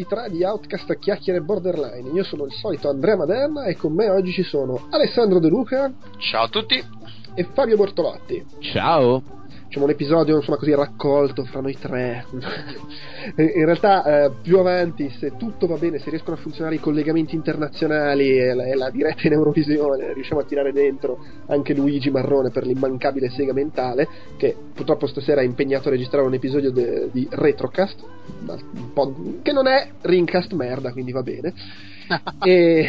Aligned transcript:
23 0.00 0.30
di 0.30 0.44
Outcast 0.44 0.98
Chiacchiere 0.98 1.40
Borderline. 1.40 2.10
Io 2.10 2.24
sono 2.24 2.44
il 2.44 2.52
solito 2.52 2.88
Andrea 2.88 3.16
Maderna 3.16 3.64
e 3.64 3.76
con 3.76 3.92
me 3.92 4.08
oggi 4.08 4.32
ci 4.32 4.42
sono 4.42 4.86
Alessandro 4.90 5.38
De 5.38 5.48
Luca. 5.48 5.92
Ciao 6.18 6.44
a 6.44 6.48
tutti. 6.48 6.82
E 7.34 7.46
Fabio 7.52 7.76
Bortolotti. 7.76 8.44
Ciao 8.60 9.39
diciamo, 9.70 9.84
un 9.84 9.92
episodio 9.92 10.36
insomma 10.36 10.56
così 10.56 10.74
raccolto 10.74 11.44
fra 11.44 11.60
noi 11.60 11.78
tre. 11.78 12.26
In 13.36 13.64
realtà, 13.64 14.24
eh, 14.24 14.32
più 14.42 14.58
avanti, 14.58 15.08
se 15.10 15.36
tutto 15.36 15.68
va 15.68 15.76
bene, 15.76 16.00
se 16.00 16.10
riescono 16.10 16.36
a 16.36 16.40
funzionare 16.40 16.74
i 16.74 16.80
collegamenti 16.80 17.36
internazionali 17.36 18.36
e 18.36 18.52
la, 18.52 18.64
e 18.64 18.74
la, 18.74 18.90
diretta 18.90 19.28
in 19.28 19.34
Eurovisione, 19.34 20.12
riusciamo 20.12 20.40
a 20.40 20.44
tirare 20.44 20.72
dentro 20.72 21.24
anche 21.46 21.74
Luigi 21.74 22.10
Marrone 22.10 22.50
per 22.50 22.66
l'immancabile 22.66 23.30
sega 23.30 23.52
mentale, 23.52 24.08
che 24.36 24.56
purtroppo 24.74 25.06
stasera 25.06 25.42
è 25.42 25.44
impegnato 25.44 25.88
a 25.88 25.92
registrare 25.92 26.26
un 26.26 26.34
episodio 26.34 26.72
de, 26.72 27.08
di 27.12 27.28
Retrocast, 27.30 28.02
che 29.42 29.52
non 29.52 29.68
è 29.68 29.88
Ringcast 30.00 30.52
merda, 30.54 30.90
quindi 30.92 31.12
va 31.12 31.22
bene. 31.22 31.54
e 32.42 32.86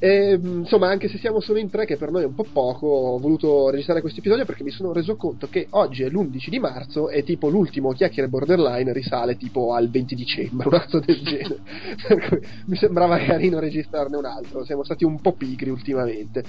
e, 0.00 0.38
insomma, 0.40 0.88
anche 0.88 1.08
se 1.08 1.18
siamo 1.18 1.40
solo 1.40 1.58
in 1.58 1.70
tre, 1.70 1.84
che 1.84 1.96
per 1.96 2.10
noi 2.10 2.22
è 2.22 2.26
un 2.26 2.34
po' 2.34 2.46
poco, 2.50 2.86
ho 2.86 3.18
voluto 3.18 3.68
registrare 3.70 4.00
questo 4.00 4.20
episodio 4.20 4.44
perché 4.44 4.62
mi 4.62 4.70
sono 4.70 4.92
reso 4.92 5.16
conto 5.16 5.48
che 5.48 5.66
oggi 5.70 6.04
è 6.04 6.08
l'11 6.08 6.48
di 6.48 6.58
marzo 6.60 7.10
e 7.10 7.24
tipo 7.24 7.48
l'ultimo 7.48 7.92
chiacchiere 7.92 8.28
borderline 8.28 8.92
risale 8.92 9.36
tipo 9.36 9.74
al 9.74 9.90
20 9.90 10.14
dicembre, 10.14 10.68
una 10.68 10.84
cosa 10.84 11.00
del 11.00 11.20
genere. 11.22 11.58
mi 12.66 12.76
sembrava 12.76 13.18
carino 13.18 13.58
registrarne 13.58 14.16
un 14.16 14.24
altro, 14.24 14.64
siamo 14.64 14.84
stati 14.84 15.04
un 15.04 15.20
po' 15.20 15.32
pigri 15.32 15.70
ultimamente. 15.70 16.44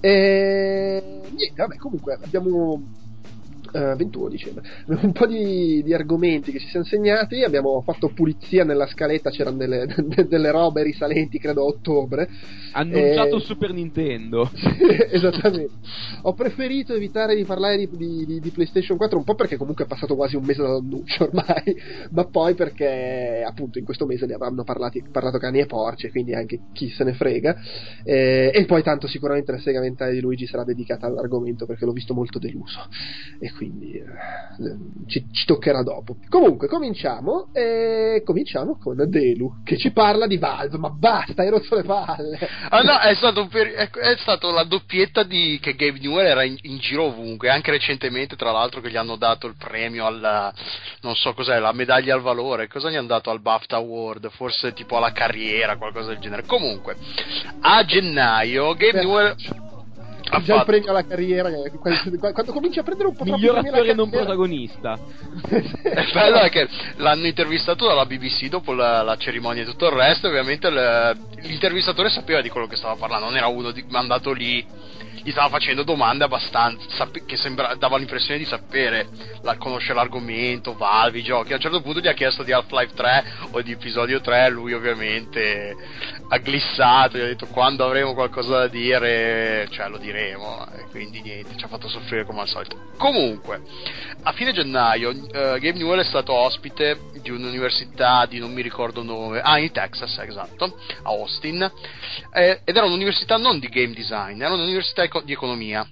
E 0.00 1.02
niente, 1.34 1.54
vabbè, 1.56 1.76
comunque 1.76 2.18
abbiamo 2.22 3.06
uh, 3.72 3.96
21 3.96 4.28
dicembre. 4.28 4.62
Un 4.86 5.12
po' 5.12 5.26
di, 5.26 5.82
di, 5.82 5.94
argomenti 5.94 6.52
che 6.52 6.58
ci 6.58 6.68
siamo 6.68 6.84
segnati, 6.84 7.42
abbiamo 7.42 7.80
fatto 7.82 8.08
pulizia 8.08 8.64
nella 8.64 8.86
scaletta, 8.86 9.30
c'erano 9.30 9.56
delle, 9.56 9.86
delle 10.28 10.50
robe 10.50 10.82
risalenti, 10.82 11.38
credo 11.38 11.62
a 11.62 11.66
ottobre. 11.66 12.28
Annunciato 12.72 13.36
e... 13.36 13.40
Super 13.40 13.72
Nintendo. 13.72 14.50
esattamente. 15.10 15.74
Ho 16.22 16.34
preferito 16.34 16.94
evitare 16.94 17.34
di 17.34 17.44
parlare 17.44 17.76
di, 17.76 17.88
di, 18.26 18.40
di, 18.40 18.50
PlayStation 18.50 18.96
4 18.96 19.18
un 19.18 19.24
po' 19.24 19.34
perché 19.34 19.56
comunque 19.56 19.84
è 19.84 19.86
passato 19.86 20.16
quasi 20.16 20.36
un 20.36 20.44
mese 20.44 20.62
dall'annuncio 20.62 21.24
ormai, 21.24 21.76
ma 22.10 22.24
poi 22.24 22.54
perché 22.54 23.44
appunto 23.46 23.78
in 23.78 23.84
questo 23.84 24.06
mese 24.06 24.26
ne 24.26 24.34
avranno 24.34 24.64
parlati, 24.64 25.02
parlato 25.10 25.38
cani 25.38 25.60
e 25.60 25.66
porci, 25.66 26.10
quindi 26.10 26.34
anche 26.34 26.60
chi 26.72 26.88
se 26.90 27.04
ne 27.04 27.12
frega. 27.12 27.56
Eh, 28.04 28.50
e 28.54 28.64
poi 28.64 28.82
tanto 28.82 29.06
sicuramente 29.06 29.52
la 29.52 29.58
sega 29.58 29.80
mentale 29.80 30.12
di 30.12 30.20
Luigi 30.20 30.46
sarà 30.46 30.64
dedicata 30.64 31.06
all'argomento 31.06 31.66
perché 31.66 31.84
l'ho 31.84 31.92
visto 31.92 32.14
molto 32.14 32.38
deluso. 32.38 32.86
E 33.38 33.50
quindi 33.58 33.94
eh, 33.94 34.04
ci, 35.08 35.26
ci, 35.32 35.44
toccherà 35.44 35.82
dopo. 35.82 36.16
Comunque, 36.28 36.68
cominciamo 36.68 37.48
e 37.52 38.22
cominciamo 38.24 38.78
con 38.78 39.02
Delu 39.08 39.62
che 39.64 39.76
ci 39.76 39.90
parla 39.90 40.28
di 40.28 40.38
Valve, 40.38 40.78
ma 40.78 40.90
basta, 40.90 41.42
hai 41.42 41.50
rotto 41.50 41.74
le 41.74 41.82
palle. 41.82 42.38
Ah 42.68 42.82
no, 42.82 42.98
è 43.00 43.14
stato, 43.16 43.48
per, 43.48 43.66
è, 43.66 43.90
è 43.90 44.16
stato 44.18 44.52
la 44.52 44.62
doppietta 44.62 45.24
di, 45.24 45.58
che 45.60 45.74
Gabe 45.74 45.98
Newell 45.98 46.26
era 46.26 46.44
in, 46.44 46.56
in, 46.62 46.78
giro 46.78 47.06
ovunque, 47.06 47.50
anche 47.50 47.72
recentemente 47.72 48.36
tra 48.36 48.52
l'altro 48.52 48.80
che 48.80 48.90
gli 48.90 48.96
hanno 48.96 49.16
dato 49.16 49.48
il 49.48 49.56
premio 49.58 50.06
alla, 50.06 50.54
non 51.00 51.16
so 51.16 51.34
cos'è, 51.34 51.58
la 51.58 51.72
medaglia 51.72 52.14
al 52.14 52.20
valore, 52.20 52.68
cosa 52.68 52.90
gli 52.90 52.96
hanno 52.96 53.08
dato 53.08 53.30
al 53.30 53.40
BAFTA 53.40 53.76
Award, 53.76 54.30
forse 54.30 54.72
tipo 54.72 54.98
alla 54.98 55.10
carriera, 55.10 55.76
qualcosa 55.76 56.10
del 56.10 56.18
genere. 56.18 56.44
Comunque, 56.46 56.96
a 57.60 57.84
gennaio 57.84 58.74
Gabe 58.74 58.92
Beh. 58.92 59.02
Newell 59.02 59.66
ha 60.30 60.40
già 60.42 60.56
fatto. 60.56 60.58
il 60.58 60.64
premio 60.64 60.90
alla 60.90 61.04
carriera 61.04 61.50
quando, 61.78 62.18
quando 62.18 62.52
cominci 62.52 62.78
a 62.78 62.82
prendere 62.82 63.08
un 63.08 63.16
po' 63.16 63.24
miglior 63.24 63.58
attore 63.58 63.94
non 63.94 64.10
protagonista 64.10 64.98
è 65.82 66.06
bello 66.12 66.40
è 66.40 66.50
che 66.50 66.68
l'hanno 66.96 67.26
intervistato 67.26 67.86
dalla 67.86 68.06
BBC 68.06 68.48
dopo 68.48 68.72
la, 68.72 69.02
la 69.02 69.16
cerimonia 69.16 69.62
e 69.62 69.66
tutto 69.66 69.86
il 69.86 69.92
resto 69.92 70.28
ovviamente 70.28 70.70
l'intervistatore 70.70 72.10
sapeva 72.10 72.40
di 72.40 72.48
quello 72.48 72.66
che 72.66 72.76
stava 72.76 72.96
parlando 72.96 73.26
non 73.26 73.36
era 73.36 73.46
uno 73.46 73.70
di, 73.70 73.84
mandato 73.88 74.32
lì 74.32 74.64
gli 75.22 75.30
stava 75.30 75.48
facendo 75.48 75.82
domande 75.82 76.24
abbastanza 76.24 77.08
che 77.26 77.36
sembra, 77.36 77.74
dava 77.74 77.96
l'impressione 77.96 78.38
di 78.38 78.44
sapere, 78.44 79.08
la, 79.42 79.56
conoscere 79.56 79.94
l'argomento, 79.94 80.74
Valve, 80.74 81.18
i 81.18 81.22
giochi. 81.22 81.52
A 81.52 81.56
un 81.56 81.60
certo 81.60 81.80
punto 81.80 82.00
gli 82.00 82.08
ha 82.08 82.14
chiesto 82.14 82.42
di 82.42 82.52
Half-Life 82.52 82.94
3 82.94 83.24
o 83.52 83.62
di 83.62 83.72
episodio 83.72 84.20
3, 84.20 84.50
lui 84.50 84.72
ovviamente 84.72 85.76
ha 86.28 86.38
glissato, 86.38 87.16
gli 87.16 87.22
ha 87.22 87.26
detto 87.26 87.46
quando 87.46 87.84
avremo 87.84 88.14
qualcosa 88.14 88.58
da 88.58 88.68
dire, 88.68 89.66
cioè 89.70 89.88
lo 89.88 89.98
diremo, 89.98 90.66
e 90.76 90.84
quindi 90.90 91.20
niente, 91.22 91.56
ci 91.56 91.64
ha 91.64 91.68
fatto 91.68 91.88
soffrire 91.88 92.24
come 92.24 92.40
al 92.40 92.48
solito. 92.48 92.76
Comunque, 92.98 93.62
a 94.22 94.32
fine 94.32 94.52
gennaio 94.52 95.10
uh, 95.10 95.30
Gabe 95.30 95.72
Newell 95.72 96.00
è 96.00 96.04
stato 96.04 96.32
ospite 96.32 96.98
di 97.22 97.30
un'università 97.30 98.26
di 98.26 98.38
non 98.38 98.52
mi 98.52 98.62
ricordo 98.62 99.02
nome, 99.02 99.40
ah 99.40 99.58
in 99.58 99.72
Texas, 99.72 100.18
esatto, 100.18 100.76
a 101.02 101.08
Austin, 101.08 101.70
eh, 102.32 102.60
ed 102.64 102.76
era 102.76 102.86
un'università 102.86 103.36
non 103.36 103.58
di 103.58 103.68
game 103.68 103.94
design, 103.94 104.42
era 104.42 104.54
un'università 104.54 105.02
di 105.24 105.32
economia 105.32 105.86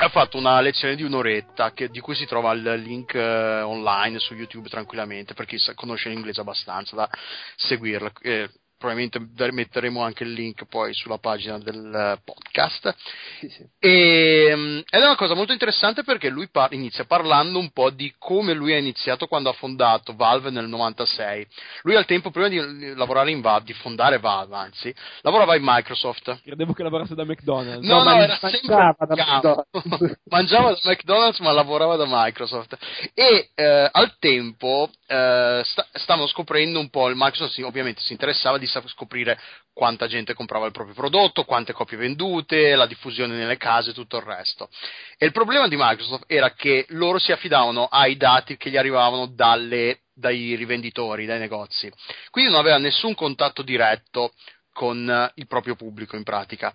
ha 0.00 0.08
fatto 0.10 0.36
una 0.36 0.60
lezione 0.60 0.94
di 0.94 1.02
un'oretta 1.02 1.72
che, 1.72 1.88
di 1.88 2.00
cui 2.00 2.14
si 2.14 2.26
trova 2.26 2.52
il 2.52 2.62
link 2.82 3.14
eh, 3.14 3.60
online 3.62 4.18
su 4.18 4.34
YouTube 4.34 4.68
tranquillamente 4.68 5.34
per 5.34 5.46
chi 5.46 5.58
sa, 5.58 5.74
conosce 5.74 6.08
l'inglese 6.08 6.40
abbastanza 6.40 6.94
da 6.94 7.10
seguirla. 7.56 8.12
Eh, 8.20 8.48
probabilmente 8.78 9.20
metteremo 9.50 10.02
anche 10.02 10.22
il 10.22 10.32
link 10.32 10.64
poi 10.66 10.94
sulla 10.94 11.18
pagina 11.18 11.58
del 11.58 11.92
eh, 11.94 12.20
podcast. 12.24 12.94
Sì, 13.40 13.48
sì. 13.48 13.68
E, 13.78 14.52
um, 14.54 14.78
ed 14.88 15.02
è 15.02 15.04
una 15.04 15.16
cosa 15.16 15.34
molto 15.34 15.52
interessante 15.52 16.04
perché 16.04 16.28
lui 16.28 16.48
par- 16.48 16.72
inizia 16.72 17.04
parlando 17.04 17.58
un 17.58 17.70
po' 17.70 17.90
di 17.90 18.14
come 18.18 18.54
lui 18.54 18.72
ha 18.72 18.78
iniziato 18.78 19.26
quando 19.26 19.50
ha 19.50 19.52
fondato 19.52 20.14
Valve 20.14 20.50
nel 20.50 20.68
96. 20.68 21.46
Lui 21.82 21.96
al 21.96 22.06
tempo, 22.06 22.30
prima 22.30 22.48
di 22.48 22.94
lavorare 22.94 23.30
in 23.32 23.40
Valve, 23.40 23.66
di 23.66 23.72
fondare 23.74 24.18
Valve, 24.18 24.54
anzi, 24.54 24.94
lavorava 25.22 25.56
in 25.56 25.62
Microsoft. 25.64 26.40
Credevo 26.42 26.72
che 26.72 26.82
lavorasse 26.84 27.14
da 27.14 27.24
McDonald's. 27.24 27.86
No, 27.86 28.02
no, 28.02 28.10
no 28.10 28.16
era 28.16 28.38
sempre 28.40 28.68
da 28.68 28.94
McDonald's. 28.98 30.20
mangiava 30.30 30.70
da 30.70 30.78
McDonald's 30.84 31.40
ma 31.40 31.50
lavorava 31.50 31.96
da 31.96 32.04
Microsoft. 32.06 32.78
E 33.14 33.50
eh, 33.54 33.88
al 33.90 34.16
tempo 34.18 34.88
eh, 35.08 35.62
sta- 35.64 35.88
stavano 35.94 36.26
scoprendo 36.26 36.78
un 36.78 36.90
po', 36.90 37.08
il 37.08 37.16
Microsoft 37.16 37.58
ovviamente 37.60 38.02
si 38.02 38.12
interessava 38.12 38.58
di 38.58 38.66
scoprire 38.66 39.40
quanta 39.72 40.06
gente 40.06 40.34
comprava 40.34 40.66
il 40.66 40.72
proprio 40.72 40.94
prodotto, 40.94 41.44
quante 41.44 41.72
copie 41.72 41.96
vendute, 41.96 42.74
la 42.74 42.86
diffusione 42.86 43.34
nelle 43.34 43.56
case 43.56 43.90
e 43.90 43.94
tutto 43.94 44.18
il 44.18 44.24
resto. 44.24 44.68
E 45.16 45.24
il 45.24 45.32
problema 45.32 45.66
di 45.66 45.76
Microsoft 45.78 46.24
era 46.26 46.52
che 46.52 46.84
loro 46.90 47.18
si 47.18 47.32
affidavano 47.32 47.86
ai 47.86 48.16
dati 48.16 48.58
che 48.58 48.68
gli 48.68 48.76
arrivavano 48.76 49.26
dalle, 49.26 50.00
dai 50.12 50.54
rivenditori, 50.54 51.24
dai 51.24 51.38
negozi. 51.38 51.90
Quindi 52.30 52.50
non 52.50 52.60
aveva 52.60 52.76
nessun 52.76 53.14
contatto 53.14 53.62
diretto 53.62 54.32
con 54.78 55.32
il 55.34 55.46
proprio 55.48 55.74
pubblico 55.74 56.14
in 56.14 56.22
pratica. 56.22 56.72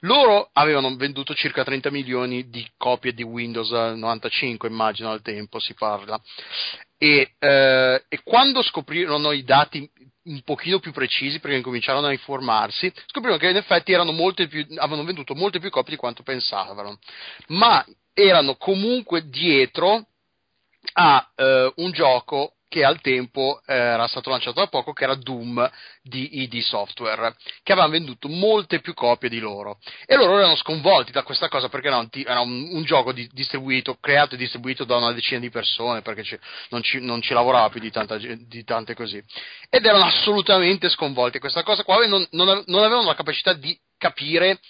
Loro 0.00 0.50
avevano 0.52 0.94
venduto 0.96 1.34
circa 1.34 1.64
30 1.64 1.90
milioni 1.90 2.50
di 2.50 2.68
copie 2.76 3.14
di 3.14 3.22
Windows 3.22 3.70
95, 3.70 4.68
immagino 4.68 5.10
al 5.10 5.22
tempo 5.22 5.58
si 5.58 5.72
parla. 5.72 6.20
E, 6.98 7.34
eh, 7.38 8.04
e 8.08 8.20
quando 8.22 8.62
scoprirono 8.62 9.32
i 9.32 9.44
dati 9.44 9.88
un 10.26 10.42
pochino 10.42 10.80
più 10.80 10.92
precisi 10.92 11.38
perché 11.38 11.56
incominciarono 11.56 12.06
a 12.06 12.12
informarsi, 12.12 12.92
scoprirono 13.06 13.38
che 13.38 13.50
in 13.50 13.56
effetti 13.56 13.92
più, 14.48 14.66
avevano 14.76 15.04
venduto 15.04 15.34
molte 15.34 15.60
più 15.60 15.70
copie 15.70 15.94
di 15.94 16.00
quanto 16.00 16.22
pensavano, 16.22 16.98
ma 17.48 17.84
erano 18.12 18.56
comunque 18.56 19.28
dietro 19.28 20.06
a 20.94 21.32
eh, 21.34 21.72
un 21.76 21.92
gioco 21.92 22.55
che 22.68 22.84
al 22.84 23.00
tempo 23.00 23.60
eh, 23.66 23.74
era 23.74 24.06
stato 24.08 24.30
lanciato 24.30 24.60
da 24.60 24.66
poco, 24.66 24.92
che 24.92 25.04
era 25.04 25.14
Doom 25.14 25.70
di 26.02 26.42
ID 26.42 26.58
Software, 26.60 27.36
che 27.62 27.72
aveva 27.72 27.88
venduto 27.88 28.28
molte 28.28 28.80
più 28.80 28.94
copie 28.94 29.28
di 29.28 29.38
loro. 29.38 29.78
E 30.04 30.16
loro 30.16 30.38
erano 30.38 30.56
sconvolti 30.56 31.12
da 31.12 31.22
questa 31.22 31.48
cosa 31.48 31.68
perché 31.68 31.86
era 31.88 31.98
un, 31.98 32.08
era 32.10 32.40
un, 32.40 32.68
un 32.72 32.82
gioco 32.84 33.12
di, 33.12 33.28
distribuito, 33.32 33.96
creato 34.00 34.34
e 34.34 34.38
distribuito 34.38 34.84
da 34.84 34.96
una 34.96 35.12
decina 35.12 35.40
di 35.40 35.50
persone, 35.50 36.02
perché 36.02 36.22
ci, 36.22 36.38
non, 36.70 36.82
ci, 36.82 37.00
non, 37.00 37.22
ci, 37.22 37.34
lavorava 37.34 37.68
più 37.70 37.80
di, 37.80 37.90
tanta, 37.90 38.16
di, 38.16 38.64
tante 38.64 38.94
così. 38.94 39.22
Ed 39.70 39.84
erano 39.84 40.04
assolutamente 40.04 40.88
sconvolti. 40.88 41.38
Questa 41.38 41.62
cosa 41.62 41.84
qua 41.84 42.04
non, 42.06 42.26
non, 42.30 42.62
non 42.66 42.82
avevano 42.82 43.06
la 43.06 43.14
capacità 43.14 43.52
di 43.52 43.78
capire 43.98 44.60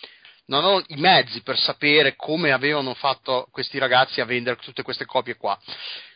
non 0.46 0.64
ho 0.64 0.82
i 0.86 0.96
mezzi 0.96 1.42
per 1.42 1.58
sapere 1.58 2.14
come 2.16 2.52
avevano 2.52 2.94
fatto 2.94 3.48
questi 3.50 3.78
ragazzi 3.78 4.20
a 4.20 4.24
vendere 4.24 4.56
tutte 4.56 4.82
queste 4.82 5.04
copie 5.04 5.36
qua. 5.36 5.58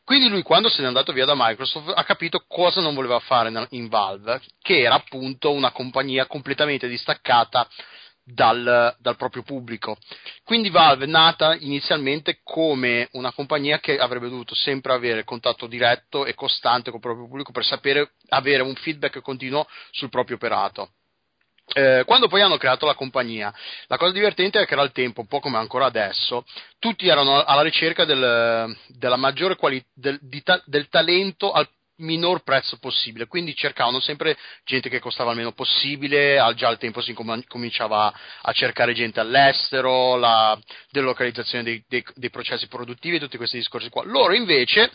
Quindi 0.04 0.28
lui 0.28 0.42
quando 0.42 0.68
se 0.68 0.80
n'è 0.80 0.88
andato 0.88 1.12
via 1.12 1.24
da 1.24 1.34
Microsoft 1.36 1.92
ha 1.94 2.04
capito 2.04 2.44
cosa 2.46 2.80
non 2.80 2.94
voleva 2.94 3.18
fare 3.20 3.52
in 3.70 3.88
Valve, 3.88 4.40
che 4.60 4.80
era 4.80 4.94
appunto 4.94 5.52
una 5.52 5.70
compagnia 5.70 6.26
completamente 6.26 6.88
distaccata 6.88 7.68
dal, 8.24 8.96
dal, 8.98 9.16
proprio 9.16 9.42
pubblico. 9.42 9.96
Quindi 10.44 10.70
Valve 10.70 11.04
è 11.04 11.08
nata 11.08 11.54
inizialmente 11.54 12.40
come 12.42 13.08
una 13.12 13.32
compagnia 13.32 13.78
che 13.80 13.98
avrebbe 13.98 14.28
dovuto 14.28 14.54
sempre 14.54 14.92
avere 14.92 15.24
contatto 15.24 15.66
diretto 15.66 16.24
e 16.24 16.34
costante 16.34 16.90
con 16.90 16.94
il 16.98 17.00
proprio 17.00 17.26
pubblico 17.26 17.52
per 17.52 17.64
sapere 17.64 18.12
avere 18.28 18.62
un 18.62 18.74
feedback 18.74 19.20
continuo 19.20 19.66
sul 19.90 20.10
proprio 20.10 20.36
operato. 20.36 20.92
Eh, 21.74 22.02
quando 22.04 22.28
poi 22.28 22.40
hanno 22.40 22.56
creato 22.56 22.86
la 22.86 22.94
compagnia, 22.94 23.52
la 23.86 23.96
cosa 23.96 24.12
divertente 24.12 24.60
è 24.60 24.66
che 24.66 24.72
era 24.72 24.82
al 24.82 24.92
tempo, 24.92 25.20
un 25.20 25.26
po' 25.26 25.40
come 25.40 25.58
ancora 25.58 25.86
adesso, 25.86 26.44
tutti 26.78 27.08
erano 27.08 27.42
alla 27.44 27.62
ricerca 27.62 28.04
del, 28.04 28.76
della 28.88 29.16
maggiore 29.16 29.56
qualità, 29.56 29.86
del, 29.94 30.18
ta- 30.42 30.62
del 30.66 30.88
talento 30.88 31.52
al 31.52 31.68
minor 32.00 32.42
prezzo 32.42 32.78
possibile, 32.78 33.26
quindi 33.26 33.54
cercavano 33.54 34.00
sempre 34.00 34.36
gente 34.64 34.88
che 34.88 35.00
costava 35.00 35.30
il 35.30 35.36
meno 35.36 35.52
possibile, 35.52 36.42
già 36.56 36.68
al 36.68 36.78
tempo 36.78 37.00
si 37.00 37.14
cominciava 37.46 38.12
a 38.42 38.52
cercare 38.52 38.94
gente 38.94 39.20
all'estero, 39.20 40.16
la 40.16 40.58
delocalizzazione 40.90 41.62
dei, 41.62 41.84
dei, 41.86 42.04
dei 42.14 42.30
processi 42.30 42.66
produttivi, 42.68 43.18
tutti 43.18 43.36
questi 43.36 43.58
discorsi 43.58 43.90
qua. 43.90 44.02
Loro 44.04 44.34
invece 44.34 44.90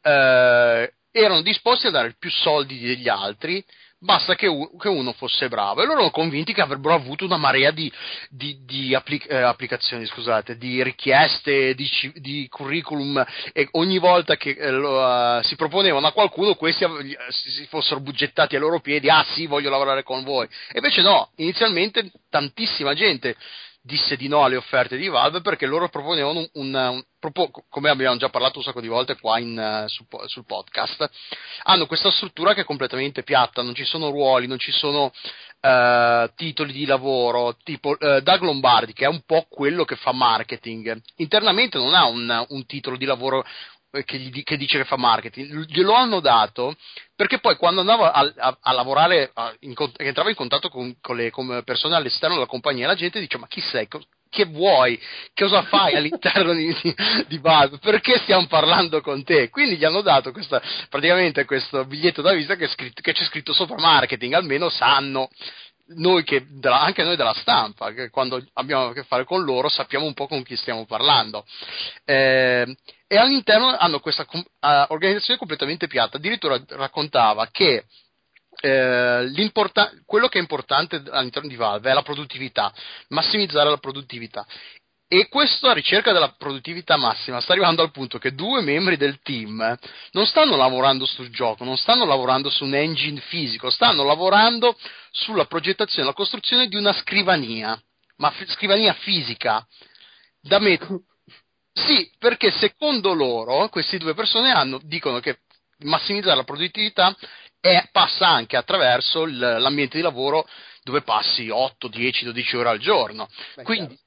eh, 0.00 0.92
erano 1.10 1.42
disposti 1.42 1.88
a 1.88 1.90
dare 1.90 2.14
più 2.18 2.30
soldi 2.30 2.78
degli 2.78 3.08
altri 3.08 3.64
basta 4.04 4.34
che, 4.34 4.46
un, 4.46 4.76
che, 4.78 4.88
uno 4.88 5.12
fosse 5.12 5.48
bravo. 5.48 5.80
E 5.80 5.86
loro 5.86 5.98
erano 5.98 6.10
convinti 6.10 6.52
che 6.52 6.60
avrebbero 6.60 6.94
avuto 6.94 7.24
una 7.24 7.38
marea 7.38 7.70
di, 7.70 7.90
di, 8.28 8.58
di 8.64 8.94
applic- 8.94 9.30
eh, 9.30 9.36
applicazioni, 9.36 10.06
scusate, 10.06 10.56
di 10.56 10.82
richieste, 10.82 11.74
di, 11.74 11.88
di, 12.16 12.46
curriculum, 12.48 13.24
e 13.52 13.68
ogni 13.72 13.98
volta 13.98 14.36
che 14.36 14.50
eh, 14.50 14.70
lo, 14.70 15.00
uh, 15.00 15.42
si 15.42 15.56
proponevano 15.56 16.06
a 16.06 16.12
qualcuno, 16.12 16.54
questi 16.54 16.84
av- 16.84 17.00
si 17.30 17.66
fossero 17.66 18.00
bugettati 18.00 18.54
ai 18.54 18.60
loro 18.60 18.80
piedi, 18.80 19.08
ah 19.08 19.24
sì, 19.34 19.46
voglio 19.46 19.70
lavorare 19.70 20.02
con 20.02 20.22
voi. 20.22 20.46
E 20.46 20.76
invece 20.76 21.00
no, 21.00 21.30
inizialmente 21.36 22.10
tantissima 22.28 22.94
gente 22.94 23.36
disse 23.86 24.16
di 24.16 24.28
no 24.28 24.44
alle 24.44 24.56
offerte 24.56 24.96
di 24.96 25.08
Valve 25.08 25.42
perché 25.42 25.66
loro 25.66 25.90
proponevano 25.90 26.38
un, 26.38 26.48
un, 26.54 26.74
un 26.74 27.04
propo, 27.18 27.50
come 27.68 27.90
abbiamo 27.90 28.16
già 28.16 28.30
parlato 28.30 28.56
un 28.56 28.64
sacco 28.64 28.80
di 28.80 28.88
volte 28.88 29.18
qua 29.18 29.38
in, 29.38 29.58
uh, 29.58 29.86
su, 29.88 30.06
sul 30.24 30.46
podcast, 30.46 31.06
hanno 31.64 31.84
questa 31.84 32.10
struttura 32.10 32.54
che 32.54 32.62
è 32.62 32.64
completamente 32.64 33.22
piatta, 33.22 33.60
non 33.60 33.74
ci 33.74 33.84
sono 33.84 34.08
ruoli, 34.08 34.46
non 34.46 34.58
ci 34.58 34.72
sono 34.72 35.12
uh, 35.60 36.30
titoli 36.34 36.72
di 36.72 36.86
lavoro, 36.86 37.58
tipo 37.62 37.90
uh, 37.90 38.20
Doug 38.20 38.40
Lombardi 38.40 38.94
che 38.94 39.04
è 39.04 39.08
un 39.08 39.20
po' 39.26 39.46
quello 39.50 39.84
che 39.84 39.96
fa 39.96 40.12
marketing, 40.12 40.98
internamente 41.16 41.76
non 41.76 41.92
ha 41.92 42.06
un, 42.06 42.46
un 42.48 42.64
titolo 42.64 42.96
di 42.96 43.04
lavoro 43.04 43.44
che, 44.02 44.18
gli, 44.18 44.42
che, 44.42 44.56
dice 44.56 44.78
che 44.78 44.84
fa 44.84 44.96
marketing, 44.96 45.66
glielo 45.66 45.92
hanno 45.92 46.20
dato 46.20 46.74
perché 47.14 47.38
poi 47.38 47.56
quando 47.56 47.80
andava 47.80 48.12
a, 48.12 48.32
a, 48.36 48.58
a 48.60 48.72
lavorare, 48.72 49.30
a, 49.34 49.54
in, 49.60 49.74
entrava 49.98 50.30
in 50.30 50.34
contatto 50.34 50.68
con, 50.68 50.96
con 51.00 51.16
le 51.16 51.30
con 51.30 51.62
persone 51.64 51.94
all'esterno 51.94 52.34
della 52.34 52.48
compagnia, 52.48 52.88
la 52.88 52.96
gente 52.96 53.20
dice 53.20 53.38
ma 53.38 53.46
chi 53.46 53.60
sei? 53.60 53.86
Che 54.28 54.46
vuoi? 54.46 55.00
Cosa 55.32 55.62
fai 55.62 55.94
all'interno 55.94 56.52
di, 56.54 56.76
di, 56.82 56.94
di 57.28 57.38
Valve? 57.38 57.78
Perché 57.78 58.18
stiamo 58.18 58.46
parlando 58.46 59.00
con 59.00 59.22
te? 59.22 59.48
Quindi 59.48 59.76
gli 59.76 59.84
hanno 59.84 60.00
dato 60.00 60.32
questa, 60.32 60.60
praticamente 60.88 61.44
questo 61.44 61.84
biglietto 61.84 62.20
da 62.20 62.32
visita 62.32 62.56
che, 62.56 62.68
che 62.74 63.12
c'è 63.12 63.24
scritto 63.26 63.52
sopra 63.52 63.76
marketing, 63.78 64.32
almeno 64.32 64.70
sanno 64.70 65.28
noi 65.86 66.24
che, 66.24 66.46
anche 66.62 67.02
noi 67.02 67.16
della 67.16 67.34
stampa, 67.34 67.92
che 67.92 68.08
quando 68.08 68.42
abbiamo 68.54 68.86
a 68.86 68.92
che 68.92 69.04
fare 69.04 69.24
con 69.24 69.44
loro 69.44 69.68
sappiamo 69.68 70.06
un 70.06 70.14
po' 70.14 70.26
con 70.26 70.42
chi 70.42 70.56
stiamo 70.56 70.86
parlando. 70.86 71.44
Eh, 72.04 72.74
e 73.14 73.16
all'interno 73.16 73.68
hanno 73.68 74.00
questa 74.00 74.26
uh, 74.28 74.40
organizzazione 74.88 75.38
completamente 75.38 75.86
piatta. 75.86 76.16
Addirittura 76.16 76.60
raccontava 76.70 77.46
che 77.46 77.84
eh, 78.60 79.50
quello 80.04 80.28
che 80.28 80.38
è 80.38 80.40
importante 80.40 81.00
all'interno 81.10 81.48
di 81.48 81.54
Valve 81.54 81.90
è 81.90 81.94
la 81.94 82.02
produttività, 82.02 82.72
massimizzare 83.08 83.70
la 83.70 83.78
produttività. 83.78 84.44
E 85.06 85.28
questa 85.28 85.72
ricerca 85.72 86.12
della 86.12 86.34
produttività 86.36 86.96
massima 86.96 87.40
sta 87.40 87.52
arrivando 87.52 87.82
al 87.82 87.92
punto 87.92 88.18
che 88.18 88.34
due 88.34 88.62
membri 88.62 88.96
del 88.96 89.20
team 89.22 89.78
non 90.10 90.26
stanno 90.26 90.56
lavorando 90.56 91.06
sul 91.06 91.30
gioco, 91.30 91.62
non 91.62 91.76
stanno 91.76 92.04
lavorando 92.04 92.50
su 92.50 92.64
un 92.64 92.74
engine 92.74 93.20
fisico, 93.20 93.70
stanno 93.70 94.02
lavorando 94.02 94.76
sulla 95.12 95.44
progettazione, 95.44 96.08
la 96.08 96.14
costruzione 96.14 96.66
di 96.66 96.74
una 96.74 96.92
scrivania, 96.94 97.80
ma 98.16 98.30
f- 98.30 98.50
scrivania 98.50 98.94
fisica 98.94 99.64
da 100.40 100.58
mettere 100.58 101.02
sì, 101.74 102.08
perché 102.18 102.52
secondo 102.52 103.12
loro 103.12 103.68
queste 103.68 103.98
due 103.98 104.14
persone 104.14 104.52
hanno, 104.52 104.80
dicono 104.82 105.18
che 105.18 105.40
massimizzare 105.78 106.36
la 106.36 106.44
produttività 106.44 107.14
è, 107.60 107.88
passa 107.90 108.28
anche 108.28 108.56
attraverso 108.56 109.24
l'ambiente 109.26 109.96
di 109.96 110.02
lavoro 110.02 110.46
dove 110.84 111.02
passi 111.02 111.48
8, 111.48 111.88
10, 111.88 112.26
12 112.26 112.56
ore 112.56 112.68
al 112.68 112.78
giorno. 112.78 113.28
Beh, 113.56 113.62
Quindi 113.64 113.98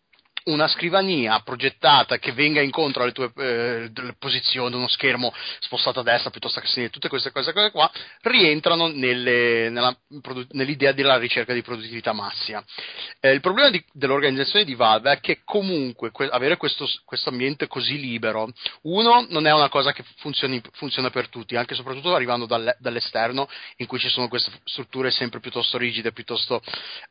una 0.47 0.67
scrivania 0.67 1.39
progettata 1.41 2.17
che 2.17 2.31
venga 2.31 2.61
incontro 2.61 3.03
alle 3.03 3.11
tue 3.11 3.31
eh, 3.35 3.91
posizioni, 4.17 4.75
uno 4.75 4.87
schermo 4.87 5.33
spostato 5.59 5.99
a 5.99 6.03
destra 6.03 6.29
piuttosto 6.29 6.59
che 6.59 6.67
a 6.67 6.69
sinistra, 6.69 6.93
tutte 6.93 7.09
queste 7.09 7.31
cose, 7.31 7.53
cose 7.53 7.71
qua 7.71 7.89
rientrano 8.21 8.87
nelle, 8.87 9.69
nella, 9.69 9.95
nell'idea 10.51 10.91
della 10.91 11.17
ricerca 11.17 11.53
di 11.53 11.61
produttività 11.61 12.13
massima. 12.13 12.63
Eh, 13.19 13.31
il 13.31 13.41
problema 13.41 13.69
di, 13.69 13.83
dell'organizzazione 13.91 14.65
di 14.65 14.75
Valve 14.75 15.11
è 15.11 15.19
che 15.19 15.41
comunque 15.43 16.11
que- 16.11 16.29
avere 16.29 16.57
questo, 16.57 16.87
ambiente 17.25 17.67
così 17.67 17.99
libero, 17.99 18.51
uno, 18.83 19.25
non 19.29 19.47
è 19.47 19.53
una 19.53 19.69
cosa 19.69 19.91
che 19.91 20.03
funzioni, 20.17 20.61
funziona 20.73 21.09
per 21.09 21.29
tutti, 21.29 21.55
anche 21.55 21.73
e 21.73 21.75
soprattutto 21.75 22.15
arrivando 22.15 22.45
dalle, 22.45 22.75
dall'esterno 22.79 23.49
in 23.77 23.87
cui 23.87 23.99
ci 23.99 24.09
sono 24.09 24.27
queste 24.27 24.51
strutture 24.63 25.11
sempre 25.11 25.39
piuttosto 25.39 25.77
rigide, 25.77 26.11
piuttosto 26.11 26.61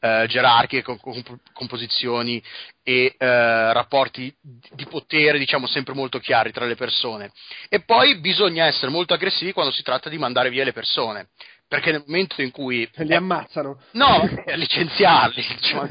eh, 0.01 0.25
gerarchiche, 0.29 0.83
con, 0.83 0.99
con, 0.99 1.23
con 1.53 1.67
posizioni 1.67 2.43
e 2.83 3.15
eh, 3.27 3.73
rapporti 3.73 4.35
di 4.41 4.87
potere, 4.87 5.39
diciamo, 5.39 5.67
sempre 5.67 5.95
molto 5.95 6.19
chiari 6.19 6.53
tra 6.53 6.65
le 6.65 6.77
persone. 6.77 7.33
E 7.69 7.81
poi 7.81 8.19
bisogna 8.21 8.67
essere 8.67 8.91
molto 8.91 9.15
aggressivi 9.15 9.53
quando 9.53 9.73
si 9.73 9.83
tratta 9.83 10.09
di 10.09 10.19
mandare 10.19 10.51
via 10.51 10.65
le 10.65 10.73
persone. 10.73 11.29
Perché 11.69 11.91
nel 11.91 12.05
momento 12.07 12.41
in 12.43 12.53
cui 12.53 12.89
li 12.95 13.13
ammazzano, 13.13 13.81
no, 13.93 14.21
licenziarli, 14.55 15.45
diciamo, 15.61 15.89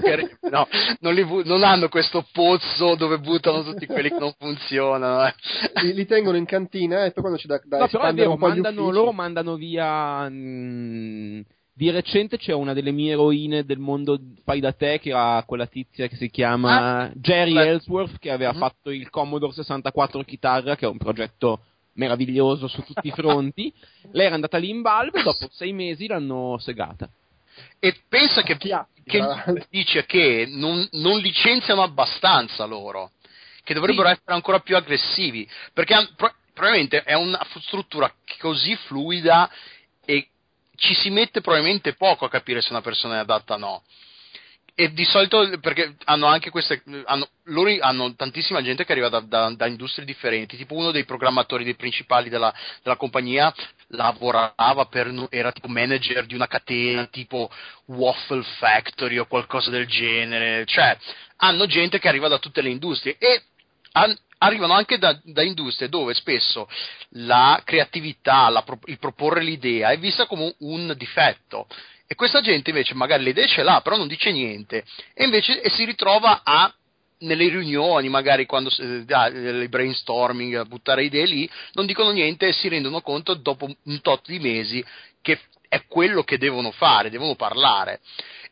no, 0.49 0.67
non, 1.01 1.13
li, 1.13 1.43
non, 1.43 1.63
hanno 1.63 1.89
questo 1.89 2.25
pozzo 2.31 2.95
dove 2.95 3.19
buttano 3.19 3.61
tutti 3.61 3.85
quelli 3.85 4.07
che 4.07 4.17
non 4.17 4.33
funzionano. 4.39 5.27
Eh. 5.27 5.33
Li, 5.81 5.93
li, 5.93 6.05
tengono 6.05 6.37
in 6.37 6.45
cantina 6.45 7.03
e 7.03 7.11
poi 7.11 7.23
quando 7.23 7.37
c'è 7.37 7.47
da, 7.47 7.59
da 7.65 7.77
no, 7.79 7.87
però 7.89 8.05
è 8.05 8.13
vero, 8.13 8.37
mandano, 8.37 8.89
loro 8.89 9.11
mandano 9.11 9.55
via. 9.55 10.29
Mh, 10.29 10.33
mm, 10.33 11.39
di 11.77 11.89
recente 11.89 12.37
c'è 12.37 12.53
una 12.53 12.71
delle 12.71 12.91
mie 12.91 13.11
eroine 13.11 13.65
del 13.65 13.79
mondo 13.79 14.17
fai 14.45 14.61
da 14.61 14.71
te, 14.71 14.97
che 14.97 15.09
era 15.09 15.43
quella 15.45 15.67
tizia 15.67 16.07
che 16.07 16.15
si 16.15 16.29
chiama 16.29 17.01
ah, 17.01 17.11
Jerry 17.13 17.53
beh. 17.53 17.67
Ellsworth, 17.67 18.17
che 18.17 18.31
aveva 18.31 18.51
mm-hmm. 18.51 18.61
fatto 18.61 18.91
il 18.91 19.09
Commodore 19.09 19.51
64 19.51 20.23
chitarra, 20.23 20.77
che 20.77 20.85
è 20.85 20.89
un 20.89 20.97
progetto 20.97 21.63
meraviglioso 21.95 22.69
su 22.69 22.81
tutti 22.81 23.07
i 23.07 23.11
fronti. 23.11 23.73
Lei 24.13 24.27
era 24.27 24.35
andata 24.35 24.57
lì 24.57 24.69
in 24.69 24.81
Valve 24.81 25.19
e 25.19 25.23
dopo 25.23 25.49
sei 25.51 25.73
mesi 25.73 26.07
l'hanno 26.07 26.57
segata. 26.59 27.09
E 27.77 27.93
pensa 28.07 28.41
che, 28.41 28.55
che 28.57 29.65
dice 29.69 30.05
che 30.05 30.45
non, 30.47 30.87
non, 30.93 31.19
licenziano 31.19 31.81
abbastanza 31.81 32.63
loro, 32.63 33.11
che 33.65 33.73
dovrebbero 33.73 34.07
sì. 34.07 34.13
essere 34.13 34.33
ancora 34.33 34.59
più 34.59 34.77
aggressivi, 34.77 35.45
perché 35.73 36.07
probabilmente 36.53 37.03
è 37.03 37.15
una 37.15 37.45
struttura 37.59 38.09
così 38.39 38.77
fluida 38.87 39.49
e 40.05 40.29
ci 40.75 40.93
si 40.93 41.09
mette 41.09 41.41
probabilmente 41.41 41.93
poco 41.93 42.25
a 42.25 42.29
capire 42.29 42.61
se 42.61 42.71
una 42.71 42.81
persona 42.81 43.15
è 43.15 43.19
adatta 43.19 43.55
o 43.55 43.57
no. 43.57 43.83
E 44.77 44.91
di 44.91 45.05
solito 45.05 45.57
perché 45.61 45.95
hanno 46.03 46.25
anche 46.25 46.49
queste. 46.49 46.83
Hanno, 47.05 47.29
loro 47.43 47.73
hanno 47.79 48.13
tantissima 48.13 48.61
gente 48.61 48.83
che 48.83 48.91
arriva 48.91 49.07
da, 49.07 49.21
da, 49.21 49.49
da, 49.55 49.67
industrie 49.67 50.03
differenti. 50.03 50.57
Tipo 50.57 50.75
uno 50.75 50.91
dei 50.91 51.05
programmatori 51.05 51.63
dei 51.63 51.75
principali 51.75 52.27
della, 52.27 52.53
della 52.83 52.97
compagnia 52.97 53.53
lavorava 53.89 54.85
per. 54.89 55.27
era 55.29 55.53
tipo 55.53 55.69
manager 55.69 56.25
di 56.25 56.35
una 56.35 56.47
catena 56.47 57.05
tipo 57.05 57.49
Waffle 57.85 58.43
Factory 58.57 59.17
o 59.17 59.27
qualcosa 59.27 59.69
del 59.69 59.87
genere. 59.87 60.65
Cioè, 60.65 60.97
hanno 61.37 61.67
gente 61.67 61.97
che 61.97 62.09
arriva 62.09 62.27
da 62.27 62.39
tutte 62.39 62.61
le 62.61 62.69
industrie 62.69 63.15
e 63.17 63.43
arrivano 64.39 64.73
anche 64.73 64.97
da, 64.97 65.19
da, 65.23 65.41
industrie 65.41 65.89
dove 65.89 66.13
spesso 66.13 66.67
la 67.11 67.61
creatività, 67.63 68.49
la, 68.49 68.63
il 68.85 68.99
proporre 68.99 69.41
l'idea 69.41 69.89
è 69.89 69.97
vista 69.97 70.25
come 70.25 70.53
un, 70.59 70.93
difetto. 70.97 71.67
E 72.07 72.15
questa 72.15 72.41
gente 72.41 72.69
invece 72.69 72.93
magari 72.93 73.23
le 73.23 73.31
idee 73.31 73.47
ce 73.47 73.63
l'ha, 73.63 73.81
però 73.81 73.97
non 73.97 74.07
dice 74.07 74.31
niente. 74.31 74.83
E 75.13 75.23
invece 75.23 75.61
e 75.61 75.69
si 75.69 75.85
ritrova 75.85 76.41
a 76.43 76.71
nelle 77.19 77.47
riunioni, 77.47 78.09
magari 78.09 78.45
quando 78.45 78.69
eh, 78.77 79.31
le 79.31 79.69
brainstorming, 79.69 80.55
a 80.55 80.65
buttare 80.65 81.05
idee 81.05 81.25
lì, 81.25 81.49
non 81.73 81.85
dicono 81.85 82.11
niente 82.11 82.47
e 82.47 82.53
si 82.53 82.67
rendono 82.67 83.01
conto 83.01 83.33
dopo 83.33 83.67
un 83.83 84.01
tot 84.01 84.27
di 84.27 84.39
mesi 84.39 84.83
che 85.21 85.39
è 85.75 85.85
quello 85.87 86.23
che 86.23 86.37
devono 86.37 86.71
fare, 86.71 87.09
devono 87.09 87.35
parlare. 87.35 87.99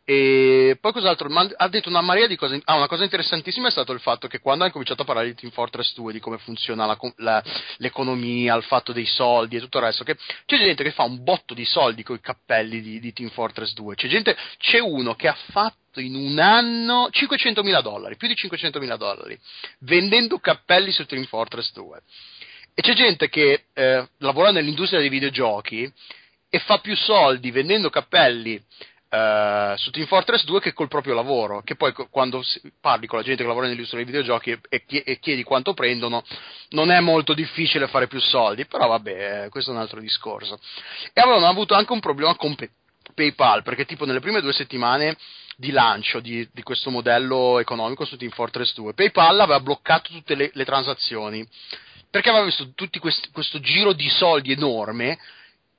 E 0.05 0.77
poi 0.81 0.91
cos'altro? 0.91 1.29
Ha 1.55 1.67
detto 1.69 1.87
una 1.87 2.01
marea 2.01 2.27
di 2.27 2.35
cose. 2.35 2.59
Ah, 2.65 2.75
una 2.75 2.87
cosa 2.87 3.05
interessantissima 3.05 3.69
è 3.69 3.71
stato 3.71 3.93
il 3.93 4.01
fatto 4.01 4.27
che 4.27 4.39
quando 4.39 4.63
hanno 4.63 4.73
cominciato 4.73 5.03
a 5.03 5.05
parlare 5.05 5.27
di 5.27 5.35
Team 5.35 5.53
Fortress 5.53 5.93
2, 5.93 6.11
di 6.11 6.19
come 6.19 6.37
funziona 6.39 6.85
la, 6.85 6.97
la, 7.17 7.41
l'economia, 7.77 8.55
il 8.55 8.63
fatto 8.63 8.91
dei 8.91 9.05
soldi 9.05 9.55
e 9.55 9.59
tutto 9.61 9.77
il 9.77 9.85
resto, 9.85 10.03
che 10.03 10.17
c'è 10.45 10.57
gente 10.57 10.83
che 10.83 10.91
fa 10.91 11.03
un 11.03 11.23
botto 11.23 11.53
di 11.53 11.63
soldi 11.63 12.03
con 12.03 12.17
i 12.17 12.21
cappelli 12.21 12.81
di, 12.81 12.99
di 12.99 13.13
Team 13.13 13.29
Fortress 13.29 13.73
2. 13.73 13.95
C'è, 13.95 14.07
gente, 14.09 14.35
c'è 14.57 14.79
uno 14.79 15.15
che 15.15 15.29
ha 15.29 15.37
fatto 15.51 16.01
in 16.01 16.15
un 16.15 16.37
anno 16.37 17.07
500 17.09 17.63
mila 17.63 17.79
dollari, 17.79 18.17
più 18.17 18.27
di 18.27 18.35
500 18.35 18.79
mila 18.79 18.97
dollari, 18.97 19.39
vendendo 19.79 20.37
cappelli 20.39 20.91
su 20.91 21.05
Team 21.05 21.23
Fortress 21.25 21.71
2. 21.71 22.01
E 22.75 22.81
c'è 22.81 22.93
gente 22.93 23.29
che 23.29 23.65
eh, 23.71 24.07
lavora 24.17 24.51
nell'industria 24.51 24.99
dei 24.99 25.09
videogiochi 25.09 25.89
e 26.53 26.59
fa 26.59 26.77
più 26.77 26.95
soldi 26.95 27.49
vendendo 27.49 27.89
cappelli 27.89 28.63
Uh, 29.13 29.77
su 29.77 29.91
Team 29.91 30.07
Fortress 30.07 30.43
2 30.43 30.59
che 30.59 30.73
col 30.73 30.87
proprio 30.87 31.13
lavoro, 31.13 31.61
che 31.61 31.75
poi 31.75 31.93
quando 32.09 32.41
parli 32.81 33.05
con 33.05 33.19
la 33.19 33.23
gente 33.23 33.43
che 33.43 33.47
lavora 33.47 33.67
nell'industria 33.67 34.03
dei 34.03 34.11
videogiochi 34.11 34.59
e, 34.67 35.19
chiedi 35.19 35.43
quanto 35.43 35.75
prendono, 35.75 36.23
non 36.69 36.89
è 36.89 36.99
molto 36.99 37.35
difficile 37.35 37.87
fare 37.87 38.07
più 38.07 38.19
soldi, 38.19 38.65
però 38.65 38.87
vabbè, 38.87 39.49
questo 39.51 39.69
è 39.69 39.75
un 39.75 39.81
altro 39.81 39.99
discorso. 39.99 40.59
E 41.13 41.21
avevano 41.21 41.45
avuto 41.45 41.75
anche 41.75 41.91
un 41.91 41.99
problema 41.99 42.33
con 42.33 42.55
PayPal, 43.13 43.61
perché 43.61 43.85
tipo 43.85 44.05
nelle 44.05 44.19
prime 44.19 44.41
due 44.41 44.51
settimane 44.51 45.15
di 45.57 45.69
lancio 45.69 46.19
di, 46.19 46.49
di, 46.51 46.63
questo 46.63 46.89
modello 46.89 47.59
economico 47.59 48.05
su 48.05 48.17
Team 48.17 48.31
Fortress 48.31 48.73
2, 48.73 48.95
PayPal 48.95 49.39
aveva 49.41 49.59
bloccato 49.59 50.09
tutte 50.11 50.33
le, 50.33 50.49
le 50.51 50.65
transazioni 50.65 51.47
perché 52.09 52.29
aveva 52.29 52.45
visto 52.45 52.73
tutto 52.73 52.99
questo 52.99 53.59
giro 53.59 53.93
di 53.93 54.07
soldi 54.07 54.51
enorme 54.51 55.17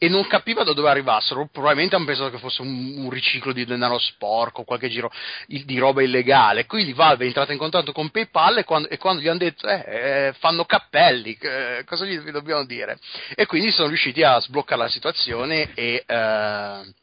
e 0.05 0.09
non 0.11 0.27
capiva 0.27 0.65
da 0.65 0.75
dove 0.75 0.91
arrivassero. 0.91 1.49
Probabilmente 1.51 1.97
hanno 1.97 2.05
pensato 2.05 2.31
che 2.31 2.39
fosse 2.39 2.61
un, 2.61 2.99
un 2.99 3.11
riciclo 3.11 3.53
di 3.53 3.65
denaro 3.65 3.99
sporco, 3.99 4.65
qualche 4.65 4.91
giro 4.91 5.11
di 5.47 5.79
roba 5.79 6.03
illegale. 6.03 6.67
Quindi 6.67 6.93
Valve 6.93 7.25
è 7.25 7.27
entrata 7.27 7.53
in 7.53 7.59
contatto 7.59 7.93
con 7.93 8.11
PayPal 8.11 8.59
e 8.59 8.65
quando, 8.65 8.89
e 8.89 8.99
quando 8.99 9.23
gli 9.23 9.29
hanno 9.29 9.39
detto 9.39 9.67
eh, 9.67 9.85
eh, 9.87 10.33
fanno 10.39 10.67
cappelli, 10.67 11.37
eh, 11.41 11.85
cosa 11.87 12.05
gli 12.05 12.19
dobbiamo 12.31 12.67
dire? 12.67 12.99
E 13.35 13.47
quindi 13.47 13.71
sono 13.71 13.89
riusciti 13.89 14.23
a 14.23 14.39
sbloccare 14.41 14.83
la 14.83 14.89
situazione 14.89 15.73
e, 15.73 16.05
eh, 16.07 16.95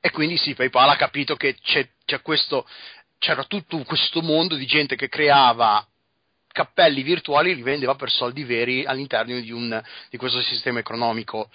e 0.00 0.10
quindi 0.12 0.36
sì, 0.36 0.54
PayPal 0.54 0.90
ha 0.90 0.96
capito 0.96 1.34
che 1.34 1.56
c'è, 1.60 1.88
c'è 2.04 2.22
questo, 2.22 2.68
c'era 3.18 3.42
tutto 3.44 3.82
questo 3.82 4.22
mondo 4.22 4.54
di 4.54 4.66
gente 4.66 4.94
che 4.94 5.08
creava 5.08 5.84
cappelli 6.52 7.02
virtuali 7.02 7.54
li 7.54 7.62
vendeva 7.62 7.94
per 7.94 8.10
soldi 8.10 8.42
veri 8.44 8.84
all'interno 8.84 9.38
di, 9.38 9.52
un, 9.52 9.80
di 10.10 10.16
questo 10.16 10.42
sistema 10.42 10.80
economico 10.80 11.48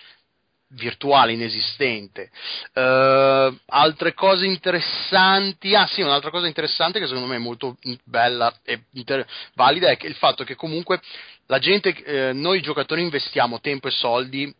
virtuale 0.69 1.33
inesistente. 1.33 2.29
Uh, 2.73 3.55
altre 3.67 4.13
cose 4.13 4.45
interessanti, 4.45 5.75
ah 5.75 5.87
sì, 5.87 6.01
un'altra 6.01 6.29
cosa 6.29 6.47
interessante 6.47 6.99
che 6.99 7.07
secondo 7.07 7.27
me 7.27 7.35
è 7.35 7.39
molto 7.39 7.77
bella 8.03 8.53
e 8.63 8.85
inter- 8.93 9.25
valida 9.53 9.89
è 9.89 9.97
il 10.01 10.15
fatto 10.15 10.43
che 10.43 10.55
comunque 10.55 10.99
la 11.47 11.59
gente, 11.59 11.89
eh, 11.89 12.33
noi 12.33 12.61
giocatori 12.61 13.01
investiamo 13.01 13.59
tempo 13.59 13.87
e 13.87 13.91
soldi 13.91 14.53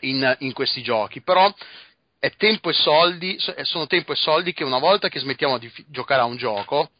in, 0.00 0.36
in 0.40 0.52
questi 0.52 0.82
giochi, 0.82 1.22
però 1.22 1.52
è 2.18 2.30
tempo 2.36 2.70
e 2.70 2.72
soldi, 2.72 3.36
sono 3.62 3.86
tempo 3.86 4.12
e 4.12 4.16
soldi 4.16 4.52
che 4.52 4.64
una 4.64 4.78
volta 4.78 5.08
che 5.08 5.20
smettiamo 5.20 5.58
di 5.58 5.68
fi- 5.68 5.84
giocare 5.88 6.22
a 6.22 6.24
un 6.26 6.36
gioco, 6.36 6.90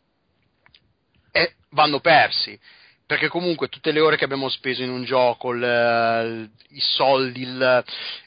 eh, 1.33 1.55
vanno 1.71 2.01
persi. 2.01 2.59
Perché 3.07 3.29
comunque 3.29 3.69
tutte 3.69 3.93
le 3.93 4.01
ore 4.01 4.17
che 4.17 4.25
abbiamo 4.25 4.49
speso 4.49 4.83
in 4.83 4.91
un 4.91 5.05
gioco, 5.05 5.53
il, 5.53 6.51
i 6.71 6.81
soldi, 6.81 7.43
il, 7.43 7.85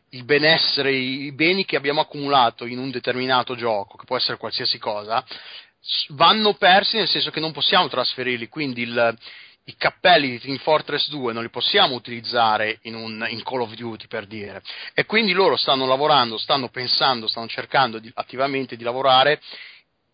il 0.09 0.23
benessere, 0.23 0.91
i 0.91 1.31
beni 1.31 1.65
che 1.65 1.75
abbiamo 1.75 2.01
accumulato 2.01 2.65
in 2.65 2.77
un 2.77 2.91
determinato 2.91 3.55
gioco, 3.55 3.97
che 3.97 4.05
può 4.05 4.17
essere 4.17 4.37
qualsiasi 4.37 4.77
cosa, 4.77 5.25
vanno 6.09 6.53
persi 6.53 6.97
nel 6.97 7.07
senso 7.07 7.31
che 7.31 7.39
non 7.39 7.51
possiamo 7.51 7.87
trasferirli, 7.87 8.47
quindi 8.47 8.83
il, 8.83 9.17
i 9.65 9.75
cappelli 9.77 10.29
di 10.29 10.39
Team 10.39 10.57
Fortress 10.57 11.09
2 11.09 11.33
non 11.33 11.43
li 11.43 11.49
possiamo 11.49 11.95
utilizzare 11.95 12.79
in, 12.83 12.95
un, 12.95 13.25
in, 13.29 13.43
Call 13.43 13.61
of 13.61 13.73
Duty 13.73 14.07
per 14.07 14.27
dire. 14.27 14.61
E 14.93 15.05
quindi 15.05 15.31
loro 15.31 15.57
stanno 15.57 15.87
lavorando, 15.87 16.37
stanno 16.37 16.69
pensando, 16.69 17.27
stanno 17.27 17.47
cercando 17.47 17.99
di, 17.99 18.11
attivamente 18.13 18.75
di 18.75 18.83
lavorare 18.83 19.41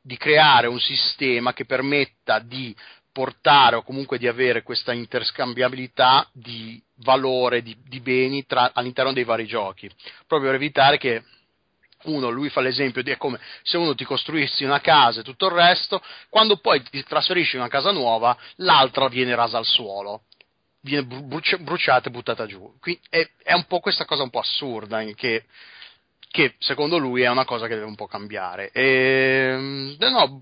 di 0.03 0.17
creare 0.17 0.65
un 0.65 0.79
sistema 0.79 1.53
che 1.53 1.65
permetta 1.65 2.39
di 2.39 2.75
portare 3.11 3.75
o 3.75 3.83
comunque 3.83 4.17
di 4.17 4.27
avere 4.27 4.63
questa 4.63 4.93
interscambiabilità 4.93 6.27
di 6.31 6.81
valore, 6.97 7.61
di, 7.61 7.75
di 7.87 7.99
beni 7.99 8.45
tra, 8.45 8.71
all'interno 8.73 9.13
dei 9.13 9.23
vari 9.23 9.45
giochi, 9.45 9.89
proprio 10.27 10.51
per 10.51 10.59
evitare 10.59 10.97
che 10.97 11.23
uno, 12.03 12.29
lui 12.29 12.49
fa 12.49 12.61
l'esempio 12.61 13.03
di 13.03 13.15
come 13.17 13.39
se 13.63 13.77
uno 13.77 13.93
ti 13.93 14.05
costruissi 14.05 14.63
una 14.63 14.81
casa 14.81 15.19
e 15.19 15.23
tutto 15.23 15.47
il 15.47 15.53
resto, 15.53 16.01
quando 16.29 16.57
poi 16.57 16.81
ti 16.83 17.03
trasferisci 17.03 17.55
in 17.55 17.61
una 17.61 17.69
casa 17.69 17.91
nuova, 17.91 18.35
l'altra 18.57 19.07
viene 19.07 19.35
rasa 19.35 19.57
al 19.57 19.65
suolo, 19.65 20.23
viene 20.81 21.05
bruciata 21.05 22.07
e 22.07 22.11
buttata 22.11 22.45
giù. 22.45 22.75
Quindi 22.79 23.01
è, 23.09 23.29
è 23.43 23.53
un 23.53 23.65
po' 23.65 23.79
questa 23.79 24.05
cosa 24.05 24.23
un 24.23 24.29
po' 24.29 24.39
assurda 24.39 25.03
che 25.13 25.45
che 26.31 26.55
secondo 26.59 26.97
lui 26.97 27.23
è 27.23 27.29
una 27.29 27.43
cosa 27.43 27.67
che 27.67 27.75
deve 27.75 27.85
un 27.85 27.95
po' 27.95 28.07
cambiare. 28.07 28.71
E, 28.71 29.51
ehm, 29.51 29.95
no, 29.99 30.41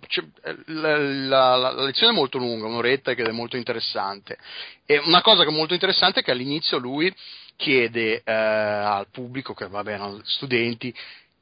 la, 0.67 0.98
la, 0.98 1.55
la, 1.55 1.84
lezione 1.84 2.13
è 2.13 2.15
molto 2.15 2.38
lunga, 2.38 2.67
un'oretta 2.67 3.12
ed 3.12 3.19
è 3.19 3.31
molto 3.31 3.58
interessante. 3.58 4.38
E 4.86 5.00
una 5.00 5.22
cosa 5.22 5.43
che 5.43 5.50
è 5.50 5.53
molto 5.53 5.74
interessante 5.74 6.19
è 6.19 6.24
che 6.24 6.31
all'inizio 6.31 6.77
lui 6.77 7.13
chiede 7.55 8.22
eh, 8.24 8.31
al 8.31 9.08
pubblico, 9.12 9.55
che 9.55 9.67
vabbè 9.67 9.93
erano 9.93 10.22
studenti, 10.24 10.93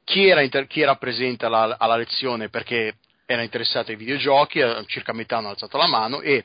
chi 0.02 0.26
era, 0.26 0.40
inter- 0.40 0.66
chi 0.66 0.80
era 0.80 0.96
presente 0.96 1.44
alla, 1.44 1.76
alla, 1.78 1.96
lezione 1.96 2.48
perché 2.48 2.96
era 3.26 3.42
interessato 3.42 3.90
ai 3.90 3.98
videogiochi, 3.98 4.60
eh, 4.60 4.84
circa 4.86 5.12
metà 5.12 5.36
hanno 5.36 5.50
alzato 5.50 5.76
la 5.76 5.86
mano 5.86 6.22
e 6.22 6.44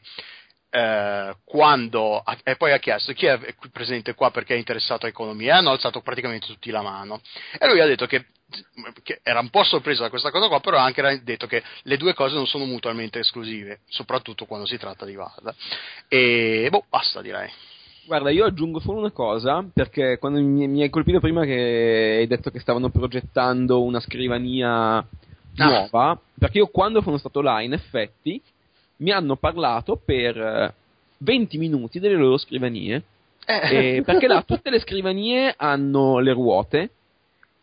eh, 0.75 1.35
quando 1.43 2.23
e 2.43 2.55
poi 2.55 2.71
ha 2.71 2.79
chiesto 2.79 3.13
chi 3.13 3.27
è 3.27 3.39
presente 3.71 4.15
qua 4.15 4.31
perché 4.31 4.55
è 4.55 4.57
interessato 4.57 5.05
a 5.05 5.09
economia, 5.09 5.57
hanno 5.57 5.69
alzato 5.69 6.01
praticamente 6.01 6.47
tutti 6.47 6.71
la 6.71 6.81
mano 6.81 7.21
e 7.59 7.67
lui 7.67 7.79
ha 7.79 7.85
detto 7.85 8.07
che, 8.07 8.25
che 9.03 9.19
era 9.21 9.39
un 9.39 9.51
po' 9.51 9.63
sorpreso 9.63 10.01
da 10.01 10.09
questa 10.09 10.31
cosa 10.31 10.47
qua, 10.47 10.59
però 10.61 10.77
ha 10.77 10.83
anche 10.83 11.21
detto 11.23 11.45
che 11.45 11.61
le 11.83 11.97
due 11.97 12.15
cose 12.15 12.33
non 12.33 12.47
sono 12.47 12.65
mutualmente 12.65 13.19
esclusive, 13.19 13.81
soprattutto 13.87 14.45
quando 14.45 14.65
si 14.65 14.77
tratta 14.79 15.05
di 15.05 15.13
VAD. 15.13 15.53
E 16.07 16.67
boh, 16.71 16.85
basta 16.89 17.21
direi. 17.21 17.51
Guarda, 18.05 18.31
io 18.31 18.45
aggiungo 18.45 18.79
solo 18.79 18.97
una 18.97 19.11
cosa, 19.11 19.63
perché 19.71 20.17
quando 20.17 20.41
mi, 20.41 20.67
mi 20.67 20.81
hai 20.81 20.89
colpito 20.89 21.19
prima 21.19 21.45
che 21.45 22.17
hai 22.19 22.27
detto 22.27 22.49
che 22.49 22.59
stavano 22.59 22.89
progettando 22.89 23.83
una 23.83 23.99
scrivania 23.99 24.95
ah. 24.97 25.05
nuova, 25.55 26.19
perché 26.39 26.57
io 26.57 26.67
quando 26.67 27.01
sono 27.01 27.17
stato 27.17 27.41
là, 27.41 27.61
in 27.61 27.73
effetti, 27.73 28.41
mi 28.97 29.11
hanno 29.11 29.35
parlato 29.35 29.99
per 30.03 30.73
20 31.17 31.55
eh, 31.55 31.59
minuti 31.59 31.99
delle 31.99 32.15
loro 32.15 32.37
scrivanie. 32.37 33.03
Eh. 33.45 34.01
perché 34.05 34.27
là 34.27 34.41
tutte 34.43 34.69
le 34.69 34.79
scrivanie 34.79 35.53
hanno 35.57 36.19
le 36.19 36.31
ruote 36.31 36.91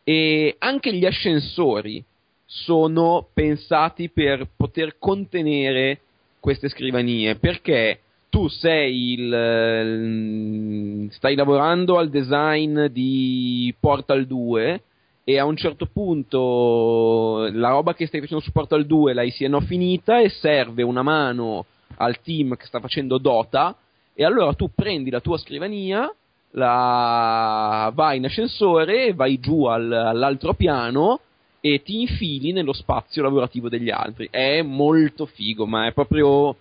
e 0.05 0.55
anche 0.59 0.93
gli 0.93 1.07
ascensori 1.07 2.05
sono 2.45 3.29
pensati 3.33 4.11
per 4.11 4.47
poter 4.55 4.97
contenere 4.99 6.01
queste 6.39 6.69
scrivanie 6.69 7.37
perché 7.37 8.01
tu 8.29 8.49
sei 8.49 9.13
il, 9.13 11.09
stai 11.13 11.35
lavorando 11.35 11.97
al 11.97 12.11
design 12.11 12.85
di 12.87 13.75
Portal 13.81 14.27
2 14.27 14.83
e 15.25 15.39
a 15.39 15.45
un 15.45 15.57
certo 15.57 15.87
punto 15.87 17.49
la 17.53 17.71
roba 17.71 17.95
che 17.95 18.07
stai 18.07 18.21
facendo 18.21 18.43
su 18.43 18.53
Portal 18.53 18.87
2 18.87 19.12
l'hai 19.12 19.31
siano 19.31 19.61
finita 19.61 20.21
e 20.21 20.29
serve 20.29 20.83
una 20.83 21.03
mano 21.03 21.67
al 21.97 22.21
team 22.21 22.57
che 22.57 22.67
sta 22.67 22.81
facendo 22.81 23.19
Dota. 23.19 23.77
E 24.15 24.25
allora 24.25 24.53
tu 24.55 24.71
prendi 24.75 25.11
la 25.11 25.21
tua 25.21 25.39
scrivania 25.39 26.12
la 26.55 27.93
vai 27.95 28.17
in 28.17 28.25
ascensore 28.25 29.15
vai 29.15 29.39
giù 29.39 29.67
al, 29.67 29.93
all'altro 29.93 30.55
piano 30.55 31.21
e 31.61 31.81
ti 31.83 32.00
infili 32.00 32.50
nello 32.50 32.73
spazio 32.73 33.23
lavorativo 33.23 33.69
degli 33.69 33.91
altri. 33.91 34.29
È 34.31 34.62
molto 34.62 35.27
figo 35.27 35.67
ma 35.67 35.87
è 35.87 35.93
proprio 35.93 36.57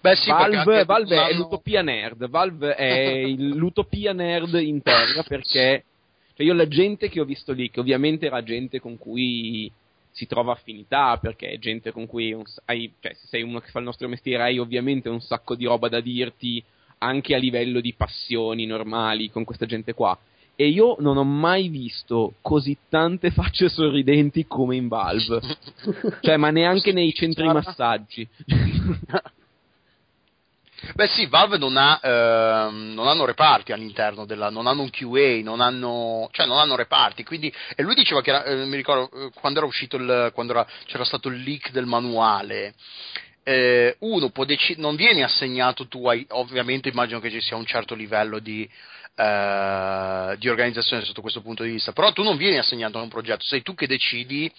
Beh, 0.00 0.14
sì, 0.14 0.30
Valve, 0.30 0.84
Valve 0.84 1.26
è 1.26 1.34
l'utopia 1.34 1.82
nerd. 1.82 2.28
Valve 2.28 2.74
è 2.74 3.26
l'utopia 3.26 4.12
nerd 4.12 4.54
in 4.54 4.80
terra 4.80 5.24
perché 5.24 5.84
cioè 6.42 6.50
io 6.50 6.54
la 6.54 6.66
gente 6.66 7.08
che 7.08 7.20
ho 7.20 7.24
visto 7.24 7.52
lì, 7.52 7.70
che 7.70 7.78
ovviamente 7.78 8.26
era 8.26 8.42
gente 8.42 8.80
con 8.80 8.98
cui 8.98 9.70
si 10.10 10.26
trova 10.26 10.52
affinità, 10.52 11.16
perché 11.18 11.50
è 11.50 11.58
gente 11.58 11.92
con 11.92 12.06
cui 12.06 12.36
hai, 12.64 12.92
cioè, 13.00 13.14
se 13.14 13.26
sei 13.28 13.42
uno 13.42 13.60
che 13.60 13.70
fa 13.70 13.78
il 13.78 13.84
nostro 13.84 14.08
mestiere 14.08 14.42
hai 14.42 14.58
ovviamente 14.58 15.08
un 15.08 15.20
sacco 15.20 15.54
di 15.54 15.64
roba 15.64 15.88
da 15.88 16.00
dirti 16.00 16.62
anche 16.98 17.34
a 17.34 17.38
livello 17.38 17.80
di 17.80 17.94
passioni 17.94 18.66
normali 18.66 19.30
con 19.30 19.44
questa 19.44 19.66
gente 19.66 19.94
qua. 19.94 20.18
E 20.54 20.68
io 20.68 20.96
non 20.98 21.16
ho 21.16 21.24
mai 21.24 21.68
visto 21.68 22.34
così 22.42 22.76
tante 22.88 23.30
facce 23.32 23.68
sorridenti 23.68 24.46
come 24.46 24.76
in 24.76 24.88
Valve. 24.88 25.40
cioè, 26.20 26.36
ma 26.36 26.50
neanche 26.50 26.92
nei 26.92 27.12
centri 27.14 27.46
massaggi. 27.46 28.28
Beh 30.94 31.06
sì, 31.06 31.26
Valve 31.26 31.58
non, 31.58 31.76
ha, 31.76 32.00
ehm, 32.02 32.92
non 32.94 33.06
hanno 33.06 33.24
reparti 33.24 33.70
all'interno 33.72 34.24
della, 34.24 34.50
non 34.50 34.66
hanno 34.66 34.82
un 34.82 34.90
QA, 34.90 35.40
non 35.42 35.60
hanno, 35.60 36.28
cioè 36.32 36.46
non 36.46 36.58
hanno 36.58 36.74
reparti, 36.74 37.22
quindi, 37.22 37.52
e 37.76 37.82
lui 37.84 37.94
diceva 37.94 38.20
che 38.20 38.30
era, 38.30 38.44
eh, 38.44 38.64
mi 38.66 38.74
ricordo 38.74 39.26
eh, 39.26 39.30
quando 39.32 39.60
era 39.60 39.68
uscito 39.68 39.96
il, 39.96 40.30
quando 40.34 40.52
era, 40.52 40.66
c'era 40.86 41.04
stato 41.04 41.28
il 41.28 41.40
leak 41.40 41.70
del 41.70 41.86
manuale, 41.86 42.74
eh, 43.44 43.94
uno 44.00 44.30
può 44.30 44.44
dec- 44.44 44.76
non 44.76 44.96
vieni 44.96 45.22
assegnato 45.22 45.86
tu, 45.86 46.06
hai, 46.08 46.26
ovviamente 46.30 46.88
immagino 46.88 47.20
che 47.20 47.30
ci 47.30 47.40
sia 47.40 47.56
un 47.56 47.66
certo 47.66 47.94
livello 47.94 48.40
di, 48.40 48.68
eh, 49.14 50.36
di 50.38 50.48
organizzazione 50.48 51.04
sotto 51.04 51.20
questo 51.20 51.42
punto 51.42 51.62
di 51.62 51.70
vista, 51.70 51.92
però 51.92 52.10
tu 52.12 52.24
non 52.24 52.36
vieni 52.36 52.58
assegnato 52.58 52.98
a 52.98 53.02
un 53.02 53.08
progetto, 53.08 53.44
sei 53.44 53.62
tu 53.62 53.74
che 53.74 53.86
decidi 53.86 54.52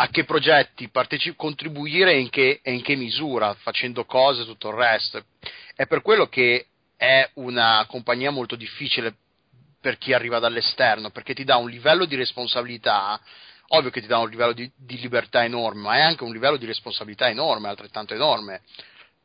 a 0.00 0.08
che 0.08 0.24
progetti 0.24 0.88
parteci- 0.90 1.34
contribuire 1.34 2.12
e 2.12 2.20
in 2.20 2.30
che, 2.30 2.60
e 2.62 2.72
in 2.72 2.82
che 2.82 2.94
misura, 2.94 3.54
facendo 3.54 4.04
cose 4.04 4.42
e 4.42 4.44
tutto 4.44 4.68
il 4.68 4.74
resto. 4.74 5.24
È 5.74 5.86
per 5.86 6.02
quello 6.02 6.28
che 6.28 6.66
è 6.96 7.28
una 7.34 7.84
compagnia 7.88 8.30
molto 8.30 8.54
difficile 8.54 9.14
per 9.80 9.98
chi 9.98 10.12
arriva 10.12 10.38
dall'esterno, 10.38 11.10
perché 11.10 11.34
ti 11.34 11.44
dà 11.44 11.56
un 11.56 11.68
livello 11.68 12.04
di 12.04 12.14
responsabilità 12.14 13.20
ovvio 13.70 13.90
che 13.90 14.00
ti 14.00 14.06
dà 14.06 14.18
un 14.18 14.30
livello 14.30 14.52
di, 14.52 14.70
di 14.76 14.98
libertà 15.00 15.44
enorme, 15.44 15.82
ma 15.82 15.96
è 15.96 16.00
anche 16.00 16.24
un 16.24 16.32
livello 16.32 16.56
di 16.56 16.64
responsabilità 16.64 17.28
enorme, 17.28 17.68
altrettanto 17.68 18.14
enorme. 18.14 18.62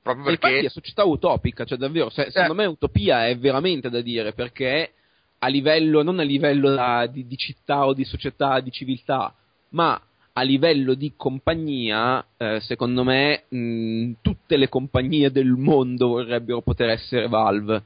Proprio 0.01 0.25
perché... 0.25 0.47
Infatti 0.47 0.65
è 0.65 0.69
società 0.69 1.03
utopica, 1.03 1.65
cioè 1.65 1.77
davvero, 1.77 2.09
se, 2.09 2.29
secondo 2.31 2.53
eh. 2.53 2.65
me 2.65 2.65
utopia 2.65 3.27
è 3.27 3.37
veramente 3.37 3.89
da 3.89 4.01
dire, 4.01 4.33
perché 4.33 4.93
a 5.37 5.47
livello, 5.47 6.03
non 6.03 6.19
a 6.19 6.23
livello 6.23 7.07
di, 7.07 7.25
di, 7.25 7.37
città 7.37 7.85
o 7.85 7.93
di 7.93 8.03
società, 8.03 8.59
di 8.59 8.71
civiltà, 8.71 9.33
ma 9.69 10.01
a 10.33 10.41
livello 10.41 10.95
di 10.95 11.13
compagnia, 11.15 12.25
eh, 12.37 12.59
secondo 12.61 13.03
me, 13.03 13.43
mh, 13.47 14.13
tutte 14.21 14.57
le 14.57 14.67
compagnie 14.67 15.31
del 15.31 15.51
mondo 15.51 16.07
vorrebbero 16.09 16.61
poter 16.61 16.89
essere 16.89 17.27
Valve. 17.27 17.83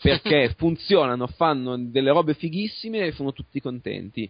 Perché 0.00 0.54
funzionano, 0.56 1.26
fanno 1.26 1.76
delle 1.76 2.10
robe 2.10 2.34
fighissime 2.34 3.06
e 3.06 3.12
sono 3.12 3.32
tutti 3.32 3.60
contenti. 3.60 4.28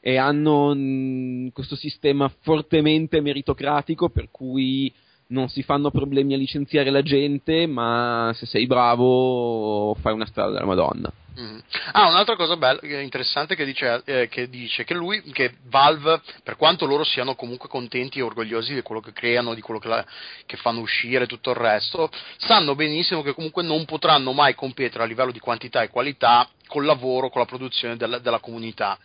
E 0.00 0.16
hanno 0.16 0.74
mh, 0.74 1.50
questo 1.52 1.76
sistema 1.76 2.32
fortemente 2.40 3.20
meritocratico 3.20 4.08
per 4.08 4.28
cui 4.30 4.90
non 5.30 5.48
si 5.48 5.62
fanno 5.62 5.90
problemi 5.90 6.34
a 6.34 6.36
licenziare 6.36 6.90
la 6.90 7.02
gente, 7.02 7.66
ma 7.66 8.32
se 8.34 8.46
sei 8.46 8.66
bravo 8.66 9.94
fai 10.00 10.12
una 10.12 10.26
strada 10.26 10.52
della 10.52 10.66
Madonna. 10.66 11.12
Mm. 11.38 11.58
Ah, 11.92 12.08
un'altra 12.08 12.36
cosa 12.36 12.56
bella, 12.56 12.80
interessante 13.00 13.54
che 13.54 13.64
dice, 13.64 14.02
eh, 14.04 14.28
che 14.28 14.48
dice, 14.48 14.84
che 14.84 14.94
lui, 14.94 15.22
che 15.32 15.54
Valve, 15.68 16.20
per 16.42 16.56
quanto 16.56 16.86
loro 16.86 17.04
siano 17.04 17.34
comunque 17.34 17.68
contenti 17.68 18.18
e 18.18 18.22
orgogliosi 18.22 18.74
di 18.74 18.82
quello 18.82 19.00
che 19.00 19.12
creano, 19.12 19.54
di 19.54 19.60
quello 19.60 19.80
che, 19.80 19.88
la, 19.88 20.04
che 20.44 20.56
fanno 20.56 20.80
uscire 20.80 21.24
e 21.24 21.28
tutto 21.28 21.50
il 21.50 21.56
resto, 21.56 22.10
sanno 22.38 22.74
benissimo 22.74 23.22
che 23.22 23.34
comunque 23.34 23.62
non 23.62 23.84
potranno 23.84 24.32
mai 24.32 24.54
competere 24.54 25.04
a 25.04 25.06
livello 25.06 25.32
di 25.32 25.38
quantità 25.38 25.82
e 25.82 25.88
qualità 25.88 26.48
col 26.66 26.84
lavoro, 26.84 27.30
con 27.30 27.40
la 27.40 27.46
produzione 27.46 27.96
della, 27.96 28.18
della 28.18 28.40
comunità. 28.40 28.98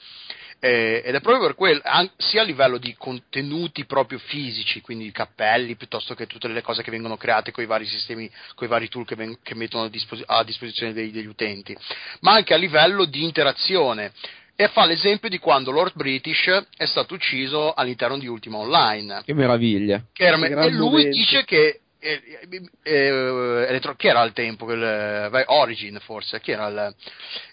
Eh, 0.59 1.03
ed 1.05 1.13
è 1.13 1.21
proprio 1.21 1.45
per 1.45 1.55
quello, 1.55 1.81
sia 2.17 2.41
a 2.41 2.45
livello 2.45 2.77
di 2.77 2.95
contenuti 2.97 3.85
proprio 3.85 4.17
fisici, 4.17 4.81
quindi 4.81 5.11
cappelli, 5.11 5.75
piuttosto 5.75 6.15
che 6.15 6.25
tutte 6.25 6.47
le 6.47 6.61
cose 6.61 6.81
che 6.81 6.91
vengono 6.91 7.17
create 7.17 7.51
con 7.51 7.63
i 7.63 7.67
vari 7.67 7.85
sistemi, 7.85 8.29
con 8.55 8.65
i 8.67 8.69
vari 8.69 8.89
tool 8.89 9.05
che, 9.05 9.15
ven- 9.15 9.37
che 9.43 9.53
mettono 9.53 9.83
a, 9.85 9.89
dispos- 9.89 10.23
a 10.25 10.43
disposizione 10.43 10.93
dei- 10.93 11.11
degli 11.11 11.27
utenti, 11.27 11.75
ma 12.21 12.33
anche 12.33 12.53
a 12.53 12.57
livello 12.57 13.05
di 13.05 13.23
interazione. 13.23 14.11
E 14.57 14.69
fa 14.69 14.85
l'esempio 14.85 15.27
di 15.27 15.37
quando 15.37 15.69
Lord 15.69 15.95
British 15.95 16.47
è 16.77 16.85
stato 16.85 17.13
ucciso 17.13 17.73
all'interno 17.73 18.17
di 18.17 18.25
Ultima 18.25 18.57
Online. 18.57 19.21
Che 19.25 19.33
meraviglia! 19.33 20.05
Che 20.13 20.23
era, 20.23 20.37
e 20.37 20.69
lui 20.71 21.09
dice 21.09 21.43
che 21.43 21.81
eh, 22.05 22.69
eh, 22.83 23.65
elettro- 23.67 23.95
chi 23.95 24.07
era 24.07 24.21
al 24.21 24.33
tempo? 24.33 24.71
Il, 24.71 24.81
eh, 24.81 25.43
Origin 25.47 25.97
forse, 26.01 26.39
chi 26.39 26.51
era 26.51 26.67
il, 26.67 26.95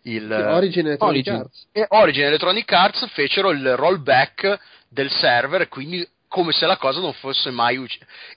il 0.05 0.31
Origin 0.31 0.87
Electronic 0.87 1.27
Origin. 1.27 1.35
Arts. 1.35 1.69
E 1.73 1.87
Origin 1.89 2.25
Electronic 2.25 2.73
Arts 2.73 3.09
fecero 3.13 3.51
il 3.51 3.77
rollback 3.77 4.59
del 4.89 5.11
server, 5.11 5.69
quindi 5.69 6.07
come 6.29 6.53
se 6.53 6.67
la 6.67 6.77
cosa 6.77 7.01
non 7.01 7.13
fosse 7.13 7.51
mai, 7.51 7.79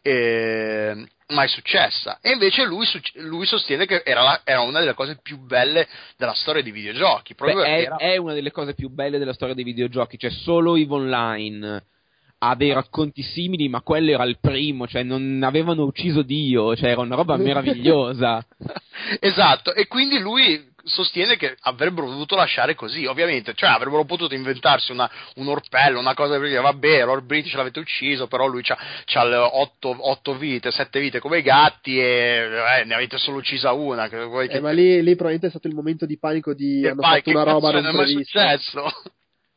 eh, 0.02 1.06
mai 1.28 1.48
successa. 1.48 2.20
E 2.22 2.32
invece 2.32 2.64
lui, 2.66 2.86
lui 3.16 3.46
sostiene 3.46 3.86
che 3.86 4.02
era, 4.06 4.22
la, 4.22 4.42
era, 4.44 4.62
una 4.62 4.80
delle 4.80 4.94
cose 4.94 5.18
più 5.22 5.38
belle 5.38 5.88
della 6.18 6.34
storia 6.34 6.62
dei 6.62 6.72
videogiochi. 6.72 7.36
Beh, 7.36 7.54
è, 7.54 7.82
era... 7.84 7.96
è, 7.98 8.18
una 8.18 8.34
delle 8.34 8.52
cose 8.52 8.74
più 8.74 8.90
belle 8.90 9.18
della 9.18 9.34
storia 9.34 9.56
dei 9.56 9.64
videogiochi, 9.64 10.18
cioè 10.18 10.30
solo 10.30 10.76
EVE 10.76 10.94
Online 10.94 11.84
ha 12.38 12.56
dei 12.56 12.74
racconti 12.74 13.22
simili, 13.22 13.70
ma 13.70 13.82
quello 13.82 14.12
era 14.12 14.24
il 14.26 14.38
primo, 14.40 14.88
cioè 14.88 15.04
non 15.04 15.42
avevano 15.44 15.84
ucciso 15.84 16.22
Dio, 16.22 16.76
cioè 16.76 16.92
era 16.92 17.02
una 17.02 17.16
roba 17.16 17.38
meravigliosa. 17.38 18.46
esatto, 19.20 19.74
e 19.74 19.88
quindi 19.88 20.20
lui 20.20 20.74
sostiene 20.86 21.36
che 21.36 21.58
avrebbero 21.62 22.08
dovuto 22.08 22.36
lasciare 22.36 22.76
così, 22.76 23.06
ovviamente, 23.06 23.54
cioè 23.56 23.70
avrebbero 23.70 24.06
potuto 24.06 24.36
inventarsi 24.36 24.92
una, 24.92 25.10
un 25.36 25.48
orpello, 25.48 26.00
una 26.00 26.14
cosa 26.14 26.38
per 26.38 26.48
dire, 26.48 26.62
vabbè, 26.62 27.06
Lord 27.06 27.26
British 27.26 27.56
l'avete 27.56 27.80
ucciso, 27.80 28.28
però 28.28 28.46
lui 28.46 28.62
ha 28.68 29.58
8, 29.58 30.38
vite, 30.38 30.72
7 30.72 31.00
vite 31.00 31.20
come 31.20 31.40
i 31.40 31.42
gatti 31.42 32.00
e 32.00 32.48
eh, 32.80 32.84
ne 32.86 32.94
avete 32.94 33.18
solo 33.18 33.38
uccisa 33.38 33.72
una. 33.72 34.08
Che, 34.08 34.22
eh, 34.22 34.48
che... 34.48 34.60
ma 34.60 34.72
lì, 34.72 35.02
lì, 35.02 35.16
probabilmente 35.16 35.48
è 35.48 35.50
stato 35.50 35.68
il 35.68 35.74
momento 35.74 36.06
di 36.06 36.18
panico 36.18 36.54
di 36.54 36.88
hanno 36.88 37.02
fatto 37.02 37.30
una 37.32 37.44
roba 37.44 37.72
non, 37.72 37.82
non 37.82 37.94
è 37.94 37.98
mai 37.98 38.08
successo. 38.10 38.84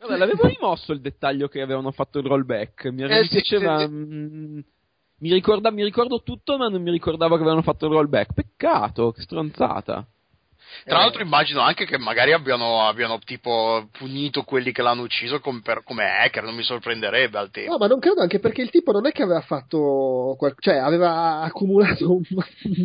Vabbè, 0.00 0.16
l'avevo 0.16 0.46
rimosso 0.46 0.92
il 0.92 1.00
dettaglio 1.00 1.48
che 1.48 1.60
avevano 1.60 1.90
fatto 1.90 2.18
il 2.18 2.26
rollback. 2.26 2.86
Mi, 2.86 3.02
eh, 3.02 3.26
piaceva. 3.28 3.78
Sì, 3.78 3.84
sì. 3.84 3.90
Mm, 3.90 4.58
mi, 5.18 5.32
ricorda, 5.32 5.70
mi 5.70 5.82
ricordo 5.82 6.22
tutto, 6.22 6.56
ma 6.56 6.68
non 6.68 6.82
mi 6.82 6.90
ricordavo 6.90 7.34
che 7.34 7.40
avevano 7.40 7.62
fatto 7.62 7.86
il 7.86 7.92
rollback. 7.92 8.32
Peccato, 8.32 9.10
che 9.10 9.22
stronzata. 9.22 10.06
Tra 10.84 10.96
eh. 10.96 11.00
l'altro 11.00 11.22
immagino 11.22 11.60
anche 11.60 11.84
che 11.84 11.98
magari 11.98 12.32
abbiano, 12.32 12.86
abbiano 12.86 13.18
tipo 13.18 13.88
punito 13.92 14.42
quelli 14.42 14.72
che 14.72 14.82
l'hanno 14.82 15.02
ucciso 15.02 15.40
come, 15.40 15.60
per, 15.62 15.82
come, 15.84 16.04
hacker, 16.04 16.44
non 16.44 16.54
mi 16.54 16.62
sorprenderebbe 16.62 17.38
al 17.38 17.50
tempo. 17.50 17.72
No, 17.72 17.78
ma 17.78 17.86
non 17.86 17.98
credo 17.98 18.20
anche 18.20 18.38
perché 18.38 18.62
il 18.62 18.70
tipo 18.70 18.92
non 18.92 19.06
è 19.06 19.12
che 19.12 19.22
aveva 19.22 19.40
fatto, 19.40 20.36
cioè 20.58 20.76
aveva 20.76 21.40
accumulato 21.40 22.20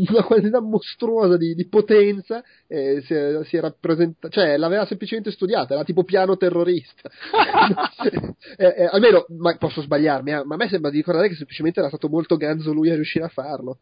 una 0.09 0.23
quantità 0.23 0.61
mostruosa 0.61 1.37
di, 1.37 1.53
di 1.55 1.67
potenza 1.67 2.43
e 2.67 3.01
si, 3.05 3.15
si 3.47 3.57
era 3.57 3.73
presentato, 3.77 4.29
cioè 4.33 4.57
l'aveva 4.57 4.85
semplicemente 4.85 5.31
studiata, 5.31 5.73
era 5.73 5.83
tipo 5.83 6.03
piano 6.03 6.37
terrorista. 6.37 7.09
eh, 8.57 8.73
eh, 8.77 8.89
almeno, 8.91 9.25
ma 9.39 9.55
posso 9.57 9.81
sbagliarmi, 9.81 10.31
eh, 10.31 10.43
ma 10.43 10.55
a 10.55 10.57
me 10.57 10.67
sembra 10.67 10.89
di 10.89 10.97
ricordare 10.97 11.27
che 11.27 11.35
semplicemente 11.35 11.79
era 11.79 11.89
stato 11.89 12.09
molto 12.09 12.37
ganzo 12.37 12.73
lui 12.73 12.89
a 12.89 12.95
riuscire 12.95 13.25
a 13.25 13.29
farlo. 13.29 13.79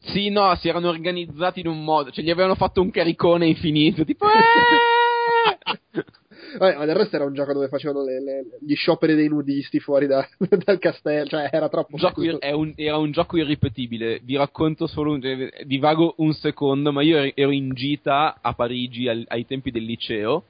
Sì, 0.00 0.28
no, 0.28 0.54
si 0.56 0.68
erano 0.68 0.88
organizzati 0.88 1.60
in 1.60 1.68
un 1.68 1.82
modo, 1.84 2.10
cioè 2.10 2.24
gli 2.24 2.30
avevano 2.30 2.54
fatto 2.54 2.80
un 2.80 2.90
caricone 2.90 3.46
infinito, 3.46 4.04
tipo... 4.04 4.26
Eh! 4.26 6.04
Vabbè, 6.58 6.76
ma 6.76 6.84
del 6.84 6.96
resto 6.96 7.16
era 7.16 7.24
un 7.24 7.34
gioco 7.34 7.52
dove 7.52 7.68
facevano 7.68 8.02
le, 8.02 8.20
le, 8.20 8.44
gli 8.60 8.74
scioperi 8.74 9.14
dei 9.14 9.28
nudisti 9.28 9.78
fuori 9.78 10.06
da, 10.06 10.26
dal 10.64 10.78
castello, 10.78 11.26
cioè 11.26 11.48
era 11.50 11.68
troppo... 11.68 11.96
Ir- 12.22 12.38
un, 12.54 12.72
era 12.76 12.96
un 12.96 13.12
gioco 13.12 13.36
irripetibile, 13.36 14.20
vi 14.24 14.36
racconto 14.36 14.86
solo, 14.86 15.12
un, 15.12 15.20
cioè, 15.20 15.64
divago 15.64 16.14
un 16.18 16.32
secondo, 16.32 16.92
ma 16.92 17.02
io 17.02 17.30
ero 17.34 17.50
in 17.50 17.70
gita 17.70 18.38
a 18.40 18.52
Parigi 18.54 19.08
al, 19.08 19.24
ai 19.28 19.46
tempi 19.46 19.70
del 19.70 19.84
liceo 19.84 20.44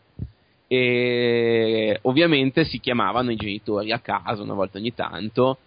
e 0.73 1.99
ovviamente 2.03 2.65
si 2.65 2.79
chiamavano 2.79 3.33
i 3.33 3.37
genitori 3.37 3.91
a 3.91 3.99
casa 3.99 4.43
una 4.43 4.55
volta 4.55 4.79
ogni 4.79 4.95
tanto 4.95 5.59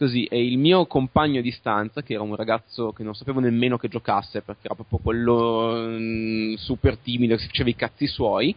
così 0.00 0.24
e 0.24 0.42
il 0.42 0.56
mio 0.56 0.86
compagno 0.86 1.42
di 1.42 1.50
stanza, 1.50 2.00
che 2.00 2.14
era 2.14 2.22
un 2.22 2.34
ragazzo 2.34 2.90
che 2.92 3.02
non 3.02 3.14
sapevo 3.14 3.38
nemmeno 3.38 3.76
che 3.76 3.88
giocasse 3.88 4.40
perché 4.40 4.62
era 4.62 4.74
proprio 4.74 4.98
quello 4.98 5.74
mh, 5.74 6.52
mm, 6.52 6.54
super 6.54 6.96
timido 6.96 7.34
che 7.34 7.42
si 7.42 7.48
faceva 7.48 7.68
i 7.68 7.76
cazzi 7.76 8.06
suoi, 8.06 8.56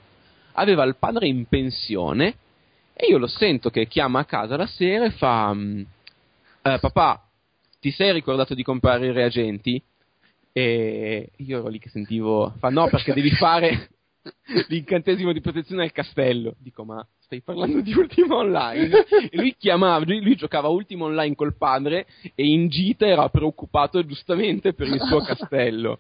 aveva 0.54 0.86
il 0.86 0.96
padre 0.96 1.28
in 1.28 1.46
pensione 1.46 2.36
e 2.94 3.08
io 3.08 3.18
lo 3.18 3.28
sento 3.28 3.70
che 3.70 3.88
chiama 3.88 4.20
a 4.20 4.26
casa 4.26 4.56
la 4.56 4.68
sera 4.68 5.04
e 5.04 5.12
fa 5.12 5.54
mm, 5.54 5.82
eh, 6.62 6.78
papà 6.80 7.28
ti 7.82 7.92
sei 7.92 8.14
ricordato 8.14 8.54
di 8.54 8.64
comprare 8.64 9.08
i 9.08 9.12
reagenti? 9.12 9.84
E 10.54 11.30
io 11.36 11.58
ero 11.58 11.68
lì 11.68 11.78
che 11.78 11.90
sentivo 11.90 12.54
fa 12.58 12.70
no 12.70 12.88
perché 12.88 13.12
devi 13.14 13.32
fare 13.32 13.90
l'incantesimo 14.70 15.34
di 15.34 15.42
protezione 15.42 15.84
al 15.84 15.92
castello 15.92 16.56
dico 16.60 16.86
ma 16.86 17.06
stai 17.20 17.42
parlando 17.42 17.82
di 17.82 17.94
Ultima 17.94 18.36
Online? 18.36 19.06
e 19.30 19.38
lui 19.38 19.56
chiamava, 19.58 20.06
lui, 20.06 20.22
lui, 20.22 20.36
giocava 20.36 20.68
Ultima 20.68 21.06
Online 21.06 21.36
col 21.36 21.56
padre 21.56 22.06
e 22.36 22.46
in 22.46 22.70
gita 22.70 23.06
era 23.06 23.28
preoccupato 23.30 24.06
giustamente 24.06 24.74
per 24.74 24.88
il 24.88 25.02
suo 25.02 25.22
castello. 25.22 26.00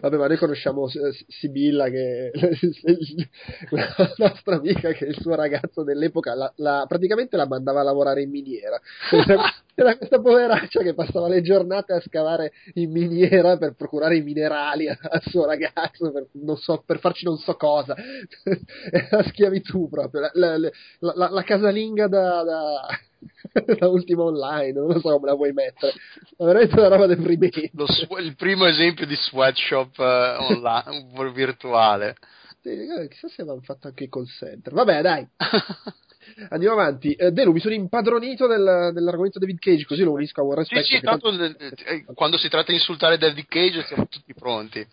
Vabbè, 0.00 0.16
ma 0.16 0.26
noi 0.26 0.38
conosciamo 0.38 0.88
Sibilla, 1.28 1.90
che 1.90 2.30
la 3.70 4.14
nostra 4.16 4.56
amica, 4.56 4.92
che 4.92 5.04
il 5.04 5.20
suo 5.20 5.34
ragazzo 5.34 5.82
dell'epoca 5.82 6.34
la, 6.34 6.50
la, 6.56 6.86
praticamente 6.88 7.36
la 7.36 7.46
mandava 7.46 7.80
a 7.80 7.84
lavorare 7.84 8.22
in 8.22 8.30
miniera. 8.30 8.80
Era 9.78 9.94
questa 9.98 10.18
poveraccia 10.18 10.80
che 10.80 10.94
passava 10.94 11.28
le 11.28 11.42
giornate 11.42 11.92
a 11.92 12.00
scavare 12.00 12.52
in 12.74 12.90
miniera 12.90 13.58
per 13.58 13.74
procurare 13.74 14.16
i 14.16 14.22
minerali 14.22 14.88
al 14.88 15.22
suo 15.26 15.44
ragazzo, 15.44 16.10
per, 16.10 16.26
so, 16.56 16.82
per 16.86 16.98
farci 16.98 17.26
non 17.26 17.36
so 17.36 17.54
cosa. 17.56 17.94
Era 18.90 19.22
schiavitù 19.24 19.90
proprio. 19.90 20.30
La, 20.32 20.56
la, 20.56 21.28
la 21.28 21.42
casalinga 21.42 22.08
da, 22.08 22.42
da 22.42 22.80
la 23.78 23.88
ultima 23.88 24.24
online, 24.24 24.72
non 24.72 24.88
lo 24.88 25.00
so 25.00 25.12
come 25.12 25.26
la 25.26 25.34
vuoi 25.34 25.52
mettere. 25.52 25.92
È 26.36 26.44
veramente 26.44 26.78
una 26.78 26.88
roba 26.88 27.06
deprimente. 27.06 27.70
Lo, 27.72 27.86
il 28.18 28.34
primo 28.36 28.66
esempio 28.66 29.06
di 29.06 29.16
sweatshop 29.16 29.98
uh, 29.98 30.42
online, 30.52 31.32
virtuale. 31.32 32.16
Sì, 32.62 32.70
eh, 32.70 33.08
chissà 33.08 33.28
se 33.28 33.42
avevano 33.42 33.62
fatto 33.62 33.86
anche 33.86 34.04
i 34.04 34.08
call 34.08 34.26
center. 34.26 34.72
Vabbè, 34.72 35.00
dai. 35.00 35.26
Andiamo 36.48 36.74
avanti. 36.74 37.12
Eh, 37.12 37.30
Delu, 37.30 37.52
mi 37.52 37.60
sono 37.60 37.74
impadronito 37.74 38.48
del, 38.48 38.90
dell'argomento 38.92 39.38
David 39.38 39.58
Cage, 39.58 39.84
così 39.84 40.02
lo 40.02 40.12
unisco 40.12 40.40
a 40.40 40.44
War. 40.44 40.66
Sì, 40.66 40.82
sì, 40.82 41.00
tanto 41.00 41.36
tanto, 41.36 41.64
eh, 41.64 42.04
quando 42.14 42.36
si 42.36 42.48
tratta 42.48 42.72
di 42.72 42.78
insultare 42.78 43.18
David 43.18 43.46
Cage 43.46 43.84
siamo 43.84 44.08
tutti 44.08 44.34
pronti. 44.34 44.84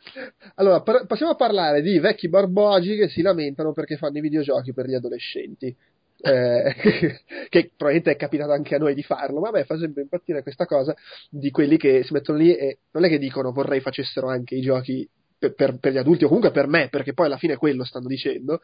Allora, 0.55 0.81
par- 0.81 1.07
passiamo 1.07 1.31
a 1.31 1.35
parlare 1.35 1.81
di 1.81 1.97
vecchi 1.97 2.29
barbogi 2.29 2.95
che 2.95 3.09
si 3.09 3.21
lamentano 3.21 3.73
perché 3.73 3.97
fanno 3.97 4.19
i 4.19 4.21
videogiochi 4.21 4.73
per 4.73 4.87
gli 4.87 4.93
adolescenti 4.93 5.75
eh, 6.25 6.73
che 7.49 7.71
probabilmente 7.75 8.11
è 8.11 8.15
capitato 8.15 8.51
anche 8.53 8.75
a 8.75 8.77
noi 8.77 8.93
di 8.95 9.03
farlo, 9.03 9.41
ma 9.41 9.49
a 9.49 9.51
me 9.51 9.65
fa 9.65 9.77
sempre 9.77 10.03
impazzire 10.03 10.41
questa 10.41 10.65
cosa 10.65 10.95
di 11.29 11.51
quelli 11.51 11.77
che 11.77 12.03
si 12.03 12.13
mettono 12.13 12.37
lì 12.37 12.55
e 12.55 12.79
non 12.91 13.03
è 13.03 13.09
che 13.09 13.19
dicono 13.19 13.51
vorrei 13.51 13.81
facessero 13.81 14.27
anche 14.27 14.55
i 14.55 14.61
giochi 14.61 15.07
per, 15.37 15.53
per, 15.53 15.77
per 15.79 15.91
gli 15.91 15.97
adulti 15.97 16.23
o 16.23 16.27
comunque 16.27 16.51
per 16.51 16.67
me, 16.67 16.87
perché 16.89 17.13
poi 17.13 17.25
alla 17.25 17.37
fine 17.37 17.57
quello 17.57 17.83
stanno 17.83 18.07
dicendo, 18.07 18.61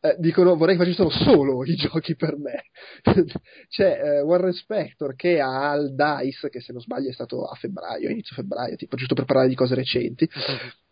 eh, 0.00 0.14
dicono 0.18 0.54
vorrei 0.54 0.76
facessero 0.76 1.10
solo 1.10 1.64
i 1.64 1.74
giochi 1.74 2.14
per 2.14 2.36
me. 2.38 2.66
C'è 3.68 4.00
eh, 4.00 4.20
Warren 4.20 4.52
Spector 4.52 5.16
che 5.16 5.40
ha 5.40 5.70
al 5.70 5.92
DICE, 5.92 6.48
che 6.50 6.60
se 6.60 6.72
non 6.72 6.80
sbaglio 6.80 7.08
è 7.08 7.12
stato 7.12 7.46
a 7.46 7.54
febbraio, 7.56 8.10
inizio 8.10 8.36
febbraio, 8.36 8.76
tipo 8.76 8.94
giusto 8.94 9.14
per 9.14 9.24
parlare 9.24 9.48
di 9.48 9.56
cose 9.56 9.74
recenti, 9.74 10.28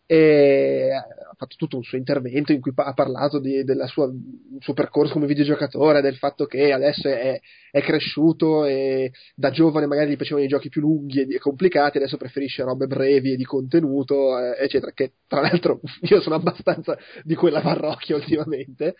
ha 0.06 1.34
fatto 1.36 1.56
tutto 1.56 1.76
un 1.76 1.82
suo 1.82 1.96
intervento 1.96 2.52
in 2.52 2.60
cui 2.60 2.72
ha 2.74 2.92
parlato 2.92 3.38
di, 3.38 3.64
del 3.64 3.84
suo 3.88 4.74
percorso 4.74 5.14
come 5.14 5.26
videogiocatore, 5.26 6.02
del 6.02 6.16
fatto 6.16 6.44
che 6.46 6.72
adesso 6.72 7.08
è, 7.08 7.40
è, 7.70 7.80
cresciuto 7.80 8.64
e 8.66 9.12
da 9.34 9.50
giovane 9.50 9.86
magari 9.86 10.10
gli 10.10 10.16
piacevano 10.16 10.44
i 10.44 10.48
giochi 10.48 10.68
più 10.68 10.82
lunghi 10.82 11.22
e 11.22 11.38
complicati, 11.38 11.96
adesso 11.96 12.18
preferisce 12.18 12.62
robe 12.62 12.86
brevi 12.86 13.32
e 13.32 13.36
di 13.36 13.44
contenuto, 13.44 14.38
eh, 14.38 14.62
eccetera, 14.62 14.92
che 14.92 15.12
tra 15.26 15.40
l'altro 15.40 15.80
io 16.02 16.20
sono 16.20 16.34
abbastanza 16.34 16.98
di 17.22 17.34
quella 17.34 17.60
parrocchia 17.60 18.16
ultimamente. 18.16 18.96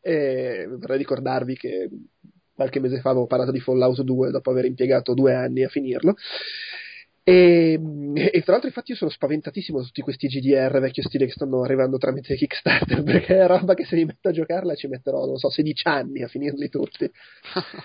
E 0.00 0.66
vorrei 0.68 0.98
ricordarvi 0.98 1.56
che 1.56 1.88
qualche 2.54 2.80
mese 2.80 3.00
fa 3.00 3.10
avevo 3.10 3.26
parlato 3.26 3.52
di 3.52 3.60
Fallout 3.60 4.02
2 4.02 4.30
dopo 4.30 4.50
aver 4.50 4.64
impiegato 4.64 5.14
due 5.14 5.34
anni 5.34 5.62
a 5.62 5.68
finirlo 5.68 6.16
e, 7.28 7.78
e, 8.14 8.40
tra 8.40 8.52
l'altro, 8.52 8.68
infatti, 8.68 8.92
io 8.92 8.96
sono 8.96 9.10
spaventatissimo 9.10 9.76
da 9.76 9.84
tutti 9.84 10.00
questi 10.00 10.28
GDR 10.28 10.80
vecchio 10.80 11.02
stile 11.02 11.26
che 11.26 11.32
stanno 11.32 11.62
arrivando 11.62 11.98
tramite 11.98 12.34
Kickstarter. 12.34 13.02
Perché 13.04 13.36
è 13.36 13.46
roba 13.46 13.74
che 13.74 13.84
se 13.84 13.96
mi 13.96 14.06
metto 14.06 14.28
a 14.28 14.32
giocarla 14.32 14.74
ci 14.74 14.86
metterò, 14.86 15.26
non 15.26 15.36
so, 15.36 15.50
16 15.50 15.88
anni 15.88 16.22
a 16.22 16.28
finirli 16.28 16.70
tutti. 16.70 17.04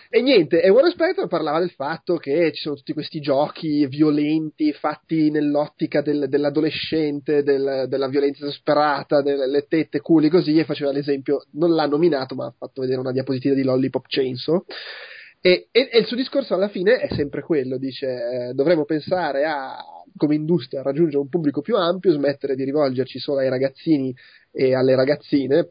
e 0.10 0.22
niente, 0.22 0.62
e 0.62 0.70
Warren 0.70 0.92
Spector 0.92 1.28
parlava 1.28 1.60
del 1.60 1.72
fatto 1.72 2.16
che 2.16 2.54
ci 2.54 2.62
sono 2.62 2.76
tutti 2.76 2.94
questi 2.94 3.20
giochi 3.20 3.86
violenti 3.88 4.72
fatti 4.72 5.30
nell'ottica 5.30 6.02
del, 6.02 6.30
dell'adolescente, 6.30 7.44
del, 7.44 7.88
della 7.90 8.08
violenza 8.08 8.46
disperata, 8.46 9.22
delle 9.22 9.66
tette, 9.68 10.00
culi 10.00 10.30
così. 10.30 10.58
E 10.58 10.64
faceva 10.64 10.94
l'esempio, 10.94 11.44
non 11.56 11.76
l'ha 11.76 11.86
nominato, 11.86 12.34
ma 12.34 12.46
ha 12.46 12.54
fatto 12.58 12.80
vedere 12.80 13.02
una 13.02 13.12
diapositiva 13.12 13.56
di 13.56 13.64
Lollipop 13.64 14.06
Chainsaw 14.08 14.64
e, 15.46 15.68
e, 15.72 15.90
e, 15.92 16.00
il 16.00 16.06
suo 16.06 16.16
discorso 16.16 16.54
alla 16.54 16.70
fine 16.70 17.00
è 17.00 17.14
sempre 17.14 17.42
quello, 17.42 17.78
dice 17.78 18.08
eh, 18.08 18.54
dovremmo 18.54 18.86
pensare 18.86 19.44
a, 19.44 19.76
come 20.16 20.36
industria 20.36 20.80
a 20.80 20.84
raggiungere 20.84 21.18
un 21.18 21.28
pubblico 21.28 21.60
più 21.60 21.76
ampio, 21.76 22.14
smettere 22.14 22.56
di 22.56 22.64
rivolgerci 22.64 23.20
solo 23.20 23.40
ai 23.40 23.50
ragazzini 23.50 24.16
e 24.52 24.74
alle 24.74 24.96
ragazzine, 24.96 25.68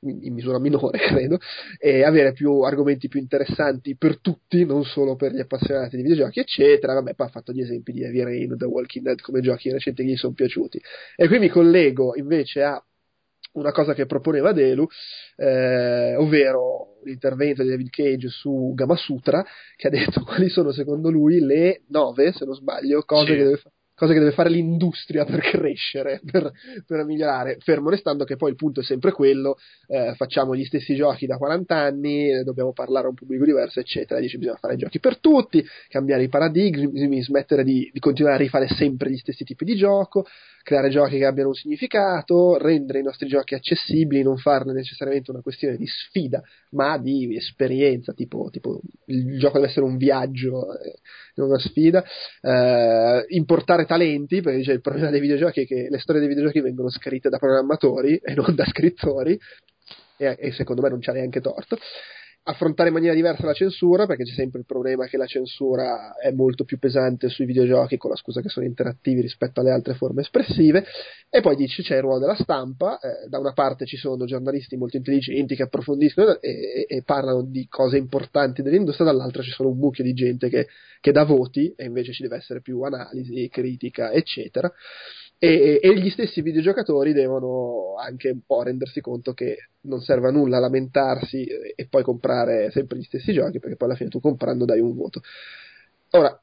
in 0.00 0.34
misura 0.34 0.58
minore 0.58 0.98
credo, 1.06 1.38
e 1.78 2.02
avere 2.02 2.32
più 2.32 2.62
argomenti 2.62 3.06
più 3.06 3.20
interessanti 3.20 3.96
per 3.96 4.18
tutti, 4.18 4.64
non 4.64 4.82
solo 4.82 5.14
per 5.14 5.32
gli 5.32 5.40
appassionati 5.40 5.94
di 5.94 6.02
videogiochi, 6.02 6.40
eccetera. 6.40 6.94
Vabbè, 6.94 7.14
poi 7.14 7.26
ha 7.28 7.30
fatto 7.30 7.52
gli 7.52 7.60
esempi 7.60 7.92
di 7.92 8.02
Heavy 8.02 8.24
Rain, 8.24 8.56
The 8.56 8.64
Walking 8.64 9.04
Dead 9.04 9.20
come 9.20 9.40
giochi 9.40 9.70
recenti 9.70 10.02
che 10.02 10.10
gli 10.10 10.16
sono 10.16 10.34
piaciuti. 10.34 10.82
E 11.14 11.28
qui 11.28 11.38
mi 11.38 11.48
collego 11.48 12.16
invece 12.16 12.64
a 12.64 12.84
una 13.56 13.72
cosa 13.72 13.94
che 13.94 14.06
proponeva 14.06 14.52
Delu, 14.52 14.86
eh, 15.36 16.14
ovvero 16.16 16.98
l'intervento 17.04 17.62
di 17.62 17.68
David 17.68 17.90
Cage 17.90 18.28
su 18.28 18.72
Gamasutra, 18.74 19.44
che 19.76 19.88
ha 19.88 19.90
detto 19.90 20.22
quali 20.24 20.48
sono 20.48 20.72
secondo 20.72 21.10
lui 21.10 21.40
le 21.40 21.82
nove, 21.88 22.32
se 22.32 22.44
non 22.44 22.54
sbaglio, 22.54 23.02
cose 23.02 23.26
sì. 23.26 23.32
che 23.32 23.44
deve 23.44 23.56
fare 23.56 23.74
cosa 23.96 24.12
che 24.12 24.18
deve 24.18 24.32
fare 24.32 24.50
l'industria 24.50 25.24
per 25.24 25.40
crescere, 25.40 26.20
per, 26.30 26.52
per, 26.86 27.04
migliorare, 27.04 27.56
fermo 27.60 27.88
restando 27.88 28.24
che 28.24 28.36
poi 28.36 28.50
il 28.50 28.56
punto 28.56 28.80
è 28.80 28.84
sempre 28.84 29.10
quello, 29.10 29.56
eh, 29.86 30.12
facciamo 30.16 30.54
gli 30.54 30.64
stessi 30.64 30.94
giochi 30.94 31.24
da 31.26 31.38
40 31.38 31.74
anni, 31.74 32.44
dobbiamo 32.44 32.72
parlare 32.72 33.06
a 33.06 33.08
un 33.08 33.14
pubblico 33.14 33.46
diverso, 33.46 33.80
eccetera, 33.80 34.20
dice 34.20 34.36
bisogna 34.36 34.58
fare 34.58 34.76
giochi 34.76 35.00
per 35.00 35.18
tutti, 35.18 35.64
cambiare 35.88 36.24
i 36.24 36.28
paradigmi, 36.28 37.22
smettere 37.22 37.64
di, 37.64 37.88
di 37.90 37.98
continuare 37.98 38.36
a 38.36 38.40
rifare 38.40 38.68
sempre 38.68 39.10
gli 39.10 39.16
stessi 39.16 39.44
tipi 39.44 39.64
di 39.64 39.76
gioco, 39.76 40.26
creare 40.66 40.88
giochi 40.88 41.18
che 41.18 41.24
abbiano 41.24 41.50
un 41.50 41.54
significato, 41.54 42.58
rendere 42.58 42.98
i 42.98 43.02
nostri 43.04 43.28
giochi 43.28 43.54
accessibili, 43.54 44.24
non 44.24 44.36
farne 44.36 44.72
necessariamente 44.72 45.30
una 45.30 45.40
questione 45.40 45.76
di 45.76 45.86
sfida, 45.86 46.42
ma 46.70 46.98
di 46.98 47.36
esperienza, 47.36 48.12
tipo, 48.12 48.48
tipo 48.50 48.80
il 49.04 49.38
gioco 49.38 49.58
deve 49.58 49.70
essere 49.70 49.86
un 49.86 49.96
viaggio, 49.96 50.76
eh, 50.76 50.98
una 51.36 51.60
sfida, 51.60 52.04
eh, 52.40 53.24
importare 53.28 53.86
talenti, 53.86 54.40
perché 54.40 54.58
dice, 54.58 54.72
il 54.72 54.80
problema 54.80 55.10
dei 55.10 55.20
videogiochi 55.20 55.60
è 55.60 55.66
che 55.66 55.86
le 55.88 56.00
storie 56.00 56.20
dei 56.20 56.28
videogiochi 56.28 56.60
vengono 56.60 56.90
scritte 56.90 57.28
da 57.28 57.38
programmatori 57.38 58.16
e 58.16 58.34
non 58.34 58.52
da 58.56 58.64
scrittori, 58.64 59.38
e, 60.16 60.36
e 60.36 60.50
secondo 60.50 60.82
me 60.82 60.88
non 60.88 60.98
c'ha 60.98 61.12
neanche 61.12 61.40
torto 61.40 61.78
affrontare 62.48 62.88
in 62.88 62.94
maniera 62.94 63.14
diversa 63.14 63.44
la 63.44 63.52
censura, 63.52 64.06
perché 64.06 64.22
c'è 64.22 64.34
sempre 64.34 64.60
il 64.60 64.66
problema 64.66 65.06
che 65.06 65.16
la 65.16 65.26
censura 65.26 66.16
è 66.16 66.30
molto 66.30 66.64
più 66.64 66.78
pesante 66.78 67.28
sui 67.28 67.44
videogiochi, 67.44 67.96
con 67.96 68.10
la 68.10 68.16
scusa 68.16 68.40
che 68.40 68.48
sono 68.48 68.66
interattivi 68.66 69.20
rispetto 69.20 69.60
alle 69.60 69.72
altre 69.72 69.94
forme 69.94 70.20
espressive, 70.20 70.84
e 71.28 71.40
poi 71.40 71.56
dice 71.56 71.82
c'è 71.82 71.96
il 71.96 72.02
ruolo 72.02 72.20
della 72.20 72.36
stampa, 72.36 72.98
eh, 73.00 73.28
da 73.28 73.40
una 73.40 73.52
parte 73.52 73.84
ci 73.84 73.96
sono 73.96 74.24
giornalisti 74.26 74.76
molto 74.76 74.96
intelligenti 74.96 75.56
che 75.56 75.64
approfondiscono 75.64 76.40
e, 76.40 76.50
e, 76.50 76.86
e 76.88 77.02
parlano 77.02 77.42
di 77.42 77.66
cose 77.68 77.96
importanti 77.96 78.62
dell'industria, 78.62 79.06
dall'altra 79.06 79.42
ci 79.42 79.50
sono 79.50 79.70
un 79.70 79.78
mucchio 79.78 80.04
di 80.04 80.14
gente 80.14 80.48
che, 80.48 80.68
che 81.00 81.10
dà 81.10 81.24
voti 81.24 81.72
e 81.76 81.84
invece 81.84 82.12
ci 82.12 82.22
deve 82.22 82.36
essere 82.36 82.60
più 82.60 82.80
analisi, 82.82 83.48
critica, 83.48 84.12
eccetera. 84.12 84.72
E, 85.38 85.80
e, 85.82 85.98
gli 85.98 86.08
stessi 86.08 86.40
videogiocatori 86.40 87.12
devono 87.12 87.94
anche 87.98 88.30
un 88.30 88.40
po' 88.46 88.62
rendersi 88.62 89.02
conto 89.02 89.34
che 89.34 89.68
non 89.82 90.00
serve 90.00 90.28
a 90.28 90.30
nulla 90.30 90.58
lamentarsi 90.58 91.44
e 91.44 91.86
poi 91.88 92.02
comprare 92.02 92.70
sempre 92.70 92.96
gli 92.96 93.02
stessi 93.02 93.34
giochi 93.34 93.58
perché 93.58 93.76
poi 93.76 93.88
alla 93.88 93.96
fine 93.98 94.08
tu 94.08 94.18
comprando 94.18 94.64
dai 94.64 94.80
un 94.80 94.94
voto. 94.94 95.20
Ora, 96.12 96.40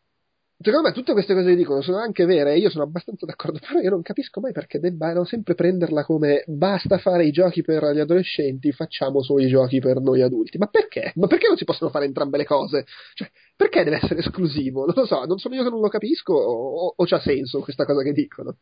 secondo 0.59 0.87
me 0.87 0.93
tutte 0.93 1.13
queste 1.13 1.33
cose 1.33 1.49
che 1.49 1.55
dicono 1.55 1.81
sono 1.81 1.97
anche 1.97 2.25
vere 2.25 2.53
e 2.53 2.59
io 2.59 2.69
sono 2.69 2.83
abbastanza 2.83 3.25
d'accordo, 3.25 3.59
però 3.59 3.79
io 3.79 3.89
non 3.89 4.01
capisco 4.01 4.39
mai 4.39 4.51
perché 4.51 4.79
debbano 4.79 5.25
sempre 5.25 5.55
prenderla 5.55 6.05
come 6.05 6.43
basta 6.47 6.97
fare 6.99 7.25
i 7.25 7.31
giochi 7.31 7.61
per 7.61 7.83
gli 7.93 7.99
adolescenti, 7.99 8.71
facciamo 8.71 9.23
solo 9.23 9.43
i 9.43 9.47
giochi 9.49 9.79
per 9.79 9.99
noi 10.01 10.21
adulti. 10.21 10.57
Ma 10.57 10.67
perché? 10.67 11.13
Ma 11.15 11.27
perché 11.27 11.47
non 11.47 11.57
si 11.57 11.65
possono 11.65 11.89
fare 11.89 12.05
entrambe 12.05 12.37
le 12.37 12.45
cose? 12.45 12.85
Cioè, 13.15 13.29
perché 13.55 13.83
deve 13.83 13.97
essere 13.97 14.19
esclusivo? 14.19 14.85
Non 14.85 14.93
lo 14.95 15.05
so, 15.05 15.25
non 15.25 15.39
sono 15.39 15.55
io 15.55 15.63
che 15.63 15.69
non 15.69 15.81
lo 15.81 15.89
capisco 15.89 16.33
o, 16.33 16.87
o, 16.87 16.93
o 16.95 17.05
c'ha 17.05 17.19
senso 17.19 17.59
questa 17.59 17.85
cosa 17.85 18.03
che 18.03 18.13
dicono? 18.13 18.57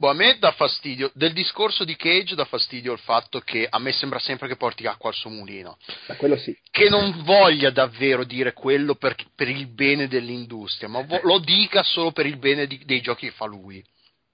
Boh, 0.00 0.10
a 0.10 0.14
me 0.14 0.38
dà 0.38 0.52
fastidio, 0.52 1.10
del 1.14 1.32
discorso 1.32 1.82
di 1.82 1.96
Cage 1.96 2.36
dà 2.36 2.44
fastidio 2.44 2.92
il 2.92 3.00
fatto 3.00 3.40
che 3.40 3.66
a 3.68 3.80
me 3.80 3.90
sembra 3.90 4.20
sempre 4.20 4.46
che 4.46 4.54
porti 4.54 4.86
acqua 4.86 5.10
al 5.10 5.16
suo 5.16 5.28
mulino. 5.28 5.76
Ma 6.06 6.14
quello 6.14 6.36
sì. 6.36 6.56
Che 6.70 6.88
non 6.88 7.24
voglia 7.24 7.70
davvero 7.70 8.22
dire 8.22 8.52
quello 8.52 8.94
per, 8.94 9.16
per 9.34 9.48
il 9.48 9.66
bene 9.66 10.06
dell'industria, 10.06 10.88
ma 10.88 11.02
vo- 11.02 11.18
lo 11.24 11.40
dica 11.40 11.82
solo 11.82 12.12
per 12.12 12.26
il 12.26 12.38
bene 12.38 12.68
di, 12.68 12.80
dei 12.84 13.00
giochi 13.00 13.26
che 13.26 13.32
fa 13.32 13.46
lui. 13.46 13.84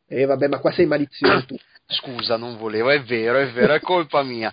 E 0.06 0.20
eh, 0.20 0.24
vabbè, 0.26 0.48
ma 0.48 0.58
qua 0.58 0.72
sei 0.72 0.86
malizioso 0.86 1.46
tu. 1.46 1.56
Scusa, 1.86 2.38
non 2.38 2.56
volevo, 2.56 2.88
è 2.88 3.02
vero, 3.02 3.38
è 3.38 3.52
vero, 3.52 3.74
è 3.74 3.80
colpa 3.80 4.22
mia. 4.22 4.50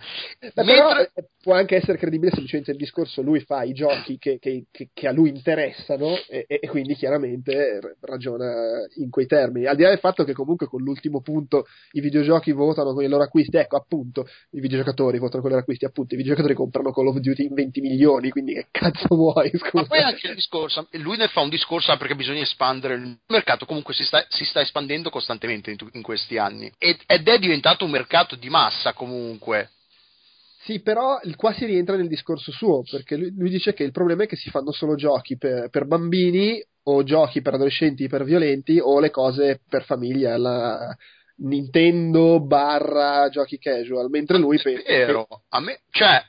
Ma 0.53 0.63
Mentre... 0.63 1.11
però, 1.13 1.27
può 1.41 1.53
anche 1.53 1.77
essere 1.77 1.97
credibile 1.97 2.29
semplicemente 2.31 2.71
il 2.71 2.77
discorso, 2.77 3.21
lui 3.21 3.39
fa 3.39 3.63
i 3.63 3.73
giochi 3.73 4.17
che, 4.17 4.37
che, 4.37 4.65
che, 4.69 4.89
che 4.93 5.07
a 5.07 5.11
lui 5.11 5.29
interessano 5.29 6.17
e, 6.27 6.45
e, 6.45 6.67
quindi 6.67 6.93
chiaramente 6.95 7.79
ragiona 8.01 8.85
in 8.97 9.09
quei 9.09 9.27
termini. 9.27 9.65
Al 9.65 9.75
di 9.75 9.83
là 9.83 9.89
del 9.89 9.99
fatto 9.99 10.23
che 10.23 10.33
comunque 10.33 10.67
con 10.67 10.81
l'ultimo 10.81 11.21
punto 11.21 11.65
i 11.93 12.01
videogiochi 12.01 12.51
votano 12.51 12.93
con 12.93 13.03
i 13.03 13.07
loro 13.07 13.23
acquisti, 13.23 13.57
ecco 13.57 13.77
appunto, 13.77 14.27
i 14.51 14.59
videogiocatori 14.59 15.17
votano 15.17 15.41
con 15.41 15.49
i 15.49 15.53
loro 15.53 15.61
acquisti, 15.61 15.85
appunto, 15.85 16.13
i 16.13 16.17
videogiocatori 16.17 16.53
comprano 16.53 16.91
Call 16.91 17.07
of 17.07 17.17
Duty 17.17 17.45
in 17.45 17.53
20 17.53 17.81
milioni, 17.81 18.29
quindi 18.29 18.53
che 18.53 18.67
cazzo 18.69 19.07
vuoi? 19.15 19.49
Scusa. 19.49 19.69
Ma 19.73 19.85
poi 19.85 19.99
anche 19.99 20.27
il 20.27 20.35
discorso, 20.35 20.87
lui 20.91 21.15
ne 21.15 21.29
fa 21.29 21.41
un 21.41 21.49
discorso 21.49 21.95
perché 21.95 22.15
bisogna 22.15 22.41
espandere 22.41 22.95
il 22.95 23.17
mercato, 23.27 23.65
comunque 23.65 23.93
si 23.93 24.03
sta, 24.03 24.23
si 24.27 24.43
sta 24.43 24.59
espandendo 24.59 25.09
costantemente 25.09 25.40
in, 25.49 25.61
in 25.93 26.01
questi 26.01 26.37
anni 26.37 26.71
ed, 26.77 26.97
ed 27.05 27.27
è 27.27 27.39
diventato 27.39 27.85
un 27.85 27.91
mercato 27.91 28.35
di 28.35 28.49
massa 28.49 28.93
comunque. 28.93 29.71
Sì, 30.63 30.81
però 30.81 31.19
qua 31.37 31.53
si 31.53 31.65
rientra 31.65 31.95
nel 31.95 32.07
discorso 32.07 32.51
suo, 32.51 32.83
perché 32.83 33.15
lui, 33.15 33.33
lui, 33.35 33.49
dice 33.49 33.73
che 33.73 33.83
il 33.83 33.91
problema 33.91 34.23
è 34.23 34.27
che 34.27 34.35
si 34.35 34.51
fanno 34.51 34.71
solo 34.71 34.93
giochi 34.93 35.35
per, 35.35 35.69
per 35.69 35.85
bambini 35.85 36.63
o 36.83 37.03
giochi 37.03 37.41
per 37.41 37.55
adolescenti 37.55 38.07
per 38.07 38.23
violenti 38.23 38.79
o 38.79 38.99
le 38.99 39.09
cose 39.09 39.61
per 39.67 39.83
famiglia, 39.85 40.37
la 40.37 40.95
Nintendo 41.37 42.39
barra 42.39 43.29
giochi 43.29 43.57
casual, 43.57 44.09
mentre 44.09 44.37
lui 44.37 44.59
pensa... 44.61 44.83
Vero, 44.85 45.25
che... 45.25 45.35
a 45.49 45.59
me, 45.59 45.81
cioè... 45.89 46.23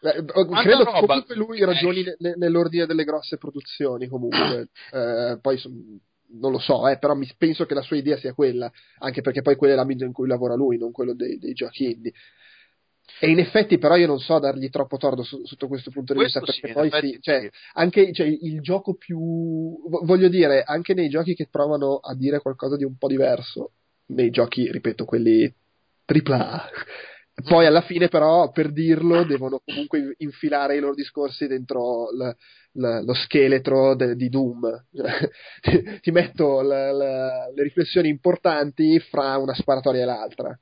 Eh, 0.00 0.24
credo 0.24 0.84
che 0.84 1.00
comunque 1.00 1.34
lui 1.34 1.64
ragioni 1.64 2.02
eh. 2.02 2.34
nell'ordine 2.36 2.86
delle 2.86 3.02
grosse 3.02 3.36
produzioni 3.36 4.06
comunque, 4.06 4.68
eh, 4.92 5.38
poi 5.40 5.60
non 6.30 6.52
lo 6.52 6.58
so, 6.58 6.86
eh, 6.88 6.98
però 6.98 7.14
mi, 7.14 7.28
penso 7.36 7.64
che 7.64 7.74
la 7.74 7.82
sua 7.82 7.96
idea 7.96 8.16
sia 8.16 8.34
quella, 8.34 8.70
anche 8.98 9.20
perché 9.22 9.42
poi 9.42 9.56
quello 9.56 9.72
è 9.72 9.76
l'ambito 9.76 10.04
in 10.04 10.12
cui 10.12 10.28
lavora 10.28 10.54
lui, 10.54 10.78
non 10.78 10.92
quello 10.92 11.14
dei, 11.14 11.38
dei 11.38 11.52
giochi 11.52 11.92
indie. 11.92 12.12
E 13.20 13.30
in 13.30 13.38
effetti, 13.38 13.78
però, 13.78 13.96
io 13.96 14.06
non 14.06 14.20
so 14.20 14.38
dargli 14.38 14.68
troppo 14.68 14.96
torto 14.96 15.22
su, 15.22 15.44
sotto 15.44 15.66
questo 15.66 15.90
punto 15.90 16.12
di 16.12 16.20
questo 16.20 16.40
vista, 16.40 16.52
perché 16.52 16.74
poi 16.74 16.90
sì, 17.00 17.18
cioè, 17.20 17.50
anche 17.72 18.12
cioè, 18.12 18.26
il 18.26 18.60
gioco 18.60 18.94
più. 18.94 19.18
voglio 20.04 20.28
dire, 20.28 20.62
anche 20.62 20.94
nei 20.94 21.08
giochi 21.08 21.34
che 21.34 21.48
provano 21.50 21.96
a 21.96 22.14
dire 22.14 22.40
qualcosa 22.40 22.76
di 22.76 22.84
un 22.84 22.96
po' 22.96 23.08
diverso, 23.08 23.72
nei 24.08 24.30
giochi, 24.30 24.70
ripeto, 24.70 25.04
quelli 25.04 25.52
AAA. 26.04 26.68
Poi 27.44 27.66
alla 27.66 27.82
fine, 27.82 28.08
però, 28.08 28.50
per 28.50 28.72
dirlo, 28.72 29.24
devono 29.24 29.60
comunque 29.64 30.14
infilare 30.18 30.76
i 30.76 30.80
loro 30.80 30.94
discorsi 30.94 31.46
dentro 31.46 32.10
l, 32.10 32.34
l, 32.72 33.04
lo 33.04 33.14
scheletro 33.14 33.94
de, 33.94 34.16
di 34.16 34.28
Doom. 34.28 34.86
ti, 36.00 36.10
metto 36.10 36.62
l, 36.62 36.68
le 36.68 37.62
riflessioni 37.62 38.08
importanti 38.08 38.98
fra 38.98 39.36
una 39.36 39.54
sparatoria 39.54 40.02
e 40.02 40.06
l'altra 40.06 40.60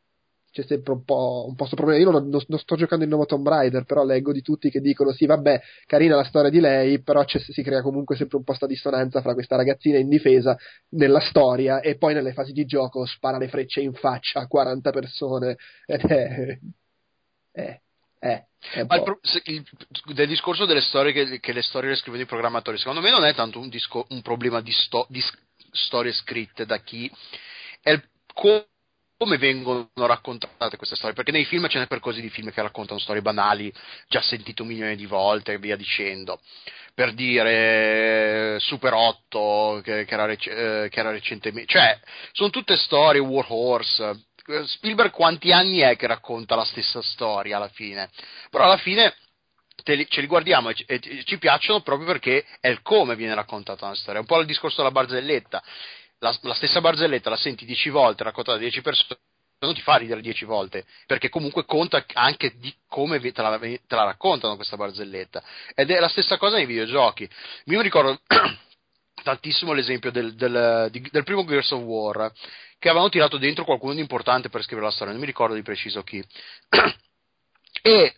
c'è 0.57 0.65
sempre 0.65 0.95
un 0.95 1.05
po', 1.05 1.45
un 1.47 1.55
po 1.55 1.69
problema. 1.75 2.01
Io 2.01 2.11
non, 2.11 2.29
non, 2.29 2.43
non, 2.47 2.59
sto 2.59 2.77
giocando 2.77 3.05
il 3.05 3.11
nuovo 3.11 3.27
Tomb 3.27 3.47
Raider, 3.47 3.85
però 3.85 4.05
leggo 4.05 4.33
di 4.33 4.41
tutti 4.41 4.71
che 4.71 4.81
dicono: 4.81 5.13
sì, 5.13 5.27
vabbè, 5.27 5.61
carina 5.85 6.17
la 6.17 6.25
storia 6.25 6.49
di 6.49 6.61
lei, 6.61 7.03
però 7.03 7.25
si 7.27 7.63
crea 7.63 7.83
comunque 7.83 8.17
sempre 8.17 8.39
un 8.39 8.45
po' 8.45 8.55
sta 8.55 8.67
dissonanza 8.67 9.21
fra 9.21 9.35
questa 9.35 9.57
ragazzina 9.57 9.99
indifesa 9.99 10.57
nella 10.91 11.21
storia 11.21 11.81
e 11.81 11.97
poi 11.99 12.15
nelle 12.15 12.33
fasi 12.33 12.53
di 12.53 12.65
gioco 12.65 13.05
spara 13.05 13.37
le 13.37 13.49
frecce 13.49 13.81
in 13.81 13.93
faccia 13.93 14.41
a 14.41 14.47
40 14.47 14.91
persone. 14.91 15.57
Ed 15.87 16.01
è. 16.01 16.59
è 17.53 17.81
eh, 18.73 18.85
Ma 18.85 18.97
il, 18.97 19.03
pro- 19.03 19.21
il, 19.45 19.65
del 20.15 20.27
discorso 20.27 20.65
delle 20.65 20.81
storie 20.81 21.13
che, 21.13 21.39
che, 21.39 21.53
le 21.53 21.63
storie 21.63 21.91
le 21.91 21.97
scrivono 21.97 22.23
i 22.23 22.27
programmatori, 22.27 22.79
secondo 22.79 23.01
me 23.01 23.11
non 23.11 23.25
è 23.25 23.35
tanto 23.35 23.61
un, 23.61 23.69
disco, 23.69 24.07
un 24.09 24.23
problema 24.23 24.61
di, 24.61 24.73
sto- 24.73 25.07
di, 25.09 25.23
storie 25.71 26.13
scritte 26.13 26.67
da 26.67 26.79
chi, 26.79 27.11
è 27.81 27.91
il, 27.91 28.03
co- 28.35 28.67
come 29.17 29.39
vengono 29.39 29.89
raccontate 29.95 30.77
queste 30.77 30.97
storie, 30.97 31.15
perché 31.15 31.33
nei 31.33 31.45
film 31.45 31.69
ce 31.69 31.79
n'è 31.79 31.87
per 31.87 32.01
così 32.01 32.21
di 32.21 32.29
film 32.29 32.51
che 32.51 32.63
raccontano 32.63 33.01
storie 33.01 33.23
banali, 33.23 33.73
già 34.09 34.21
sentite 34.21 34.63
un 34.63 34.69
milione 34.69 34.97
di 34.97 35.07
volte 35.07 35.55
e 35.55 35.59
via 35.59 35.77
dicendo. 35.77 36.41
Per 36.95 37.13
dire 37.13 38.59
Super 38.61 38.95
8, 38.95 39.81
che, 39.83 40.05
che, 40.05 40.15
era, 40.15 40.31
eh, 40.31 40.89
che 40.91 41.01
era 41.01 41.11
recentemente, 41.11 41.71
cioè, 41.71 41.99
sono 42.33 42.51
tutte 42.51 42.77
storie, 42.77 43.21
War 43.21 43.45
Horse, 43.49 44.25
Spielberg 44.67 45.11
quanti 45.11 45.53
anni 45.53 45.79
è 45.79 45.97
che 45.97 46.07
racconta 46.07 46.55
la 46.55 46.65
stessa 46.65 47.03
storia 47.03 47.57
alla 47.57 47.69
fine? 47.69 48.09
Però 48.51 48.65
alla 48.65 48.77
fine 48.77 49.15
li, 49.85 50.07
ce 50.09 50.21
li 50.21 50.27
guardiamo 50.27 50.71
e, 50.71 50.77
e, 50.87 51.01
e, 51.03 51.25
ci 51.25 51.39
piacciono 51.39 51.81
proprio 51.81 52.07
perché 52.07 52.45
è 52.61 52.69
il 52.69 52.83
come 52.83 53.17
viene 53.17 53.35
raccontata 53.35 53.87
una 53.87 53.95
storia. 53.95 54.19
È 54.19 54.23
un 54.23 54.27
po' 54.27 54.41
il 54.41 54.47
discorso 54.47 54.77
della 54.79 54.91
barzelletta. 54.91 55.63
La, 56.19 56.37
la 56.43 56.55
stessa 56.55 56.81
barzelletta 56.81 57.31
la 57.31 57.37
senti 57.37 57.65
dieci 57.65 57.91
volte 57.91 58.25
raccontata 58.25 58.57
da 58.57 58.63
dieci 58.63 58.81
persone 58.81 59.19
non 59.59 59.75
ti 59.75 59.81
fa 59.81 59.97
ridere 59.97 60.21
dieci 60.21 60.45
volte, 60.45 60.85
perché 61.07 61.29
comunque 61.29 61.65
conta 61.65 62.05
anche 62.13 62.57
di 62.59 62.73
come 62.87 63.19
te 63.21 63.43
la, 63.43 63.59
te 63.59 63.81
la, 63.89 64.05
raccontano 64.05 64.57
questa 64.57 64.77
barzelletta. 64.77 65.43
Ed 65.75 65.91
è 65.91 65.99
la 65.99 66.09
stessa 66.09 66.37
cosa 66.37 66.57
nei 66.57 66.67
videogiochi. 66.67 67.29
Io 67.65 67.77
mi 67.79 67.83
ricordo 67.83 68.21
tantissimo 69.23 69.73
l'esempio 69.73 70.11
del, 70.11 70.35
del, 70.35 70.91
del 70.91 71.25
primo 71.25 71.45
Gears 71.45 71.71
of 71.71 71.83
War, 71.83 72.31
che 72.79 72.89
avevano 72.89 73.09
tirato 73.09 73.39
dentro 73.39 73.65
qualcuno 73.65 73.95
di 73.95 74.01
importante 74.01 74.51
per 74.51 74.63
scrivere 74.63 74.87
la 74.87 74.93
storia, 74.93 75.13
non 75.13 75.21
mi 75.21 75.27
ricordo 75.27 75.55
di 75.55 75.63
preciso 75.63 76.03
chi. 76.03 76.23
e 77.83 78.15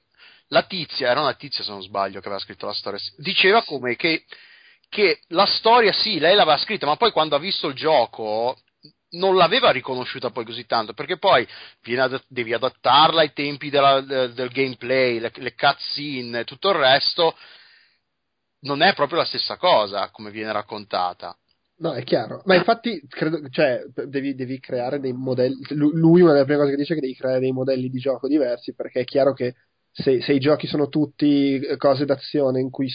la 0.48 0.62
tizia, 0.62 1.10
era 1.10 1.20
una 1.20 1.34
tizia 1.34 1.62
se 1.62 1.70
non 1.70 1.82
sbaglio 1.82 2.20
che 2.20 2.26
aveva 2.26 2.42
scritto 2.42 2.66
la 2.66 2.74
storia, 2.74 2.98
diceva 3.16 3.62
come 3.62 3.96
che, 3.96 4.24
che 4.88 5.20
la 5.28 5.46
storia 5.46 5.92
sì, 5.92 6.18
lei 6.18 6.34
l'aveva 6.34 6.58
scritta, 6.58 6.86
ma 6.86 6.96
poi 6.96 7.12
quando 7.12 7.36
ha 7.36 7.38
visto 7.38 7.68
il 7.68 7.74
gioco 7.74 8.56
non 9.10 9.36
l'aveva 9.36 9.70
riconosciuta 9.70 10.30
poi 10.30 10.44
così 10.44 10.66
tanto, 10.66 10.92
perché 10.92 11.18
poi 11.18 11.46
ad, 11.96 12.22
devi 12.28 12.52
adattarla 12.52 13.20
ai 13.20 13.32
tempi 13.32 13.70
della, 13.70 14.00
del, 14.00 14.50
gameplay, 14.50 15.18
le, 15.18 15.32
le 15.34 15.54
cutscene 15.54 16.44
tutto 16.44 16.70
il 16.70 16.76
resto, 16.76 17.34
non 18.60 18.82
è 18.82 18.92
proprio 18.94 19.18
la 19.18 19.24
stessa 19.24 19.56
cosa 19.56 20.10
come 20.10 20.30
viene 20.30 20.52
raccontata. 20.52 21.36
No, 21.80 21.92
è 21.92 22.02
chiaro, 22.02 22.42
ma 22.44 22.56
infatti 22.56 23.00
credo, 23.08 23.48
cioè, 23.50 23.84
devi, 24.06 24.34
devi, 24.34 24.58
creare 24.58 24.98
dei 24.98 25.12
modelli. 25.12 25.58
Lui, 25.70 26.22
una 26.22 26.32
delle 26.32 26.44
prime 26.44 26.58
cose 26.58 26.70
che 26.72 26.76
dice 26.76 26.92
è 26.92 26.96
che 26.96 27.02
devi 27.02 27.14
creare 27.14 27.38
dei 27.38 27.52
modelli 27.52 27.88
di 27.88 28.00
gioco 28.00 28.26
diversi, 28.26 28.74
perché 28.74 29.00
è 29.00 29.04
chiaro 29.04 29.32
che 29.32 29.54
se, 29.92 30.20
se 30.20 30.32
i 30.32 30.40
giochi 30.40 30.66
sono 30.66 30.88
tutti 30.88 31.60
cose 31.76 32.04
d'azione 32.04 32.60
in 32.60 32.70
cui, 32.70 32.88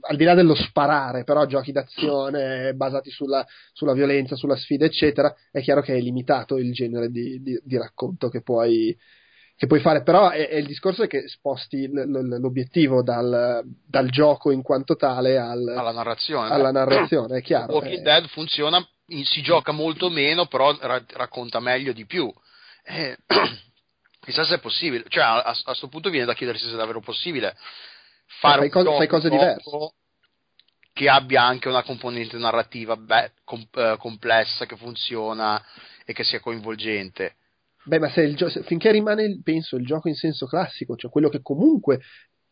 al 0.00 0.16
di 0.16 0.24
là 0.24 0.34
dello 0.34 0.54
sparare, 0.54 1.24
però 1.24 1.46
giochi 1.46 1.72
d'azione 1.72 2.74
basati 2.74 3.10
sulla, 3.10 3.46
sulla 3.72 3.92
violenza, 3.92 4.36
sulla 4.36 4.56
sfida, 4.56 4.84
eccetera, 4.84 5.34
è 5.50 5.60
chiaro 5.60 5.80
che 5.80 5.94
è 5.94 6.00
limitato 6.00 6.56
il 6.56 6.72
genere 6.72 7.10
di, 7.10 7.40
di, 7.42 7.58
di 7.62 7.76
racconto 7.76 8.28
che 8.28 8.42
puoi, 8.42 8.96
che 9.56 9.66
puoi 9.66 9.80
fare, 9.80 10.02
però 10.02 10.30
è, 10.30 10.48
è 10.48 10.56
il 10.56 10.66
discorso 10.66 11.02
è 11.02 11.06
che 11.06 11.28
sposti 11.28 11.88
l, 11.88 11.92
l, 11.92 12.40
l'obiettivo 12.40 13.02
dal, 13.02 13.62
dal, 13.86 14.08
gioco 14.10 14.50
in 14.50 14.62
quanto 14.62 14.96
tale 14.96 15.38
al, 15.38 15.66
alla 15.66 15.92
narrazione. 15.92 16.50
Alla 16.50 16.70
narrazione, 16.70 17.38
è 17.38 17.42
chiaro. 17.42 17.74
Walking 17.74 17.98
è... 17.98 18.02
Dead 18.02 18.26
funziona, 18.28 18.86
si 19.24 19.42
gioca 19.42 19.72
molto 19.72 20.10
meno, 20.10 20.46
però 20.46 20.76
ra- 20.80 21.04
racconta 21.14 21.60
meglio 21.60 21.92
di 21.92 22.06
più. 22.06 22.32
Eh, 22.84 23.16
chissà 24.20 24.44
se 24.44 24.56
è 24.56 24.60
possibile, 24.60 25.04
cioè 25.08 25.24
a 25.24 25.56
questo 25.64 25.88
punto 25.88 26.10
viene 26.10 26.26
da 26.26 26.34
chiedersi 26.34 26.66
se 26.66 26.74
è 26.74 26.76
davvero 26.76 27.00
possibile 27.00 27.56
fare 28.40 28.68
fai, 28.68 28.86
un 28.86 28.96
fai 28.96 29.06
cose 29.06 29.30
diverse 29.30 29.70
che 30.92 31.08
abbia 31.08 31.44
anche 31.44 31.68
una 31.68 31.84
componente 31.84 32.36
narrativa 32.38 32.96
beh, 32.96 33.32
com- 33.44 33.68
eh, 33.74 33.96
complessa, 33.98 34.66
che 34.66 34.76
funziona 34.76 35.62
e 36.04 36.12
che 36.12 36.24
sia 36.24 36.40
coinvolgente. 36.40 37.36
Beh, 37.84 38.00
ma 38.00 38.10
se 38.10 38.34
gio- 38.34 38.48
se, 38.48 38.62
finché 38.64 38.90
rimane, 38.90 39.40
penso, 39.42 39.76
il 39.76 39.86
gioco 39.86 40.08
in 40.08 40.16
senso 40.16 40.46
classico, 40.46 40.96
cioè 40.96 41.10
quello 41.10 41.28
che 41.28 41.40
comunque 41.40 42.00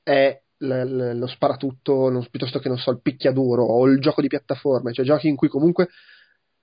è 0.03 0.41
l- 0.59 0.67
l- 0.69 1.19
lo 1.19 1.27
sparatutto, 1.27 2.09
non, 2.09 2.25
piuttosto 2.31 2.61
che 2.61 2.69
non 2.69 2.79
so, 2.79 2.93
il 2.93 3.01
picchiaduro 3.03 3.65
o 3.65 3.85
il 3.87 3.99
gioco 4.01 4.21
di 4.21 4.29
piattaforme, 4.29 4.93
cioè 4.93 5.05
giochi 5.05 5.27
in 5.27 5.35
cui 5.37 5.49
comunque 5.49 5.89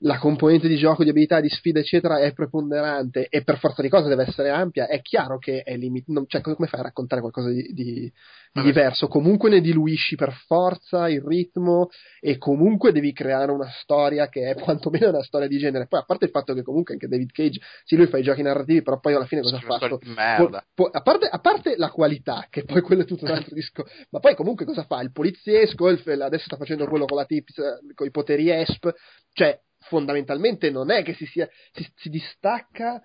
la 0.04 0.18
componente 0.18 0.68
di 0.68 0.76
gioco, 0.76 1.04
di 1.04 1.10
abilità, 1.10 1.40
di 1.40 1.50
sfida, 1.50 1.80
eccetera, 1.80 2.20
è 2.20 2.34
preponderante 2.34 3.28
e 3.30 3.44
per 3.44 3.58
forza 3.58 3.82
di 3.82 3.90
cosa 3.90 4.08
deve 4.08 4.24
essere 4.24 4.50
ampia, 4.50 4.88
è 4.88 5.02
chiaro 5.02 5.38
che 5.38 5.62
è 5.62 5.76
limitato. 5.78 6.26
Cioè, 6.28 6.42
come 6.42 6.68
fai 6.68 6.82
a 6.82 6.84
raccontare 6.84 7.22
qualcosa 7.22 7.50
di, 7.50 7.64
di, 7.74 8.12
di 8.52 8.62
diverso? 8.62 9.08
Comunque 9.08 9.50
ne 9.50 9.62
diluisci 9.62 10.16
per 10.16 10.34
forza 10.46 11.08
il 11.10 11.22
ritmo 11.22 11.90
e 12.20 12.38
comunque 12.38 12.92
devi 12.92 13.14
creare 13.14 13.52
una 13.52 13.70
storia 13.82 14.28
che 14.28 14.50
è 14.50 14.56
quantomeno 14.56 15.10
una 15.10 15.24
storia 15.24 15.48
di 15.48 15.58
genere. 15.58 15.88
Poi, 15.88 16.00
a 16.02 16.04
parte 16.04 16.26
il 16.26 16.32
fatto 16.32 16.54
che 16.54 16.64
comunque 16.64 16.94
anche 16.94 17.08
David 17.08 17.32
Cage, 17.32 17.62
sì, 17.86 17.96
lui 17.96 18.08
fa 18.08 18.18
i 18.18 18.24
giochi 18.24 18.42
narrativi, 18.42 18.82
però 18.82 19.00
poi 19.00 19.14
alla 19.14 19.26
fine 19.26 19.42
cosa 19.42 19.58
ha 19.58 19.62
fatto? 19.62 20.00
Merda. 20.04 20.66
Po- 20.74 20.90
po- 20.90 20.90
a, 20.92 21.02
parte, 21.02 21.28
a, 21.28 21.40
parte, 21.40 21.76
la 21.78 21.90
qualità, 21.90 22.48
che 22.50 22.66
poi 22.66 22.82
quello 22.82 23.04
è 23.04 23.06
tutto 23.06 23.24
un 23.24 23.32
altro 23.32 23.56
discorso, 23.56 23.90
ma 24.10 24.20
poi 24.20 24.36
comunque 24.36 24.66
cosa 24.66 24.84
fa? 24.84 25.02
Il 25.02 25.14
poliziesco, 25.14 25.88
il, 25.88 26.22
adesso 26.22 26.44
sta 26.46 26.58
facendo 26.58 26.88
quello 26.88 27.06
con 27.06 27.18
la 27.18 27.26
tips, 27.26 27.56
con 27.96 28.06
i 28.06 28.12
poteri 28.12 28.50
ESP, 28.50 28.92
cioè 29.32 29.58
fondamentalmente 29.88 30.70
non 30.70 30.92
è 30.92 31.04
che 31.04 31.14
si, 31.14 31.26
sia, 31.26 31.50
si, 31.72 31.90
si 31.96 32.10
distacca 32.10 33.02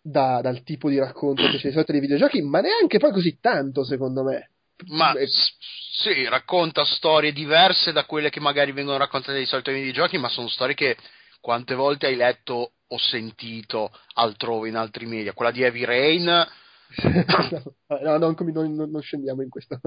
da, 0.00 0.40
dal 0.40 0.62
tipo 0.62 0.88
di 0.88 0.98
racconto 0.98 1.42
che 1.42 1.58
c'è 1.58 1.68
di 1.68 1.72
solito 1.72 1.92
nei 1.92 2.00
videogiochi, 2.00 2.42
ma 2.42 2.60
neanche 2.60 2.98
poi 2.98 3.12
così 3.12 3.38
tanto, 3.40 3.84
secondo 3.84 4.22
me. 4.24 4.50
Ma 4.86 5.12
eh, 5.12 5.28
sì, 5.28 6.26
racconta 6.28 6.84
storie 6.84 7.32
diverse 7.32 7.92
da 7.92 8.04
quelle 8.04 8.30
che 8.30 8.40
magari 8.40 8.72
vengono 8.72 8.98
raccontate 8.98 9.38
di 9.38 9.46
solito 9.46 9.70
nei 9.70 9.82
videogiochi, 9.82 10.18
ma 10.18 10.28
sono 10.28 10.48
storie 10.48 10.74
che 10.74 10.96
quante 11.40 11.74
volte 11.74 12.06
hai 12.06 12.16
letto 12.16 12.72
o 12.86 12.98
sentito 12.98 13.90
altrove 14.14 14.68
in 14.68 14.76
altri 14.76 15.06
media. 15.06 15.32
Quella 15.32 15.52
di 15.52 15.62
Heavy 15.62 15.84
Rain. 15.84 16.24
no, 18.02 18.18
non, 18.18 18.34
non, 18.38 18.74
non 18.74 19.00
scendiamo 19.00 19.42
in 19.42 19.48
questa 19.48 19.80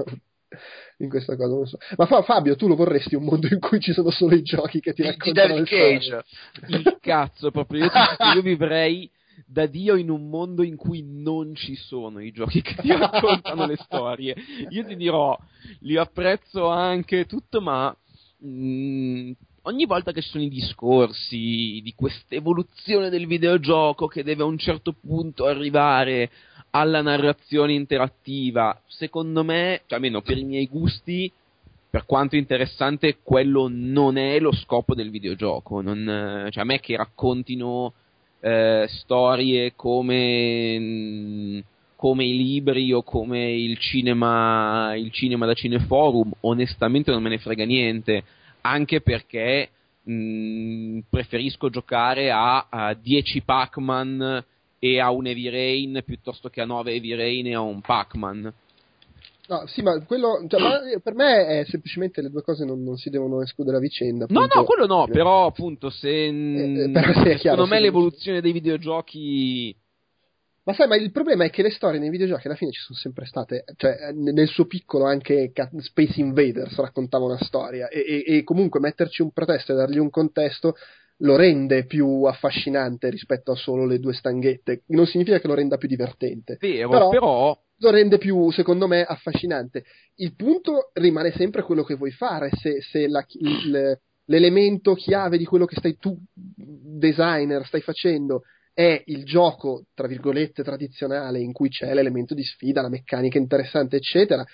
in 0.98 1.08
questa 1.08 1.36
cosa. 1.36 1.54
Non 1.54 1.66
so. 1.66 1.78
Ma 1.96 2.06
fa, 2.06 2.22
Fabio, 2.22 2.56
tu 2.56 2.68
lo 2.68 2.76
vorresti 2.76 3.14
un 3.14 3.24
mondo 3.24 3.48
in 3.50 3.60
cui 3.60 3.80
ci 3.80 3.92
sono 3.92 4.10
solo 4.10 4.34
i 4.34 4.42
giochi 4.42 4.80
che 4.80 4.92
ti 4.92 5.02
di, 5.02 5.08
raccontano 5.08 5.56
di 5.56 5.64
Cage. 5.64 6.24
Il 6.68 6.98
cazzo, 7.00 7.50
proprio. 7.50 7.84
Io, 7.84 7.90
io 8.34 8.42
vivrei 8.42 9.10
da 9.44 9.66
Dio 9.66 9.96
in 9.96 10.10
un 10.10 10.28
mondo 10.28 10.62
in 10.62 10.76
cui 10.76 11.02
non 11.04 11.54
ci 11.54 11.74
sono 11.74 12.20
i 12.20 12.32
giochi 12.32 12.62
che 12.62 12.74
ti 12.76 12.88
raccontano 12.88 13.66
le 13.66 13.76
storie. 13.76 14.34
Io 14.70 14.84
ti 14.84 14.96
dirò, 14.96 15.36
li 15.80 15.96
apprezzo 15.96 16.68
anche 16.68 17.26
tutto, 17.26 17.60
ma 17.60 17.94
mh, 18.38 18.48
mm, 18.48 19.30
ogni 19.62 19.84
volta 19.84 20.12
che 20.12 20.22
ci 20.22 20.30
sono 20.30 20.44
i 20.44 20.48
discorsi 20.48 21.80
di 21.82 21.92
questa 21.94 22.34
evoluzione 22.34 23.10
del 23.10 23.26
videogioco 23.26 24.06
che 24.06 24.22
deve 24.22 24.42
a 24.42 24.46
un 24.46 24.58
certo 24.58 24.92
punto 24.92 25.46
arrivare 25.46 26.30
alla 26.78 27.00
narrazione 27.00 27.72
interattiva, 27.72 28.78
secondo 28.86 29.42
me, 29.42 29.80
cioè 29.86 29.96
almeno 29.96 30.20
per 30.20 30.36
i 30.36 30.44
miei 30.44 30.66
gusti, 30.66 31.32
per 31.88 32.04
quanto 32.04 32.36
interessante, 32.36 33.16
quello 33.22 33.68
non 33.70 34.18
è 34.18 34.38
lo 34.38 34.52
scopo 34.52 34.94
del 34.94 35.08
videogioco. 35.08 35.80
Non, 35.80 36.48
cioè 36.50 36.62
a 36.62 36.66
me 36.66 36.78
che 36.80 36.94
raccontino 36.94 37.94
eh, 38.40 38.84
storie 38.90 39.72
come, 39.74 41.64
come, 41.96 42.24
i 42.26 42.36
libri 42.36 42.92
o 42.92 43.02
come 43.02 43.52
il 43.52 43.78
cinema, 43.78 44.94
il 44.96 45.10
cinema 45.12 45.46
da 45.46 45.54
cineforum, 45.54 46.30
onestamente 46.40 47.10
non 47.10 47.22
me 47.22 47.30
ne 47.30 47.38
frega 47.38 47.64
niente, 47.64 48.22
anche 48.60 49.00
perché 49.00 49.70
mh, 50.02 50.98
preferisco 51.08 51.70
giocare 51.70 52.30
a 52.30 52.94
10 53.00 53.40
Pac-Man 53.40 54.44
e 54.94 55.00
a 55.00 55.10
un 55.10 55.26
Heavy 55.26 55.48
Rain 55.48 56.02
piuttosto 56.04 56.48
che 56.48 56.60
a 56.60 56.64
9 56.64 56.92
Heavy 56.92 57.14
Rain 57.14 57.46
e 57.46 57.54
a 57.54 57.60
un 57.60 57.80
Pac-Man. 57.80 58.52
No, 59.48 59.64
sì, 59.66 59.80
ma 59.80 60.00
quello 60.04 60.44
cioè, 60.48 60.60
ma 60.60 60.80
per 61.00 61.14
me 61.14 61.60
è 61.60 61.64
semplicemente 61.66 62.20
le 62.20 62.30
due 62.30 62.42
cose 62.42 62.64
non, 62.64 62.82
non 62.82 62.96
si 62.96 63.10
devono 63.10 63.42
escludere 63.42 63.76
a 63.76 63.80
vicenda. 63.80 64.24
Appunto. 64.24 64.40
No, 64.40 64.48
no, 64.52 64.64
quello 64.64 64.86
no, 64.86 65.06
però 65.06 65.46
appunto 65.46 65.88
se, 65.88 66.08
eh, 66.08 66.84
eh 66.84 66.90
però, 66.90 67.12
se 67.12 67.36
chiaro, 67.36 67.38
secondo 67.38 67.66
me 67.66 67.80
l'evoluzione 67.80 68.40
dei 68.40 68.52
videogiochi 68.52 69.76
ma 70.66 70.74
sai, 70.74 70.88
ma 70.88 70.96
il 70.96 71.12
problema 71.12 71.44
è 71.44 71.50
che 71.50 71.62
le 71.62 71.70
storie 71.70 72.00
nei 72.00 72.10
videogiochi 72.10 72.48
alla 72.48 72.56
fine 72.56 72.72
ci 72.72 72.80
sono 72.80 72.98
sempre 72.98 73.24
state, 73.24 73.62
cioè 73.76 74.10
nel 74.12 74.48
suo 74.48 74.66
piccolo 74.66 75.04
anche 75.04 75.52
Space 75.78 76.20
Invaders 76.20 76.74
raccontava 76.74 77.24
una 77.24 77.38
storia 77.38 77.86
e, 77.86 78.24
e, 78.26 78.36
e 78.38 78.42
comunque 78.42 78.80
metterci 78.80 79.22
un 79.22 79.30
pretesto 79.30 79.72
e 79.72 79.76
dargli 79.76 79.98
un 79.98 80.10
contesto 80.10 80.74
lo 81.18 81.36
rende 81.36 81.86
più 81.86 82.24
affascinante 82.24 83.08
rispetto 83.10 83.52
a 83.52 83.56
solo 83.56 83.86
le 83.86 83.98
due 83.98 84.12
stanghette. 84.12 84.82
Non 84.88 85.06
significa 85.06 85.38
che 85.38 85.46
lo 85.46 85.54
renda 85.54 85.76
più 85.76 85.88
divertente. 85.88 86.56
Vero, 86.60 86.88
però, 86.88 87.08
però... 87.08 87.58
lo 87.78 87.90
rende 87.90 88.18
più, 88.18 88.50
secondo 88.50 88.86
me, 88.86 89.02
affascinante. 89.02 89.84
Il 90.16 90.34
punto 90.34 90.90
rimane 90.94 91.32
sempre 91.32 91.62
quello 91.62 91.84
che 91.84 91.94
vuoi 91.94 92.10
fare. 92.10 92.50
Se, 92.52 92.80
se 92.82 93.08
la, 93.08 93.24
il, 93.40 93.98
l'elemento 94.26 94.94
chiave 94.94 95.38
di 95.38 95.44
quello 95.44 95.64
che 95.64 95.76
stai 95.76 95.96
tu, 95.96 96.16
designer, 96.34 97.64
stai 97.64 97.80
facendo, 97.80 98.42
è 98.74 99.02
il 99.06 99.24
gioco, 99.24 99.86
tra 99.94 100.06
virgolette, 100.06 100.62
tradizionale, 100.62 101.40
in 101.40 101.52
cui 101.52 101.70
c'è 101.70 101.94
l'elemento 101.94 102.34
di 102.34 102.44
sfida, 102.44 102.82
la 102.82 102.90
meccanica 102.90 103.38
interessante, 103.38 103.96
eccetera, 103.96 104.44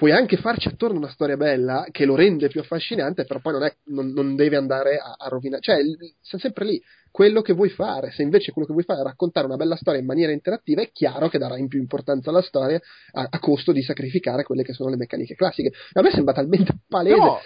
puoi 0.00 0.12
anche 0.12 0.38
farci 0.38 0.66
attorno 0.66 0.96
una 0.96 1.10
storia 1.10 1.36
bella 1.36 1.86
che 1.90 2.06
lo 2.06 2.16
rende 2.16 2.48
più 2.48 2.60
affascinante, 2.60 3.26
però 3.26 3.38
poi 3.38 3.52
non, 3.52 3.64
è, 3.64 3.76
non, 3.88 4.12
non 4.12 4.34
deve 4.34 4.56
andare 4.56 4.96
a, 4.96 5.14
a 5.18 5.28
rovinare. 5.28 5.60
Cioè, 5.60 5.76
sei 6.22 6.40
sempre 6.40 6.64
lì. 6.64 6.82
Quello 7.10 7.42
che 7.42 7.52
vuoi 7.52 7.68
fare, 7.68 8.10
se 8.10 8.22
invece 8.22 8.50
quello 8.50 8.66
che 8.66 8.72
vuoi 8.72 8.86
fare 8.86 9.00
è 9.00 9.02
raccontare 9.02 9.44
una 9.44 9.56
bella 9.56 9.76
storia 9.76 10.00
in 10.00 10.06
maniera 10.06 10.32
interattiva, 10.32 10.80
è 10.80 10.90
chiaro 10.90 11.28
che 11.28 11.36
darai 11.36 11.60
in 11.60 11.68
più 11.68 11.78
importanza 11.78 12.30
alla 12.30 12.40
storia 12.40 12.80
a, 13.12 13.26
a 13.28 13.38
costo 13.40 13.72
di 13.72 13.82
sacrificare 13.82 14.42
quelle 14.42 14.62
che 14.62 14.72
sono 14.72 14.88
le 14.88 14.96
meccaniche 14.96 15.34
classiche. 15.34 15.70
A 15.92 16.00
me 16.00 16.10
sembra 16.12 16.32
talmente 16.32 16.72
palese. 16.88 17.16
No. 17.18 17.38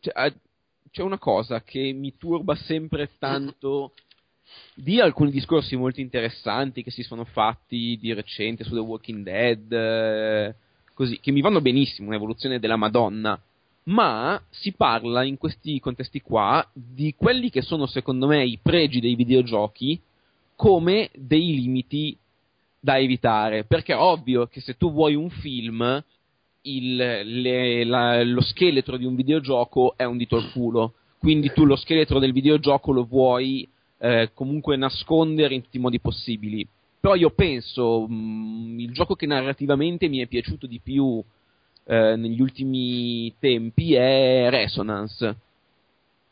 Cioè, 0.00 0.34
c'è 0.90 1.02
una 1.02 1.18
cosa 1.18 1.62
che 1.62 1.92
mi 1.92 2.16
turba 2.16 2.56
sempre 2.56 3.10
tanto 3.20 3.92
di 4.74 4.98
alcuni 4.98 5.30
discorsi 5.30 5.76
molto 5.76 6.00
interessanti 6.00 6.82
che 6.82 6.90
si 6.90 7.04
sono 7.04 7.24
fatti 7.24 7.96
di 8.00 8.12
recente 8.12 8.64
su 8.64 8.74
The 8.74 8.80
Walking 8.80 9.22
Dead. 9.22 9.72
Eh, 9.72 10.54
così, 11.00 11.18
che 11.18 11.32
mi 11.32 11.40
vanno 11.40 11.62
benissimo, 11.62 12.08
un'evoluzione 12.08 12.58
della 12.58 12.76
Madonna, 12.76 13.40
ma 13.84 14.38
si 14.50 14.72
parla 14.72 15.22
in 15.24 15.38
questi 15.38 15.80
contesti 15.80 16.20
qua 16.20 16.62
di 16.74 17.14
quelli 17.16 17.48
che 17.48 17.62
sono 17.62 17.86
secondo 17.86 18.26
me 18.26 18.44
i 18.44 18.58
pregi 18.60 19.00
dei 19.00 19.14
videogiochi 19.14 19.98
come 20.54 21.08
dei 21.14 21.54
limiti 21.54 22.14
da 22.78 22.98
evitare, 22.98 23.64
perché 23.64 23.94
è 23.94 23.98
ovvio 23.98 24.46
che 24.46 24.60
se 24.60 24.76
tu 24.76 24.92
vuoi 24.92 25.14
un 25.14 25.30
film, 25.30 26.04
il, 26.62 26.96
le, 26.96 27.84
la, 27.84 28.22
lo 28.22 28.42
scheletro 28.42 28.98
di 28.98 29.06
un 29.06 29.14
videogioco 29.14 29.94
è 29.96 30.04
un 30.04 30.18
dito 30.18 30.36
al 30.36 30.52
culo, 30.52 30.92
quindi 31.18 31.50
tu 31.54 31.64
lo 31.64 31.76
scheletro 31.76 32.18
del 32.18 32.32
videogioco 32.32 32.92
lo 32.92 33.04
vuoi 33.04 33.66
eh, 33.96 34.32
comunque 34.34 34.76
nascondere 34.76 35.54
in 35.54 35.62
tutti 35.62 35.78
i 35.78 35.80
modi 35.80 35.98
possibili. 35.98 36.68
Però 37.00 37.14
io 37.14 37.30
penso, 37.30 38.06
mh, 38.06 38.14
mm, 38.14 38.80
il 38.80 38.92
gioco 38.92 39.14
che 39.14 39.26
narrativamente 39.26 40.06
mi 40.08 40.18
è 40.18 40.26
piaciuto 40.26 40.66
di 40.66 40.80
più 40.82 41.22
eh, 41.84 42.14
negli 42.16 42.40
ultimi 42.40 43.34
tempi 43.38 43.94
è 43.94 44.48
Resonance, 44.50 45.36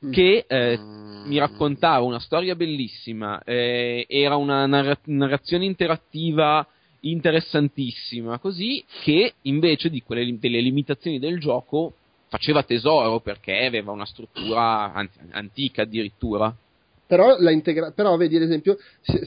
mm. 0.05 0.13
che 0.13 0.45
eh, 0.47 0.79
mm. 0.79 1.27
mi 1.27 1.39
raccontava 1.39 2.05
una 2.05 2.21
storia 2.21 2.55
bellissima, 2.55 3.43
eh, 3.45 4.05
era 4.09 4.37
una 4.37 4.67
narra- 4.67 5.01
narrazione 5.05 5.65
interattiva 5.65 6.67
interessantissima, 7.01 8.39
così 8.39 8.85
che 9.03 9.35
invece 9.43 9.89
di 9.89 10.03
quelle, 10.03 10.39
delle 10.39 10.61
limitazioni 10.61 11.19
del 11.19 11.39
gioco 11.41 11.95
faceva 12.29 12.63
tesoro 12.63 13.21
perché 13.21 13.65
aveva 13.65 13.93
una 13.93 14.05
struttura 14.05 14.93
anzi, 14.93 15.19
antica 15.31 15.83
addirittura. 15.83 16.55
Però, 17.09 17.39
integra- 17.49 17.91
però, 17.93 18.15
vedi, 18.19 18.37
ad 18.37 18.43
esempio, 18.43 18.77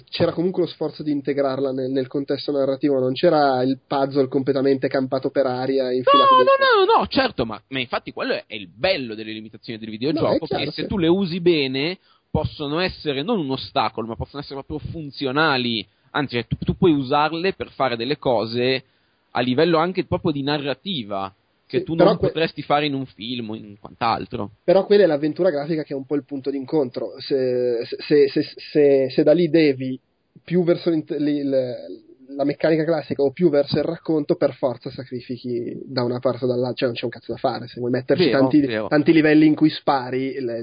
c'era 0.08 0.34
comunque 0.34 0.62
lo 0.62 0.67
sforzo 0.67 1.02
di 1.02 1.10
integrarla 1.10 1.72
nel, 1.72 1.89
nel, 1.89 2.06
contesto 2.06 2.52
narrativo, 2.52 3.00
non 3.00 3.13
c'era 3.13 3.63
il 3.63 3.80
puzzle 3.88 4.28
completamente 4.28 4.88
campato 4.88 5.32
per 5.32 5.48
aria. 5.48 5.86
No, 5.86 5.96
no, 5.96 6.86
no, 6.86 7.00
no, 7.00 7.08
certo, 7.08 7.44
ma, 7.44 7.60
ma, 7.70 7.80
infatti 7.80 8.13
quello 8.13 8.34
è, 8.34 8.44
il 8.50 8.67
bello 8.67 9.15
delle 9.15 9.32
limitazioni 9.32 9.80
del 9.80 9.89
videogioco, 9.89 10.28
no, 10.32 10.46
chiaro, 10.46 10.65
che 10.65 10.72
se 10.72 10.86
tu 10.86 11.00
le 11.00 11.08
usi 11.08 11.39
bene 11.39 11.98
possono 12.30 12.80
essere 12.80 13.24
non 13.24 13.39
un 13.39 13.50
ostacolo, 13.50 14.06
ma 14.06 14.15
possono 14.15 14.44
essere 14.44 14.63
proprio 14.63 14.91
funzionali, 14.91 15.84
anzi, 16.12 16.36
cioè, 16.36 16.46
tu, 16.46 16.58
tu 16.58 16.78
puoi 16.78 16.91
usarle 16.91 17.54
per 17.54 17.72
fare 17.72 17.96
delle 17.96 18.20
cose 18.20 18.84
a 19.32 19.39
livello 19.39 19.80
anche 19.80 20.06
proprio 20.06 20.32
di 20.32 20.44
narrativa 20.44 21.34
che 21.72 21.80
sì, 21.80 21.84
tu 21.86 21.96
non 21.96 22.18
que- 22.18 22.28
potresti 22.28 22.62
fare 22.62 22.86
in 22.86 22.94
un 22.94 23.06
film 23.06 23.52
o 23.52 23.56
in 23.56 23.80
quant'altro. 23.80 24.52
Però 24.66 24.86
quella 24.86 25.04
è 25.04 25.06
l'avventura 25.06 25.50
grafica 25.50 25.84
che 25.84 25.94
è 25.94 25.96
un 25.96 26.06
po' 26.06 26.16
il 26.16 26.26
punto 26.26 26.52
d'incontro. 26.52 27.14
Se, 27.20 27.86
se, 27.86 28.28
se, 28.28 29.10
se 29.10 29.24
da 29.24 29.32
lì 29.32 29.50
devi 29.50 29.98
più 30.44 30.64
verso 30.64 30.90
la 30.90 32.44
meccanica 32.44 32.84
classica 32.84 33.22
o 33.22 33.32
più 33.32 33.50
verso 33.50 33.78
il 33.78 33.86
racconto, 33.86 34.36
per 34.36 34.54
forza 34.54 34.90
sacrifichi 34.90 35.82
da 35.86 36.04
una 36.04 36.20
parte 36.20 36.44
o 36.44 36.48
dall'altra, 36.48 36.76
cioè 36.76 36.88
non 36.88 36.98
c'è 36.98 37.06
un 37.06 37.12
cazzo 37.12 37.32
da 37.32 37.38
fare. 37.38 37.68
Se 37.68 37.80
vuoi 37.80 37.92
metterci 37.92 38.26
vero, 38.26 38.40
tanti, 38.40 38.60
vero. 38.60 38.88
tanti, 38.88 39.14
livelli 39.14 39.46
in 39.46 39.56
cui 39.56 39.70
spari, 39.70 40.40
le, 40.42 40.62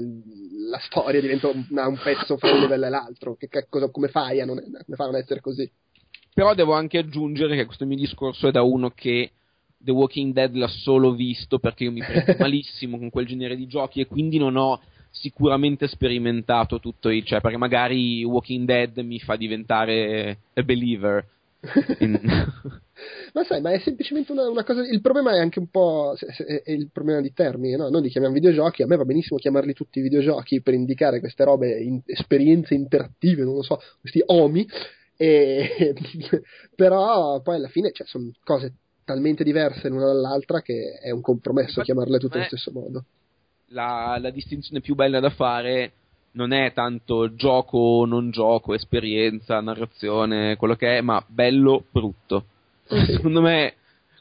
la 0.69 0.79
storia 0.79 1.19
diventa 1.19 1.47
un, 1.47 1.65
un 1.67 1.99
pezzo 2.03 2.37
fra 2.37 2.51
un 2.51 2.59
livello 2.59 2.85
e 2.85 2.89
l'altro. 2.89 3.35
Che, 3.35 3.47
che, 3.47 3.65
cosa, 3.67 3.89
come, 3.89 4.09
fai 4.09 4.41
a 4.41 4.45
non, 4.45 4.57
come 4.59 4.95
fai 4.95 5.07
a 5.07 5.09
non 5.09 5.19
essere 5.19 5.41
così? 5.41 5.69
Però 6.33 6.53
devo 6.53 6.73
anche 6.73 6.99
aggiungere 6.99 7.55
che 7.55 7.65
questo 7.65 7.87
mio 7.87 7.97
discorso 7.97 8.47
è 8.47 8.51
da 8.51 8.61
uno 8.61 8.91
che 8.91 9.31
The 9.81 9.91
Walking 9.91 10.33
Dead 10.33 10.53
l'ha 10.55 10.67
solo 10.67 11.13
visto 11.13 11.57
perché 11.57 11.85
io 11.85 11.91
mi 11.91 12.01
prendo 12.01 12.35
malissimo 12.39 12.97
con 12.97 13.09
quel 13.09 13.25
genere 13.25 13.55
di 13.55 13.67
giochi 13.67 14.01
e 14.01 14.07
quindi 14.07 14.37
non 14.37 14.55
ho 14.55 14.79
sicuramente 15.11 15.87
sperimentato 15.87 16.79
tutto 16.79 17.09
il 17.09 17.23
cioè 17.23 17.41
perché 17.41 17.57
magari 17.57 18.23
Walking 18.23 18.65
Dead 18.65 18.97
mi 18.99 19.19
fa 19.19 19.35
diventare 19.35 20.37
a 20.53 20.61
believer 20.61 21.25
in... 21.99 22.19
ma 23.33 23.43
sai 23.43 23.59
ma 23.61 23.71
è 23.71 23.79
semplicemente 23.79 24.31
una, 24.31 24.47
una, 24.47 24.63
cosa 24.63 24.81
il 24.81 25.01
problema 25.01 25.33
è 25.33 25.39
anche 25.39 25.59
un 25.59 25.67
po' 25.67 26.15
è, 26.17 26.61
è 26.63 26.71
il 26.71 26.89
problema 26.91 27.21
di 27.21 27.33
termini 27.33 27.75
no? 27.75 27.89
noi 27.89 28.03
li 28.03 28.09
chiamiamo 28.09 28.35
videogiochi 28.35 28.83
a 28.83 28.87
me 28.87 28.95
va 28.95 29.05
benissimo 29.05 29.39
chiamarli 29.39 29.73
tutti 29.73 29.99
videogiochi 29.99 30.61
per 30.61 30.73
indicare 30.73 31.19
queste 31.19 31.43
robe 31.43 31.79
in, 31.79 32.01
esperienze 32.05 32.75
interattive 32.75 33.43
non 33.43 33.55
lo 33.55 33.63
so 33.63 33.81
questi 33.99 34.21
omi 34.25 34.65
e, 35.17 35.93
però 36.75 37.41
poi 37.41 37.55
alla 37.55 37.67
fine 37.67 37.91
cioè, 37.91 38.07
sono 38.07 38.31
cose 38.43 38.73
talmente 39.09 39.43
diverse 39.43 39.89
l'una 39.89 40.05
dall'altra 40.05 40.61
che 40.61 40.99
è 41.01 41.09
un 41.09 41.21
compromesso 41.21 41.81
chiamarle 41.81 42.19
tutte 42.19 42.37
allo 42.37 42.45
stesso 42.45 42.71
modo. 42.71 43.05
La, 43.69 44.17
la, 44.19 44.29
distinzione 44.29 44.81
più 44.81 44.93
bella 44.93 45.19
da 45.19 45.31
fare 45.31 45.93
non 46.33 46.51
è 46.51 46.73
tanto 46.73 47.33
gioco 47.33 47.77
o 47.79 48.05
non 48.05 48.29
gioco, 48.29 48.75
esperienza, 48.75 49.59
narrazione, 49.61 50.57
quello 50.57 50.75
che 50.75 50.97
è, 50.97 51.01
ma 51.01 51.23
bello, 51.27 51.85
brutto. 51.89 52.45
Sì. 52.85 53.13
Secondo 53.13 53.41
me 53.41 53.73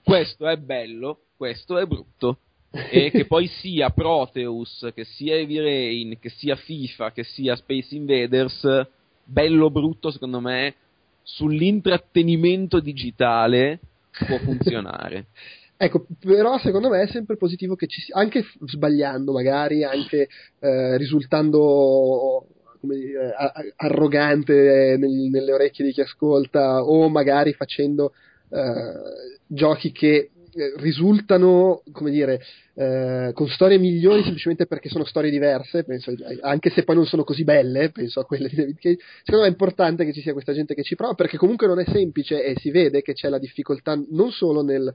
questo 0.03 0.49
è 0.49 0.57
bello, 0.57 1.19
questo 1.37 1.77
è 1.77 1.85
brutto. 1.85 2.39
e 2.71 3.11
che 3.11 3.27
poi 3.27 3.47
sia 3.47 3.91
Proteus, 3.91 4.91
che 4.95 5.05
sia 5.05 5.35
Heavy 5.35 5.59
Rain, 5.59 6.19
che 6.19 6.31
sia 6.31 6.57
FIFA, 6.57 7.13
che 7.13 7.25
sia 7.25 7.57
Space 7.57 7.95
Invaders, 7.95 8.87
bello 9.23 9.71
brutto 9.71 10.11
secondo 10.11 10.41
me 10.41 10.75
sull'intrattenimento 11.23 12.81
digitale 12.81 13.81
può 14.27 14.39
funzionare. 14.39 15.27
Ecco, 15.81 16.07
però 16.19 16.59
secondo 16.59 16.89
me 16.89 17.03
è 17.03 17.07
sempre 17.07 17.37
positivo 17.37 17.77
che 17.77 17.87
ci 17.87 18.01
sia, 18.01 18.17
anche 18.17 18.45
sbagliando 18.67 19.31
magari, 19.31 19.85
anche 19.85 20.29
eh, 20.59 20.97
risultando 20.97 22.49
dire, 22.81 23.33
arrogante 23.77 24.97
nel, 24.99 25.29
nelle 25.31 25.53
orecchie 25.53 25.85
di 25.85 25.93
chi 25.93 26.01
ascolta 26.01 26.83
o 26.83 27.09
magari 27.09 27.53
facendo 27.53 28.13
eh, 28.51 29.37
giochi 29.47 29.93
che 29.93 30.31
risultano, 30.77 31.83
come 31.93 32.11
dire, 32.11 32.41
eh, 32.75 33.31
con 33.35 33.49
storie 33.49 33.79
migliori 33.79 34.23
semplicemente 34.23 34.67
perché 34.67 34.89
sono 34.89 35.05
storie 35.05 35.31
diverse, 35.31 35.85
penso, 35.85 36.13
anche 36.43 36.71
se 36.71 36.85
poi 36.85 36.97
non 36.97 37.07
sono 37.07 37.25
così 37.25 37.45
belle, 37.45 37.91
penso 37.91 38.21
a 38.21 38.25
quelle 38.25 38.49
di 38.49 38.57
David 38.57 38.79
Cage. 38.79 38.99
Secondo 39.19 39.41
me 39.43 39.47
è 39.47 39.51
importante 39.51 40.05
che 40.05 40.13
ci 40.13 40.21
sia 40.21 40.33
questa 40.33 40.53
gente 40.53 40.75
che 40.75 40.83
ci 40.83 40.95
prova, 40.95 41.15
perché 41.15 41.37
comunque 41.37 41.67
non 41.67 41.81
è 41.81 41.85
semplice 41.85 42.43
e 42.43 42.55
si 42.59 42.71
vede 42.71 43.03
che 43.03 43.15
c'è 43.15 43.29
la 43.29 43.39
difficoltà 43.39 44.01
non 44.11 44.31
solo 44.31 44.63
nel 44.63 44.93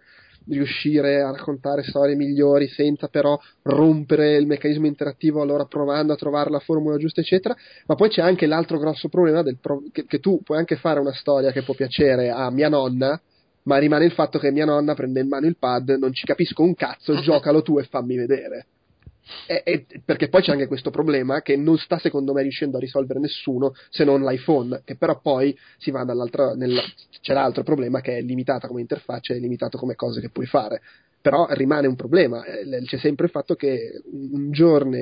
riuscire 0.47 1.21
a 1.21 1.31
raccontare 1.31 1.83
storie 1.83 2.15
migliori 2.15 2.67
senza 2.67 3.07
però 3.07 3.39
rompere 3.63 4.35
il 4.35 4.45
meccanismo 4.45 4.87
interattivo, 4.87 5.41
allora 5.41 5.65
provando 5.65 6.13
a 6.13 6.17
trovare 6.17 6.49
la 6.49 6.59
formula 6.59 6.97
giusta, 6.97 7.21
eccetera, 7.21 7.55
ma 7.85 7.95
poi 7.95 8.09
c'è 8.09 8.21
anche 8.21 8.45
l'altro 8.45 8.77
grosso 8.77 9.07
problema 9.07 9.43
pro- 9.59 9.83
che, 9.91 10.05
che 10.05 10.19
tu 10.19 10.41
puoi 10.43 10.57
anche 10.57 10.75
fare 10.75 10.99
una 10.99 11.13
storia 11.13 11.51
che 11.51 11.63
può 11.63 11.73
piacere 11.73 12.29
a 12.29 12.49
mia 12.51 12.69
nonna, 12.69 13.19
ma 13.63 13.77
rimane 13.77 14.05
il 14.05 14.11
fatto 14.11 14.39
che 14.39 14.51
mia 14.51 14.65
nonna 14.65 14.93
prende 14.93 15.21
in 15.21 15.27
mano 15.27 15.47
il 15.47 15.57
pad, 15.57 15.89
non 15.91 16.13
ci 16.13 16.25
capisco 16.25 16.63
un 16.63 16.75
cazzo, 16.75 17.19
giocalo 17.21 17.61
tu 17.61 17.79
e 17.79 17.83
fammi 17.83 18.15
vedere. 18.15 18.65
E, 19.47 19.61
e, 19.63 19.85
perché 20.03 20.27
poi 20.27 20.41
c'è 20.41 20.51
anche 20.51 20.67
questo 20.67 20.89
problema 20.89 21.41
che 21.41 21.55
non 21.55 21.77
sta 21.77 21.97
secondo 21.97 22.33
me 22.33 22.41
riuscendo 22.41 22.75
a 22.75 22.79
risolvere 22.81 23.19
nessuno 23.19 23.73
se 23.89 24.03
non 24.03 24.21
l'iPhone, 24.21 24.81
che 24.83 24.97
però 24.97 25.19
poi 25.21 25.57
si 25.77 25.91
va 25.91 26.03
dall'altra, 26.03 26.53
nel, 26.55 26.77
c'è 27.21 27.33
l'altro 27.33 27.63
problema 27.63 28.01
che 28.01 28.17
è 28.17 28.21
limitata 28.21 28.67
come 28.67 28.81
interfaccia 28.81 29.33
e 29.33 29.39
limitato 29.39 29.77
come 29.77 29.95
cose 29.95 30.19
che 30.19 30.29
puoi 30.29 30.45
fare. 30.45 30.81
Però 31.21 31.47
rimane 31.51 31.87
un 31.87 31.95
problema, 31.95 32.43
eh, 32.43 32.81
c'è 32.83 32.97
sempre 32.97 33.27
il 33.27 33.31
fatto 33.31 33.55
che 33.55 34.01
un 34.11 34.51
giorno 34.51 34.97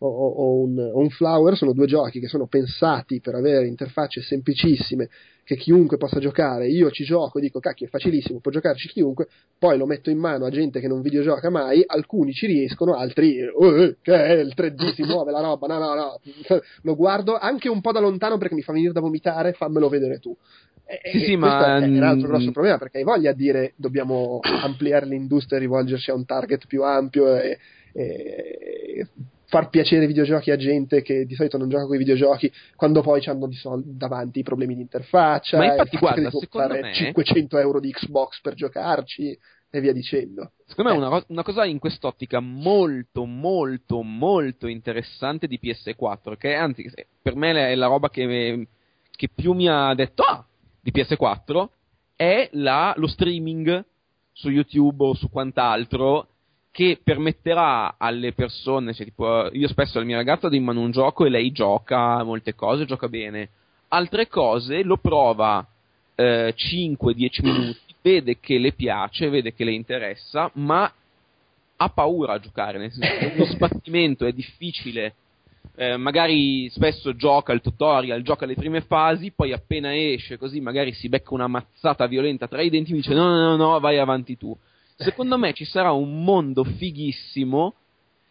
o, 0.00 0.06
o, 0.08 0.60
un, 0.60 0.78
o, 0.78 0.98
un, 0.98 1.10
Flower 1.10 1.56
sono 1.56 1.72
due 1.72 1.86
giochi 1.86 2.20
che 2.20 2.28
sono 2.28 2.46
pensati 2.46 3.20
per 3.20 3.34
avere 3.34 3.66
interfacce 3.66 4.22
semplicissime 4.22 5.08
che 5.42 5.56
chiunque 5.56 5.96
possa 5.96 6.20
giocare. 6.20 6.68
Io 6.68 6.90
ci 6.90 7.04
gioco 7.04 7.38
e 7.38 7.40
dico 7.40 7.58
cacchio 7.58 7.86
è 7.86 7.88
facilissimo, 7.88 8.38
può 8.38 8.50
giocarci 8.50 8.88
chiunque, 8.88 9.28
poi 9.58 9.76
lo 9.76 9.86
metto 9.86 10.10
in 10.10 10.18
mano 10.18 10.44
a 10.44 10.50
gente 10.50 10.78
che 10.78 10.88
non 10.88 11.00
videogioca 11.00 11.50
mai, 11.50 11.82
alcuni 11.84 12.32
ci 12.32 12.46
riescono, 12.46 12.94
altri 12.94 13.40
oh, 13.42 13.82
eh, 13.82 13.96
che 14.00 14.12
è 14.14 14.32
il 14.34 14.52
3D 14.54 14.92
si 14.94 15.02
muove 15.02 15.32
la 15.32 15.40
roba, 15.40 15.66
no 15.66 15.78
no 15.78 15.94
no, 15.94 16.20
lo 16.82 16.94
guardo 16.94 17.36
anche 17.36 17.68
un 17.68 17.80
po' 17.80 17.92
da 17.92 18.00
lontano 18.00 18.36
perché 18.36 18.54
mi 18.54 18.62
fa 18.62 18.72
venire 18.72 18.92
da 18.92 19.00
vomitare, 19.00 19.52
fammelo 19.52 19.88
vedere 19.88 20.18
tu. 20.18 20.36
E, 20.84 21.10
sì, 21.10 21.20
sì, 21.20 21.36
ma 21.36 21.78
è 21.78 21.86
un 21.86 22.02
altro 22.02 22.28
grosso 22.28 22.50
problema 22.50 22.78
perché 22.78 22.98
hai 22.98 23.04
voglia 23.04 23.32
di 23.32 23.42
dire 23.42 23.72
dobbiamo 23.76 24.40
ampliare 24.42 25.06
l'industria 25.06 25.58
e 25.58 25.62
rivolgerci 25.62 26.10
a 26.10 26.14
un 26.14 26.24
target 26.24 26.66
più 26.66 26.82
ampio 26.82 27.36
e, 27.36 27.58
e 27.92 29.06
far 29.48 29.70
piacere 29.70 30.04
i 30.04 30.06
videogiochi 30.06 30.50
a 30.50 30.56
gente 30.56 31.00
che 31.00 31.24
di 31.24 31.34
solito 31.34 31.56
non 31.56 31.70
gioca 31.70 31.86
con 31.86 31.94
i 31.94 31.98
videogiochi 31.98 32.52
quando 32.76 33.00
poi 33.00 33.24
hanno 33.24 33.48
davanti 33.82 34.40
i 34.40 34.42
problemi 34.42 34.74
di 34.74 34.82
interfaccia 34.82 35.56
ma 35.56 35.66
infatti 35.66 35.96
guarda 35.96 36.30
secondo 36.30 36.74
me 36.74 36.92
500 36.92 37.58
euro 37.58 37.80
di 37.80 37.90
Xbox 37.90 38.40
per 38.42 38.54
giocarci 38.54 39.38
e 39.70 39.80
via 39.80 39.92
dicendo 39.92 40.52
secondo 40.66 40.90
me 40.90 40.96
eh. 40.96 41.06
una, 41.06 41.24
una, 41.28 41.42
cosa 41.42 41.64
in 41.64 41.78
quest'ottica 41.78 42.40
molto 42.40 43.24
molto 43.24 44.02
molto 44.02 44.66
interessante 44.66 45.46
di 45.46 45.58
PS4 45.62 46.36
che 46.36 46.54
anzi 46.54 46.90
per 47.22 47.34
me 47.34 47.52
è 47.52 47.74
la 47.74 47.86
roba 47.86 48.10
che, 48.10 48.68
che 49.10 49.28
più 49.34 49.54
mi 49.54 49.66
ha 49.66 49.94
detto 49.94 50.22
ah 50.24 50.44
di 50.80 50.92
PS4 50.92 51.68
è 52.16 52.48
la, 52.52 52.92
lo 52.96 53.06
streaming 53.06 53.84
su 54.32 54.50
YouTube 54.50 55.04
o 55.04 55.14
su 55.14 55.30
quant'altro 55.30 56.28
che 56.78 57.00
permetterà 57.02 57.96
alle 57.98 58.32
persone, 58.32 58.94
cioè 58.94 59.04
tipo, 59.04 59.48
io 59.50 59.66
spesso 59.66 59.98
alla 59.98 60.06
mia 60.06 60.14
ragazza 60.14 60.48
do 60.48 60.54
in 60.54 60.62
mano 60.62 60.80
un 60.80 60.92
gioco 60.92 61.24
e 61.24 61.28
lei 61.28 61.50
gioca 61.50 62.22
molte 62.22 62.54
cose, 62.54 62.84
gioca 62.84 63.08
bene, 63.08 63.48
altre 63.88 64.28
cose 64.28 64.84
lo 64.84 64.96
prova 64.96 65.66
eh, 66.14 66.54
5-10 66.56 67.28
minuti, 67.42 67.80
vede 68.00 68.38
che 68.38 68.58
le 68.58 68.74
piace, 68.74 69.28
vede 69.28 69.54
che 69.54 69.64
le 69.64 69.72
interessa, 69.72 70.52
ma 70.54 70.88
ha 71.78 71.88
paura 71.88 72.34
a 72.34 72.38
giocare, 72.38 72.78
nel 72.78 72.92
senso 72.92 73.18
che 73.18 73.34
lo 73.34 73.44
sbattimento 73.46 74.24
è 74.24 74.30
difficile 74.30 75.14
eh, 75.74 75.96
magari 75.96 76.70
spesso 76.70 77.16
gioca 77.16 77.52
il 77.52 77.60
tutorial, 77.60 78.22
gioca 78.22 78.46
le 78.46 78.54
prime 78.54 78.82
fasi, 78.82 79.32
poi 79.34 79.52
appena 79.52 79.96
esce 79.96 80.38
così 80.38 80.60
magari 80.60 80.92
si 80.92 81.08
becca 81.08 81.34
una 81.34 81.48
mazzata 81.48 82.06
violenta 82.06 82.46
tra 82.46 82.62
i 82.62 82.70
denti 82.70 82.92
e 82.92 82.94
dice 82.94 83.14
no, 83.14 83.28
no, 83.28 83.40
no, 83.40 83.56
no, 83.56 83.80
vai 83.80 83.98
avanti 83.98 84.36
tu. 84.36 84.56
Secondo 85.00 85.38
me 85.38 85.52
ci 85.52 85.64
sarà 85.64 85.92
un 85.92 86.24
mondo 86.24 86.64
fighissimo 86.64 87.74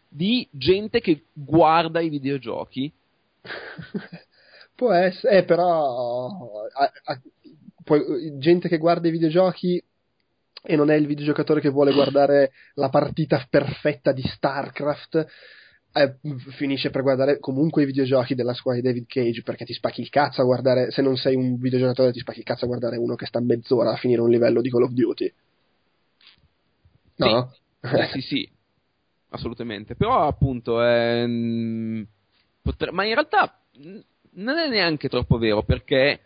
di 0.09 0.45
gente 0.51 0.99
che 0.99 1.23
guarda 1.31 2.01
i 2.01 2.09
videogiochi. 2.09 2.91
Può 4.75 4.91
essere, 4.91 5.37
eh, 5.37 5.43
però 5.45 6.67
a, 6.73 6.91
a, 7.05 7.21
poi, 7.83 8.37
gente 8.37 8.67
che 8.67 8.77
guarda 8.77 9.07
i 9.07 9.11
videogiochi 9.11 9.81
e 10.61 10.75
non 10.75 10.91
è 10.91 10.95
il 10.95 11.07
videogiocatore 11.07 11.61
che 11.61 11.69
vuole 11.69 11.93
guardare 11.93 12.51
la 12.73 12.89
partita 12.89 13.45
perfetta 13.49 14.11
di 14.11 14.23
StarCraft 14.23 15.25
eh, 15.93 16.15
finisce 16.57 16.89
per 16.89 17.01
guardare 17.01 17.39
comunque 17.39 17.83
i 17.83 17.85
videogiochi 17.85 18.35
della 18.35 18.53
squadra 18.53 18.81
di 18.81 18.87
David 18.87 19.05
Cage 19.07 19.41
perché 19.41 19.63
ti 19.63 19.73
spacchi 19.73 20.01
il 20.01 20.09
cazzo 20.09 20.41
a 20.41 20.45
guardare, 20.45 20.91
se 20.91 21.01
non 21.01 21.15
sei 21.15 21.35
un 21.35 21.57
videogiocatore 21.57 22.11
ti 22.11 22.19
spacchi 22.19 22.39
il 22.39 22.45
cazzo 22.45 22.65
a 22.65 22.67
guardare 22.67 22.97
uno 22.97 23.15
che 23.15 23.25
sta 23.25 23.39
mezz'ora 23.39 23.93
a 23.93 23.95
finire 23.95 24.19
un 24.19 24.29
livello 24.29 24.59
di 24.59 24.69
Call 24.69 24.83
of 24.83 24.91
Duty. 24.91 25.33
No? 27.17 27.51
Sì, 27.81 27.89
sì, 27.89 28.07
sì, 28.11 28.21
sì, 28.21 28.49
assolutamente. 29.29 29.95
Però 29.95 30.27
appunto, 30.27 30.83
ehm, 30.83 32.05
potre... 32.61 32.91
ma 32.91 33.05
in 33.05 33.13
realtà 33.13 33.59
non 34.31 34.57
è 34.57 34.67
neanche 34.69 35.09
troppo 35.09 35.37
vero 35.37 35.63
perché 35.63 36.21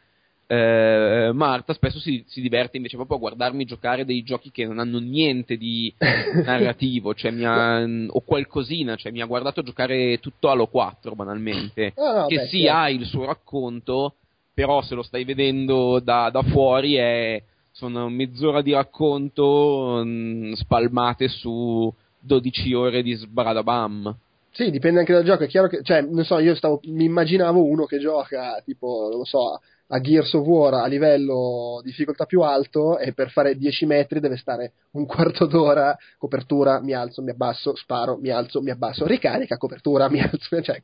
eh, 0.51 1.31
Marta 1.33 1.71
spesso 1.71 1.97
si, 1.99 2.25
si, 2.27 2.41
diverte 2.41 2.75
invece 2.75 2.97
proprio 2.97 3.15
a 3.15 3.19
guardarmi 3.21 3.63
giocare 3.63 4.03
dei 4.03 4.21
giochi 4.21 4.51
che 4.51 4.65
non 4.65 4.79
hanno 4.79 4.99
niente 4.99 5.55
di 5.55 5.93
narrativo, 6.43 7.13
cioè 7.13 7.31
ha, 7.43 7.81
o 7.81 8.19
qualcosina, 8.19 8.97
cioè 8.97 9.13
mi 9.13 9.21
ha 9.21 9.25
guardato 9.25 9.61
giocare 9.61 10.19
tutto 10.19 10.49
Halo 10.49 10.67
4 10.67 11.15
banalmente, 11.15 11.93
oh, 11.95 12.19
no, 12.19 12.25
che 12.25 12.35
beh, 12.35 12.47
sì 12.47 12.67
ha 12.67 12.89
il 12.89 13.05
suo 13.05 13.23
racconto, 13.23 14.15
però 14.53 14.81
se 14.81 14.93
lo 14.93 15.03
stai 15.03 15.23
vedendo 15.23 16.01
da, 16.01 16.29
da 16.29 16.43
fuori 16.43 16.95
è, 16.95 17.41
sono 17.81 18.09
mezz'ora 18.09 18.61
di 18.61 18.73
racconto 18.73 20.03
mm, 20.05 20.53
spalmate 20.53 21.27
su 21.27 21.91
12 22.19 22.73
ore 22.75 23.01
di 23.01 23.13
sbradabam. 23.13 24.15
Sì, 24.51 24.69
dipende 24.69 24.99
anche 24.99 25.13
dal 25.13 25.23
gioco. 25.23 25.45
È 25.45 25.47
chiaro 25.47 25.67
che, 25.67 25.81
cioè, 25.81 26.01
non 26.01 26.23
so, 26.23 26.37
io 26.37 26.53
stavo, 26.53 26.79
mi 26.83 27.05
immaginavo 27.05 27.63
uno 27.63 27.85
che 27.85 27.97
gioca 27.97 28.61
tipo, 28.63 29.07
non 29.09 29.17
lo 29.17 29.25
so, 29.25 29.59
a 29.93 29.99
Gears 29.99 30.33
of 30.33 30.45
War 30.45 30.73
a 30.73 30.85
livello 30.87 31.81
difficoltà 31.83 32.25
più 32.25 32.41
alto 32.41 32.97
e 32.97 33.13
per 33.13 33.29
fare 33.29 33.57
10 33.57 33.85
metri 33.85 34.19
deve 34.19 34.37
stare 34.37 34.73
un 34.91 35.05
quarto 35.05 35.45
d'ora, 35.45 35.97
copertura, 36.17 36.81
mi 36.81 36.93
alzo, 36.93 37.21
mi 37.21 37.31
abbasso, 37.31 37.75
sparo, 37.75 38.17
mi 38.17 38.29
alzo, 38.29 38.61
mi 38.61 38.71
abbasso, 38.71 39.05
ricarica, 39.05 39.57
copertura, 39.57 40.09
mi 40.09 40.21
alzo, 40.21 40.59
cioè 40.63 40.81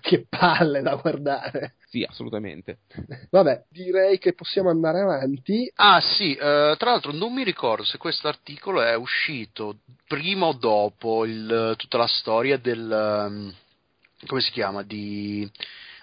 che 0.00 0.26
palle 0.28 0.82
da 0.82 0.94
guardare. 0.96 1.74
Sì, 1.88 2.04
assolutamente. 2.06 2.80
Vabbè, 3.30 3.64
direi 3.68 4.18
che 4.18 4.34
possiamo 4.34 4.68
andare 4.68 5.00
avanti. 5.00 5.70
Ah 5.76 6.00
sì, 6.00 6.32
uh, 6.32 6.76
tra 6.76 6.90
l'altro 6.90 7.12
non 7.12 7.32
mi 7.32 7.44
ricordo 7.44 7.84
se 7.84 7.98
questo 7.98 8.28
articolo 8.28 8.82
è 8.82 8.94
uscito 8.94 9.78
prima 10.06 10.46
o 10.46 10.52
dopo 10.52 11.24
il, 11.24 11.74
tutta 11.76 11.98
la 11.98 12.06
storia 12.06 12.58
del... 12.58 13.26
Um, 13.28 13.54
come 14.26 14.42
si 14.42 14.50
chiama? 14.50 14.82
Di 14.82 15.50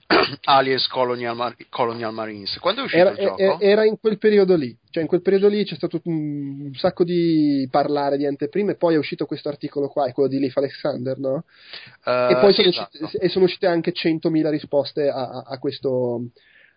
Aliens 0.45 0.88
Colonial, 0.88 1.36
Mar- 1.36 1.55
Colonial, 1.70 2.14
Marines. 2.14 2.58
Quando 2.60 2.82
è 2.82 2.84
uscito 2.86 3.01
era, 3.01 3.12
il 3.12 3.18
gioco? 3.18 3.60
Era 3.60 3.86
in 3.86 3.99
quel 3.99 4.18
periodo 4.18 4.55
lì, 4.55 4.76
cioè 4.89 5.03
in 5.03 5.10
quel 5.10 5.22
periodo 5.22 5.47
lì 5.47 5.66
c'è 5.66 5.76
stato 5.76 5.99
un, 6.05 6.72
sacco 6.74 7.03
di 7.03 7.68
parlare 7.70 8.18
di 8.18 8.26
anteprime, 8.26 8.76
poi 8.76 8.95
è 8.95 8.97
uscito 8.97 9.26
questo 9.26 9.49
articolo 9.49 9.89
qua, 9.89 10.08
è 10.08 10.14
quello 10.14 10.30
di 10.30 10.39
Leif 10.39 10.55
Alexander, 10.58 11.18
no? 11.18 11.43
Uh, 12.05 12.32
e 12.32 12.38
poi 12.39 12.53
sì, 12.53 12.62
sono, 12.62 12.70
esatto. 12.70 13.03
uscite, 13.03 13.24
e 13.24 13.30
sono 13.30 13.45
uscite 13.45 13.68
anche 13.68 13.91
100.000 13.91 14.49
risposte 14.49 15.10
a, 15.10 15.43
a 15.45 15.58
questo 15.60 16.30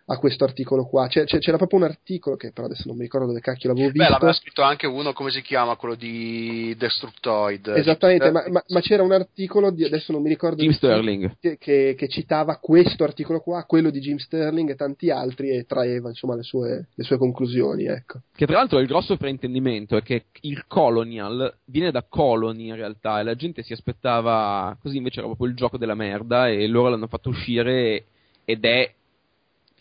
a 0.05 0.17
questo 0.17 0.43
articolo 0.43 0.85
qua. 0.85 1.07
C'è, 1.07 1.25
c'era 1.25 1.57
proprio 1.57 1.79
un 1.79 1.85
articolo 1.85 2.35
che 2.35 2.51
però 2.51 2.67
adesso 2.67 2.83
non 2.87 2.95
mi 2.95 3.03
ricordo 3.03 3.27
dove 3.27 3.39
cacchio 3.39 3.69
l'avevo 3.69 3.89
visto. 3.89 4.03
Beh, 4.03 4.09
l'aveva 4.09 4.33
scritto 4.33 4.61
anche 4.61 4.87
uno, 4.87 5.13
come 5.13 5.31
si 5.31 5.41
chiama, 5.41 5.75
quello 5.75 5.95
di 5.95 6.75
Destructoid. 6.77 7.67
Esattamente, 7.75 8.31
ma, 8.31 8.43
ma, 8.49 8.63
ma, 8.67 8.79
c'era 8.81 9.03
un 9.03 9.11
articolo 9.11 9.71
di, 9.71 9.83
adesso 9.83 10.11
non 10.11 10.21
mi 10.21 10.29
ricordo. 10.29 10.61
Jim 10.61 10.71
Sterling. 10.71 11.37
Che, 11.39 11.57
che, 11.57 11.95
che, 11.97 12.07
citava 12.07 12.57
questo 12.57 13.03
articolo 13.03 13.39
qua, 13.39 13.63
quello 13.65 13.89
di 13.89 13.99
Jim 13.99 14.17
Sterling 14.17 14.69
e 14.71 14.75
tanti 14.75 15.09
altri 15.09 15.49
e 15.49 15.65
traeva 15.65 16.09
insomma 16.09 16.35
le 16.35 16.43
sue, 16.43 16.87
le 16.93 17.03
sue 17.03 17.17
conclusioni, 17.17 17.85
ecco. 17.85 18.21
Che 18.35 18.45
tra 18.45 18.57
l'altro 18.57 18.79
il 18.79 18.87
grosso 18.87 19.15
fraintendimento 19.15 19.95
è 19.97 20.01
che 20.01 20.25
il 20.41 20.65
Colonial 20.67 21.53
viene 21.65 21.91
da 21.91 22.03
Colony 22.07 22.67
in 22.67 22.75
realtà 22.75 23.19
e 23.19 23.23
la 23.23 23.35
gente 23.35 23.63
si 23.63 23.73
aspettava, 23.73 24.77
così 24.81 24.97
invece 24.97 25.19
era 25.19 25.27
proprio 25.27 25.47
il 25.47 25.55
gioco 25.55 25.77
della 25.77 25.95
merda 25.95 26.49
e 26.49 26.67
loro 26.67 26.89
l'hanno 26.89 27.07
fatto 27.07 27.29
uscire 27.29 28.05
ed 28.45 28.65
è 28.65 28.91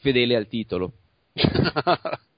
fedele 0.01 0.37
al 0.37 0.49
titolo. 0.49 0.93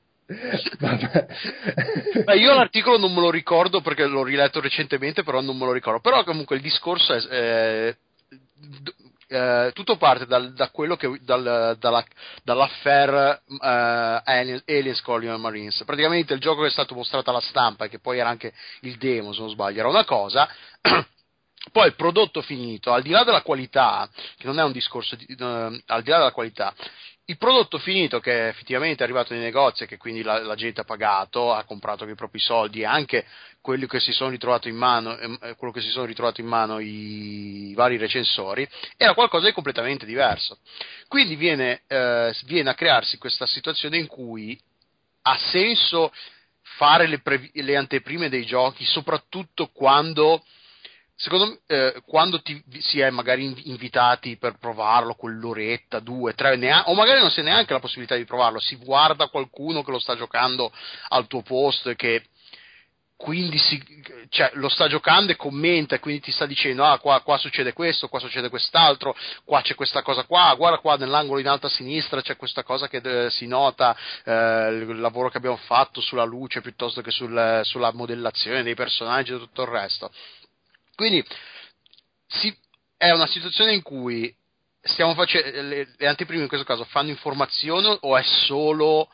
Beh, 2.24 2.36
io 2.36 2.54
l'articolo 2.54 2.98
non 2.98 3.12
me 3.12 3.20
lo 3.20 3.30
ricordo 3.30 3.80
perché 3.80 4.06
l'ho 4.06 4.22
riletto 4.22 4.60
recentemente, 4.60 5.22
però 5.22 5.40
non 5.40 5.56
me 5.56 5.66
lo 5.66 5.72
ricordo. 5.72 6.00
Però 6.00 6.22
comunque 6.24 6.56
il 6.56 6.62
discorso 6.62 7.14
è. 7.14 7.26
Eh, 7.30 7.96
eh, 9.32 9.70
tutto 9.72 9.96
parte 9.96 10.26
dal, 10.26 10.52
da 10.52 10.68
quello 10.68 10.94
che 10.96 11.18
dal, 11.22 11.76
dalla, 11.78 12.04
dall'affair 12.42 13.40
uh, 13.46 13.56
Aliens, 13.60 14.62
Aliens 14.66 15.00
Colonial 15.00 15.40
Marines. 15.40 15.82
Praticamente 15.86 16.34
il 16.34 16.40
gioco 16.40 16.60
che 16.60 16.66
è 16.68 16.70
stato 16.70 16.94
mostrato 16.94 17.30
alla 17.30 17.40
stampa, 17.40 17.86
e 17.86 17.88
che 17.88 17.98
poi 17.98 18.18
era 18.18 18.28
anche 18.28 18.52
il 18.80 18.98
demo, 18.98 19.32
se 19.32 19.40
non 19.40 19.48
sbaglio, 19.48 19.80
era 19.80 19.88
una 19.88 20.04
cosa. 20.04 20.46
Poi 21.70 21.86
il 21.86 21.94
prodotto 21.94 22.42
finito, 22.42 22.92
al 22.92 23.02
di 23.02 23.10
là 23.10 23.22
della 23.22 23.42
qualità, 23.42 24.10
che 24.36 24.46
non 24.46 24.58
è 24.58 24.64
un 24.64 24.72
discorso 24.72 25.16
di, 25.16 25.24
uh, 25.38 25.80
al 25.86 26.02
di 26.02 26.10
là 26.10 26.18
della 26.18 26.32
qualità, 26.32 26.74
il 27.26 27.38
prodotto 27.38 27.78
finito 27.78 28.18
che 28.18 28.48
effettivamente 28.48 29.00
è 29.00 29.04
arrivato 29.04 29.32
nei 29.32 29.42
negozi 29.42 29.84
e 29.84 29.86
che 29.86 29.96
quindi 29.96 30.22
la, 30.22 30.42
la, 30.42 30.56
gente 30.56 30.80
ha 30.80 30.84
pagato, 30.84 31.52
ha 31.52 31.62
comprato 31.64 32.02
con 32.04 32.12
i 32.12 32.16
propri 32.16 32.40
soldi 32.40 32.80
e 32.80 32.84
anche 32.84 33.24
quello 33.60 33.86
che 33.86 34.00
si 34.00 34.10
sono 34.10 34.30
ritrovato 34.30 34.66
in 34.68 34.74
mano, 34.74 35.16
eh, 35.16 35.56
ritrovato 36.04 36.40
in 36.40 36.46
mano 36.48 36.80
i, 36.80 37.68
i 37.70 37.74
vari 37.74 37.96
recensori, 37.96 38.68
era 38.96 39.14
qualcosa 39.14 39.46
di 39.46 39.52
completamente 39.52 40.04
diverso. 40.04 40.58
Quindi 41.06 41.36
viene, 41.36 41.82
eh, 41.86 42.34
viene 42.44 42.70
a 42.70 42.74
crearsi 42.74 43.18
questa 43.18 43.46
situazione 43.46 43.98
in 43.98 44.08
cui 44.08 44.60
ha 45.22 45.38
senso 45.38 46.12
fare 46.76 47.06
le, 47.06 47.20
pre- 47.20 47.50
le 47.52 47.76
anteprime 47.76 48.28
dei 48.28 48.44
giochi, 48.44 48.84
soprattutto 48.84 49.68
quando 49.68 50.42
secondo 51.14 51.46
me, 51.46 51.60
eh, 51.66 52.02
quando 52.06 52.40
ti, 52.42 52.62
si 52.80 53.00
è 53.00 53.10
magari 53.10 53.68
invitati 53.68 54.36
per 54.36 54.58
provarlo 54.58 55.14
quell'oretta, 55.14 56.00
due, 56.00 56.34
tre, 56.34 56.56
neanche, 56.56 56.90
o 56.90 56.94
magari 56.94 57.20
non 57.20 57.30
si 57.30 57.40
ha 57.40 57.44
neanche 57.44 57.72
la 57.72 57.80
possibilità 57.80 58.16
di 58.16 58.24
provarlo, 58.24 58.58
si 58.58 58.76
guarda 58.76 59.28
qualcuno 59.28 59.82
che 59.82 59.90
lo 59.90 59.98
sta 59.98 60.16
giocando 60.16 60.72
al 61.08 61.26
tuo 61.26 61.42
posto 61.42 61.90
e 61.90 61.96
che 61.96 62.24
quindi 63.22 63.56
si, 63.56 63.80
cioè, 64.30 64.50
lo 64.54 64.68
sta 64.68 64.88
giocando 64.88 65.30
e 65.30 65.36
commenta 65.36 65.94
e 65.94 66.00
quindi 66.00 66.22
ti 66.22 66.32
sta 66.32 66.44
dicendo 66.44 66.84
ah 66.84 66.98
qua, 66.98 67.20
qua, 67.20 67.38
succede 67.38 67.72
questo, 67.72 68.08
qua 68.08 68.18
succede 68.18 68.48
quest'altro, 68.48 69.14
qua 69.44 69.62
c'è 69.62 69.76
questa 69.76 70.02
cosa 70.02 70.24
qua, 70.24 70.52
guarda 70.56 70.78
qua 70.78 70.96
nell'angolo 70.96 71.38
in 71.38 71.46
alto 71.46 71.66
a 71.66 71.70
sinistra 71.70 72.20
c'è 72.20 72.34
questa 72.34 72.64
cosa 72.64 72.88
che 72.88 72.96
eh, 72.96 73.30
si 73.30 73.46
nota, 73.46 73.96
eh, 74.24 74.70
il 74.72 74.98
lavoro 74.98 75.30
che 75.30 75.36
abbiamo 75.36 75.56
fatto 75.56 76.00
sulla 76.00 76.24
luce 76.24 76.62
piuttosto 76.62 77.00
che 77.00 77.12
sul, 77.12 77.60
sulla 77.62 77.92
modellazione 77.92 78.64
dei 78.64 78.74
personaggi 78.74 79.32
e 79.32 79.38
tutto 79.38 79.62
il 79.62 79.68
resto. 79.68 80.10
Quindi 80.94 81.24
si, 82.26 82.54
è 82.96 83.10
una 83.10 83.26
situazione 83.26 83.72
in 83.72 83.82
cui 83.82 84.34
stiamo 84.80 85.14
facendo 85.14 85.62
le, 85.62 85.94
le 85.96 86.06
anteprime 86.06 86.42
in 86.42 86.48
questo 86.48 86.66
caso 86.66 86.84
fanno 86.84 87.10
informazione 87.10 87.96
o 88.00 88.16
è 88.16 88.22
solo 88.22 89.08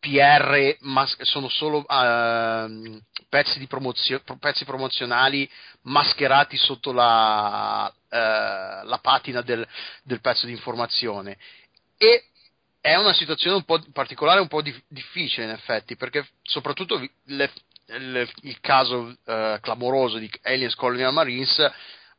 PR 0.00 0.76
mas- 0.80 1.20
sono 1.22 1.48
solo 1.48 1.78
uh, 1.78 3.00
pezzi, 3.28 3.66
promozio- 3.66 4.22
pezzi, 4.38 4.64
promozionali 4.64 5.48
mascherati 5.82 6.56
sotto 6.56 6.92
la, 6.92 7.92
uh, 7.92 8.86
la 8.86 8.98
patina 9.02 9.42
del, 9.42 9.66
del, 10.04 10.20
pezzo 10.20 10.46
di 10.46 10.52
informazione? 10.52 11.36
E 11.96 12.26
è 12.80 12.94
una 12.94 13.12
situazione 13.12 13.56
un 13.56 13.64
po' 13.64 13.82
particolare, 13.92 14.40
un 14.40 14.48
po' 14.48 14.62
di- 14.62 14.84
difficile 14.86 15.46
in 15.46 15.50
effetti 15.50 15.96
perché 15.96 16.26
soprattutto 16.42 17.04
le, 17.24 17.52
le, 17.98 18.28
il 18.42 18.60
caso 18.60 19.14
uh, 19.24 19.60
clamoroso 19.60 20.18
di 20.18 20.30
Aliens 20.42 20.74
Colonial 20.74 21.12
Marines 21.12 21.58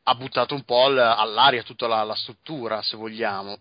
ha 0.02 0.14
buttato 0.14 0.54
un 0.54 0.64
po' 0.64 0.84
all'aria 0.84 1.62
tutta 1.62 1.86
la, 1.86 2.02
la 2.02 2.14
struttura 2.14 2.82
se 2.82 2.96
vogliamo 2.96 3.58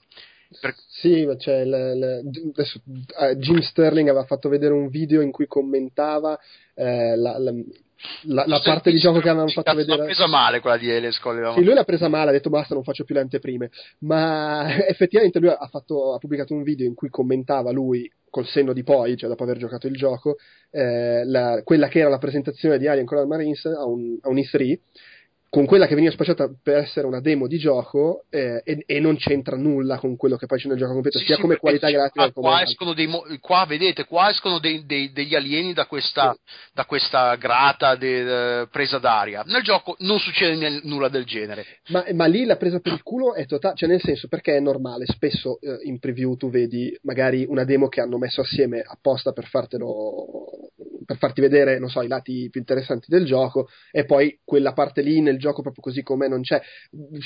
per... 0.60 0.74
Sì, 0.88 1.28
cioè, 1.38 1.64
l, 1.64 1.70
l, 1.70 2.30
adesso, 2.54 2.82
uh, 2.86 3.36
Jim 3.36 3.60
Sterling 3.60 4.10
aveva 4.10 4.26
fatto 4.26 4.50
vedere 4.50 4.74
un 4.74 4.90
video 4.90 5.22
in 5.22 5.32
cui 5.32 5.46
commentava 5.46 6.40
eh, 6.74 7.16
la, 7.16 7.38
la, 7.38 7.54
la, 8.24 8.46
la 8.48 8.60
parte 8.60 8.90
di 8.90 8.98
gioco 8.98 9.20
che 9.20 9.30
avevano 9.30 9.50
fatto 9.50 9.76
vedere. 9.76 9.98
L'ha 9.98 10.06
presa 10.06 10.28
male 10.28 10.60
quella 10.60 10.78
di 10.78 10.90
Elias 10.90 11.20
Collier. 11.20 11.54
Sì, 11.54 11.64
lui 11.64 11.76
l'ha 11.76 11.84
presa 11.84 12.08
male, 12.08 12.30
ha 12.30 12.34
detto 12.34 12.50
basta, 12.50 12.74
non 12.74 12.84
faccio 12.84 13.04
più 13.04 13.14
le 13.14 13.22
anteprime. 13.22 13.70
Ma 14.00 14.76
effettivamente 14.88 15.40
lui 15.40 15.50
ha, 15.50 15.68
fatto, 15.70 16.16
ha 16.16 16.18
pubblicato 16.18 16.56
un 16.56 16.64
video 16.64 16.88
in 16.88 16.96
cui 16.96 17.10
commentava 17.10 17.72
lui 17.72 18.12
col 18.30 18.46
senno 18.46 18.74
di 18.74 18.84
poi, 18.84 19.18
cioè 19.18 19.30
dopo 19.30 19.44
aver 19.44 19.58
giocato 19.58 19.88
il 19.88 19.96
gioco, 19.96 20.38
eh, 20.72 21.24
la, 21.26 21.62
quella 21.64 21.88
che 21.88 22.00
era 22.00 22.10
la 22.10 22.18
presentazione 22.18 22.78
di 22.78 22.88
Alien 22.88 23.06
Colonial 23.06 23.38
Marines 23.38 23.66
a 23.66 23.86
un, 23.86 24.18
a 24.22 24.30
un 24.30 24.38
E3 24.38 24.80
con 25.50 25.66
quella 25.66 25.88
che 25.88 25.96
veniva 25.96 26.14
spacciata 26.14 26.48
per 26.62 26.78
essere 26.78 27.08
una 27.08 27.22
demo 27.22 27.48
di 27.48 27.58
gioco 27.58 28.26
eh, 28.30 28.62
e, 28.64 28.84
e, 28.86 29.00
non 29.00 29.18
c'entra 29.18 29.58
nulla 29.58 29.98
con 29.98 30.16
quello 30.16 30.38
che 30.38 30.46
poi 30.46 30.60
c'è 30.60 30.68
nel 30.68 30.78
gioco 30.78 30.94
completo, 30.94 31.18
sì, 31.18 31.26
sia 31.26 31.36
sì, 31.36 31.42
come 31.42 31.58
qualità 31.58 31.90
grafica 31.90 32.32
come 32.32 32.48
qua, 32.48 32.62
escono 32.62 32.94
dei, 32.94 33.10
qua 33.40 33.66
vedete, 33.68 34.06
qua 34.06 34.30
escono 34.30 34.60
dei, 34.60 34.86
dei, 34.86 35.12
degli 35.12 35.34
alieni 35.34 35.74
da 35.74 35.88
questa, 35.88 36.34
sì. 36.34 36.54
da 36.74 36.86
questa 36.86 37.36
grata 37.36 37.96
de, 37.96 38.62
uh, 38.62 38.70
presa 38.70 39.00
d'aria. 39.00 39.44
Nel 39.48 39.64
gioco 39.64 39.96
non 40.00 40.20
succede 40.20 40.70
n- 40.70 40.82
nulla 40.84 41.10
del 41.10 41.26
genere. 41.26 41.66
Ma, 41.88 42.06
ma, 42.14 42.26
lì 42.28 42.46
la 42.46 42.58
presa 42.58 42.80
per 42.80 42.94
il 42.94 43.02
culo 43.02 43.34
è 43.34 43.48
totale, 43.48 43.76
cioè 43.76 43.90
nel 43.90 44.02
senso 44.02 44.28
perché 44.28 44.56
è 44.56 44.60
normale, 44.60 45.06
spesso 45.08 45.60
eh, 45.62 45.80
in 45.84 45.98
preview 45.98 46.36
tu 46.36 46.52
vedi 46.52 46.96
magari 47.02 47.46
una 47.48 47.64
demo 47.64 47.88
che 47.88 48.02
hanno 48.02 48.20
messo 48.20 48.42
assieme 48.42 48.82
apposta 48.86 49.32
per 49.32 49.48
fartelo 49.48 50.49
per 51.10 51.18
farti 51.18 51.42
vedere, 51.42 51.80
non 51.80 51.90
so, 51.90 52.04
i 52.04 52.08
lati 52.08 52.50
più 52.52 52.60
interessanti 52.60 53.08
del 53.10 53.26
gioco 53.26 53.68
e 53.90 54.06
poi 54.06 54.40
quella 54.44 54.74
parte 54.74 55.02
lì 55.02 55.22
nel 55.22 55.40
gioco 55.40 55.64
proprio 55.64 55.82
così 55.82 56.04
com'è 56.04 56.28
non 56.28 56.42
c'è. 56.42 56.62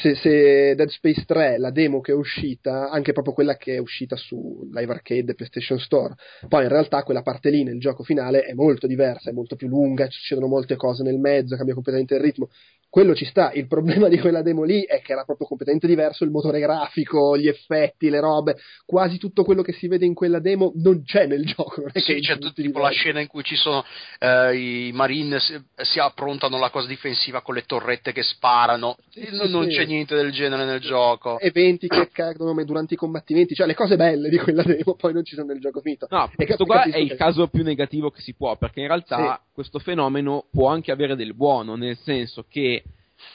Se, 0.02 0.16
se, 0.16 0.74
Dead 0.74 0.88
Space 0.88 1.26
3, 1.26 1.58
la 1.58 1.70
demo 1.70 2.00
che 2.00 2.14
è 2.14 2.16
uscita, 2.16 2.90
anche 2.90 3.12
proprio 3.12 3.34
quella 3.34 3.58
che 3.58 3.76
è 3.76 3.80
uscita 3.80 4.16
su 4.16 4.70
Live 4.72 4.90
Arcade 4.90 5.34
e 5.34 5.36
PlayStation 5.36 5.80
Store, 5.80 6.14
poi 6.48 6.64
in 6.64 6.70
realtà 6.70 7.04
quella 7.04 7.24
parte 7.24 7.50
lì 7.50 7.64
nel 7.64 7.82
gioco 7.82 8.04
finale 8.04 8.44
è 8.44 8.54
molto 8.54 8.88
diversa, 8.88 9.32
è 9.32 9.34
molto 9.34 9.58
più 9.58 9.68
lunga, 9.68 10.10
succedono 10.10 10.48
molte 10.48 10.78
cose 10.78 11.04
nel 11.04 11.20
mezzo, 11.20 11.58
cambia 11.58 11.74
completamente 11.74 12.16
il 12.16 12.22
ritmo. 12.22 12.48
Quello 12.94 13.16
ci 13.16 13.26
sta, 13.26 13.52
il 13.54 13.66
problema 13.66 14.08
di 14.08 14.20
quella 14.20 14.44
demo 14.44 14.62
lì 14.62 14.84
è 14.84 15.02
che 15.02 15.14
era 15.14 15.24
proprio 15.24 15.48
completamente 15.48 15.88
diverso 15.88 16.24
il 16.26 16.30
motore 16.30 16.60
grafico, 16.60 17.36
gli 17.36 17.48
effetti, 17.48 18.08
le 18.08 18.20
robe, 18.20 18.56
quasi 18.86 19.18
tutto 19.18 19.44
quello 19.44 19.64
che 19.64 19.74
si 19.74 19.88
vede 19.88 20.06
in 20.06 20.14
quella 20.14 20.38
demo 20.38 20.74
non 20.76 21.02
c'è 21.04 21.26
nel 21.26 21.44
gioco. 21.50 21.82
Non 21.82 21.90
è 21.92 22.00
sì, 22.00 22.14
che 22.14 22.20
c'è 22.20 22.38
tipo 22.54 22.78
la 22.78 22.92
scena 22.92 23.20
in 23.20 23.26
cui 23.26 23.42
ci 23.42 23.56
sono 23.56 23.84
eh, 24.20 24.56
i 24.56 24.92
Marine 24.94 25.40
si, 25.40 25.60
si, 25.78 25.98
approntano 25.98 26.60
la 26.60 26.70
cosa 26.70 26.86
difensiva 26.86 27.42
con 27.42 27.56
le 27.56 27.64
torrette 27.64 28.12
che 28.12 28.22
sparano, 28.22 28.98
sì, 29.10 29.28
non, 29.32 29.50
non 29.50 29.68
c'è 29.70 29.86
niente 29.86 30.14
del 30.14 30.32
genere 30.32 30.64
nel 30.64 30.80
gioco. 30.80 31.40
Eventi 31.40 31.88
che 31.88 31.98
accadono 31.98 32.54
durante 32.64 32.94
i 32.94 32.98
combattimenti, 32.98 33.56
cioè 33.56 33.66
le 33.66 33.74
cose 33.74 33.96
belle 33.96 34.30
di 34.30 34.38
quella 34.38 34.62
demo 34.62 34.94
poi 35.02 35.14
non 35.14 35.26
ci 35.26 35.34
sono 35.34 35.48
nel 35.48 35.60
gioco 35.60 35.82
finito. 35.82 36.06
No, 36.12 36.32
e 36.36 36.46
questo 36.46 36.66
qua 36.66 36.84
è 36.84 37.00
il 37.00 37.16
caso 37.16 37.48
più 37.48 37.64
negativo 37.64 38.12
che 38.12 38.22
si 38.22 38.36
può, 38.36 38.56
perché 38.56 38.82
in 38.82 38.88
realtà 38.88 39.42
questo 39.52 39.80
fenomeno 39.80 40.46
può 40.52 40.70
anche 40.70 40.92
avere 40.92 41.16
del 41.16 41.34
buono, 41.34 41.76
nel 41.76 41.98
senso 41.98 42.46
che 42.48 42.83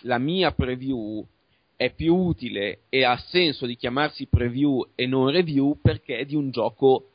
la 0.02 0.18
mia 0.18 0.52
preview 0.52 1.24
è 1.76 1.92
più 1.92 2.14
utile 2.14 2.80
e 2.88 3.04
ha 3.04 3.16
senso 3.28 3.64
di 3.64 3.76
chiamarsi 3.76 4.26
preview 4.26 4.84
e 4.94 5.06
non 5.06 5.30
review 5.30 5.78
perché 5.80 6.18
è 6.18 6.24
di 6.24 6.34
un 6.34 6.50
gioco 6.50 7.10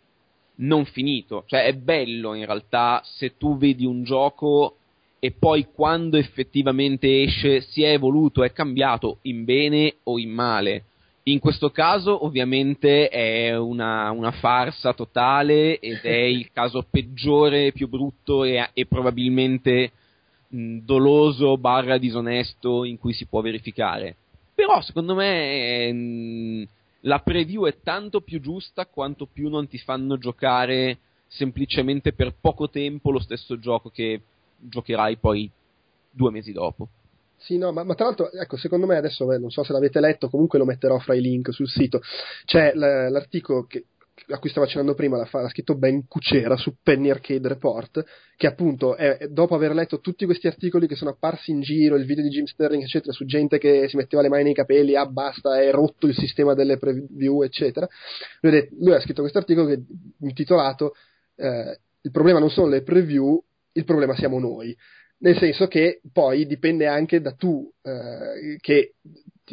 non 0.55 0.85
finito. 0.85 1.43
Cioè 1.47 1.65
è 1.65 1.73
bello 1.73 2.33
in 2.33 2.45
realtà 2.45 3.01
se 3.03 3.35
tu 3.37 3.57
vedi 3.57 3.85
un 3.85 4.03
gioco 4.03 4.77
e 5.19 5.31
poi 5.31 5.67
quando 5.73 6.17
effettivamente 6.17 7.21
esce 7.21 7.61
si 7.61 7.83
è 7.83 7.91
evoluto, 7.91 8.43
è 8.43 8.51
cambiato 8.51 9.19
in 9.23 9.43
bene 9.43 9.95
o 10.03 10.19
in 10.19 10.29
male. 10.29 10.83
In 11.23 11.39
questo 11.39 11.69
caso 11.69 12.25
ovviamente 12.25 13.07
è 13.07 13.57
una, 13.57 14.11
una 14.11 14.31
farsa 14.31 14.93
totale 14.93 15.79
ed 15.79 16.01
è 16.01 16.23
il 16.23 16.51
caso 16.53 16.85
peggiore, 16.89 17.71
più 17.71 17.87
brutto 17.87 18.43
e, 18.43 18.69
e 18.73 18.85
probabilmente 18.85 19.91
doloso 20.53 21.57
barra 21.57 21.97
disonesto 21.97 22.83
in 22.83 22.99
cui 22.99 23.13
si 23.13 23.25
può 23.25 23.41
verificare. 23.41 24.15
Però 24.53 24.81
secondo 24.81 25.15
me 25.15 25.91
mh, 25.91 26.67
la 27.01 27.19
preview 27.19 27.65
è 27.65 27.77
tanto 27.81 28.21
più 28.21 28.39
giusta 28.39 28.85
quanto 28.85 29.25
più 29.25 29.49
non 29.49 29.67
ti 29.67 29.79
fanno 29.79 30.17
giocare 30.17 30.99
semplicemente 31.27 32.13
per 32.13 32.35
poco 32.39 32.69
tempo 32.69 33.09
lo 33.09 33.19
stesso 33.19 33.57
gioco 33.57 33.89
che 33.89 34.21
giocherai 34.57 35.17
poi 35.17 35.49
due 36.11 36.29
mesi 36.29 36.51
dopo. 36.51 36.87
Sì, 37.37 37.57
no, 37.57 37.73
ma, 37.73 37.83
ma, 37.83 37.93
tra 37.95 38.05
l'altro, 38.05 38.31
ecco, 38.31 38.55
secondo 38.55 38.85
me 38.85 38.95
adesso, 38.95 39.25
beh, 39.25 39.37
non 39.37 39.49
so 39.49 39.63
se 39.63 39.73
l'avete 39.73 39.99
letto, 39.99 40.29
comunque 40.29 40.59
lo 40.59 40.63
metterò 40.63 40.97
fra 40.99 41.13
i 41.13 41.19
link 41.19 41.51
sul 41.51 41.67
sito. 41.67 41.99
C'è 42.45 42.73
l'articolo 42.73 43.65
che, 43.65 43.83
a 44.27 44.39
cui 44.39 44.49
stavo 44.49 44.65
accennando 44.65 44.93
prima, 44.93 45.17
l'ha, 45.17 45.27
l'ha, 45.31 45.49
scritto 45.49 45.75
Ben 45.75 46.07
Cucera 46.07 46.55
su 46.55 46.75
Penny 46.81 47.09
Arcade 47.09 47.47
Report, 47.47 48.03
che 48.35 48.47
appunto, 48.47 48.95
è, 48.95 49.27
dopo 49.29 49.55
aver 49.55 49.73
letto 49.73 49.99
tutti 49.99 50.25
questi 50.25 50.47
articoli 50.47 50.87
che 50.87 50.95
sono 50.95 51.11
apparsi 51.11 51.51
in 51.51 51.61
giro, 51.61 51.95
il 51.95 52.05
video 52.05 52.23
di 52.23 52.29
Jim 52.29 52.45
Sterling, 52.45 52.83
eccetera, 52.83 53.11
su 53.11 53.25
gente 53.25 53.57
che 53.57 53.87
si 53.89 53.95
metteva 53.95 54.21
le 54.21 54.29
mani 54.29 54.43
nei 54.43 54.53
capelli, 54.53 54.95
ah 54.95 55.07
basta, 55.07 55.59
è 55.59 55.71
rotto 55.71 56.07
il 56.07 56.15
sistema 56.15 56.53
delle 56.53 56.77
preview, 56.77 57.41
eccetera, 57.41 57.87
lui, 58.41 58.51
detto, 58.51 58.75
lui 58.79 58.93
ha 58.93 59.01
scritto 59.01 59.21
questo 59.21 59.39
articolo 59.39 59.67
che, 59.67 59.81
intitolato 60.21 60.93
eh, 61.35 61.79
Il 62.01 62.11
problema 62.11 62.39
non 62.39 62.49
sono 62.49 62.67
le 62.67 62.83
preview, 62.83 63.41
il 63.73 63.85
problema 63.85 64.15
siamo 64.15 64.39
noi 64.39 64.75
nel 65.23 65.37
senso 65.37 65.67
che 65.67 66.01
poi 66.11 66.45
dipende 66.45 66.85
anche 66.85 67.21
da 67.21 67.31
tu 67.31 67.71
eh, 67.81 68.57
che 68.59 68.95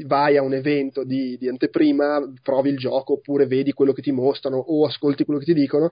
vai 0.04 0.36
a 0.36 0.42
un 0.42 0.54
evento 0.54 1.04
di, 1.04 1.36
di, 1.38 1.48
anteprima, 1.48 2.20
provi 2.42 2.70
il 2.70 2.78
gioco 2.78 3.14
oppure 3.14 3.46
vedi 3.46 3.72
quello 3.72 3.92
che 3.92 4.02
ti 4.02 4.12
mostrano 4.12 4.56
o 4.56 4.86
ascolti 4.86 5.24
quello 5.24 5.40
che 5.40 5.46
ti 5.46 5.54
dicono 5.54 5.90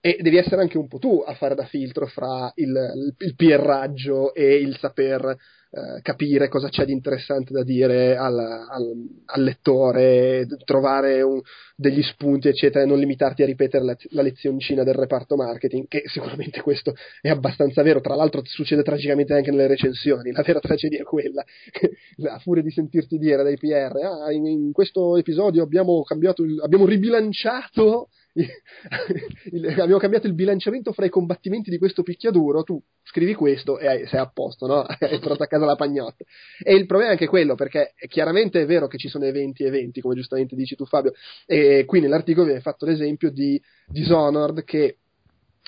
e 0.00 0.18
devi 0.20 0.36
essere 0.38 0.62
anche 0.62 0.78
un 0.78 0.88
po' 0.88 0.98
tu 0.98 1.22
a 1.24 1.34
fare 1.34 1.54
da 1.54 1.66
filtro 1.66 2.06
fra 2.06 2.50
il, 2.56 2.68
il, 2.68 3.14
il 3.18 3.34
pierraggio 3.34 4.34
e 4.34 4.56
il 4.56 4.76
saper 4.78 5.36
eh, 5.72 6.02
capire 6.02 6.48
cosa 6.48 6.68
c'è 6.68 6.84
di 6.84 6.90
interessante 6.90 7.52
da 7.52 7.62
dire 7.62 8.16
al, 8.16 8.36
al, 8.36 8.92
al 9.26 9.42
lettore, 9.42 10.44
trovare 10.64 11.22
un, 11.22 11.40
degli 11.76 12.02
spunti, 12.02 12.48
eccetera, 12.48 12.82
e 12.82 12.88
non 12.88 12.98
limitarti 12.98 13.44
a 13.44 13.46
ripetere 13.46 13.84
la, 13.84 13.96
la, 14.10 14.22
lezioncina 14.22 14.82
del 14.82 14.94
reparto 14.94 15.36
marketing, 15.36 15.86
che 15.86 16.02
sicuramente 16.10 16.60
questo 16.60 16.94
è 17.20 17.28
abbastanza 17.28 17.82
vero. 17.82 18.00
Tra 18.00 18.16
l'altro 18.16 18.42
succede 18.44 18.82
tragicamente 18.82 19.32
anche 19.32 19.52
nelle 19.52 19.68
recensioni. 19.68 20.32
La 20.32 20.42
vera 20.42 20.58
tragedia 20.58 21.00
è 21.00 21.04
quella, 21.04 21.44
a 22.32 22.38
furia 22.40 22.64
di 22.64 22.70
sentirti 22.72 23.16
dire 23.16 23.44
dai 23.44 23.56
PR, 23.56 23.94
ah, 23.96 24.32
in, 24.32 24.46
in 24.46 24.72
questo 24.72 25.16
episodio 25.18 25.62
abbiamo 25.62 26.02
cambiato, 26.02 26.42
il, 26.42 26.60
abbiamo 26.60 26.84
ribilanciato 26.84 28.08
abbiamo 29.80 29.98
cambiato 29.98 30.26
il 30.26 30.34
bilanciamento 30.34 30.92
fra 30.92 31.04
i 31.04 31.10
combattimenti 31.10 31.70
di 31.70 31.78
questo 31.78 32.02
picchiaduro, 32.02 32.62
tu 32.62 32.80
scrivi 33.02 33.34
questo 33.34 33.78
e 33.78 34.06
sei 34.06 34.20
a 34.20 34.30
posto, 34.32 34.66
no? 34.66 34.82
hai 34.86 35.18
portato 35.18 35.42
a 35.42 35.46
casa 35.46 35.64
la 35.64 35.76
pagnotta. 35.76 36.24
E 36.62 36.74
il 36.74 36.86
problema 36.86 37.10
è 37.10 37.14
anche 37.14 37.26
quello, 37.26 37.54
perché 37.54 37.94
chiaramente 38.08 38.62
è 38.62 38.66
vero 38.66 38.86
che 38.86 38.98
ci 38.98 39.08
sono 39.08 39.24
eventi 39.24 39.64
e 39.64 39.66
eventi, 39.66 40.00
come 40.00 40.14
giustamente 40.14 40.54
dici 40.54 40.76
tu 40.76 40.84
Fabio, 40.86 41.12
e 41.46 41.84
qui 41.86 42.00
nell'articolo 42.00 42.46
viene 42.46 42.60
fatto 42.60 42.86
l'esempio 42.86 43.30
di 43.30 43.60
Dishonored 43.86 44.64
che 44.64 44.96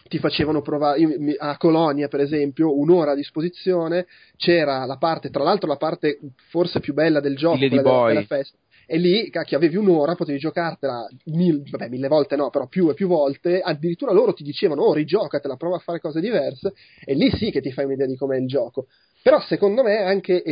ti 0.09 0.19
facevano 0.19 0.63
provare 0.63 1.07
a 1.39 1.57
Colonia 1.57 2.09
per 2.09 2.21
esempio 2.21 2.77
un'ora 2.77 3.13
a 3.13 3.15
disposizione 3.15 4.07
c'era 4.37 4.85
la 4.85 4.97
parte 4.97 5.31
tra 5.31 5.45
l'altro 5.45 5.69
la 5.69 5.77
parte 5.77 6.19
forse 6.51 6.81
più 6.81 6.93
bella 6.93 7.21
del 7.21 7.37
gioco 7.37 7.57
della, 7.57 8.07
della 8.07 8.25
festa 8.25 8.57
e 8.93 8.99
lì, 8.99 9.31
cacchio, 9.31 9.57
avevi 9.57 9.77
un'ora, 9.77 10.15
potevi 10.15 10.39
giocartela 10.39 11.09
mil, 11.29 11.63
vabbè, 11.67 11.89
mille 11.89 12.09
volte 12.09 12.37
no, 12.37 12.51
però 12.51 12.67
più 12.67 12.91
e 12.91 12.95
più 12.95 13.09
volte, 13.09 13.63
addirittura 13.63 14.13
loro 14.13 14.35
ti 14.35 14.43
dicevano, 14.43 14.83
oh, 14.83 14.93
rigiocatela, 14.93 15.57
prova 15.57 15.77
a 15.77 15.79
fare 15.79 15.99
cose 15.99 16.21
diverse, 16.21 16.75
e 17.03 17.15
lì 17.15 17.31
sì 17.31 17.51
che 17.51 17.63
ti 17.63 17.73
fai 17.73 17.87
un'idea 17.87 18.07
di 18.07 18.17
com'è 18.17 18.37
il 18.37 18.47
gioco. 18.47 18.89
Però 19.23 19.41
secondo 19.41 19.83
me 19.83 20.03
anche, 20.03 20.43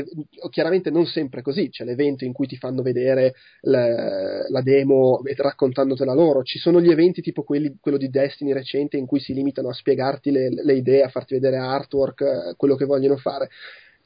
chiaramente 0.49 0.89
non 0.91 1.05
sempre 1.05 1.43
così, 1.43 1.69
c'è 1.69 1.85
l'evento 1.85 2.25
in 2.25 2.33
cui 2.33 2.47
ti 2.47 2.57
fanno 2.57 2.81
vedere 2.81 3.35
la, 3.63 4.49
la 4.49 4.63
demo 4.63 5.21
raccontandotela 5.23 6.15
loro, 6.15 6.43
ci 6.43 6.59
sono 6.59 6.81
gli 6.81 6.91
eventi 6.91 7.21
tipo 7.21 7.43
quelli, 7.43 7.77
quello 7.79 7.99
di 7.99 8.09
Destiny 8.09 8.55
recente 8.55 8.97
in 8.97 9.05
cui 9.05 9.21
si 9.21 9.35
limitano 9.35 9.69
a 9.69 9.75
spiegarti 9.75 10.31
le, 10.31 10.49
le 10.49 10.75
idee, 10.75 11.03
a 11.03 11.09
farti 11.09 11.35
vedere 11.35 11.59
artwork, 11.59 12.21
eh, 12.23 12.55
quello 12.57 12.75
che 12.75 12.87
vogliono 12.87 13.19
fare. 13.19 13.51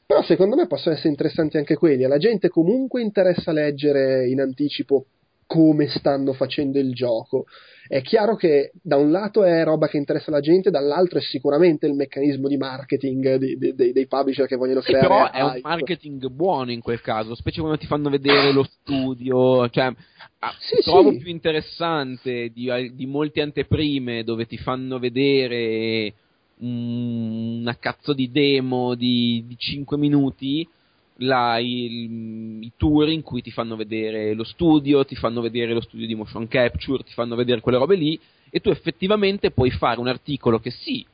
Però 0.05 0.21
secondo 0.23 0.55
me 0.55 0.67
possono 0.67 0.93
essere 0.93 1.09
interessanti 1.09 1.57
anche 1.57 1.75
quelli, 1.75 2.03
alla 2.03 2.19
gente 2.19 2.49
comunque 2.49 3.01
interessa 3.01 3.51
leggere 3.51 4.27
in 4.27 4.39
anticipo 4.39 5.05
come 5.47 5.87
stanno 5.87 6.33
facendo 6.33 6.79
il 6.79 6.93
gioco. 6.93 7.45
È 7.87 8.01
chiaro 8.01 8.35
che 8.35 8.71
da 8.81 8.97
un 8.97 9.11
lato 9.11 9.43
è 9.43 9.63
roba 9.63 9.87
che 9.87 9.97
interessa 9.97 10.31
la 10.31 10.39
gente, 10.39 10.71
dall'altro 10.71 11.19
è 11.19 11.21
sicuramente 11.21 11.85
il 11.85 11.93
meccanismo 11.93 12.47
di 12.47 12.57
marketing 12.57 13.35
di, 13.35 13.57
di, 13.57 13.75
dei, 13.75 13.91
dei 13.91 14.07
publisher 14.07 14.47
che 14.47 14.55
vogliono 14.55 14.81
sì, 14.81 14.91
creare. 14.91 15.07
Però 15.07 15.31
è 15.31 15.41
un 15.41 15.59
marketing 15.61 16.27
buono 16.29 16.71
in 16.71 16.81
quel 16.81 17.01
caso, 17.01 17.35
specie 17.35 17.59
quando 17.59 17.77
ti 17.77 17.85
fanno 17.85 18.09
vedere 18.09 18.51
lo 18.51 18.63
studio. 18.63 19.69
Cioè, 19.69 19.93
ah, 20.39 20.55
sì, 20.59 20.81
trovo 20.81 21.11
sì. 21.11 21.17
più 21.17 21.29
interessante 21.29 22.49
di, 22.49 22.91
di 22.95 23.05
molte 23.05 23.41
anteprime 23.41 24.23
dove 24.23 24.47
ti 24.47 24.57
fanno 24.57 24.97
vedere 24.97 26.13
una 26.59 27.77
cazzo 27.77 28.13
di 28.13 28.31
demo 28.31 28.95
di, 28.95 29.43
di 29.45 29.57
5 29.57 29.97
minuti 29.97 30.67
la, 31.19 31.59
il, 31.59 32.61
i 32.61 32.71
tour 32.77 33.09
in 33.09 33.21
cui 33.21 33.41
ti 33.41 33.51
fanno 33.51 33.75
vedere 33.75 34.33
lo 34.33 34.43
studio, 34.43 35.05
ti 35.05 35.15
fanno 35.15 35.41
vedere 35.41 35.73
lo 35.73 35.81
studio 35.81 36.07
di 36.07 36.15
motion 36.15 36.47
capture, 36.47 37.03
ti 37.03 37.13
fanno 37.13 37.35
vedere 37.35 37.61
quelle 37.61 37.77
robe 37.77 37.95
lì 37.95 38.19
e 38.49 38.59
tu 38.59 38.69
effettivamente 38.69 39.51
puoi 39.51 39.71
fare 39.71 39.99
un 39.99 40.07
articolo 40.07 40.59
che 40.59 40.71
sì, 40.71 41.05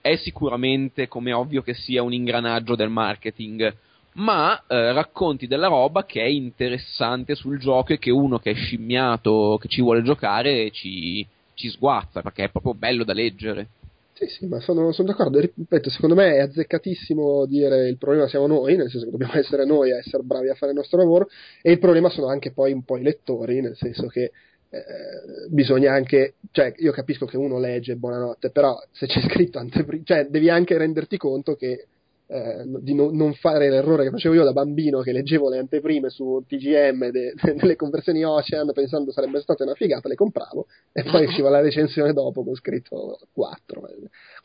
è 0.00 0.16
sicuramente 0.16 1.08
come 1.08 1.32
ovvio 1.32 1.62
che 1.62 1.74
sia 1.74 2.02
un 2.02 2.12
ingranaggio 2.12 2.74
del 2.74 2.90
marketing, 2.90 3.74
ma 4.14 4.62
eh, 4.66 4.92
racconti 4.92 5.46
della 5.46 5.68
roba 5.68 6.04
che 6.04 6.22
è 6.22 6.26
interessante 6.26 7.34
sul 7.34 7.58
gioco 7.58 7.92
e 7.92 7.98
che 7.98 8.10
uno 8.10 8.38
che 8.38 8.50
è 8.50 8.54
scimmiato, 8.54 9.58
che 9.60 9.68
ci 9.68 9.80
vuole 9.80 10.02
giocare, 10.02 10.70
ci, 10.70 11.26
ci 11.54 11.68
sguazza 11.68 12.22
perché 12.22 12.44
è 12.44 12.50
proprio 12.50 12.74
bello 12.74 13.02
da 13.02 13.12
leggere. 13.12 13.68
Sì, 14.16 14.26
sì, 14.28 14.46
ma 14.46 14.60
sono, 14.60 14.92
sono, 14.92 15.08
d'accordo. 15.08 15.40
Ripeto, 15.40 15.90
secondo 15.90 16.14
me 16.14 16.34
è 16.36 16.38
azzeccatissimo 16.40 17.46
dire 17.46 17.88
il 17.88 17.98
problema 17.98 18.28
siamo 18.28 18.46
noi, 18.46 18.76
nel 18.76 18.88
senso 18.88 19.06
che 19.06 19.10
dobbiamo 19.10 19.34
essere 19.34 19.64
noi 19.64 19.90
a 19.90 19.96
essere 19.98 20.22
bravi 20.22 20.48
a 20.50 20.54
fare 20.54 20.70
il 20.70 20.78
nostro 20.78 20.98
lavoro, 20.98 21.28
e 21.60 21.72
il 21.72 21.80
problema 21.80 22.08
sono 22.10 22.28
anche 22.28 22.52
poi 22.52 22.72
un 22.72 22.84
po' 22.84 22.96
i 22.96 23.02
lettori, 23.02 23.60
nel 23.60 23.74
senso 23.76 24.06
che 24.06 24.30
eh, 24.70 25.48
bisogna 25.50 25.92
anche, 25.92 26.34
cioè 26.52 26.72
io 26.76 26.92
capisco 26.92 27.26
che 27.26 27.36
uno 27.36 27.58
legge 27.58 27.96
buonanotte, 27.96 28.50
però 28.50 28.80
se 28.92 29.06
c'è 29.06 29.20
scritto 29.22 29.58
anteprima, 29.58 30.04
cioè 30.04 30.26
devi 30.26 30.48
anche 30.48 30.78
renderti 30.78 31.16
conto 31.16 31.56
che 31.56 31.86
eh, 32.26 32.64
di 32.80 32.94
no, 32.94 33.10
non 33.10 33.34
fare 33.34 33.68
l'errore 33.68 34.04
che 34.04 34.10
facevo 34.10 34.34
io 34.34 34.44
da 34.44 34.52
bambino 34.52 35.00
che 35.00 35.12
leggevo 35.12 35.50
le 35.50 35.58
anteprime 35.58 36.08
su 36.08 36.42
TGM 36.46 37.10
de, 37.10 37.34
de, 37.34 37.54
delle 37.54 37.76
conversioni 37.76 38.24
Ocean 38.24 38.72
pensando 38.72 39.12
sarebbe 39.12 39.40
stata 39.40 39.64
una 39.64 39.74
figata, 39.74 40.08
le 40.08 40.14
compravo 40.14 40.66
e 40.92 41.02
poi 41.02 41.24
usciva 41.24 41.50
la 41.50 41.60
recensione 41.60 42.12
dopo 42.12 42.42
con 42.42 42.54
scritto 42.54 43.18
4, 43.32 43.88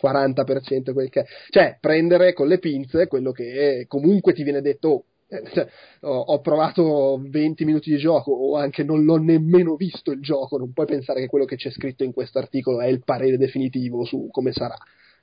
40% 0.02 0.94
quel 0.94 1.10
che 1.10 1.22
è. 1.22 1.26
Cioè, 1.50 1.78
prendere 1.80 2.34
con 2.34 2.48
le 2.48 2.60
pinze 2.60 3.08
quello 3.08 3.32
che 3.32 3.86
comunque 3.88 4.34
ti 4.34 4.44
viene 4.44 4.62
detto 4.62 4.90
oh, 4.90 5.06
cioè, 5.54 5.68
ho 6.02 6.42
provato 6.42 7.22
20 7.24 7.64
minuti 7.64 7.92
di 7.92 7.98
gioco 7.98 8.32
o 8.32 8.58
anche 8.58 8.84
non 8.84 9.04
l'ho 9.04 9.18
nemmeno 9.18 9.76
visto 9.76 10.12
il 10.12 10.22
gioco, 10.22 10.58
non 10.58 10.74
puoi 10.74 10.86
pensare 10.86 11.22
che 11.22 11.28
quello 11.28 11.46
che 11.46 11.56
c'è 11.56 11.70
scritto 11.70 12.04
in 12.04 12.14
questo 12.14 12.40
articolo 12.40 12.82
è 12.82 12.88
il 12.88 13.04
parere 13.04 13.38
definitivo 13.38 14.04
su 14.04 14.28
come 14.32 14.52
sarà. 14.52 14.78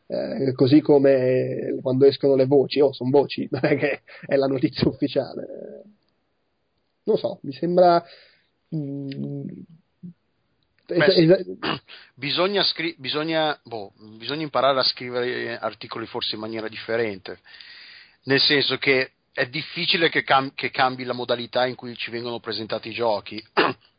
Eh, 0.09 0.53
così 0.55 0.81
come 0.81 1.79
quando 1.83 2.07
escono 2.07 2.37
le 2.37 2.47
voci, 2.47 2.81
oh, 2.81 2.93
sono 2.93 3.11
voci, 3.11 3.47
non 3.51 3.65
è 3.65 3.77
che 3.77 4.03
è 4.25 4.37
la 4.37 4.47
notizia 4.47 4.89
ufficiale. 4.89 5.83
Non 7.05 7.17
so, 7.17 7.39
mi 7.43 7.53
sembra. 7.53 8.05
Mm, 8.75 9.49
Beh, 10.87 11.11
sì. 11.11 11.29
bisogna, 12.15 12.63
scri- 12.63 12.95
bisogna, 12.99 13.59
boh, 13.65 13.93
bisogna 14.17 14.43
imparare 14.43 14.79
a 14.79 14.85
scrivere 14.85 15.59
articoli 15.59 16.07
forse 16.07 16.37
in 16.37 16.41
maniera 16.41 16.69
differente, 16.69 17.41
nel 18.25 18.41
senso 18.41 18.77
che 18.79 19.11
è 19.33 19.49
difficile 19.49 20.09
che, 20.09 20.23
cam- 20.23 20.55
che 20.55 20.71
cambi 20.71 21.03
la 21.03 21.13
modalità 21.13 21.67
in 21.67 21.75
cui 21.75 21.97
ci 21.97 22.13
vengono 22.13 22.39
presentati 22.39 22.89
i 22.89 22.95
giochi. 22.95 23.45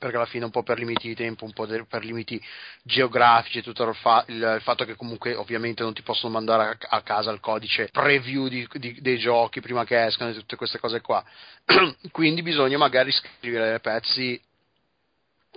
perché 0.00 0.16
alla 0.16 0.24
fine 0.24 0.46
un 0.46 0.50
po' 0.50 0.62
per 0.62 0.78
limiti 0.78 1.08
di 1.08 1.14
tempo, 1.14 1.44
un 1.44 1.52
po' 1.52 1.66
per 1.66 2.04
limiti 2.04 2.42
geografici, 2.82 3.60
tutto 3.60 3.84
il, 3.86 3.94
fa- 3.94 4.24
il, 4.28 4.58
fatto 4.62 4.86
che 4.86 4.96
comunque 4.96 5.34
ovviamente 5.34 5.82
non 5.82 5.92
ti 5.92 6.00
possono 6.00 6.32
mandare 6.32 6.78
a, 6.88 6.96
a 6.96 7.02
casa 7.02 7.30
il 7.30 7.38
codice 7.38 7.90
preview 7.92 8.48
di, 8.48 8.66
di, 8.72 8.98
dei 9.02 9.18
giochi 9.18 9.60
prima 9.60 9.84
che 9.84 10.02
escano 10.06 10.30
e 10.30 10.34
tutte 10.34 10.56
queste 10.56 10.78
cose 10.78 11.02
qua. 11.02 11.22
Quindi 12.10 12.40
bisogna 12.40 12.78
magari 12.78 13.12
scrivere 13.12 13.78
pezzi 13.80 14.40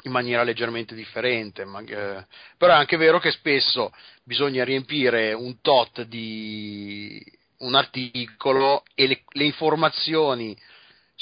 in 0.02 0.12
maniera 0.12 0.44
leggermente 0.44 0.94
differente, 0.94 1.64
ma, 1.64 1.80
eh, 1.80 2.26
però 2.58 2.74
è 2.74 2.78
anche 2.78 2.98
vero 2.98 3.20
che 3.20 3.32
spesso 3.32 3.94
bisogna 4.26 4.66
riempire 4.66 5.32
un 5.32 5.62
tot 5.62 6.02
di 6.02 7.24
un 7.60 7.76
articolo 7.76 8.84
e 8.94 9.08
le, 9.08 9.24
le 9.30 9.46
informazioni 9.46 10.58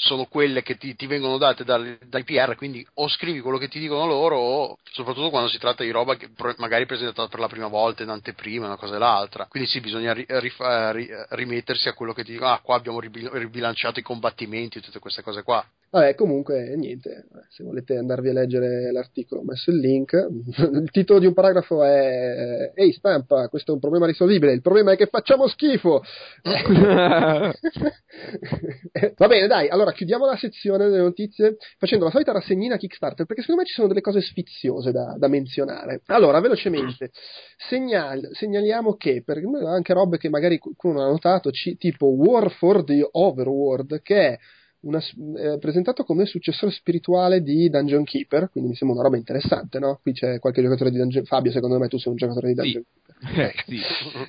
sono 0.02 0.26
quelle 0.26 0.62
che 0.62 0.76
ti, 0.76 0.94
ti 0.96 1.06
vengono 1.06 1.38
date 1.38 1.64
dal, 1.64 1.96
dai 2.06 2.24
PR, 2.24 2.56
quindi 2.56 2.86
o 2.94 3.08
scrivi 3.08 3.40
quello 3.40 3.58
che 3.58 3.68
ti 3.68 3.78
dicono 3.78 4.06
loro, 4.06 4.36
o 4.36 4.78
soprattutto 4.90 5.30
quando 5.30 5.48
si 5.48 5.58
tratta 5.58 5.84
di 5.84 5.90
roba 5.90 6.16
che 6.16 6.28
magari 6.56 6.86
presentata 6.86 7.28
per 7.28 7.38
la 7.38 7.48
prima 7.48 7.68
volta 7.68 8.02
in 8.02 8.08
anteprima, 8.08 8.66
una 8.66 8.76
cosa 8.76 8.96
e 8.96 8.98
l'altra. 8.98 9.46
Quindi 9.46 9.68
sì, 9.68 9.80
bisogna 9.80 10.12
ri, 10.12 10.26
ri, 10.28 10.52
ri, 10.92 11.08
rimettersi 11.30 11.88
a 11.88 11.94
quello 11.94 12.12
che 12.12 12.24
ti 12.24 12.32
dicono, 12.32 12.50
ah, 12.50 12.60
qua 12.60 12.76
abbiamo 12.76 13.00
ribilanciato 13.00 14.00
i 14.00 14.02
combattimenti, 14.02 14.80
tutte 14.80 14.98
queste 14.98 15.22
cose 15.22 15.42
qua. 15.42 15.64
Vabbè, 15.90 16.14
comunque, 16.14 16.74
niente, 16.74 17.26
se 17.50 17.62
volete 17.62 17.98
andarvi 17.98 18.30
a 18.30 18.32
leggere 18.32 18.90
l'articolo, 18.92 19.42
ho 19.42 19.44
messo 19.44 19.70
il 19.70 19.76
link. 19.76 20.14
Il 20.72 20.90
titolo 20.90 21.18
di 21.18 21.26
un 21.26 21.34
paragrafo 21.34 21.84
è 21.84 22.72
Ehi, 22.74 22.92
stampa, 22.92 23.48
questo 23.48 23.72
è 23.72 23.74
un 23.74 23.80
problema 23.80 24.06
risolvibile, 24.06 24.52
il 24.52 24.62
problema 24.62 24.92
è 24.92 24.96
che 24.96 25.06
facciamo 25.06 25.46
schifo. 25.48 26.02
Va 29.16 29.26
bene, 29.26 29.46
dai, 29.46 29.68
allora 29.68 29.91
chiudiamo 29.92 30.26
la 30.26 30.36
sezione 30.36 30.88
delle 30.88 31.02
notizie 31.02 31.56
facendo 31.78 32.04
la 32.04 32.10
solita 32.10 32.32
rassegnina 32.32 32.76
Kickstarter, 32.76 33.26
perché 33.26 33.42
secondo 33.42 33.62
me 33.62 33.66
ci 33.66 33.74
sono 33.74 33.88
delle 33.88 34.00
cose 34.00 34.20
sfiziose 34.20 34.92
da, 34.92 35.14
da 35.16 35.28
menzionare. 35.28 36.02
Allora, 36.06 36.40
velocemente, 36.40 37.10
segnal, 37.56 38.28
segnaliamo 38.32 38.96
che, 38.96 39.22
per 39.24 39.40
anche 39.66 39.92
robe 39.92 40.18
che 40.18 40.28
magari 40.28 40.58
qualcuno 40.58 40.94
non 40.94 41.06
ha 41.06 41.10
notato, 41.10 41.50
c- 41.50 41.76
tipo 41.76 42.06
War 42.06 42.50
for 42.50 42.84
the 42.84 43.06
Overworld, 43.10 44.02
che 44.02 44.28
è 44.28 44.38
una, 44.82 45.00
eh, 45.36 45.58
presentato 45.58 46.04
come 46.04 46.26
successore 46.26 46.72
spirituale 46.72 47.42
di 47.42 47.68
Dungeon 47.68 48.04
Keeper, 48.04 48.50
quindi 48.50 48.70
mi 48.70 48.76
sembra 48.76 48.96
una 48.96 49.06
roba 49.06 49.16
interessante, 49.16 49.78
no? 49.78 49.98
Qui 50.02 50.12
c'è 50.12 50.38
qualche 50.38 50.62
giocatore 50.62 50.90
di 50.90 50.98
Dungeon 50.98 51.24
Fabio, 51.24 51.52
secondo 51.52 51.78
me 51.78 51.88
tu 51.88 51.98
sei 51.98 52.10
un 52.10 52.18
giocatore 52.18 52.48
di 52.48 52.54
Dungeon 52.54 52.82
sì. 52.82 52.88
Keeper. 52.92 53.11
Eh, 53.34 53.54
sì. 53.66 53.80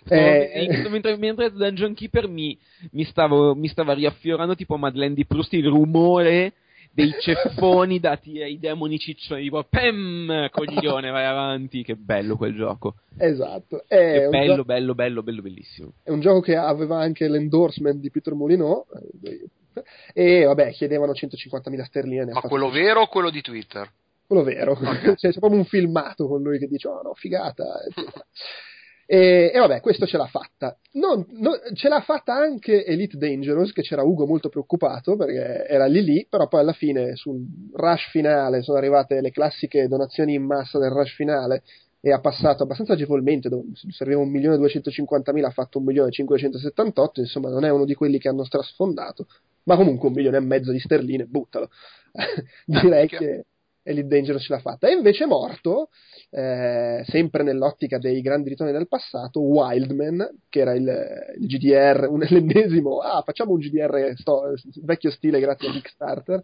eh, 0.09 0.87
mentre, 0.89 1.17
mentre 1.17 1.51
Dungeon 1.51 1.93
Keeper 1.93 2.27
mi, 2.27 2.57
mi, 2.91 3.03
stavo, 3.05 3.55
mi 3.55 3.67
stava 3.67 3.93
riaffiorando 3.93 4.55
tipo 4.55 4.77
Madeleine 4.77 5.15
di 5.15 5.25
Proust 5.25 5.53
il 5.53 5.67
rumore 5.67 6.53
dei 6.93 7.11
ceffoni 7.19 7.99
dati 7.99 8.41
ai 8.41 8.59
demoni 8.59 8.99
ciccioni, 8.99 9.43
tipo 9.43 9.63
Pem, 9.63 10.49
coglione, 10.51 11.09
vai 11.09 11.25
avanti, 11.25 11.83
che 11.83 11.95
bello 11.95 12.37
quel 12.37 12.55
gioco. 12.55 12.95
Esatto. 13.17 13.83
È, 13.87 13.95
è 13.95 14.29
bello, 14.29 14.55
gio- 14.55 14.63
bello, 14.63 14.93
bello, 14.93 15.23
bello, 15.23 15.41
bellissimo. 15.41 15.93
È 16.03 16.11
un 16.11 16.19
gioco 16.19 16.41
che 16.41 16.55
aveva 16.55 16.99
anche 16.99 17.27
l'endorsement 17.27 17.99
di 17.99 18.11
Peter 18.11 18.33
Molyneux, 18.33 18.85
eh, 19.23 19.49
e 20.13 20.43
vabbè, 20.45 20.71
chiedevano 20.71 21.13
150.000 21.13 21.83
sterline. 21.83 22.31
Ma 22.31 22.41
quello 22.41 22.67
fatto... 22.67 22.79
vero 22.79 23.01
o 23.01 23.07
quello 23.07 23.31
di 23.31 23.41
Twitter? 23.41 23.89
Quello 24.25 24.43
vero, 24.43 24.71
okay. 24.73 25.15
cioè, 25.17 25.31
c'è 25.31 25.39
proprio 25.39 25.59
un 25.59 25.65
filmato 25.65 26.27
con 26.27 26.41
lui 26.43 26.59
che 26.59 26.67
dice: 26.67 26.87
Oh 26.87 27.01
no, 27.01 27.13
figata. 27.15 27.65
E, 29.05 29.51
e, 29.53 29.59
vabbè, 29.59 29.81
questo 29.81 30.05
ce 30.05 30.17
l'ha 30.17 30.27
fatta. 30.27 30.77
Non, 30.93 31.25
non, 31.31 31.59
ce 31.73 31.89
l'ha 31.89 32.01
fatta 32.01 32.33
anche 32.33 32.85
Elite 32.85 33.17
Dangerous, 33.17 33.71
che 33.71 33.81
c'era 33.81 34.03
Ugo 34.03 34.25
molto 34.25 34.49
preoccupato 34.49 35.15
perché 35.15 35.65
era 35.67 35.85
lì 35.85 36.03
lì, 36.03 36.25
però 36.29 36.47
poi 36.47 36.61
alla 36.61 36.73
fine 36.73 37.15
sul 37.15 37.41
rush 37.73 38.09
finale 38.11 38.61
sono 38.61 38.77
arrivate 38.77 39.21
le 39.21 39.31
classiche 39.31 39.87
donazioni 39.87 40.35
in 40.35 40.43
massa 40.43 40.79
del 40.79 40.91
rush 40.91 41.15
finale 41.15 41.63
e 42.05 42.11
ha 42.11 42.19
passato 42.19 42.63
abbastanza 42.63 42.93
agevolmente, 42.93 43.49
serviva 43.91 44.21
1.250.000, 44.21 45.45
ha 45.45 45.51
fatto 45.51 45.79
1.578, 45.81 47.21
insomma 47.21 47.49
non 47.49 47.63
è 47.63 47.71
uno 47.71 47.85
di 47.85 47.93
quelli 47.93 48.19
che 48.19 48.27
hanno 48.27 48.43
strasfondato, 48.43 49.27
ma 49.63 49.77
comunque 49.77 50.09
un 50.09 50.13
milione 50.13 50.35
e 50.35 50.41
mezzo 50.41 50.73
di 50.73 50.79
sterline, 50.79 51.25
buttalo. 51.25 51.69
Direi 52.65 53.07
che 53.07 53.45
Elite 53.83 54.07
Dangerous 54.07 54.43
ce 54.43 54.53
l'ha 54.53 54.59
fatta. 54.59 54.89
E 54.89 54.93
invece 54.93 55.23
è 55.23 55.27
morto, 55.27 55.89
eh, 56.35 57.03
sempre 57.05 57.43
nell'ottica 57.43 57.99
dei 57.99 58.21
grandi 58.21 58.49
ritorni 58.49 58.73
del 58.73 58.87
passato, 58.87 59.39
Wildman, 59.41 60.39
che 60.49 60.61
era 60.61 60.73
il, 60.73 61.35
il 61.39 61.47
GDR, 61.47 62.07
un, 62.09 62.25
l'ennesimo, 62.27 62.99
ah 62.99 63.21
facciamo 63.21 63.51
un 63.51 63.59
GDR 63.59 64.13
sto, 64.15 64.53
vecchio 64.81 65.11
stile 65.11 65.39
grazie 65.39 65.69
a 65.69 65.71
Kickstarter, 65.71 66.43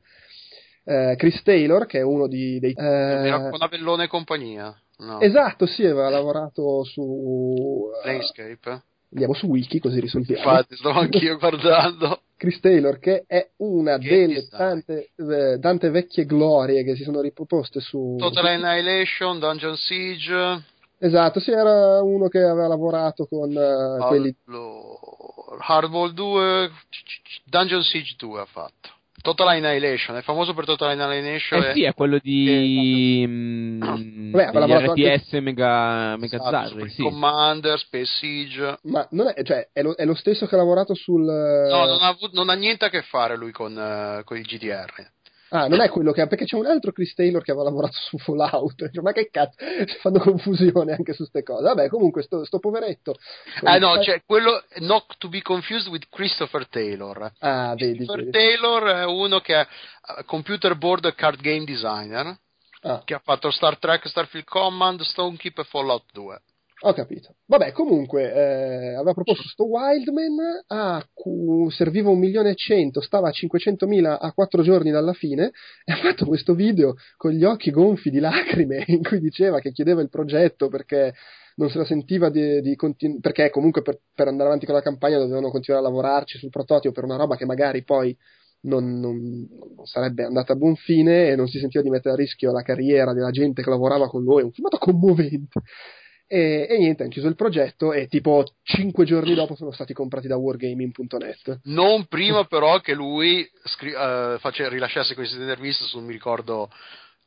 eh, 0.83 1.15
Chris 1.17 1.41
Taylor, 1.41 1.87
che 1.87 1.99
è 1.99 2.03
uno 2.03 2.27
di, 2.27 2.59
dei... 2.59 2.71
Eh, 2.71 3.47
con 3.49 3.61
Avellone 3.61 4.03
e 4.03 4.07
compagnia. 4.07 4.79
No. 4.97 5.19
Esatto, 5.21 5.65
sì, 5.65 5.83
aveva 5.85 6.09
lavorato 6.09 6.83
su... 6.83 7.89
Landscape. 8.03 8.83
Andiamo 9.11 9.33
su 9.33 9.47
Wiki 9.47 9.79
così 9.79 9.99
risolviamo. 9.99 10.41
Infatti, 10.41 10.75
stavo 10.75 10.99
anch'io 10.99 11.37
guardando. 11.39 12.21
Chris 12.39 12.61
Taylor, 12.61 12.99
che 12.99 13.25
è 13.27 13.49
una 13.57 13.97
che 13.97 14.07
delle 14.07 14.47
tante, 14.47 15.09
eh, 15.13 15.59
tante, 15.59 15.89
vecchie 15.89 16.25
glorie 16.25 16.85
che 16.85 16.95
si 16.95 17.03
sono 17.03 17.19
riproposte 17.19 17.81
su 17.81 18.15
Total 18.17 18.45
Annihilation, 18.45 19.39
Dungeon 19.39 19.75
Siege. 19.75 20.63
Esatto, 20.99 21.41
sì, 21.41 21.51
era 21.51 22.01
uno 22.01 22.29
che 22.29 22.39
aveva 22.39 22.67
lavorato 22.67 23.25
con 23.25 23.49
uh, 23.49 24.07
quelli. 24.07 24.33
Hardball 25.67 26.13
2, 26.13 26.71
Dungeon 27.43 27.83
Siege 27.83 28.15
2 28.17 28.39
ha 28.39 28.45
fatto. 28.45 28.98
Total 29.21 29.47
Annihilation, 29.47 30.17
è 30.17 30.21
famoso 30.21 30.53
per 30.53 30.65
Total 30.65 30.97
Annihilation. 30.99 31.63
Eh 31.63 31.73
sì, 31.73 31.83
è 31.83 31.93
quello 31.93 32.19
di 32.21 33.25
mm, 33.27 34.31
Beh, 34.31 34.49
RTS 34.51 35.33
anche... 35.33 35.41
Mega, 35.41 36.15
Mega 36.17 36.37
esatto, 36.37 36.69
Zarri, 36.69 36.89
sì. 36.89 37.01
Commander, 37.03 37.77
Space 37.79 38.11
Siege. 38.19 38.79
Ma 38.83 39.07
non 39.11 39.31
è, 39.33 39.43
cioè, 39.43 39.69
è, 39.73 39.81
lo, 39.81 39.93
è, 39.93 40.05
lo, 40.05 40.15
stesso 40.15 40.45
che 40.45 40.55
ha 40.55 40.57
lavorato 40.57 40.93
sul... 40.93 41.23
No, 41.23 41.85
non 41.85 41.99
ha, 42.01 42.15
non 42.31 42.49
ha 42.49 42.53
niente 42.53 42.85
a 42.85 42.89
che 42.89 43.01
fare 43.01 43.35
lui 43.35 43.51
con, 43.51 43.75
uh, 43.75 44.23
con 44.23 44.37
il 44.37 44.43
GDR. 44.43 45.11
Ah, 45.49 45.67
non 45.67 45.81
è 45.81 45.89
quello 45.89 46.11
che 46.11 46.21
ha, 46.21 46.27
perché 46.27 46.45
c'è 46.45 46.55
un 46.55 46.67
altro 46.67 46.91
Chris 46.91 47.13
Taylor 47.13 47.43
che 47.43 47.51
aveva 47.51 47.65
lavorato 47.65 47.93
su 47.93 48.17
Fallout. 48.17 48.89
Cioè, 48.91 49.03
ma 49.03 49.11
che 49.11 49.29
cazzo, 49.31 49.57
fanno 50.01 50.19
confusione 50.19 50.93
anche 50.93 51.13
su 51.13 51.27
queste 51.29 51.43
cose. 51.43 51.63
Vabbè, 51.63 51.89
comunque, 51.89 52.23
sto, 52.23 52.45
sto 52.45 52.59
poveretto. 52.59 53.15
Ah, 53.63 53.77
no, 53.77 53.95
c'è 53.95 54.03
cioè, 54.03 54.23
quello, 54.25 54.63
not 54.77 55.17
to 55.17 55.27
be 55.27 55.41
confused 55.41 55.87
with 55.87 56.07
Christopher 56.09 56.67
Taylor. 56.67 57.31
Ah, 57.39 57.73
vedi. 57.75 57.95
Christopher 57.95 58.23
vedi. 58.25 58.31
Taylor 58.31 58.83
è 58.83 59.05
uno 59.05 59.39
che 59.39 59.59
è 59.59 59.67
computer 60.25 60.75
board 60.75 61.13
card 61.15 61.41
game 61.41 61.65
designer, 61.65 62.37
ah. 62.81 63.01
che 63.03 63.13
ha 63.13 63.21
fatto 63.23 63.51
Star 63.51 63.77
Trek, 63.77 64.07
Starfield 64.07 64.45
Command, 64.45 65.01
Stonekeep 65.01 65.59
e 65.59 65.63
Fallout 65.63 66.05
2. 66.13 66.41
Ho 66.81 66.93
capito. 66.93 67.35
Vabbè, 67.45 67.73
comunque, 67.73 68.33
eh, 68.33 68.93
aveva 68.93 69.13
proposto 69.13 69.43
sto 69.49 69.65
Wildman, 69.65 70.63
ah, 70.67 71.05
cu- 71.13 71.69
serviva 71.71 72.09
un 72.09 72.19
milione 72.19 72.51
e 72.51 72.55
cento, 72.55 73.01
stava 73.01 73.27
a 73.27 73.33
500.000 73.33 74.17
a 74.17 74.31
quattro 74.31 74.61
giorni 74.61 74.89
dalla 74.89 75.11
fine, 75.11 75.51
e 75.83 75.91
ha 75.91 75.97
fatto 75.97 76.25
questo 76.25 76.53
video 76.53 76.95
con 77.17 77.31
gli 77.31 77.43
occhi 77.43 77.71
gonfi 77.71 78.09
di 78.09 78.19
lacrime 78.19 78.83
in 78.87 79.03
cui 79.03 79.19
diceva 79.19 79.59
che 79.59 79.73
chiedeva 79.73 80.01
il 80.01 80.09
progetto 80.09 80.69
perché 80.69 81.13
non 81.55 81.69
se 81.69 81.79
la 81.79 81.85
sentiva 81.85 82.29
di, 82.29 82.61
di 82.61 82.75
continu- 82.77 83.19
perché 83.19 83.49
comunque 83.49 83.81
per, 83.81 83.99
per, 84.15 84.27
andare 84.29 84.47
avanti 84.47 84.65
con 84.65 84.75
la 84.75 84.81
campagna 84.81 85.17
dovevano 85.17 85.49
continuare 85.49 85.85
a 85.85 85.89
lavorarci 85.89 86.37
sul 86.37 86.49
prototipo 86.49 86.93
per 86.93 87.03
una 87.03 87.17
roba 87.17 87.35
che 87.35 87.45
magari 87.45 87.83
poi 87.83 88.15
non, 88.61 88.99
non, 88.99 89.17
non, 89.75 89.85
sarebbe 89.85 90.23
andata 90.23 90.53
a 90.53 90.55
buon 90.55 90.75
fine 90.75 91.29
e 91.29 91.35
non 91.35 91.47
si 91.47 91.59
sentiva 91.59 91.83
di 91.83 91.89
mettere 91.89 92.13
a 92.13 92.17
rischio 92.17 92.51
la 92.51 92.61
carriera 92.61 93.13
della 93.13 93.31
gente 93.31 93.61
che 93.61 93.69
lavorava 93.69 94.07
con 94.07 94.23
lui. 94.23 94.41
È 94.41 94.45
un 94.45 94.51
filmato 94.51 94.77
commovente. 94.77 95.61
E, 96.31 96.67
e, 96.69 96.77
niente, 96.77 97.01
hanno 97.01 97.11
chiuso 97.11 97.27
il 97.27 97.33
progetto 97.33 97.91
e 97.91 98.07
tipo 98.07 98.45
5 98.61 99.03
giorni 99.03 99.33
dopo 99.33 99.55
sono 99.55 99.71
stati 99.71 99.93
comprati 99.93 100.27
da 100.27 100.37
wargaming.net. 100.37 101.61
Non 101.63 102.05
prima 102.05 102.43
però 102.45 102.79
che 102.81 102.93
lui 102.93 103.49
scri- 103.63 103.95
uh, 103.95 104.37
face- 104.37 104.69
rilasciasse 104.69 105.15
queste 105.15 105.37
interviste 105.37 105.85
su, 105.85 105.99
mi 106.01 106.11
ricordo 106.11 106.69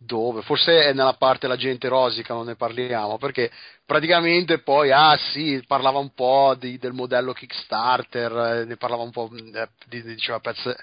dove, 0.05 0.43
forse 0.43 0.85
è 0.85 0.93
nella 0.93 1.15
parte 1.15 1.47
la 1.47 1.57
gente 1.57 1.89
rosica, 1.89 2.35
non 2.35 2.47
ne 2.47 2.57
parliamo, 2.57 3.19
perché 3.19 3.51
praticamente 3.85 4.61
poi, 4.61 4.91
ah 4.91 5.17
sì, 5.17 5.63
parlava 5.67 5.99
un 5.99 6.13
po' 6.15 6.57
di, 6.59 6.79
del 6.79 6.93
modello 6.93 7.33
Kickstarter, 7.33 8.33
eh, 8.33 8.65
ne 8.65 8.77
parlava 8.77 9.03
un 9.03 9.11
po', 9.11 9.31
eh, 9.33 9.69
diceva 10.03 10.41
pezze, 10.41 10.77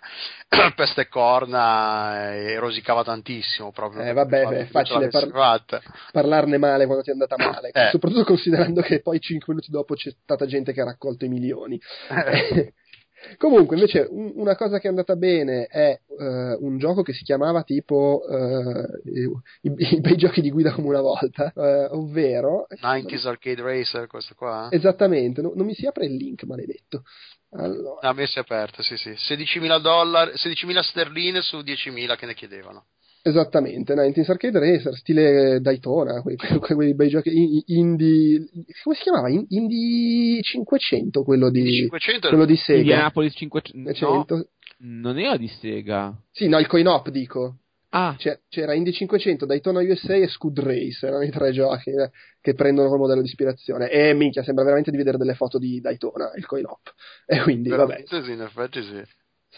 peste 0.76 1.02
e 1.02 1.08
corna 1.08 2.32
eh, 2.34 2.54
e 2.54 2.60
rosicava 2.60 3.04
tantissimo 3.04 3.72
proprio. 3.72 4.04
Eh 4.04 4.14
vabbè, 4.14 4.48
è 4.48 4.66
facile 4.66 5.08
par- 5.10 5.64
parlarne 6.12 6.58
male 6.58 6.86
quando 6.86 7.04
ti 7.04 7.10
è 7.10 7.14
andata 7.14 7.36
male, 7.38 7.70
eh. 7.72 7.90
soprattutto 7.92 8.26
considerando 8.26 8.82
che 8.82 9.02
poi 9.02 9.20
5 9.20 9.54
minuti 9.54 9.72
dopo 9.72 9.96
c'è 9.96 10.12
stata 10.12 10.46
gente 10.46 10.74
che 10.74 10.82
ha 10.82 10.86
raccolto 10.86 11.26
i 11.26 11.30
milioni. 11.30 11.80
Eh. 12.10 12.74
Comunque, 13.38 13.76
invece, 13.76 14.08
un, 14.10 14.32
una 14.36 14.56
cosa 14.56 14.80
che 14.80 14.88
è 14.88 14.90
andata 14.90 15.16
bene 15.16 15.66
è 15.66 16.00
uh, 16.08 16.66
un 16.66 16.78
gioco 16.78 17.02
che 17.02 17.14
si 17.14 17.24
chiamava 17.24 17.64
tipo 17.64 18.22
uh, 18.26 19.10
i, 19.10 19.30
i, 19.62 20.00
bei 20.00 20.16
giochi 20.16 20.42
di 20.42 20.52
guida 20.52 20.72
come 20.72 20.88
una 20.88 21.02
volta, 21.02 21.52
uh, 21.56 21.98
ovvero 21.98 22.68
90s 22.82 23.28
Arcade 23.28 23.62
Racer, 23.62 24.08
questo 24.08 24.36
qua. 24.36 24.70
Esattamente, 24.72 25.42
no, 25.42 25.52
non 25.56 25.66
mi 25.66 25.74
si 25.74 25.86
apre 25.86 26.06
il 26.06 26.16
link, 26.16 26.44
maledetto. 26.44 27.04
Allora. 27.52 28.08
A 28.08 28.14
me 28.14 28.28
si 28.28 28.38
è 28.38 28.42
aperto, 28.42 28.84
sì, 28.84 28.96
sì. 28.96 29.10
16.000 29.10 29.80
dollari, 29.80 30.32
16.000 30.34 30.80
sterline 30.82 31.42
su 31.42 31.58
10.000 31.58 32.16
che 32.16 32.26
ne 32.26 32.34
chiedevano. 32.34 32.86
Esattamente, 33.22 33.94
90s 33.96 34.32
Arcade 34.32 34.60
Racer, 34.60 34.96
stile 34.96 35.60
Daytona, 35.60 36.22
quei, 36.22 36.38
quei 36.38 36.96
bei 36.96 37.10
giochi 37.10 37.64
indie, 37.66 38.48
come 38.82 38.96
si 38.96 39.04
chiamava? 39.04 39.28
Indie 39.28 40.42
500, 40.42 41.24
quello 41.24 41.50
di, 41.50 41.66
500 41.66 42.30
quello 42.30 42.46
di 42.46 42.56
Sega. 42.56 42.80
Indianapolis 42.80 43.34
500, 43.36 44.36
no, 44.36 44.46
non 44.80 45.20
era 45.20 45.36
di 45.36 45.50
Sega. 45.50 46.18
Sì, 46.32 46.48
no, 46.48 46.60
il 46.60 46.68
coin-op 46.68 47.10
dico. 47.10 47.58
Ah. 47.92 48.16
c'era 48.50 48.76
Indy 48.76 48.92
500, 48.92 49.48
Daytona 49.48 49.82
USA 49.82 50.14
e 50.14 50.28
Scud 50.28 50.60
Race, 50.60 51.08
erano 51.08 51.24
i 51.24 51.32
tre 51.32 51.52
giochi 51.52 51.90
eh, 51.90 52.12
che 52.40 52.54
prendono 52.54 52.88
come 52.88 53.00
modello 53.00 53.22
di 53.22 53.28
ispirazione. 53.28 53.90
E 53.90 54.14
minchia, 54.14 54.44
sembra 54.44 54.64
veramente 54.64 54.92
di 54.92 54.98
vedere 54.98 55.18
delle 55.18 55.34
foto 55.34 55.58
di 55.58 55.82
Daytona, 55.82 56.32
il 56.36 56.46
coin-op. 56.46 56.94
E 57.26 57.42
quindi, 57.42 57.70
veramente 57.70 58.06
vabbè. 58.10 58.24
Sì, 58.24 58.32
in 58.32 58.42
effetti 58.42 58.82
sì 58.84 59.02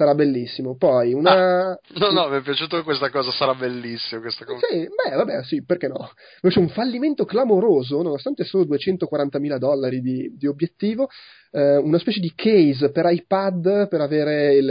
sarà 0.02 0.16
bellissimo. 0.16 0.76
Poi 0.76 1.14
una. 1.14 1.70
Ah, 1.72 1.80
no, 1.99 2.10
no, 2.10 2.30
mi 2.30 2.38
è 2.38 2.41
piaciuto 2.41 2.82
questa 2.84 3.12
cosa, 3.12 3.30
sarà 3.32 3.54
bellissimo. 3.54 4.22
Questa 4.22 4.45
cosa. 4.45 4.66
Sì, 4.68 4.88
beh, 4.88 5.16
vabbè, 5.16 5.43
sì, 5.43 5.64
perché 5.64 5.88
no? 5.88 6.12
Invece 6.41 6.60
un 6.60 6.70
fallimento 6.70 7.24
clamoroso, 7.26 8.02
nonostante 8.02 8.43
solo 8.43 8.64
240 8.66 9.39
mila 9.39 9.60
dollari 9.60 10.02
di, 10.02 10.36
di 10.36 10.47
obiettivo, 10.47 11.08
eh, 11.52 11.78
una 11.78 11.99
specie 11.99 12.20
di 12.20 12.34
case 12.36 12.89
per 12.89 13.06
iPad 13.12 13.88
per 13.88 14.02
avere 14.02 14.56
il, 14.56 14.70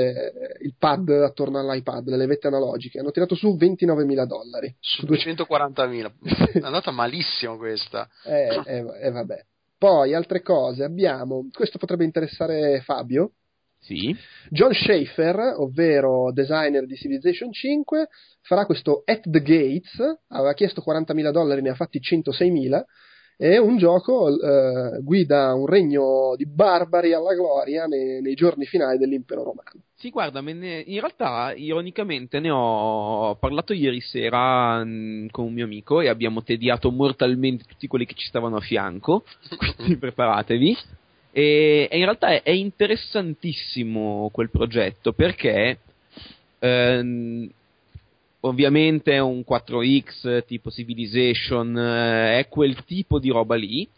il, 0.63 0.75
pad 0.77 1.09
attorno 1.11 1.61
all'iPad, 1.61 2.09
le 2.09 2.17
levette 2.17 2.49
analogiche. 2.49 2.99
Hanno 2.99 3.13
tirato 3.13 3.37
su 3.37 3.57
29 3.57 4.05
mila 4.05 4.25
dollari. 4.25 4.75
Su 4.81 5.07
240 5.07 5.87
mila. 5.87 6.13
è 6.53 6.59
andata 6.61 6.91
malissimo 6.91 7.57
questa. 7.57 8.09
Eh, 8.25 8.63
eh, 8.67 8.85
eh, 9.01 9.11
vabbè. 9.11 9.45
Poi 9.79 10.13
altre 10.13 10.43
cose, 10.43 10.85
abbiamo, 10.85 11.49
questo 11.51 11.79
potrebbe 11.79 12.05
interessare 12.05 12.83
Fabio, 12.83 13.33
sì. 13.81 14.15
John 14.51 14.73
Schaefer, 14.73 15.55
ovvero 15.57 16.33
designer 16.33 16.87
di 16.87 16.97
Civilization 16.97 17.53
5, 17.53 18.09
farà 18.43 18.67
questo 18.67 19.03
At 19.05 19.29
the 19.29 19.43
Gates, 19.43 19.99
aveva 20.29 20.53
chiesto 20.55 20.83
40.000 20.87 21.31
dollari, 21.31 21.63
ne 21.63 21.71
ha 21.71 21.75
fatti 21.75 21.99
106.000, 21.99 22.83
è 23.41 23.57
un 23.57 23.79
gioco 23.79 24.29
eh, 24.29 25.01
guida 25.01 25.55
un 25.55 25.65
regno 25.65 26.35
di 26.37 26.47
barbari 26.47 27.15
alla 27.15 27.33
gloria 27.33 27.87
nei, 27.87 28.21
nei 28.21 28.35
giorni 28.35 28.67
finali 28.67 28.99
dell'impero 28.99 29.43
romano. 29.43 29.85
Sì, 29.95 30.11
guarda, 30.11 30.43
ne, 30.43 30.83
in 30.87 31.01
realtà 31.01 31.55
ironicamente 31.57 32.39
ne 32.39 32.51
ho 32.51 33.37
parlato 33.37 33.73
ieri 33.73 34.01
sera 34.01 34.85
mh, 34.85 34.89
mm, 34.89 35.27
con 35.31 35.47
un 35.47 35.55
mio 35.55 35.65
amico 35.65 36.03
e 36.03 36.09
abbiamo 36.09 36.43
tediato 36.43 36.91
mortalmente 36.91 37.65
tutti 37.65 37.87
quelli 37.87 38.05
che 38.05 38.15
ci 38.15 38.27
stavano 38.27 38.57
a 38.57 38.61
fianco, 38.61 39.25
quindi 39.77 39.97
preparatevi. 39.97 40.77
E, 41.33 41.89
e 41.91 41.97
in 41.97 42.05
realtà 42.05 42.29
è, 42.29 42.43
è, 42.43 42.51
interessantissimo 42.51 44.31
quel 44.33 44.51
progetto 44.51 45.13
perché 45.13 45.79
ehm, 46.59 47.49
ovviamente 48.41 49.13
è 49.13 49.19
un 49.19 49.45
4X 49.49 50.45
tipo 50.47 50.71
Civilization, 50.71 51.77
eh, 51.79 52.39
è 52.39 52.49
quel 52.49 52.85
tipo 52.85 53.19
di 53.19 53.31
roba 53.31 53.55
lì. 53.55 53.89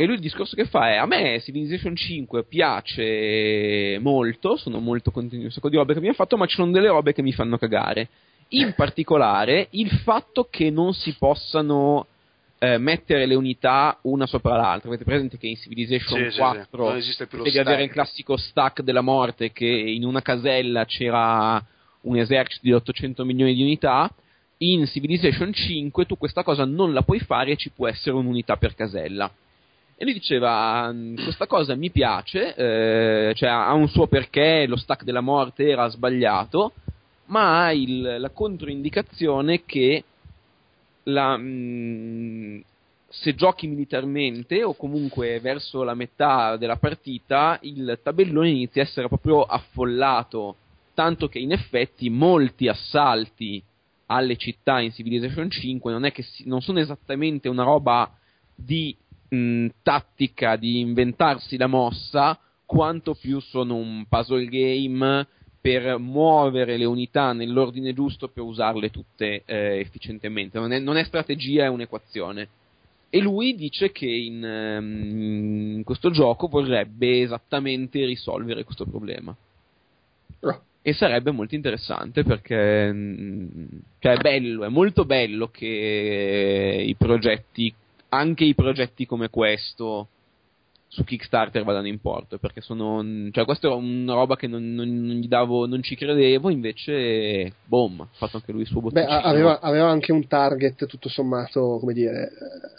E 0.00 0.04
lui 0.04 0.14
il 0.14 0.20
discorso 0.20 0.54
che 0.54 0.66
fa 0.66 0.90
è: 0.90 0.96
A 0.96 1.06
me 1.06 1.40
Civilization 1.40 1.96
5 1.96 2.44
piace 2.44 3.98
molto, 4.00 4.56
sono 4.56 4.78
molto 4.78 5.10
contento 5.10 5.38
di 5.38 5.44
un 5.44 5.50
sacco 5.50 5.68
di 5.68 5.76
robe 5.76 5.94
che 5.94 6.00
mi 6.00 6.08
ha 6.08 6.12
fatto, 6.12 6.36
ma 6.36 6.46
ci 6.46 6.54
sono 6.54 6.70
delle 6.70 6.86
robe 6.86 7.12
che 7.12 7.22
mi 7.22 7.32
fanno 7.32 7.58
cagare. 7.58 8.08
In 8.50 8.74
particolare 8.76 9.66
il 9.70 9.90
fatto 9.90 10.46
che 10.48 10.70
non 10.70 10.94
si 10.94 11.14
possano 11.18 12.06
eh, 12.58 12.78
mettere 12.78 13.26
le 13.26 13.34
unità 13.34 13.98
una 14.02 14.26
sopra 14.26 14.56
l'altra. 14.56 14.88
Avete 14.88 15.04
presente 15.04 15.38
che 15.38 15.46
in 15.46 15.56
Civilization 15.56 16.30
sì, 16.30 16.38
4 16.38 17.00
sì, 17.00 17.12
sì. 17.12 17.26
devi 17.42 17.58
avere 17.58 17.84
il 17.84 17.90
classico 17.90 18.36
stack 18.36 18.82
della 18.82 19.00
morte 19.00 19.52
che 19.52 19.66
in 19.66 20.04
una 20.04 20.22
casella 20.22 20.84
c'era 20.84 21.64
un 22.02 22.16
esercito 22.16 22.62
di 22.62 22.72
800 22.72 23.24
milioni 23.24 23.54
di 23.54 23.62
unità. 23.62 24.12
In 24.58 24.86
Civilization 24.86 25.52
5 25.52 26.04
tu 26.04 26.18
questa 26.18 26.42
cosa 26.42 26.64
non 26.64 26.92
la 26.92 27.02
puoi 27.02 27.20
fare 27.20 27.52
e 27.52 27.56
ci 27.56 27.70
può 27.70 27.86
essere 27.86 28.16
un'unità 28.16 28.56
per 28.56 28.74
casella. 28.74 29.30
E 29.96 30.04
lui 30.04 30.12
diceva: 30.12 30.92
mm, 30.92 31.16
Questa 31.22 31.46
cosa 31.46 31.74
mi 31.74 31.90
piace, 31.90 32.54
eh, 32.54 33.34
cioè 33.34 33.48
ha 33.48 33.72
un 33.72 33.88
suo 33.88 34.06
perché, 34.06 34.64
lo 34.66 34.76
stack 34.76 35.04
della 35.04 35.20
morte 35.20 35.68
era 35.68 35.88
sbagliato, 35.88 36.72
ma 37.26 37.64
ha 37.64 37.72
il, 37.72 38.16
la 38.18 38.30
controindicazione 38.30 39.64
che 39.64 40.04
la, 41.08 41.36
mh, 41.36 41.42
mm, 41.42 42.60
se 43.08 43.34
giochi 43.34 43.66
militarmente 43.66 44.62
o 44.62 44.74
comunque 44.74 45.40
verso 45.40 45.82
la 45.82 45.94
metà 45.94 46.56
della 46.56 46.76
partita 46.76 47.58
il 47.62 47.98
tabellone 48.02 48.50
inizia 48.50 48.82
a 48.82 48.84
essere 48.84 49.08
proprio 49.08 49.42
affollato 49.42 50.56
tanto 50.94 51.28
che 51.28 51.38
in 51.38 51.52
effetti 51.52 52.10
molti 52.10 52.68
assalti 52.68 53.62
alle 54.06 54.36
città 54.36 54.80
in 54.80 54.92
Civilization 54.92 55.48
5 55.48 55.92
non, 55.92 56.10
si, 56.12 56.48
non 56.48 56.60
sono 56.60 56.80
esattamente 56.80 57.48
una 57.48 57.62
roba 57.62 58.10
di 58.54 58.96
mh, 59.28 59.68
tattica, 59.82 60.56
di 60.56 60.80
inventarsi 60.80 61.56
la 61.56 61.66
mossa, 61.66 62.38
quanto 62.66 63.14
più 63.14 63.38
sono 63.40 63.76
un 63.76 64.06
puzzle 64.08 64.46
game 64.46 65.26
per 65.60 65.98
muovere 65.98 66.76
le 66.76 66.84
unità 66.84 67.32
nell'ordine 67.32 67.92
giusto 67.92 68.28
per 68.28 68.42
usarle 68.42 68.90
tutte 68.90 69.42
eh, 69.44 69.78
efficientemente. 69.80 70.58
Non 70.58 70.72
è, 70.72 70.78
non 70.78 70.96
è, 70.96 71.04
strategia, 71.04 71.64
è 71.64 71.68
un'equazione. 71.68 72.48
E 73.10 73.20
lui 73.20 73.54
dice 73.54 73.90
che 73.90 74.06
in, 74.06 74.42
um, 74.42 75.76
in 75.76 75.82
questo 75.84 76.10
gioco 76.10 76.46
vorrebbe 76.46 77.22
esattamente 77.22 78.04
risolvere 78.04 78.64
questo 78.64 78.84
problema. 78.84 79.34
Oh. 80.40 80.62
E 80.80 80.92
sarebbe 80.92 81.30
molto 81.32 81.54
interessante 81.54 82.22
perché 82.22 82.92
mm, 82.92 83.66
cioè 83.98 84.14
è 84.14 84.20
bello, 84.20 84.64
è 84.64 84.68
molto 84.68 85.04
bello 85.04 85.48
che 85.48 86.84
i 86.86 86.94
progetti, 86.94 87.74
anche 88.10 88.44
i 88.44 88.54
progetti 88.54 89.04
come 89.06 89.28
questo, 89.28 90.08
su 90.90 91.04
Kickstarter 91.04 91.64
vadano 91.64 91.86
in 91.86 92.00
porto 92.00 92.38
perché 92.38 92.62
sono 92.62 93.04
cioè 93.30 93.44
questa 93.44 93.68
è 93.68 93.72
una 93.72 94.14
roba 94.14 94.36
che 94.36 94.46
non, 94.46 94.72
non, 94.72 94.88
non, 94.88 95.16
gli 95.16 95.28
davo 95.28 95.66
non 95.66 95.82
ci 95.82 95.94
credevo 95.94 96.48
invece 96.48 97.52
boom 97.66 98.00
ha 98.00 98.08
fatto 98.12 98.38
anche 98.38 98.52
lui 98.52 98.62
il 98.62 98.68
suo 98.68 98.80
bottino 98.80 99.06
aveva, 99.06 99.60
aveva, 99.60 99.90
anche 99.90 100.12
un 100.12 100.26
target 100.26 100.86
tutto 100.86 101.10
sommato 101.10 101.76
come 101.78 101.92
dire 101.92 102.30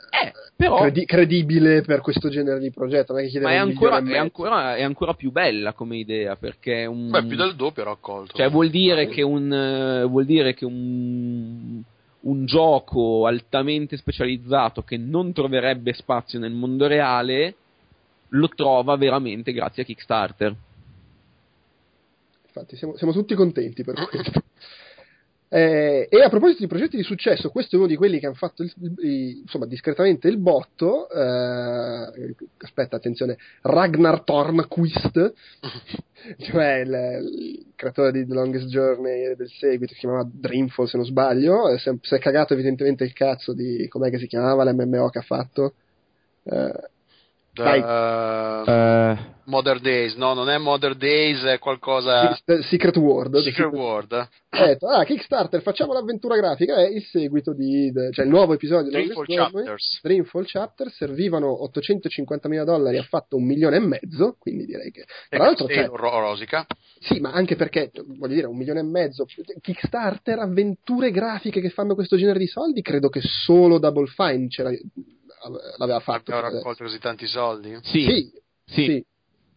eh, 0.09 0.31
però, 0.55 0.79
credi- 0.79 1.05
credibile 1.05 1.81
per 1.83 2.01
questo 2.01 2.29
genere 2.29 2.59
di 2.59 2.71
progetto 2.71 3.13
ma 3.13 3.21
è 3.51 3.55
ancora, 3.57 3.97
è, 4.03 4.17
ancora, 4.17 4.75
è 4.75 4.81
ancora, 4.81 5.13
più 5.13 5.31
bella 5.31 5.73
come 5.73 5.97
idea 5.97 6.35
perché 6.35 6.87
un, 6.87 7.11
beh 7.11 7.25
più 7.25 7.37
del 7.37 7.55
doppio 7.55 7.83
raccolto 7.83 8.35
cioè 8.35 8.49
vuol 8.49 8.71
dire 8.71 9.07
che 9.07 9.21
un 9.21 10.07
vuol 10.09 10.25
dire 10.25 10.55
che 10.55 10.65
un 10.65 11.83
un 12.21 12.45
gioco 12.45 13.27
altamente 13.27 13.95
specializzato 13.95 14.81
che 14.81 14.97
non 14.97 15.31
troverebbe 15.31 15.93
spazio 15.93 16.37
nel 16.37 16.51
mondo 16.51 16.85
reale 16.85 17.55
lo 18.29 18.47
trova 18.49 18.95
veramente 18.95 19.51
grazie 19.53 19.83
a 19.83 19.85
Kickstarter. 19.85 20.55
Infatti 22.45 22.75
siamo, 22.75 22.97
siamo 22.97 23.13
tutti 23.13 23.35
contenti 23.35 23.83
per 23.83 23.95
questo. 24.09 24.43
Eh, 25.51 26.07
e 26.11 26.21
a 26.21 26.29
proposito 26.29 26.59
di 26.59 26.67
progetti 26.67 26.95
di 26.95 27.01
successo, 27.01 27.49
questo 27.49 27.73
è 27.73 27.79
uno 27.79 27.87
di 27.87 27.95
quelli 27.95 28.19
che 28.19 28.27
hanno 28.27 28.35
fatto 28.35 28.61
il, 28.61 28.71
il, 28.99 29.37
insomma, 29.41 29.65
discretamente 29.65 30.27
il 30.27 30.37
botto. 30.37 31.09
Eh, 31.09 32.35
aspetta, 32.59 32.97
attenzione, 32.97 33.35
Ragnar 33.61 34.21
Tornquist, 34.21 35.33
cioè 36.37 36.73
il, 36.81 37.23
il, 37.31 37.65
creatore 37.75 38.11
di 38.11 38.27
The 38.27 38.33
Longest 38.35 38.67
Journey 38.67 39.35
del 39.35 39.49
seguito, 39.49 39.93
si 39.93 40.01
chiamava 40.01 40.29
Dreamfall 40.31 40.85
se 40.85 40.97
non 40.97 41.05
sbaglio. 41.07 41.75
Si 41.79 41.89
è, 41.89 41.95
si 41.99 42.13
è 42.13 42.19
cagato 42.19 42.53
evidentemente 42.53 43.03
il 43.03 43.13
cazzo 43.13 43.51
di 43.53 43.87
com'è 43.87 44.11
che 44.11 44.19
si 44.19 44.27
chiamava 44.27 44.63
l'MMO 44.63 45.09
che 45.09 45.17
ha 45.17 45.23
fatto. 45.23 45.73
Eh, 46.43 46.89
Uh, 47.59 49.17
Modern 49.49 49.81
Days, 49.81 50.13
no, 50.15 50.33
non 50.33 50.49
è 50.49 50.57
Modern 50.57 50.97
Days, 50.97 51.43
è 51.43 51.57
qualcosa. 51.57 52.37
Secret 52.69 52.95
World. 52.97 53.37
Secret 53.39 53.73
World. 53.73 54.29
Eh, 54.49 54.77
ah, 54.81 55.03
Kickstarter, 55.03 55.61
facciamo 55.61 55.93
l'avventura 55.93 56.35
grafica, 56.35 56.75
è 56.77 56.87
il 56.87 57.03
seguito 57.03 57.53
di. 57.53 57.91
cioè 58.11 58.25
il 58.25 58.31
nuovo 58.31 58.53
episodio 58.53 58.89
di 58.89 58.91
Dreamfall 58.91 59.25
Chapters. 59.25 59.99
Dreamfall 60.01 60.43
Chapters 60.45 60.95
servivano 60.95 61.59
850.000 61.73 62.63
dollari, 62.63 62.97
ha 62.97 63.03
fatto 63.03 63.37
un 63.37 63.45
milione 63.45 63.77
e 63.77 63.79
mezzo, 63.79 64.35
quindi 64.39 64.65
direi 64.65 64.91
che. 64.91 65.05
Tra 65.29 65.39
l'altro. 65.39 65.65
C'è, 65.65 65.87
rosica. 65.91 66.65
Sì, 66.99 67.19
ma 67.19 67.31
anche 67.31 67.55
perché, 67.55 67.91
voglio 68.17 68.33
dire, 68.33 68.47
un 68.47 68.57
milione 68.57 68.81
e 68.81 68.83
mezzo. 68.83 69.25
Kickstarter, 69.61 70.39
avventure 70.39 71.11
grafiche 71.11 71.59
che 71.59 71.69
fanno 71.69 71.95
questo 71.95 72.17
genere 72.17 72.39
di 72.39 72.47
soldi, 72.47 72.81
credo 72.81 73.09
che 73.09 73.21
solo 73.21 73.79
Double 73.79 74.07
Fine 74.07 74.47
c'era 74.47 74.71
l'aveva 75.77 75.99
fatto. 75.99 76.31
Aveva 76.31 76.49
raccolto 76.49 76.83
così 76.83 76.99
tanti 76.99 77.27
soldi? 77.27 77.77
Sì. 77.83 78.03
Sì. 78.03 78.31
sì. 78.65 78.85
sì. 78.85 79.05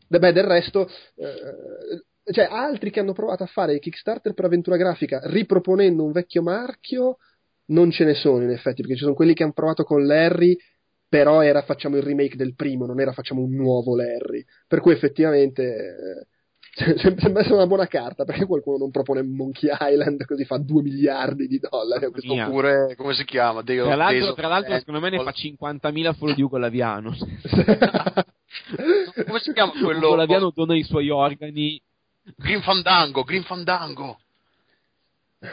Beh, 0.09 0.33
del 0.33 0.45
resto, 0.45 0.89
eh, 1.15 2.33
cioè, 2.33 2.47
altri 2.51 2.91
che 2.91 3.01
hanno 3.01 3.13
provato 3.13 3.43
a 3.43 3.47
fare 3.47 3.75
i 3.75 3.81
Kickstarter 3.81 4.35
per 4.35 4.45
avventura 4.45 4.77
grafica 4.77 5.21
riproponendo 5.25 6.05
un 6.05 6.13
vecchio 6.13 6.43
marchio, 6.43 7.17
non 7.67 7.91
ce 7.91 8.05
ne 8.05 8.15
sono 8.15 8.43
in 8.43 8.51
effetti, 8.51 8.83
perché 8.83 8.97
ci 8.97 9.03
sono 9.05 9.15
quelli 9.15 9.35
che 9.35 9.43
hanno 9.43 9.53
provato 9.53 9.85
con 9.85 10.05
Larry, 10.05 10.57
però 11.09 11.43
era 11.43 11.63
facciamo 11.63 11.97
il 11.97 12.03
remake 12.03 12.37
del 12.37 12.55
primo, 12.55 12.87
non 12.87 13.01
era 13.01 13.13
facciamo 13.13 13.43
un 13.43 13.53
nuovo 13.53 13.97
Larry. 13.97 14.45
Per 14.67 14.81
cui 14.81 14.93
effettivamente 14.93 15.63
eh, 15.63 16.27
sembra 16.75 17.41
essere 17.41 17.55
una 17.55 17.67
buona 17.67 17.87
carta 17.87 18.25
perché 18.25 18.47
qualcuno 18.47 18.79
non 18.79 18.91
propone 18.91 19.23
Monkey 19.23 19.71
Island 19.79 20.25
così 20.25 20.45
fa 20.45 20.57
2 20.57 20.83
miliardi 20.83 21.47
di 21.47 21.59
dollari 21.59 22.07
oppure 22.07 22.95
come 22.97 23.13
si 23.13 23.25
chiama? 23.25 23.63
Deo, 23.63 23.85
tra 23.85 23.95
l'altro, 23.95 24.33
tra 24.33 24.49
l'altro 24.49 24.79
secondo 24.79 25.01
me 25.01 25.11
ne 25.11 25.23
fa 25.23 25.31
50.000 25.31 26.15
follow 26.15 26.35
di 26.35 26.43
Ugolaviano 26.43 27.13
come 29.27 29.39
si 29.41 29.53
chiama 29.53 29.73
quello 29.73 30.07
Ugolaviano 30.07 30.51
dona 30.55 30.75
i 30.75 30.83
suoi 30.83 31.11
organi. 31.11 31.81
Green 32.37 32.63
Fandango 32.63 33.25
Green 33.25 33.43
Fandango 33.43 34.19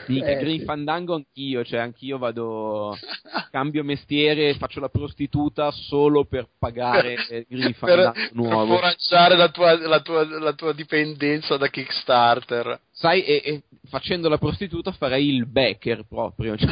sì, 0.05 0.19
eh, 0.19 0.35
Green 0.37 0.59
sì. 0.59 0.65
Fandango 0.65 1.15
anch'io, 1.15 1.63
cioè 1.63 1.79
anch'io 1.79 2.17
vado, 2.17 2.95
cambio 3.51 3.83
mestiere, 3.83 4.53
faccio 4.55 4.79
la 4.79 4.89
prostituta 4.89 5.71
solo 5.71 6.25
per 6.25 6.47
pagare 6.57 7.15
Green 7.49 7.73
Fandango 7.73 8.11
per, 8.11 8.29
nuovo. 8.33 8.73
Per 8.73 8.79
foraggiare 8.79 9.35
la 9.35 9.49
tua, 9.49 9.77
la, 9.77 10.01
tua, 10.01 10.39
la 10.39 10.53
tua, 10.53 10.73
dipendenza 10.73 11.57
da 11.57 11.67
Kickstarter. 11.69 12.79
Sai, 12.91 13.23
e, 13.23 13.41
e, 13.43 13.61
facendo 13.87 14.29
la 14.29 14.37
prostituta 14.37 14.91
farei 14.91 15.33
il 15.33 15.47
backer 15.47 16.05
proprio. 16.07 16.55
Cioè, 16.55 16.69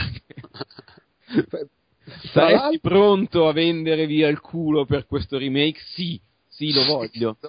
saresti 2.31 2.79
pronto 2.79 3.47
a 3.47 3.53
vendere 3.53 4.05
via 4.05 4.27
il 4.27 4.39
culo 4.39 4.85
per 4.85 5.07
questo 5.07 5.37
remake? 5.37 5.79
Sì, 5.93 6.19
sì, 6.47 6.71
lo 6.71 6.85
voglio. 6.85 7.37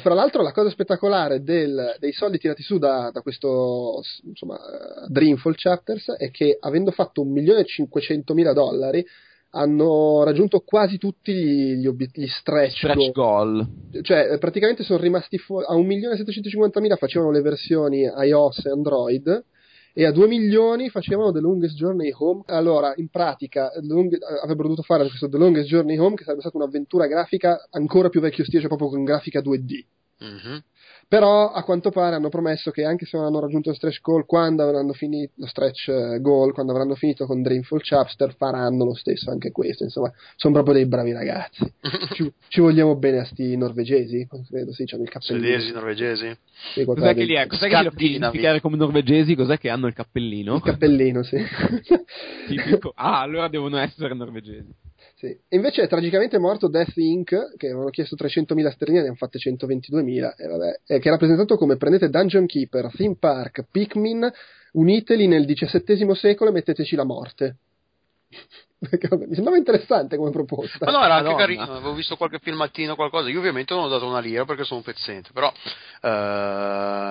Fra 0.00 0.12
l'altro, 0.12 0.42
la 0.42 0.52
cosa 0.52 0.68
spettacolare 0.68 1.42
del, 1.42 1.96
dei 1.98 2.12
soldi 2.12 2.36
tirati 2.38 2.62
su 2.62 2.76
da, 2.76 3.10
da 3.10 3.22
questo 3.22 4.02
insomma, 4.24 4.58
Dreamfall 5.08 5.54
Chapters 5.56 6.10
è 6.10 6.30
che 6.30 6.58
avendo 6.60 6.90
fatto 6.90 7.24
1.500.000 7.24 8.52
dollari 8.52 9.04
hanno 9.50 10.24
raggiunto 10.24 10.60
quasi 10.60 10.98
tutti 10.98 11.32
gli, 11.32 11.74
gli, 11.76 11.86
obiet- 11.86 12.18
gli 12.18 12.26
stretch, 12.26 12.76
stretch 12.76 13.12
goal. 13.12 13.66
Cioè, 14.02 14.36
praticamente 14.36 14.82
sono 14.82 14.98
rimasti 14.98 15.38
fu- 15.38 15.56
a 15.56 15.74
1.750.000 15.74 16.96
facevano 16.96 17.30
le 17.30 17.40
versioni 17.40 18.02
iOS 18.02 18.66
e 18.66 18.70
Android 18.70 19.44
e 19.98 20.04
a 20.04 20.12
2 20.12 20.26
milioni 20.26 20.90
facevano 20.90 21.32
The 21.32 21.40
Longest 21.40 21.74
Journey 21.74 22.12
Home. 22.14 22.42
Allora, 22.48 22.92
in 22.96 23.08
pratica, 23.08 23.70
long- 23.80 24.14
avrebbero 24.42 24.68
dovuto 24.68 24.82
fare 24.82 25.08
questo 25.08 25.26
The 25.26 25.38
Longest 25.38 25.68
Journey 25.68 25.96
Home, 25.96 26.16
che 26.16 26.24
sarebbe 26.24 26.42
stata 26.42 26.58
un'avventura 26.58 27.06
grafica 27.06 27.66
ancora 27.70 28.10
più 28.10 28.20
vecchio 28.20 28.44
stile, 28.44 28.60
cioè 28.60 28.68
proprio 28.68 28.90
con 28.90 29.04
grafica 29.04 29.40
2D. 29.40 29.84
Mm-hmm. 30.22 30.56
Però 31.08 31.52
a 31.52 31.62
quanto 31.62 31.90
pare 31.90 32.16
hanno 32.16 32.28
promesso 32.28 32.72
che 32.72 32.82
anche 32.82 33.06
se 33.06 33.16
non 33.16 33.26
hanno 33.26 33.38
raggiunto 33.38 33.70
lo 33.70 33.76
stretch 33.76 34.00
goal, 34.00 34.26
quando 34.26 34.64
avranno 34.64 34.92
finito 34.92 35.34
lo 35.36 35.46
stretch 35.46 35.88
eh, 35.88 36.20
goal, 36.20 36.52
quando 36.52 36.72
avranno 36.72 36.96
finito 36.96 37.26
con 37.26 37.42
Dreamfall 37.42 37.78
Chapter, 37.80 38.34
faranno 38.34 38.84
lo 38.84 38.94
stesso 38.94 39.30
anche 39.30 39.52
questo. 39.52 39.84
Insomma, 39.84 40.12
sono 40.34 40.54
proprio 40.54 40.74
dei 40.74 40.86
bravi 40.86 41.12
ragazzi. 41.12 41.64
ci, 42.14 42.32
ci, 42.48 42.60
vogliamo 42.60 42.96
bene 42.96 43.20
a 43.20 43.24
sti 43.24 43.56
norvegesi? 43.56 44.26
Credo 44.48 44.72
sì, 44.72 44.84
hanno 44.90 45.04
il 45.04 45.08
cappellino. 45.08 45.46
Svedesi, 45.46 45.72
norvegesi. 45.72 46.38
Sì, 46.74 46.84
cos'è 46.84 47.14
che 47.14 47.24
li 47.24 47.34
è? 47.34 47.46
Cos'è 47.46 47.68
che 47.68 47.88
li 47.94 48.14
identificare 48.16 48.60
come 48.60 48.76
norvegesi? 48.76 49.36
Cos'è 49.36 49.58
che 49.58 49.70
hanno 49.70 49.86
il 49.86 49.94
cappellino? 49.94 50.56
Il 50.56 50.62
cappellino, 50.62 51.22
sì. 51.22 51.36
Tipico. 52.48 52.92
Ah, 52.96 53.20
allora 53.20 53.46
devono 53.46 53.78
essere 53.78 54.12
norvegesi. 54.12 54.74
Sì. 55.16 55.34
Invece 55.50 55.82
è 55.82 55.88
tragicamente 55.88 56.38
morto 56.38 56.68
Death 56.68 56.94
Inc., 56.96 57.56
che 57.56 57.66
avevano 57.68 57.88
chiesto 57.88 58.16
300.000 58.16 58.70
sterline, 58.70 59.00
ne 59.00 59.06
hanno 59.06 59.16
fatte 59.16 59.38
122.000, 59.38 60.34
e 60.36 60.46
vabbè, 60.46 60.80
eh, 60.86 60.98
che 60.98 61.08
è 61.08 61.10
rappresentato 61.10 61.56
come 61.56 61.76
prendete 61.78 62.10
Dungeon 62.10 62.44
Keeper, 62.44 62.90
Theme 62.94 63.16
Park, 63.18 63.64
Pikmin, 63.70 64.30
uniteli 64.72 65.26
nel 65.26 65.46
XVII 65.46 66.14
secolo 66.14 66.50
e 66.50 66.52
metteteci 66.52 66.96
la 66.96 67.04
morte. 67.04 67.56
mi 68.78 69.34
sembrava 69.34 69.56
interessante 69.56 70.18
come 70.18 70.30
proposta. 70.30 70.84
Ma 70.84 70.92
no, 70.92 71.02
era 71.02 71.14
anche 71.14 71.30
Madonna. 71.30 71.46
carino, 71.46 71.62
avevo 71.62 71.94
visto 71.94 72.16
qualche 72.16 72.38
filmattino, 72.38 72.94
qualcosa. 72.94 73.30
Io 73.30 73.38
ovviamente 73.38 73.72
non 73.72 73.84
ho 73.84 73.88
dato 73.88 74.06
una 74.06 74.20
lira 74.20 74.44
perché 74.44 74.64
sono 74.64 74.80
un 74.80 74.84
pezzente, 74.84 75.30
però 75.32 75.50
eh, 75.50 76.08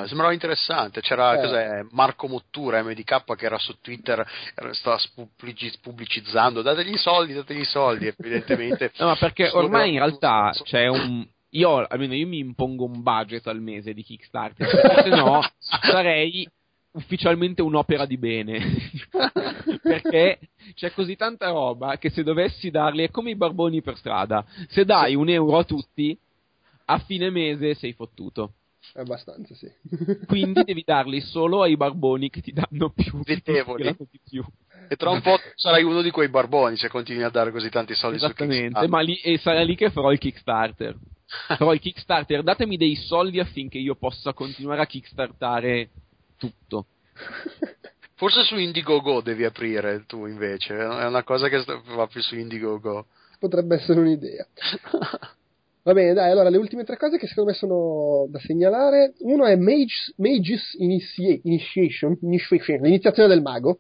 sembrava 0.07 0.33
interessante. 0.33 1.01
C'era 1.01 1.79
eh. 1.79 1.85
Marco 1.91 2.27
Mottura, 2.27 2.81
MDK, 2.83 3.35
che 3.35 3.45
era 3.45 3.57
su 3.57 3.79
Twitter, 3.81 4.25
stava 4.71 4.99
pubblicizzando, 5.81 6.61
dategli 6.61 6.93
i 6.93 6.97
soldi, 6.97 7.33
dategli 7.33 7.61
i 7.61 7.65
soldi, 7.65 8.07
evidentemente. 8.07 8.91
no, 8.97 9.07
ma 9.07 9.15
perché 9.15 9.49
ormai 9.49 9.91
in 9.91 9.99
realtà 9.99 10.51
c'è 10.63 10.87
un... 10.87 11.25
Io, 11.51 11.85
almeno 11.87 12.13
io 12.13 12.27
mi 12.27 12.39
impongo 12.39 12.83
un 12.83 13.01
budget 13.01 13.47
al 13.47 13.61
mese 13.61 13.93
di 13.93 14.03
Kickstarter, 14.03 14.67
se 15.03 15.09
no 15.09 15.41
sarei 15.57 16.45
ufficialmente 16.95 17.61
un'opera 17.61 18.05
di 18.05 18.17
bene. 18.17 18.59
Perché 19.81 20.39
c'è 20.73 20.91
così 20.91 21.15
tanta 21.15 21.49
roba 21.49 21.97
che 21.97 22.09
se 22.09 22.23
dovessi 22.23 22.71
darli 22.71 23.03
è 23.03 23.11
come 23.11 23.31
i 23.31 23.35
barboni 23.35 23.81
per 23.81 23.97
strada. 23.97 24.45
Se 24.67 24.83
dai 24.83 25.15
un 25.15 25.29
euro 25.29 25.59
a 25.59 25.63
tutti, 25.63 26.17
a 26.85 26.97
fine 26.99 27.29
mese 27.29 27.75
sei 27.75 27.93
fottuto. 27.93 28.53
Abbastanza, 28.93 29.53
sì. 29.55 29.69
Quindi 30.25 30.63
devi 30.63 30.83
darli 30.86 31.19
solo 31.21 31.61
ai 31.63 31.75
barboni 31.75 32.29
che 32.29 32.41
ti 32.41 32.51
danno 32.51 32.91
più. 32.91 33.21
Mettevoli. 33.25 33.95
Di 33.97 34.19
più. 34.29 34.45
E 34.88 34.95
tra 34.95 35.09
un 35.09 35.21
po' 35.21 35.39
sarai 35.55 35.83
uno 35.83 36.01
di 36.01 36.11
quei 36.11 36.29
barboni 36.29 36.77
se 36.77 36.89
continui 36.89 37.23
a 37.23 37.29
dare 37.29 37.51
così 37.51 37.69
tanti 37.69 37.95
soldi 37.95 38.17
Esattamente, 38.17 38.88
ma 38.88 39.01
lì, 39.01 39.15
e 39.17 39.38
sarà 39.39 39.63
lì 39.63 39.75
che 39.75 39.89
farò 39.89 40.11
il 40.11 40.19
Kickstarter. 40.19 40.95
farò 41.25 41.73
il 41.73 41.79
Kickstarter, 41.79 42.43
datemi 42.43 42.77
dei 42.77 42.95
soldi 42.95 43.39
affinché 43.39 43.79
io 43.79 43.95
possa 43.95 44.33
continuare 44.33 44.81
a 44.81 44.86
kickstartare 44.86 45.89
tutto. 46.38 46.86
Forse 48.15 48.43
su 48.43 48.57
Indiegogo 48.57 49.21
devi 49.21 49.43
aprire 49.43 50.05
tu 50.05 50.25
invece, 50.25 50.77
è 50.77 51.05
una 51.05 51.23
cosa 51.23 51.49
che 51.49 51.63
va 51.95 52.07
più 52.07 52.21
su 52.21 52.38
Indiegogo. 52.38 53.07
Potrebbe 53.39 53.75
essere 53.75 53.99
un'idea. 53.99 54.45
Va 55.86 55.93
bene, 55.93 56.13
dai, 56.13 56.31
allora 56.31 56.49
le 56.49 56.57
ultime 56.57 56.83
tre 56.83 56.97
cose 56.97 57.19
che 57.19 57.27
secondo 57.27 57.51
me 57.51 57.55
sono 57.55 58.25
da 58.31 58.39
segnalare. 58.39 59.13
Uno 59.19 59.45
è 59.45 59.55
Mages, 59.55 60.13
Mages 60.15 60.73
Initia- 60.79 61.38
Initiation, 61.43 62.17
Initiation, 62.21 62.79
l'iniziazione 62.81 63.29
del 63.29 63.43
mago, 63.43 63.77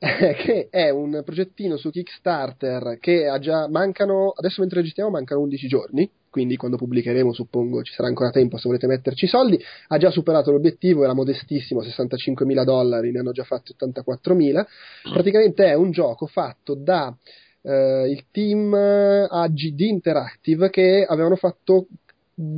che 0.00 0.66
è 0.68 0.90
un 0.90 1.22
progettino 1.24 1.76
su 1.76 1.90
Kickstarter 1.90 2.98
che 2.98 3.28
ha 3.28 3.38
già, 3.38 3.68
mancano, 3.68 4.32
adesso 4.34 4.62
mentre 4.62 4.80
registriamo 4.80 5.10
mancano 5.10 5.42
11 5.42 5.68
giorni, 5.68 6.10
quindi 6.28 6.56
quando 6.56 6.76
pubblicheremo 6.76 7.32
suppongo 7.32 7.84
ci 7.84 7.92
sarà 7.92 8.08
ancora 8.08 8.30
tempo 8.30 8.56
se 8.56 8.66
volete 8.66 8.88
metterci 8.88 9.28
soldi, 9.28 9.56
ha 9.86 9.96
già 9.96 10.10
superato 10.10 10.50
l'obiettivo, 10.50 11.04
era 11.04 11.14
modestissimo, 11.14 11.82
65 11.82 12.44
mila 12.44 12.64
dollari, 12.64 13.12
ne 13.12 13.20
hanno 13.20 13.30
già 13.30 13.44
fatti 13.44 13.70
84 13.74 14.34
mila, 14.34 14.66
praticamente 15.04 15.66
è 15.66 15.74
un 15.74 15.92
gioco 15.92 16.26
fatto 16.26 16.74
da 16.74 17.16
eh, 17.64 18.08
il 18.10 18.26
team 18.30 18.74
AGD 18.74 19.80
Interactive 19.80 20.70
che 20.70 21.04
avevano 21.08 21.36
fatto 21.36 21.86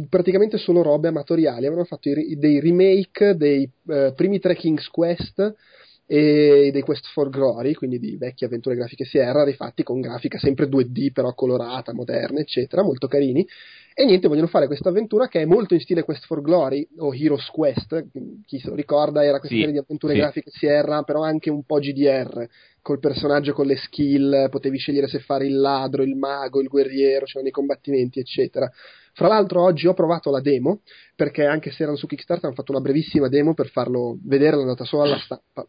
praticamente 0.08 0.56
solo 0.56 0.82
robe 0.82 1.08
amatoriali, 1.08 1.66
avevano 1.66 1.84
fatto 1.84 2.08
i, 2.08 2.36
dei 2.38 2.60
remake 2.60 3.34
dei 3.36 3.68
eh, 3.88 4.12
primi 4.16 4.38
tre 4.38 4.54
King's 4.54 4.88
Quest 4.88 5.54
e 6.06 6.70
dei 6.72 6.82
Quest 6.82 7.06
for 7.08 7.30
Glory, 7.30 7.74
quindi 7.74 7.98
di 7.98 8.16
vecchie 8.16 8.46
avventure 8.46 8.76
grafiche 8.76 9.04
Sierra, 9.04 9.42
rifatti 9.42 9.82
con 9.82 10.00
grafica 10.00 10.38
sempre 10.38 10.66
2D 10.66 11.12
però 11.12 11.34
colorata, 11.34 11.92
moderna, 11.92 12.40
eccetera, 12.40 12.82
molto 12.82 13.08
carini. 13.08 13.46
E 13.98 14.04
niente, 14.04 14.28
vogliono 14.28 14.46
fare 14.46 14.66
questa 14.66 14.90
avventura 14.90 15.26
che 15.26 15.40
è 15.40 15.44
molto 15.46 15.74
in 15.74 15.80
stile 15.80 16.04
Quest 16.04 16.26
for 16.26 16.42
Glory 16.42 16.86
o 16.98 17.14
Heroes 17.14 17.48
Quest, 17.48 18.08
chi 18.44 18.58
se 18.58 18.68
lo 18.68 18.74
ricorda 18.74 19.24
era 19.24 19.38
questa 19.38 19.56
sì, 19.56 19.62
serie 19.62 19.72
di 19.72 19.78
avventure 19.78 20.12
sì. 20.12 20.18
grafiche 20.18 20.50
Sierra, 20.50 21.02
però 21.02 21.22
anche 21.22 21.50
un 21.50 21.64
po' 21.64 21.78
GDR, 21.78 22.46
col 22.82 23.00
personaggio 23.00 23.52
con 23.52 23.66
le 23.66 23.76
skill, 23.76 24.48
potevi 24.50 24.76
scegliere 24.76 25.08
se 25.08 25.18
fare 25.20 25.46
il 25.46 25.58
ladro, 25.58 26.02
il 26.02 26.14
mago, 26.14 26.60
il 26.60 26.68
guerriero, 26.68 27.24
c'erano 27.24 27.48
i 27.48 27.52
combattimenti, 27.52 28.20
eccetera. 28.20 28.70
Fra 29.14 29.28
l'altro 29.28 29.62
oggi 29.62 29.86
ho 29.86 29.94
provato 29.94 30.30
la 30.30 30.40
demo, 30.40 30.82
perché 31.16 31.46
anche 31.46 31.70
se 31.70 31.82
erano 31.82 31.96
su 31.96 32.06
Kickstarter 32.06 32.44
hanno 32.44 32.54
fatto 32.54 32.72
una 32.72 32.82
brevissima 32.82 33.28
demo 33.28 33.54
per 33.54 33.70
farlo 33.70 34.18
vedere, 34.22 34.56
l'ho 34.56 34.62
andata 34.62 34.84
solo 34.84 35.04
alla 35.04 35.18
stampa. 35.18 35.66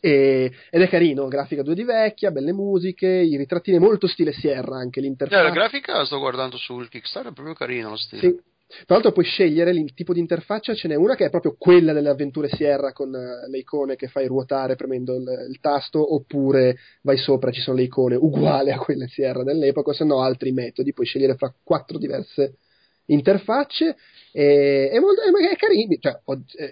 E, 0.00 0.52
ed 0.70 0.82
è 0.82 0.88
carino, 0.88 1.26
grafica 1.28 1.62
2 1.62 1.74
di 1.74 1.84
vecchia, 1.84 2.30
belle 2.30 2.52
musiche, 2.52 3.06
i 3.06 3.36
ritrattini 3.36 3.78
molto 3.78 4.06
stile 4.06 4.32
Sierra 4.32 4.76
anche 4.76 5.00
l'interfaccia. 5.00 5.40
Eh, 5.40 5.44
la 5.44 5.50
grafica 5.50 5.96
la 5.96 6.04
sto 6.04 6.18
guardando 6.18 6.56
sul 6.56 6.88
Kickstarter, 6.88 7.30
è 7.30 7.34
proprio 7.34 7.54
carino 7.54 7.90
lo 7.90 7.96
stile. 7.96 8.20
Sì. 8.20 8.54
Tra 8.68 8.96
l'altro 8.96 9.12
puoi 9.12 9.24
scegliere 9.24 9.70
il 9.70 9.94
tipo 9.94 10.12
di 10.12 10.18
interfaccia, 10.18 10.74
ce 10.74 10.88
n'è 10.88 10.96
una 10.96 11.14
che 11.14 11.26
è 11.26 11.30
proprio 11.30 11.54
quella 11.56 11.92
delle 11.92 12.08
avventure 12.08 12.48
Sierra 12.48 12.92
con 12.92 13.10
uh, 13.10 13.48
le 13.48 13.58
icone 13.58 13.94
che 13.94 14.08
fai 14.08 14.26
ruotare 14.26 14.74
premendo 14.74 15.14
il, 15.14 15.46
il, 15.48 15.60
tasto, 15.60 16.14
oppure 16.14 16.76
vai 17.02 17.16
sopra, 17.16 17.52
ci 17.52 17.60
sono 17.60 17.76
le 17.76 17.84
icone 17.84 18.16
uguali 18.16 18.72
a 18.72 18.78
quelle 18.78 19.06
Sierra 19.06 19.44
dell'epoca, 19.44 19.92
se 19.92 20.04
no 20.04 20.20
altri 20.20 20.50
metodi, 20.50 20.92
puoi 20.92 21.06
scegliere 21.06 21.36
fra 21.36 21.54
quattro 21.62 21.96
diverse 21.96 22.56
interfacce 23.06 23.96
e, 24.32 24.90
è, 24.90 24.98
molto, 24.98 25.22
è, 25.22 25.52
è 25.52 25.56
carino, 25.56 25.96
cioè, 25.98 26.20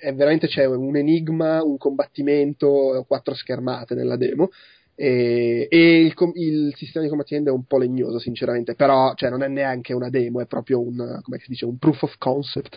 è 0.01 0.14
veramente 0.14 0.47
c'è 0.47 0.64
un 0.66 0.97
enigma, 0.97 1.62
un 1.62 1.78
combattimento, 1.78 3.05
quattro 3.07 3.35
schermate 3.35 3.95
nella 3.95 4.16
demo 4.16 4.51
e, 4.97 5.66
e 5.68 6.01
il, 6.03 6.14
il, 6.35 6.74
sistema 6.76 7.03
di 7.05 7.11
combattimento 7.11 7.51
è 7.51 7.53
un 7.53 7.64
po' 7.64 7.78
legnoso 7.78 8.18
sinceramente, 8.18 8.74
però 8.74 9.14
cioè, 9.14 9.28
non 9.28 9.43
è 9.43 9.49
neanche 9.49 9.93
una 9.93 10.09
demo, 10.09 10.41
è 10.41 10.47
proprio 10.47 10.80
un, 10.80 11.20
dice, 11.49 11.64
un 11.64 11.78
proof 11.78 12.03
of 12.03 12.16
concept. 12.18 12.76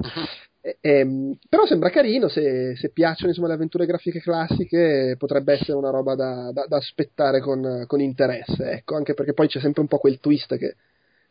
e, 0.62 0.78
e, 0.82 1.00
ehm, 1.00 1.38
però 1.48 1.66
sembra 1.68 1.92
carino, 1.92 2.28
se, 2.28 2.76
se 2.76 2.90
piacciono 2.90 3.30
insomma, 3.30 3.50
le 3.50 3.54
avventure 3.54 3.86
grafiche 3.86 4.20
classiche 4.20 5.16
potrebbe 5.18 5.54
essere 5.54 5.78
una 5.78 5.92
roba 5.92 6.16
da, 6.16 6.52
da, 6.52 6.66
da 6.68 6.78
aspettare 6.78 7.40
con, 7.40 7.84
con 7.86 8.02
interesse, 8.02 8.72
ecco, 8.72 8.96
anche 8.96 9.14
perché 9.14 9.34
poi 9.34 9.48
c'è 9.48 9.60
sempre 9.60 9.82
un 9.82 9.88
po' 9.88 10.00
quel 10.00 10.20
twist 10.20 10.58
che 10.58 10.76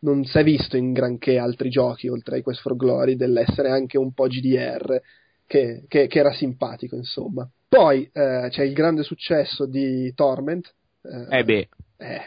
non 0.00 0.24
si 0.24 0.38
è 0.38 0.44
visto 0.44 0.76
in 0.76 0.92
granché 0.92 1.38
altri 1.38 1.68
giochi 1.68 2.08
oltre 2.08 2.36
ai 2.36 2.42
Quest 2.42 2.60
for 2.60 2.76
Glory 2.76 3.16
dell'essere 3.16 3.70
anche 3.70 3.98
un 3.98 4.12
po' 4.12 4.26
GDR 4.26 5.00
che, 5.46 5.84
che, 5.88 6.06
che 6.06 6.18
era 6.18 6.32
simpatico 6.32 6.96
insomma. 6.96 7.48
Poi 7.68 8.08
eh, 8.12 8.46
c'è 8.50 8.62
il 8.62 8.72
grande 8.72 9.02
successo 9.02 9.66
di 9.66 10.12
Torment 10.14 10.72
eh, 11.02 11.38
eh 11.38 11.44
beh 11.44 11.68
eh, 11.98 12.22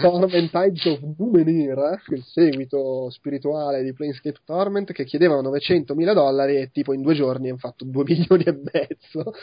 Torment 0.00 0.50
Tides 0.50 0.84
of 0.86 1.00
Numenera, 1.18 2.00
il 2.08 2.22
seguito 2.24 3.10
spirituale 3.10 3.82
di 3.82 3.92
Planescape 3.92 4.38
Torment, 4.44 4.92
che 4.92 5.04
chiedevano 5.04 5.42
900 5.42 5.94
mila 5.94 6.14
dollari 6.14 6.56
e 6.56 6.70
tipo 6.70 6.94
in 6.94 7.02
due 7.02 7.14
giorni 7.14 7.48
hanno 7.48 7.58
fatto 7.58 7.84
2 7.84 8.04
milioni 8.08 8.44
e 8.44 8.52
mezzo. 8.52 9.34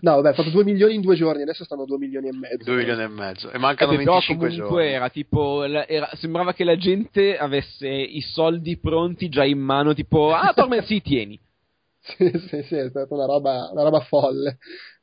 no, 0.00 0.14
vabbè, 0.14 0.26
hanno 0.28 0.36
fatto 0.36 0.50
2 0.50 0.64
milioni 0.64 0.94
in 0.94 1.00
due 1.02 1.16
giorni, 1.16 1.42
adesso 1.42 1.64
stanno 1.64 1.84
2 1.84 1.98
milioni 1.98 2.28
e 2.28 2.32
mezzo. 2.32 2.64
2 2.64 2.76
milioni 2.76 3.02
e 3.02 3.08
mezzo, 3.08 3.50
e 3.50 3.58
mancano 3.58 3.92
eh, 3.92 3.96
25 3.98 4.48
giorni. 4.48 4.86
Era 4.86 5.10
tipo, 5.10 5.64
era, 5.64 6.08
sembrava 6.14 6.54
che 6.54 6.64
la 6.64 6.76
gente 6.76 7.36
avesse 7.36 7.88
i 7.88 8.20
soldi 8.22 8.78
pronti 8.78 9.28
già 9.28 9.44
in 9.44 9.58
mano, 9.58 9.92
tipo, 9.92 10.32
ah, 10.32 10.52
Torment, 10.54 10.84
sì, 10.84 11.02
tieni. 11.02 11.38
sì, 12.00 12.30
sì, 12.48 12.62
sì, 12.62 12.74
è 12.76 12.88
stata 12.88 13.14
una 13.14 13.26
roba, 13.26 13.68
una 13.70 13.82
roba 13.82 14.00
folle. 14.00 14.58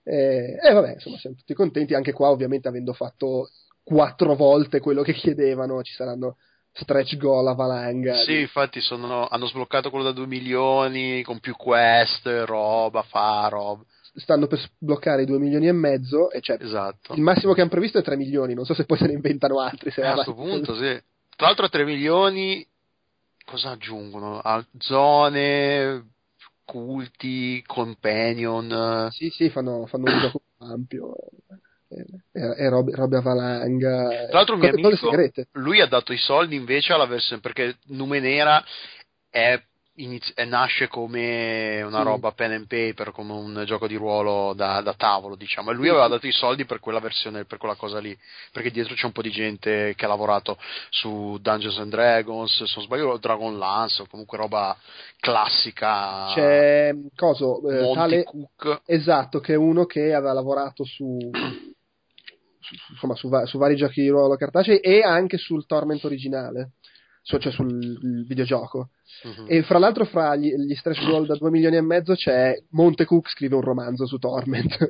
E, 0.07 0.57
e 0.61 0.73
vabbè, 0.73 0.93
insomma, 0.93 1.17
siamo 1.17 1.35
tutti 1.35 1.53
contenti. 1.53 1.93
Anche 1.93 2.13
qua, 2.13 2.29
ovviamente, 2.29 2.69
avendo 2.69 2.93
fatto 2.93 3.49
quattro 3.83 4.35
volte 4.35 4.79
quello 4.79 5.01
che 5.01 5.13
chiedevano, 5.13 5.83
ci 5.83 5.93
saranno 5.93 6.37
stretch 6.71 7.17
goal 7.17 7.47
a 7.47 7.53
valanga. 7.53 8.15
Sì, 8.19 8.39
infatti 8.39 8.79
sono, 8.79 9.27
hanno 9.27 9.47
sbloccato 9.47 9.89
quello 9.89 10.05
da 10.05 10.11
2 10.11 10.27
milioni 10.27 11.23
con 11.23 11.39
più 11.39 11.55
quest, 11.55 12.25
roba, 12.45 13.01
fa 13.01 13.47
roba. 13.49 13.83
Stanno 14.15 14.47
per 14.47 14.59
sbloccare 14.59 15.23
i 15.23 15.25
2 15.25 15.37
milioni 15.37 15.67
e 15.67 15.73
mezzo 15.73 16.31
e 16.31 16.41
cioè 16.41 16.57
esatto. 16.59 17.13
il 17.13 17.21
massimo 17.21 17.53
che 17.53 17.61
hanno 17.61 17.69
previsto 17.69 17.99
è 17.99 18.03
3 18.03 18.15
milioni, 18.15 18.55
non 18.55 18.65
so 18.65 18.73
se 18.73 18.85
poi 18.85 18.97
se 18.97 19.05
ne 19.05 19.13
inventano 19.13 19.59
altri. 19.59 19.91
Eh, 19.95 20.05
a 20.05 20.13
questo 20.13 20.33
punto 20.33 20.73
sì. 20.75 20.99
Tra 21.35 21.47
l'altro 21.47 21.69
3 21.69 21.83
milioni 21.83 22.65
cosa 23.45 23.71
aggiungono? 23.71 24.41
Zone, 24.79 26.03
culti, 26.67 27.63
companion. 27.65 29.07
Sì, 29.11 29.29
sì, 29.29 29.49
fanno, 29.49 29.85
fanno 29.85 30.11
un 30.11 30.19
gioco 30.19 30.41
ampio. 30.59 31.15
E, 31.87 32.05
e 32.33 32.69
robe, 32.69 32.93
robe 32.93 33.17
a 33.17 33.21
valanga. 33.21 34.09
Tra 34.09 34.27
l'altro, 34.31 34.57
mio 34.57 34.69
amico, 34.69 35.11
lui 35.53 35.79
ha 35.79 35.87
dato 35.87 36.11
i 36.11 36.17
soldi 36.17 36.55
invece 36.55 36.91
alla 36.91 37.05
versione 37.05 37.41
perché 37.41 37.77
Numenera 37.85 38.61
è 39.29 39.59
iniz- 39.97 40.33
nasce 40.45 40.87
come 40.87 41.81
una 41.81 41.99
sì. 41.99 42.03
roba 42.03 42.31
pen 42.31 42.51
and 42.51 42.67
paper, 42.67 43.11
come 43.11 43.33
un 43.33 43.63
gioco 43.65 43.87
di 43.87 43.95
ruolo 43.95 44.53
da, 44.53 44.81
da 44.81 44.93
tavolo, 44.93 45.35
diciamo. 45.35 45.71
E 45.71 45.73
lui 45.73 45.89
aveva 45.89 46.07
dato 46.07 46.27
i 46.27 46.31
soldi 46.31 46.65
per 46.65 46.79
quella 46.79 46.99
versione, 46.99 47.45
per 47.45 47.57
quella 47.57 47.75
cosa 47.75 47.99
lì. 47.99 48.17
Perché 48.51 48.71
dietro 48.71 48.95
c'è 48.95 49.05
un 49.05 49.11
po' 49.11 49.21
di 49.21 49.31
gente 49.31 49.93
che 49.95 50.05
ha 50.05 50.07
lavorato 50.07 50.57
su 50.89 51.37
Dungeons 51.41 51.77
and 51.79 51.91
Dragons, 51.91 52.63
se 52.63 52.73
non 52.75 52.85
sbaglio, 52.85 53.17
Dragon 53.17 53.57
Lance, 53.57 54.01
o 54.01 54.07
comunque 54.07 54.37
roba 54.37 54.77
classica. 55.19 56.31
C'è 56.33 56.93
coso, 57.15 57.67
eh, 57.69 57.93
tale, 57.93 58.23
Cook. 58.23 58.81
Esatto, 58.85 59.39
che 59.39 59.53
è 59.53 59.57
uno 59.57 59.85
che 59.85 60.13
aveva 60.13 60.33
lavorato 60.33 60.83
su. 60.83 61.17
insomma, 62.89 63.15
su, 63.15 63.29
su, 63.45 63.57
vari 63.57 63.75
giochi 63.77 64.01
di 64.01 64.09
ruolo 64.09 64.35
cartacei 64.35 64.79
e 64.79 65.01
anche 65.01 65.37
sul 65.37 65.65
Torment 65.65 66.03
originale 66.03 66.71
cioè 67.27 67.51
sul 67.51 68.25
videogioco. 68.25 68.89
Uh-huh. 69.23 69.45
E 69.47 69.63
fra 69.63 69.77
l'altro, 69.77 70.05
fra 70.05 70.35
gli, 70.35 70.53
gli 70.53 70.75
stretch 70.75 71.05
goal 71.05 71.25
da 71.25 71.35
2 71.35 71.49
milioni 71.49 71.75
e 71.75 71.81
mezzo 71.81 72.13
c'è 72.13 72.55
Monte 72.71 73.05
Cook 73.05 73.29
scrive 73.29 73.55
un 73.55 73.61
romanzo 73.61 74.05
su 74.05 74.17
Torment. 74.17 74.77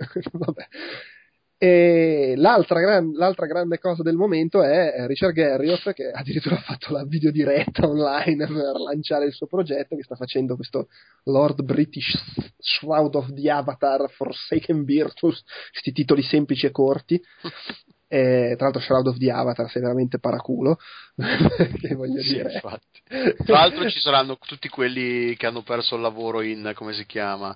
E 1.59 2.35
l'altra, 2.37 2.79
gran, 2.79 3.13
l'altra, 3.13 3.47
grande 3.47 3.79
cosa 3.79 4.03
del 4.03 4.15
momento 4.15 4.61
è 4.61 5.07
Richard 5.07 5.33
Garriott 5.33 5.91
che 5.91 6.11
addirittura 6.11 6.55
ha 6.55 6.61
fatto 6.61 6.93
la 6.93 7.03
videodiretta 7.03 7.87
online 7.89 8.45
per 8.45 8.75
lanciare 8.75 9.25
il 9.25 9.33
suo 9.33 9.47
progetto 9.47 9.95
che 9.95 10.03
sta 10.03 10.15
facendo 10.15 10.55
questo 10.55 10.87
Lord 11.23 11.63
British 11.63 12.15
Shroud 12.59 13.15
of 13.15 13.33
the 13.33 13.49
Avatar 13.49 14.07
Forsaken 14.07 14.83
Virtus, 14.83 15.43
questi 15.71 15.91
titoli 15.93 16.21
semplici 16.21 16.67
e 16.67 16.71
corti 16.71 17.19
E, 18.09 18.53
tra 18.55 18.65
l'altro 18.65 18.81
Shroud 18.81 19.07
of 19.07 19.17
the 19.17 19.29
Avatar 19.29 19.69
sei 19.69 19.81
veramente 19.81 20.17
paraculo 20.19 20.77
che 21.81 21.93
voglio 21.93 22.21
sì, 22.21 22.35
dire. 22.35 22.53
infatti. 22.53 23.01
tra 23.43 23.59
l'altro 23.59 23.89
ci 23.89 23.99
saranno 23.99 24.37
tutti 24.37 24.69
quelli 24.69 25.35
che 25.35 25.45
hanno 25.45 25.61
perso 25.61 25.95
il 25.95 26.01
lavoro 26.01 26.41
in 26.41 26.71
come 26.73 26.93
si 26.93 27.05
chiama? 27.05 27.55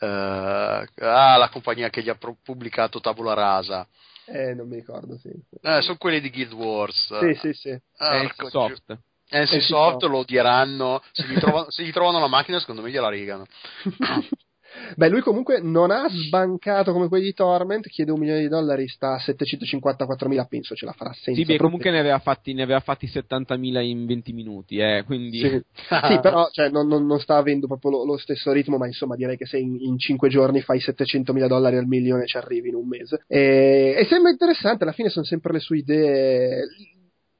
Uh, 0.00 0.84
ah, 0.96 1.36
la 1.36 1.48
compagnia 1.50 1.90
che 1.90 2.02
gli 2.02 2.08
ha 2.08 2.14
pro- 2.14 2.36
pubblicato 2.42 3.00
Tabula 3.00 3.34
Rasa. 3.34 3.86
Eh 4.26 4.54
non 4.54 4.68
mi 4.68 4.76
ricordo 4.76 5.16
sì. 5.16 5.30
eh, 5.62 5.80
sono 5.80 5.96
quelli 5.96 6.20
di 6.20 6.30
Guild 6.30 6.52
Wars. 6.52 7.18
Sì 7.18 7.34
sì 7.34 7.52
sì. 7.54 7.80
Ah, 7.96 8.30
soft. 8.48 8.98
NC 9.30 9.62
Soft. 9.62 10.02
lo 10.04 10.18
odieranno, 10.18 11.02
se 11.12 11.26
gli, 11.26 11.38
trovano, 11.38 11.70
se 11.70 11.82
gli 11.82 11.92
trovano 11.92 12.18
la 12.18 12.28
macchina 12.28 12.58
secondo 12.60 12.82
me 12.82 12.90
gliela 12.90 13.10
rigano. 13.10 13.46
Beh, 14.96 15.08
lui 15.08 15.20
comunque 15.20 15.60
non 15.60 15.90
ha 15.90 16.08
sbancato 16.08 16.92
come 16.92 17.08
quelli 17.08 17.24
di 17.24 17.34
Torment, 17.34 17.86
chiede 17.88 18.10
un 18.10 18.18
milione 18.18 18.40
di 18.40 18.48
dollari, 18.48 18.88
sta 18.88 19.14
a 19.14 19.22
754.000, 19.24 20.46
penso 20.48 20.74
ce 20.74 20.86
la 20.86 20.92
farà 20.92 21.12
senza 21.12 21.40
Sì, 21.40 21.46
beh, 21.46 21.56
comunque 21.58 21.90
ne 21.90 21.98
aveva, 21.98 22.18
fatti, 22.18 22.52
ne 22.52 22.62
aveva 22.62 22.80
fatti 22.80 23.06
70.000 23.06 23.82
in 23.82 24.06
20 24.06 24.32
minuti, 24.32 24.78
eh, 24.78 25.02
quindi... 25.04 25.38
Sì, 25.38 25.62
sì 26.08 26.20
però 26.20 26.48
cioè, 26.50 26.70
non, 26.70 26.86
non, 26.86 27.06
non, 27.06 27.20
sta 27.20 27.36
avendo 27.36 27.66
proprio 27.66 27.90
lo, 27.90 28.04
lo, 28.04 28.16
stesso 28.16 28.52
ritmo, 28.52 28.76
ma 28.76 28.86
insomma 28.86 29.16
direi 29.16 29.36
che 29.36 29.46
se 29.46 29.58
in, 29.58 29.76
in 29.80 29.98
5 29.98 30.28
giorni 30.28 30.60
fai 30.60 30.78
700.000 30.78 31.46
dollari 31.46 31.76
al 31.76 31.86
milione 31.86 32.26
ci 32.26 32.36
arrivi 32.36 32.68
in 32.68 32.74
un 32.74 32.86
mese. 32.86 33.22
E, 33.26 33.94
e 33.98 34.04
sembra 34.06 34.30
interessante, 34.30 34.84
alla 34.84 34.92
fine 34.92 35.08
sono 35.08 35.24
sempre 35.24 35.52
le 35.52 35.60
sue 35.60 35.78
idee 35.78 36.64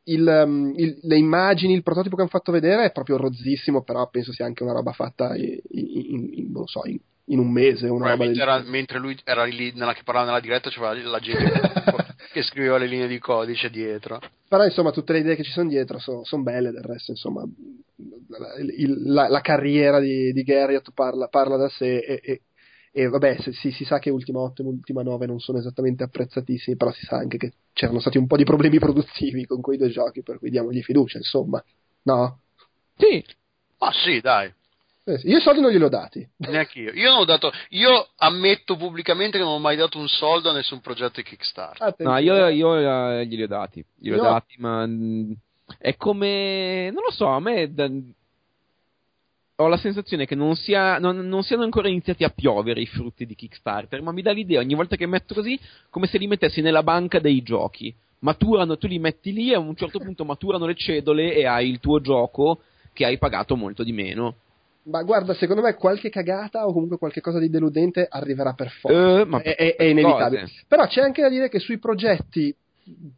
il, 0.08 0.26
um, 0.26 0.72
il, 0.76 0.98
le 1.02 1.16
immagini, 1.16 1.74
il 1.74 1.82
prototipo 1.82 2.16
che 2.16 2.22
hanno 2.22 2.30
fatto 2.30 2.52
vedere 2.52 2.84
è 2.84 2.92
proprio 2.92 3.16
rozzissimo, 3.16 3.82
però 3.82 4.08
penso 4.08 4.32
sia 4.32 4.46
anche 4.46 4.62
una 4.62 4.72
roba 4.72 4.92
fatta 4.92 5.36
in, 5.36 5.58
in, 5.70 6.30
in 6.32 6.50
non 6.50 6.66
so, 6.66 6.82
in, 6.84 6.98
un 7.36 7.50
mese. 7.50 7.88
Una 7.88 8.10
roba 8.10 8.26
del... 8.26 8.40
era, 8.40 8.62
mentre 8.64 8.98
lui 8.98 9.18
era 9.24 9.44
lì 9.44 9.72
nella, 9.74 9.92
che 9.92 10.02
parlava 10.02 10.26
nella 10.26 10.40
diretta, 10.40 10.70
c'era 10.70 10.94
la 10.94 11.18
gente 11.18 11.60
che 12.32 12.42
scriveva 12.42 12.78
le 12.78 12.86
linee 12.86 13.08
di 13.08 13.18
codice 13.18 13.68
dietro. 13.70 14.20
Però 14.48 14.64
insomma, 14.64 14.90
tutte 14.90 15.12
le 15.12 15.18
idee 15.18 15.36
che 15.36 15.42
ci 15.42 15.50
sono 15.52 15.68
dietro 15.68 15.98
sono 15.98 16.24
son 16.24 16.42
belle. 16.42 16.70
Del 16.70 16.82
resto, 16.82 17.10
insomma, 17.10 17.42
il, 18.76 19.02
la, 19.12 19.28
la, 19.28 19.40
carriera 19.40 20.00
di, 20.00 20.32
di 20.32 20.42
Garriott 20.42 20.92
parla, 20.92 21.28
parla, 21.28 21.56
da 21.56 21.68
sé 21.68 21.98
e, 21.98 22.20
e 22.22 22.40
e 22.90 23.06
vabbè, 23.06 23.36
se, 23.40 23.52
si, 23.52 23.70
si, 23.70 23.84
sa 23.84 23.98
che 23.98 24.10
Ultima 24.10 24.40
8 24.40 24.62
e 24.62 24.64
Ultima 24.64 25.02
9 25.02 25.26
non 25.26 25.38
sono 25.38 25.58
esattamente 25.58 26.02
apprezzatissimi, 26.02 26.76
però 26.76 26.90
si 26.90 27.04
sa 27.04 27.16
anche 27.16 27.36
che 27.36 27.52
c'erano 27.72 28.00
stati 28.00 28.18
un 28.18 28.26
po' 28.26 28.36
di 28.36 28.44
problemi 28.44 28.78
produttivi 28.78 29.46
con 29.46 29.60
quei 29.60 29.78
due 29.78 29.90
giochi, 29.90 30.22
per 30.22 30.38
cui 30.38 30.50
diamogli 30.50 30.82
fiducia, 30.82 31.18
insomma. 31.18 31.62
No? 32.02 32.40
Sì. 32.96 33.24
Ah 33.78 33.92
sì, 33.92 34.20
dai. 34.20 34.52
Eh, 35.08 35.20
io 35.24 35.38
i 35.38 35.40
soldi 35.40 35.62
non 35.62 35.70
glieli 35.70 35.84
ho 35.84 35.88
dati. 35.88 36.28
Neanche 36.36 36.78
io. 36.78 36.92
Io 36.92 37.08
non 37.10 37.20
ho 37.20 37.24
dato. 37.24 37.50
Io 37.70 38.08
ammetto 38.16 38.76
pubblicamente 38.76 39.38
che 39.38 39.44
non 39.44 39.54
ho 39.54 39.58
mai 39.58 39.74
dato 39.74 39.98
un 39.98 40.06
soldo 40.06 40.50
a 40.50 40.52
nessun 40.52 40.80
progetto 40.80 41.14
di 41.14 41.22
Kickstarter. 41.22 41.94
No, 42.06 42.18
io, 42.18 42.48
io 42.48 42.68
uh, 42.72 43.22
glieli 43.22 43.44
ho 43.44 43.46
dati. 43.46 43.82
Glieli 43.96 44.18
ho 44.18 44.22
dati, 44.22 44.56
ma. 44.58 44.84
Mh, 44.84 45.34
è 45.78 45.96
come. 45.96 46.90
Non 46.92 47.02
lo 47.04 47.10
so, 47.10 47.26
a 47.26 47.40
me. 47.40 47.72
Da, 47.72 47.88
ho 49.60 49.66
la 49.66 49.78
sensazione 49.78 50.26
che 50.26 50.34
non, 50.34 50.54
sia, 50.56 50.98
non, 50.98 51.26
non, 51.26 51.42
siano 51.42 51.64
ancora 51.64 51.88
iniziati 51.88 52.22
a 52.22 52.30
piovere 52.30 52.80
i 52.80 52.86
frutti 52.86 53.24
di 53.24 53.34
Kickstarter, 53.34 54.02
ma 54.02 54.12
mi 54.12 54.22
dà 54.22 54.30
l'idea 54.30 54.60
ogni 54.60 54.74
volta 54.74 54.94
che 54.94 55.06
metto 55.06 55.34
così 55.34 55.58
come 55.90 56.06
se 56.06 56.18
li 56.18 56.28
mettessi 56.28 56.60
nella 56.60 56.82
banca 56.82 57.18
dei 57.18 57.42
giochi. 57.42 57.92
Maturano, 58.20 58.76
tu 58.76 58.86
li 58.86 58.98
metti 58.98 59.32
lì 59.32 59.50
e 59.50 59.54
a 59.54 59.58
un 59.58 59.74
certo 59.74 59.98
punto 59.98 60.24
maturano 60.24 60.66
le 60.66 60.74
cedole 60.74 61.34
e 61.34 61.46
hai 61.46 61.68
il 61.70 61.80
tuo 61.80 62.00
gioco 62.00 62.60
che 62.92 63.04
hai 63.04 63.16
pagato 63.16 63.56
molto 63.56 63.82
di 63.82 63.92
meno. 63.92 64.36
Ma 64.88 65.02
guarda, 65.02 65.34
secondo 65.34 65.62
me 65.62 65.74
qualche 65.74 66.08
cagata 66.08 66.66
o 66.66 66.72
comunque 66.72 66.98
qualche 66.98 67.20
cosa 67.20 67.38
di 67.38 67.50
deludente 67.50 68.06
arriverà 68.08 68.54
per 68.54 68.70
forza. 68.70 69.22
Uh, 69.22 69.38
è, 69.40 69.54
è, 69.54 69.76
è, 69.76 69.84
inevitabile. 69.84 70.42
Cose. 70.42 70.64
Però 70.66 70.86
c'è 70.86 71.02
anche 71.02 71.22
da 71.22 71.28
dire 71.28 71.48
che 71.48 71.58
sui 71.58 71.78
progetti 71.78 72.54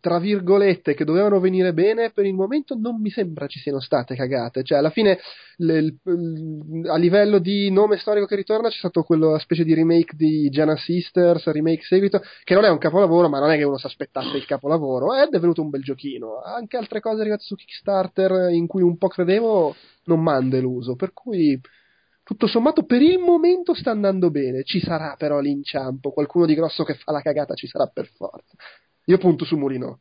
tra 0.00 0.18
virgolette 0.18 0.94
che 0.94 1.04
dovevano 1.04 1.40
venire 1.40 1.72
bene 1.72 2.10
per 2.10 2.24
il 2.24 2.34
momento 2.34 2.74
non 2.74 3.00
mi 3.00 3.10
sembra 3.10 3.46
ci 3.46 3.58
siano 3.58 3.80
state 3.80 4.14
cagate. 4.14 4.62
Cioè 4.62 4.78
alla 4.78 4.90
fine 4.90 5.18
le, 5.56 5.80
le, 5.80 6.88
a 6.88 6.96
livello 6.96 7.38
di 7.38 7.70
nome 7.70 7.98
storico 7.98 8.26
che 8.26 8.36
ritorna 8.36 8.68
c'è 8.68 8.78
stato 8.78 9.02
quella 9.02 9.38
specie 9.38 9.64
di 9.64 9.74
remake 9.74 10.16
di 10.16 10.48
Gianna 10.50 10.76
Sisters 10.76 11.46
remake 11.50 11.82
seguito 11.82 12.22
che 12.44 12.54
non 12.54 12.64
è 12.64 12.68
un 12.68 12.78
capolavoro 12.78 13.28
ma 13.28 13.38
non 13.38 13.50
è 13.50 13.56
che 13.56 13.64
uno 13.64 13.78
si 13.78 13.86
aspettasse 13.86 14.36
il 14.36 14.46
capolavoro 14.46 15.14
ed 15.14 15.34
è 15.34 15.40
venuto 15.40 15.62
un 15.62 15.70
bel 15.70 15.82
giochino. 15.82 16.40
Anche 16.42 16.76
altre 16.76 17.00
cose 17.00 17.20
arrivate 17.20 17.42
su 17.42 17.54
Kickstarter 17.54 18.50
in 18.52 18.66
cui 18.66 18.82
un 18.82 18.96
po' 18.96 19.08
credevo 19.08 19.74
non 20.04 20.22
m'hanno 20.22 20.48
deluso 20.48 20.96
per 20.96 21.12
cui 21.12 21.60
tutto 22.22 22.46
sommato 22.46 22.84
per 22.84 23.02
il 23.02 23.18
momento 23.18 23.74
sta 23.74 23.90
andando 23.90 24.30
bene. 24.30 24.62
Ci 24.62 24.80
sarà 24.80 25.16
però 25.18 25.40
l'inciampo 25.40 26.12
qualcuno 26.12 26.46
di 26.46 26.54
grosso 26.54 26.84
che 26.84 26.94
fa 26.94 27.12
la 27.12 27.22
cagata 27.22 27.54
ci 27.54 27.66
sarà 27.66 27.86
per 27.86 28.06
forza 28.06 28.54
io 29.10 29.18
punto 29.18 29.44
su 29.44 29.56
Mulino. 29.56 30.00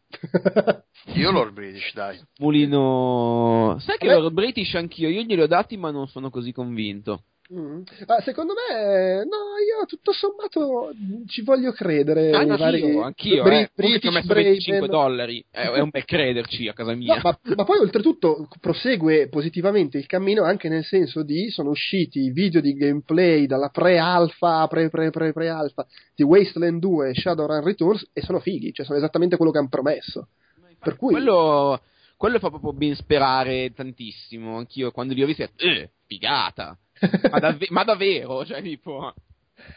io 1.15 1.31
Lord 1.31 1.53
British, 1.53 1.93
dai. 1.93 2.19
Mulino. 2.37 3.75
Sai 3.79 3.97
che 3.97 4.07
Lord 4.07 4.33
British 4.33 4.75
anch'io, 4.75 5.09
io 5.09 5.23
glieli 5.23 5.41
ho 5.41 5.47
dati 5.47 5.77
ma 5.77 5.89
non 5.89 6.07
sono 6.07 6.29
così 6.29 6.51
convinto. 6.51 7.23
Mm. 7.51 7.81
Ah, 8.05 8.21
secondo 8.21 8.53
me, 8.53 9.23
no, 9.23 9.57
io 9.57 9.83
tutto 9.87 10.11
sommato 10.11 10.91
ci 11.25 11.41
voglio 11.41 11.71
credere. 11.71 12.29
Ah, 12.31 12.43
no, 12.43 12.55
vari... 12.57 12.95
anch'io, 12.99 13.41
Bri- 13.41 13.61
eh. 13.61 13.71
British, 13.73 14.01
ti 14.01 14.07
ho 14.07 14.11
messo 14.11 14.27
Braven. 14.27 14.51
25 14.51 14.87
dollari, 14.87 15.45
è, 15.49 15.61
è, 15.61 15.79
un 15.79 15.89
bel 15.89 16.05
crederci 16.05 16.67
a 16.67 16.73
casa 16.73 16.93
mia. 16.93 17.15
No, 17.15 17.21
ma, 17.23 17.39
ma, 17.55 17.63
poi 17.63 17.79
oltretutto 17.79 18.47
prosegue 18.61 19.29
positivamente 19.29 19.97
il 19.97 20.05
cammino 20.05 20.43
anche 20.43 20.69
nel 20.69 20.83
senso 20.83 21.23
di 21.23 21.49
sono 21.49 21.71
usciti 21.71 22.29
video 22.29 22.61
di 22.61 22.73
gameplay 22.73 23.47
dalla 23.47 23.69
pre-alpha, 23.69 24.67
pre-pre-pre-pre-alpha 24.67 25.87
di 26.13 26.21
Wasteland 26.21 26.79
2 26.79 27.09
e 27.09 27.13
Shadowrun 27.15 27.63
Returns 27.63 28.11
e 28.13 28.21
sono 28.21 28.39
fighi, 28.39 28.71
cioè 28.73 28.85
sono 28.85 28.99
esattamente 28.99 29.37
quello 29.37 29.51
che 29.51 29.57
hanno 29.57 29.69
promesso. 29.69 30.27
Per 30.77 30.95
cui... 30.97 31.13
quello, 31.13 31.81
quello 32.15 32.37
fa 32.37 32.49
proprio 32.49 32.73
ben 32.73 32.93
sperare 32.93 33.73
tantissimo. 33.73 34.55
Anch'io 34.55 34.91
quando 34.91 35.15
li 35.15 35.23
ho 35.23 35.25
visti, 35.25 35.41
eh, 35.41 35.89
figata 36.05 36.77
ma, 37.29 37.39
dav- 37.39 37.69
ma, 37.69 37.83
davvero? 37.83 38.45
Cioè, 38.45 38.61
tipo... 38.61 39.13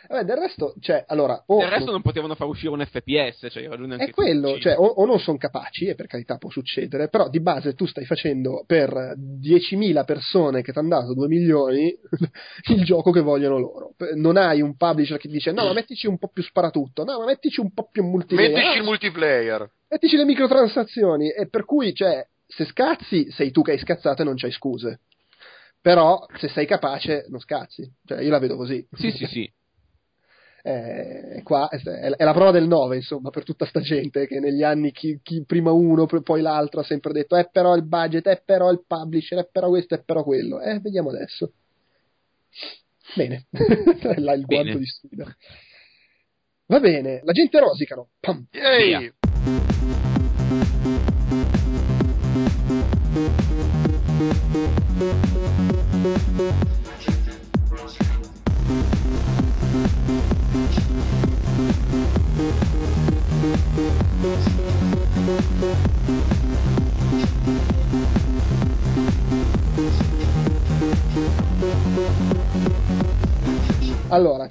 Vabbè, 0.08 0.24
del 0.24 0.36
resto, 0.36 0.74
cioè, 0.80 1.04
allora, 1.06 1.42
o 1.46 1.58
del 1.58 1.68
resto 1.68 1.90
non 1.90 2.02
potevano 2.02 2.34
far 2.34 2.46
uscire 2.46 2.72
un 2.72 2.84
FPS, 2.84 3.48
cioè, 3.50 3.68
è 3.68 4.10
quello, 4.10 4.58
cioè, 4.58 4.76
o, 4.76 4.84
o, 4.84 5.06
non 5.06 5.18
sono 5.18 5.38
capaci, 5.38 5.86
e 5.86 5.94
per 5.94 6.06
carità 6.06 6.36
può 6.36 6.50
succedere, 6.50 7.08
però 7.08 7.28
di 7.28 7.40
base 7.40 7.74
tu 7.74 7.86
stai 7.86 8.04
facendo 8.04 8.64
per 8.66 9.16
10.000 9.18 10.04
persone 10.04 10.62
che 10.62 10.72
ti 10.72 10.78
hanno 10.78 10.88
dato 10.88 11.14
2 11.14 11.26
milioni 11.26 11.94
il 12.70 12.84
gioco 12.84 13.10
che 13.10 13.20
vogliono 13.20 13.58
loro. 13.58 13.94
Non 14.14 14.36
hai 14.36 14.60
un 14.60 14.76
publisher 14.76 15.18
che 15.18 15.28
dice 15.28 15.52
no, 15.52 15.64
ma 15.64 15.72
mettici 15.72 16.06
un 16.06 16.18
po' 16.18 16.28
più 16.28 16.42
sparatutto, 16.42 17.04
no, 17.04 17.18
ma 17.18 17.24
mettici 17.26 17.60
un 17.60 17.72
po' 17.72 17.88
più 17.90 18.04
multiplayer. 18.04 18.52
Mettici 18.52 18.76
il 18.76 18.84
multiplayer. 18.84 19.70
Mettici 19.88 20.16
le 20.16 20.24
microtransazioni, 20.24 21.30
e 21.30 21.48
per 21.48 21.64
cui, 21.64 21.94
cioè, 21.94 22.26
se 22.46 22.64
scazzi, 22.66 23.30
sei 23.30 23.50
tu 23.50 23.62
che 23.62 23.72
hai 23.72 23.78
scazzato 23.78 24.22
e 24.22 24.24
non 24.24 24.36
c'hai 24.36 24.52
scuse. 24.52 25.00
Però 25.82 26.24
se 26.36 26.48
sei 26.48 26.64
capace 26.64 27.26
non 27.28 27.40
scazzi, 27.40 27.92
cioè 28.06 28.22
io 28.22 28.30
la 28.30 28.38
vedo 28.38 28.56
così. 28.56 28.86
Sì, 28.92 29.10
sì, 29.10 29.26
sì. 29.26 29.52
Eh, 30.64 31.40
qua 31.42 31.68
è, 31.68 32.14
la 32.16 32.32
prova 32.32 32.52
del 32.52 32.68
9 32.68 32.94
insomma 32.94 33.30
per 33.30 33.42
tutta 33.42 33.66
sta 33.66 33.80
gente 33.80 34.28
che 34.28 34.38
negli 34.38 34.62
anni 34.62 34.92
chi, 34.92 35.18
chi 35.20 35.44
prima 35.44 35.72
uno 35.72 36.06
poi 36.06 36.40
l'altro 36.40 36.78
ha 36.78 36.84
sempre 36.84 37.12
detto 37.12 37.34
è 37.34 37.40
eh, 37.40 37.48
però 37.50 37.74
il 37.74 37.84
budget, 37.84 38.28
è 38.28 38.30
eh, 38.30 38.42
però 38.44 38.70
il 38.70 38.84
publisher, 38.86 39.38
è 39.38 39.40
eh, 39.40 39.48
però 39.50 39.70
questo, 39.70 39.96
è 39.96 40.02
però 40.04 40.22
quello 40.22 40.60
eh 40.60 40.78
vediamo 40.78 41.08
adesso 41.10 41.54
bene 43.16 43.46
là 44.18 44.34
il 44.34 44.44
guanto 44.44 44.78
di 44.78 44.86
sfida 44.86 45.36
va 46.66 46.78
bene 46.78 47.22
la 47.24 47.32
gente 47.32 47.58
rosicano 47.58 48.10
Pam. 48.20 48.46
Yay. 48.52 49.12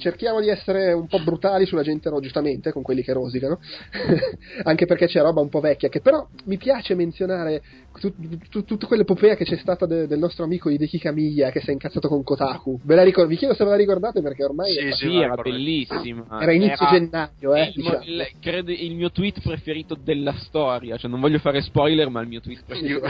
Cerchiamo 0.02 0.42
di 0.42 0.50
essere 0.50 0.92
un 0.92 1.08
po' 1.08 1.20
brutali 1.20 1.66
sulla 1.66 1.84
gente, 1.84 2.10
no, 2.10 2.20
giustamente, 2.20 2.72
con 2.72 2.82
quelli 2.82 3.04
che 3.04 3.14
rosicano, 3.14 3.60
anche 4.64 4.86
perché 4.86 5.06
c'è 5.06 5.22
roba 5.22 5.40
un 5.40 5.50
po' 5.50 5.60
vecchia, 5.60 5.88
che 5.88 6.02
però 6.02 6.28
mi 6.46 6.58
piace 6.58 6.96
menzionare 6.96 7.62
tut, 8.00 8.16
tut, 8.50 8.66
tutta 8.66 8.88
quell'epopea 8.88 9.36
che 9.36 9.46
c'è 9.46 9.58
stata 9.58 9.86
de, 9.86 10.08
del 10.08 10.20
nostro 10.20 10.44
amico 10.44 10.70
Hideki 10.70 11.00
Kamiya 11.00 11.52
che 11.52 11.60
si 11.62 11.70
è 11.70 11.72
incazzato 11.72 12.08
con 12.08 12.24
Kotaku. 12.24 12.80
Ve 12.84 12.96
la 12.96 13.04
ricor- 13.04 13.28
vi 13.28 13.36
chiedo 13.36 13.54
se 13.54 13.64
ve 13.64 13.72
la 13.72 13.76
ricordate 13.76 14.22
perché 14.22 14.44
ormai... 14.44 14.72
Sì, 14.72 14.92
sì, 14.92 15.18
era 15.18 15.36
bellissima. 15.36 16.26
Era 16.40 16.54
inizio 16.54 16.88
era 16.88 16.98
gennaio, 16.98 17.56
eh. 17.56 17.64
Il, 17.64 17.74
diciamo. 17.76 18.04
il, 18.04 18.28
credo 18.40 18.72
il 18.72 18.96
mio 18.96 19.12
tweet 19.12 19.42
preferito 19.42 19.96
della 20.02 20.34
storia, 20.40 20.98
cioè 20.98 21.10
non 21.10 21.20
voglio 21.20 21.40
fare 21.40 21.62
spoiler, 21.62 22.10
ma 22.10 22.22
il 22.22 22.28
mio 22.28 22.42
tweet 22.42 22.64
preferito. 22.66 23.02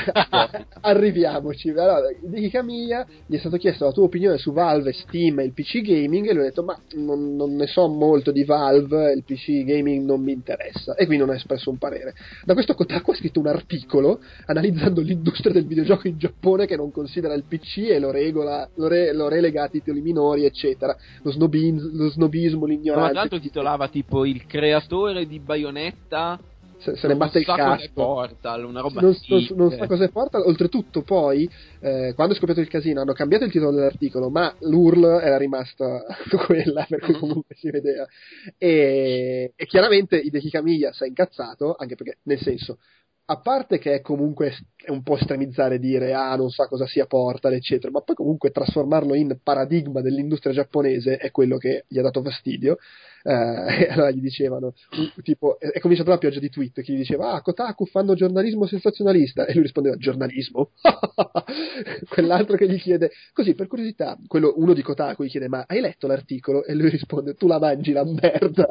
Arriviamoci. 0.81 1.69
Allora, 1.69 2.09
Hideki 2.23 2.49
Kamiya 2.49 3.05
gli 3.25 3.35
è 3.35 3.39
stato 3.39 3.57
chiesto 3.57 3.85
la 3.85 3.91
tua 3.91 4.03
opinione 4.03 4.37
su 4.37 4.51
Valve, 4.51 4.91
Steam 4.93 5.39
e 5.39 5.45
il 5.45 5.53
PC 5.53 5.81
Gaming 5.81 6.27
e 6.27 6.33
lui 6.33 6.43
ha 6.43 6.45
detto 6.45 6.63
ma 6.63 6.77
non, 6.95 7.35
non, 7.35 7.55
ne 7.55 7.67
so 7.67 7.87
molto 7.87 8.31
di 8.31 8.43
Valve, 8.43 9.13
il 9.13 9.23
PC 9.23 9.63
gaming 9.63 10.05
non 10.05 10.21
mi 10.21 10.31
interessa 10.31 10.93
e 10.93 11.05
quindi 11.05 11.23
non 11.23 11.33
ha 11.33 11.37
espresso 11.37 11.69
un 11.69 11.77
parere. 11.77 12.13
Da 12.43 12.53
questo 12.53 12.73
Kotaku 12.73 13.11
ha 13.11 13.15
scritto 13.15 13.39
un 13.39 13.47
articolo 13.47 14.19
analizzando 14.45 14.70
l'industria 15.01 15.53
del 15.53 15.65
videogioco 15.65 16.07
in 16.07 16.17
Giappone 16.17 16.65
che 16.65 16.75
non 16.75 16.91
considera 16.91 17.33
il 17.33 17.43
PC 17.47 17.89
e 17.89 17.99
lo 17.99 18.11
regola, 18.11 18.67
lo, 18.75 18.87
re, 18.87 19.13
lo 19.13 19.27
relega 19.27 19.63
a 19.63 19.69
titoli 19.69 20.01
minori 20.01 20.45
eccetera, 20.45 20.95
lo, 21.21 21.31
snobismo, 21.31 21.89
lo 21.93 22.09
snobismo, 22.09 22.65
l'ignoranza. 22.65 23.01
Ma 23.01 23.09
tra 23.09 23.19
l'altro 23.19 23.39
titolava 23.39 23.87
tipo 23.87 24.25
il 24.25 24.45
creatore 24.45 25.25
di 25.25 25.39
Bayonetta 25.39 26.39
se, 26.81 26.95
se 26.95 27.07
ne 27.07 27.15
batte 27.15 27.39
il 27.39 27.45
cazzo. 27.45 27.89
Portal, 27.93 28.65
una 28.65 28.81
roba 28.81 29.01
non, 29.01 29.15
non, 29.27 29.47
non 29.55 29.71
sa 29.71 29.87
cosa 29.87 30.03
è 30.03 30.09
Portal. 30.09 30.41
Oltretutto, 30.45 31.03
poi, 31.03 31.49
eh, 31.79 32.13
quando 32.15 32.33
è 32.33 32.37
scoppiato 32.37 32.59
il 32.59 32.67
casino, 32.67 33.01
hanno 33.01 33.13
cambiato 33.13 33.45
il 33.45 33.51
titolo 33.51 33.71
dell'articolo, 33.71 34.29
ma 34.29 34.53
l'URL 34.59 35.21
era 35.21 35.37
rimasta 35.37 36.03
quella, 36.45 36.85
per 36.89 36.99
cui 36.99 37.13
comunque 37.13 37.55
si 37.55 37.69
vedeva. 37.69 38.05
E, 38.57 39.53
e 39.55 39.65
chiaramente 39.67 40.17
Hideki 40.17 40.49
Kamiya 40.49 40.91
si 40.91 41.03
è 41.03 41.07
incazzato, 41.07 41.75
anche 41.77 41.95
perché, 41.95 42.17
nel 42.23 42.39
senso, 42.39 42.79
a 43.31 43.39
parte 43.39 43.79
che 43.79 43.93
è 43.93 44.01
comunque 44.01 44.53
è 44.75 44.91
un 44.91 45.03
po' 45.03 45.15
estremizzare 45.15 45.79
dire 45.79 46.13
ah 46.13 46.35
non 46.35 46.49
sa 46.49 46.67
cosa 46.67 46.85
sia 46.85 47.05
Portal 47.05 47.53
eccetera 47.53 47.89
ma 47.89 48.01
poi 48.01 48.15
comunque 48.15 48.51
trasformarlo 48.51 49.15
in 49.15 49.39
paradigma 49.41 50.01
dell'industria 50.01 50.51
giapponese 50.51 51.15
è 51.15 51.31
quello 51.31 51.57
che 51.57 51.85
gli 51.87 51.97
ha 51.97 52.01
dato 52.01 52.21
fastidio. 52.21 52.77
Eh, 53.23 53.31
allora 53.89 54.11
gli 54.11 54.19
dicevano 54.19 54.73
tipo 55.21 55.59
è 55.59 55.79
cominciata 55.79 56.09
la 56.09 56.17
pioggia 56.17 56.39
di 56.39 56.49
tweet 56.49 56.81
che 56.81 56.91
gli 56.91 56.97
diceva 56.97 57.31
ah 57.31 57.41
Kotaku 57.41 57.85
fanno 57.85 58.15
giornalismo 58.15 58.65
sensazionalista 58.65 59.45
e 59.45 59.53
lui 59.53 59.63
rispondeva 59.63 59.95
giornalismo? 59.95 60.71
Quell'altro 62.09 62.57
che 62.57 62.67
gli 62.67 62.79
chiede 62.79 63.11
così 63.31 63.53
per 63.53 63.67
curiosità 63.67 64.17
quello, 64.27 64.55
uno 64.57 64.73
di 64.73 64.81
Kotaku 64.81 65.23
gli 65.23 65.29
chiede 65.29 65.47
ma 65.47 65.63
hai 65.67 65.79
letto 65.79 66.05
l'articolo? 66.07 66.65
E 66.65 66.73
lui 66.73 66.89
risponde 66.89 67.35
tu 67.35 67.47
la 67.47 67.59
mangi 67.59 67.93
la 67.93 68.03
merda. 68.03 68.67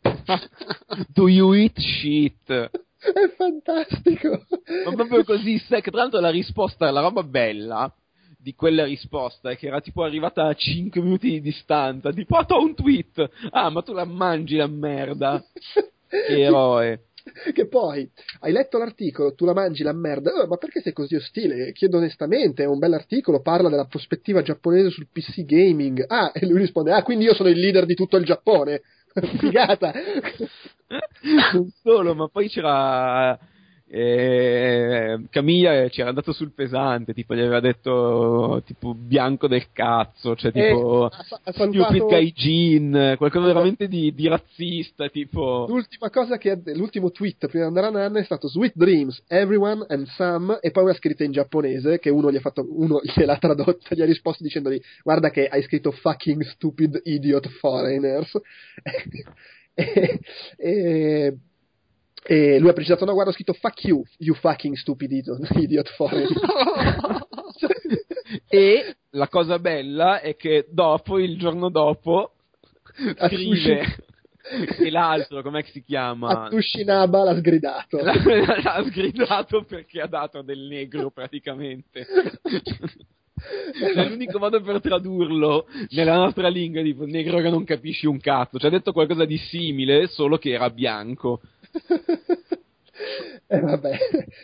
Do 1.12 1.28
you 1.28 1.52
eat 1.52 1.78
shit 1.78 2.88
è 3.00 3.28
fantastico. 3.36 4.46
Ma 4.84 4.94
proprio 4.94 5.24
così 5.24 5.58
sec. 5.58 5.90
Tra 5.90 6.02
l'altro, 6.02 6.20
la 6.20 6.30
risposta, 6.30 6.90
la 6.90 7.00
roba 7.00 7.22
bella 7.22 7.92
di 8.38 8.54
quella 8.54 8.84
risposta 8.84 9.50
è 9.50 9.56
che 9.56 9.66
era 9.66 9.80
tipo 9.80 10.02
arrivata 10.02 10.46
a 10.46 10.54
5 10.54 11.00
minuti 11.00 11.30
di 11.30 11.40
distanza. 11.40 12.10
Tipo, 12.12 12.36
ah, 12.36 12.58
un 12.58 12.74
tweet. 12.74 13.30
Ah, 13.50 13.70
ma 13.70 13.82
tu 13.82 13.92
la 13.92 14.04
mangi 14.04 14.56
la 14.56 14.66
merda. 14.66 15.42
che 16.08 16.40
eroe. 16.40 17.04
Che 17.52 17.68
poi 17.68 18.10
hai 18.40 18.50
letto 18.50 18.78
l'articolo, 18.78 19.34
tu 19.34 19.44
la 19.44 19.52
mangi 19.52 19.82
la 19.82 19.92
merda, 19.92 20.32
oh, 20.32 20.46
ma 20.46 20.56
perché 20.56 20.80
sei 20.80 20.92
così 20.92 21.16
ostile? 21.16 21.72
Chiedo 21.72 21.98
onestamente, 21.98 22.62
è 22.62 22.66
un 22.66 22.78
bell'articolo, 22.78 23.42
parla 23.42 23.68
della 23.68 23.84
prospettiva 23.84 24.42
giapponese 24.42 24.90
sul 24.90 25.08
PC 25.12 25.44
gaming. 25.44 26.04
Ah, 26.08 26.32
e 26.34 26.46
lui 26.46 26.58
risponde: 26.58 26.92
Ah, 26.92 27.02
quindi 27.02 27.24
io 27.24 27.34
sono 27.34 27.50
il 27.50 27.58
leader 27.58 27.84
di 27.84 27.94
tutto 27.94 28.16
il 28.16 28.24
Giappone. 28.24 28.80
Figata! 29.38 29.92
non 31.52 31.70
solo, 31.82 32.14
ma 32.14 32.28
poi 32.28 32.48
c'era 32.48 33.38
eh, 33.92 35.18
Camilla 35.30 35.88
ci 35.88 36.00
era 36.00 36.10
andato 36.10 36.32
sul 36.32 36.52
pesante, 36.52 37.12
tipo 37.12 37.34
gli 37.34 37.40
aveva 37.40 37.58
detto 37.58 38.62
tipo 38.64 38.94
bianco 38.94 39.48
del 39.48 39.72
cazzo, 39.72 40.36
cioè 40.36 40.52
tipo 40.52 41.10
eh, 41.10 41.52
salutato... 41.52 41.94
stupid 41.94 42.06
gaijin, 42.08 43.14
qualcosa 43.18 43.46
veramente 43.46 43.88
di, 43.88 44.14
di, 44.14 44.28
razzista, 44.28 45.08
tipo... 45.08 45.66
L'ultima 45.68 46.08
cosa 46.08 46.38
che 46.38 46.60
l'ultimo 46.66 47.10
tweet 47.10 47.48
prima 47.48 47.68
di 47.68 47.76
andare 47.76 47.86
a 47.88 47.90
Nanna 47.90 48.20
è 48.20 48.24
stato 48.24 48.46
Sweet 48.46 48.74
Dreams, 48.76 49.24
everyone 49.26 49.84
and 49.88 50.06
some, 50.06 50.58
e 50.60 50.70
poi 50.70 50.84
una 50.84 50.94
scritta 50.94 51.24
in 51.24 51.32
giapponese 51.32 51.98
che 51.98 52.10
uno 52.10 52.30
gli 52.30 52.36
ha 52.36 52.40
fatto, 52.40 52.64
uno 52.70 53.00
gliel'ha 53.02 53.38
tradotta, 53.38 53.96
gli 53.96 54.02
ha 54.02 54.06
risposto 54.06 54.44
dicendogli 54.44 54.80
guarda 55.02 55.30
che 55.30 55.48
hai 55.48 55.62
scritto 55.62 55.90
fucking 55.90 56.42
stupid 56.44 57.00
idiot 57.02 57.48
foreigners. 57.48 58.38
e, 60.56 60.56
e 60.56 61.36
e 62.22 62.58
lui 62.58 62.68
ha 62.68 62.72
precisato: 62.72 63.04
No, 63.04 63.12
guarda, 63.12 63.30
ho 63.30 63.34
scritto 63.34 63.54
fuck 63.54 63.84
you, 63.84 64.02
you 64.18 64.34
fucking 64.34 64.76
stupid 64.76 65.10
idiot, 65.10 65.88
foreign. 65.96 66.28
e 68.48 68.96
la 69.10 69.28
cosa 69.28 69.58
bella 69.58 70.20
è 70.20 70.36
che 70.36 70.66
dopo, 70.70 71.18
il 71.18 71.38
giorno 71.38 71.70
dopo, 71.70 72.34
scrive 73.16 73.96
che 74.66 74.90
l'altro, 74.90 75.42
com'è 75.42 75.62
che 75.62 75.70
si 75.70 75.82
chiama? 75.82 76.44
Atushinaba 76.44 77.24
l'ha 77.24 77.36
sgridato. 77.36 78.02
l'ha 78.02 78.82
sgridato 78.84 79.64
perché 79.64 80.00
ha 80.00 80.06
dato 80.06 80.42
del 80.42 80.60
negro 80.60 81.10
praticamente. 81.10 82.06
Cioè, 83.78 84.08
l'unico 84.08 84.38
modo 84.38 84.60
per 84.60 84.80
tradurlo 84.80 85.66
nella 85.90 86.16
nostra 86.16 86.48
lingua 86.48 86.80
è 86.80 86.84
tipo 86.84 87.04
negro 87.04 87.40
che 87.40 87.50
non 87.50 87.64
capisci 87.64 88.06
un 88.06 88.18
cazzo. 88.18 88.58
Ci 88.58 88.66
ha 88.66 88.70
detto 88.70 88.92
qualcosa 88.92 89.24
di 89.24 89.38
simile, 89.38 90.06
solo 90.08 90.38
che 90.38 90.50
era 90.50 90.70
bianco. 90.70 91.40
eh, 93.46 93.60
vabbè. 93.60 93.98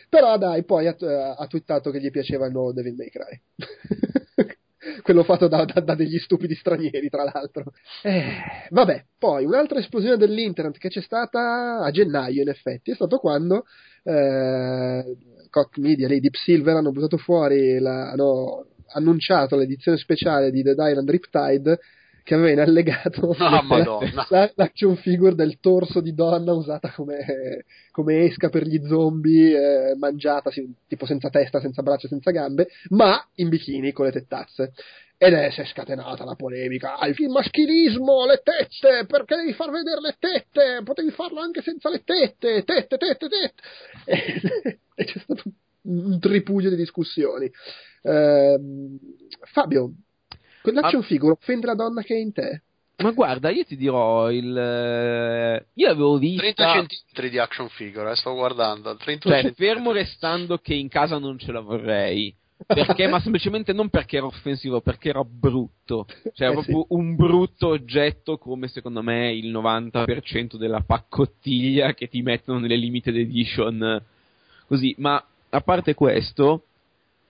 Però 0.08 0.38
dai, 0.38 0.64
poi 0.64 0.86
ha, 0.86 0.96
ha 1.36 1.46
twittato 1.46 1.90
che 1.90 2.00
gli 2.00 2.10
piaceva 2.10 2.46
il 2.46 2.52
nuovo 2.52 2.72
Devil 2.72 2.94
May 2.94 3.10
Cry. 3.10 3.40
Quello 5.02 5.24
fatto 5.24 5.48
da, 5.48 5.64
da, 5.64 5.80
da, 5.80 5.94
degli 5.96 6.18
stupidi 6.18 6.54
stranieri, 6.54 7.08
tra 7.08 7.24
l'altro. 7.24 7.72
Eh, 8.02 8.68
vabbè, 8.70 9.04
poi 9.18 9.44
un'altra 9.44 9.80
esplosione 9.80 10.16
dell'internet 10.16 10.78
che 10.78 10.88
c'è 10.88 11.00
stata 11.00 11.80
a 11.80 11.90
gennaio, 11.90 12.42
in 12.42 12.48
effetti, 12.48 12.92
è 12.92 12.94
stato 12.94 13.18
quando 13.18 13.64
eh, 14.04 15.16
Media, 15.76 16.06
lei 16.06 16.20
Deep 16.20 16.34
Silver 16.34 16.76
hanno 16.76 16.92
buttato 16.92 17.16
fuori, 17.16 17.78
la, 17.78 18.10
hanno 18.10 18.66
annunciato 18.96 19.56
l'edizione 19.56 19.98
speciale 19.98 20.50
di 20.50 20.62
Dead 20.62 20.78
Island 20.78 21.10
Riptide 21.10 21.78
che 22.26 22.34
aveva 22.34 22.50
in 22.50 22.58
allegato 22.58 23.28
oh, 23.28 23.36
la, 23.38 24.26
la, 24.30 24.52
l'action 24.56 24.96
figure 24.96 25.36
del 25.36 25.60
torso 25.60 26.00
di 26.00 26.12
donna 26.12 26.52
usata 26.54 26.90
come, 26.90 27.64
come 27.92 28.24
esca 28.24 28.48
per 28.48 28.64
gli 28.64 28.84
zombie, 28.84 29.90
eh, 29.90 29.94
mangiata 29.94 30.50
tipo 30.88 31.06
senza 31.06 31.30
testa, 31.30 31.60
senza 31.60 31.82
braccia, 31.82 32.08
senza 32.08 32.32
gambe, 32.32 32.66
ma 32.88 33.24
in 33.36 33.48
bikini 33.48 33.92
con 33.92 34.06
le 34.06 34.10
tettazze. 34.10 34.72
Ed 35.18 35.34
è, 35.34 35.50
si 35.52 35.60
è 35.60 35.64
scatenata 35.66 36.24
la 36.24 36.34
polemica. 36.34 36.98
Ah, 36.98 37.06
il 37.06 37.28
maschilismo, 37.28 38.26
le 38.26 38.42
tette, 38.42 39.06
perché 39.06 39.36
devi 39.36 39.52
far 39.52 39.70
vedere 39.70 40.00
le 40.00 40.16
tette? 40.18 40.82
Potevi 40.82 41.10
farlo 41.12 41.38
anche 41.38 41.62
senza 41.62 41.88
le 41.88 42.02
tette, 42.02 42.64
tette, 42.64 42.96
tette, 42.98 43.28
tette. 43.28 43.62
E, 44.04 44.78
e 44.96 45.04
c'è 45.04 45.18
stato 45.20 45.42
un, 45.44 45.52
un 45.86 46.18
tripudio 46.20 46.70
di 46.70 46.76
discussioni. 46.76 47.50
Eh, 48.02 48.58
Fabio, 49.52 49.92
Quell'action 50.66 51.02
ah. 51.02 51.04
figure 51.04 51.32
offende 51.32 51.66
la 51.66 51.74
donna 51.76 52.02
che 52.02 52.14
è 52.14 52.18
in 52.18 52.32
te. 52.32 52.62
Ma 52.96 53.12
guarda, 53.12 53.50
io 53.50 53.64
ti 53.64 53.76
dirò 53.76 54.32
il. 54.32 54.56
Eh, 54.56 55.66
io 55.74 55.88
avevo 55.88 56.18
visto. 56.18 56.40
30 56.40 56.72
centimetri 56.72 57.30
di 57.30 57.38
action 57.38 57.68
figure, 57.68 58.10
eh, 58.10 58.16
sto 58.16 58.34
guardando. 58.34 58.96
30 58.96 59.28
cioè, 59.28 59.52
fermo 59.52 59.92
restando 59.92 60.58
che 60.58 60.74
in 60.74 60.88
casa 60.88 61.18
non 61.18 61.38
ce 61.38 61.52
la 61.52 61.60
vorrei. 61.60 62.34
Perché, 62.66 63.06
ma 63.06 63.20
semplicemente 63.20 63.72
non 63.72 63.90
perché 63.90 64.16
era 64.16 64.26
offensivo, 64.26 64.80
perché 64.80 65.10
era 65.10 65.22
brutto. 65.22 66.06
Cioè, 66.32 66.48
eh 66.48 66.52
proprio 66.52 66.80
sì. 66.80 66.86
un 66.88 67.14
brutto 67.14 67.68
oggetto 67.68 68.38
come 68.38 68.66
secondo 68.66 69.02
me 69.02 69.32
il 69.32 69.52
90% 69.52 70.56
della 70.56 70.80
paccottiglia 70.80 71.94
che 71.94 72.08
ti 72.08 72.22
mettono 72.22 72.58
nelle 72.58 72.76
limited 72.76 73.14
edition. 73.14 74.02
Così, 74.66 74.94
ma 74.98 75.24
a 75.56 75.60
parte 75.60 75.94
questo, 75.94 76.64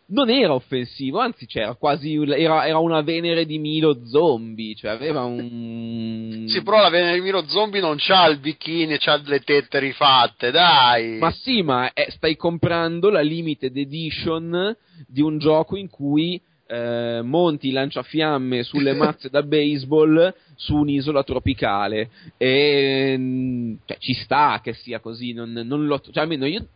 non 0.09 0.31
era 0.31 0.55
offensivo, 0.55 1.19
anzi 1.19 1.47
c'era 1.47 1.75
quasi 1.75 2.15
era, 2.15 2.67
era, 2.67 2.79
una 2.79 3.01
Venere 3.03 3.45
di 3.45 3.59
Milo 3.59 4.07
zombie, 4.07 4.75
cioè 4.75 4.93
aveva 4.93 5.25
un 5.25 6.45
Sì, 6.49 6.63
però 6.63 6.81
la 6.81 6.91
Venere 6.91 7.15
di 7.15 7.23
Milo 7.23 7.47
zombie 7.49 7.81
non 7.81 7.97
c'ha 7.99 8.27
il 8.29 8.39
bikini, 8.39 8.99
c'ha 8.99 9.21
le 9.25 9.41
tette 9.41 9.79
rifatte, 9.79 10.51
dai. 10.51 11.19
Ma 11.19 11.31
sì, 11.31 11.63
ma 11.63 11.93
è, 11.93 12.07
stai 12.11 12.37
comprando 12.37 13.11
la 13.11 13.21
limited 13.21 13.77
edition 13.77 14.77
di 15.07 15.23
un 15.23 15.39
gioco 15.39 15.77
in 15.77 15.89
cui 15.89 16.41
eh, 16.69 17.21
monti 17.23 17.71
lanciafiamme 17.71 18.63
sulle 18.63 18.95
mazze 18.97 19.29
da 19.29 19.43
baseball 19.43 20.35
su 20.57 20.75
un'isola 20.75 21.23
tropicale 21.23 22.11
e 22.37 23.77
cioè, 23.85 23.99
ci 23.99 24.15
sta 24.15 24.61
che 24.63 24.73
sia 24.73 25.01
così, 25.01 25.33
non, 25.33 25.53
non 25.53 25.87
lo, 25.87 26.01
cioè 26.01 26.23
almeno 26.23 26.47
io 26.47 26.67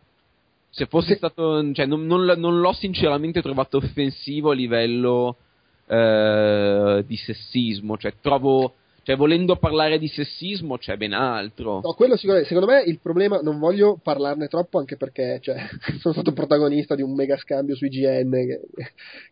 se 0.71 0.85
fosse 0.85 1.15
stato, 1.15 1.73
cioè, 1.73 1.85
non, 1.85 2.05
non, 2.05 2.23
non, 2.37 2.59
l'ho 2.61 2.71
sinceramente 2.71 3.41
trovato 3.41 3.77
offensivo 3.77 4.51
a 4.51 4.53
livello 4.53 5.35
eh, 5.85 7.03
di 7.05 7.17
sessismo, 7.17 7.97
cioè 7.97 8.13
trovo, 8.21 8.75
cioè, 9.03 9.17
volendo 9.17 9.57
parlare 9.57 9.99
di 9.99 10.07
sessismo 10.07 10.77
c'è 10.77 10.95
ben 10.95 11.11
altro. 11.11 11.81
No, 11.83 11.93
quello 11.93 12.15
sicuramente, 12.15 12.47
secondo 12.47 12.71
me 12.71 12.83
il 12.83 12.99
problema, 13.01 13.41
non 13.41 13.59
voglio 13.59 13.99
parlarne 14.01 14.47
troppo 14.47 14.79
anche 14.79 14.95
perché 14.95 15.39
cioè, 15.41 15.57
sono 15.99 16.13
stato 16.13 16.31
protagonista 16.31 16.95
di 16.95 17.01
un 17.01 17.13
mega 17.15 17.35
scambio 17.35 17.75
su 17.75 17.83
IGN 17.83 18.31
che, 18.31 18.61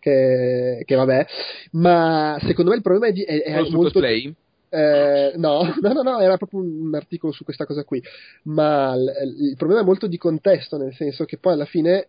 che, 0.01 0.83
che 0.85 0.95
vabbè, 0.95 1.25
ma 1.71 2.37
secondo 2.41 2.71
me 2.71 2.75
il 2.75 2.83
problema 2.83 3.07
è, 3.07 3.13
di, 3.13 3.23
è, 3.23 3.43
è 3.43 3.61
molto... 3.69 3.99
Cosplay? 3.99 4.35
Eh, 4.71 5.33
no, 5.35 5.63
no, 5.81 5.93
no, 5.93 6.01
no, 6.03 6.19
era 6.19 6.37
proprio 6.37 6.59
un 6.59 6.93
articolo 6.93 7.33
su 7.33 7.43
questa 7.43 7.65
cosa 7.65 7.83
qui. 7.83 8.01
Ma 8.43 8.95
l- 8.95 9.11
il 9.49 9.55
problema 9.57 9.81
è 9.81 9.85
molto 9.85 10.07
di 10.07 10.17
contesto, 10.17 10.77
nel 10.77 10.93
senso 10.93 11.25
che 11.25 11.37
poi 11.37 11.53
alla 11.53 11.65
fine, 11.65 12.07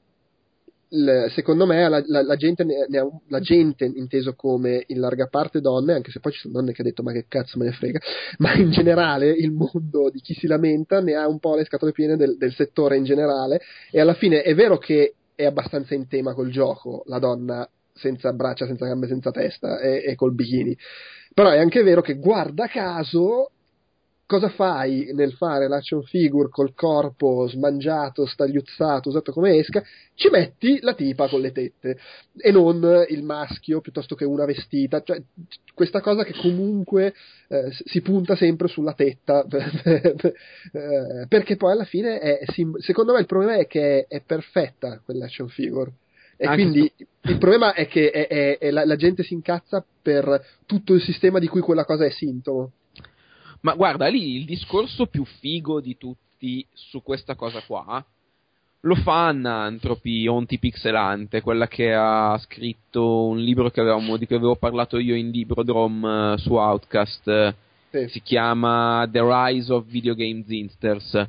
l- 0.89 1.27
secondo 1.31 1.66
me, 1.66 1.89
la, 1.89 2.03
la, 2.07 2.23
la, 2.23 2.37
gente 2.37 2.65
ne, 2.65 2.87
ne 2.89 2.99
ha, 2.99 3.09
la, 3.28 3.41
gente, 3.41 3.85
inteso 3.87 4.35
come 4.35 4.85
in 4.89 5.01
larga 5.01 5.27
parte 5.27 5.61
donne, 5.61 5.95
anche 5.95 6.11
se 6.11 6.20
poi 6.20 6.32
ci 6.32 6.41
sono 6.41 6.55
donne 6.55 6.73
che 6.73 6.82
hanno 6.82 6.91
detto 6.91 7.03
ma 7.03 7.12
che 7.12 7.24
cazzo 7.28 7.59
me 7.59 7.65
ne 7.66 7.73
frega, 7.73 7.99
ma 8.39 8.55
in 8.55 8.70
generale 8.70 9.31
il 9.31 9.53
mondo 9.53 10.11
di 10.11 10.20
chi 10.20 10.35
si 10.35 10.47
lamenta 10.47 11.01
ne 11.01 11.15
ha 11.15 11.27
un 11.27 11.39
po' 11.39 11.57
le 11.57 11.65
scatole 11.65 11.93
piene 11.93 12.16
del, 12.16 12.37
del 12.37 12.53
settore 12.53 12.97
in 12.97 13.05
generale. 13.05 13.61
E 13.91 14.01
alla 14.01 14.15
fine 14.15 14.43
è 14.43 14.55
vero 14.55 14.77
che 14.78 15.15
è 15.35 15.47
abbastanza 15.47 15.95
in 15.95 16.07
tema 16.09 16.35
col 16.35 16.51
gioco, 16.51 17.03
la 17.07 17.19
donna 17.19 17.66
senza 17.95 18.32
braccia, 18.32 18.66
senza 18.66 18.87
gambe, 18.87 19.07
senza 19.07 19.31
testa 19.31 19.78
e, 19.81 20.03
e 20.07 20.15
col 20.15 20.35
bikini 20.35 20.77
però 21.32 21.51
è 21.51 21.59
anche 21.59 21.82
vero 21.82 22.01
che, 22.02 22.15
guarda 22.15 22.66
caso, 22.66 23.51
cosa 24.31 24.48
fai 24.48 25.11
nel 25.12 25.32
fare 25.32 25.66
l'action 25.66 26.05
figure 26.05 26.48
col 26.51 26.73
corpo 26.73 27.48
smangiato, 27.48 28.27
stagliuzzato, 28.27 29.09
usato 29.09 29.32
come 29.32 29.57
esca? 29.57 29.82
Ci 30.15 30.28
metti 30.31 30.78
la 30.82 30.94
tipa 30.94 31.27
con 31.27 31.40
le 31.40 31.51
tette 31.51 31.98
e 32.36 32.52
non 32.52 33.07
il 33.09 33.24
maschio 33.24 33.81
piuttosto 33.81 34.15
che 34.15 34.24
una 34.24 34.44
vestita. 34.44 35.02
Cioè, 35.02 35.20
questa 35.74 36.01
cosa 36.01 36.23
che 36.23 36.35
comunque 36.40 37.12
eh, 37.48 37.73
si 37.73 38.01
punta 38.02 38.36
sempre 38.36 38.69
sulla 38.69 38.93
tetta, 38.93 39.44
eh, 39.51 41.27
perché 41.27 41.57
poi 41.57 41.73
alla 41.73 41.85
fine 41.85 42.20
è, 42.20 42.44
secondo 42.78 43.15
me 43.15 43.19
il 43.19 43.27
problema 43.27 43.57
è 43.57 43.66
che 43.66 44.07
è, 44.07 44.15
è 44.19 44.23
perfetta 44.24 45.01
quell'action 45.05 45.48
figure. 45.48 45.90
E 46.43 46.47
Anche 46.47 46.62
quindi 46.62 46.93
il 47.23 47.37
problema 47.37 47.75
è 47.75 47.87
che 47.87 48.11
è, 48.11 48.27
è, 48.27 48.59
è 48.59 48.71
la, 48.71 48.87
la, 48.87 48.97
gente 48.97 49.23
si 49.23 49.35
incazza 49.35 49.85
per 50.01 50.43
tutto 50.65 50.95
il 50.95 51.03
sistema 51.03 51.39
di 51.39 51.49
cui 51.49 51.61
quella 51.61 51.85
cosa 51.85 52.07
è 52.07 52.11
sintomo. 52.11 52.71
Ma 53.61 53.75
guarda, 53.75 54.07
lì 54.07 54.37
il 54.37 54.47
discorso 54.47 55.05
più 55.05 55.27
figo 55.27 55.81
di 55.81 55.99
tutti 55.99 56.67
su 56.73 57.03
questa 57.03 57.35
cosa 57.35 57.61
qua 57.67 58.03
lo 58.85 58.95
fa 58.95 59.27
Anna 59.27 59.65
Antropi, 59.65 60.27
Onti 60.27 60.59
Pixelante, 60.59 61.43
quella 61.43 61.69
che 61.69 61.93
ha 61.93 62.39
scritto 62.39 63.27
un 63.27 63.39
libro 63.39 63.69
che 63.69 63.81
avevamo, 63.81 64.17
di 64.17 64.27
cui 64.27 64.37
avevo 64.37 64.57
parlato 64.57 64.99
io 64.99 65.15
in 65.15 65.31
Librodrom 65.31 66.03
uh, 66.03 66.37
su 66.39 66.55
Outcast. 66.55 67.55
Sì. 67.91 68.09
Si 68.09 68.23
chiama 68.23 69.07
The 69.11 69.21
Rise 69.21 69.71
of 69.71 69.85
Video 69.85 70.15
Game 70.15 70.45
Zinsters. 70.47 71.29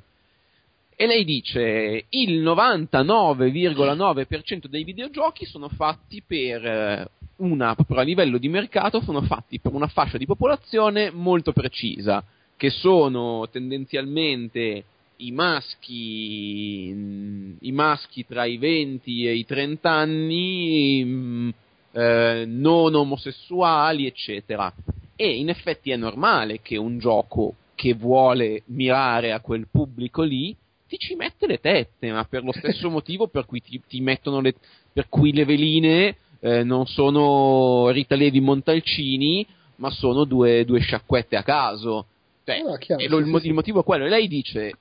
E 1.02 1.08
lei 1.08 1.26
dice 1.26 2.06
il 2.10 2.44
99,9% 2.44 4.68
dei 4.68 4.84
videogiochi 4.84 5.48
sono 5.48 5.68
fatti 5.68 6.22
per 6.22 6.64
eh, 6.64 7.10
una, 7.38 7.74
proprio 7.74 7.98
a 7.98 8.04
livello 8.04 8.38
di 8.38 8.48
mercato, 8.48 9.02
sono 9.02 9.24
fatti 9.24 9.60
per 9.60 9.74
una 9.74 9.88
fascia 9.88 10.20
di 10.20 10.28
popolazione 10.28 11.10
molto 11.10 11.54
precisa, 11.54 12.24
che 12.56 12.70
sono 12.70 13.50
tendenzialmente 13.50 14.84
i 15.16 15.32
maschi, 15.32 16.92
mm, 16.94 17.54
i 17.62 17.72
maschi 17.72 18.24
tra 18.28 18.46
i 18.46 18.60
20 18.60 19.26
e 19.26 19.34
i 19.34 19.44
30 19.44 19.90
anni, 19.90 21.04
mm, 21.04 21.50
eh, 21.94 22.44
non 22.46 22.94
omosessuali, 22.94 24.06
eccetera. 24.06 24.72
E 25.16 25.36
in 25.36 25.50
effetti 25.50 25.90
è 25.90 25.96
normale 25.96 26.62
che 26.62 26.78
un 26.78 27.00
gioco 27.00 27.56
che 27.74 27.96
vuole 27.96 28.62
mirare 28.66 29.32
a 29.32 29.40
quel 29.40 29.68
pubblico 29.68 30.22
lì 30.22 30.56
ti 30.92 30.98
ci 30.98 31.16
mette 31.16 31.48
le 31.48 31.60
tette, 31.60 32.12
ma 32.12 32.26
per 32.26 32.44
lo 32.44 32.52
stesso 32.52 32.90
motivo 32.92 33.30
per 33.30 33.46
cui 33.46 33.62
ti, 33.62 33.82
ti 33.88 34.02
mettono 34.02 34.42
le, 34.42 34.56
per 34.92 35.08
cui 35.08 35.32
le 35.32 35.46
veline 35.46 36.18
eh, 36.42 36.64
non 36.64 36.86
sono 36.86 37.90
Rita 37.92 38.16
Levi 38.16 38.42
Montalcini, 38.42 39.48
ma 39.78 39.90
sono 39.90 40.26
due, 40.26 40.66
due 40.66 40.82
sciacquette 40.82 41.38
a 41.38 41.44
caso. 41.44 42.08
Cioè, 42.44 42.62
oh, 42.66 42.76
chiaro, 42.76 43.08
lo, 43.08 43.20
il, 43.20 43.46
il 43.46 43.54
motivo 43.54 43.80
è 43.80 43.84
quello. 43.86 44.06
E 44.06 44.10
lei 44.10 44.28
dice: 44.28 44.74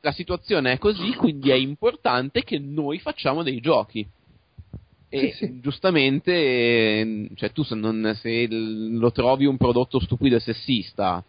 La 0.00 0.12
situazione 0.12 0.72
è 0.72 0.78
così, 0.78 1.14
quindi 1.14 1.48
è 1.48 1.54
importante 1.54 2.44
che 2.44 2.58
noi 2.58 2.98
facciamo 2.98 3.42
dei 3.42 3.60
giochi. 3.60 4.06
E 5.08 5.32
sì, 5.32 5.46
sì. 5.46 5.60
giustamente, 5.60 7.28
cioè, 7.36 7.52
tu 7.52 7.62
se, 7.62 7.74
non, 7.74 8.14
se 8.20 8.46
lo 8.48 9.10
trovi 9.12 9.46
un 9.46 9.56
prodotto 9.56 9.98
stupido 9.98 10.36
e 10.36 10.40
sessista, 10.40 11.24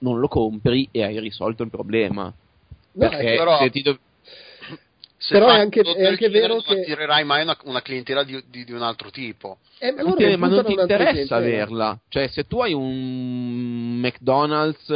non 0.00 0.18
lo 0.18 0.28
compri 0.28 0.88
e 0.90 1.02
hai 1.02 1.18
risolto 1.18 1.62
il 1.62 1.70
problema. 1.70 2.34
No, 2.92 3.08
perché 3.08 3.36
però... 3.36 3.58
se 3.58 3.70
ti, 3.70 3.82
do- 3.82 3.98
se 5.16 5.34
però 5.34 5.50
è 5.50 5.58
anche, 5.58 5.80
è 5.80 6.06
anche 6.06 6.28
vero 6.28 6.54
non 6.54 6.62
che 6.62 6.74
non 6.74 6.82
attirerai 6.82 7.24
mai 7.24 7.42
una, 7.42 7.56
una 7.64 7.82
clientela 7.82 8.22
di, 8.22 8.42
di, 8.48 8.64
di, 8.64 8.72
un 8.72 8.82
altro 8.82 9.10
tipo. 9.10 9.58
Eh, 9.78 9.92
ma, 9.92 10.14
te, 10.14 10.36
ma 10.36 10.46
non 10.46 10.64
ti 10.64 10.72
interessa 10.72 11.36
averla. 11.36 11.98
Cioè 12.08 12.28
se 12.28 12.46
tu 12.46 12.60
hai 12.60 12.72
un 12.72 13.98
McDonald's 13.98 14.86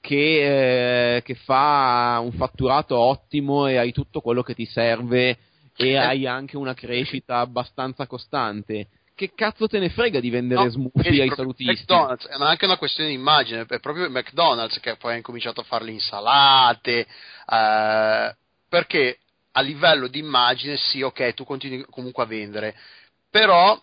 che, 0.00 1.16
eh, 1.16 1.22
che, 1.22 1.34
fa 1.34 2.20
un 2.22 2.32
fatturato 2.32 2.98
ottimo 2.98 3.66
e 3.66 3.78
hai 3.78 3.92
tutto 3.92 4.20
quello 4.20 4.42
che 4.42 4.54
ti 4.54 4.66
serve 4.66 5.38
e 5.76 5.88
eh. 5.88 5.96
hai 5.96 6.26
anche 6.26 6.56
una 6.56 6.74
crescita 6.74 7.38
abbastanza 7.38 8.06
costante 8.06 8.88
che 9.14 9.32
cazzo 9.34 9.68
te 9.68 9.78
ne 9.78 9.90
frega 9.90 10.20
di 10.20 10.30
vendere 10.30 10.64
no, 10.64 10.70
smoothie 10.70 11.22
ai 11.22 11.32
salutisti? 11.34 11.82
McDonald's 11.82 12.26
è 12.26 12.34
anche 12.38 12.64
una 12.64 12.76
questione 12.76 13.10
di 13.10 13.14
immagine, 13.14 13.64
è 13.66 13.80
proprio 13.80 14.10
McDonald's 14.10 14.80
che 14.80 14.96
poi 14.96 15.12
ha 15.12 15.16
incominciato 15.16 15.60
a 15.60 15.64
fare 15.64 15.84
le 15.84 15.92
insalate, 15.92 17.06
eh, 17.46 18.36
perché 18.68 19.18
a 19.52 19.60
livello 19.60 20.08
di 20.08 20.18
immagine 20.18 20.76
sì, 20.76 21.02
ok, 21.02 21.34
tu 21.34 21.44
continui 21.44 21.84
comunque 21.90 22.24
a 22.24 22.26
vendere, 22.26 22.74
però 23.30 23.80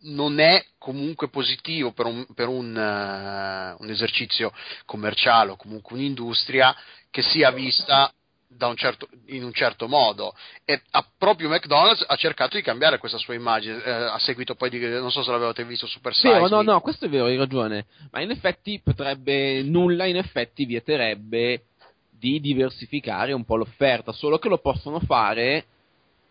non 0.00 0.38
è 0.38 0.64
comunque 0.78 1.30
positivo 1.30 1.92
per 1.92 2.06
un, 2.06 2.26
per 2.34 2.48
un, 2.48 2.68
uh, 2.68 3.82
un 3.82 3.90
esercizio 3.90 4.52
commerciale 4.84 5.52
o 5.52 5.56
comunque 5.56 5.96
un'industria 5.96 6.76
che 7.10 7.22
sia 7.22 7.50
vista 7.50 8.12
un 8.58 8.76
certo, 8.76 9.08
in 9.26 9.44
un 9.44 9.52
certo 9.52 9.88
modo. 9.88 10.34
E 10.64 10.80
a, 10.90 11.06
proprio 11.16 11.48
McDonald's 11.48 12.04
ha 12.06 12.16
cercato 12.16 12.56
di 12.56 12.62
cambiare 12.62 12.98
questa 12.98 13.18
sua 13.18 13.34
immagine 13.34 13.82
eh, 13.82 13.90
a 13.90 14.18
seguito 14.18 14.54
poi 14.54 14.70
di 14.70 14.78
non 14.78 15.10
so 15.10 15.22
se 15.22 15.30
l'avete 15.30 15.64
visto 15.64 15.86
Super 15.86 16.14
Size 16.14 16.44
sì, 16.44 16.50
no 16.50 16.62
no 16.62 16.80
questo 16.80 17.06
è 17.06 17.08
vero 17.08 17.26
hai 17.26 17.36
ragione. 17.36 17.86
Ma 18.10 18.20
in 18.20 18.30
effetti 18.30 18.80
potrebbe 18.82 19.62
nulla 19.62 20.06
in 20.06 20.16
effetti 20.16 20.64
vieterebbe 20.64 21.64
di 22.10 22.40
diversificare 22.40 23.32
un 23.32 23.44
po' 23.44 23.56
l'offerta, 23.56 24.12
solo 24.12 24.38
che 24.38 24.48
lo 24.48 24.58
possono 24.58 25.00
fare 25.00 25.66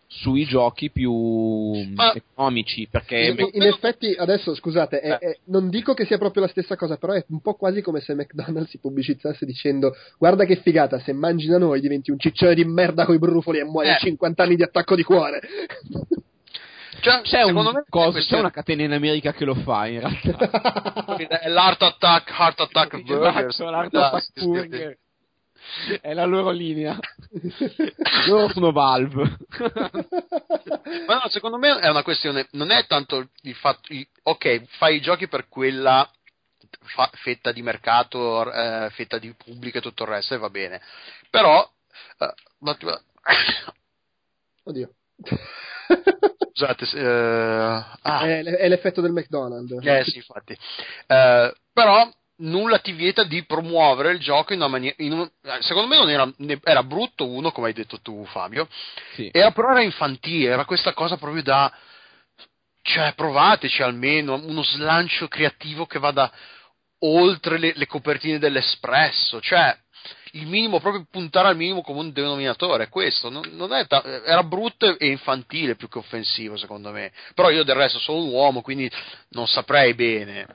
sui 0.08 0.44
giochi 0.44 0.90
più 0.90 1.12
Ma... 1.94 2.12
economici 2.14 2.86
perché 2.88 3.16
in, 3.16 3.48
in 3.52 3.62
effetti 3.62 4.14
adesso 4.16 4.54
scusate 4.54 5.00
è, 5.00 5.18
è, 5.18 5.38
non 5.46 5.68
dico 5.68 5.94
che 5.94 6.04
sia 6.04 6.16
proprio 6.16 6.42
la 6.42 6.48
stessa 6.48 6.76
cosa 6.76 6.96
però 6.96 7.12
è 7.12 7.24
un 7.28 7.40
po' 7.40 7.54
quasi 7.54 7.82
come 7.82 8.00
se 8.00 8.14
McDonald's 8.14 8.70
si 8.70 8.78
pubblicizzasse 8.78 9.44
dicendo 9.44 9.94
guarda 10.16 10.44
che 10.44 10.56
figata 10.56 11.00
se 11.00 11.12
mangi 11.12 11.48
da 11.48 11.58
noi 11.58 11.80
diventi 11.80 12.10
un 12.10 12.18
ciccione 12.18 12.54
di 12.54 12.64
merda 12.64 13.04
coi 13.04 13.18
brufoli 13.18 13.58
e 13.58 13.64
muori 13.64 13.88
eh. 13.88 13.92
a 13.92 13.96
50 13.96 14.42
anni 14.42 14.56
di 14.56 14.62
attacco 14.62 14.94
di 14.94 15.02
cuore. 15.02 15.40
Cioè, 16.98 17.20
c'è, 17.22 17.42
un 17.42 17.84
cosa, 17.88 18.18
c'è 18.18 18.38
una 18.38 18.50
catena 18.50 18.82
in 18.82 18.92
America 18.92 19.32
che 19.32 19.44
lo 19.44 19.54
fa 19.54 19.86
in 19.86 20.00
realtà. 20.00 21.16
È 21.40 21.48
l'Art 21.48 21.82
Attack 21.82 22.30
Heart 22.30 22.60
Attack 22.60 23.02
Burgers 23.02 23.58
l'Art 23.60 23.94
Attack 23.94 24.44
Burger 24.44 24.98
è 26.00 26.12
la 26.14 26.24
loro 26.24 26.50
linea. 26.50 26.98
loro 28.28 28.52
sono 28.52 28.72
Valve. 28.72 29.36
Ma 31.06 31.14
no, 31.14 31.28
secondo 31.28 31.58
me 31.58 31.78
è 31.78 31.88
una 31.88 32.02
questione, 32.02 32.48
non 32.52 32.70
è 32.70 32.86
tanto 32.86 33.28
il 33.42 33.54
fatto, 33.54 33.92
il, 33.92 34.06
ok, 34.22 34.62
fai 34.78 34.96
i 34.96 35.00
giochi 35.00 35.28
per 35.28 35.48
quella 35.48 36.08
fa, 36.80 37.10
fetta 37.14 37.52
di 37.52 37.62
mercato, 37.62 38.50
eh, 38.52 38.90
fetta 38.90 39.18
di 39.18 39.32
pubblico 39.34 39.78
e 39.78 39.80
tutto 39.80 40.04
il 40.04 40.10
resto, 40.10 40.34
e 40.34 40.38
va 40.38 40.50
bene. 40.50 40.80
Però, 41.30 41.68
eh, 42.18 42.34
ma, 42.58 42.76
Oddio. 44.64 44.90
Scusate, 46.52 46.86
eh, 46.94 47.04
ah. 48.02 48.20
è, 48.22 48.42
è, 48.42 48.68
l'effetto 48.68 49.00
del 49.00 49.12
McDonald's. 49.12 49.84
Eh 49.84 50.04
sì, 50.04 50.16
infatti. 50.16 50.56
Eh, 51.06 51.54
però 51.72 52.10
nulla 52.38 52.78
ti 52.78 52.92
vieta 52.92 53.24
di 53.24 53.44
promuovere 53.44 54.12
il 54.12 54.18
gioco 54.18 54.52
in 54.52 54.60
una 54.60 54.68
maniera. 54.68 54.96
Un, 54.98 55.30
eh, 55.42 55.62
secondo 55.62 55.88
me 55.88 55.96
non 55.96 56.10
era, 56.10 56.60
era, 56.62 56.82
brutto 56.82 57.26
uno, 57.26 57.52
come 57.52 57.68
hai 57.68 57.72
detto 57.72 58.00
tu, 58.00 58.24
Fabio. 58.26 58.68
Sì. 59.14 59.30
Era, 59.32 59.52
però 59.52 59.70
era 59.70 59.82
infantile, 59.82 60.52
era 60.52 60.64
questa 60.64 60.92
cosa 60.92 61.16
proprio 61.16 61.42
da. 61.42 61.72
Cioè, 62.82 63.14
provateci 63.14 63.82
almeno 63.82 64.34
uno 64.34 64.62
slancio 64.62 65.26
creativo 65.26 65.86
che 65.86 65.98
vada 65.98 66.32
oltre 67.00 67.58
le, 67.58 67.72
le 67.74 67.86
copertine 67.86 68.38
dell'espresso. 68.38 69.40
Cioè, 69.40 69.76
il 70.32 70.46
minimo, 70.46 70.78
proprio 70.78 71.04
puntare 71.10 71.48
al 71.48 71.56
minimo 71.56 71.82
comune 71.82 72.12
denominatore. 72.12 72.88
Questo. 72.88 73.28
Non, 73.28 73.42
non 73.52 73.72
è 73.72 73.86
ta- 73.86 74.04
era 74.24 74.44
brutto 74.44 74.96
e 74.98 75.06
infantile 75.08 75.74
più 75.74 75.88
che 75.88 75.98
offensivo, 75.98 76.56
secondo 76.56 76.92
me. 76.92 77.12
Però 77.34 77.50
io 77.50 77.64
del 77.64 77.74
resto 77.74 77.98
sono 77.98 78.22
un 78.22 78.28
uomo, 78.28 78.62
quindi 78.62 78.88
non 79.30 79.48
saprei 79.48 79.94
bene. 79.94 80.46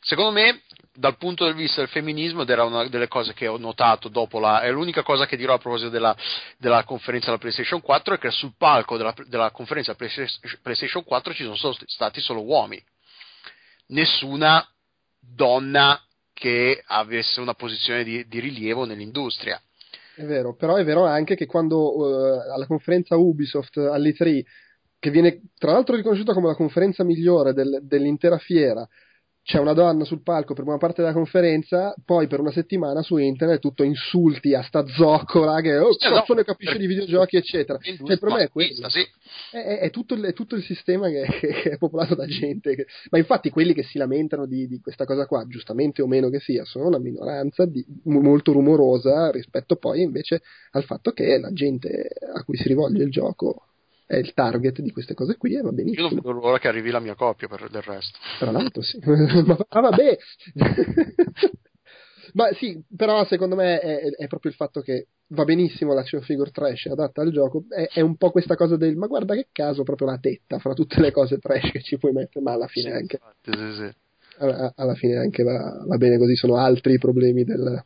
Secondo 0.00 0.30
me 0.30 0.62
dal 0.96 1.16
punto 1.16 1.46
di 1.46 1.52
vista 1.52 1.80
del 1.80 1.90
femminismo, 1.90 2.42
ed 2.42 2.50
era 2.50 2.64
una 2.64 2.88
delle 2.88 3.08
cose 3.08 3.32
che 3.34 3.46
ho 3.46 3.58
notato 3.58 4.08
dopo 4.08 4.38
la. 4.38 4.60
è 4.60 4.70
l'unica 4.70 5.02
cosa 5.02 5.26
che 5.26 5.36
dirò 5.36 5.54
a 5.54 5.58
proposito 5.58 5.90
della, 5.90 6.16
della 6.58 6.84
conferenza 6.84 7.26
della 7.26 7.38
PlayStation 7.38 7.80
4 7.80 8.14
è 8.14 8.18
che 8.18 8.30
sul 8.30 8.54
palco 8.56 8.96
della, 8.96 9.14
della 9.26 9.50
conferenza 9.50 9.94
PlayStation 9.94 11.04
4 11.04 11.34
ci 11.34 11.42
sono 11.44 11.74
stati 11.86 12.20
solo 12.20 12.42
uomini. 12.42 12.82
Nessuna 13.88 14.66
donna 15.20 16.00
che 16.32 16.82
avesse 16.86 17.40
una 17.40 17.54
posizione 17.54 18.04
di, 18.04 18.26
di 18.26 18.40
rilievo 18.40 18.84
nell'industria. 18.84 19.60
È 20.14 20.24
vero, 20.24 20.54
però 20.54 20.76
è 20.76 20.84
vero 20.84 21.04
anche 21.04 21.34
che 21.34 21.46
quando 21.46 21.96
uh, 21.96 22.52
alla 22.52 22.66
conferenza 22.66 23.16
Ubisoft 23.16 23.76
all'E3, 23.76 24.42
che 24.98 25.10
viene 25.10 25.42
tra 25.58 25.72
l'altro 25.72 25.94
riconosciuta 25.94 26.32
come 26.32 26.48
la 26.48 26.54
conferenza 26.54 27.04
migliore 27.04 27.52
del, 27.52 27.80
dell'intera 27.82 28.38
fiera, 28.38 28.86
c'è 29.46 29.60
una 29.60 29.74
donna 29.74 30.02
sul 30.02 30.24
palco 30.24 30.54
per 30.54 30.64
una 30.66 30.76
parte 30.76 31.02
della 31.02 31.14
conferenza, 31.14 31.94
poi 32.04 32.26
per 32.26 32.40
una 32.40 32.50
settimana 32.50 33.00
su 33.02 33.16
internet 33.16 33.60
tutto 33.60 33.84
insulti 33.84 34.54
a 34.54 34.62
sta 34.62 34.84
zoccola 34.88 35.60
che 35.60 35.76
oh, 35.78 35.94
cazzo 35.96 36.32
no, 36.32 36.40
ne 36.40 36.44
capisce 36.44 36.72
per... 36.72 36.80
di 36.80 36.88
videogiochi, 36.88 37.36
eccetera. 37.36 37.78
Cioè, 37.78 37.94
il 37.94 38.18
problema 38.18 38.42
è 38.42 38.50
questo. 38.50 38.88
Sì. 38.88 39.06
È, 39.52 39.56
è, 39.56 39.78
è, 39.78 39.90
tutto, 39.90 40.20
è, 40.20 40.32
tutto, 40.32 40.56
il 40.56 40.64
sistema 40.64 41.08
che, 41.08 41.26
che, 41.38 41.70
è 41.70 41.78
popolato 41.78 42.16
da 42.16 42.26
gente. 42.26 42.74
Che... 42.74 42.86
Ma 43.10 43.18
infatti 43.18 43.50
quelli 43.50 43.72
che 43.72 43.84
si 43.84 43.98
lamentano 43.98 44.46
di, 44.46 44.66
di, 44.66 44.80
questa 44.80 45.04
cosa 45.04 45.26
qua, 45.26 45.46
giustamente 45.46 46.02
o 46.02 46.08
meno 46.08 46.28
che 46.28 46.40
sia, 46.40 46.64
sono 46.64 46.88
una 46.88 46.98
minoranza 46.98 47.66
di, 47.66 47.86
molto 48.02 48.50
rumorosa 48.50 49.30
rispetto 49.30 49.76
poi 49.76 50.02
invece 50.02 50.42
al 50.72 50.82
fatto 50.82 51.12
che 51.12 51.38
la 51.38 51.52
gente 51.52 52.08
a 52.34 52.42
cui 52.42 52.56
si 52.56 52.66
rivolge 52.66 53.04
il 53.04 53.10
gioco 53.12 53.65
è 54.06 54.16
il 54.16 54.32
target 54.34 54.80
di 54.80 54.92
queste 54.92 55.14
cose 55.14 55.36
qui 55.36 55.56
e 55.56 55.60
va 55.60 55.72
benissimo. 55.72 56.06
Io 56.06 56.14
non 56.14 56.22
vedo 56.22 56.30
l'ora 56.32 56.58
che 56.58 56.68
arrivi 56.68 56.90
la 56.90 57.00
mia 57.00 57.16
coppia 57.16 57.48
per 57.48 57.68
del 57.68 57.82
resto. 57.82 58.18
Tra 58.38 58.52
l'altro 58.52 58.82
sì. 58.82 58.98
ma, 59.04 59.56
ah, 59.68 59.80
vabbè. 59.80 60.18
ma 62.34 62.52
sì, 62.52 62.80
però 62.94 63.24
secondo 63.26 63.56
me 63.56 63.80
è, 63.80 64.10
è, 64.10 64.26
proprio 64.28 64.52
il 64.52 64.56
fatto 64.56 64.80
che 64.80 65.08
va 65.28 65.44
benissimo 65.44 65.92
l'action 65.92 66.22
figure 66.22 66.52
trash 66.52 66.86
adatta 66.86 67.22
al 67.22 67.32
gioco, 67.32 67.64
è, 67.68 67.88
è, 67.92 68.00
un 68.00 68.16
po' 68.16 68.30
questa 68.30 68.54
cosa 68.54 68.76
del 68.76 68.96
ma 68.96 69.08
guarda 69.08 69.34
che 69.34 69.48
caso 69.50 69.82
proprio 69.82 70.06
la 70.06 70.18
tetta 70.18 70.60
fra 70.60 70.72
tutte 70.72 71.00
le 71.00 71.10
cose 71.10 71.38
trash 71.38 71.72
che 71.72 71.82
ci 71.82 71.98
puoi 71.98 72.12
mettere, 72.12 72.44
ma 72.44 72.52
alla 72.52 72.68
fine 72.68 72.90
sì, 72.90 72.96
anche... 72.96 73.18
Infatti, 73.20 73.50
sì, 73.50 73.82
sì. 73.82 73.94
Alla, 74.38 74.72
alla, 74.76 74.94
fine 74.94 75.16
anche 75.16 75.42
va, 75.42 75.82
va 75.86 75.96
bene 75.96 76.18
così, 76.18 76.36
sono 76.36 76.56
altri 76.58 76.94
i 76.94 76.98
problemi 76.98 77.42
del, 77.42 77.82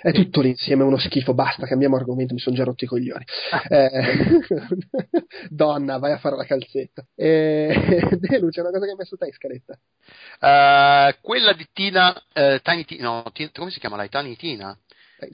è 0.00 0.12
tutto 0.12 0.40
l'insieme 0.40 0.82
uno 0.82 0.98
schifo, 0.98 1.34
basta, 1.34 1.66
cambiamo 1.66 1.96
argomento, 1.96 2.34
mi 2.34 2.40
sono 2.40 2.56
già 2.56 2.64
rotti 2.64 2.84
i 2.84 2.88
coglioni. 2.88 3.24
Ah. 3.50 3.62
Eh, 3.68 4.40
donna, 5.48 5.98
vai 5.98 6.12
a 6.12 6.18
fare 6.18 6.36
la 6.36 6.44
calzetta. 6.44 7.06
Eh, 7.14 8.18
Delu, 8.18 8.48
c'è 8.48 8.60
una 8.60 8.70
cosa 8.70 8.84
che 8.84 8.90
hai 8.90 8.96
messo 8.96 9.16
te 9.16 9.26
in 9.26 9.32
scaletta. 9.32 9.78
Uh, 10.40 11.14
quella 11.20 11.52
di 11.52 11.66
Tina, 11.72 12.10
uh, 12.10 12.58
Tiny 12.60 12.84
Tina, 12.84 13.04
no, 13.04 13.32
come 13.52 13.70
si 13.70 13.78
chiama 13.78 13.96
lei? 13.96 14.08
Tiny 14.08 14.34
Tina? 14.34 14.76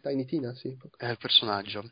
Tiny 0.02 0.24
Tina, 0.26 0.54
sì. 0.54 0.76
È 0.96 1.06
il 1.06 1.16
personaggio. 1.18 1.90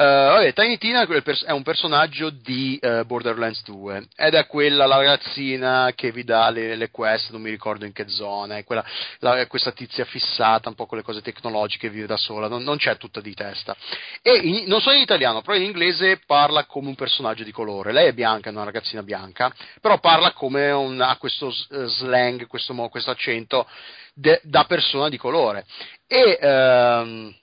Uh, 0.00 0.04
vabbè, 0.04 0.52
Tiny 0.52 0.78
Tina 0.78 1.04
è 1.04 1.50
un 1.50 1.64
personaggio 1.64 2.30
di 2.30 2.78
uh, 2.80 3.04
Borderlands 3.04 3.64
2 3.64 4.06
ed 4.14 4.34
è 4.34 4.46
quella 4.46 4.86
la 4.86 4.94
ragazzina 4.94 5.90
che 5.96 6.12
vi 6.12 6.22
dà 6.22 6.50
le, 6.50 6.76
le 6.76 6.90
quest, 6.92 7.32
non 7.32 7.40
mi 7.40 7.50
ricordo 7.50 7.84
in 7.84 7.90
che 7.90 8.08
zona, 8.08 8.58
è, 8.58 8.62
quella, 8.62 8.84
la, 9.18 9.44
questa 9.48 9.72
tizia 9.72 10.04
fissata 10.04 10.68
un 10.68 10.76
po' 10.76 10.86
con 10.86 10.98
le 10.98 11.02
cose 11.02 11.20
tecnologiche, 11.20 11.90
vive 11.90 12.06
da 12.06 12.16
sola, 12.16 12.46
non, 12.46 12.62
non 12.62 12.76
c'è 12.76 12.96
tutta 12.96 13.20
di 13.20 13.34
testa. 13.34 13.74
E 14.22 14.36
in, 14.36 14.68
non 14.68 14.80
so 14.80 14.92
in 14.92 15.00
italiano, 15.00 15.42
però 15.42 15.56
in 15.56 15.64
inglese 15.64 16.20
parla 16.24 16.64
come 16.64 16.86
un 16.86 16.94
personaggio 16.94 17.42
di 17.42 17.50
colore. 17.50 17.90
Lei 17.90 18.06
è 18.06 18.12
bianca, 18.12 18.50
è 18.50 18.52
una 18.52 18.62
ragazzina 18.62 19.02
bianca, 19.02 19.52
però 19.80 19.98
parla 19.98 20.30
come 20.30 20.70
un, 20.70 21.00
ha 21.00 21.16
questo 21.16 21.50
slang, 21.50 22.46
questo, 22.46 22.72
questo 22.88 23.10
accento 23.10 23.66
de, 24.14 24.40
da 24.44 24.62
persona 24.62 25.08
di 25.08 25.16
colore. 25.16 25.66
E 26.06 26.38
ehm, 26.40 27.34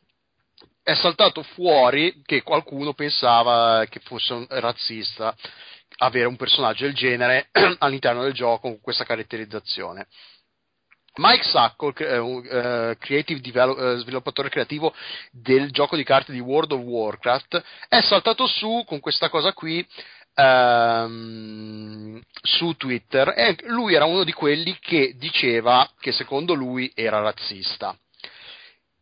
è 0.85 0.93
saltato 0.93 1.41
fuori 1.41 2.21
che 2.23 2.43
qualcuno 2.43 2.93
pensava 2.93 3.83
che 3.89 3.99
fosse 4.01 4.45
razzista 4.49 5.35
avere 5.97 6.27
un 6.27 6.35
personaggio 6.35 6.83
del 6.83 6.93
genere 6.93 7.49
all'interno 7.79 8.21
del 8.21 8.33
gioco 8.33 8.59
con 8.69 8.79
questa 8.81 9.03
caratterizzazione. 9.03 10.05
Mike 11.15 11.43
Sacco, 11.43 11.91
eh, 11.95 12.97
creative 12.99 13.39
develop- 13.39 13.79
uh, 13.79 13.97
sviluppatore 13.97 14.49
creativo 14.49 14.93
del 15.31 15.71
gioco 15.71 15.95
di 15.95 16.03
carte 16.03 16.31
di 16.31 16.39
World 16.39 16.73
of 16.73 16.81
Warcraft, 16.81 17.63
è 17.87 18.01
saltato 18.01 18.45
su 18.45 18.83
con 18.85 18.99
questa 18.99 19.29
cosa 19.29 19.53
qui 19.53 19.83
um, 20.35 22.21
su 22.43 22.73
Twitter 22.73 23.33
e 23.35 23.55
lui 23.69 23.95
era 23.95 24.05
uno 24.05 24.23
di 24.23 24.33
quelli 24.33 24.77
che 24.79 25.15
diceva 25.17 25.89
che 25.99 26.11
secondo 26.11 26.53
lui 26.53 26.91
era 26.93 27.21
razzista. 27.21 27.97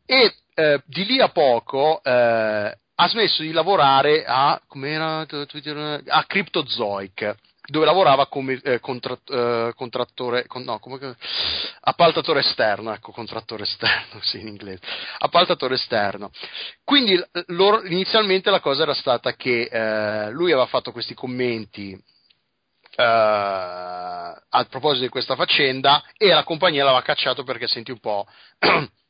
E 0.05 0.35
eh, 0.55 0.81
di 0.85 1.05
lì 1.05 1.19
a 1.19 1.29
poco 1.29 2.01
eh, 2.03 2.77
ha 2.95 3.07
smesso 3.07 3.41
di 3.41 3.51
lavorare 3.51 4.23
a, 4.25 4.59
a 4.59 6.23
Cryptozoic 6.25 7.35
dove 7.65 7.85
lavorava 7.85 8.27
come 8.27 8.59
eh, 8.61 8.79
contra, 8.79 9.17
eh, 9.25 9.71
contrattore, 9.75 10.47
con, 10.47 10.63
no, 10.63 10.79
come, 10.79 11.15
appaltatore 11.81 12.41
esterno, 12.41 12.93
ecco, 12.93 13.11
contrattore 13.11 13.63
esterno, 13.63 14.19
sì, 14.21 14.41
in 14.41 14.47
inglese, 14.47 14.81
appaltatore 15.19 15.75
esterno. 15.75 16.31
Quindi 16.83 17.21
loro, 17.47 17.83
inizialmente 17.85 18.49
la 18.49 18.59
cosa 18.59 18.83
era 18.83 18.93
stata 18.93 19.33
che 19.35 19.69
eh, 19.71 20.31
lui 20.31 20.51
aveva 20.51 20.67
fatto 20.67 20.91
questi 20.91 21.13
commenti 21.13 22.11
Uh, 22.95 23.01
a 23.01 24.67
proposito 24.69 25.05
di 25.05 25.09
questa 25.09 25.35
faccenda 25.35 26.03
e 26.15 26.27
la 26.27 26.43
compagnia 26.43 26.83
l'aveva 26.83 27.01
cacciato 27.01 27.43
perché 27.43 27.65
senti 27.65 27.89
un 27.89 27.99
po' 27.99 28.27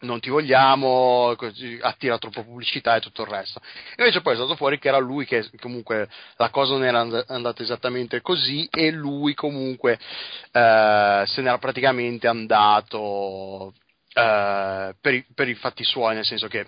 non 0.00 0.20
ti 0.20 0.30
vogliamo, 0.30 1.36
attira 1.80 2.18
troppo 2.18 2.44
pubblicità 2.44 2.96
e 2.96 3.00
tutto 3.00 3.22
il 3.22 3.28
resto. 3.28 3.60
Invece 3.96 4.20
poi 4.20 4.34
è 4.34 4.36
stato 4.36 4.54
fuori 4.56 4.78
che 4.78 4.88
era 4.88 4.98
lui 4.98 5.24
che 5.24 5.48
comunque 5.60 6.08
la 6.36 6.50
cosa 6.50 6.74
non 6.74 6.84
era 6.84 7.24
andata 7.26 7.62
esattamente 7.62 8.20
così 8.20 8.68
e 8.70 8.90
lui 8.90 9.34
comunque 9.34 9.98
eh, 10.52 11.24
se 11.26 11.42
n'era 11.42 11.58
praticamente 11.58 12.28
andato 12.28 13.72
eh, 14.12 14.94
per, 15.00 15.14
i, 15.14 15.24
per 15.34 15.48
i 15.48 15.54
fatti 15.54 15.84
suoi, 15.84 16.14
nel 16.14 16.24
senso 16.24 16.48
che 16.48 16.66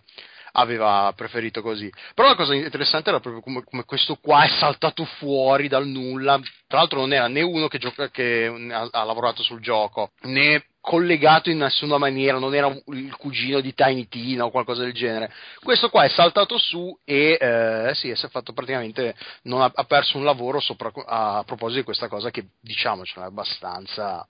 aveva 0.52 1.12
preferito 1.14 1.62
così. 1.62 1.90
Però 2.14 2.28
la 2.28 2.34
cosa 2.34 2.54
interessante 2.54 3.10
era 3.10 3.20
proprio 3.20 3.42
come, 3.42 3.62
come, 3.62 3.84
questo 3.84 4.16
qua 4.16 4.44
è 4.44 4.48
saltato 4.48 5.04
fuori 5.04 5.68
dal 5.68 5.86
nulla. 5.86 6.40
Tra 6.66 6.78
l'altro 6.78 7.00
non 7.00 7.12
era 7.12 7.28
né 7.28 7.42
uno 7.42 7.68
che, 7.68 7.78
gioca, 7.78 8.08
che 8.08 8.46
ha, 8.72 8.88
ha, 8.90 9.04
lavorato 9.04 9.42
sul 9.42 9.60
gioco, 9.60 10.12
né 10.22 10.64
collegato 10.80 11.50
in 11.50 11.58
nessuna 11.58 11.98
maniera, 11.98 12.38
non 12.38 12.54
era 12.54 12.68
il 12.86 13.14
cugino 13.16 13.60
di 13.60 13.74
Tiny 13.74 14.08
Tina 14.08 14.44
o 14.44 14.50
qualcosa 14.50 14.82
del 14.82 14.92
genere. 14.92 15.32
Questo 15.62 15.90
qua 15.90 16.04
è 16.04 16.08
saltato 16.08 16.58
su 16.58 16.98
e 17.04 17.36
eh, 17.38 17.92
sì, 17.94 18.14
si 18.14 18.26
è 18.26 18.28
fatto 18.28 18.52
praticamente, 18.52 19.14
ha, 19.50 19.72
ha, 19.74 19.84
perso 19.84 20.16
un 20.16 20.24
lavoro 20.24 20.58
sopra, 20.60 20.90
a 21.06 21.42
proposito 21.44 21.80
di 21.80 21.84
questa 21.84 22.08
cosa 22.08 22.30
che 22.30 22.46
diciamoci 22.60 23.18
è 23.18 23.22
abbastanza... 23.22 24.26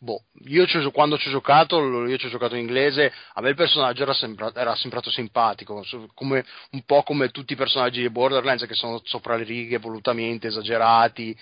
Boh, 0.00 0.24
io 0.46 0.66
ci, 0.66 0.82
quando 0.92 1.16
ci 1.16 1.28
ho 1.28 1.30
giocato, 1.30 1.78
io 2.06 2.18
ci 2.18 2.26
ho 2.26 2.28
giocato 2.28 2.56
in 2.56 2.62
inglese, 2.62 3.10
a 3.34 3.40
me 3.40 3.50
il 3.50 3.54
personaggio 3.54 4.02
era, 4.02 4.12
sembra, 4.12 4.52
era 4.54 4.74
sembrato 4.74 5.10
simpatico, 5.10 5.82
come, 6.12 6.44
un 6.72 6.82
po' 6.84 7.02
come 7.04 7.30
tutti 7.30 7.54
i 7.54 7.56
personaggi 7.56 8.02
di 8.02 8.10
Borderlands 8.10 8.66
che 8.66 8.74
sono 8.74 9.00
sopra 9.04 9.36
le 9.36 9.44
righe 9.44 9.78
volutamente 9.78 10.48
esagerati 10.48 11.34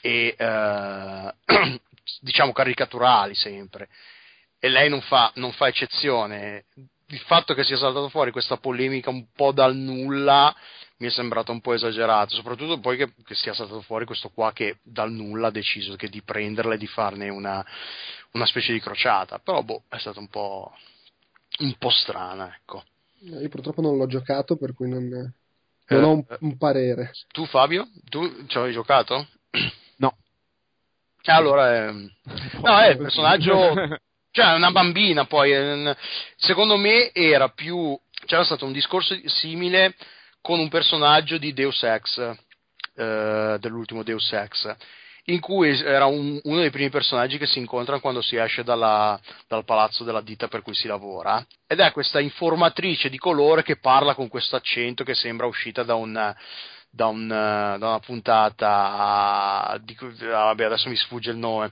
e 0.00 0.34
eh, 0.38 1.34
diciamo 2.20 2.52
caricaturali 2.52 3.34
sempre 3.34 3.88
e 4.58 4.68
lei 4.68 4.88
non 4.88 5.00
fa, 5.02 5.30
non 5.36 5.52
fa 5.52 5.68
eccezione 5.68 6.64
il 7.10 7.20
fatto 7.20 7.54
che 7.54 7.64
sia 7.64 7.76
saltato 7.76 8.08
fuori 8.08 8.30
questa 8.30 8.58
polemica 8.58 9.10
un 9.10 9.26
po' 9.34 9.52
dal 9.52 9.74
nulla 9.74 10.54
mi 10.98 11.06
è 11.06 11.10
sembrato 11.10 11.52
un 11.52 11.60
po' 11.60 11.74
esagerato, 11.74 12.34
soprattutto 12.34 12.80
poi 12.80 12.96
che, 12.96 13.12
che, 13.24 13.34
sia 13.34 13.54
saltato 13.54 13.80
fuori 13.82 14.04
questo 14.04 14.30
qua 14.30 14.52
che 14.52 14.78
dal 14.82 15.12
nulla 15.12 15.48
ha 15.48 15.52
deciso 15.52 15.94
di 15.96 16.22
prenderla 16.22 16.74
e 16.74 16.78
di 16.78 16.86
farne 16.86 17.28
una, 17.28 17.64
una 18.32 18.46
specie 18.46 18.72
di 18.72 18.80
crociata, 18.80 19.38
però 19.38 19.62
boh, 19.62 19.84
è 19.88 19.98
stata 19.98 20.18
un 20.18 20.28
po', 20.28 20.72
un 21.60 21.74
po' 21.78 21.90
strana, 21.90 22.52
ecco. 22.54 22.84
Io 23.20 23.48
purtroppo 23.48 23.80
non 23.80 23.96
l'ho 23.96 24.06
giocato, 24.06 24.56
per 24.56 24.74
cui 24.74 24.88
non, 24.88 25.08
non 25.08 25.34
eh, 25.86 25.96
ho 25.96 26.10
un, 26.10 26.24
un, 26.40 26.56
parere. 26.56 27.12
Tu 27.28 27.46
Fabio? 27.46 27.88
Tu 28.08 28.46
ci 28.46 28.58
hai 28.58 28.72
giocato? 28.72 29.28
No. 31.28 31.34
Allora, 31.34 31.74
è... 31.74 31.92
no, 32.62 32.78
è 32.78 32.88
il 32.88 32.96
personaggio 32.96 33.74
cioè 34.30 34.54
una 34.54 34.70
bambina 34.70 35.24
poi 35.26 35.94
secondo 36.36 36.76
me 36.76 37.12
era 37.12 37.48
più 37.48 37.98
c'era 38.26 38.44
stato 38.44 38.64
un 38.64 38.72
discorso 38.72 39.16
simile 39.26 39.94
con 40.40 40.58
un 40.58 40.68
personaggio 40.68 41.38
di 41.38 41.52
Deus 41.52 41.82
Ex 41.82 42.18
eh, 42.94 43.56
dell'ultimo 43.58 44.02
Deus 44.02 44.32
Ex 44.32 44.76
in 45.24 45.40
cui 45.40 45.78
era 45.80 46.06
un, 46.06 46.40
uno 46.42 46.60
dei 46.60 46.70
primi 46.70 46.88
personaggi 46.88 47.36
che 47.36 47.46
si 47.46 47.58
incontra 47.58 48.00
quando 48.00 48.22
si 48.22 48.36
esce 48.36 48.64
dalla, 48.64 49.18
dal 49.46 49.64
palazzo 49.64 50.04
della 50.04 50.22
ditta 50.22 50.48
per 50.48 50.62
cui 50.62 50.74
si 50.74 50.86
lavora 50.86 51.44
ed 51.66 51.80
è 51.80 51.92
questa 51.92 52.20
informatrice 52.20 53.10
di 53.10 53.18
colore 53.18 53.62
che 53.62 53.78
parla 53.78 54.14
con 54.14 54.28
questo 54.28 54.56
accento 54.56 55.04
che 55.04 55.14
sembra 55.14 55.46
uscita 55.46 55.82
da 55.82 55.94
un 55.94 56.34
da, 56.98 57.06
un, 57.06 57.28
da 57.28 57.76
una 57.76 58.00
puntata 58.00 59.78
di, 59.84 59.96
ah, 60.24 60.46
vabbè 60.46 60.64
adesso 60.64 60.88
mi 60.88 60.96
sfugge 60.96 61.30
il 61.30 61.36
nome 61.36 61.70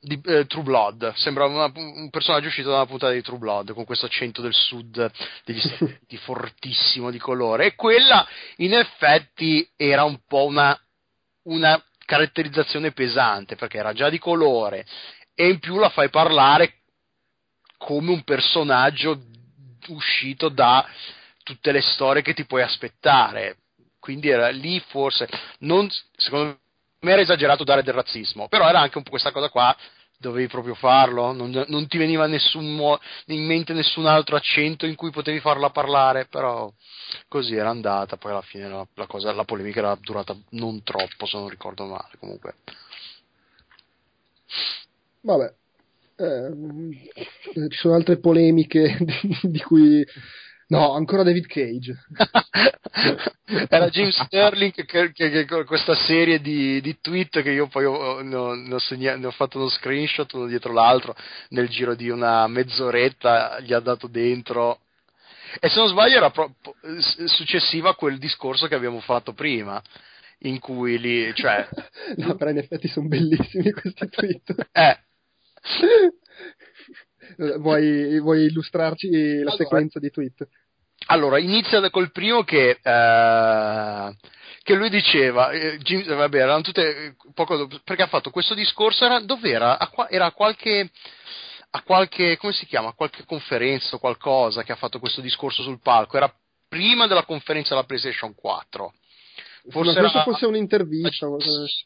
di 0.00 0.20
eh, 0.26 0.44
True 0.44 0.62
Blood. 0.62 1.14
Sembra 1.14 1.46
una, 1.46 1.72
un 1.74 2.10
personaggio 2.10 2.48
uscito 2.48 2.68
da 2.68 2.76
una 2.76 2.86
puntata 2.86 3.14
di 3.14 3.22
True 3.22 3.38
Blood 3.38 3.72
con 3.72 3.86
questo 3.86 4.04
accento 4.04 4.42
del 4.42 4.52
sud 4.52 5.10
degli 5.44 5.60
Stati 5.60 5.84
Uniti 5.84 6.16
fortissimo 6.18 7.10
di 7.10 7.18
colore. 7.18 7.66
E 7.66 7.74
quella 7.74 8.28
in 8.56 8.74
effetti 8.74 9.66
era 9.76 10.04
un 10.04 10.20
po' 10.28 10.44
una, 10.44 10.78
una 11.44 11.82
caratterizzazione 12.04 12.92
pesante 12.92 13.56
perché 13.56 13.78
era 13.78 13.94
già 13.94 14.10
di 14.10 14.18
colore 14.18 14.84
e 15.34 15.48
in 15.48 15.58
più 15.58 15.78
la 15.78 15.88
fai 15.88 16.10
parlare 16.10 16.80
come 17.78 18.10
un 18.10 18.24
personaggio 18.24 19.18
uscito 19.88 20.50
da 20.50 20.86
tutte 21.42 21.72
le 21.72 21.80
storie 21.80 22.20
che 22.20 22.34
ti 22.34 22.44
puoi 22.44 22.60
aspettare 22.60 23.56
quindi 24.10 24.28
era 24.28 24.48
lì 24.48 24.80
forse, 24.88 25.28
non, 25.60 25.88
secondo 26.16 26.58
me 27.02 27.12
era 27.12 27.20
esagerato 27.20 27.62
dare 27.62 27.84
del 27.84 27.94
razzismo, 27.94 28.48
però 28.48 28.68
era 28.68 28.80
anche 28.80 28.98
un 28.98 29.04
po' 29.04 29.10
questa 29.10 29.30
cosa 29.30 29.50
qua 29.50 29.76
dovevi 30.18 30.48
proprio 30.48 30.74
farlo, 30.74 31.32
non, 31.32 31.64
non 31.68 31.86
ti 31.86 31.96
veniva 31.96 32.26
nessun, 32.26 32.76
in 33.26 33.46
mente 33.46 33.72
nessun 33.72 34.06
altro 34.06 34.34
accento 34.36 34.84
in 34.84 34.96
cui 34.96 35.10
potevi 35.10 35.38
farla 35.38 35.70
parlare, 35.70 36.26
però 36.26 36.70
così 37.28 37.54
era 37.54 37.70
andata, 37.70 38.16
poi 38.16 38.32
alla 38.32 38.42
fine 38.42 38.68
la, 38.68 38.86
la, 38.94 39.06
cosa, 39.06 39.32
la 39.32 39.44
polemica 39.44 39.78
era 39.78 39.96
durata 39.98 40.36
non 40.50 40.82
troppo, 40.82 41.24
se 41.24 41.38
non 41.38 41.48
ricordo 41.48 41.86
male, 41.86 42.10
comunque. 42.18 42.56
Vabbè, 45.20 45.54
eh, 46.16 47.68
ci 47.70 47.78
sono 47.78 47.94
altre 47.94 48.18
polemiche 48.18 48.98
di, 49.00 49.38
di 49.42 49.60
cui 49.60 50.04
No, 50.70 50.94
ancora 50.94 51.24
David 51.24 51.46
Cage. 51.46 51.96
Era 53.68 53.88
James 53.88 54.16
Sterling 54.22 54.72
che, 54.72 54.84
che, 54.84 55.10
che, 55.12 55.44
che, 55.44 55.64
questa 55.64 55.96
serie 55.96 56.40
di, 56.40 56.80
di, 56.80 57.00
tweet 57.00 57.42
che 57.42 57.50
io 57.50 57.66
poi 57.66 57.84
ho, 57.86 58.20
ne, 58.20 58.34
ho, 58.36 58.54
ne, 58.54 58.74
ho 58.74 58.78
segnato, 58.78 59.18
ne, 59.18 59.26
ho 59.26 59.32
fatto 59.32 59.58
uno 59.58 59.68
screenshot 59.68 60.32
uno 60.34 60.46
dietro 60.46 60.72
l'altro 60.72 61.16
nel 61.48 61.68
giro 61.68 61.96
di 61.96 62.08
una 62.08 62.46
mezz'oretta 62.46 63.58
gli 63.60 63.72
ha 63.72 63.80
dato 63.80 64.06
dentro 64.06 64.82
e 65.58 65.68
se 65.68 65.80
non 65.80 65.88
sbaglio 65.88 66.18
era 66.18 66.30
pro- 66.30 66.54
successiva 67.26 67.90
a 67.90 67.94
quel 67.94 68.18
discorso 68.18 68.68
che 68.68 68.76
abbiamo 68.76 69.00
fatto 69.00 69.32
prima 69.32 69.82
in 70.40 70.60
cui 70.60 71.00
lì 71.00 71.34
cioè 71.34 71.66
no 72.18 72.36
però 72.36 72.50
in 72.50 72.58
effetti 72.58 72.86
sono 72.86 73.08
bellissimi 73.08 73.72
questi 73.72 74.08
tweet 74.08 74.68
eh 74.70 74.98
vuoi, 77.58 78.18
vuoi 78.20 78.44
illustrarci 78.44 79.08
la 79.10 79.40
allora, 79.40 79.56
sequenza 79.56 79.98
di 79.98 80.10
tweet? 80.10 80.48
Allora, 81.06 81.38
inizia 81.38 81.88
col 81.90 82.12
primo 82.12 82.44
che, 82.44 82.78
eh, 82.82 84.16
che 84.62 84.74
lui 84.74 84.90
diceva, 84.90 85.50
eh, 85.50 85.78
Jim, 85.78 86.04
vabbè, 86.04 86.38
erano 86.38 86.60
tutte 86.60 87.16
poco 87.34 87.56
dopo, 87.56 87.80
perché 87.82 88.02
ha 88.02 88.08
fatto 88.08 88.30
questo 88.30 88.54
discorso, 88.54 89.04
era, 89.04 89.20
dov'era? 89.20 89.78
Era 90.08 90.26
a 90.26 90.32
qualche, 90.32 90.90
a 91.70 91.82
qualche, 91.82 92.36
come 92.36 92.52
si 92.52 92.66
chiama, 92.66 92.88
a 92.88 92.94
qualche 92.94 93.24
conferenza 93.24 93.96
o 93.96 93.98
qualcosa 93.98 94.62
che 94.62 94.72
ha 94.72 94.76
fatto 94.76 95.00
questo 95.00 95.20
discorso 95.20 95.62
sul 95.62 95.80
palco, 95.80 96.16
era 96.16 96.32
prima 96.68 97.06
della 97.06 97.24
conferenza 97.24 97.70
della 97.74 97.86
PlayStation 97.86 98.34
4. 98.34 98.94
Forse 99.68 100.00
Ma 100.00 100.08
era, 100.08 100.22
fosse 100.22 100.46
un'intervista, 100.46 101.28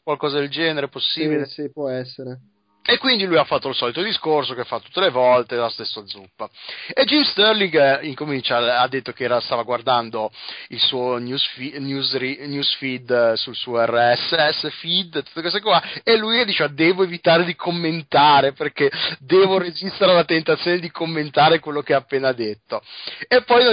qualcosa 0.03 0.39
del 0.39 0.49
genere, 0.49 0.87
possibile. 0.87 1.45
Sì, 1.45 1.63
sì, 1.63 1.71
può 1.71 1.89
essere. 1.89 2.39
E 2.87 2.99
quindi 2.99 3.25
lui 3.25 3.37
ha 3.37 3.43
fatto 3.45 3.67
il 3.67 3.75
solito 3.75 4.03
discorso 4.03 4.53
che 4.53 4.63
fa 4.63 4.79
tutte 4.79 4.99
le 4.99 5.09
volte, 5.09 5.55
la 5.55 5.69
stessa 5.69 6.05
zuppa. 6.05 6.47
E 6.93 7.03
Jim 7.05 7.23
Sterling 7.23 7.73
eh, 7.73 8.05
incomincia, 8.05 8.79
ha 8.79 8.87
detto 8.87 9.11
che 9.11 9.23
era, 9.23 9.39
stava 9.39 9.63
guardando 9.63 10.31
il 10.67 10.79
suo 10.79 11.17
newsfeed, 11.17 11.77
news, 11.77 12.13
newsfeed 12.13 13.09
eh, 13.09 13.37
sul 13.37 13.55
suo 13.55 13.83
RSS 13.83 14.69
feed, 14.79 15.23
tutte 15.23 15.41
queste 15.41 15.61
qua, 15.61 15.81
e 16.03 16.15
lui 16.15 16.45
dice 16.45 16.71
devo 16.73 17.01
evitare 17.01 17.43
di 17.43 17.55
commentare 17.55 18.53
perché 18.53 18.91
devo 19.19 19.57
resistere 19.57 20.11
alla 20.11 20.23
tentazione 20.23 20.77
di 20.77 20.91
commentare 20.91 21.59
quello 21.59 21.81
che 21.81 21.95
ha 21.95 21.97
appena 21.97 22.33
detto. 22.33 22.83
E 23.27 23.41
poi 23.41 23.63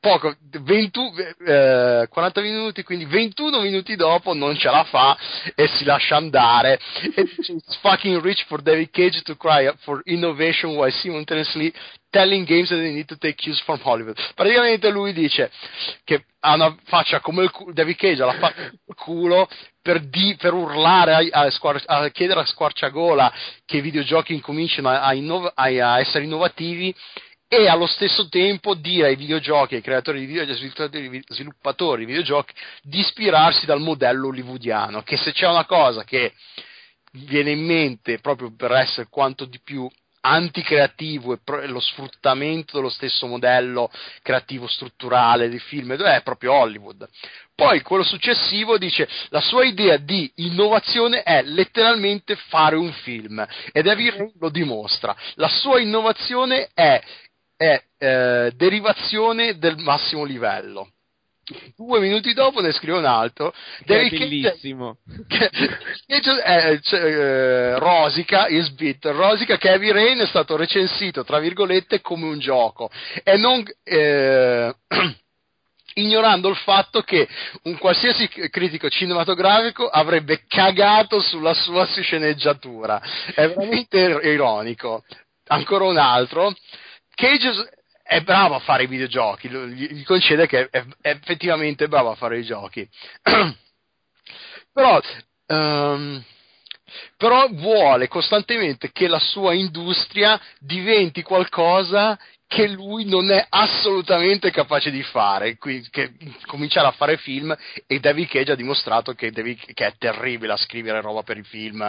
poco, 0.00 0.34
20, 0.50 1.00
eh, 1.46 2.08
40 2.10 2.40
minuti, 2.40 2.82
quindi 2.82 3.04
21 3.04 3.60
minuti 3.60 3.94
dopo 3.94 4.34
non 4.34 4.56
ce 4.56 4.68
la 4.68 4.82
fa 4.82 5.16
e 5.54 5.68
si 5.68 5.84
lascia 5.84 6.16
andare 6.16 6.80
e 7.14 7.22
dice 7.36 7.52
fucking 8.00 8.22
rich 8.22 8.44
for 8.48 8.62
David 8.62 8.90
Cage 8.92 9.22
to 9.24 9.34
cry 9.36 9.68
for 9.84 10.02
innovation 10.06 10.76
while 10.76 10.90
simultaneously 10.90 11.72
telling 12.10 12.44
games 12.44 12.70
that 12.70 12.76
they 12.76 12.92
need 12.92 13.08
to 13.08 13.16
take 13.16 13.36
cues 13.36 13.62
from 13.64 13.78
Hollywood. 13.80 14.18
Praticamente 14.34 14.90
lui 14.90 15.12
dice 15.12 15.50
che 16.04 16.24
ha 16.40 16.54
una 16.54 16.74
faccia 16.84 17.20
come 17.20 17.44
il 17.44 17.50
culo, 17.50 17.72
David 17.72 17.96
Cage 17.96 18.22
ha 18.22 18.26
la 18.26 18.38
faccia 18.38 18.54
come 18.54 18.80
il 18.86 18.94
culo 18.96 19.48
per, 19.82 20.00
di, 20.00 20.34
per 20.38 20.54
urlare 20.54 21.30
a, 21.30 21.42
a, 21.42 21.50
squar- 21.50 21.82
a, 21.86 22.08
chiedere 22.08 22.40
a 22.40 22.46
squarciagola 22.46 23.32
che 23.64 23.76
i 23.76 23.80
videogiochi 23.80 24.34
incominciano 24.34 24.88
a, 24.88 25.12
innov- 25.14 25.52
a 25.54 26.00
essere 26.00 26.24
innovativi 26.24 26.94
e 27.52 27.68
allo 27.68 27.86
stesso 27.86 28.28
tempo 28.28 28.74
dire 28.74 29.08
ai 29.08 29.16
videogiochi, 29.16 29.74
ai 29.74 29.82
creatori 29.82 30.20
di 30.20 30.26
videogiochi, 30.26 31.24
sviluppatori 31.28 32.04
di 32.04 32.12
videogiochi 32.12 32.54
di 32.82 33.00
ispirarsi 33.00 33.66
dal 33.66 33.80
modello 33.80 34.28
hollywoodiano, 34.28 35.02
che 35.02 35.16
se 35.16 35.32
c'è 35.32 35.48
una 35.48 35.64
cosa 35.64 36.04
che 36.04 36.32
viene 37.12 37.50
in 37.50 37.64
mente 37.64 38.18
proprio 38.20 38.54
per 38.54 38.72
essere 38.72 39.08
quanto 39.08 39.44
di 39.44 39.60
più 39.62 39.88
anticreativo 40.22 41.32
e 41.32 41.66
lo 41.66 41.80
sfruttamento 41.80 42.76
dello 42.76 42.90
stesso 42.90 43.26
modello 43.26 43.90
creativo 44.22 44.66
strutturale 44.66 45.48
di 45.48 45.58
film 45.58 45.94
è 45.94 46.22
proprio 46.22 46.52
Hollywood. 46.52 47.08
Poi 47.54 47.80
quello 47.82 48.04
successivo 48.04 48.78
dice 48.78 49.08
la 49.28 49.40
sua 49.40 49.64
idea 49.64 49.96
di 49.96 50.30
innovazione 50.36 51.22
è 51.22 51.42
letteralmente 51.42 52.36
fare 52.36 52.76
un 52.76 52.92
film 52.92 53.46
ed 53.72 53.86
Evil 53.86 54.32
lo 54.38 54.50
dimostra. 54.50 55.16
La 55.34 55.48
sua 55.48 55.80
innovazione 55.80 56.68
è, 56.74 57.00
è 57.56 57.82
eh, 57.98 58.52
derivazione 58.54 59.58
del 59.58 59.76
massimo 59.78 60.24
livello 60.24 60.92
due 61.76 62.00
minuti 62.00 62.32
dopo 62.32 62.60
ne 62.60 62.72
scrive 62.72 62.98
un 62.98 63.04
altro. 63.04 63.52
Che 63.84 64.00
è 64.00 64.08
bellissimo. 64.08 64.98
che, 65.28 65.50
che, 65.50 66.20
eh, 66.44 66.80
eh, 66.92 67.78
Rosica 67.78 68.46
is 68.48 68.70
bit 68.70 69.04
Rosica 69.06 69.56
che 69.56 69.68
Heavy 69.70 69.90
Rain 69.90 70.18
è 70.18 70.26
stato 70.26 70.56
recensito 70.56 71.24
tra 71.24 71.38
virgolette 71.38 72.00
come 72.00 72.26
un 72.26 72.38
gioco. 72.38 72.90
E 73.22 73.36
non 73.36 73.64
eh, 73.84 74.74
ignorando 75.94 76.48
il 76.48 76.56
fatto 76.56 77.02
che 77.02 77.28
un 77.64 77.76
qualsiasi 77.78 78.28
critico 78.28 78.88
cinematografico 78.88 79.88
avrebbe 79.88 80.44
cagato 80.46 81.20
sulla 81.20 81.54
sua 81.54 81.86
sceneggiatura. 81.86 83.00
È 83.34 83.48
veramente 83.48 83.98
ironico. 84.22 85.04
Ancora 85.46 85.84
un 85.84 85.98
altro. 85.98 86.54
Cage 87.14 87.79
è 88.10 88.22
bravo 88.22 88.56
a 88.56 88.58
fare 88.58 88.82
i 88.82 88.88
videogiochi, 88.88 89.48
gli 89.48 90.02
concede 90.02 90.48
che 90.48 90.68
è, 90.68 90.84
è 91.00 91.10
effettivamente 91.10 91.86
bravo 91.86 92.10
a 92.10 92.16
fare 92.16 92.40
i 92.40 92.44
giochi. 92.44 92.84
però, 94.72 95.00
um, 95.46 96.20
però 97.16 97.46
vuole 97.52 98.08
costantemente 98.08 98.90
che 98.90 99.06
la 99.06 99.20
sua 99.20 99.54
industria 99.54 100.40
diventi 100.58 101.22
qualcosa 101.22 102.18
che 102.48 102.66
lui 102.66 103.04
non 103.04 103.30
è 103.30 103.46
assolutamente 103.48 104.50
capace 104.50 104.90
di 104.90 105.04
fare, 105.04 105.56
quindi 105.56 105.88
che 105.88 106.12
cominciare 106.46 106.88
a 106.88 106.92
fare 106.92 107.16
film 107.16 107.56
e 107.86 108.00
David 108.00 108.26
Cage 108.26 108.50
ha 108.50 108.56
dimostrato 108.56 109.12
che, 109.12 109.30
David, 109.30 109.72
che 109.72 109.86
è 109.86 109.94
terribile 109.96 110.54
a 110.54 110.56
scrivere 110.56 111.00
roba 111.00 111.22
per 111.22 111.36
i 111.36 111.44
film 111.44 111.88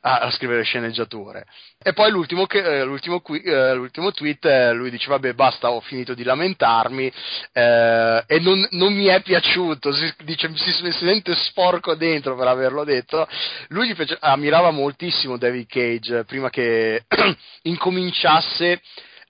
a, 0.00 0.18
a 0.18 0.30
scrivere 0.30 0.62
sceneggiature. 0.62 1.46
E 1.82 1.92
poi 1.92 2.10
l'ultimo, 2.10 2.48
eh, 2.48 2.84
l'ultimo, 2.84 3.20
qui, 3.20 3.40
eh, 3.40 3.74
l'ultimo 3.74 4.12
tweet, 4.12 4.44
eh, 4.44 4.72
lui 4.72 4.90
dice 4.90 5.08
vabbè 5.08 5.34
basta, 5.34 5.70
ho 5.70 5.80
finito 5.80 6.14
di 6.14 6.22
lamentarmi 6.22 7.12
eh, 7.52 8.24
e 8.26 8.40
non, 8.40 8.66
non, 8.72 8.92
mi 8.94 9.06
è 9.06 9.22
piaciuto, 9.22 9.92
si, 9.92 10.12
dice, 10.24 10.50
si, 10.56 10.72
si, 10.72 10.92
sente 10.92 11.34
sporco 11.34 11.94
dentro 11.94 12.36
per 12.36 12.46
averlo 12.46 12.84
detto. 12.84 13.26
Lui 13.68 13.88
gli 13.88 13.94
piace, 13.94 14.16
ammirava 14.20 14.70
moltissimo 14.70 15.36
David 15.36 15.66
Cage 15.66 16.24
prima 16.24 16.50
che 16.50 17.04
incominciasse 17.62 18.80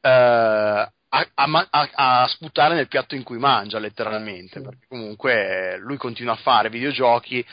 Uh, 0.03 0.89
a, 1.11 1.29
a, 1.35 1.89
a, 1.93 2.27
sputare 2.29 2.75
nel 2.75 2.89
piatto 2.89 3.15
in 3.15 3.23
cui 3.23 3.39
mangia, 3.39 3.79
letteralmente. 3.79 4.61
Perché 4.61 4.87
comunque 4.89 5.77
lui 5.79 5.97
continua 5.97 6.35
a 6.35 6.37
fare 6.37 6.71
videogiochi 6.71 7.45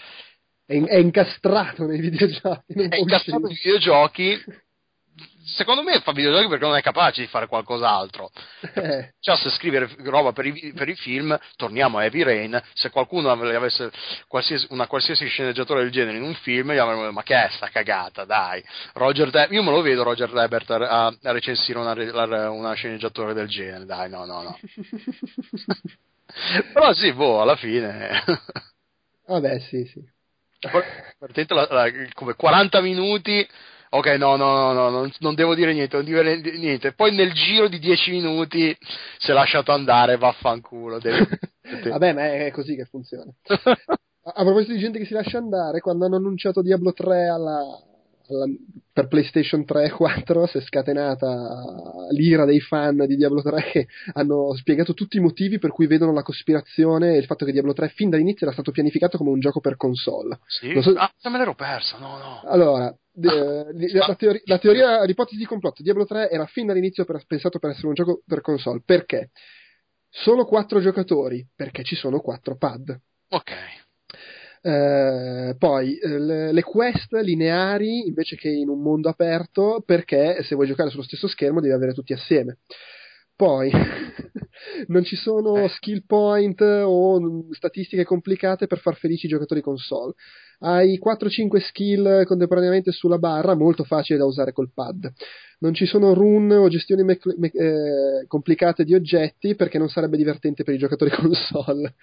è, 0.67 0.83
è 0.83 0.97
incastrato 0.97 1.85
nei 1.85 2.01
videogiochi. 2.01 2.73
È 2.73 2.97
incastrato 2.97 3.47
nei 3.47 3.55
videogiochi. 3.55 4.43
Secondo 5.45 5.81
me 5.81 6.01
fa 6.01 6.11
videogiochi 6.11 6.49
perché 6.49 6.65
non 6.65 6.75
è 6.75 6.81
capace 6.81 7.21
di 7.21 7.27
fare 7.27 7.47
qualcos'altro. 7.47 8.29
Eh. 8.73 9.13
Cioè, 9.17 9.37
se 9.37 9.49
scrivere 9.51 9.89
roba 9.99 10.33
per 10.33 10.45
i, 10.45 10.73
per 10.75 10.89
i, 10.89 10.95
film, 10.95 11.39
torniamo 11.55 11.97
a 11.97 12.03
Heavy 12.03 12.21
Rain. 12.21 12.61
Se 12.73 12.89
qualcuno 12.89 13.31
avesse 13.31 13.89
qualsiasi, 14.27 14.67
una 14.71 14.87
qualsiasi 14.87 15.25
sceneggiatore 15.27 15.83
del 15.83 15.91
genere 15.91 16.17
in 16.17 16.23
un 16.23 16.35
film, 16.35 16.73
gli 16.73 16.77
avremmo 16.77 17.03
detto: 17.03 17.13
Ma 17.13 17.23
che 17.23 17.45
è 17.45 17.47
sta 17.51 17.69
cagata, 17.69 18.25
dai. 18.25 18.61
Roger 18.93 19.29
De- 19.29 19.47
io 19.51 19.63
me 19.63 19.71
lo 19.71 19.81
vedo 19.81 20.03
Roger 20.03 20.29
Debert 20.29 20.69
a, 20.69 21.05
a 21.05 21.31
recensire 21.31 21.79
una, 21.79 22.49
una 22.49 22.73
sceneggiatore 22.73 23.33
del 23.33 23.47
genere, 23.47 23.85
dai, 23.85 24.09
no, 24.09 24.25
no, 24.25 24.41
no. 24.41 24.59
Però 26.73 26.91
sì, 26.91 27.13
boh, 27.13 27.41
alla 27.41 27.55
fine. 27.55 28.21
Vabbè, 29.25 29.59
sì, 29.59 29.85
sì 29.85 30.15
la, 30.59 31.67
la, 31.69 31.91
come 32.13 32.33
40 32.33 32.81
minuti 32.81 33.47
ok 33.89 34.07
no 34.17 34.35
no 34.35 34.73
no, 34.73 34.89
no 34.89 35.09
non, 35.19 35.35
devo 35.35 35.55
dire 35.55 35.73
niente 35.73 35.95
non 35.95 36.05
devo 36.05 36.21
dire 36.21 36.57
niente. 36.57 36.93
Poi 36.93 37.15
nel 37.15 37.31
giro 37.33 37.67
di 37.67 37.79
10 37.79 38.11
minuti 38.11 38.75
si 39.17 39.31
è 39.31 39.33
lasciato 39.33 39.71
andare 39.71 40.17
vaffanculo 40.17 40.99
deve... 40.99 41.27
vabbè 41.89 42.13
ma 42.13 42.45
è 42.45 42.51
così 42.51 42.75
che 42.75 42.85
funziona. 42.85 43.31
A 44.29 44.43
proposito 44.43 44.73
di 44.73 44.79
gente 44.79 44.99
che 44.99 45.05
si 45.05 45.13
lascia 45.13 45.37
andare 45.37 45.79
quando 45.79 46.05
hanno 46.05 46.17
annunciato 46.17 46.61
Diablo 46.61 46.91
3 46.91 47.29
alla, 47.29 47.59
alla, 47.59 47.86
per 48.91 49.07
PlayStation 49.07 49.63
3 49.63 49.85
e 49.85 49.89
4 49.89 50.47
si 50.47 50.57
è 50.57 50.61
scatenata 50.61 52.07
l'ira 52.11 52.45
dei 52.45 52.59
fan 52.59 53.05
di 53.07 53.15
Diablo 53.15 53.41
3 53.41 53.63
che 53.71 53.87
hanno 54.13 54.53
spiegato 54.55 54.93
tutti 54.93 55.17
i 55.17 55.21
motivi 55.21 55.59
per 55.59 55.71
cui 55.71 55.87
vedono 55.87 56.11
la 56.11 56.23
cospirazione 56.23 57.13
e 57.13 57.17
il 57.17 57.25
fatto 57.25 57.45
che 57.45 57.51
Diablo 57.51 57.73
3 57.73 57.89
fin 57.89 58.09
dall'inizio 58.09 58.45
era 58.45 58.53
stato 58.53 58.71
pianificato 58.71 59.17
come 59.17 59.29
un 59.29 59.39
gioco 59.39 59.59
per 59.61 59.77
console. 59.77 60.39
Sì? 60.47 60.79
So... 60.81 60.93
Ah, 60.97 61.11
me 61.29 61.37
l'ero 61.37 61.55
persa, 61.55 61.97
no, 61.97 62.17
no. 62.17 62.41
Allora, 62.45 62.93
la, 63.13 64.15
teori- 64.15 64.41
la, 64.45 64.57
teoria, 64.57 65.03
l'ipotesi 65.03 65.37
di 65.37 65.45
complotto 65.45 65.81
Diablo 65.81 66.05
3 66.05 66.29
era 66.29 66.45
fin 66.45 66.67
dall'inizio 66.67 67.05
per, 67.05 67.23
pensato 67.25 67.59
per 67.59 67.71
essere 67.71 67.87
un 67.87 67.93
gioco 67.93 68.21
per 68.25 68.41
console. 68.41 68.81
Perché? 68.85 69.31
Solo 70.09 70.45
quattro 70.45 70.79
giocatori, 70.79 71.47
perché 71.55 71.83
ci 71.83 71.95
sono 71.95 72.19
quattro 72.19 72.57
pad. 72.57 72.99
Ok. 73.29 73.76
Eh, 74.61 75.55
poi 75.57 75.97
eh, 75.97 76.19
le, 76.19 76.51
le, 76.51 76.61
quest 76.63 77.13
lineari 77.13 78.07
invece 78.07 78.35
che 78.35 78.49
in 78.49 78.69
un 78.69 78.81
mondo 78.81 79.07
aperto 79.07 79.83
perché 79.85 80.41
se 80.43 80.55
vuoi 80.55 80.67
giocare 80.67 80.89
sullo 80.89 81.03
stesso 81.03 81.27
schermo 81.27 81.61
devi 81.61 81.73
avere 81.73 81.93
tutti 81.93 82.11
assieme 82.11 82.57
poi 83.37 83.71
non 84.87 85.03
ci 85.03 85.15
sono 85.15 85.57
eh. 85.57 85.69
skill 85.69 86.03
point 86.07 86.59
o 86.59 87.45
statistiche 87.51 88.03
complicate 88.03 88.65
per 88.65 88.79
far 88.79 88.95
felici 88.95 89.27
i 89.27 89.29
giocatori 89.29 89.61
console. 89.61 90.13
Hai 90.59 90.99
4-5 90.99 91.57
skill 91.59 92.25
contemporaneamente 92.25 92.91
sulla 92.91 93.19
barra, 93.19 93.53
molto 93.53 93.83
facile 93.83 94.17
da 94.17 94.25
usare 94.25 94.53
col 94.53 94.71
pad. 94.73 95.13
Non 95.59 95.73
ci 95.73 95.85
sono 95.87 96.13
run 96.13 96.51
o 96.51 96.67
gestioni 96.67 97.03
me- 97.03 97.19
me- 97.37 97.51
eh, 97.51 98.27
complicate 98.27 98.83
di 98.83 98.93
oggetti 98.93 99.55
perché 99.55 99.79
non 99.79 99.89
sarebbe 99.89 100.15
divertente 100.15 100.63
per 100.63 100.75
i 100.75 100.77
giocatori 100.77 101.09
console. 101.15 101.95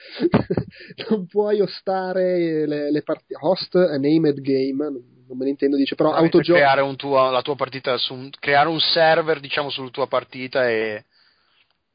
non 1.09 1.27
puoi 1.27 1.61
hostare 1.61 2.67
le, 2.67 2.91
le 2.91 3.03
partite. 3.03 3.37
Host 3.41 3.77
a 3.77 3.97
named 3.97 4.41
game, 4.41 4.85
non 4.85 5.37
me 5.39 5.45
ne 5.45 5.51
intendo, 5.51 5.77
dice 5.77 5.95
però 5.95 6.13
autogioco. 6.13 6.59
Creare 6.59 6.81
un 6.81 6.97
tuo, 6.97 7.31
la 7.31 7.43
tua 7.43 7.55
partita 7.55 7.97
su 7.97 8.15
un, 8.15 8.31
creare 8.39 8.69
un 8.69 8.81
server, 8.81 9.39
diciamo, 9.41 9.71
sulla 9.71 9.91
tua 9.91 10.07
partita 10.07 10.69
e 10.69 11.05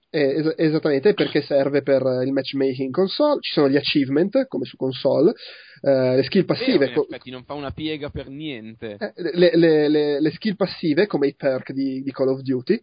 es- 0.10 0.54
esattamente 0.58 1.14
perché 1.14 1.42
serve 1.42 1.82
per 1.82 2.02
il 2.26 2.32
matchmaking 2.32 2.92
console. 2.92 3.40
Ci 3.42 3.54
sono 3.54 3.70
gli 3.70 3.78
achievement 3.78 4.48
come 4.48 4.66
su 4.66 4.76
console, 4.76 5.34
eh, 5.82 6.16
le 6.16 6.24
skill 6.24 6.46
passive. 6.46 6.78
Vero, 6.78 6.92
in 7.02 7.06
effetti, 7.10 7.30
non 7.32 7.44
fa 7.44 7.54
una 7.54 7.72
piega 7.72 8.10
per 8.10 8.30
niente. 8.30 8.98
Eh, 9.00 9.14
le, 9.34 9.52
le, 9.56 9.88
le, 9.88 10.20
le, 10.22 10.32
skill 10.32 10.56
passive 10.56 11.08
come 11.08 11.28
i 11.28 11.36
perk 11.36 11.72
di, 11.72 12.02
di 12.02 12.12
Call 12.12 12.30
of 12.30 12.42
Duty. 12.42 12.82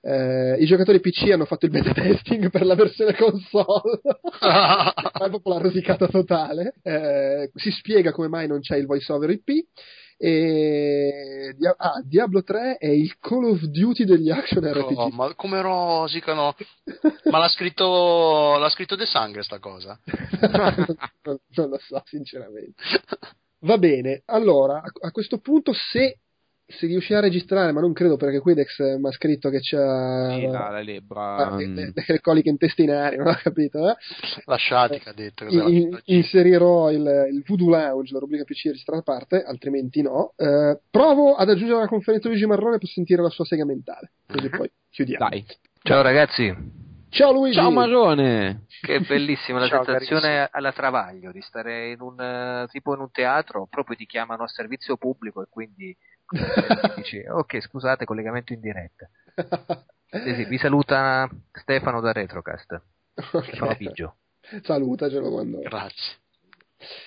Eh, 0.00 0.56
I 0.60 0.64
giocatori 0.66 1.00
PC 1.00 1.30
hanno 1.30 1.44
fatto 1.44 1.66
il 1.66 1.72
beta 1.72 1.92
testing 1.92 2.50
per 2.50 2.64
la 2.64 2.76
versione 2.76 3.16
console, 3.16 3.98
è 4.38 5.28
proprio 5.28 5.54
la 5.54 5.58
rosicata 5.60 6.06
totale. 6.06 6.74
Eh, 6.82 7.50
si 7.54 7.70
spiega 7.72 8.12
come 8.12 8.28
mai 8.28 8.46
non 8.46 8.60
c'è 8.60 8.76
il 8.76 8.86
voice 8.86 9.12
over 9.12 9.30
IP. 9.30 9.66
E 10.20 11.54
ah, 11.76 12.02
Diablo 12.04 12.42
3 12.42 12.78
è 12.78 12.88
il 12.88 13.18
Call 13.20 13.44
of 13.44 13.60
Duty 13.60 14.04
degli 14.04 14.30
action 14.30 14.64
RPG. 14.64 14.98
Oh, 14.98 15.10
ma 15.10 15.32
come 15.34 15.60
rosicano? 15.60 16.56
ma 17.30 17.38
l'ha 17.38 17.48
scritto, 17.48 18.56
l'ha 18.58 18.68
scritto 18.68 18.96
De 18.96 19.06
Sangre 19.06 19.44
sta 19.44 19.60
cosa? 19.60 19.96
non, 20.40 20.98
non, 21.54 21.68
lo 21.68 21.78
so, 21.78 22.02
sinceramente. 22.04 22.82
Va 23.60 23.78
bene, 23.78 24.22
allora 24.26 24.82
a 24.82 25.10
questo 25.12 25.38
punto 25.38 25.72
se 25.72 26.18
se 26.70 26.86
riuscirà 26.86 27.18
a 27.18 27.22
registrare, 27.22 27.72
ma 27.72 27.80
non 27.80 27.94
credo 27.94 28.18
perché 28.18 28.40
Quidex 28.40 28.98
mi 28.98 29.08
ha 29.08 29.10
scritto 29.10 29.48
che 29.48 29.60
c'ha 29.60 30.34
sì, 30.34 30.46
la, 30.48 30.68
la 30.68 30.82
lebbra 30.82 31.36
ah, 31.36 31.56
le, 31.56 31.66
le, 31.66 31.92
le, 31.94 32.20
coliche 32.20 32.50
intestinali, 32.50 33.16
non 33.18 33.28
ho 33.28 33.38
capito. 33.42 33.88
Eh? 33.88 33.96
Lasciati 34.44 34.98
che 34.98 35.08
ha 35.08 35.14
detto. 35.14 35.46
In, 35.46 35.98
inserirò 36.04 36.90
il, 36.90 37.28
il 37.32 37.42
Voodoo 37.46 37.70
Lounge, 37.70 38.12
la 38.12 38.18
rubrica 38.18 38.44
PC 38.44 38.66
registrata 38.66 39.00
a 39.00 39.02
parte, 39.02 39.42
altrimenti 39.42 40.02
no. 40.02 40.34
Eh, 40.36 40.78
provo 40.90 41.36
ad 41.36 41.48
aggiungere 41.48 41.80
la 41.80 41.88
conferenza 41.88 42.28
Luigi 42.28 42.44
Marrone 42.44 42.76
per 42.76 42.88
sentire 42.88 43.22
la 43.22 43.30
sua 43.30 43.46
sega 43.46 43.64
mentale, 43.64 44.12
così 44.26 44.50
poi 44.50 44.70
chiudiamo. 44.90 45.26
Dai. 45.26 45.46
Ciao 45.82 46.02
ragazzi. 46.02 46.86
Ciao 47.10 47.32
Luigi! 47.32 47.56
Ciao 47.56 47.70
Marrone! 47.70 48.66
Che 48.82 49.00
bellissima 49.00 49.58
la 49.58 49.66
Ciao, 49.68 49.82
sensazione 49.82 50.20
carissimo. 50.20 50.48
alla 50.50 50.72
Travaglio 50.72 51.32
di 51.32 51.40
stare 51.40 51.92
in 51.92 52.02
un 52.02 52.66
tipo 52.68 52.92
in 52.92 53.00
un 53.00 53.10
teatro, 53.10 53.66
proprio 53.70 53.96
ti 53.96 54.04
chiamano 54.04 54.42
a 54.42 54.48
servizio 54.48 54.98
pubblico 54.98 55.40
e 55.40 55.46
quindi 55.48 55.96
dici, 56.96 57.24
ok, 57.26 57.60
scusate, 57.60 58.04
collegamento 58.04 58.52
in 58.52 58.60
diretta. 58.60 59.08
Sì, 60.10 60.34
sì, 60.34 60.44
vi 60.48 60.58
saluta 60.58 61.28
Stefano 61.52 62.00
da 62.00 62.12
Retrocast. 62.12 62.80
Okay. 63.14 63.42
Stefano 63.42 63.76
Piggio. 63.76 64.16
Salutacelo 64.62 65.30
quando. 65.30 65.60
Grazie. 65.60 66.16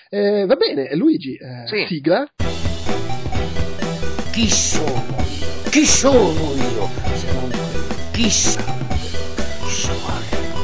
Eh, 0.09 0.45
va 0.45 0.55
bene, 0.55 0.93
Luigi, 0.95 1.35
eh, 1.35 1.67
sì. 1.67 1.85
sigla. 1.87 2.27
Chi 4.31 4.49
sono 4.49 5.15
io? 5.27 5.69
Chi 5.69 5.85
sono 5.85 6.53
io? 6.55 6.87
Se 7.15 7.31
non 7.33 7.49
chi 8.11 8.29
sa? 8.29 8.61
Sono 9.67 10.19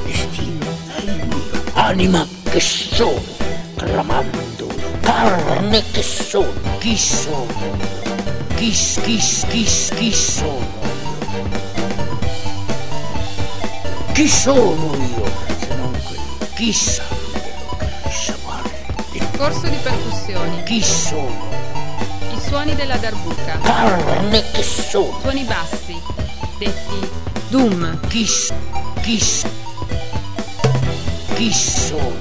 destino 0.06 0.66
è 0.96 1.02
il 1.02 1.28
mio. 1.28 1.72
Anima 1.74 2.26
che 2.44 2.60
sono, 2.60 3.22
clamando, 3.76 4.68
carne 5.02 5.82
che 5.92 6.02
sono. 6.02 6.78
Chi 6.80 6.98
sono? 6.98 8.07
Chi, 8.58 8.72
chi, 8.72 9.18
chi, 9.50 9.64
chi 9.96 10.14
sono 10.14 10.58
io? 10.58 11.46
Chi 14.14 14.28
sono 14.28 14.96
io 14.96 15.26
se 15.60 15.76
non 15.76 15.92
quello? 15.92 16.48
Chi 16.56 16.74
sa 16.74 17.04
che 18.02 19.18
Il 19.18 19.28
corso 19.38 19.68
di 19.68 19.78
percussioni. 19.84 20.64
Chi 20.64 20.82
sono? 20.82 21.50
I 22.34 22.40
suoni 22.48 22.74
della 22.76 22.98
darbuca. 22.98 23.60
Carne 23.62 24.44
che 24.52 24.64
sono? 24.64 25.20
Suoni 25.22 25.44
bassi, 25.44 26.02
detti 26.58 27.10
Doom. 27.50 28.00
Chi, 28.08 28.26
chi, 29.02 29.18
chi 31.36 31.54
sono 31.54 32.12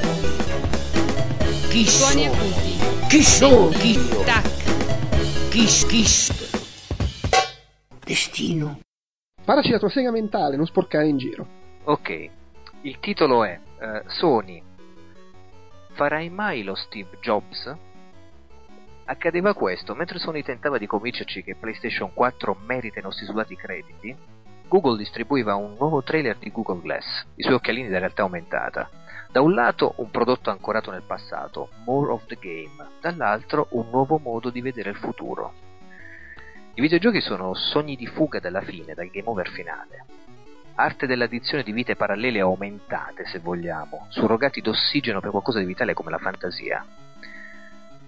Chi 1.71 1.89
Suoni 1.89 2.25
sono? 2.25 2.35
acuti. 2.35 2.79
Chi 3.09 3.23
sono 3.25 3.71
io? 3.81 4.23
Tac. 4.25 4.66
Kiss 5.57 5.87
kiss. 5.87 6.53
Destino. 8.05 8.81
Paraci 9.43 9.71
la 9.71 9.79
tua 9.79 9.89
sega 9.89 10.11
mentale, 10.11 10.55
non 10.55 10.67
sporcare 10.67 11.09
in 11.09 11.17
giro. 11.17 11.47
Ok, 11.85 12.31
il 12.83 12.99
titolo 12.99 13.43
è 13.43 13.59
uh, 13.81 14.03
Sony. 14.07 14.63
Farai 15.93 16.29
mai 16.29 16.63
lo 16.63 16.75
Steve 16.75 17.17
Jobs? 17.23 17.75
Accadeva 19.07 19.55
questo, 19.55 19.95
mentre 19.95 20.19
Sony 20.19 20.43
tentava 20.43 20.77
di 20.77 20.87
convincerci 20.87 21.43
che 21.43 21.55
PlayStation 21.55 22.13
4 22.13 22.59
merita 22.67 22.99
i 22.99 23.03
nostri 23.03 23.25
sudati 23.25 23.57
crediti, 23.57 24.15
Google 24.69 24.99
distribuiva 24.99 25.55
un 25.55 25.75
nuovo 25.79 26.03
trailer 26.03 26.37
di 26.37 26.53
Google 26.53 26.83
Glass, 26.83 27.25
i 27.37 27.43
suoi 27.43 27.55
occhialini 27.55 27.89
da 27.89 27.99
realtà 27.99 28.21
aumentata, 28.21 28.91
da 29.37 29.43
un 29.43 29.53
lato 29.53 29.93
un 29.97 30.11
prodotto 30.11 30.49
ancorato 30.49 30.91
nel 30.91 31.03
passato, 31.03 31.69
more 31.85 32.11
of 32.11 32.25
the 32.25 32.39
game, 32.41 32.89
dall'altro 33.03 33.67
un 33.73 33.91
nuovo 33.91 34.17
modo 34.17 34.49
di 34.49 34.63
vedere 34.63 34.89
il 34.89 34.97
futuro. 34.97 35.53
I 36.73 36.81
videogiochi 36.81 37.21
sono 37.21 37.53
sogni 37.53 37.97
di 37.97 38.07
fuga 38.07 38.41
dalla 38.41 38.63
fine, 38.63 38.95
dal 38.95 39.11
game 39.11 39.29
over 39.29 39.51
finale. 39.51 40.07
Arte 40.77 41.07
dell'addizione 41.07 41.63
di 41.63 41.73
vite 41.73 41.97
parallele 41.97 42.41
aumentate, 42.41 43.27
se 43.27 43.39
vogliamo, 43.41 44.07
surrogati 44.09 44.63
d'ossigeno 44.63 45.21
per 45.21 45.29
qualcosa 45.29 45.59
di 45.59 45.67
vitale 45.67 45.93
come 45.93 46.09
la 46.09 46.19
fantasia. 46.19 46.83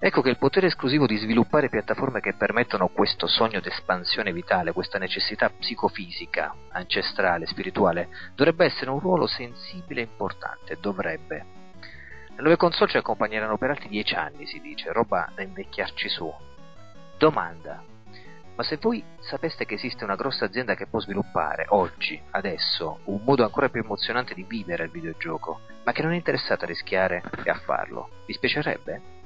Ecco 0.01 0.23
che 0.23 0.31
il 0.31 0.39
potere 0.39 0.69
esclusivo 0.69 1.07
di 1.07 1.17
sviluppare 1.17 1.69
piattaforme 1.69 2.21
che 2.21 2.35
permettono 2.35 2.87
questo 2.87 3.27
sogno 3.27 3.59
d'espansione 3.59 4.33
vitale, 4.33 4.71
questa 4.71 4.97
necessità 4.97 5.51
psicofisica, 5.51 6.55
ancestrale, 6.71 7.47
spirituale, 7.47 8.09
dovrebbe 8.37 8.65
essere 8.65 8.91
un 8.91 9.01
ruolo 9.01 9.27
sensibile 9.27 10.03
e 10.03 10.05
importante, 10.05 10.79
dovrebbe. 10.81 11.45
Le 12.29 12.37
nuove 12.37 12.57
console 12.57 12.89
ci 12.93 12.97
accompagneranno 12.97 13.59
per 13.59 13.71
altri 13.71 13.89
dieci 13.89 14.15
anni, 14.15 14.47
si 14.47 14.61
dice, 14.61 14.93
roba 14.93 15.33
da 15.35 15.43
invecchiarci 15.43 16.09
su. 16.09 16.33
Domanda. 17.19 17.83
Ma 18.55 18.63
se 18.63 18.79
voi 18.81 19.03
sapeste 19.19 19.67
che 19.67 19.75
esiste 19.75 20.05
una 20.05 20.15
grossa 20.15 20.45
azienda 20.45 20.77
che 20.77 20.87
può 20.87 21.01
sviluppare, 21.01 21.67
oggi, 21.71 22.21
adesso, 22.31 23.01
un 23.07 23.23
modo 23.25 23.43
ancora 23.43 23.69
più 23.69 23.83
emozionante 23.83 24.35
di 24.35 24.45
vivere 24.45 24.85
il 24.85 24.91
videogioco, 24.91 25.61
ma 25.83 25.91
che 25.91 26.03
non 26.03 26.13
è 26.13 26.17
interessata 26.17 26.65
a 26.65 26.69
rischiare 26.69 27.21
e 27.43 27.51
a 27.51 27.55
farlo, 27.55 28.11
vi 28.27 28.33
spiacerebbe? 28.35 29.18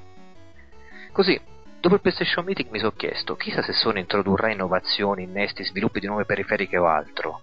Così, 1.13 1.39
dopo 1.79 1.93
il 1.93 2.01
PlayStation 2.01 2.43
Meeting 2.43 2.71
mi 2.71 2.79
sono 2.79 2.93
chiesto, 2.93 3.35
chissà 3.35 3.61
se 3.61 3.71
Sony 3.71 3.99
introdurrà 3.99 4.51
innovazioni, 4.51 5.21
innesti, 5.21 5.63
sviluppi 5.63 5.99
di 5.99 6.07
nuove 6.07 6.25
periferiche 6.25 6.75
o 6.79 6.87
altro. 6.87 7.39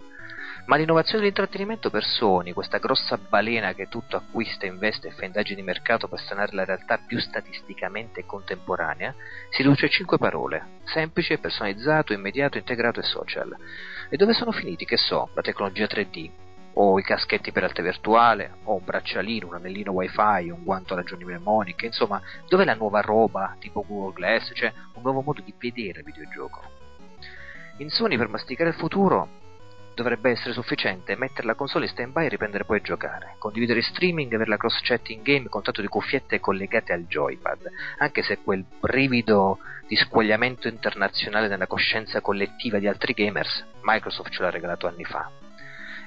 Ma 0.65 0.75
l'innovazione 0.75 1.19
dell'intrattenimento 1.19 1.89
per 1.89 2.03
Sony, 2.03 2.51
questa 2.51 2.79
grossa 2.79 3.17
balena 3.17 3.73
che 3.73 3.87
tutto 3.87 4.17
acquista, 4.17 4.65
investe 4.65 5.07
e 5.07 5.11
fa 5.11 5.23
indagini 5.23 5.61
di 5.61 5.65
mercato 5.65 6.09
per 6.09 6.19
sanare 6.19 6.53
la 6.53 6.65
realtà 6.65 6.97
più 6.97 7.17
statisticamente 7.17 8.25
contemporanea, 8.25 9.15
si 9.51 9.61
riduce 9.61 9.85
a 9.85 9.89
cinque 9.89 10.17
parole: 10.17 10.79
semplice, 10.83 11.37
personalizzato, 11.37 12.11
immediato, 12.11 12.57
integrato 12.57 12.99
e 12.99 13.03
social. 13.03 13.55
E 14.09 14.17
dove 14.17 14.33
sono 14.33 14.51
finiti, 14.51 14.83
che 14.83 14.97
so, 14.97 15.29
la 15.33 15.41
tecnologia 15.41 15.85
3D, 15.85 16.29
o 16.73 16.99
i 16.99 17.03
caschetti 17.03 17.51
per 17.51 17.63
realtà 17.63 17.81
virtuale, 17.81 18.55
o 18.63 18.75
un 18.75 18.83
braccialino, 18.83 19.47
un 19.47 19.55
anellino 19.55 19.91
wifi, 19.91 20.49
un 20.49 20.63
guanto 20.63 20.93
a 20.93 20.97
ragioni 20.97 21.25
mnemoniche, 21.25 21.85
insomma, 21.85 22.21
dov'è 22.47 22.65
la 22.65 22.75
nuova 22.75 23.01
roba 23.01 23.55
tipo 23.59 23.83
Google 23.87 24.13
Glass, 24.13 24.51
cioè 24.53 24.71
un 24.93 25.01
nuovo 25.01 25.21
modo 25.21 25.41
di 25.41 25.53
vedere 25.57 25.99
il 25.99 26.05
videogioco? 26.05 26.61
In 27.77 27.89
Sony 27.89 28.17
per 28.17 28.27
masticare 28.27 28.69
il 28.69 28.75
futuro 28.75 29.39
dovrebbe 29.93 30.31
essere 30.31 30.53
sufficiente 30.53 31.15
mettere 31.15 31.47
la 31.47 31.55
console 31.55 31.85
in 31.85 31.91
stand 31.91 32.11
by 32.13 32.25
e 32.25 32.29
riprendere 32.29 32.63
poi 32.63 32.77
a 32.77 32.81
giocare, 32.81 33.35
condividere 33.37 33.81
streaming 33.81 34.33
avere 34.33 34.49
la 34.49 34.57
cross 34.57 34.79
chat 34.81 35.09
in 35.09 35.21
game 35.21 35.49
con 35.49 35.61
tanto 35.61 35.81
di 35.81 35.87
cuffiette 35.87 36.39
collegate 36.39 36.93
al 36.93 37.05
joypad, 37.05 37.69
anche 37.97 38.23
se 38.23 38.39
quel 38.43 38.63
brivido 38.79 39.59
di 39.87 39.95
squagliamento 39.95 40.67
internazionale 40.67 41.47
nella 41.47 41.67
coscienza 41.67 42.21
collettiva 42.21 42.79
di 42.79 42.87
altri 42.87 43.13
gamers 43.13 43.65
Microsoft 43.81 44.31
ce 44.31 44.41
l'ha 44.41 44.49
regalato 44.49 44.87
anni 44.87 45.03
fa. 45.03 45.40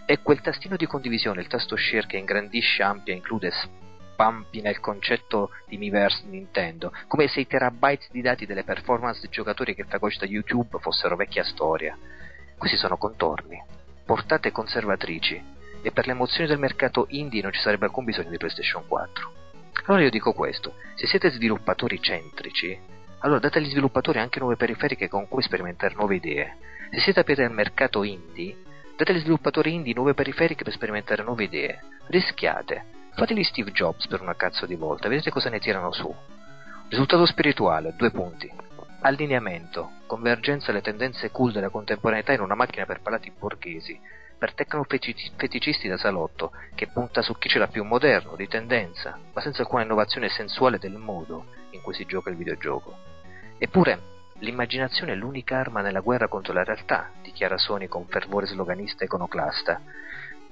E 0.07 0.21
quel 0.21 0.41
tastino 0.43 0.77
di 0.77 0.87
condivisione, 0.87 1.41
il 1.41 1.47
tasto 1.47 1.77
share 1.77 2.07
che 2.07 2.19
ingrandisce, 2.19 2.83
ampia 2.83 3.15
include 3.15 3.51
spampi 3.51 4.61
nel 4.61 4.79
concetto 4.79 5.51
di 5.67 5.79
Miiverse 5.79 6.25
Nintendo, 6.27 6.93
come 7.09 7.27
se 7.27 7.41
i 7.41 7.47
terabyte 7.47 8.09
di 8.11 8.21
dati 8.21 8.45
delle 8.45 8.65
performance 8.65 9.21
dei 9.21 9.31
giocatori 9.31 9.75
che 9.75 9.85
fagocita 9.85 10.27
YouTube 10.27 10.79
fossero 10.79 11.17
vecchia 11.17 11.43
storia. 11.43 11.97
Questi 12.57 12.77
sono 12.77 12.97
contorni, 12.99 13.61
portate 14.05 14.53
conservatrici, 14.53 15.43
e 15.83 15.91
per 15.91 16.07
le 16.07 16.13
emozioni 16.13 16.49
del 16.49 16.59
mercato 16.59 17.07
indie 17.11 17.43
non 17.43 17.53
ci 17.53 17.61
sarebbe 17.61 17.87
alcun 17.87 18.05
bisogno 18.05 18.31
di 18.31 18.39
PlayStation 18.39 18.87
4. 18.87 19.33
Allora 19.87 20.05
io 20.05 20.11
dico 20.11 20.33
questo, 20.33 20.75
se 20.95 21.07
siete 21.07 21.31
sviluppatori 21.31 22.01
centrici, 22.01 22.79
allora 23.19 23.41
date 23.41 23.59
agli 23.59 23.71
sviluppatori 23.71 24.19
anche 24.19 24.39
nuove 24.39 24.57
periferiche 24.57 25.09
con 25.09 25.29
cui 25.29 25.43
sperimentare 25.43 25.95
nuove 25.95 26.17
idee. 26.17 26.57
Se 26.91 27.01
siete 27.01 27.21
aperti 27.21 27.43
al 27.43 27.53
mercato 27.53 28.03
indie, 28.03 28.57
date 28.97 29.11
agli 29.11 29.21
sviluppatori 29.21 29.75
indie 29.75 29.95
nuove 29.95 30.15
periferiche 30.15 30.63
per 30.63 30.73
sperimentare 30.73 31.23
nuove 31.23 31.45
idee. 31.45 31.81
Rischiate, 32.07 32.85
fatevi 33.15 33.43
Steve 33.43 33.73
Jobs 33.73 34.07
per 34.07 34.21
una 34.21 34.37
cazzo 34.37 34.67
di 34.67 34.77
volta, 34.77 35.09
vedete 35.09 35.31
cosa 35.31 35.51
ne 35.51 35.59
tirano 35.59 35.93
su. 35.93 36.15
Risultato 36.89 37.27
spirituale, 37.27 37.95
due 37.97 38.11
punti. 38.11 38.51
Allineamento, 39.01 39.91
convergenza 40.07 40.71
alle 40.71 40.81
tendenze 40.81 41.31
cool 41.31 41.53
della 41.53 41.69
contemporaneità 41.69 42.33
in 42.33 42.41
una 42.41 42.55
macchina 42.55 42.87
per 42.87 43.01
palati 43.01 43.33
borghesi, 43.37 44.01
per 44.39 44.55
tecnofeticisti 44.55 45.89
da 45.89 45.97
salotto, 45.97 46.53
che 46.75 46.87
punta 46.87 47.21
su 47.21 47.37
chi 47.37 47.49
ce 47.49 47.59
l'ha 47.59 47.67
più 47.67 47.85
moderno, 47.85 48.37
di 48.37 48.47
tendenza, 48.47 49.19
ma 49.33 49.41
senza 49.41 49.63
alcuna 49.63 49.83
innovazione 49.83 50.29
sensuale 50.29 50.79
del 50.79 50.97
modo 50.97 51.47
in 51.71 51.83
cui 51.83 51.95
si 51.95 52.07
gioca 52.07 52.31
il 52.31 52.37
videogioco. 52.37 52.97
Eppure, 53.59 54.14
l'immaginazione 54.39 55.13
è 55.13 55.15
l'unica 55.15 55.59
arma 55.59 55.81
nella 55.81 56.01
guerra 56.01 56.29
contro 56.29 56.53
la 56.53 56.65
realtà, 56.65 57.11
dichiara 57.23 57.59
Sony 57.59 57.87
con 57.87 58.07
fervore 58.07 58.47
sloganista 58.47 59.03
e 59.03 59.07
iconoclasta. 59.07 59.81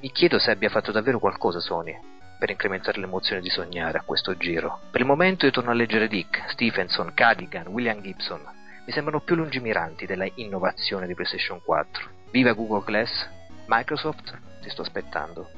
Mi 0.01 0.11
chiedo 0.11 0.39
se 0.39 0.51
abbia 0.51 0.69
fatto 0.69 0.93
davvero 0.93 1.19
qualcosa 1.19 1.61
Sony 1.61 1.97
per 2.39 2.51
incrementare 2.51 2.99
l'emozione 2.99 3.41
di 3.41 3.51
sognare 3.51 3.99
a 3.99 4.03
questo 4.03 4.37
giro. 4.37 4.81
Per 4.91 5.01
il 5.01 5.07
momento 5.07 5.47
io 5.47 5.53
torno 5.53 5.71
a 5.71 5.75
leggere 5.75 6.09
Dick, 6.09 6.51
Stephenson, 6.51 7.15
Cadigan, 7.15 7.69
William 7.69 8.01
Gibson. 8.01 8.41
Mi 8.85 8.93
sembrano 8.93 9.21
più 9.21 9.37
lungimiranti 9.37 10.07
della 10.07 10.27
innovazione 10.35 11.07
di 11.07 11.15
PlayStation 11.15 11.63
4. 11.63 12.11
Viva 12.33 12.53
Google 12.53 12.83
Glass, 12.85 13.29
Microsoft, 13.67 14.37
ti 14.61 14.71
sto 14.71 14.83
aspettando. 14.83 15.49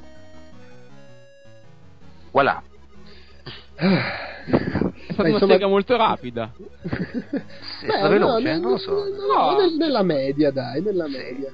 Voilà. 2.32 2.62
È 3.76 5.12
stata 5.12 5.22
una 5.22 5.28
insomma... 5.28 5.52
sega 5.52 5.66
molto 5.66 5.96
rapida. 5.96 6.52
Sì, 6.54 7.86
Beh, 7.86 8.08
veloce, 8.08 8.52
no, 8.54 8.60
non 8.60 8.70
lo 8.70 8.76
so. 8.78 8.92
No, 8.92 9.58
no. 9.58 9.76
Nella 9.76 10.02
media, 10.02 10.50
dai, 10.50 10.80
nella 10.80 11.08
media. 11.08 11.52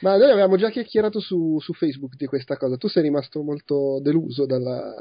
Ma 0.00 0.16
noi 0.16 0.30
avevamo 0.30 0.56
già 0.56 0.70
chiacchierato 0.70 1.20
su, 1.20 1.58
su, 1.60 1.72
Facebook 1.74 2.16
di 2.16 2.26
questa 2.26 2.56
cosa. 2.56 2.76
Tu 2.76 2.88
sei 2.88 3.02
rimasto 3.02 3.42
molto 3.42 4.00
deluso 4.00 4.46
dalla. 4.46 4.92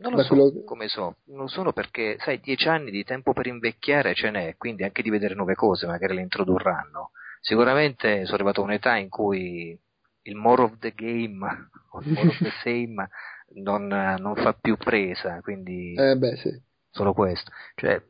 Non 0.00 0.12
lo 0.12 0.16
da 0.16 0.22
so 0.22 0.28
quello... 0.28 0.64
come 0.64 0.88
so, 0.88 1.16
non 1.26 1.48
sono 1.48 1.72
perché, 1.72 2.16
sai, 2.20 2.40
dieci 2.40 2.68
anni 2.68 2.90
di 2.90 3.04
tempo 3.04 3.34
per 3.34 3.46
invecchiare 3.46 4.14
ce 4.14 4.30
n'è, 4.30 4.56
quindi 4.56 4.82
anche 4.82 5.02
di 5.02 5.10
vedere 5.10 5.34
nuove 5.34 5.54
cose, 5.54 5.86
magari 5.86 6.14
le 6.14 6.22
introdurranno. 6.22 7.10
Sicuramente 7.40 8.24
sono 8.24 8.36
arrivato 8.36 8.62
a 8.62 8.64
un'età 8.64 8.96
in 8.96 9.10
cui 9.10 9.78
il 10.22 10.36
more 10.36 10.62
of 10.62 10.78
the 10.78 10.92
game 10.94 11.46
o 11.90 12.00
il 12.04 12.12
more 12.12 12.28
of 12.28 12.38
the 12.38 12.52
same 12.62 13.08
non, 13.54 13.86
non 13.86 14.34
fa 14.36 14.52
più 14.52 14.76
presa, 14.76 15.40
quindi. 15.40 15.94
Eh 15.94 16.16
beh, 16.16 16.36
sì. 16.36 16.60
Solo 16.90 17.12
questo. 17.12 17.50
Cioè... 17.74 18.02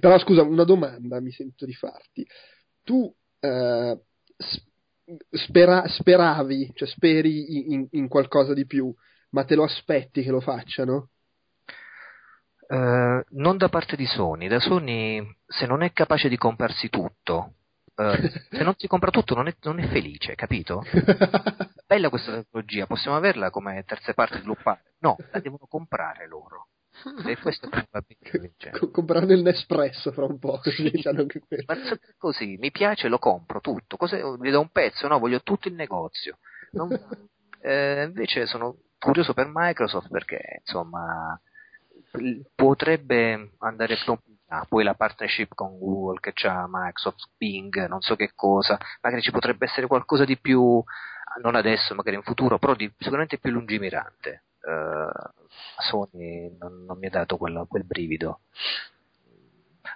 Però 0.00 0.18
scusa, 0.18 0.42
una 0.42 0.64
domanda 0.64 1.20
mi 1.20 1.32
sento 1.32 1.66
di 1.66 1.74
farti. 1.74 2.26
Tu. 2.82 3.12
Eh, 3.40 4.00
spera, 5.30 5.86
speravi, 5.88 6.70
cioè 6.74 6.88
speri 6.88 7.72
in, 7.72 7.86
in, 7.90 8.08
qualcosa 8.08 8.54
di 8.54 8.66
più, 8.66 8.92
ma 9.30 9.44
te 9.44 9.54
lo 9.54 9.64
aspetti 9.64 10.22
che 10.22 10.30
lo 10.30 10.40
facciano? 10.40 11.10
Uh, 12.68 13.22
non 13.30 13.56
da 13.58 13.68
parte 13.68 13.96
di 13.96 14.06
Sony, 14.06 14.48
da 14.48 14.58
Sony 14.58 15.20
se 15.46 15.66
non 15.66 15.82
è 15.82 15.92
capace 15.92 16.28
di 16.28 16.38
comprarsi 16.38 16.88
tutto, 16.88 17.56
uh, 18.10 18.28
se 18.50 18.62
non 18.62 18.74
si 18.76 18.86
compra 18.86 19.10
tutto 19.10 19.34
non 19.34 19.48
è, 19.48 19.54
non 19.62 19.78
è 19.78 19.86
felice, 19.88 20.34
capito? 20.34 20.82
Bella 21.86 22.08
questa 22.08 22.32
tecnologia, 22.32 22.86
possiamo 22.86 23.16
averla 23.16 23.50
come 23.50 23.84
terze 23.84 24.14
parti 24.14 24.38
sviluppare? 24.38 24.94
No, 25.00 25.16
la 25.30 25.40
devono 25.40 25.66
comprare 25.68 26.26
loro. 26.26 26.68
E 27.26 27.36
questo 27.38 27.68
probabilmente 27.68 28.70
C- 28.70 28.90
comprare 28.90 29.32
il 29.32 29.42
Nespresso 29.42 30.12
fra 30.12 30.26
un 30.26 30.38
po', 30.38 30.58
così 30.62 30.90
diciamo 30.90 31.20
anche 31.20 31.40
Ma 31.66 31.74
così, 32.18 32.56
mi 32.58 32.70
piace, 32.70 33.08
lo 33.08 33.18
compro 33.18 33.60
tutto. 33.60 33.96
Cosa, 33.96 34.16
gli 34.16 34.50
do 34.50 34.60
un 34.60 34.70
pezzo? 34.70 35.08
No, 35.08 35.18
voglio 35.18 35.42
tutto 35.42 35.68
il 35.68 35.74
negozio. 35.74 36.38
Non, 36.72 36.90
eh, 37.60 38.04
invece 38.04 38.46
sono 38.46 38.76
curioso 38.98 39.32
per 39.32 39.50
Microsoft 39.52 40.08
perché 40.10 40.60
insomma 40.64 41.40
potrebbe 42.54 43.52
andare 43.58 43.96
ah, 44.52 44.66
poi 44.68 44.84
la 44.84 44.94
partnership 44.94 45.54
con 45.54 45.78
Google 45.78 46.20
che 46.20 46.32
c'ha 46.34 46.66
Microsoft, 46.68 47.28
Bing, 47.36 47.86
non 47.86 48.00
so 48.00 48.16
che 48.16 48.32
cosa, 48.34 48.78
magari 49.00 49.22
ci 49.22 49.30
potrebbe 49.30 49.66
essere 49.66 49.86
qualcosa 49.86 50.24
di 50.24 50.38
più, 50.38 50.82
non 51.42 51.54
adesso, 51.54 51.94
magari 51.94 52.16
in 52.16 52.22
futuro, 52.22 52.58
però 52.58 52.74
di, 52.74 52.92
sicuramente 52.98 53.38
più 53.38 53.50
lungimirante 53.50 54.44
uh, 54.62 55.30
Sony 55.78 56.56
non, 56.58 56.84
non, 56.84 56.98
mi 56.98 57.06
ha 57.06 57.10
dato 57.10 57.36
quel, 57.36 57.64
quel 57.68 57.84
brivido. 57.84 58.40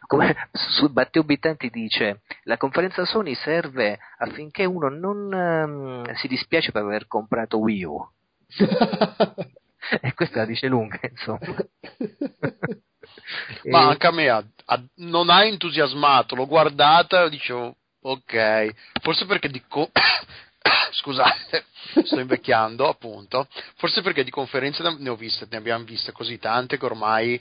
Come 0.06 0.48
su 0.52 0.90
Matteo 0.92 1.24
Bittanti 1.24 1.70
dice, 1.70 2.22
la 2.44 2.56
conferenza 2.56 3.04
Sony 3.04 3.34
serve 3.34 3.98
affinché 4.18 4.64
uno 4.64 4.88
non 4.88 5.32
um, 5.32 6.14
si 6.14 6.28
dispiace 6.28 6.72
per 6.72 6.82
aver 6.82 7.06
comprato 7.06 7.58
Wii 7.58 7.84
U. 7.84 8.08
e 10.00 10.14
questa 10.14 10.38
la 10.40 10.46
dice 10.46 10.66
lunga, 10.68 10.98
insomma. 11.02 11.38
Ma 13.70 13.88
anche 13.88 14.06
a 14.06 14.12
me 14.12 14.28
ha, 14.28 14.44
ha, 14.66 14.82
non 14.96 15.30
ha 15.30 15.44
entusiasmato, 15.44 16.34
l'ho 16.34 16.46
guardata 16.46 17.24
e 17.24 17.30
dicevo, 17.30 17.76
ok, 18.00 18.74
forse 19.00 19.26
perché 19.26 19.48
dico 19.48 19.90
scusate, 20.92 21.66
sto 22.04 22.20
invecchiando 22.20 22.88
appunto, 22.88 23.48
forse 23.76 24.02
perché 24.02 24.24
di 24.24 24.30
conferenze 24.30 24.82
ne 24.98 25.08
ho 25.08 25.16
viste, 25.16 25.46
ne 25.50 25.56
abbiamo 25.56 25.84
viste 25.84 26.12
così 26.12 26.38
tante 26.38 26.78
che 26.78 26.84
ormai 26.84 27.40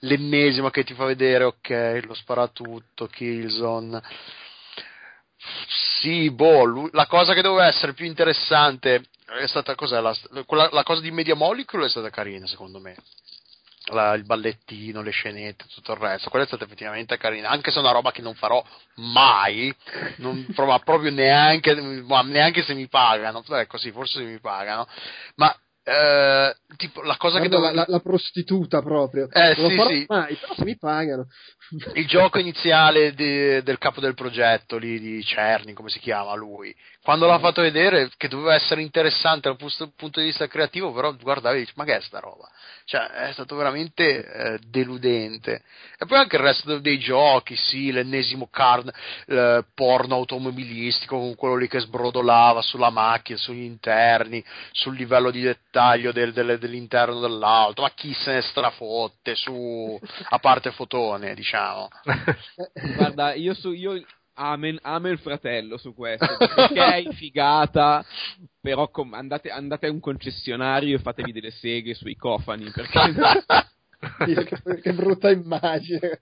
l'ennesima 0.00 0.70
che 0.70 0.84
ti 0.84 0.94
fa 0.94 1.04
vedere, 1.04 1.44
ok, 1.44 2.00
lo 2.04 2.14
sparatutto, 2.14 3.06
Killzone. 3.06 4.02
Sì, 6.00 6.30
boh, 6.30 6.88
la 6.92 7.06
cosa 7.06 7.32
che 7.32 7.42
doveva 7.42 7.66
essere 7.66 7.94
più 7.94 8.04
interessante 8.04 9.04
è 9.40 9.46
stata 9.46 9.74
cos'è, 9.74 10.00
la, 10.00 10.16
quella, 10.44 10.68
la 10.72 10.82
cosa 10.82 11.00
di 11.00 11.10
Media 11.10 11.34
Molecule 11.34 11.86
è 11.86 11.88
stata 11.88 12.10
carina 12.10 12.46
secondo 12.46 12.78
me 12.78 12.96
la, 13.92 14.14
il 14.14 14.24
ballettino, 14.24 15.02
le 15.02 15.10
scenette, 15.10 15.66
tutto 15.72 15.92
il 15.92 15.98
resto. 15.98 16.30
Quella 16.30 16.44
è 16.44 16.48
stata 16.48 16.64
effettivamente 16.64 17.16
carina, 17.16 17.50
anche 17.50 17.70
se 17.70 17.78
è 17.78 17.80
una 17.80 17.92
roba 17.92 18.10
che 18.10 18.22
non 18.22 18.34
farò 18.34 18.64
mai, 18.96 19.74
non 20.16 20.46
provo 20.54 20.78
proprio 20.80 21.10
neanche, 21.10 21.74
neanche 21.74 22.62
se 22.62 22.74
mi 22.74 22.88
pagano. 22.88 23.44
Ecco, 23.48 23.78
sì, 23.78 23.90
forse 23.90 24.18
se 24.18 24.24
mi 24.24 24.40
pagano, 24.40 24.86
ma 25.36 25.54
eh, 25.88 26.56
tipo, 26.76 27.02
la 27.02 27.16
cosa 27.16 27.38
Guarda 27.38 27.56
che 27.56 27.62
devo... 27.62 27.74
la, 27.74 27.84
la, 27.86 28.00
prostituta 28.00 28.82
proprio 28.82 29.28
eh, 29.30 29.54
non 29.56 29.70
sì, 29.70 29.76
sì. 29.76 30.04
mai 30.08 30.34
però 30.34 30.52
se 30.54 30.64
mi 30.64 30.76
pagano 30.76 31.28
il 31.94 32.06
gioco 32.06 32.38
iniziale 32.38 33.14
di, 33.14 33.62
del 33.62 33.78
capo 33.78 34.00
del 34.00 34.14
progetto 34.14 34.76
lì 34.78 35.00
di 35.00 35.24
Cerny 35.24 35.72
come 35.72 35.88
si 35.88 35.98
chiama 35.98 36.34
lui 36.34 36.74
quando 37.02 37.26
l'ha 37.26 37.38
fatto 37.38 37.62
vedere 37.62 38.10
che 38.16 38.28
doveva 38.28 38.54
essere 38.54 38.82
interessante 38.82 39.48
dal 39.48 39.56
punto 39.96 40.20
di 40.20 40.26
vista 40.26 40.46
creativo 40.46 40.92
però 40.92 41.14
guardavi 41.14 41.56
e 41.56 41.60
dici 41.60 41.72
ma 41.76 41.84
che 41.84 41.96
è 41.96 42.00
sta 42.00 42.20
roba 42.20 42.48
cioè 42.88 43.04
è 43.08 43.32
stato 43.32 43.56
veramente 43.56 44.04
eh, 44.24 44.58
deludente. 44.68 45.62
E 45.98 46.06
poi 46.06 46.18
anche 46.18 46.36
il 46.36 46.42
resto 46.42 46.78
dei 46.78 47.00
giochi, 47.00 47.56
sì, 47.56 47.90
l'ennesimo 47.90 48.48
card 48.48 48.92
eh, 49.26 49.64
porno 49.74 50.14
automobilistico 50.14 51.18
con 51.18 51.34
quello 51.34 51.56
lì 51.56 51.66
che 51.66 51.80
sbrodolava 51.80 52.62
sulla 52.62 52.90
macchina, 52.90 53.38
sugli 53.38 53.64
interni, 53.64 54.42
sul 54.70 54.94
livello 54.94 55.32
di 55.32 55.40
dettaglio 55.40 56.12
del, 56.12 56.32
del, 56.32 56.60
dell'interno 56.60 57.18
dell'auto, 57.18 57.82
ma 57.82 57.90
chi 57.90 58.14
se 58.14 58.34
ne 58.34 58.42
strafotte 58.42 59.34
su, 59.34 59.98
a 60.28 60.38
parte 60.38 60.70
fotone, 60.70 61.34
diciamo. 61.34 61.55
Guarda, 62.96 63.34
io, 63.34 63.54
su, 63.54 63.72
io 63.72 64.02
Amen, 64.38 64.78
ame 64.82 65.10
il 65.10 65.18
fratello 65.18 65.78
su 65.78 65.94
questo 65.94 66.36
perché 66.36 66.96
è 66.96 67.12
figata 67.14 68.04
però 68.60 68.90
com- 68.90 69.14
andate, 69.14 69.48
andate, 69.48 69.86
a 69.86 69.90
un 69.90 69.98
concessionario 69.98 70.96
e 70.96 71.00
fatevi 71.00 71.32
delle 71.32 71.50
seghe 71.50 71.94
sui 71.94 72.16
cofani 72.16 72.70
perché 72.70 73.14
che, 74.44 74.80
che, 74.82 74.92
brutta 74.92 75.30
immagine. 75.30 76.20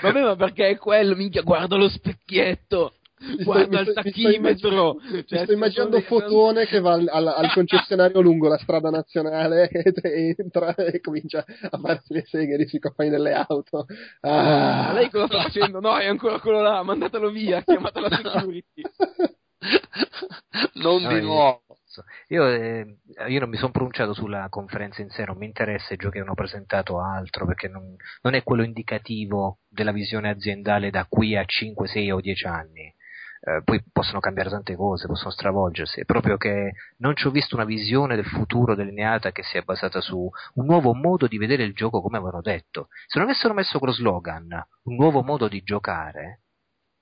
Vabbè 0.00 0.22
ma 0.22 0.36
perché 0.36 0.68
è 0.68 0.78
quello 0.78 1.14
minchia 1.14 1.42
guarda 1.42 1.76
lo 1.76 1.90
specchietto 1.90 2.94
guarda 3.42 3.80
il 3.80 3.92
tachimetro. 3.92 4.94
Mi 4.94 5.22
sto, 5.22 5.36
cioè, 5.36 5.52
immaginando 5.52 6.00
Fotone 6.00 6.66
che 6.66 6.80
va 6.80 6.92
al, 6.92 7.08
al, 7.10 7.26
al, 7.26 7.52
concessionario 7.54 8.20
lungo 8.20 8.48
la 8.48 8.58
strada 8.58 8.90
nazionale 8.90 9.68
e 9.70 10.34
entra 10.36 10.74
e 10.74 11.00
comincia 11.00 11.44
a 11.70 11.78
fare 11.78 12.02
le 12.08 12.24
seghe 12.26 12.66
sui 12.66 12.78
compagni 12.78 13.10
delle 13.10 13.32
auto. 13.32 13.86
Ah. 14.20 14.92
Lei 14.92 15.10
cosa 15.10 15.26
sta 15.26 15.42
facendo? 15.42 15.80
No, 15.80 15.96
è 15.96 16.06
ancora 16.06 16.38
quello 16.40 16.60
là, 16.60 16.82
mandatelo 16.82 17.30
via, 17.30 17.62
chiamate 17.64 18.00
la 18.00 18.10
security. 18.10 18.82
non 20.74 21.02
no, 21.02 21.08
di 21.08 21.20
nuovo. 21.20 21.62
Io, 22.28 22.46
eh, 22.46 22.98
io, 23.28 23.40
non 23.40 23.48
mi 23.48 23.56
sono 23.56 23.72
pronunciato 23.72 24.12
sulla 24.12 24.46
conferenza 24.48 25.02
in 25.02 25.08
sé, 25.10 25.24
non 25.24 25.36
mi 25.36 25.46
interessa 25.46 25.94
i 25.94 25.96
giochi 25.96 26.16
che 26.16 26.20
hanno 26.20 26.34
presentato 26.34 27.00
altro, 27.00 27.46
perché 27.46 27.68
non, 27.68 27.96
non, 28.22 28.34
è 28.34 28.42
quello 28.42 28.62
indicativo 28.62 29.58
della 29.68 29.92
visione 29.92 30.30
aziendale 30.30 30.90
da 30.90 31.06
qui 31.08 31.36
a 31.36 31.44
5, 31.44 31.88
6 31.88 32.10
o 32.12 32.20
10 32.20 32.46
anni. 32.46 32.94
Eh, 33.40 33.62
poi 33.62 33.82
possono 33.92 34.18
cambiare 34.20 34.50
tante 34.50 34.74
cose, 34.74 35.06
possono 35.06 35.30
stravolgersi, 35.30 36.00
è 36.00 36.04
proprio 36.04 36.36
che 36.36 36.72
non 36.98 37.14
ci 37.14 37.26
ho 37.26 37.30
visto 37.30 37.54
una 37.54 37.64
visione 37.64 38.16
del 38.16 38.26
futuro 38.26 38.74
delineata 38.74 39.30
che 39.30 39.42
sia 39.44 39.62
basata 39.62 40.00
su 40.00 40.28
un 40.54 40.64
nuovo 40.66 40.92
modo 40.92 41.26
di 41.26 41.38
vedere 41.38 41.62
il 41.62 41.72
gioco 41.72 42.00
come 42.00 42.16
avevano 42.16 42.42
detto. 42.42 42.88
Se 43.06 43.18
non 43.18 43.28
avessero 43.28 43.54
messo 43.54 43.78
quello 43.78 43.94
slogan, 43.94 44.48
un 44.84 44.94
nuovo 44.96 45.22
modo 45.22 45.46
di 45.46 45.62
giocare, 45.62 46.42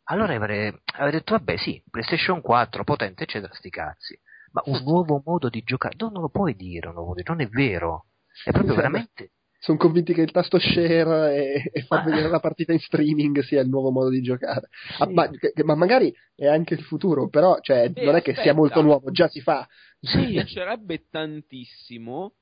allora 0.08 0.34
avrei, 0.34 0.68
avrei 0.94 1.12
detto 1.12 1.34
vabbè 1.34 1.56
sì, 1.56 1.82
PlayStation 1.90 2.40
4, 2.40 2.84
potente 2.84 3.24
eccetera, 3.24 3.52
sti 3.54 3.70
cazzi. 3.70 4.20
Ma 4.52 4.62
un 4.66 4.82
nuovo 4.84 5.22
modo 5.24 5.48
di 5.48 5.62
giocare, 5.62 5.96
no, 5.98 6.10
non 6.10 6.22
lo 6.22 6.28
puoi 6.28 6.54
dire, 6.54 6.92
non 6.92 7.40
è 7.40 7.46
vero, 7.48 8.06
è 8.44 8.50
proprio 8.50 8.74
veramente... 8.74 9.30
Sono 9.66 9.78
convinti 9.78 10.14
che 10.14 10.22
il 10.22 10.30
tasto 10.30 10.60
share 10.60 11.34
e, 11.34 11.70
e 11.72 11.82
far 11.82 12.04
vedere 12.04 12.28
la 12.28 12.38
partita 12.38 12.72
in 12.72 12.78
streaming 12.78 13.40
sia 13.40 13.62
il 13.62 13.68
nuovo 13.68 13.90
modo 13.90 14.10
di 14.10 14.22
giocare. 14.22 14.68
Sì. 14.70 15.02
Ah, 15.02 15.10
ma, 15.10 15.28
che, 15.28 15.52
ma, 15.64 15.74
magari 15.74 16.14
è 16.36 16.46
anche 16.46 16.74
il 16.74 16.82
futuro, 16.82 17.28
però 17.28 17.58
cioè, 17.60 17.90
non 17.96 18.14
è 18.14 18.22
che 18.22 18.36
sia 18.36 18.54
molto 18.54 18.80
nuovo, 18.80 19.10
già 19.10 19.26
si 19.26 19.40
fa. 19.40 19.66
Sì, 19.98 20.18
mi 20.18 20.30
piacerebbe 20.30 21.06
tantissimo 21.10 22.34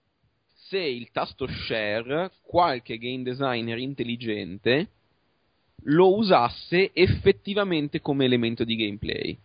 se 0.52 0.76
il 0.76 1.10
tasto 1.12 1.46
share 1.46 2.30
qualche 2.42 2.98
game 2.98 3.22
designer 3.22 3.78
intelligente 3.78 4.88
lo 5.84 6.16
usasse 6.16 6.90
effettivamente 6.92 8.02
come 8.02 8.26
elemento 8.26 8.64
di 8.64 8.76
gameplay. 8.76 9.38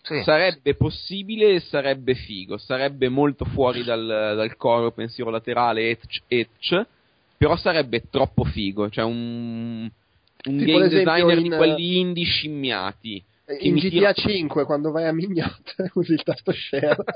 Sì. 0.00 0.22
Sarebbe 0.22 0.76
possibile 0.76 1.56
e 1.56 1.60
sarebbe 1.60 2.14
figo, 2.14 2.56
sarebbe 2.56 3.10
molto 3.10 3.44
fuori 3.44 3.84
dal, 3.84 4.06
dal 4.06 4.56
coro 4.56 4.92
pensiero 4.92 5.28
laterale 5.28 5.90
etch 5.90 6.22
etch, 6.26 6.86
però 7.38 7.56
sarebbe 7.56 8.08
troppo 8.10 8.44
figo, 8.44 8.90
cioè 8.90 9.04
un, 9.04 9.88
un 10.44 10.56
game 10.56 10.88
designer 10.88 11.38
in, 11.38 11.42
di 11.44 11.48
quelli 11.50 12.00
indie 12.00 12.24
scimmiati. 12.24 13.24
In 13.60 13.76
GTA 13.76 14.12
tira... 14.12 14.12
5 14.12 14.64
quando 14.64 14.90
vai 14.90 15.06
a 15.06 15.12
Mignot 15.12 15.74
usi 15.94 16.12
il 16.12 16.22
tasto 16.22 16.52
share. 16.52 16.96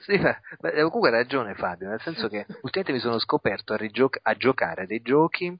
sì, 0.00 0.18
ma, 0.18 0.36
ma, 0.60 0.70
comunque 0.72 1.10
hai 1.10 1.14
ragione 1.16 1.54
Fabio, 1.54 1.88
nel 1.88 2.00
senso 2.00 2.28
che 2.28 2.46
ultimamente 2.62 2.92
mi 2.92 2.98
sono 2.98 3.18
scoperto 3.20 3.74
a, 3.74 3.76
rigioc- 3.76 4.18
a 4.22 4.34
giocare 4.34 4.82
a 4.82 4.86
dei 4.86 5.02
giochi 5.02 5.56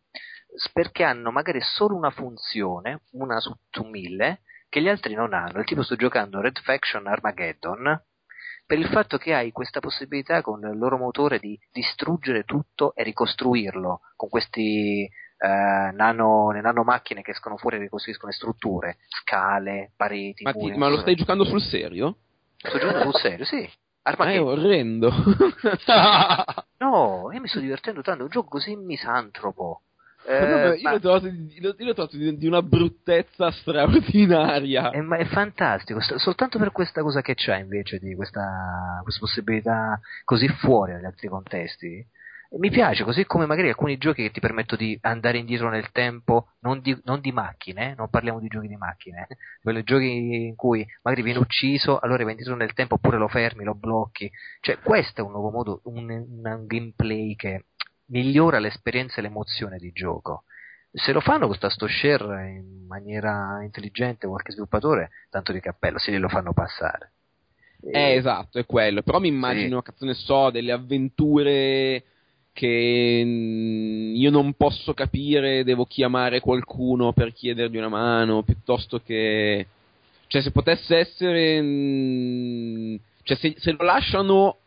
perché 0.73 1.05
hanno 1.05 1.31
magari 1.31 1.61
solo 1.61 1.95
una 1.95 2.11
funzione, 2.11 3.03
una 3.12 3.39
su, 3.41 3.55
su 3.70 3.85
mille, 3.85 4.41
che 4.69 4.81
gli 4.81 4.89
altri 4.89 5.15
non 5.15 5.35
hanno. 5.35 5.61
Il 5.61 5.66
tipo 5.66 5.83
sto 5.83 5.97
giocando 5.97 6.41
Red 6.41 6.59
Faction 6.61 7.07
Armageddon 7.07 8.03
per 8.73 8.81
il 8.81 8.89
fatto 8.89 9.19
che 9.19 9.35
hai 9.35 9.53
questa 9.53 9.81
possibilità 9.81 10.40
con 10.40 10.61
il 10.61 10.78
loro 10.78 10.97
motore 10.97 11.39
di 11.39 11.61
distruggere 11.70 12.44
tutto 12.44 12.94
e 12.94 13.03
ricostruirlo 13.03 14.01
con 14.16 14.31
questi 14.31 15.03
eh, 15.03 15.11
nano, 15.93 16.51
nanomacchine 16.53 17.20
che 17.20 17.32
escono 17.32 17.59
fuori 17.59 17.77
e 17.77 17.81
ricostruiscono 17.81 18.31
le 18.31 18.35
strutture, 18.35 18.97
scale, 19.09 19.93
pareti. 19.94 20.43
Ma, 20.44 20.53
ti, 20.53 20.70
ma 20.70 20.89
lo 20.89 21.01
stai 21.01 21.16
giocando 21.16 21.44
sul 21.44 21.61
serio? 21.61 22.16
Sto 22.57 22.78
giocando 22.78 23.03
sul 23.03 23.20
serio, 23.20 23.44
sì. 23.44 23.70
Armageddon. 24.05 24.47
È 24.47 24.51
orrendo. 24.51 25.12
no, 26.78 27.31
io 27.31 27.40
mi 27.40 27.49
sto 27.49 27.61
divertendo 27.61 28.01
tanto, 28.01 28.20
è 28.20 28.24
un 28.24 28.31
gioco 28.31 28.49
così 28.49 28.74
misantropo. 28.74 29.82
Eh, 30.24 30.77
io, 30.77 30.82
ma... 30.82 30.93
l'ho 30.93 31.01
trovato, 31.01 31.27
io 31.27 31.61
l'ho 31.61 31.74
trovato 31.74 32.16
di, 32.16 32.36
di, 32.36 32.47
una 32.47 32.62
bruttezza 32.62 33.51
straordinaria. 33.51 34.90
È, 34.90 35.01
ma 35.01 35.16
è 35.16 35.24
fantastico, 35.24 36.01
soltanto 36.01 36.59
per 36.59 36.70
questa 36.70 37.03
cosa 37.03 37.20
che 37.23 37.35
c'è 37.35 37.59
invece 37.59 37.99
di 37.99 38.15
questa, 38.15 39.01
questa 39.03 39.20
possibilità 39.20 40.01
così 40.24 40.49
fuori 40.49 40.93
dagli 40.93 41.05
altri 41.05 41.28
contesti. 41.28 42.07
Mi 42.55 42.69
piace, 42.69 43.03
così 43.03 43.24
come 43.24 43.47
magari 43.47 43.69
alcuni 43.69 43.97
giochi 43.97 44.24
che 44.24 44.31
ti 44.31 44.40
permettono 44.40 44.82
di 44.82 44.99
andare 45.01 45.39
indietro 45.39 45.70
nel 45.70 45.90
tempo, 45.90 46.49
non 46.61 46.82
di, 46.82 46.94
non 47.05 47.20
di 47.20 47.32
macchine, 47.32 47.94
non 47.97 48.11
parliamo 48.11 48.40
di 48.40 48.49
giochi 48.49 48.69
di 48.69 48.77
macchine, 48.77 49.27
quelli 49.62 49.82
giochi 49.85 50.49
in 50.49 50.55
cui 50.55 50.86
magari 51.03 51.23
viene 51.23 51.39
ucciso, 51.39 51.99
allora 51.99 52.23
vai 52.24 52.32
indietro 52.32 52.55
nel 52.55 52.74
tempo 52.74 52.97
oppure 52.97 53.16
lo 53.16 53.28
fermi, 53.28 53.65
lo 53.65 53.74
blocchi. 53.74 54.31
Cioè, 54.61 54.81
questo 54.81 55.23
è 55.23 55.24
un 55.24 55.31
nuovo 55.31 55.51
modo, 55.51 55.81
un, 55.85 56.11
un 56.11 56.66
gameplay 56.66 57.35
che 57.36 57.65
migliora 58.07 58.59
l'esperienza 58.59 59.19
e 59.19 59.23
l'emozione 59.23 59.79
di 59.79 59.93
gioco. 59.93 60.45
Se 60.93 61.12
lo 61.12 61.20
fanno 61.20 61.47
con 61.47 61.57
sto 61.57 61.87
share 61.87 62.51
in 62.51 62.87
maniera 62.87 63.62
intelligente 63.62 64.27
qualche 64.27 64.53
sviluppatore, 64.53 65.11
tanto 65.31 65.53
di 65.53 65.61
cappello, 65.61 65.99
se 65.99 66.12
glielo 66.12 66.29
fanno 66.29 66.53
passare. 66.53 67.12
Eh, 67.81 68.15
esatto, 68.15 68.59
è 68.59 68.66
quello. 68.66 69.03
Però 69.03 69.19
mi 69.19 69.29
immagino, 69.29 69.83
sì. 69.97 70.05
ne 70.05 70.15
so, 70.15 70.51
delle 70.51 70.73
avventure 70.73 72.05
che 72.53 73.23
mm, 73.24 74.15
io 74.15 74.31
non 74.31 74.53
posso 74.55 74.93
capire, 74.95 75.65
devo 75.65 75.87
chiamare 75.87 76.41
qualcuno 76.41 77.12
per 77.12 77.33
chiedergli 77.33 77.77
una 77.77 77.89
mano, 77.89 78.43
piuttosto 78.43 79.01
che... 79.01 79.66
Cioè, 80.27 80.43
se 80.43 80.51
potesse 80.51 80.97
essere... 80.97 81.61
Mm, 81.61 82.97
cioè, 83.23 83.37
se, 83.37 83.55
se 83.59 83.73
lo 83.73 83.85
lasciano 83.85 84.59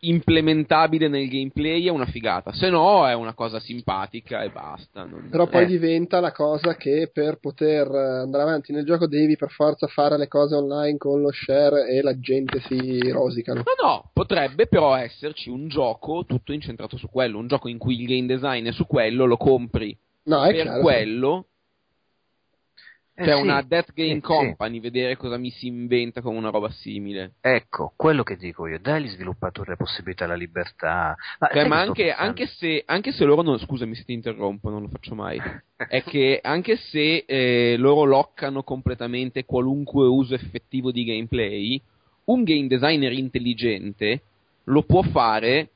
implementabile 0.00 1.08
nel 1.08 1.28
gameplay 1.28 1.84
è 1.86 1.90
una 1.90 2.06
figata, 2.06 2.52
se 2.52 2.70
no 2.70 3.06
è 3.06 3.14
una 3.14 3.34
cosa 3.34 3.60
simpatica 3.60 4.42
e 4.42 4.50
basta. 4.50 5.04
Non... 5.04 5.28
Però 5.30 5.46
poi 5.46 5.64
eh. 5.64 5.66
diventa 5.66 6.20
la 6.20 6.32
cosa 6.32 6.76
che 6.76 7.10
per 7.12 7.38
poter 7.38 7.88
andare 7.88 8.42
avanti 8.42 8.72
nel 8.72 8.84
gioco 8.84 9.06
devi 9.06 9.36
per 9.36 9.50
forza 9.50 9.86
fare 9.86 10.16
le 10.16 10.28
cose 10.28 10.54
online 10.54 10.96
con 10.96 11.20
lo 11.20 11.30
share 11.32 11.88
e 11.88 12.02
la 12.02 12.18
gente 12.18 12.60
si 12.60 13.10
rosicano. 13.10 13.62
No, 13.64 13.86
no, 13.86 14.10
potrebbe 14.12 14.66
però 14.66 14.96
esserci 14.96 15.50
un 15.50 15.68
gioco 15.68 16.24
tutto 16.26 16.52
incentrato 16.52 16.96
su 16.96 17.08
quello, 17.10 17.38
un 17.38 17.48
gioco 17.48 17.68
in 17.68 17.78
cui 17.78 18.00
il 18.00 18.06
game 18.06 18.26
design 18.26 18.66
è 18.66 18.72
su 18.72 18.86
quello, 18.86 19.24
lo 19.26 19.36
compri 19.36 19.96
no, 20.24 20.42
per 20.42 20.54
chiaro, 20.54 20.80
quello 20.80 21.44
eh 21.44 21.49
cioè 23.14 23.34
sì, 23.34 23.40
una 23.40 23.62
Death 23.62 23.92
Game 23.92 24.16
eh, 24.16 24.20
Company, 24.20 24.74
sì. 24.74 24.80
vedere 24.80 25.16
cosa 25.16 25.36
mi 25.36 25.50
si 25.50 25.66
inventa 25.66 26.20
con 26.22 26.34
una 26.34 26.50
roba 26.50 26.70
simile. 26.70 27.32
Ecco, 27.40 27.92
quello 27.96 28.22
che 28.22 28.36
dico 28.36 28.66
io, 28.66 28.78
dai 28.80 28.96
agli 28.96 29.08
sviluppatori 29.08 29.70
la 29.70 29.76
possibilità, 29.76 30.26
la 30.26 30.34
libertà. 30.34 31.16
Ma, 31.38 31.48
cioè, 31.52 31.66
ma 31.66 31.80
anche, 31.80 32.12
anche, 32.12 32.46
se, 32.46 32.82
anche, 32.86 33.12
se, 33.12 33.24
loro 33.24 33.42
non, 33.42 33.58
scusami 33.58 33.94
se 33.94 34.04
ti 34.04 34.12
interrompo, 34.12 34.70
non 34.70 34.82
lo 34.82 34.88
faccio 34.88 35.14
mai, 35.14 35.40
è 35.76 36.02
che 36.04 36.40
anche 36.42 36.76
se 36.76 37.24
eh, 37.26 37.76
loro 37.76 38.04
loccano 38.04 38.62
completamente 38.62 39.44
qualunque 39.44 40.06
uso 40.06 40.34
effettivo 40.34 40.90
di 40.90 41.04
gameplay, 41.04 41.80
un 42.24 42.42
game 42.44 42.68
designer 42.68 43.12
intelligente 43.12 44.22
lo 44.64 44.82
può 44.82 45.02
fare 45.02 45.70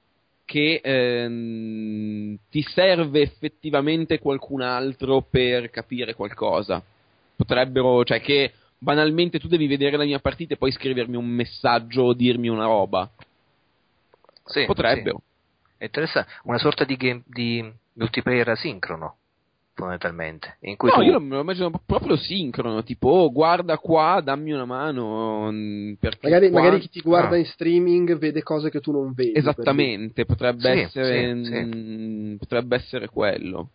che 0.45 0.81
ehm, 0.83 2.37
ti 2.51 2.63
serve 2.63 3.23
effettivamente 3.23 4.19
qualcun 4.19 4.61
altro 4.61 5.23
per 5.23 5.71
capire 5.71 6.15
qualcosa 6.15 6.83
potrebbero, 7.37 8.05
cioè 8.05 8.21
che 8.21 8.53
banalmente 8.79 9.39
tu 9.39 9.49
devi 9.49 9.67
vedere 9.67 9.97
la 9.97 10.05
mia 10.05 10.19
partita 10.19 10.55
e 10.55 10.57
poi 10.57 10.71
scrivermi 10.71 11.17
un 11.17 11.27
messaggio 11.27 12.03
o 12.03 12.15
dirmi 12.15 12.49
una 12.49 12.67
roba. 12.67 13.11
Sì, 14.45 14.65
potrebbero. 14.67 15.23
Sì. 15.67 15.73
È 15.79 15.85
interessante, 15.85 16.31
una 16.45 16.59
sorta 16.59 16.85
di, 16.85 16.97
game, 16.97 17.23
di 17.27 17.73
multiplayer 17.95 18.49
asincrono 18.49 19.17
fondamentalmente. 19.75 20.57
In 20.61 20.77
cui 20.77 20.89
no, 20.89 20.97
tu... 20.97 21.03
io 21.03 21.21
me 21.21 21.35
lo 21.35 21.41
immagino 21.41 21.71
proprio 21.85 22.17
sincrono, 22.17 22.83
tipo 22.83 23.09
oh, 23.09 23.33
guarda 23.33 23.77
qua, 23.79 24.21
dammi 24.23 24.53
una 24.53 24.65
mano. 24.65 25.51
Mm, 25.51 25.95
magari, 26.21 26.51
qua... 26.51 26.61
magari, 26.61 26.81
chi 26.81 26.89
ti 26.89 27.01
guarda 27.01 27.35
ah. 27.35 27.39
in 27.39 27.47
streaming 27.47 28.17
vede 28.17 28.43
cose 28.43 28.71
che 28.71 28.81
tu 28.81 28.93
non 28.93 29.13
vedi. 29.13 29.37
Esattamente, 29.37 30.25
potrebbe, 30.25 30.73
sì, 30.73 30.81
essere, 30.81 31.45
sì, 31.45 31.51
sì. 31.51 32.37
potrebbe 32.39 32.77
essere 32.77 33.09
quello. 33.09 33.71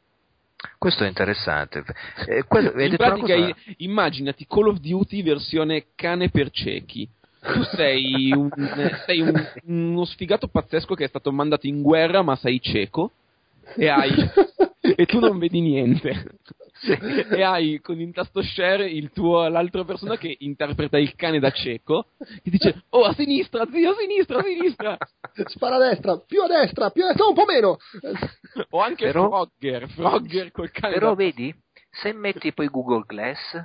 Questo 0.77 1.03
è 1.03 1.07
interessante. 1.07 1.83
Eh, 2.27 2.43
quello, 2.43 2.71
in 2.81 2.95
pratica, 2.95 3.35
cosa... 3.35 3.55
immaginati 3.77 4.45
Call 4.47 4.67
of 4.67 4.79
Duty 4.79 5.23
versione 5.23 5.85
cane 5.95 6.29
per 6.29 6.51
ciechi. 6.51 7.07
Tu 7.41 7.63
sei, 7.63 8.31
un, 8.33 8.49
sei 9.05 9.21
un, 9.21 9.47
uno 9.65 10.05
sfigato 10.05 10.47
pazzesco 10.47 10.95
che 10.95 11.05
è 11.05 11.07
stato 11.07 11.31
mandato 11.31 11.67
in 11.67 11.81
guerra, 11.81 12.21
ma 12.21 12.35
sei 12.35 12.59
cieco 12.61 13.11
e 13.75 13.87
hai 13.87 14.11
e 14.81 15.05
tu 15.05 15.19
non 15.19 15.37
vedi 15.37 15.61
niente. 15.61 16.39
Sì. 16.79 16.91
e 17.35 17.41
hai 17.43 17.79
con 17.81 17.99
il 17.99 18.13
tasto 18.13 18.41
share 18.41 18.89
tuo, 19.11 19.47
l'altra 19.47 19.83
persona 19.83 20.17
che 20.17 20.35
interpreta 20.39 20.97
il 20.97 21.13
cane 21.15 21.39
da 21.39 21.51
cieco 21.51 22.07
che 22.17 22.49
dice 22.49 22.83
oh 22.89 23.03
a 23.03 23.13
sinistra 23.13 23.65
zio 23.69 23.91
a 23.91 23.95
sinistra 23.95 24.39
a 24.39 24.43
sinistra. 24.43 24.97
Spara 25.45 25.75
a 25.75 25.89
destra 25.89 26.17
più 26.19 26.41
a 26.41 26.47
destra 26.47 26.89
più 26.89 27.03
a 27.03 27.07
destra 27.07 27.25
un 27.25 27.33
po' 27.33 27.45
meno. 27.45 27.77
O 28.69 28.79
anche 28.81 29.05
però, 29.05 29.27
Frogger 29.27 29.89
Frogger 29.89 30.51
col 30.51 30.71
cane 30.71 30.93
però 30.93 31.09
da... 31.09 31.15
vedi 31.15 31.53
Se 31.89 32.13
metti 32.13 32.53
poi 32.53 32.67
Google 32.67 33.03
Glass, 33.05 33.61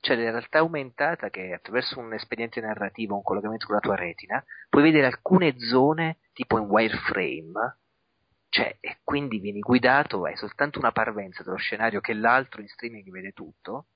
c'è 0.00 0.16
la 0.16 0.30
realtà 0.30 0.58
aumentata 0.58 1.30
che 1.30 1.52
attraverso 1.52 1.98
un 1.98 2.12
espediente 2.12 2.60
narrativo, 2.60 3.14
un 3.14 3.22
collegamento 3.22 3.66
con 3.66 3.74
la 3.74 3.80
tua 3.80 3.96
retina, 3.96 4.42
puoi 4.68 4.82
vedere 4.82 5.06
alcune 5.06 5.58
zone 5.58 6.18
tipo 6.32 6.58
in 6.58 6.64
wireframe, 6.64 7.78
cioè, 8.54 8.76
e 8.78 8.98
quindi 9.02 9.40
vieni 9.40 9.58
guidato, 9.58 10.26
hai 10.26 10.36
soltanto 10.36 10.78
una 10.78 10.92
parvenza 10.92 11.42
dello 11.42 11.56
scenario 11.56 12.00
che 12.00 12.12
l'altro 12.12 12.60
in 12.60 12.68
streaming 12.68 13.10
vede 13.10 13.32
tutto, 13.32 13.86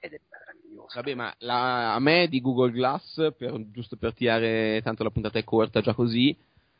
ed 0.00 0.12
è 0.12 0.20
meraviglioso. 0.28 0.96
Vabbè, 0.96 1.14
ma 1.14 1.32
la, 1.38 1.94
a 1.94 2.00
me 2.00 2.26
di 2.26 2.40
Google 2.40 2.72
Glass, 2.72 3.32
per, 3.36 3.54
giusto 3.70 3.94
per 3.94 4.12
tirare, 4.12 4.80
tanto 4.82 5.04
la 5.04 5.10
puntata 5.10 5.38
è 5.38 5.44
corta 5.44 5.82
già 5.82 5.94
così, 5.94 6.36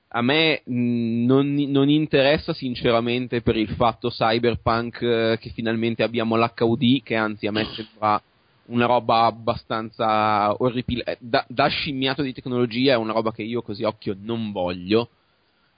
a 0.08 0.20
me 0.20 0.62
mh, 0.64 1.24
non, 1.26 1.54
non, 1.54 1.88
interessa 1.88 2.52
sinceramente 2.52 3.40
per 3.40 3.56
il 3.56 3.68
fatto 3.76 4.10
cyberpunk 4.10 5.00
eh, 5.02 5.38
che 5.40 5.50
finalmente 5.50 6.02
abbiamo 6.02 6.34
l'HUD, 6.34 7.04
che 7.04 7.14
anzi 7.14 7.46
a 7.46 7.52
me 7.52 7.66
sembra 7.66 8.20
una 8.64 8.86
roba 8.86 9.26
abbastanza 9.26 10.60
orripilante, 10.60 11.12
eh, 11.12 11.18
da, 11.20 11.44
da, 11.48 11.68
scimmiato 11.68 12.22
di 12.22 12.32
tecnologia 12.32 12.94
è 12.94 12.96
una 12.96 13.12
roba 13.12 13.30
che 13.30 13.44
io 13.44 13.62
così 13.62 13.84
occhio 13.84 14.16
non 14.18 14.50
voglio. 14.50 15.10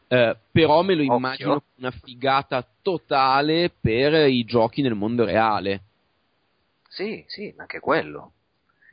Eh, 0.09 0.36
però 0.51 0.82
me 0.82 0.94
lo 0.94 1.02
occhio. 1.02 1.16
immagino 1.16 1.62
una 1.76 1.90
figata 1.90 2.66
totale 2.82 3.70
per 3.78 4.28
i 4.28 4.44
giochi 4.44 4.80
nel 4.80 4.94
mondo 4.94 5.24
reale. 5.24 5.82
Sì, 6.89 7.24
sì, 7.28 7.52
anche 7.56 7.78
quello. 7.78 8.32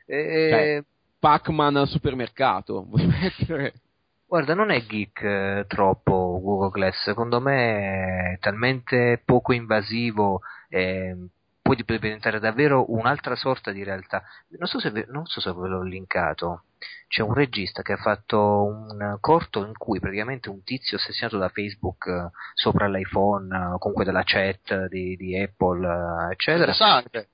E... 0.05 0.47
Cioè, 0.49 0.83
Pac-Man 1.17 1.77
al 1.77 1.87
supermercato, 1.87 2.83
vuoi 2.87 3.07
mettere? 3.07 3.73
Guarda, 4.27 4.53
non 4.53 4.69
è 4.71 4.85
geek 4.85 5.21
eh, 5.21 5.65
troppo 5.67 6.39
Google 6.41 6.69
Glass, 6.69 7.03
secondo 7.03 7.39
me 7.39 8.33
è 8.33 8.39
talmente 8.39 9.21
poco 9.23 9.53
invasivo, 9.53 10.41
eh, 10.67 11.15
può 11.65 11.73
diventare 11.73 12.39
davvero 12.39 12.91
un'altra 12.91 13.35
sorta 13.35 13.71
di 13.71 13.83
realtà. 13.83 14.21
Non 14.49 14.67
so, 14.67 14.79
se 14.79 14.91
ve, 14.91 15.07
non 15.09 15.25
so 15.25 15.41
se 15.41 15.51
ve 15.51 15.67
l'ho 15.67 15.81
linkato, 15.81 16.65
c'è 17.07 17.23
un 17.23 17.33
regista 17.33 17.81
che 17.81 17.93
ha 17.93 17.97
fatto 17.97 18.63
un 18.65 19.17
corto 19.19 19.65
in 19.65 19.75
cui 19.75 19.99
praticamente 19.99 20.49
un 20.49 20.61
tizio 20.63 20.97
ossessionato 20.97 21.39
da 21.39 21.49
Facebook 21.49 22.05
eh, 22.05 22.29
sopra 22.53 22.87
l'iPhone, 22.87 23.55
o 23.55 23.79
comunque 23.79 24.05
dalla 24.05 24.21
chat 24.23 24.85
di, 24.89 25.15
di 25.15 25.35
Apple, 25.35 25.87
eh, 25.87 26.33
eccetera. 26.33 26.71
Interessante. 26.71 27.29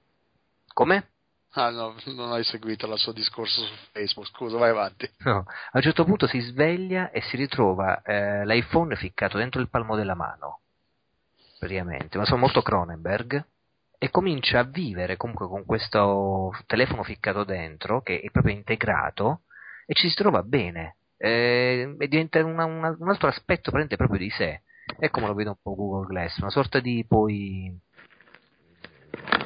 Come? 0.74 1.10
Ah 1.56 1.70
no, 1.70 1.95
non 2.16 2.32
hai 2.32 2.45
seguito 2.45 2.90
il 2.90 2.98
suo 2.98 3.12
discorso 3.12 3.62
su 3.62 3.74
Facebook, 3.91 4.30
scusa, 4.30 4.58
vai 4.58 4.70
avanti. 4.70 5.10
No, 5.26 5.40
a 5.40 5.72
un 5.74 5.82
certo 5.82 6.06
punto 6.06 6.26
si 6.26 6.40
sveglia 6.40 7.12
e 7.12 7.20
si 7.20 7.36
ritrova 7.36 8.02
eh, 8.02 8.45
l'iPhone 8.45 8.95
ficcato 8.95 9.38
dentro 9.38 9.60
il 9.60 9.68
palmo 9.68 9.98
della 9.98 10.16
mano, 10.16 10.62
praticamente, 11.60 12.18
ma 12.18 12.24
sono 12.24 12.40
molto 12.40 12.62
Cronenberg, 12.62 13.45
e 14.03 14.10
comincia 14.10 14.57
a 14.57 14.64
vivere 14.64 15.15
comunque 15.15 15.48
con 15.48 15.64
questo 15.64 16.49
telefono 16.65 17.03
ficcato 17.03 17.44
dentro, 17.44 18.02
che 18.02 18.19
è 18.19 18.32
proprio 18.32 18.56
integrato, 18.56 19.41
e 19.86 19.94
ci 19.94 20.10
si 20.10 20.15
trova 20.15 20.41
bene, 20.41 20.95
eh, 21.18 21.95
e 21.99 22.07
diventa 22.07 22.44
una, 22.44 22.65
una, 22.65 22.95
un 22.98 23.10
altro 23.10 23.28
aspetto 23.28 23.69
proprio 23.69 24.18
di 24.18 24.32
sé. 24.32 24.64
È 24.98 25.07
come 25.11 25.28
lo 25.28 25.36
vedo 25.36 25.52
un 25.52 25.57
po' 25.61 25.76
Google 25.76 26.07
Glass, 26.07 26.40
una 26.40 26.49
sorta 26.49 26.80
di 26.80 27.06
poi 27.07 27.72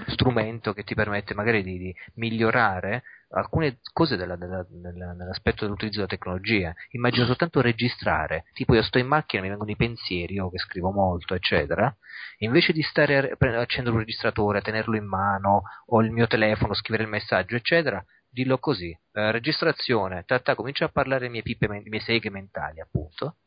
strumento 0.07 0.71
che 0.71 0.85
ti 0.85 0.95
permette 0.95 1.33
magari 1.33 1.61
di, 1.61 1.77
di 1.77 1.95
migliorare 2.13 3.03
alcune 3.29 3.79
cose 3.91 4.15
della, 4.15 4.35
della, 4.35 4.65
della, 4.69 5.13
nell'aspetto 5.13 5.65
dell'utilizzo 5.65 5.97
della 5.97 6.09
tecnologia. 6.09 6.73
Immagino 6.91 7.25
soltanto 7.25 7.61
registrare, 7.61 8.45
tipo 8.53 8.75
io 8.75 8.83
sto 8.83 8.97
in 8.97 9.07
macchina, 9.07 9.41
mi 9.41 9.49
vengono 9.49 9.71
i 9.71 9.75
pensieri, 9.75 10.35
io 10.35 10.49
che 10.49 10.59
scrivo 10.59 10.91
molto, 10.91 11.33
eccetera, 11.33 11.93
invece 12.39 12.73
di 12.73 12.81
stare 12.81 13.35
a 13.37 13.59
accendere 13.59 13.95
un 13.95 14.01
registratore, 14.01 14.59
a 14.59 14.61
tenerlo 14.61 14.95
in 14.95 15.05
mano, 15.05 15.63
o 15.87 16.01
il 16.01 16.11
mio 16.11 16.27
telefono, 16.27 16.73
scrivere 16.73 17.03
il 17.03 17.09
messaggio, 17.09 17.55
eccetera, 17.55 18.03
dillo 18.29 18.57
così, 18.57 18.89
eh, 18.89 19.31
registrazione, 19.31 20.23
tata, 20.25 20.55
comincia 20.55 20.85
a 20.85 20.89
parlare 20.89 21.25
le 21.25 21.29
mie 21.29 21.41
pippe, 21.41 21.67
le 21.67 21.83
mie 21.85 21.99
seghe 22.01 22.29
mentali, 22.29 22.79
appunto, 22.79 23.37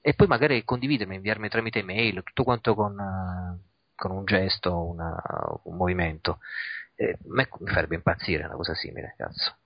e 0.00 0.14
poi 0.14 0.26
magari 0.26 0.64
condividermi, 0.64 1.16
inviarmi 1.16 1.48
tramite 1.48 1.82
mail, 1.82 2.22
tutto 2.22 2.42
quanto 2.42 2.74
con... 2.74 2.98
Uh, 2.98 3.68
con 4.00 4.12
un 4.12 4.24
gesto, 4.24 4.74
una, 4.74 5.14
un 5.64 5.76
movimento. 5.76 6.38
Eh, 7.00 7.16
me, 7.28 7.48
mi 7.60 7.70
farebbe 7.70 7.94
impazzire 7.94 8.44
una 8.44 8.56
cosa 8.56 8.74
simile, 8.74 9.14
cazzo. 9.16 9.56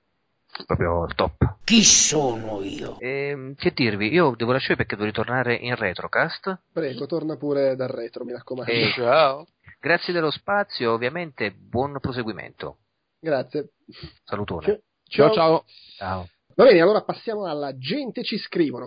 Proprio 0.67 1.09
top. 1.17 1.57
Chi 1.65 1.83
sono 1.83 2.63
io? 2.63 2.97
Eh, 3.01 3.55
che 3.57 3.73
dirvi, 3.75 4.13
io 4.13 4.35
devo 4.37 4.53
lasciare 4.53 4.77
perché 4.77 4.95
devo 4.95 5.09
ritornare 5.09 5.57
in 5.57 5.75
retrocast. 5.75 6.61
Prego, 6.73 7.07
torna 7.07 7.37
pure 7.37 7.75
dal 7.75 7.89
retro, 7.89 8.25
mi 8.25 8.31
raccomando. 8.31 8.71
E, 8.71 8.93
ciao. 8.95 9.49
Grazie 9.81 10.13
dello 10.13 10.31
spazio, 10.31 10.93
ovviamente 10.93 11.51
buon 11.51 11.99
proseguimento. 11.99 12.79
Grazie. 13.19 13.71
Salutone. 14.23 14.83
Ciao 15.09 15.33
ciao. 15.33 15.65
Ciao. 15.97 16.29
Va 16.55 16.65
bene, 16.65 16.81
allora 16.81 17.03
passiamo 17.03 17.47
alla 17.47 17.77
gente 17.77 18.23
ci 18.23 18.39
scrivono. 18.39 18.87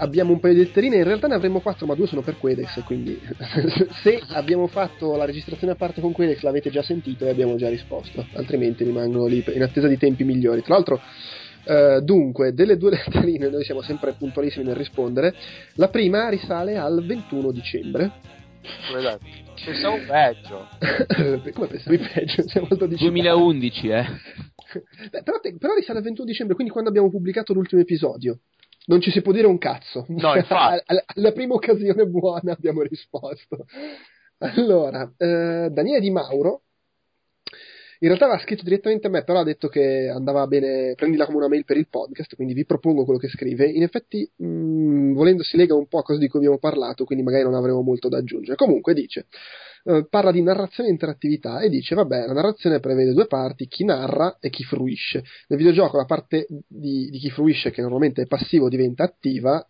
abbiamo 0.00 0.32
un 0.32 0.40
paio 0.40 0.54
di 0.54 0.60
letterine, 0.60 0.96
in 0.96 1.04
realtà 1.04 1.28
ne 1.28 1.34
avremmo 1.34 1.60
quattro, 1.60 1.86
ma 1.86 1.94
due 1.94 2.06
sono 2.06 2.22
per 2.22 2.38
Quedex, 2.38 2.82
quindi 2.84 3.18
se 4.02 4.20
abbiamo 4.28 4.66
fatto 4.66 5.16
la 5.16 5.24
registrazione 5.24 5.74
a 5.74 5.76
parte 5.76 6.00
con 6.00 6.12
Quedex 6.12 6.40
l'avete 6.42 6.70
già 6.70 6.82
sentito 6.82 7.24
e 7.24 7.30
abbiamo 7.30 7.56
già 7.56 7.68
risposto, 7.68 8.26
altrimenti 8.34 8.84
rimangono 8.84 9.26
lì 9.26 9.44
in 9.54 9.62
attesa 9.62 9.86
di 9.86 9.96
tempi 9.96 10.24
migliori. 10.24 10.62
Tra 10.62 10.74
l'altro, 10.74 11.00
Uh, 11.62 12.00
dunque, 12.00 12.54
delle 12.54 12.78
due 12.78 12.88
letterine 12.96 13.50
noi 13.50 13.64
siamo 13.64 13.82
sempre 13.82 14.14
puntualissimi 14.14 14.64
nel 14.64 14.74
rispondere. 14.74 15.34
La 15.74 15.88
prima 15.88 16.30
risale 16.30 16.78
al 16.78 17.04
21 17.04 17.52
dicembre. 17.52 18.10
Pensavo 19.62 19.98
peggio. 20.06 20.68
Come 21.52 21.66
pensavi 21.66 21.98
peggio? 21.98 22.48
Siamo 22.48 22.66
al 22.70 22.78
12 22.78 23.04
2011, 23.04 23.88
eh. 23.88 24.04
Beh, 25.10 25.22
però, 25.22 25.38
te, 25.38 25.54
però 25.58 25.74
risale 25.74 25.98
al 25.98 26.04
21 26.04 26.26
dicembre, 26.26 26.54
quindi 26.54 26.72
quando 26.72 26.88
abbiamo 26.88 27.10
pubblicato 27.10 27.52
l'ultimo 27.52 27.82
episodio 27.82 28.38
non 28.86 29.00
ci 29.00 29.10
si 29.10 29.22
può 29.22 29.32
dire 29.32 29.46
un 29.46 29.58
cazzo. 29.58 30.04
No, 30.08 30.34
infatti. 30.34 30.82
alla, 30.86 31.02
alla 31.06 31.32
prima 31.32 31.54
occasione 31.54 32.06
buona 32.06 32.52
abbiamo 32.52 32.82
risposto. 32.82 33.66
Allora, 34.38 35.12
eh, 35.16 35.68
Daniele 35.70 36.00
Di 36.00 36.10
Mauro 36.10 36.62
in 38.02 38.08
realtà 38.08 38.24
aveva 38.24 38.40
scritto 38.40 38.62
direttamente 38.62 39.08
a 39.08 39.10
me, 39.10 39.24
però 39.24 39.40
ha 39.40 39.44
detto 39.44 39.68
che 39.68 40.08
andava 40.08 40.46
bene, 40.46 40.94
prendila 40.94 41.26
come 41.26 41.36
una 41.36 41.48
mail 41.48 41.66
per 41.66 41.76
il 41.76 41.88
podcast, 41.88 42.34
quindi 42.34 42.54
vi 42.54 42.64
propongo 42.64 43.04
quello 43.04 43.18
che 43.18 43.28
scrive. 43.28 43.66
In 43.66 43.82
effetti, 43.82 44.26
mh, 44.36 44.46
mm, 44.46 45.12
volendo, 45.12 45.42
si 45.42 45.58
lega 45.58 45.74
un 45.74 45.86
po' 45.86 45.98
a 45.98 46.02
cose 46.02 46.18
di 46.18 46.26
cui 46.26 46.38
abbiamo 46.38 46.58
parlato, 46.58 47.04
quindi 47.04 47.22
magari 47.22 47.42
non 47.42 47.52
avremo 47.52 47.82
molto 47.82 48.08
da 48.08 48.16
aggiungere. 48.16 48.56
Comunque 48.56 48.94
dice, 48.94 49.26
eh, 49.84 50.06
parla 50.08 50.30
di 50.30 50.42
narrazione 50.42 50.88
e 50.88 50.92
interattività 50.92 51.60
e 51.60 51.68
dice, 51.68 51.94
vabbè, 51.94 52.26
la 52.26 52.32
narrazione 52.32 52.80
prevede 52.80 53.12
due 53.12 53.26
parti, 53.26 53.66
chi 53.66 53.84
narra 53.84 54.38
e 54.40 54.50
chi 54.50 54.64
fruisce. 54.64 55.24
Nel 55.48 55.58
videogioco 55.58 55.96
la 55.96 56.04
parte 56.04 56.46
di, 56.66 57.08
di 57.10 57.18
chi 57.18 57.30
fruisce, 57.30 57.70
che 57.70 57.82
normalmente 57.82 58.22
è 58.22 58.26
passivo, 58.26 58.68
diventa 58.68 59.04
attiva, 59.04 59.64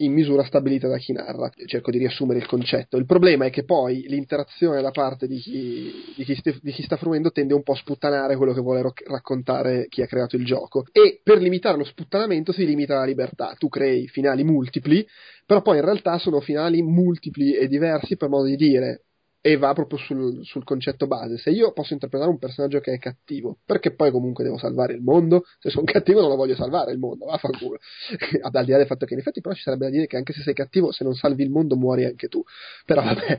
in 0.00 0.12
misura 0.12 0.44
stabilita 0.44 0.88
da 0.88 0.98
chi 0.98 1.12
narra. 1.12 1.50
Cerco 1.64 1.90
di 1.90 1.98
riassumere 1.98 2.38
il 2.38 2.46
concetto. 2.46 2.96
Il 2.96 3.06
problema 3.06 3.46
è 3.46 3.50
che 3.50 3.64
poi 3.64 4.04
l'interazione 4.08 4.82
da 4.82 4.90
parte 4.90 5.26
di 5.26 5.38
chi, 5.38 5.90
di 6.16 6.24
chi, 6.24 6.34
st- 6.34 6.60
di 6.60 6.72
chi 6.72 6.82
sta 6.82 6.96
fruendo 6.96 7.30
tende 7.30 7.54
un 7.54 7.62
po' 7.62 7.72
a 7.72 7.76
sputtanare 7.76 8.36
quello 8.36 8.52
che 8.52 8.60
vuole 8.60 8.82
ro- 8.82 8.92
raccontare 9.06 9.86
chi 9.88 10.02
ha 10.02 10.06
creato 10.06 10.36
il 10.36 10.44
gioco. 10.44 10.84
E 10.92 11.20
per 11.22 11.40
limitare 11.40 11.78
lo 11.78 11.84
sputtanamento 11.84 12.52
si 12.52 12.66
limita 12.66 12.96
la 12.96 13.04
libertà. 13.04 13.54
Tu 13.58 13.68
crei 13.68 14.06
finali 14.08 14.44
multipli, 14.44 15.06
però 15.46 15.62
poi 15.62 15.78
in 15.78 15.84
realtà 15.84 16.18
sono 16.18 16.40
finali 16.40 16.82
multipli 16.82 17.54
e 17.54 17.66
diversi 17.68 18.16
per 18.16 18.28
modo 18.28 18.46
di 18.46 18.56
dire 18.56 19.05
e 19.46 19.56
va 19.56 19.72
proprio 19.74 19.96
sul, 19.96 20.44
sul, 20.44 20.64
concetto 20.64 21.06
base. 21.06 21.38
Se 21.38 21.50
io 21.50 21.72
posso 21.72 21.92
interpretare 21.92 22.28
un 22.28 22.38
personaggio 22.38 22.80
che 22.80 22.94
è 22.94 22.98
cattivo, 22.98 23.58
perché 23.64 23.94
poi 23.94 24.10
comunque 24.10 24.42
devo 24.42 24.58
salvare 24.58 24.92
il 24.92 25.02
mondo? 25.02 25.44
Se 25.60 25.70
sono 25.70 25.84
cattivo 25.84 26.20
non 26.20 26.30
lo 26.30 26.34
voglio 26.34 26.56
salvare 26.56 26.90
il 26.90 26.98
mondo, 26.98 27.26
vaffanculo. 27.26 27.78
Al 28.42 28.64
di 28.64 28.72
là 28.72 28.78
del 28.78 28.88
fatto 28.88 29.06
che 29.06 29.14
in 29.14 29.20
effetti 29.20 29.40
però 29.40 29.54
ci 29.54 29.62
sarebbe 29.62 29.84
da 29.84 29.92
dire 29.92 30.08
che 30.08 30.16
anche 30.16 30.32
se 30.32 30.42
sei 30.42 30.52
cattivo, 30.52 30.90
se 30.90 31.04
non 31.04 31.14
salvi 31.14 31.44
il 31.44 31.50
mondo 31.50 31.76
muori 31.76 32.04
anche 32.04 32.26
tu. 32.26 32.42
Però 32.84 33.04
vabbè. 33.04 33.38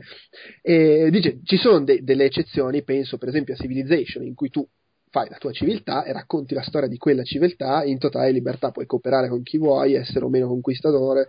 E, 0.62 1.10
dice, 1.10 1.40
ci 1.44 1.58
sono 1.58 1.84
de- 1.84 2.02
delle 2.02 2.24
eccezioni, 2.24 2.82
penso 2.84 3.18
per 3.18 3.28
esempio 3.28 3.52
a 3.52 3.58
Civilization, 3.58 4.24
in 4.24 4.34
cui 4.34 4.48
tu 4.48 4.66
fai 5.10 5.28
la 5.28 5.36
tua 5.36 5.52
civiltà 5.52 6.04
e 6.04 6.12
racconti 6.14 6.54
la 6.54 6.62
storia 6.62 6.88
di 6.88 6.96
quella 6.96 7.22
civiltà 7.22 7.84
in 7.84 7.98
totale 7.98 8.30
libertà, 8.30 8.70
puoi 8.70 8.86
cooperare 8.86 9.28
con 9.28 9.42
chi 9.42 9.58
vuoi, 9.58 9.92
essere 9.92 10.24
o 10.24 10.30
meno 10.30 10.48
conquistatore, 10.48 11.26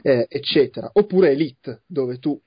eh, 0.00 0.24
eccetera. 0.26 0.88
Oppure 0.94 1.32
Elite, 1.32 1.82
dove 1.86 2.16
tu 2.18 2.40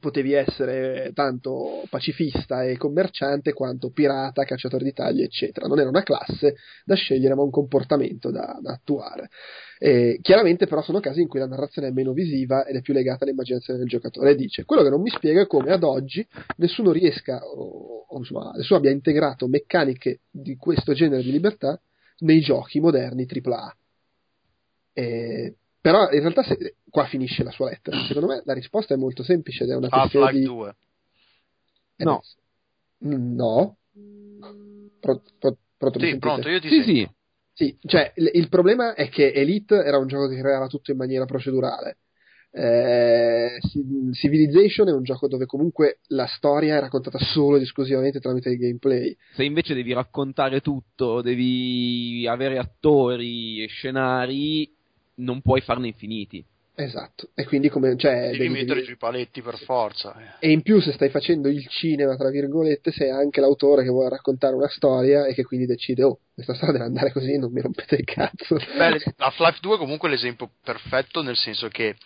potevi 0.00 0.32
essere 0.32 1.12
tanto 1.14 1.84
pacifista 1.88 2.64
e 2.64 2.76
commerciante 2.76 3.52
quanto 3.52 3.90
pirata, 3.90 4.44
cacciatore 4.44 4.84
di 4.84 4.92
tagli, 4.92 5.22
eccetera. 5.22 5.66
Non 5.66 5.78
era 5.78 5.88
una 5.88 6.02
classe 6.02 6.56
da 6.84 6.94
scegliere, 6.94 7.34
ma 7.34 7.42
un 7.42 7.50
comportamento 7.50 8.30
da, 8.30 8.58
da 8.60 8.72
attuare. 8.72 9.30
E 9.78 10.18
chiaramente, 10.22 10.66
però, 10.66 10.82
sono 10.82 11.00
casi 11.00 11.20
in 11.20 11.28
cui 11.28 11.38
la 11.38 11.46
narrazione 11.46 11.88
è 11.88 11.92
meno 11.92 12.12
visiva 12.12 12.64
ed 12.66 12.76
è 12.76 12.80
più 12.80 12.92
legata 12.92 13.24
all'immaginazione 13.24 13.78
del 13.78 13.88
giocatore. 13.88 14.30
E 14.30 14.36
dice: 14.36 14.64
Quello 14.64 14.82
che 14.82 14.90
non 14.90 15.00
mi 15.00 15.10
spiega 15.10 15.42
è 15.42 15.46
come 15.46 15.72
ad 15.72 15.82
oggi 15.82 16.26
nessuno 16.56 16.92
riesca, 16.92 17.44
o, 17.44 18.06
o 18.08 18.18
insomma, 18.18 18.52
nessuno 18.56 18.78
abbia 18.78 18.90
integrato 18.90 19.46
meccaniche 19.48 20.20
di 20.30 20.56
questo 20.56 20.92
genere 20.92 21.22
di 21.22 21.30
libertà 21.30 21.80
nei 22.18 22.40
giochi 22.40 22.80
moderni 22.80 23.26
AAA. 23.28 23.76
E 24.92 25.56
però 25.86 26.10
in 26.10 26.18
realtà 26.18 26.42
se, 26.42 26.74
qua 26.90 27.06
finisce 27.06 27.44
la 27.44 27.52
sua 27.52 27.68
lettera. 27.68 28.04
Secondo 28.06 28.26
me 28.26 28.42
la 28.44 28.54
risposta 28.54 28.94
è 28.94 28.96
molto 28.96 29.22
semplice 29.22 29.62
ed 29.62 29.70
è 29.70 29.76
una 29.76 29.88
questione 29.88 30.26
Half-Life 30.26 30.44
di... 30.44 30.52
2. 30.52 30.76
Eh, 31.98 32.04
No. 32.04 32.22
No. 32.98 33.76
Pro, 34.98 35.22
pro, 35.38 35.56
pronto, 35.78 35.98
Sì, 36.00 36.18
pronto, 36.18 36.48
io 36.48 36.58
ti 36.58 36.68
Sì, 36.68 36.82
sento. 36.82 36.90
sì. 36.90 37.08
Sì, 37.52 37.78
cioè 37.86 38.12
il, 38.16 38.30
il 38.32 38.48
problema 38.48 38.94
è 38.94 39.08
che 39.08 39.32
Elite 39.32 39.76
era 39.76 39.96
un 39.98 40.08
gioco 40.08 40.26
che 40.26 40.40
creava 40.40 40.66
tutto 40.66 40.90
in 40.90 40.96
maniera 40.96 41.24
procedurale. 41.24 41.98
Eh, 42.50 43.58
Ci- 43.60 44.12
Civilization 44.12 44.88
è 44.88 44.92
un 44.92 45.04
gioco 45.04 45.28
dove 45.28 45.46
comunque 45.46 46.00
la 46.08 46.26
storia 46.26 46.78
è 46.78 46.80
raccontata 46.80 47.18
solo 47.18 47.56
ed 47.56 47.62
esclusivamente 47.62 48.18
tramite 48.18 48.50
il 48.50 48.58
gameplay. 48.58 49.16
Se 49.34 49.44
invece 49.44 49.74
devi 49.74 49.92
raccontare 49.92 50.60
tutto, 50.60 51.22
devi 51.22 52.26
avere 52.28 52.58
attori 52.58 53.62
e 53.62 53.68
scenari, 53.68 54.75
non 55.16 55.40
puoi 55.42 55.60
farne 55.60 55.88
infiniti. 55.88 56.44
Esatto. 56.78 57.30
E 57.34 57.46
quindi 57.46 57.70
come 57.70 57.96
cioè, 57.96 58.26
Devi 58.26 58.36
devi- 58.38 58.48
mettere 58.50 58.74
devi- 58.74 58.86
giù 58.86 58.92
i 58.92 58.96
paletti 58.98 59.40
per 59.40 59.56
forza. 59.56 60.14
eh. 60.40 60.48
E 60.48 60.50
in 60.52 60.60
più, 60.60 60.78
se 60.80 60.92
stai 60.92 61.08
facendo 61.08 61.48
il 61.48 61.66
cinema, 61.68 62.16
tra 62.16 62.28
virgolette, 62.28 62.92
sei 62.92 63.08
anche 63.08 63.40
l'autore 63.40 63.82
che 63.82 63.88
vuole 63.88 64.10
raccontare 64.10 64.54
una 64.54 64.68
storia 64.68 65.24
e 65.26 65.32
che 65.32 65.42
quindi 65.42 65.64
decide, 65.64 66.02
oh, 66.04 66.18
questa 66.34 66.52
storia 66.52 66.72
deve 66.74 66.84
andare 66.84 67.12
così, 67.12 67.38
non 67.38 67.50
mi 67.50 67.62
rompete 67.62 67.94
il 67.96 68.04
cazzo. 68.04 68.56
Beh, 68.56 69.00
Half-Life 69.16 69.58
2 69.62 69.74
è 69.76 69.78
comunque 69.78 70.10
l'esempio 70.10 70.50
perfetto 70.62 71.22
nel 71.22 71.36
senso 71.38 71.68
che 71.68 71.96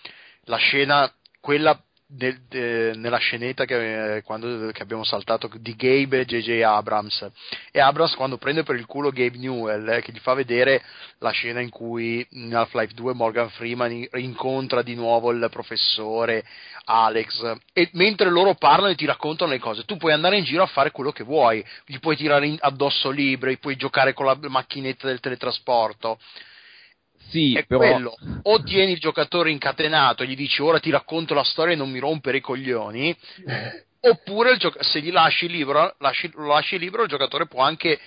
la 0.44 0.56
scena, 0.56 1.12
quella 1.40 1.76
del- 2.10 2.40
de- 2.48 2.92
nella 2.96 3.18
scenetta 3.18 3.64
che, 3.64 4.16
eh, 4.16 4.22
quando, 4.22 4.70
che 4.72 4.82
abbiamo 4.82 5.04
saltato 5.04 5.48
di 5.54 5.76
Gabe 5.76 6.20
e 6.20 6.24
JJ 6.24 6.62
Abrams. 6.62 7.30
E 7.70 7.80
Abrams 7.80 8.14
quando 8.14 8.36
prende 8.36 8.64
per 8.64 8.74
il 8.74 8.86
culo 8.86 9.10
Gabe 9.10 9.38
Newell 9.38 9.88
eh, 9.88 10.02
che 10.02 10.10
gli 10.12 10.18
fa 10.18 10.34
vedere 10.34 10.82
la 11.18 11.30
scena 11.30 11.60
in 11.60 11.70
cui 11.70 12.26
in 12.30 12.54
Half-Life 12.54 12.94
2 12.94 13.14
Morgan 13.14 13.48
Freeman 13.50 13.92
in- 13.92 14.08
incontra 14.14 14.82
di 14.82 14.94
nuovo 14.94 15.30
il 15.30 15.46
professore 15.50 16.44
Alex. 16.84 17.56
E 17.72 17.88
mentre 17.92 18.28
loro 18.30 18.54
parlano 18.54 18.90
e 18.92 18.96
ti 18.96 19.06
raccontano 19.06 19.50
le 19.52 19.58
cose 19.58 19.84
tu 19.84 19.96
puoi 19.96 20.12
andare 20.12 20.36
in 20.36 20.44
giro 20.44 20.62
a 20.62 20.66
fare 20.66 20.90
quello 20.90 21.12
che 21.12 21.22
vuoi. 21.24 21.64
Gli 21.86 21.98
puoi 21.98 22.16
tirare 22.16 22.46
in- 22.46 22.58
addosso 22.60 23.10
libri 23.10 23.58
puoi 23.58 23.76
giocare 23.76 24.12
con 24.12 24.26
la 24.26 24.36
macchinetta 24.40 25.06
del 25.06 25.20
teletrasporto 25.20 26.18
Sì, 27.30 27.54
è 27.56 27.64
però 27.64 27.80
quello. 27.80 28.14
O 28.42 28.62
tieni 28.62 28.92
il 28.92 28.98
giocatore 28.98 29.50
incatenato 29.50 30.22
e 30.22 30.26
gli 30.26 30.36
dici 30.36 30.60
ora 30.62 30.78
ti 30.80 30.90
racconto 30.90 31.32
la 31.34 31.44
storia 31.44 31.74
e 31.74 31.76
non 31.76 31.90
mi 31.90 31.98
rompere 31.98 32.38
i 32.38 32.40
coglioni, 32.40 33.16
oppure 34.00 34.52
il 34.52 34.58
gioc- 34.58 34.82
se 34.84 35.00
gli 35.00 35.10
lasci 35.12 35.48
libero, 35.48 35.94
lasci- 35.98 36.30
lo 36.34 36.46
lasci 36.46 36.78
libero, 36.78 37.02
il 37.04 37.08
giocatore 37.08 37.46
può 37.46 37.62
anche 37.62 37.98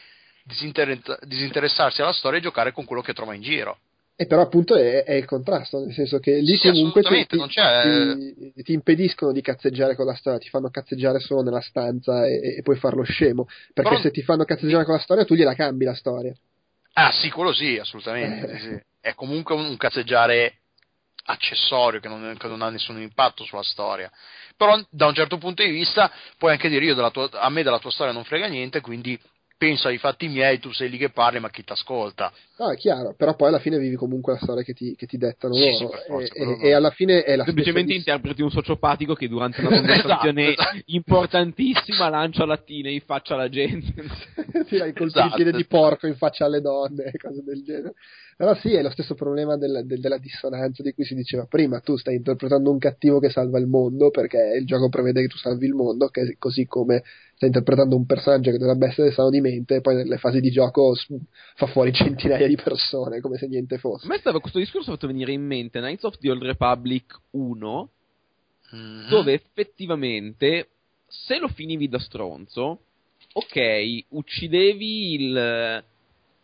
disinter- 0.43 1.19
disinteressarsi 1.25 2.01
alla 2.01 2.13
storia 2.13 2.39
e 2.39 2.41
giocare 2.41 2.71
con 2.71 2.85
quello 2.85 3.01
che 3.01 3.13
trova 3.13 3.33
in 3.33 3.41
giro. 3.41 3.77
E 4.15 4.27
però 4.27 4.41
appunto 4.41 4.75
è, 4.75 5.03
è 5.03 5.13
il 5.13 5.25
contrasto, 5.25 5.79
nel 5.79 5.93
senso 5.93 6.19
che 6.19 6.35
lì 6.37 6.55
Sì, 6.57 6.69
comunque 6.69 7.01
ti, 7.01 7.25
ti- 7.25 8.53
ti- 8.53 8.63
ti 8.63 8.73
impediscono 8.73 9.31
di 9.31 9.41
cazzeggiare 9.41 9.95
con 9.95 10.05
la 10.05 10.13
storia, 10.13 10.37
ti 10.37 10.49
fanno 10.49 10.69
cazzeggiare 10.69 11.19
solo 11.19 11.41
nella 11.41 11.61
stanza 11.61 12.27
e, 12.27 12.57
e 12.57 12.61
puoi 12.61 12.77
farlo 12.77 13.01
scemo, 13.03 13.45
perché 13.73 13.89
Però- 13.89 14.01
se 14.01 14.11
ti 14.11 14.21
fanno 14.21 14.43
cazzeggiare 14.45 14.83
con 14.85 14.93
la 14.93 14.99
storia 14.99 15.25
tu 15.25 15.33
gliela 15.33 15.55
cambi 15.55 15.85
la 15.85 15.95
storia. 15.95 16.33
Ah, 16.93 17.11
sì, 17.11 17.31
quello 17.31 17.53
sì, 17.53 17.77
assolutamente. 17.79 18.57
sì. 18.59 18.91
È 19.03 19.13
comunque 19.15 19.53
un, 19.53 19.75
cazzeggiare 19.75 20.59
accessorio 21.25 21.99
che 21.99 22.07
non, 22.07 22.38
che 22.39 22.47
non 22.47 22.61
ha 22.61 22.69
nessun 22.69 23.01
impatto 23.01 23.43
sulla 23.43 23.61
storia. 23.61 24.09
Però 24.55 24.81
da 24.89 25.07
un 25.07 25.13
certo 25.13 25.38
punto 25.38 25.61
di 25.61 25.71
vista 25.71 26.09
puoi 26.38 26.53
anche 26.53 26.69
dire 26.69 26.85
io 26.85 26.95
della 26.95 27.11
tua- 27.11 27.30
a 27.31 27.49
me 27.49 27.63
della 27.63 27.80
tua 27.80 27.91
storia 27.91 28.13
non 28.13 28.23
frega 28.23 28.47
niente, 28.47 28.80
quindi 28.80 29.19
penso 29.57 29.89
ai 29.89 29.97
fatti 29.97 30.30
miei, 30.30 30.59
tu 30.59 30.71
sei 30.71 30.89
lì 30.89 30.97
che 30.97 31.09
parli, 31.09 31.41
ma 31.41 31.49
chi 31.49 31.65
ti 31.65 31.73
ascolta? 31.73 32.31
No, 32.57 32.71
è 32.71 32.77
chiaro, 32.77 33.13
però 33.13 33.35
poi 33.35 33.49
alla 33.49 33.59
fine 33.59 33.77
vivi 33.77 33.95
comunque 33.97 34.34
la 34.34 34.39
storia 34.39 34.63
che 34.63 34.73
ti, 34.73 34.95
che 34.95 35.05
ti 35.05 35.17
dettano 35.17 35.53
Sì, 35.53 35.69
loro 35.71 35.77
sì, 35.77 36.07
forza, 36.07 36.34
e, 36.34 36.43
e- 36.43 36.67
e 36.69 36.73
alla 36.73 36.91
fine 36.91 37.23
è 37.23 37.35
la 37.35 37.43
semplicemente 37.43 37.93
interpreti 37.93 38.41
un 38.41 38.51
sociopatico 38.51 39.15
che 39.15 39.27
durante 39.27 39.59
una 39.59 39.69
conversazione 39.75 40.51
Esatto, 40.53 40.61
esatto. 40.61 40.81
importantissima 40.85 42.07
lancia 42.07 42.45
lattine 42.45 42.89
in 42.91 43.01
faccia 43.01 43.34
alla 43.34 43.49
gente. 43.49 43.93
tira 44.67 44.85
i 44.85 44.93
colpi 44.93 45.17
Esatto. 45.19 45.27
di 45.30 45.43
piede 45.43 45.51
di 45.57 45.65
porco 45.65 46.07
in 46.07 46.15
faccia 46.15 46.45
alle 46.45 46.61
donne 46.61 47.05
e 47.05 47.17
cose 47.17 47.43
del 47.43 47.63
genere. 47.63 47.93
Però 48.35 48.53
sì, 48.55 48.73
è 48.73 48.81
lo 48.81 48.89
stesso 48.89 49.14
problema 49.15 49.57
del- 49.57 49.84
del- 49.85 49.99
della 49.99 50.18
dissonanza 50.18 50.81
di 50.84 50.93
cui 50.93 51.05
si 51.05 51.14
diceva 51.15 51.45
prima. 51.45 51.80
Tu 51.81 51.97
stai 51.97 52.15
interpretando 52.15 52.72
un 52.72 52.77
cattivo 52.80 53.19
che 53.19 53.30
salva 53.30 53.60
il 53.60 53.68
mondo 53.68 54.10
perché 54.10 54.55
il 54.60 54.65
gioco 54.65 54.89
prevede 54.89 55.22
che 55.22 55.27
tu 55.27 55.38
salvi 55.38 55.65
il 55.68 55.73
mondo, 55.73 56.07
che- 56.07 56.35
così 56.39 56.65
come 56.65 57.03
stai 57.35 57.49
interpretando 57.49 57.95
un 57.95 58.05
personaggio 58.05 58.51
che 58.51 58.57
dovrebbe 58.57 58.88
essere 58.88 59.11
sano 59.11 59.30
di 59.30 59.41
mente 59.41 59.76
e 59.76 59.81
poi 59.81 59.95
nelle 59.95 60.18
fasi 60.18 60.39
di 60.39 60.49
gioco 60.51 60.93
fa 61.55 61.68
fuori 61.68 61.91
centinaia 62.41 62.47
di 62.47 62.55
persone 62.55 63.19
come 63.22 63.38
se 63.38 63.47
niente 63.47 63.76
A 63.76 63.80
fosse. 63.80 64.07
me 64.07 64.18
stava 64.18 64.39
questo 64.39 64.60
discorso 64.60 64.89
ha 64.89 64.93
fatto 64.93 65.07
venire 65.07 65.31
in 65.31 65.45
mente 65.45 65.80
Knights 65.80 66.03
of 66.03 66.18
the 66.18 66.30
Old 66.31 66.41
Republic 66.43 67.15
1, 67.31 67.89
Mhm. 68.72 69.07
dove 69.10 69.34
effettivamente 69.34 70.68
se 71.07 71.38
lo 71.38 71.47
finivi 71.47 71.88
da 71.88 71.99
stronzo, 71.99 72.80
ok, 73.34 74.05
uccidevi 74.10 75.14
il 75.14 75.84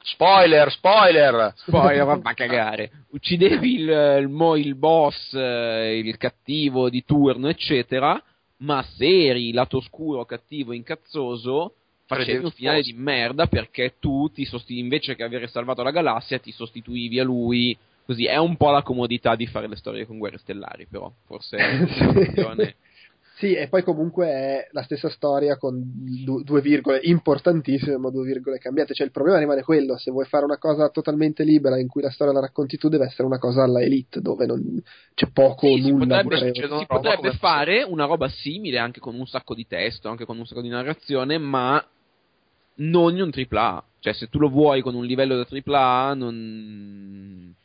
Spoiler, 0.02 0.72
spoiler! 0.72 1.54
poi 1.70 1.98
va 2.00 2.20
a 2.22 2.34
cagare. 2.34 2.92
Uccidevi 3.12 3.74
il, 3.74 3.90
il, 4.30 4.66
il 4.66 4.76
boss, 4.76 5.34
eh, 5.34 6.00
il 6.04 6.18
cattivo 6.18 6.90
di 6.90 7.04
turno, 7.04 7.50
eccetera. 7.50 8.22
Ma 8.60 8.84
se 8.96 9.28
eri 9.28 9.54
lato 9.54 9.78
oscuro, 9.78 10.26
cattivo, 10.26 10.74
incazzoso, 10.74 11.76
facevi 12.06 12.44
un 12.44 12.52
finale 12.52 12.82
di 12.82 12.94
merda 12.94 13.48
perché 13.48 13.96
tu 14.00 14.30
ti 14.30 14.44
sosti- 14.46 14.80
invece 14.80 15.16
che 15.16 15.24
avere 15.24 15.48
salvato 15.48 15.84
la 15.84 15.92
galassia, 15.92 16.40
ti 16.40 16.52
sostituivi 16.52 17.20
a 17.20 17.24
lui. 17.24 17.78
Così 18.06 18.26
è 18.26 18.38
un 18.38 18.58
po' 18.58 18.72
la 18.72 18.82
comodità 18.82 19.36
di 19.36 19.46
fare 19.46 19.68
le 19.68 19.76
storie 19.76 20.06
con 20.06 20.18
guerre 20.18 20.40
stellari, 20.40 20.88
però 20.90 21.12
forse 21.26 21.58
è 21.58 21.76
una 21.76 22.12
questione. 22.14 22.76
Sì, 23.40 23.54
e 23.54 23.70
poi 23.70 23.84
comunque 23.84 24.28
è 24.28 24.68
la 24.72 24.84
stessa 24.84 25.10
storia 25.10 25.56
con 25.56 25.82
du- 26.26 26.44
due 26.44 26.60
virgole 26.60 27.00
importantissime, 27.04 27.96
ma 27.96 28.10
due 28.10 28.26
virgole 28.26 28.58
cambiate. 28.58 28.94
Cioè 28.94 29.06
il 29.06 29.14
problema 29.14 29.40
rimane 29.40 29.64
quello, 29.64 29.98
se 29.98 30.12
vuoi 30.12 30.26
fare 30.26 30.44
una 30.44 30.58
cosa 30.58 30.90
totalmente 30.90 31.46
libera 31.46 31.80
in 31.80 31.88
cui 31.88 32.02
la 32.02 32.10
storia 32.12 32.34
la 32.34 32.42
racconti 32.42 32.76
tu, 32.76 32.90
deve 32.90 33.06
essere 33.06 33.26
una 33.26 33.38
cosa 33.38 33.64
alla 33.64 33.82
Elite, 33.82 34.20
dove 34.20 34.46
non 34.46 34.84
c'è 35.14 35.30
poco 35.32 35.68
o 35.68 35.78
Sì, 35.78 35.84
si 35.84 35.90
nulla 35.90 36.22
di 36.22 36.28
potrebbe, 36.28 36.48
succedono 36.52 36.82
si 36.82 36.86
potrebbe 36.88 37.32
fare 37.38 37.84
una 37.84 38.04
roba 38.04 38.28
simile 38.28 38.78
anche 38.78 39.00
con 39.00 39.16
un 39.16 39.26
sacco 39.26 39.56
di 39.56 39.66
testo, 39.66 40.10
anche 40.10 40.26
con 40.26 40.38
un 40.38 40.46
sacco 40.46 40.62
di 40.62 40.68
narrazione, 40.68 41.38
ma 41.38 41.82
non 42.76 43.16
in 43.16 43.22
un 43.22 43.32
AAA. 43.32 43.84
Cioè, 44.00 44.14
se 44.16 44.28
tu 44.28 44.40
lo 44.40 44.50
vuoi 44.50 44.82
con 44.82 44.96
un 44.96 45.06
livello 45.06 45.38
da 45.38 45.48
AAA, 45.48 46.14
non. 46.14 47.56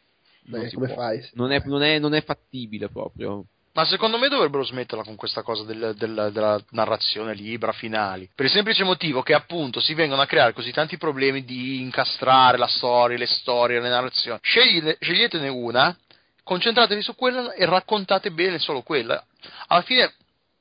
non 0.44 0.60
Beh, 0.60 0.68
si 0.68 0.76
come 0.76 0.86
può. 0.86 0.94
fai? 0.94 1.20
Non 1.32 1.50
è, 1.50 1.60
non, 1.66 1.82
è, 1.82 1.98
non 1.98 2.14
è 2.14 2.22
fattibile 2.22 2.88
proprio. 2.88 3.44
Ma 3.74 3.84
secondo 3.84 4.18
me 4.18 4.28
dovrebbero 4.28 4.62
smetterla 4.64 5.02
con 5.02 5.16
questa 5.16 5.42
cosa 5.42 5.64
del- 5.64 5.94
del- 5.96 6.30
della 6.32 6.62
narrazione 6.70 7.34
libera 7.34 7.72
finali. 7.72 8.30
Per 8.32 8.44
il 8.44 8.50
semplice 8.52 8.84
motivo 8.84 9.22
che 9.22 9.34
appunto 9.34 9.80
si 9.80 9.94
vengono 9.94 10.22
a 10.22 10.26
creare 10.26 10.52
così 10.52 10.70
tanti 10.70 10.96
problemi 10.96 11.44
di 11.44 11.80
incastrare 11.80 12.56
la 12.56 12.68
storia, 12.68 13.18
le 13.18 13.26
storie, 13.26 13.80
le 13.80 13.88
narrazioni. 13.88 14.38
Scegliete- 14.40 14.98
sceglietene 15.00 15.48
una, 15.48 15.96
concentratevi 16.44 17.02
su 17.02 17.16
quella 17.16 17.52
e 17.52 17.66
raccontate 17.66 18.30
bene 18.30 18.60
solo 18.60 18.82
quella. 18.82 19.24
Alla 19.66 19.82
fine 19.82 20.14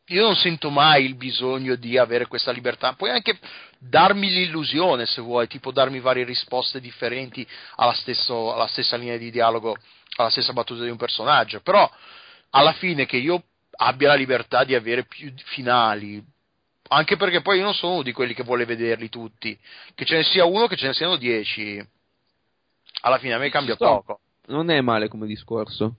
io 0.08 0.24
non 0.24 0.36
sento 0.36 0.72
mai 0.72 1.06
il 1.06 1.14
bisogno 1.16 1.76
di 1.76 2.00
avere 2.00 2.26
questa 2.26 2.52
libertà. 2.52 2.94
Puoi 2.94 3.12
anche 3.12 3.38
darmi 3.78 4.28
l'illusione 4.28 5.06
se 5.06 5.22
vuoi, 5.22 5.46
tipo 5.48 5.72
darmi 5.72 6.00
varie 6.00 6.26
risposte 6.26 6.80
differenti 6.80 7.48
alla, 7.76 7.94
stesso- 7.94 8.56
alla 8.56 8.68
stessa 8.68 8.98
linea 8.98 9.18
di 9.18 9.30
dialogo, 9.30 9.78
alla 10.16 10.32
stessa 10.32 10.52
battuta 10.52 10.82
di 10.82 10.90
un 10.90 10.98
personaggio. 10.98 11.62
Però 11.62 11.88
alla 12.56 12.74
fine 12.74 13.06
che 13.06 13.18
io 13.18 13.44
abbia 13.78 14.10
la 14.10 14.16
libertà 14.16 14.64
di 14.64 14.76
avere 14.76 15.06
più 15.06 15.32
finali. 15.46 16.24
Anche 16.90 17.18
perché 17.18 17.42
poi 17.42 17.58
io 17.58 17.64
non 17.64 17.74
sono 17.74 17.94
uno 17.94 18.04
di 18.04 18.12
quelli 18.12 18.34
che 18.34 18.44
vuole 18.44 18.66
vederli 18.66 19.10
tutti. 19.10 19.58
Che 19.96 20.06
ce 20.06 20.18
ne 20.18 20.24
sia 20.24 20.46
uno, 20.46 20.68
che 20.68 20.76
ce 20.76 20.88
ne 20.88 20.94
siano 20.94 21.16
dieci. 21.16 21.84
Alla 23.02 23.18
fine 23.18 23.34
a 23.34 23.38
me 23.40 23.50
cambia 23.50 23.76
sto. 23.76 23.86
poco. 23.86 24.20
Non 24.48 24.70
è 24.70 24.80
male 24.82 25.08
come 25.08 25.26
discorso. 25.26 25.96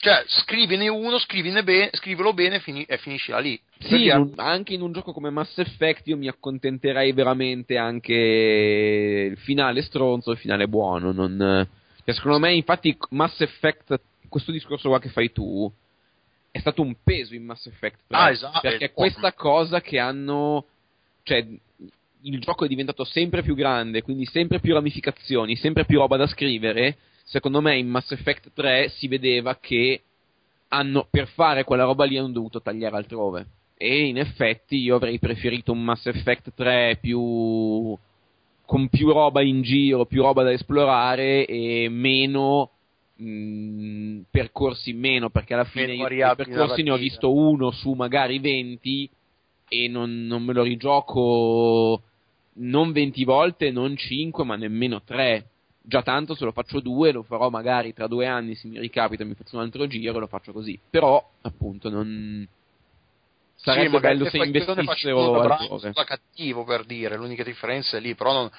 Cioè, 0.00 0.24
scrivine 0.26 0.88
uno, 0.88 1.18
scrivine 1.18 1.62
bene, 1.62 1.90
scrivilo 1.92 2.32
bene 2.32 2.56
e, 2.56 2.60
fini- 2.60 2.84
e 2.84 2.96
finiscila 2.98 3.38
lì. 3.38 3.60
Sì, 3.78 4.06
in 4.06 4.16
un- 4.16 4.32
anche 4.36 4.74
in 4.74 4.80
un 4.80 4.92
gioco 4.92 5.12
come 5.12 5.30
Mass 5.30 5.58
Effect 5.58 6.06
io 6.06 6.16
mi 6.16 6.28
accontenterei 6.28 7.12
veramente 7.12 7.76
anche 7.76 8.14
il 9.30 9.36
finale 9.38 9.82
stronzo 9.82 10.30
e 10.30 10.34
il 10.34 10.38
finale 10.40 10.66
buono. 10.66 11.12
Non, 11.12 11.68
cioè, 12.04 12.14
secondo 12.14 12.38
me, 12.38 12.52
infatti, 12.54 12.96
Mass 13.10 13.40
Effect, 13.40 14.00
questo 14.32 14.50
discorso 14.50 14.88
qua 14.88 14.98
che 14.98 15.10
fai 15.10 15.30
tu, 15.30 15.70
è 16.50 16.58
stato 16.58 16.80
un 16.80 16.96
peso 17.04 17.34
in 17.34 17.44
Mass 17.44 17.66
Effect 17.66 18.00
3. 18.06 18.16
Ah, 18.16 18.30
esatto. 18.30 18.60
Perché 18.60 18.86
Eh, 18.86 18.92
questa 18.92 19.32
cosa 19.34 19.82
che 19.82 19.98
hanno. 19.98 20.64
Cioè, 21.22 21.46
il 22.24 22.40
gioco 22.40 22.64
è 22.64 22.68
diventato 22.68 23.04
sempre 23.04 23.42
più 23.42 23.54
grande, 23.54 24.02
quindi 24.02 24.24
sempre 24.24 24.58
più 24.58 24.72
ramificazioni, 24.72 25.54
sempre 25.56 25.84
più 25.84 25.98
roba 25.98 26.16
da 26.16 26.26
scrivere. 26.26 26.96
Secondo 27.24 27.60
me 27.60 27.76
in 27.78 27.88
Mass 27.88 28.10
Effect 28.10 28.52
3 28.54 28.88
si 28.88 29.06
vedeva 29.06 29.56
che 29.56 30.02
hanno, 30.68 31.06
per 31.10 31.28
fare 31.28 31.64
quella 31.64 31.84
roba 31.84 32.04
lì 32.04 32.16
hanno 32.16 32.28
dovuto 32.28 32.60
tagliare 32.62 32.96
altrove. 32.96 33.46
E 33.76 34.06
in 34.06 34.18
effetti 34.18 34.76
io 34.76 34.96
avrei 34.96 35.18
preferito 35.18 35.72
un 35.72 35.82
Mass 35.82 36.06
Effect 36.06 36.52
3 36.54 36.98
più. 37.00 37.96
con 38.64 38.88
più 38.88 39.12
roba 39.12 39.42
in 39.42 39.62
giro, 39.62 40.06
più 40.06 40.22
roba 40.22 40.42
da 40.42 40.52
esplorare 40.52 41.44
e 41.44 41.88
meno 41.90 42.70
mh, 43.16 44.20
percorsi 44.30 44.92
meno, 44.92 45.30
perché 45.30 45.54
alla 45.54 45.64
fine 45.64 45.94
io 45.94 46.06
percorsi 46.34 46.82
ne 46.82 46.90
ho 46.90 46.96
visto 46.96 47.32
uno 47.34 47.70
su 47.70 47.92
magari 47.92 48.38
20 48.38 49.10
e 49.68 49.88
non, 49.88 50.26
non 50.26 50.42
me 50.42 50.52
lo 50.52 50.62
rigioco 50.62 52.02
non 52.54 52.92
20 52.92 53.24
volte, 53.24 53.70
non 53.70 53.96
5, 53.96 54.44
ma 54.44 54.56
nemmeno 54.56 55.02
3. 55.02 55.46
Già 55.84 56.02
tanto 56.02 56.34
se 56.34 56.44
lo 56.44 56.52
faccio 56.52 56.80
due, 56.80 57.10
lo 57.10 57.22
farò 57.22 57.50
magari 57.50 57.92
tra 57.92 58.06
due 58.06 58.26
anni, 58.26 58.54
se 58.54 58.68
mi 58.68 58.78
ricapita 58.78 59.24
mi 59.24 59.34
faccio 59.34 59.56
un 59.56 59.62
altro 59.62 59.86
giro 59.86 60.16
e 60.16 60.20
lo 60.20 60.26
faccio 60.26 60.52
così. 60.52 60.78
Però, 60.90 61.30
appunto, 61.42 61.88
non... 61.88 62.46
Sarebbe 63.54 63.96
Sì, 63.96 64.00
bello 64.00 64.24
se 64.24 64.38
fazioni 64.38 64.80
investissero 64.80 65.40
altrove. 65.40 65.92
cattivo 66.04 66.64
per 66.64 66.84
dire, 66.84 67.16
l'unica 67.16 67.44
differenza 67.44 67.96
è 67.96 68.00
lì, 68.00 68.14
però 68.14 68.32
non- 68.32 68.50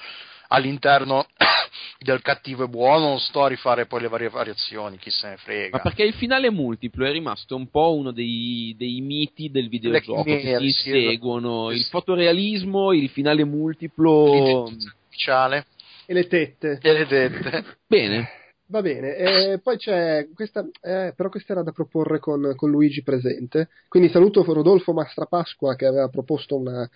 all'interno 0.53 1.25
del 1.99 2.21
cattivo 2.21 2.63
e 2.63 2.67
buono 2.67 3.07
non 3.09 3.19
sto 3.19 3.43
a 3.43 3.47
rifare 3.47 3.85
poi 3.85 4.01
le 4.01 4.07
varie 4.07 4.29
variazioni, 4.29 4.97
chi 4.97 5.09
se 5.09 5.29
ne 5.29 5.37
frega. 5.37 5.77
Ma 5.77 5.83
perché 5.83 6.03
il 6.03 6.13
finale 6.13 6.49
multiplo 6.51 7.05
è 7.05 7.11
rimasto 7.11 7.55
un 7.55 7.69
po' 7.69 7.95
uno 7.95 8.11
dei, 8.11 8.73
dei 8.77 9.01
miti 9.01 9.49
del 9.49 9.67
videogioco 9.67 10.23
Le 10.29 10.39
che 10.39 10.57
si 10.59 10.71
sì, 10.71 10.89
seguono, 10.91 11.71
il 11.71 11.83
fotorealismo, 11.85 12.93
il 12.93 13.09
finale 13.09 13.43
multiplo. 13.43 14.63
Artificiale 14.65 15.65
E 16.05 16.13
le 16.13 16.27
tette. 16.27 16.79
e 16.81 16.93
le 16.93 17.05
dette. 17.05 17.65
Bene, 17.87 18.29
Va 18.65 18.81
bene, 18.81 19.15
e 19.15 19.59
poi 19.61 19.77
c'è 19.77 20.27
questa, 20.33 20.65
eh, 20.81 21.13
però 21.15 21.29
questa 21.29 21.51
era 21.51 21.61
da 21.63 21.71
proporre 21.71 22.17
con, 22.19 22.53
con 22.55 22.71
Luigi 22.71 23.03
presente. 23.03 23.69
Quindi 23.87 24.09
saluto 24.09 24.41
Rodolfo 24.43 24.93
Mastrapasqua 24.93 25.75
che 25.75 25.85
aveva 25.85 26.07
proposto 26.07 26.55
una- 26.55 26.89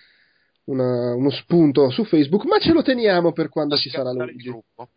una- 0.67 1.13
uno 1.15 1.29
spunto 1.31 1.89
su 1.89 2.03
Facebook, 2.05 2.45
ma 2.45 2.57
ce 2.59 2.71
lo 2.73 2.81
teniamo 2.81 3.31
per 3.33 3.49
quando 3.49 3.73
Una 3.73 3.81
ci 3.83 3.89
sarà 3.89 4.11
sega 4.11 4.17
mentale 4.25 4.31
di 4.37 4.43
Luigi. 4.43 4.49
gruppo. 4.49 4.89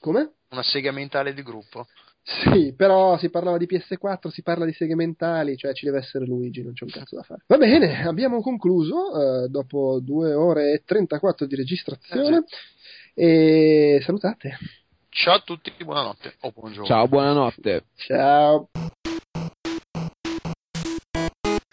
Come? 0.00 0.30
Una 0.50 0.62
sega 0.62 0.90
mentale 0.92 1.34
di 1.34 1.42
gruppo. 1.42 1.86
Sì, 2.22 2.74
però 2.76 3.16
si 3.18 3.30
parlava 3.30 3.56
di 3.56 3.66
PS4, 3.66 4.30
si 4.30 4.42
parla 4.42 4.64
di 4.64 4.72
segmentali, 4.72 5.56
cioè 5.56 5.72
ci 5.74 5.84
deve 5.84 5.98
essere 5.98 6.24
Luigi, 6.26 6.60
non 6.62 6.72
c'è 6.72 6.82
un 6.84 6.90
cazzo 6.90 7.14
da 7.14 7.22
fare. 7.22 7.42
Va 7.46 7.56
bene, 7.56 8.04
abbiamo 8.04 8.40
concluso 8.40 9.44
eh, 9.44 9.48
dopo 9.48 10.00
due 10.02 10.34
ore 10.34 10.72
e 10.72 10.82
34 10.84 11.46
di 11.46 11.54
registrazione. 11.54 12.44
E 13.14 14.00
salutate. 14.02 14.56
Ciao 15.08 15.34
a 15.36 15.40
tutti, 15.40 15.72
buonanotte 15.84 16.34
o 16.40 16.50
buongiorno. 16.50 16.86
ciao, 16.86 17.06
buonanotte. 17.06 17.84
Ciao. 17.94 18.68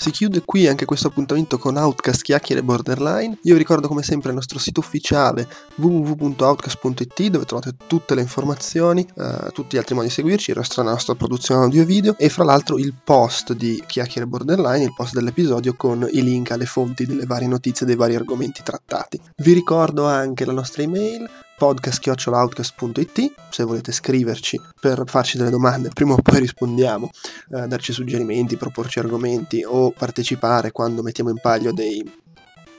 Si 0.03 0.11
chiude 0.11 0.41
qui 0.43 0.67
anche 0.67 0.83
questo 0.83 1.07
appuntamento 1.07 1.57
con 1.57 1.77
Outcast 1.77 2.23
Chiacchiere 2.23 2.61
Borderline. 2.61 3.37
Io 3.43 3.53
vi 3.53 3.59
ricordo 3.59 3.87
come 3.87 4.03
sempre 4.03 4.31
il 4.31 4.35
nostro 4.35 4.59
sito 4.59 4.81
ufficiale 4.81 5.47
www.outcast.it 5.75 7.27
dove 7.27 7.45
trovate 7.45 7.73
tutte 7.87 8.13
le 8.13 8.19
informazioni, 8.19 9.07
eh, 9.15 9.49
tutti 9.53 9.77
gli 9.77 9.79
altri 9.79 9.95
modi 9.95 10.07
di 10.07 10.13
seguirci, 10.13 10.49
il 10.49 10.57
resto 10.57 10.81
della 10.81 10.91
nostra 10.91 11.15
produzione 11.15 11.63
audio 11.63 11.83
e 11.83 11.85
video 11.85 12.17
e 12.17 12.27
fra 12.27 12.43
l'altro 12.43 12.77
il 12.77 12.93
post 13.01 13.53
di 13.53 13.81
Chiacchiere 13.87 14.27
Borderline, 14.27 14.83
il 14.83 14.93
post 14.93 15.13
dell'episodio 15.13 15.73
con 15.73 16.05
i 16.11 16.21
link 16.21 16.51
alle 16.51 16.65
fonti 16.65 17.05
delle 17.05 17.25
varie 17.25 17.47
notizie 17.47 17.85
dei 17.85 17.95
vari 17.95 18.15
argomenti 18.15 18.61
trattati. 18.61 19.17
Vi 19.37 19.53
ricordo 19.53 20.05
anche 20.05 20.43
la 20.43 20.51
nostra 20.51 20.81
email 20.81 21.29
podcast.outcast.it 21.57 23.33
se 23.49 23.63
volete 23.63 23.91
scriverci 23.91 24.59
per 24.79 25.03
farci 25.05 25.37
delle 25.37 25.49
domande 25.49 25.89
prima 25.89 26.13
o 26.13 26.21
poi 26.21 26.39
rispondiamo 26.39 27.09
eh, 27.51 27.67
darci 27.67 27.93
suggerimenti, 27.93 28.57
proporci 28.57 28.99
argomenti 28.99 29.63
o 29.63 29.91
partecipare 29.91 30.71
quando 30.71 31.01
mettiamo 31.01 31.29
in 31.29 31.39
palio 31.39 31.71
dei 31.71 32.21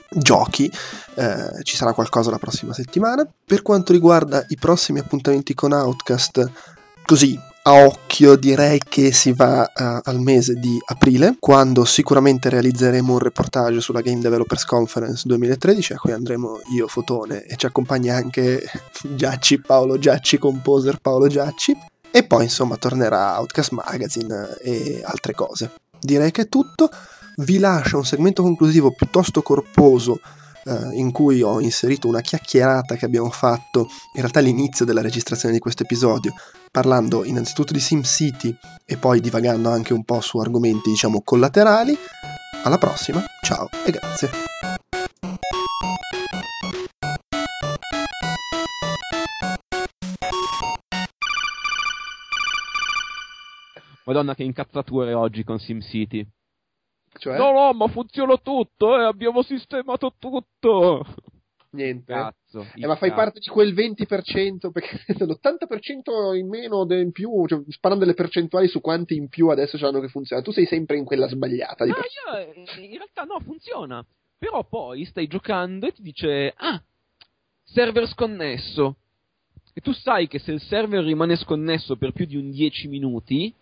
giochi, 0.09 0.71
eh, 1.15 1.63
ci 1.63 1.75
sarà 1.75 1.93
qualcosa 1.93 2.29
la 2.29 2.37
prossima 2.37 2.73
settimana. 2.73 3.27
Per 3.45 3.61
quanto 3.61 3.91
riguarda 3.91 4.45
i 4.47 4.55
prossimi 4.55 4.99
appuntamenti 4.99 5.53
con 5.53 5.71
Outcast, 5.71 6.51
così 7.05 7.39
a 7.67 7.83
occhio 7.83 8.35
direi 8.35 8.79
che 8.87 9.11
si 9.11 9.33
va 9.33 9.65
eh, 9.65 9.99
al 10.03 10.19
mese 10.19 10.53
di 10.53 10.79
aprile, 10.85 11.37
quando 11.39 11.83
sicuramente 11.83 12.49
realizzeremo 12.49 13.13
un 13.13 13.19
reportage 13.19 13.81
sulla 13.81 14.01
Game 14.01 14.21
Developers 14.21 14.65
Conference 14.65 15.23
2013, 15.27 15.93
a 15.93 15.97
cui 15.97 16.11
andremo 16.11 16.59
io, 16.75 16.87
Fotone, 16.87 17.43
e 17.43 17.55
ci 17.55 17.65
accompagna 17.65 18.15
anche 18.15 18.63
Giacci, 19.01 19.61
Paolo 19.61 19.97
Giacci, 19.97 20.37
composer 20.37 20.99
Paolo 20.99 21.27
Giacci. 21.27 21.75
E 22.11 22.23
poi 22.23 22.43
insomma 22.43 22.77
tornerà 22.77 23.39
Outcast 23.39 23.71
Magazine 23.71 24.57
e 24.61 25.01
altre 25.03 25.33
cose. 25.33 25.71
Direi 25.99 26.31
che 26.31 26.43
è 26.43 26.49
tutto. 26.49 26.89
Vi 27.37 27.57
lascio 27.57 27.97
un 27.97 28.05
segmento 28.05 28.43
conclusivo 28.43 28.91
piuttosto 28.91 29.41
corposo 29.41 30.19
eh, 30.65 30.97
in 30.97 31.11
cui 31.11 31.41
ho 31.41 31.59
inserito 31.59 32.07
una 32.07 32.21
chiacchierata 32.21 32.95
che 32.95 33.05
abbiamo 33.05 33.29
fatto 33.29 33.87
in 34.13 34.21
realtà 34.21 34.39
all'inizio 34.39 34.83
della 34.85 35.01
registrazione 35.01 35.53
di 35.53 35.59
questo 35.59 35.83
episodio, 35.83 36.33
parlando 36.71 37.23
innanzitutto 37.23 37.71
di 37.71 37.79
SimCity 37.79 38.55
e 38.85 38.97
poi 38.97 39.21
divagando 39.21 39.69
anche 39.69 39.93
un 39.93 40.03
po' 40.03 40.21
su 40.21 40.39
argomenti 40.39 40.89
diciamo 40.89 41.21
collaterali. 41.23 41.95
Alla 42.63 42.77
prossima, 42.77 43.23
ciao 43.43 43.69
e 43.85 43.91
grazie. 43.91 44.29
Madonna 54.05 54.35
che 54.35 54.43
incazzature 54.43 55.13
oggi 55.13 55.43
con 55.43 55.57
SimCity. 55.57 56.27
Cioè, 57.17 57.37
No, 57.37 57.51
no, 57.51 57.73
ma 57.73 57.87
funziona 57.87 58.37
tutto, 58.37 58.97
eh, 58.99 59.03
abbiamo 59.03 59.41
sistemato 59.41 60.13
tutto. 60.19 61.05
niente. 61.71 62.13
Cazzo. 62.13 62.67
Eh, 62.75 62.87
ma 62.87 62.95
fai 62.95 63.11
parte 63.11 63.39
di 63.39 63.47
quel 63.47 63.73
20% 63.73 64.71
perché 64.71 65.03
l'80% 65.07 66.35
in 66.35 66.47
meno 66.47 66.85
in 66.89 67.11
più, 67.11 67.45
cioè, 67.47 67.61
sparano 67.69 67.99
delle 67.99 68.13
percentuali 68.13 68.67
su 68.67 68.81
quanti 68.81 69.15
in 69.15 69.27
più 69.27 69.49
adesso 69.49 69.83
hanno 69.85 69.99
che 69.99 70.07
funziona. 70.07 70.41
Tu 70.41 70.51
sei 70.51 70.65
sempre 70.65 70.97
in 70.97 71.05
quella 71.05 71.27
sbagliata. 71.27 71.83
Di 71.83 71.91
No, 71.91 71.97
io, 71.97 72.37
eh, 72.37 72.85
in 72.85 72.97
realtà 72.97 73.23
no, 73.23 73.39
funziona. 73.39 74.05
Però 74.37 74.63
poi 74.65 75.05
stai 75.05 75.27
giocando 75.27 75.87
e 75.87 75.93
ti 75.93 76.01
dice, 76.01 76.53
ah, 76.55 76.81
server 77.63 78.07
sconnesso. 78.07 78.97
E 79.73 79.81
tu 79.81 79.91
sai 79.91 80.27
che 80.27 80.39
se 80.39 80.51
il 80.51 80.61
server 80.61 81.03
rimane 81.03 81.35
sconnesso 81.35 81.97
per 81.97 82.11
più 82.11 82.25
di 82.25 82.37
un 82.37 82.51
10 82.51 82.87
minuti, 82.87 83.53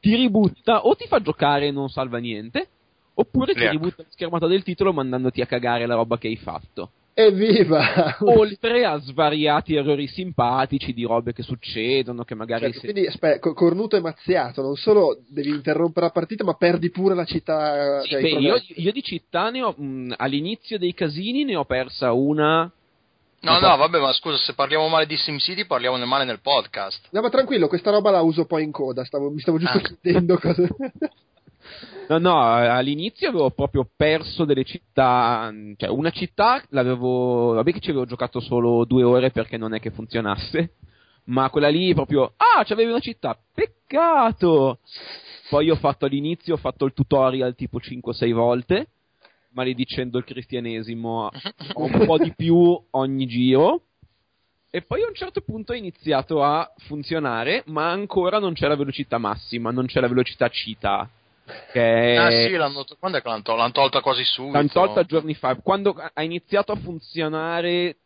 ti 0.00 0.14
ributta 0.16 0.86
o 0.86 0.96
ti 0.96 1.06
fa 1.06 1.20
giocare 1.20 1.66
e 1.66 1.70
non 1.70 1.88
salva 1.88 2.18
niente, 2.18 2.68
oppure 3.14 3.54
ti 3.54 3.68
ributta 3.68 4.02
la 4.02 4.08
schermata 4.10 4.46
del 4.46 4.62
titolo 4.62 4.92
mandandoti 4.92 5.40
a 5.40 5.46
cagare 5.46 5.86
la 5.86 5.94
roba 5.94 6.18
che 6.18 6.28
hai 6.28 6.36
fatto. 6.36 6.90
Evviva! 7.14 8.16
Oltre 8.20 8.86
a 8.86 8.96
svariati 8.98 9.74
errori 9.74 10.06
simpatici 10.06 10.94
di 10.94 11.04
robe 11.04 11.34
che 11.34 11.42
succedono, 11.42 12.24
che 12.24 12.34
magari... 12.34 12.62
Certo, 12.62 12.78
se- 12.80 12.90
quindi 12.90 13.06
aspetta, 13.06 13.38
co- 13.38 13.52
cornuto 13.52 13.96
e 13.96 14.00
mazziato, 14.00 14.62
non 14.62 14.76
solo 14.76 15.18
devi 15.28 15.50
interrompere 15.50 16.06
la 16.06 16.12
partita, 16.12 16.42
ma 16.42 16.54
perdi 16.54 16.90
pure 16.90 17.14
la 17.14 17.26
città. 17.26 18.00
Sì, 18.00 18.08
cioè, 18.08 18.22
beh, 18.22 18.28
io, 18.30 18.62
io 18.66 18.92
di 18.92 19.02
città 19.02 19.50
ne 19.50 19.62
ho, 19.62 19.74
mh, 19.76 20.14
all'inizio 20.16 20.78
dei 20.78 20.94
casini 20.94 21.44
ne 21.44 21.54
ho 21.56 21.64
persa 21.66 22.12
una 22.12 22.70
No, 23.40 23.58
no, 23.58 23.76
vabbè, 23.76 23.98
ma 23.98 24.12
scusa, 24.12 24.36
se 24.36 24.54
parliamo 24.54 24.86
male 24.88 25.04
di 25.04 25.16
SimCity 25.16 25.66
parliamo 25.66 25.96
male 26.06 26.24
nel 26.24 26.38
podcast. 26.40 27.08
No, 27.10 27.20
ma 27.22 27.28
tranquillo, 27.28 27.66
questa 27.66 27.90
roba 27.90 28.10
la 28.12 28.22
uso 28.22 28.46
poi 28.46 28.62
in 28.62 28.70
coda. 28.70 29.04
Stavo, 29.04 29.30
mi 29.30 29.40
stavo 29.40 29.58
giusto 29.58 29.78
Ah. 29.78 29.80
chiedendo 29.80 30.38
cosa. 30.38 30.62
No, 32.08 32.18
no, 32.18 32.42
all'inizio 32.42 33.28
avevo 33.28 33.50
proprio 33.50 33.88
perso 33.96 34.44
delle 34.44 34.64
città, 34.64 35.52
cioè 35.76 35.88
una 35.88 36.10
città 36.10 36.62
l'avevo, 36.70 37.54
vabbè 37.54 37.72
che 37.72 37.80
ci 37.80 37.90
avevo 37.90 38.04
giocato 38.04 38.40
solo 38.40 38.84
due 38.84 39.02
ore 39.02 39.30
perché 39.30 39.56
non 39.56 39.72
è 39.72 39.80
che 39.80 39.90
funzionasse, 39.90 40.74
ma 41.24 41.48
quella 41.50 41.68
lì 41.68 41.94
proprio, 41.94 42.34
ah, 42.36 42.64
c'avevi 42.64 42.90
una 42.90 43.00
città, 43.00 43.38
peccato! 43.54 44.80
Poi 45.48 45.70
ho 45.70 45.76
fatto 45.76 46.06
all'inizio, 46.06 46.54
ho 46.54 46.58
fatto 46.58 46.84
il 46.84 46.92
tutorial 46.92 47.54
tipo 47.54 47.78
5-6 47.78 48.32
volte, 48.32 48.88
maledicendo 49.52 50.18
il 50.18 50.24
cristianesimo 50.24 51.30
un 51.76 52.04
po' 52.04 52.18
di 52.18 52.34
più 52.34 52.78
ogni 52.90 53.26
giro, 53.26 53.84
e 54.70 54.82
poi 54.82 55.02
a 55.02 55.06
un 55.06 55.14
certo 55.14 55.42
punto 55.42 55.72
è 55.72 55.76
iniziato 55.76 56.42
a 56.42 56.72
funzionare, 56.78 57.62
ma 57.66 57.90
ancora 57.90 58.38
non 58.38 58.54
c'è 58.54 58.66
la 58.68 58.76
velocità 58.76 59.18
massima, 59.18 59.70
non 59.70 59.86
c'è 59.86 60.00
la 60.00 60.08
velocità 60.08 60.48
cita. 60.48 61.08
Che 61.72 62.16
Ah 62.16 62.30
sì, 62.30 62.52
l'hanno, 62.52 62.84
quando 62.98 63.18
è 63.18 63.22
che 63.22 63.28
l'hanno 63.28 63.42
tolta? 63.42 63.60
L'hanno 63.60 63.72
tolta 63.72 64.00
quasi 64.00 64.24
subito. 64.24 64.56
L'hanno 64.56 64.68
tolta 64.68 65.04
giorni 65.04 65.34
fa. 65.34 65.56
Quando 65.56 65.94
ha 66.12 66.22
iniziato 66.22 66.72
a 66.72 66.76
funzionare 66.76 67.96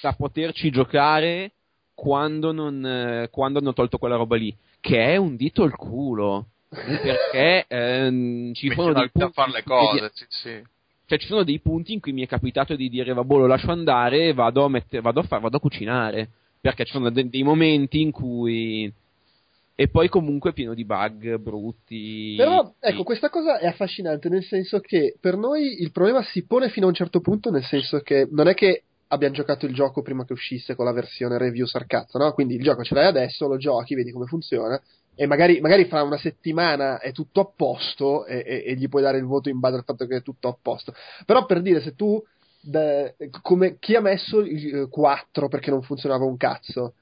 da 0.00 0.12
poterci 0.12 0.70
giocare 0.70 1.52
quando, 1.94 2.52
non, 2.52 3.28
quando 3.30 3.58
hanno 3.58 3.72
tolto 3.72 3.98
quella 3.98 4.16
roba 4.16 4.36
lì. 4.36 4.56
Che 4.80 4.98
è 4.98 5.16
un 5.16 5.36
dito 5.36 5.62
al 5.62 5.76
culo. 5.76 6.46
perché 6.70 7.64
ehm, 7.68 8.54
ci 8.54 8.72
sono 8.72 8.92
dei 8.92 9.10
punti 9.10 9.26
a 9.26 9.30
fare 9.32 9.50
le 9.50 9.62
cose, 9.64 10.10
sì, 10.14 10.26
sì. 10.28 10.62
Cioè, 11.06 11.18
ci 11.18 11.26
sono 11.26 11.42
dei 11.42 11.58
punti 11.58 11.92
in 11.92 12.00
cui 12.00 12.12
mi 12.12 12.22
è 12.22 12.28
capitato 12.28 12.76
di 12.76 12.88
dire, 12.88 13.12
vabbè, 13.12 13.34
lo 13.34 13.46
lascio 13.46 13.72
andare 13.72 14.28
e 14.28 14.32
vado 14.32 14.64
a, 14.64 14.68
mette- 14.68 15.00
vado 15.00 15.20
a, 15.20 15.22
far- 15.24 15.40
vado 15.40 15.56
a 15.56 15.60
cucinare. 15.60 16.28
Perché 16.60 16.84
ci 16.84 16.92
sono 16.92 17.10
de- 17.10 17.28
dei 17.28 17.42
momenti 17.42 18.00
in 18.00 18.12
cui. 18.12 18.92
E 19.80 19.88
poi 19.88 20.10
comunque 20.10 20.52
pieno 20.52 20.74
di 20.74 20.84
bug 20.84 21.38
brutti. 21.38 22.34
Però, 22.36 22.74
ecco, 22.78 23.02
questa 23.02 23.30
cosa 23.30 23.58
è 23.58 23.66
affascinante, 23.66 24.28
nel 24.28 24.44
senso 24.44 24.78
che 24.78 25.16
per 25.18 25.38
noi 25.38 25.80
il 25.80 25.90
problema 25.90 26.22
si 26.22 26.44
pone 26.44 26.68
fino 26.68 26.84
a 26.84 26.90
un 26.90 26.94
certo 26.94 27.20
punto, 27.22 27.50
nel 27.50 27.64
senso 27.64 28.00
che 28.00 28.28
non 28.30 28.46
è 28.46 28.52
che 28.52 28.82
abbiamo 29.06 29.32
giocato 29.32 29.64
il 29.64 29.72
gioco 29.72 30.02
prima 30.02 30.26
che 30.26 30.34
uscisse 30.34 30.74
con 30.74 30.84
la 30.84 30.92
versione 30.92 31.38
review 31.38 31.64
sarcazzo, 31.64 32.18
no? 32.18 32.30
Quindi 32.32 32.56
il 32.56 32.62
gioco 32.62 32.84
ce 32.84 32.94
l'hai 32.94 33.06
adesso, 33.06 33.48
lo 33.48 33.56
giochi, 33.56 33.94
vedi 33.94 34.10
come 34.10 34.26
funziona, 34.26 34.78
e 35.14 35.26
magari, 35.26 35.62
magari 35.62 35.86
fra 35.86 36.02
una 36.02 36.18
settimana 36.18 36.98
è 36.98 37.12
tutto 37.12 37.40
a 37.40 37.50
posto 37.56 38.26
e, 38.26 38.44
e, 38.44 38.62
e, 38.66 38.74
gli 38.74 38.86
puoi 38.86 39.00
dare 39.00 39.16
il 39.16 39.24
voto 39.24 39.48
in 39.48 39.60
base 39.60 39.76
al 39.76 39.84
fatto 39.84 40.04
che 40.04 40.16
è 40.16 40.22
tutto 40.22 40.48
a 40.48 40.56
posto. 40.60 40.92
Però 41.24 41.46
per 41.46 41.62
dire, 41.62 41.80
se 41.80 41.94
tu, 41.94 42.22
de, 42.60 43.14
come 43.40 43.78
chi 43.78 43.94
ha 43.94 44.02
messo 44.02 44.40
il 44.40 44.88
4 44.90 45.48
perché 45.48 45.70
non 45.70 45.80
funzionava 45.80 46.26
un 46.26 46.36
cazzo, 46.36 46.96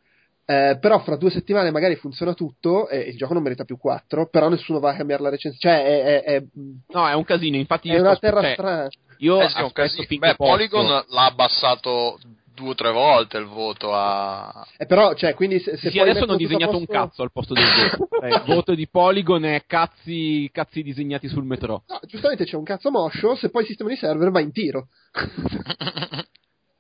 eh, 0.51 0.79
però 0.81 0.99
fra 1.01 1.17
due 1.17 1.29
settimane 1.29 1.71
magari 1.71 1.97
funziona 1.97 2.33
tutto 2.33 2.89
e 2.89 3.01
il 3.01 3.19
gioco 3.19 3.35
non 3.35 3.43
merita 3.43 3.65
più 3.65 3.77
4, 3.77 4.31
però 4.31 4.49
nessuno 4.49 4.81
va 4.81 4.93
a 4.93 4.97
cambiare 4.97 5.23
la 5.23 5.29
recensione. 5.29 5.77
Cioè, 5.77 5.85
è, 5.85 6.03
è, 6.03 6.23
è, 6.23 6.45
no, 6.89 7.07
è 7.07 7.13
un 7.13 7.25
casino. 7.25 7.59
Infatti, 7.59 7.91
è 7.91 8.01
una 8.01 8.17
terra 8.17 8.41
cioè, 8.41 8.53
strana. 8.55 8.89
Io 9.19 9.43
eh 9.43 9.49
sì, 9.51 9.61
un 9.61 9.73
casino. 9.73 10.07
Beh. 10.19 10.37
Polygon 10.37 11.05
l'ha 11.07 11.27
abbassato 11.27 12.19
due 12.55 12.71
o 12.71 12.75
tre 12.75 12.91
volte 12.93 13.37
il 13.37 13.45
voto 13.45 13.93
a. 13.93 14.67
Eh, 14.79 14.87
però, 14.87 15.13
cioè, 15.13 15.35
quindi 15.35 15.59
se, 15.59 15.77
se 15.77 15.91
sì, 15.91 15.99
adesso 15.99 16.25
hanno 16.25 16.33
tutto 16.33 16.45
a 16.45 16.47
disegnato 16.47 16.79
un 16.79 16.87
posto- 16.87 17.03
cazzo 17.03 17.23
al 17.23 17.31
posto 17.31 17.53
del 17.53 17.65
voto. 17.99 18.21
Eh, 18.23 18.29
il 18.33 18.43
voto 18.47 18.75
di 18.75 18.89
Polygon 18.89 19.45
è 19.45 19.65
cazzi, 19.67 20.49
cazzi 20.51 20.83
disegnati 20.83 21.29
sul 21.29 21.45
metro. 21.45 21.83
No, 21.89 22.01
giustamente 22.07 22.47
c'è 22.47 22.57
un 22.57 22.65
cazzo 22.65 22.91
moscio, 22.91 23.35
se 23.35 23.51
poi 23.51 23.67
sistema 23.67 23.93
i 23.93 23.97
server 23.97 24.31
va 24.31 24.41
in 24.41 24.53
tiro. 24.53 24.89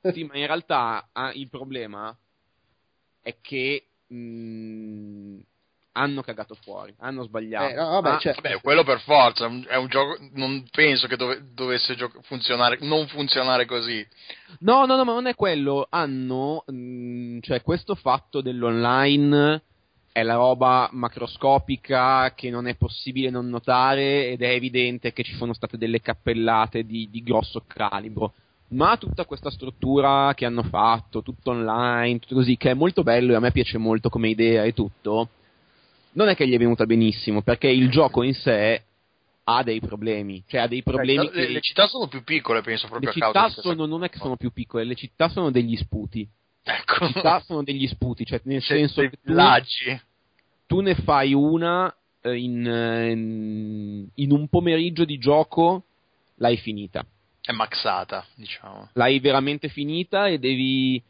Sì, 0.01 0.23
ma 0.23 0.39
in 0.39 0.47
realtà 0.47 1.09
ah, 1.13 1.33
il 1.35 1.51
problema 1.51 2.17
è 3.23 3.37
che 3.41 3.85
mh, 4.09 5.39
hanno 5.93 6.23
cagato 6.23 6.55
fuori, 6.63 6.95
hanno 6.99 7.25
sbagliato. 7.25 7.71
Eh, 7.71 7.75
no, 7.75 7.89
vabbè, 8.01 8.09
Ah, 8.11 8.19
cioè, 8.19 8.35
Vabbè, 8.35 8.61
quello 8.61 8.85
per 8.85 9.01
forza, 9.01 9.45
è 9.45 9.49
un, 9.49 9.65
è 9.69 9.77
un 9.77 9.89
gioco. 9.89 10.17
Non 10.35 10.65
penso 10.71 11.07
che 11.09 11.17
dove- 11.17 11.43
dovesse 11.53 11.97
gio- 11.97 12.13
funzionare, 12.23 12.79
non 12.83 13.07
funzionare 13.09 13.67
così. 13.67 14.07
No, 14.61 14.87
no, 14.87 14.97
no, 14.97 15.05
ma 15.05 15.13
non 15.13 15.27
è 15.27 15.35
quello. 15.35 15.87
Hanno, 15.91 16.63
mh, 16.67 17.39
cioè, 17.41 17.63
questo 17.63 17.95
fatto 17.97 18.41
dell'online 18.41 19.63
è 20.13 20.23
la 20.23 20.35
roba 20.35 20.89
macroscopica 20.93 22.33
che 22.35 22.51
non 22.51 22.67
è 22.67 22.77
possibile 22.77 23.31
non 23.31 23.49
notare 23.49 24.29
ed 24.29 24.43
è 24.43 24.49
evidente 24.51 25.13
che 25.13 25.23
ci 25.23 25.35
sono 25.35 25.53
state 25.53 25.77
delle 25.77 26.01
cappellate 26.01 26.85
di, 26.85 27.09
di 27.11 27.23
grosso 27.23 27.65
calibro. 27.67 28.35
Ma 28.71 28.97
tutta 28.99 29.25
questa 29.25 29.51
struttura 29.51 30.35
che 30.35 30.45
hanno 30.45 30.63
fatto, 30.63 31.23
tutto 31.23 31.51
online, 31.51 32.19
tutto 32.19 32.35
così, 32.35 32.57
che 32.57 32.71
è 32.71 32.75
molto 32.75 33.03
bello 33.03 33.33
e 33.33 33.37
a 33.37 33.41
me 33.41 33.51
piace 33.51 33.79
molto 33.79 34.11
come 34.11 34.29
idea 34.29 34.65
e 34.65 34.75
tutto, 34.75 35.31
non 36.13 36.29
è 36.29 36.37
che 36.37 36.47
gli 36.47 36.55
è 36.55 36.59
venuta 36.59 36.85
benissimo, 36.85 37.43
perché 37.43 37.69
il 37.69 37.89
gioco 37.89 38.23
in 38.23 38.35
sé 38.35 38.83
ha 39.45 39.63
dei 39.63 39.81
problemi, 39.81 40.43
cioè 40.47 40.61
ha 40.61 40.67
dei 40.67 40.83
problemi 40.83 41.25
le, 41.25 41.31
che... 41.31 41.49
le 41.49 41.61
città 41.61 41.87
sono 41.87 42.07
più 42.09 42.23
piccole, 42.23 42.61
penso, 42.61 42.87
proprio 42.89 43.11
Le 43.11 43.17
a 43.17 43.33
causa 43.33 43.49
città 43.49 43.63
sono, 43.63 43.87
non 43.87 44.05
è 44.05 44.11
che 44.11 44.19
sono 44.19 44.37
più 44.37 44.53
piccole, 44.53 44.85
le 44.85 44.95
città 44.95 45.29
sono 45.29 45.51
degli 45.51 45.77
sputi. 45.77 46.29
Ecco. 46.63 47.07
Le 47.07 47.13
città 47.13 47.41
sono 47.41 47.63
degli 47.63 47.87
sputi, 47.87 48.27
cioè 48.27 48.41
nel 48.45 48.61
C'è 48.61 48.77
senso 48.77 49.01
che 49.01 49.19
tu, 49.25 49.35
tu 50.67 50.81
ne 50.81 50.95
fai 50.97 51.33
una 51.33 51.95
eh, 52.21 52.37
in, 52.37 52.67
eh, 52.67 53.11
in- 53.11 54.09
in 54.15 54.33
un 54.33 54.49
pomeriggio 54.49 55.07
di 55.07 55.17
gioco, 55.17 55.85
l'hai 56.37 56.59
finita. 56.59 57.07
È 57.49 57.53
maxata, 57.53 58.27
diciamo. 58.35 58.91
L'hai 58.93 59.21
veramente 59.21 59.69
finita 59.69 60.27
e 60.27 60.39
devi... 60.39 61.03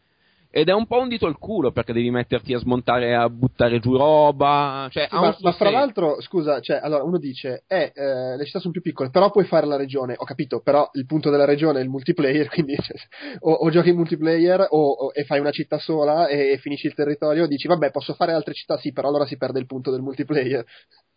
Ed 0.51 0.69
è 0.69 0.73
un 0.73 0.87
po' 0.87 1.01
un 1.01 1.09
dito 1.09 1.27
al 1.27 1.37
culo 1.37 1.73
perché 1.73 1.93
devi 1.93 2.13
metterti 2.13 2.55
a 2.55 2.61
smontare, 2.61 3.13
a 3.17 3.29
buttare 3.29 3.81
giù 3.81 3.97
roba. 3.97 4.87
Cioè, 4.89 5.09
Sì, 5.11 5.17
ma, 5.17 5.37
ma 5.41 5.53
fra 5.53 5.71
l'altro, 5.71 6.21
scusa, 6.21 6.61
cioè, 6.61 6.79
allora 6.81 7.03
uno 7.03 7.19
dice, 7.19 7.65
eh, 7.67 7.91
eh, 7.93 8.37
le 8.37 8.45
città 8.45 8.61
sono 8.61 8.71
più 8.71 8.83
piccole, 8.83 9.11
però 9.11 9.33
puoi 9.33 9.47
fare 9.47 9.67
la 9.67 9.77
regione. 9.77 10.15
Ho 10.17 10.25
capito, 10.25 10.61
però 10.61 10.89
il 10.93 11.07
punto 11.07 11.29
della 11.29 11.45
regione 11.45 11.81
è 11.81 11.83
il 11.83 11.89
multiplayer, 11.89 12.47
quindi 12.55 12.77
cioè, 12.77 12.97
o, 13.41 13.51
o 13.55 13.71
giochi 13.71 13.89
in 13.89 13.97
multiplayer 13.97 14.65
o, 14.71 14.91
o- 14.91 15.11
e 15.13 15.25
fai 15.25 15.41
una 15.41 15.51
città 15.51 15.81
sola 15.81 16.29
e, 16.29 16.53
e 16.53 16.59
finisci 16.59 16.87
il 16.87 16.95
territorio 16.95 17.47
e 17.47 17.49
dici, 17.49 17.67
vabbè, 17.67 17.91
posso 17.91 18.15
fare 18.15 18.31
altre 18.31 18.55
città, 18.55 18.79
sì, 18.79 18.93
però 18.93 19.09
allora 19.09 19.27
si 19.27 19.37
perde 19.37 19.59
il 19.59 19.67
punto 19.67 19.91
del 19.91 20.03
multiplayer. 20.03 20.65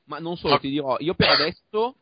Ma 0.06 0.18
non 0.18 0.36
solo, 0.36 0.58
ti 0.58 0.70
dirò, 0.72 0.96
io 0.98 1.14
per 1.14 1.30
adesso 1.30 1.96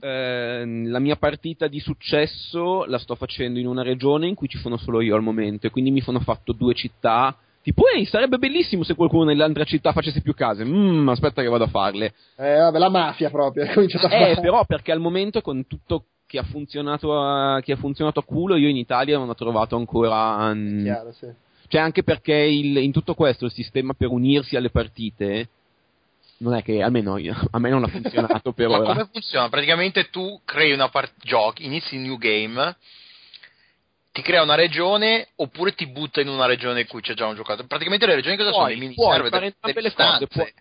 ehm, 0.00 0.88
la 0.90 0.98
mia 0.98 1.16
partita 1.16 1.66
di 1.66 1.80
successo 1.80 2.84
la 2.86 2.98
sto 2.98 3.14
facendo 3.14 3.58
in 3.58 3.66
una 3.66 3.82
regione 3.82 4.26
in 4.26 4.34
cui 4.34 4.48
ci 4.48 4.58
sono 4.58 4.76
solo 4.76 5.00
io 5.00 5.14
al 5.14 5.22
momento 5.22 5.66
e 5.66 5.70
quindi 5.70 5.90
mi 5.90 6.00
sono 6.00 6.20
fatto 6.20 6.52
due 6.52 6.74
città. 6.74 7.36
Tipo, 7.62 7.82
ehi, 7.88 8.06
sarebbe 8.06 8.38
bellissimo 8.38 8.82
se 8.82 8.94
qualcuno 8.94 9.24
nell'altra 9.24 9.64
città 9.64 9.92
facesse 9.92 10.22
più 10.22 10.32
case. 10.32 10.64
Mmm, 10.64 11.08
aspetta 11.08 11.42
che 11.42 11.48
vado 11.48 11.64
a 11.64 11.68
farle. 11.68 12.14
Eh, 12.36 12.56
vabbè, 12.56 12.78
la 12.78 12.88
mafia 12.88 13.28
proprio, 13.30 13.64
è 13.66 13.72
cominciata 13.74 14.08
a 14.08 14.28
Eh, 14.28 14.40
però 14.40 14.64
perché 14.64 14.92
al 14.92 15.00
momento 15.00 15.40
con 15.42 15.66
tutto 15.66 16.04
che 16.26 16.38
ha 16.38 16.44
funzionato 16.44 17.18
a, 17.20 17.60
che 17.60 17.72
ha 17.72 17.76
funzionato 17.76 18.20
a 18.20 18.24
culo, 18.24 18.56
io 18.56 18.68
in 18.68 18.76
Italia 18.76 19.18
non 19.18 19.28
ho 19.28 19.34
trovato 19.34 19.76
ancora... 19.76 20.52
mm, 20.54 20.82
Chiaro, 20.82 21.12
sì. 21.12 21.26
cioè, 21.68 21.80
anche 21.80 22.02
perché 22.02 22.34
il- 22.34 22.76
in 22.78 22.92
tutto 22.92 23.14
questo 23.14 23.44
il 23.46 23.50
sistema 23.52 23.92
per 23.94 24.08
unirsi 24.08 24.56
alle 24.56 24.70
partite 24.70 25.48
non 26.38 26.54
è 26.54 26.62
che 26.62 26.82
almeno 26.82 27.16
io- 27.18 27.34
a 27.50 27.58
me 27.58 27.70
non 27.70 27.84
ha 27.84 27.88
funzionato 27.88 28.52
per 28.52 28.68
Ma 28.68 28.78
ora. 28.78 28.86
come 28.92 29.08
funziona? 29.10 29.48
Praticamente 29.48 30.10
tu 30.10 30.40
crei 30.44 30.72
una 30.72 30.88
part- 30.88 31.14
giochi, 31.22 31.64
inizi 31.64 31.94
il 31.96 32.00
new 32.02 32.16
game, 32.16 32.76
ti 34.12 34.22
crea 34.22 34.42
una 34.42 34.54
regione 34.56 35.28
oppure 35.36 35.74
ti 35.74 35.86
butta 35.86 36.20
in 36.20 36.28
una 36.28 36.46
regione 36.46 36.80
in 36.80 36.86
cui 36.86 37.00
c'è 37.00 37.14
già 37.14 37.26
un 37.26 37.34
giocatore. 37.36 37.66
Praticamente 37.68 38.06
le 38.06 38.14
regioni 38.16 38.36
cosa 38.36 38.50
sono? 38.50 38.64
Puoi, 38.64 38.72
Dei 38.74 38.80
mini 38.82 38.94
puoi 38.94 39.12
server, 39.12 39.30
fare 39.30 39.46
entrambe 39.46 39.80
le 39.80 39.92
cose, 39.92 40.06
stanze. 40.08 40.26
puoi- 40.26 40.52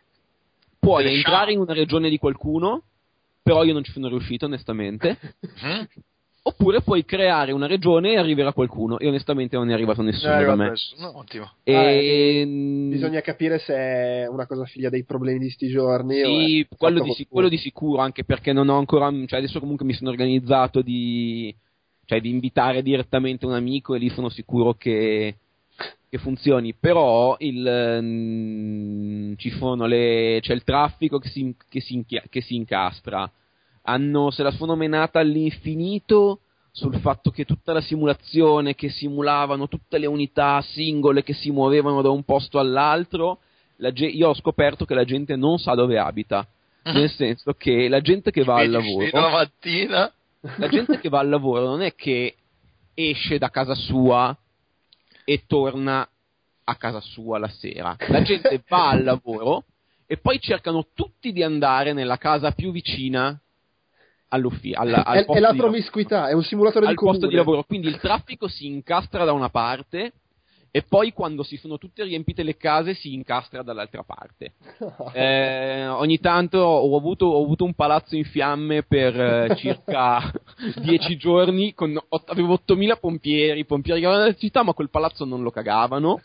Puoi 0.79 1.15
entrare 1.15 1.51
in 1.51 1.59
una 1.59 1.73
regione 1.73 2.07
di 2.09 2.17
qualcuno, 2.17 2.83
però 3.43 3.63
io 3.63 3.73
non 3.73 3.83
ci 3.83 3.91
sono 3.91 4.07
riuscito 4.07 4.45
onestamente. 4.45 5.17
Oppure 6.47 6.81
puoi 6.81 7.03
creare 7.03 7.51
una 7.51 7.67
regione 7.67 8.13
e 8.13 8.17
arriverà 8.17 8.53
qualcuno. 8.53 8.97
E 8.99 9.07
onestamente 9.07 9.57
non 9.57 9.69
è 9.69 9.73
arrivato 9.73 10.01
Non 10.01 10.11
è 10.11 10.13
nessuno 10.13 10.31
da 10.31 10.37
arrivato 10.37 10.57
me. 10.61 10.69
nessuno, 10.69 11.17
ottimo. 11.17 11.51
E, 11.63 11.73
Ah, 11.75 11.89
eh, 11.91 12.45
mm, 12.45 12.89
Bisogna 12.89 13.19
capire 13.21 13.59
se 13.59 13.73
è 13.75 14.27
una 14.29 14.47
cosa 14.47 14.63
figlia 14.63 14.89
dei 14.89 15.03
problemi 15.03 15.39
di 15.39 15.49
sti 15.49 15.67
giorni. 15.67 16.21
o 16.23 16.27
Sì, 16.27 16.61
è 16.61 16.75
quello 16.77 16.99
di, 16.99 17.07
con 17.07 17.15
sic- 17.15 17.27
culo. 17.27 17.41
quello 17.41 17.49
di 17.49 17.57
sicuro, 17.61 18.01
anche 18.01 18.23
perché 18.23 18.53
non 18.53 18.69
ho 18.69 18.77
ancora. 18.77 19.11
Cioè, 19.25 19.39
adesso 19.39 19.59
comunque 19.59 19.85
mi 19.85 19.93
sono 19.93 20.09
organizzato 20.09 20.81
di. 20.81 21.53
Cioè, 22.05 22.21
di 22.21 22.29
invitare 22.29 22.81
direttamente 22.81 23.45
un 23.45 23.51
amico 23.53 23.93
e 23.93 23.99
lì 23.99 24.07
sono 24.09 24.29
sicuro 24.29 24.73
che. 24.75 25.35
che 26.09 26.17
funzioni. 26.17 26.73
Però 26.73 27.35
il. 27.39 27.99
mm, 28.01 29.33
ci 29.35 29.49
sono 29.49 29.85
le. 29.85 30.37
c'è 30.41 30.53
il 30.53 30.63
traffico 30.63 31.19
che 31.19 31.27
si, 31.27 31.53
che 31.67 31.81
si, 31.81 31.93
inchia- 31.95 32.23
che 32.29 32.39
si 32.41 32.55
incastra. 32.55 33.29
Hanno, 33.89 34.31
se 34.31 34.43
la 34.43 34.51
sono 34.51 34.76
menata 34.76 35.19
all'infinito 35.19 36.41
sul 36.72 36.99
fatto 36.99 37.31
che 37.31 37.45
tutta 37.45 37.73
la 37.73 37.81
simulazione 37.81 38.76
che 38.76 38.89
simulavano 38.89 39.68
tutte 39.68 39.97
le 39.97 40.05
unità 40.05 40.61
singole 40.61 41.23
che 41.23 41.34
si 41.34 41.51
muovevano 41.51 42.01
da 42.01 42.09
un 42.09 42.23
posto 42.23 42.59
all'altro 42.59 43.39
la 43.77 43.91
ge- 43.91 44.07
io 44.07 44.30
ho 44.30 44.34
scoperto 44.35 44.85
che 44.85 44.93
la 44.93 45.03
gente 45.03 45.35
non 45.35 45.57
sa 45.57 45.73
dove 45.73 45.97
abita. 45.97 46.47
Nel 46.84 47.09
senso 47.09 47.53
che 47.53 47.89
la 47.89 47.99
gente 47.99 48.31
che 48.31 48.45
va 48.45 48.59
al 48.59 48.69
lavoro, 48.69 49.09
la 49.11 49.30
mattina. 49.30 50.11
la 50.57 50.68
gente 50.69 50.99
che 50.99 51.09
va 51.09 51.19
al 51.19 51.27
lavoro 51.27 51.65
non 51.65 51.81
è 51.81 51.93
che 51.95 52.35
esce 52.93 53.38
da 53.38 53.49
casa 53.49 53.76
sua 53.76 54.35
e 55.26 55.43
torna 55.45 56.07
a 56.64 56.76
casa 56.76 57.01
sua 57.01 57.39
la 57.39 57.49
sera. 57.49 57.95
La 58.07 58.22
gente 58.22 58.64
va 58.69 58.89
al 58.89 59.03
lavoro 59.03 59.65
e 60.05 60.18
poi 60.18 60.39
cercano 60.39 60.88
tutti 60.93 61.34
di 61.34 61.43
andare 61.43 61.91
nella 61.91 62.18
casa 62.18 62.51
più 62.51 62.72
vicina 62.72 63.38
all'ufficio. 64.29 64.79
Al, 64.79 64.93
al 64.93 65.17
È, 65.17 65.25
è 65.25 65.39
la 65.39 65.53
promiscuità, 65.53 66.27
è 66.27 66.33
un 66.33 66.43
simulatore 66.43 66.85
al 66.85 66.91
di 66.91 66.97
comune. 66.97 67.17
posto 67.17 67.29
di 67.29 67.37
lavoro. 67.37 67.63
Quindi 67.63 67.87
il 67.87 67.99
traffico 67.99 68.47
si 68.47 68.65
incastra 68.65 69.25
da 69.25 69.33
una 69.33 69.49
parte 69.49 70.13
e 70.72 70.84
poi 70.84 71.14
quando 71.14 71.44
si 71.44 71.57
sono 71.57 71.77
tutte 71.77 72.03
riempite 72.03 72.44
le 72.44 72.57
case 72.57 72.94
si 72.94 73.14
incastra 73.14 73.64
dall'altra 73.64 74.03
parte. 74.03 74.53
Eh, 75.14 75.88
ogni 75.88 76.19
tanto 76.19 76.60
ho 76.60 76.95
avuto, 76.95 77.26
ho 77.26 77.44
avuto 77.44 77.64
un 77.64 77.73
palazzo 77.73 78.15
in 78.15 78.26
fiamme 78.26 78.84
per 78.84 79.19
eh, 79.19 79.56
circa 79.56 80.31
dieci 80.81 81.18
giorni, 81.18 81.73
con 81.73 81.98
avevo 82.26 82.53
8000 82.53 82.98
pompieri, 82.98 83.65
pompieri 83.65 84.02
che 84.02 84.06
erano 84.06 84.22
nella 84.23 84.35
città, 84.35 84.64
ma 84.64 84.73
quel 84.73 84.89
palazzo 84.89 85.26
non 85.26 85.41
lo 85.41 85.49
cagavano. 85.49 86.22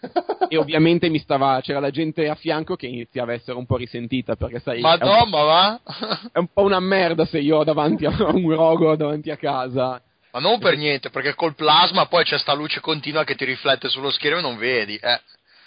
e 0.48 0.56
ovviamente 0.56 1.08
mi 1.08 1.18
stava, 1.18 1.60
c'era 1.62 1.80
la 1.80 1.90
gente 1.90 2.28
a 2.28 2.34
fianco 2.34 2.76
che 2.76 2.86
iniziava 2.86 3.32
a 3.32 3.34
essere 3.36 3.56
un 3.56 3.66
po' 3.66 3.76
risentita 3.76 4.36
perché 4.36 4.60
sai, 4.60 4.74
è 4.80 4.82
un, 4.82 4.82
Madonna, 4.82 5.42
va? 5.42 5.80
è 6.32 6.38
un 6.38 6.48
po' 6.52 6.62
una 6.62 6.80
merda 6.80 7.24
se 7.24 7.38
io 7.38 7.58
ho 7.58 7.64
davanti 7.64 8.04
a 8.04 8.10
un 8.32 8.54
rogo 8.54 8.96
davanti 8.96 9.30
a 9.30 9.36
casa. 9.36 10.02
Ma 10.32 10.40
non 10.40 10.58
per 10.58 10.76
niente, 10.76 11.10
perché 11.10 11.34
col 11.34 11.54
plasma 11.54 12.06
poi 12.06 12.24
c'è 12.24 12.38
sta 12.38 12.54
luce 12.54 12.80
continua 12.80 13.24
che 13.24 13.34
ti 13.34 13.44
riflette 13.44 13.88
sullo 13.88 14.10
schermo 14.10 14.38
e 14.38 14.42
non 14.42 14.56
vedi. 14.56 14.96
Eh. 14.96 15.20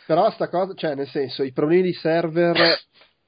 Però 0.07 0.29
sta 0.31 0.49
cosa, 0.49 0.73
cioè 0.73 0.95
nel 0.95 1.07
senso, 1.07 1.43
i 1.43 1.51
problemi 1.51 1.83
di 1.83 1.93
server 1.93 2.57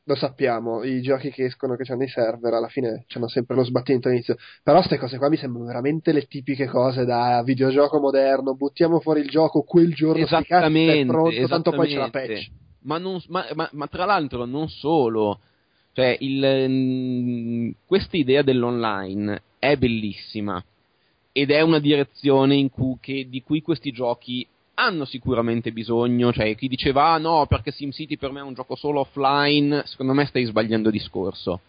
lo 0.07 0.15
sappiamo, 0.15 0.84
i 0.84 1.01
giochi 1.01 1.30
che 1.31 1.45
escono 1.45 1.76
che 1.76 1.91
hanno 1.91 2.03
i 2.03 2.07
server 2.07 2.53
alla 2.53 2.69
fine 2.69 3.05
hanno 3.14 3.27
sempre 3.27 3.55
lo 3.55 3.64
sbattimento 3.64 4.07
all'inizio. 4.07 4.35
Però 4.64 4.77
queste 4.77 4.97
cose 4.97 5.18
qua 5.18 5.30
mi 5.30 5.38
sembrano 5.38 5.68
veramente 5.68 6.11
le 6.14 6.23
tipiche 6.23 6.65
cose 6.68 7.03
da 7.05 7.43
videogioco 7.43 7.99
moderno. 7.99 8.55
Buttiamo 8.55 8.99
fuori 8.99 9.19
il 9.19 9.30
gioco 9.30 9.61
quel 9.64 9.93
giorno, 9.93 10.23
esattamente, 10.23 11.01
è 11.01 11.05
pronto, 11.05 11.30
esattamente. 11.30 11.49
tanto 11.49 11.72
poi 11.72 11.88
c'è 11.88 11.97
la 11.97 12.09
patch. 12.09 12.49
Ma, 12.84 12.97
non, 12.97 13.22
ma, 13.27 13.45
ma, 13.53 13.69
ma 13.73 13.88
tra 13.88 14.05
l'altro 14.05 14.45
non 14.45 14.69
solo, 14.69 15.39
cioè 15.91 16.15
il, 16.19 17.76
questa 17.85 18.15
idea 18.15 18.41
dell'online 18.41 19.41
è 19.59 19.76
bellissima 19.76 20.64
ed 21.38 21.51
è 21.51 21.61
una 21.61 21.77
direzione 21.77 22.55
in 22.55 22.72
cui, 22.72 22.97
che, 22.99 23.27
di 23.30 23.43
cui 23.43 23.61
questi 23.61 23.91
giochi 23.91 24.45
hanno 24.73 25.05
sicuramente 25.05 25.72
bisogno, 25.72 26.34
cioè 26.34 26.55
chi 26.55 26.68
diceva 26.68 27.09
ah, 27.14 27.19
no 27.19 27.45
perché 27.45 27.69
SimCity 27.69 28.18
per 28.18 28.31
me 28.31 28.39
è 28.39 28.43
un 28.43 28.55
gioco 28.55 28.76
solo 28.76 29.01
offline, 29.01 29.84
secondo 29.85 30.14
me 30.14 30.26
stai 30.26 30.45
sbagliando 30.45 30.89
discorso. 30.89 31.59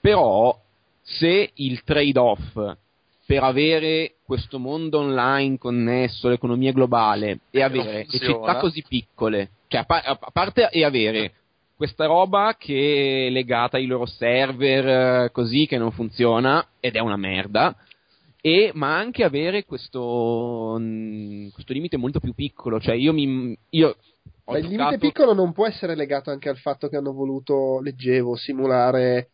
Però 0.00 0.58
se 1.02 1.50
il 1.54 1.84
trade-off 1.84 2.58
per 3.24 3.44
avere 3.44 4.14
questo 4.24 4.58
mondo 4.58 4.98
online 4.98 5.56
connesso, 5.56 6.28
l'economia 6.28 6.72
globale 6.72 7.38
e 7.52 7.62
avere 7.62 8.06
le 8.10 8.18
città 8.18 8.56
così 8.56 8.84
piccole, 8.88 9.50
cioè 9.68 9.82
a, 9.82 9.84
pa- 9.84 10.02
a 10.02 10.30
parte 10.32 10.68
e 10.68 10.84
avere 10.84 11.32
questa 11.76 12.06
roba 12.06 12.56
che 12.58 13.28
è 13.28 13.30
legata 13.30 13.76
ai 13.76 13.86
loro 13.86 14.06
server 14.06 15.26
eh, 15.26 15.30
così 15.30 15.66
che 15.66 15.78
non 15.78 15.92
funziona 15.92 16.66
ed 16.80 16.96
è 16.96 17.00
una 17.00 17.16
merda 17.16 17.76
e, 18.46 18.70
ma 18.74 18.96
anche 18.96 19.24
avere 19.24 19.64
questo, 19.64 20.76
mh, 20.78 21.48
questo 21.50 21.72
limite 21.72 21.96
molto 21.96 22.20
più 22.20 22.32
piccolo. 22.32 22.78
Cioè, 22.78 22.94
io 22.94 23.12
mi. 23.12 23.58
Io 23.70 23.96
Beh, 24.44 24.60
il 24.60 24.68
limite 24.68 24.98
piccolo 24.98 25.34
non 25.34 25.52
può 25.52 25.66
essere 25.66 25.96
legato 25.96 26.30
anche 26.30 26.48
al 26.48 26.56
fatto 26.56 26.88
che 26.88 26.94
hanno 26.96 27.12
voluto, 27.12 27.80
leggevo, 27.80 28.36
simulare 28.36 29.30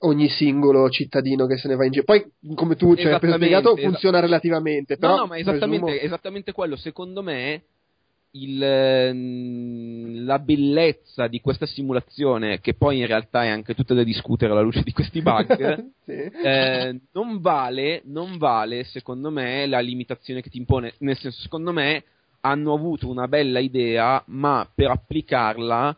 ogni 0.00 0.28
singolo 0.28 0.90
cittadino 0.90 1.46
che 1.46 1.56
se 1.56 1.68
ne 1.68 1.76
va 1.76 1.84
in 1.84 1.92
giro. 1.92 2.04
Poi, 2.04 2.32
come 2.56 2.74
tu 2.74 2.96
ci 2.96 3.06
hai 3.06 3.16
spiegato, 3.20 3.76
funziona 3.76 4.18
relativamente. 4.18 4.96
Però, 4.96 5.14
no, 5.14 5.20
no, 5.20 5.26
ma 5.26 5.38
esattamente, 5.38 5.84
presumo... 5.84 6.06
esattamente 6.06 6.50
quello. 6.50 6.74
Secondo 6.74 7.22
me 7.22 7.62
il, 8.32 8.62
ehm, 8.62 10.24
la 10.24 10.38
bellezza 10.38 11.26
di 11.26 11.40
questa 11.40 11.66
simulazione, 11.66 12.60
che 12.60 12.74
poi 12.74 12.98
in 12.98 13.06
realtà 13.06 13.44
è 13.44 13.48
anche 13.48 13.74
tutta 13.74 13.94
da 13.94 14.02
discutere 14.02 14.52
alla 14.52 14.60
luce 14.60 14.82
di 14.82 14.92
questi 14.92 15.22
bug, 15.22 15.86
sì. 16.04 16.12
eh, 16.12 17.00
non, 17.12 17.40
vale, 17.40 18.02
non 18.04 18.36
vale, 18.36 18.84
secondo 18.84 19.30
me, 19.30 19.66
la 19.66 19.80
limitazione 19.80 20.42
che 20.42 20.50
ti 20.50 20.58
impone. 20.58 20.94
Nel 20.98 21.16
senso, 21.16 21.40
secondo 21.40 21.72
me, 21.72 22.04
hanno 22.40 22.74
avuto 22.74 23.08
una 23.08 23.28
bella 23.28 23.58
idea, 23.58 24.22
ma 24.26 24.68
per 24.72 24.90
applicarla 24.90 25.96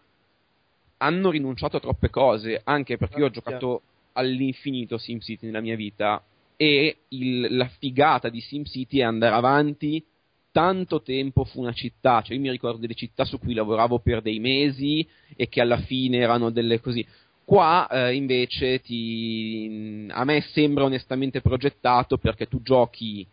hanno 1.03 1.31
rinunciato 1.31 1.77
a 1.77 1.81
troppe 1.81 2.11
cose, 2.11 2.61
anche 2.63 2.97
perché 2.97 3.19
io 3.19 3.27
ho 3.27 3.31
giocato 3.31 3.83
all'infinito 4.13 4.99
SimCity 4.99 5.47
nella 5.47 5.61
mia 5.61 5.77
vita 5.77 6.23
e 6.57 6.99
il, 7.09 7.57
la 7.57 7.69
figata 7.79 8.29
di 8.29 8.41
SimCity 8.41 8.99
è 8.99 9.03
andare 9.03 9.35
avanti 9.35 10.05
tanto 10.53 11.03
tempo 11.03 11.45
fu 11.45 11.61
una 11.61 11.73
città, 11.73 12.23
cioè 12.23 12.37
io 12.37 12.43
mi 12.43 12.51
ricordo 12.51 12.79
delle 12.79 12.95
città 12.95 13.25
su 13.25 13.39
cui 13.39 13.55
lavoravo 13.55 13.99
per 13.99 14.23
dei 14.23 14.39
mesi 14.41 15.07
e 15.37 15.49
che 15.49 15.61
alla 15.61 15.79
fine 15.79 16.19
erano 16.19 16.51
delle 16.51 16.81
così. 16.81 17.07
Qua 17.45 17.89
eh, 17.89 18.15
invece 18.15 18.81
ti, 18.81 20.07
a 20.11 20.25
me 20.25 20.41
sembra 20.53 20.85
onestamente 20.85 21.41
progettato 21.41 22.17
perché 22.17 22.47
tu 22.47 22.63
giochi 22.63 23.27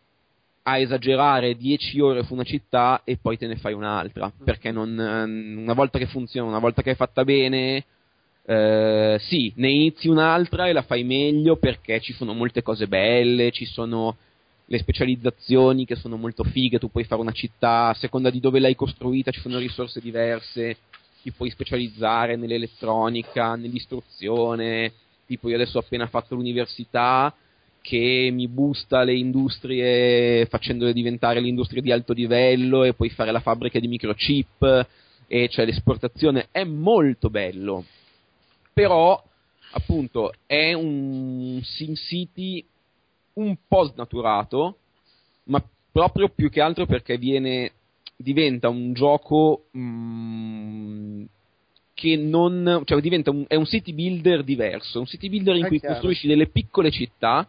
a 0.64 0.80
esagerare 0.80 1.56
10 1.56 1.99
ore 2.02 2.23
su 2.23 2.34
una 2.34 2.44
città 2.44 3.02
e 3.03 3.18
poi 3.18 3.38
te 3.38 3.48
ne 3.48 3.56
fai 3.56 3.73
un'altra, 3.73 4.31
perché 4.44 4.72
non, 4.72 4.99
ehm, 4.99 5.60
una 5.61 5.73
volta 5.73 5.98
che 5.98 6.07
funziona, 6.07 6.49
una 6.49 6.60
volta 6.60 6.81
che 6.81 6.91
è 6.91 6.95
fatta 6.95 7.23
bene, 7.23 7.85
eh, 8.45 9.18
sì, 9.19 9.52
ne 9.56 9.69
inizi 9.69 10.10
un'altra 10.10 10.68
e 10.68 10.73
la 10.73 10.81
fai 10.81 11.03
meglio 11.03 11.56
perché 11.56 12.02
ci 12.02 12.14
sono 12.14 12.34
molte 12.34 12.64
cose 12.64 12.88
belle, 12.88 13.52
ci 13.52 13.65
sono 13.65 14.18
le 14.69 14.80
specializzazioni 14.80 15.85
che 15.85 15.95
sono 15.95 16.18
molto 16.18 16.44
fighe, 16.44 16.80
tu 16.80 16.91
puoi 16.91 17.06
fare 17.06 17.22
una 17.22 17.31
città, 17.31 17.89
a 17.89 17.94
seconda 17.94 18.30
di 18.30 18.39
dove 18.39 18.60
l'hai 18.60 18.76
costruita 18.76 19.31
ci 19.31 19.39
sono 19.39 19.57
risorse 19.60 20.02
diverse, 20.02 20.77
ti 21.22 21.31
puoi 21.31 21.49
specializzare 21.49 22.35
nell'elettronica, 22.35 23.56
nell'istruzione, 23.56 24.91
tipo 25.26 25.48
io 25.49 25.56
adesso 25.56 25.77
ho 25.77 25.81
appena 25.81 26.07
fatto 26.07 26.35
l'università 26.35 27.34
che 27.81 28.30
mi 28.34 28.49
boosta 28.49 29.03
le 29.03 29.15
industrie 29.15 30.45
facendole 30.48 30.91
diventare 30.91 31.39
le 31.39 31.48
industrie 31.48 31.81
di 31.81 31.91
alto 31.91 32.11
livello 32.11 32.84
e 32.84 32.94
puoi 32.94 33.10
fare 33.10 33.31
la 33.31 33.39
fabbrica 33.39 33.80
di 33.80 33.88
microchip 33.88 34.88
e 35.27 35.48
cioè 35.48 35.64
l'esportazione 35.64 36.48
è 36.52 36.65
molto 36.65 37.30
bello. 37.30 37.85
Però 38.73 39.23
appunto 39.72 40.34
è 40.45 40.73
un 40.73 41.61
SimCity 41.64 42.65
un 43.38 43.55
po' 43.68 43.85
snaturato, 43.85 44.77
ma 45.45 45.64
proprio 45.91 46.30
più 46.30 46.49
che 46.49 46.61
altro 46.61 46.85
perché 46.85 47.18
viene, 47.18 47.72
diventa 48.15 48.69
un 48.69 48.93
gioco 48.93 49.65
mm, 49.76 51.23
che 51.93 52.15
non, 52.15 52.81
cioè 52.85 53.01
diventa 53.01 53.31
un, 53.31 53.45
è 53.47 53.55
un 53.55 53.65
city 53.65 53.93
builder 53.93 54.43
diverso, 54.43 54.99
un 54.99 55.05
city 55.05 55.30
builder 55.30 55.55
in 55.55 55.65
è 55.65 55.68
cui 55.68 55.80
chiaro. 55.80 55.95
costruisci 55.95 56.27
delle 56.27 56.47
piccole 56.47 56.91
città 56.91 57.47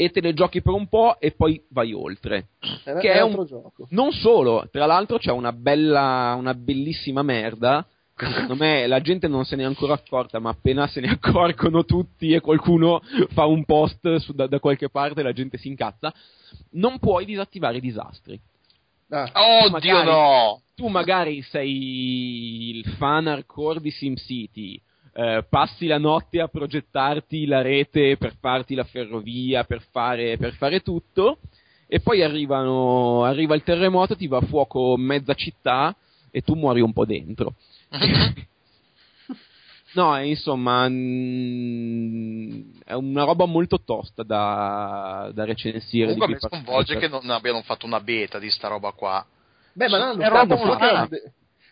e 0.00 0.10
te 0.10 0.20
le 0.20 0.32
giochi 0.32 0.62
per 0.62 0.74
un 0.74 0.86
po' 0.86 1.18
e 1.18 1.32
poi 1.32 1.60
vai 1.68 1.92
oltre. 1.92 2.48
È, 2.84 2.94
che 2.98 3.12
è 3.12 3.22
un, 3.22 3.44
gioco. 3.46 3.86
Non 3.90 4.12
solo, 4.12 4.68
tra 4.70 4.86
l'altro 4.86 5.18
c'è 5.18 5.32
una 5.32 5.52
bella, 5.52 6.36
una 6.38 6.54
bellissima 6.54 7.22
merda 7.22 7.86
secondo 8.26 8.56
me 8.56 8.86
la 8.86 9.00
gente 9.00 9.28
non 9.28 9.44
se 9.44 9.56
ne 9.56 9.62
è 9.62 9.66
ancora 9.66 9.94
accorta, 9.94 10.38
ma 10.38 10.50
appena 10.50 10.86
se 10.86 11.00
ne 11.00 11.08
accorgono 11.20 11.84
tutti 11.84 12.32
e 12.32 12.40
qualcuno 12.40 13.00
fa 13.30 13.46
un 13.46 13.64
post 13.64 14.16
su, 14.16 14.32
da, 14.32 14.46
da, 14.46 14.60
qualche 14.60 14.88
parte 14.88 15.22
la 15.22 15.32
gente 15.32 15.58
si 15.58 15.68
incazza, 15.68 16.12
non 16.72 16.98
puoi 16.98 17.24
disattivare 17.24 17.78
i 17.78 17.80
disastri. 17.80 18.40
Ah. 19.10 19.30
Oddio 19.32 19.70
magari, 19.70 20.06
no! 20.06 20.62
Tu 20.74 20.86
magari 20.88 21.42
sei 21.42 22.76
il 22.76 22.84
fan 22.96 23.26
hardcore 23.26 23.80
di 23.80 23.90
SimCity, 23.90 24.80
eh, 25.14 25.44
passi 25.48 25.86
la 25.86 25.98
notte 25.98 26.40
a 26.40 26.48
progettarti 26.48 27.46
la 27.46 27.62
rete 27.62 28.16
per 28.16 28.34
farti 28.38 28.74
la 28.74 28.84
ferrovia, 28.84 29.64
per 29.64 29.82
fare, 29.90 30.36
per 30.36 30.54
fare 30.54 30.80
tutto, 30.80 31.38
e 31.86 32.00
poi 32.00 32.22
arrivano, 32.22 33.24
arriva 33.24 33.54
il 33.54 33.62
terremoto, 33.62 34.14
ti 34.14 34.26
va 34.26 34.38
a 34.38 34.46
fuoco 34.46 34.96
mezza 34.96 35.34
città 35.34 35.96
e 36.30 36.42
tu 36.42 36.54
muori 36.54 36.80
un 36.80 36.92
po' 36.92 37.06
dentro. 37.06 37.54
no, 39.94 40.20
insomma, 40.22 40.88
mh, 40.88 42.82
è 42.84 42.92
una 42.94 43.24
roba 43.24 43.46
molto 43.46 43.80
tosta 43.82 44.22
da, 44.22 45.30
da 45.32 45.44
recensire. 45.44 46.12
Comunque 46.12 46.34
mi 46.34 46.40
sconvolge 46.40 46.98
che 46.98 47.08
non 47.08 47.28
abbiano 47.30 47.62
fatto 47.62 47.86
una 47.86 48.00
beta 48.00 48.38
di 48.38 48.50
sta 48.50 48.68
roba 48.68 48.92
qua. 48.92 49.26
Beh, 49.72 49.88
ma 49.88 49.98
no, 49.98 50.04
hanno 50.04 50.22
fatto, 50.22 50.56
fatto, 50.56 51.08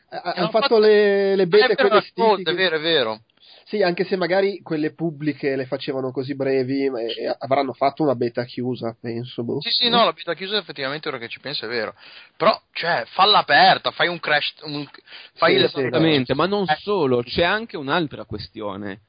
hanno 0.09 0.49
fatto 0.51 0.79
le, 0.79 1.35
le 1.37 1.47
bete 1.47 1.73
è 1.73 1.77
quelle 1.77 2.03
È 2.43 2.55
vero, 2.55 2.77
è 2.77 2.81
vero. 2.81 3.21
Sì, 3.69 3.83
anche 3.83 4.05
se 4.05 4.15
magari 4.15 4.61
quelle 4.63 4.95
pubbliche 4.95 5.57
le 5.57 5.67
facevano 5.67 6.13
così 6.13 6.37
brevi, 6.37 6.85
e 6.85 7.37
avranno 7.37 7.73
fatto 7.73 8.05
una 8.05 8.15
beta 8.15 8.45
chiusa, 8.45 8.97
penso. 9.01 9.43
Boh. 9.43 9.61
Sì, 9.61 9.71
sì, 9.71 9.89
no, 9.89 10.05
la 10.05 10.13
beta 10.13 10.35
chiusa 10.35 10.57
effettivamente 10.57 11.09
ora 11.09 11.19
che 11.19 11.27
ci 11.27 11.41
penso 11.41 11.65
è 11.65 11.69
vero. 11.69 11.93
Però, 12.37 12.57
cioè, 12.71 13.03
falla 13.07 13.39
aperta, 13.39 13.91
fai 13.91 14.07
un 14.07 14.21
crash. 14.21 14.55
Un, 14.63 14.87
fai 15.35 15.59
sì, 15.59 15.65
esattamente, 15.65 16.33
ma 16.37 16.47
non 16.47 16.63
eh. 16.69 16.77
solo, 16.79 17.25
c'è 17.25 17.43
anche 17.43 17.77
un'altra 17.77 18.25
questione. 18.25 19.01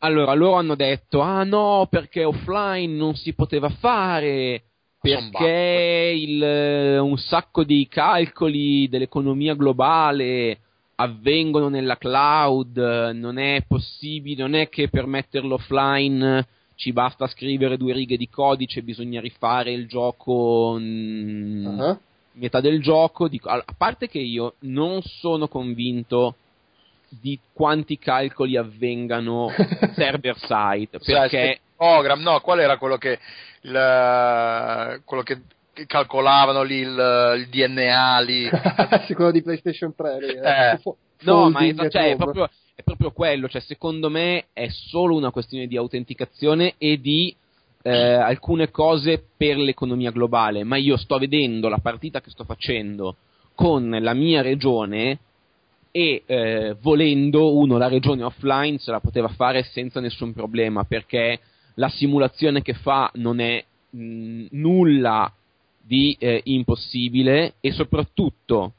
Allora, 0.00 0.34
loro 0.34 0.56
hanno 0.56 0.74
detto, 0.74 1.20
ah 1.20 1.44
no, 1.44 1.86
perché 1.88 2.24
offline 2.24 2.96
non 2.96 3.14
si 3.14 3.34
poteva 3.34 3.68
fare 3.68 4.64
perché 5.00 6.12
il, 6.16 6.98
un 7.00 7.16
sacco 7.18 7.62
di 7.62 7.86
calcoli 7.88 8.88
dell'economia 8.88 9.54
globale 9.54 10.58
avvengono 11.00 11.68
nella 11.68 11.96
cloud, 11.96 12.76
non 13.14 13.38
è 13.38 13.64
possibile, 13.66 14.42
non 14.42 14.54
è 14.54 14.68
che 14.68 14.88
per 14.88 15.06
metterlo 15.06 15.54
offline 15.54 16.46
ci 16.74 16.92
basta 16.92 17.26
scrivere 17.26 17.76
due 17.76 17.92
righe 17.92 18.16
di 18.16 18.28
codice, 18.28 18.82
bisogna 18.82 19.20
rifare 19.20 19.72
il 19.72 19.86
gioco 19.86 20.76
mh, 20.78 21.64
uh-huh. 21.66 21.98
metà 22.32 22.60
del 22.60 22.82
gioco. 22.82 23.28
Dico, 23.28 23.48
a 23.48 23.64
parte 23.76 24.08
che 24.08 24.18
io 24.18 24.54
non 24.60 25.00
sono 25.02 25.48
convinto 25.48 26.36
di 27.08 27.38
quanti 27.52 27.98
calcoli 27.98 28.56
avvengano 28.56 29.48
server 29.96 30.36
side 30.38 31.00
perché 31.04 31.58
program 31.76 32.20
no 32.20 32.38
qual 32.38 32.60
era 32.60 32.78
quello 32.78 32.98
che 32.98 33.18
il, 33.62 35.02
quello 35.04 35.22
che 35.24 35.40
calcolavano 35.86 36.62
lì 36.62 36.78
il, 36.78 37.36
il 37.38 37.48
DNA 37.48 38.20
lì. 38.20 38.48
quello 39.14 39.30
di 39.30 39.42
PlayStation 39.42 39.94
3 39.94 40.18
lì, 40.18 40.32
eh. 40.34 40.78
Fo- 40.80 40.96
no 41.22 41.50
ma 41.50 41.60
è, 41.60 41.74
cioè, 41.88 42.12
è, 42.12 42.16
proprio, 42.16 42.48
è, 42.74 42.82
proprio, 42.82 43.10
quello 43.10 43.48
cioè, 43.48 43.60
secondo 43.60 44.08
me 44.08 44.46
è 44.52 44.68
solo 44.68 45.16
una 45.16 45.30
questione 45.30 45.66
di 45.66 45.76
autenticazione 45.76 46.74
e 46.78 47.00
di 47.00 47.34
eh, 47.82 47.90
alcune 47.92 48.70
cose 48.70 49.22
per 49.36 49.56
l'economia 49.56 50.10
globale 50.10 50.64
ma 50.64 50.76
io 50.76 50.96
sto 50.96 51.18
vedendo 51.18 51.68
la 51.68 51.78
partita 51.78 52.20
che 52.20 52.30
sto 52.30 52.44
facendo 52.44 53.16
con 53.54 53.96
la 54.00 54.14
mia 54.14 54.42
regione 54.42 55.18
e 55.90 56.22
eh, 56.24 56.76
volendo 56.80 57.56
uno 57.56 57.76
la 57.76 57.88
regione 57.88 58.22
offline 58.22 58.78
se 58.78 58.90
la 58.90 59.00
poteva 59.00 59.28
fare 59.28 59.62
senza 59.64 60.00
nessun 60.00 60.32
problema 60.32 60.84
perché 60.84 61.40
la 61.74 61.88
simulazione 61.88 62.62
che 62.62 62.74
fa 62.74 63.10
non 63.14 63.40
è 63.40 63.64
mh, 63.90 64.46
nulla 64.50 65.32
di 65.90 66.16
eh, 66.20 66.40
impossibile 66.44 67.54
e 67.58 67.72
soprattutto 67.72 68.74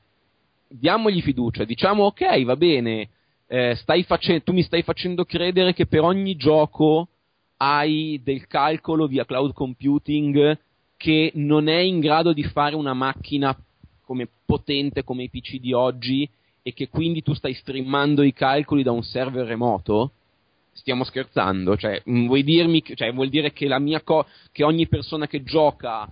diamogli 0.70 1.22
fiducia, 1.22 1.66
diciamo 1.66 2.06
ok 2.06 2.42
va 2.46 2.56
bene, 2.56 3.10
eh, 3.48 3.76
face- 4.06 4.44
tu 4.44 4.54
mi 4.54 4.62
stai 4.64 4.82
facendo 4.82 5.26
credere 5.26 5.74
che 5.74 5.88
per 5.88 6.04
ogni 6.04 6.38
gioco 6.38 7.10
hai 7.58 8.22
del 8.24 8.48
calcolo 8.48 9.08
via 9.08 9.26
cloud 9.26 9.52
computing 9.52 10.58
che 10.96 11.32
non 11.36 11.68
è 11.68 11.80
in 11.80 12.00
grado 12.00 12.32
di 12.32 12.44
fare 12.44 12.76
una 12.76 12.94
macchina 12.94 13.54
come 14.06 14.30
potente 14.46 15.04
come 15.04 15.24
i 15.24 15.30
PC 15.30 15.60
di 15.60 15.74
oggi 15.74 16.28
e 16.62 16.72
che 16.72 16.88
quindi 16.88 17.22
tu 17.24 17.34
stai 17.34 17.54
streamando 17.56 18.22
i 18.24 18.32
calcoli 18.32 18.84
da 18.84 18.92
un 18.92 19.04
server 19.04 19.46
remoto? 19.46 20.12
Stiamo 20.72 21.04
scherzando, 21.04 21.76
cioè, 21.76 22.02
mm, 22.10 22.28
vuoi 22.28 22.46
dirmi, 22.46 22.82
cioè, 22.96 23.12
vuol 23.12 23.28
dire 23.28 23.52
che, 23.52 23.68
co- 24.02 24.26
che 24.54 24.64
ogni 24.64 24.88
persona 24.88 25.28
che 25.28 25.44
gioca 25.44 26.10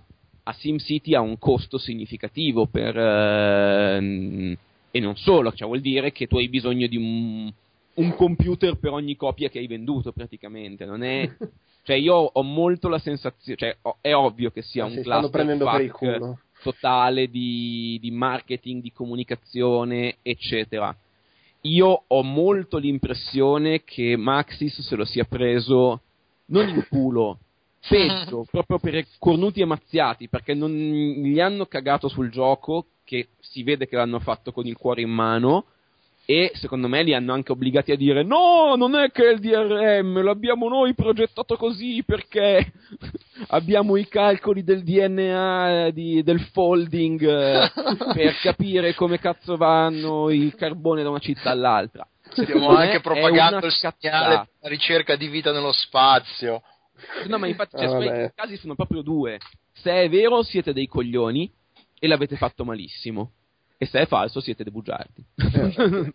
a 0.50 0.52
SimCity 0.52 1.14
ha 1.14 1.20
un 1.20 1.38
costo 1.38 1.78
significativo 1.78 2.66
per, 2.66 2.96
eh, 2.96 4.58
e 4.90 5.00
non 5.00 5.16
solo, 5.16 5.52
cioè 5.52 5.68
vuol 5.68 5.80
dire 5.80 6.12
che 6.12 6.26
tu 6.26 6.36
hai 6.36 6.48
bisogno 6.48 6.86
di 6.86 6.96
un, 6.96 7.50
un 7.94 8.14
computer 8.14 8.76
per 8.76 8.90
ogni 8.92 9.16
copia 9.16 9.48
che 9.48 9.58
hai 9.58 9.66
venduto 9.66 10.12
praticamente, 10.12 10.84
non 10.84 11.02
è... 11.02 11.28
Cioè 11.82 11.96
io 11.96 12.14
ho 12.14 12.42
molto 12.42 12.88
la 12.88 12.98
sensazione, 12.98 13.56
cioè 13.58 13.76
è 14.02 14.12
ovvio 14.12 14.50
che 14.50 14.60
sia 14.60 14.82
Ma 14.82 14.90
un 14.90 14.96
si 14.96 15.02
stanno 15.02 15.30
cluster 15.30 16.36
totale 16.62 17.30
di, 17.30 17.98
di 18.02 18.10
marketing, 18.10 18.82
di 18.82 18.92
comunicazione, 18.92 20.16
eccetera. 20.20 20.94
Io 21.62 22.04
ho 22.06 22.22
molto 22.22 22.76
l'impressione 22.76 23.82
che 23.82 24.14
Maxis 24.16 24.82
se 24.82 24.94
lo 24.94 25.06
sia 25.06 25.24
preso 25.24 26.02
non 26.48 26.68
in 26.68 26.86
culo, 26.88 27.38
peggio, 27.86 28.46
proprio 28.50 28.78
per 28.78 29.04
cornuti 29.18 29.60
e 29.60 29.64
mazziati, 29.64 30.28
perché 30.28 30.54
non 30.54 30.70
gli 30.70 31.40
hanno 31.40 31.66
cagato 31.66 32.08
sul 32.08 32.30
gioco, 32.30 32.86
che 33.04 33.28
si 33.40 33.62
vede 33.62 33.88
che 33.88 33.96
l'hanno 33.96 34.20
fatto 34.20 34.52
con 34.52 34.66
il 34.66 34.76
cuore 34.76 35.02
in 35.02 35.10
mano, 35.10 35.64
e 36.30 36.52
secondo 36.54 36.86
me 36.86 37.02
li 37.02 37.12
hanno 37.12 37.32
anche 37.32 37.50
obbligati 37.50 37.90
a 37.90 37.96
dire 37.96 38.22
no, 38.22 38.76
non 38.76 38.94
è 38.94 39.10
che 39.10 39.28
è 39.28 39.32
il 39.32 39.40
DRM, 39.40 40.22
l'abbiamo 40.22 40.68
noi 40.68 40.94
progettato 40.94 41.56
così 41.56 42.04
perché 42.04 42.72
abbiamo 43.48 43.96
i 43.96 44.06
calcoli 44.06 44.62
del 44.62 44.84
DNA, 44.84 45.90
di- 45.90 46.22
del 46.22 46.40
folding 46.52 47.20
eh, 47.20 47.72
per 48.14 48.36
capire 48.42 48.94
come 48.94 49.18
cazzo 49.18 49.56
vanno 49.56 50.30
il 50.30 50.54
carbone 50.54 51.02
da 51.02 51.10
una 51.10 51.18
città 51.18 51.50
all'altra. 51.50 52.06
Stiamo 52.30 52.76
anche 52.76 53.00
propagando 53.00 53.66
il 53.66 53.72
segnale 53.72 54.36
per 54.36 54.48
la 54.60 54.68
ricerca 54.68 55.16
di 55.16 55.26
vita 55.26 55.50
nello 55.50 55.72
spazio. 55.72 56.62
No, 57.26 57.38
ma 57.38 57.46
infatti 57.46 57.76
cioè, 57.76 57.84
Ah, 57.86 57.88
secondo 57.88 58.04
me 58.10 58.16
vabbè. 58.16 58.24
i 58.24 58.32
casi 58.34 58.56
sono 58.56 58.74
proprio 58.74 59.02
due. 59.02 59.38
Se 59.72 59.90
è 59.90 60.08
vero 60.08 60.42
siete 60.42 60.72
dei 60.72 60.86
coglioni 60.86 61.50
e 61.98 62.06
l'avete 62.06 62.36
fatto 62.36 62.64
malissimo. 62.64 63.32
E 63.78 63.86
se 63.86 64.00
è 64.00 64.06
falso 64.06 64.40
siete 64.40 64.62
dei 64.62 64.72
bugiardi. 64.72 65.24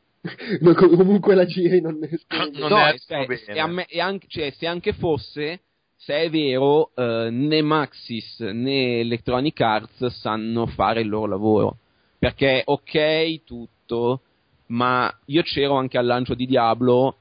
No, 0.59 0.73
com- 0.73 0.95
comunque 0.95 1.35
la 1.35 1.45
giri 1.45 1.79
non 1.81 1.99
ne 1.99 2.09
Non 2.53 2.69
no, 2.69 2.79
è 2.83 2.95
cioè, 2.97 3.27
se, 3.37 3.85
e 3.87 3.99
anche, 3.99 4.25
cioè, 4.27 4.49
se 4.57 4.65
anche 4.65 4.93
fosse, 4.93 5.59
se 5.95 6.15
è 6.15 6.29
vero, 6.31 6.89
eh, 6.95 7.29
né 7.29 7.61
Maxis 7.61 8.39
né 8.39 9.01
Electronic 9.01 9.61
Arts 9.61 10.05
sanno 10.07 10.65
fare 10.65 11.01
il 11.01 11.09
loro 11.09 11.27
lavoro. 11.27 11.77
Perché, 12.17 12.63
ok, 12.65 13.43
tutto, 13.43 14.21
ma 14.67 15.15
io 15.25 15.43
c'ero 15.43 15.75
anche 15.75 15.99
al 15.99 16.07
lancio 16.07 16.33
di 16.33 16.47
Diablo. 16.47 17.17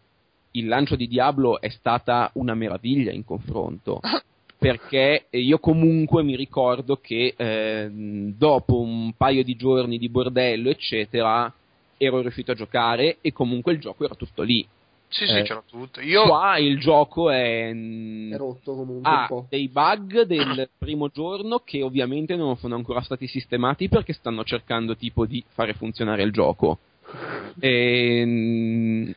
Il 0.57 0.67
lancio 0.69 0.95
di 0.95 1.09
Diablo 1.09 1.61
è 1.61 1.69
stata 1.69 2.31
una 2.35 2.55
meraviglia 2.55 3.11
in 3.13 3.25
confronto. 3.25 4.01
Perché 4.57 5.27
io 5.31 5.59
comunque 5.59 6.23
mi 6.23 6.37
ricordo 6.37 6.97
che 6.97 7.35
ehm, 7.37 8.35
dopo 8.39 8.81
un 8.81 9.13
paio 9.15 9.43
di 9.45 9.57
giorni 9.57 9.99
di 9.99 10.09
bordello, 10.09 10.71
eccetera, 10.71 11.53
ero 11.99 12.21
riuscito 12.21 12.53
a 12.53 12.55
giocare 12.55 13.19
e 13.21 13.33
comunque 13.33 13.73
il 13.73 13.81
gioco 13.81 14.05
era 14.05 14.15
tutto 14.15 14.43
lì. 14.43 14.67
Sì, 15.09 15.27
sì, 15.27 15.39
Eh, 15.39 15.43
c'era 15.43 15.63
tutto. 15.69 16.01
Io 16.01 16.23
Qua 16.25 16.57
il 16.59 16.79
gioco 16.79 17.31
è, 17.31 17.71
mm, 17.75 18.33
è 18.33 18.37
rotto 18.37 18.75
comunque 18.75 19.11
un 19.11 19.17
ha 19.17 19.27
po'. 19.27 19.47
dei 19.51 19.69
bug 19.69 20.23
del 20.23 20.71
primo 20.79 21.09
giorno 21.09 21.59
che 21.59 21.83
ovviamente 21.83 22.35
non 22.35 22.57
sono 22.57 22.75
ancora 22.75 23.03
stati 23.03 23.27
sistemati 23.27 23.89
perché 23.89 24.13
stanno 24.13 24.45
cercando 24.45 24.97
tipo 24.97 25.27
di 25.27 25.45
fare 25.49 25.75
funzionare 25.75 26.23
il 26.23 26.31
gioco. 26.33 26.79
E, 27.61 28.23
mm, 28.25 29.11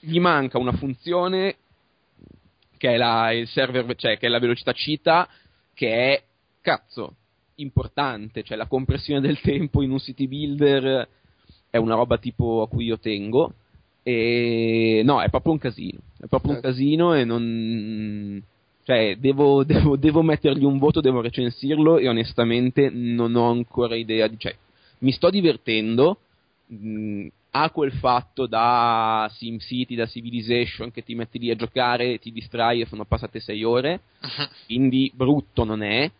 gli 0.00 0.18
manca 0.20 0.58
una 0.58 0.72
funzione 0.72 1.56
che 2.76 2.94
è 2.94 2.96
la, 2.96 3.32
il 3.32 3.48
server, 3.48 3.94
cioè 3.96 4.18
che 4.18 4.26
è 4.26 4.28
la 4.28 4.38
velocità 4.38 4.72
cita, 4.72 5.28
che 5.74 5.90
è 6.14 6.22
cazzo 6.60 7.14
importante, 7.56 8.42
cioè 8.44 8.56
la 8.56 8.66
compressione 8.66 9.20
del 9.20 9.40
tempo 9.40 9.82
in 9.82 9.90
un 9.90 9.98
city 9.98 10.28
builder 10.28 11.08
è 11.70 11.76
una 11.76 11.94
roba 11.96 12.18
tipo 12.18 12.62
a 12.62 12.68
cui 12.68 12.84
io 12.84 12.98
tengo. 12.98 13.52
E 14.02 15.02
no, 15.04 15.20
è 15.20 15.28
proprio 15.28 15.52
un 15.52 15.58
casino. 15.58 15.98
È 16.18 16.26
proprio 16.26 16.52
un 16.52 16.58
Eh. 16.58 16.62
casino 16.62 17.14
e 17.14 17.24
non. 17.24 18.42
Cioè, 18.84 19.16
devo, 19.18 19.64
devo, 19.64 19.96
devo 19.96 20.22
mettergli 20.22 20.64
un 20.64 20.78
voto, 20.78 21.00
devo 21.00 21.20
recensirlo 21.20 21.98
e 21.98 22.08
onestamente 22.08 22.88
non 22.90 23.34
ho 23.34 23.50
ancora 23.50 23.96
idea 23.96 24.26
di. 24.28 24.38
Cioè, 24.38 24.56
mi 25.00 25.12
sto 25.12 25.28
divertendo. 25.28 26.20
mh, 26.68 27.26
ha 27.62 27.70
quel 27.70 27.92
fatto 27.92 28.46
da 28.46 29.28
SimCity, 29.32 29.94
da 29.94 30.06
Civilization 30.06 30.90
che 30.90 31.02
ti 31.02 31.14
metti 31.14 31.38
lì 31.38 31.50
a 31.50 31.56
giocare, 31.56 32.18
ti 32.18 32.32
distrai 32.32 32.80
e 32.80 32.86
sono 32.86 33.04
passate 33.04 33.40
sei 33.40 33.64
ore. 33.64 34.00
Quindi 34.66 35.10
brutto 35.14 35.64
non 35.64 35.82
è. 35.82 36.10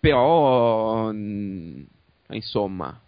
Però. 0.00 1.10
mh, 1.12 1.86
insomma. 2.30 3.00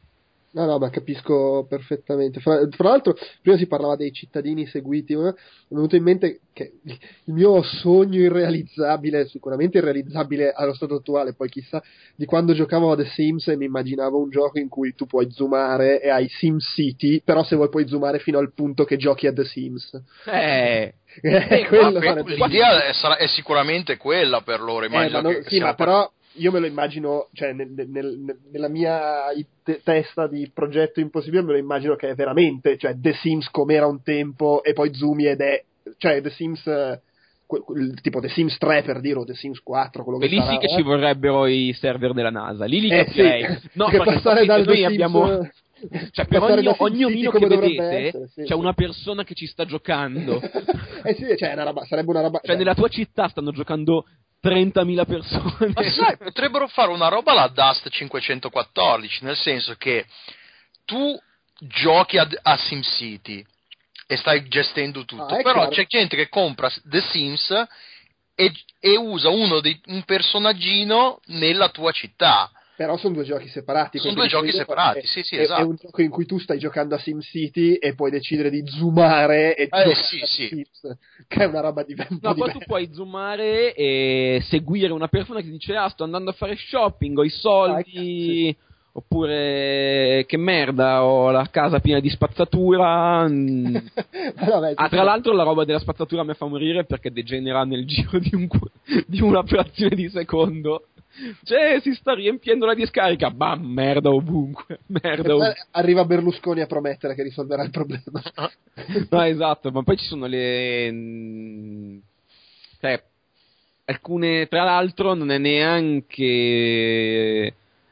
No, 0.58 0.66
no, 0.66 0.78
ma 0.78 0.90
capisco 0.90 1.66
perfettamente. 1.68 2.40
Fra, 2.40 2.66
fra 2.70 2.88
l'altro, 2.88 3.14
prima 3.42 3.56
si 3.56 3.68
parlava 3.68 3.94
dei 3.94 4.10
cittadini 4.12 4.66
seguiti. 4.66 5.12
eh, 5.12 5.16
Mi 5.16 5.28
è 5.28 5.34
venuto 5.68 5.94
in 5.94 6.02
mente 6.02 6.40
che 6.52 6.72
il 6.82 7.32
mio 7.32 7.62
sogno 7.62 8.18
irrealizzabile, 8.18 9.28
sicuramente 9.28 9.78
irrealizzabile 9.78 10.50
allo 10.50 10.74
stato 10.74 10.96
attuale, 10.96 11.34
poi 11.34 11.48
chissà, 11.48 11.80
di 12.16 12.24
quando 12.24 12.54
giocavo 12.54 12.90
a 12.90 12.96
The 12.96 13.04
Sims 13.06 13.46
e 13.46 13.56
mi 13.56 13.66
immaginavo 13.66 14.18
un 14.20 14.30
gioco 14.30 14.58
in 14.58 14.68
cui 14.68 14.94
tu 14.96 15.06
puoi 15.06 15.30
zoomare 15.30 16.00
e 16.02 16.08
hai 16.10 16.26
Sim 16.28 16.58
City, 16.58 17.22
però 17.22 17.44
se 17.44 17.54
vuoi 17.54 17.68
puoi 17.68 17.86
zoomare 17.86 18.18
fino 18.18 18.38
al 18.38 18.52
punto 18.52 18.84
che 18.84 18.96
giochi 18.96 19.28
a 19.28 19.32
The 19.32 19.44
Sims. 19.44 20.02
Eh. 20.26 20.94
Eh, 21.20 21.64
quello 21.66 21.98
ma 21.98 22.00
sarebbe- 22.00 22.34
l'idea 22.34 22.84
è, 22.84 22.92
sarà- 22.92 23.16
è 23.16 23.26
sicuramente 23.28 23.96
quella 23.96 24.42
per 24.42 24.60
loro. 24.60 24.84
Eh, 24.84 24.88
Immagino 24.88 25.22
ma 25.22 25.30
non- 25.30 25.42
che 25.42 25.48
sì, 25.48 25.58
ma 25.58 25.74
però 25.74 26.08
io 26.38 26.50
me 26.52 26.58
lo 26.60 26.66
immagino, 26.66 27.28
cioè 27.32 27.52
nel- 27.52 27.70
nel- 27.74 27.88
nel- 27.88 28.38
nella 28.52 28.68
mia 28.68 29.24
testa 29.82 30.26
di 30.26 30.50
progetto 30.52 31.00
impossibile 31.00 31.42
me 31.42 31.52
lo 31.52 31.58
immagino 31.58 31.94
che 31.96 32.08
è 32.10 32.14
veramente, 32.14 32.76
cioè 32.78 32.96
The 32.98 33.12
Sims 33.14 33.48
come 33.50 33.74
era 33.74 33.86
un 33.86 34.02
tempo 34.02 34.62
e 34.62 34.72
poi 34.72 34.94
zoomi 34.94 35.26
ed 35.26 35.40
è, 35.40 35.62
cioè 35.98 36.20
The 36.22 36.30
Sims, 36.30 36.62
tipo 38.02 38.20
The 38.20 38.28
Sims 38.28 38.56
3 38.58 38.82
per 38.82 39.00
dire 39.00 39.18
o 39.18 39.24
The 39.24 39.34
Sims 39.34 39.60
4, 39.60 40.02
quello 40.04 40.18
che 40.18 40.26
Beh, 40.28 40.34
lì 40.34 40.38
sarà, 40.40 40.50
sì 40.52 40.58
che 40.58 40.66
eh. 40.66 40.76
ci 40.76 40.82
vorrebbero 40.82 41.46
i 41.46 41.72
server 41.78 42.12
della 42.12 42.30
NASA. 42.30 42.64
Lì 42.66 42.80
li 42.80 42.90
Eh, 42.90 43.04
capirei. 43.04 43.42
sì, 43.58 43.68
No, 43.74 43.86
che 43.86 43.96
perché 43.98 44.14
passare 44.14 44.44
dal 44.44 44.64
noi 44.64 44.76
Sims, 44.76 44.88
abbiamo... 44.92 45.48
Cioè, 46.10 46.26
per 46.26 46.42
ogni, 46.42 46.74
ogni 46.78 47.04
omino 47.04 47.30
che 47.30 47.46
vedete 47.46 47.82
essere, 47.84 48.26
sì, 48.34 48.40
c'è 48.40 48.46
sì. 48.48 48.52
una 48.52 48.72
persona 48.72 49.22
che 49.22 49.34
ci 49.34 49.46
sta 49.46 49.64
giocando. 49.64 50.40
eh 51.04 51.14
sì, 51.14 51.36
cioè, 51.36 51.52
una 51.52 51.62
roba, 51.62 51.84
sarebbe 51.84 52.10
una 52.10 52.20
roba... 52.22 52.40
Cioè, 52.42 52.56
nella 52.56 52.74
tua 52.74 52.88
città 52.88 53.28
stanno 53.28 53.52
giocando 53.52 54.04
30.000 54.42 55.06
persone. 55.06 55.72
Ma 55.74 55.90
sai, 55.90 56.16
potrebbero 56.16 56.68
fare 56.68 56.90
una 56.90 57.08
roba 57.08 57.32
alla 57.32 57.48
Dust 57.48 57.88
514, 57.88 59.24
nel 59.24 59.36
senso 59.36 59.74
che 59.76 60.06
tu 60.84 61.18
giochi 61.58 62.18
a, 62.18 62.28
a 62.42 62.56
SimCity 62.56 63.44
e 64.06 64.16
stai 64.16 64.46
gestendo 64.48 65.04
tutto, 65.04 65.24
Ah, 65.34 65.42
però 65.42 65.52
chiaro. 65.60 65.70
c'è 65.70 65.86
gente 65.86 66.16
che 66.16 66.28
compra 66.28 66.72
The 66.84 67.00
Sims 67.00 67.50
e, 68.34 68.52
e 68.80 68.96
usa 68.96 69.28
uno 69.28 69.60
dei, 69.60 69.78
un 69.86 70.02
personaggino 70.04 71.20
nella 71.26 71.68
tua 71.70 71.90
città. 71.92 72.50
Però 72.78 72.96
sono 72.96 73.14
due 73.14 73.24
giochi 73.24 73.48
separati. 73.48 73.98
Sono 73.98 74.14
due 74.14 74.28
giochi 74.28 74.52
separati, 74.52 75.00
è- 75.00 75.04
sì, 75.04 75.24
sì, 75.24 75.34
è, 75.34 75.40
esatto. 75.40 75.62
È 75.62 75.64
un 75.64 75.74
gioco 75.74 76.00
in 76.00 76.10
cui 76.10 76.26
tu 76.26 76.38
stai 76.38 76.60
giocando 76.60 76.94
a 76.94 76.98
SimCity 77.00 77.74
e 77.74 77.96
puoi 77.96 78.12
decidere 78.12 78.50
di 78.50 78.62
zoomare 78.64 79.56
e 79.56 79.64
giocare 79.64 79.94
sì, 79.96 80.20
a 80.20 80.26
sì. 80.26 80.46
Sims, 80.46 80.96
che 81.26 81.42
è 81.42 81.46
una 81.46 81.58
roba 81.58 81.82
di 81.82 81.94
un 81.98 82.06
po' 82.20 82.28
No, 82.28 82.34
qua 82.34 82.46
tu 82.46 82.58
diversa. 82.58 82.64
puoi 82.66 82.88
zoomare 82.92 83.74
e 83.74 84.40
seguire 84.44 84.92
una 84.92 85.08
persona 85.08 85.40
che 85.40 85.46
ti 85.46 85.50
dice 85.50 85.74
ah 85.74 85.88
sto 85.88 86.04
andando 86.04 86.30
a 86.30 86.34
fare 86.34 86.54
shopping, 86.56 87.18
ho 87.18 87.24
i 87.24 87.30
soldi, 87.30 88.56
oppure 88.92 90.24
che 90.28 90.36
merda, 90.36 91.02
ho 91.02 91.32
la 91.32 91.48
casa 91.50 91.80
piena 91.80 91.98
di 91.98 92.10
spazzatura. 92.10 93.26
mm. 93.28 93.74
Vabbè, 94.38 94.74
Ah, 94.76 94.88
tra 94.88 95.02
l'altro 95.02 95.32
la 95.32 95.42
roba 95.42 95.64
della 95.64 95.80
spazzatura 95.80 96.22
mi 96.22 96.34
fa 96.34 96.46
morire 96.46 96.84
perché 96.84 97.10
degenera 97.10 97.64
nel 97.64 97.84
giro 97.86 98.20
di, 98.20 98.30
un, 98.36 98.46
di 99.04 99.20
una 99.20 99.42
frazione 99.42 99.96
di 99.96 100.08
secondo. 100.08 100.84
Cioè, 101.42 101.80
si 101.80 101.94
sta 101.94 102.14
riempiendo 102.14 102.64
la 102.66 102.74
discarica, 102.74 103.30
bam, 103.30 103.64
merda 103.64 104.10
ovunque, 104.10 104.80
merda 105.02 105.34
ovunque. 105.34 105.66
Arriva 105.72 106.04
Berlusconi 106.04 106.60
a 106.60 106.66
promettere 106.66 107.14
che 107.14 107.22
risolverà 107.22 107.62
il 107.64 107.70
problema. 107.70 108.22
no, 109.10 109.22
esatto, 109.22 109.70
ma 109.70 109.82
poi 109.82 109.96
ci 109.96 110.06
sono 110.06 110.26
le... 110.26 112.00
Cioè, 112.80 113.02
alcune... 113.86 114.46
Tra 114.46 114.64
l'altro 114.64 115.14
non 115.14 115.30
è 115.30 115.38
neanche... 115.38 116.26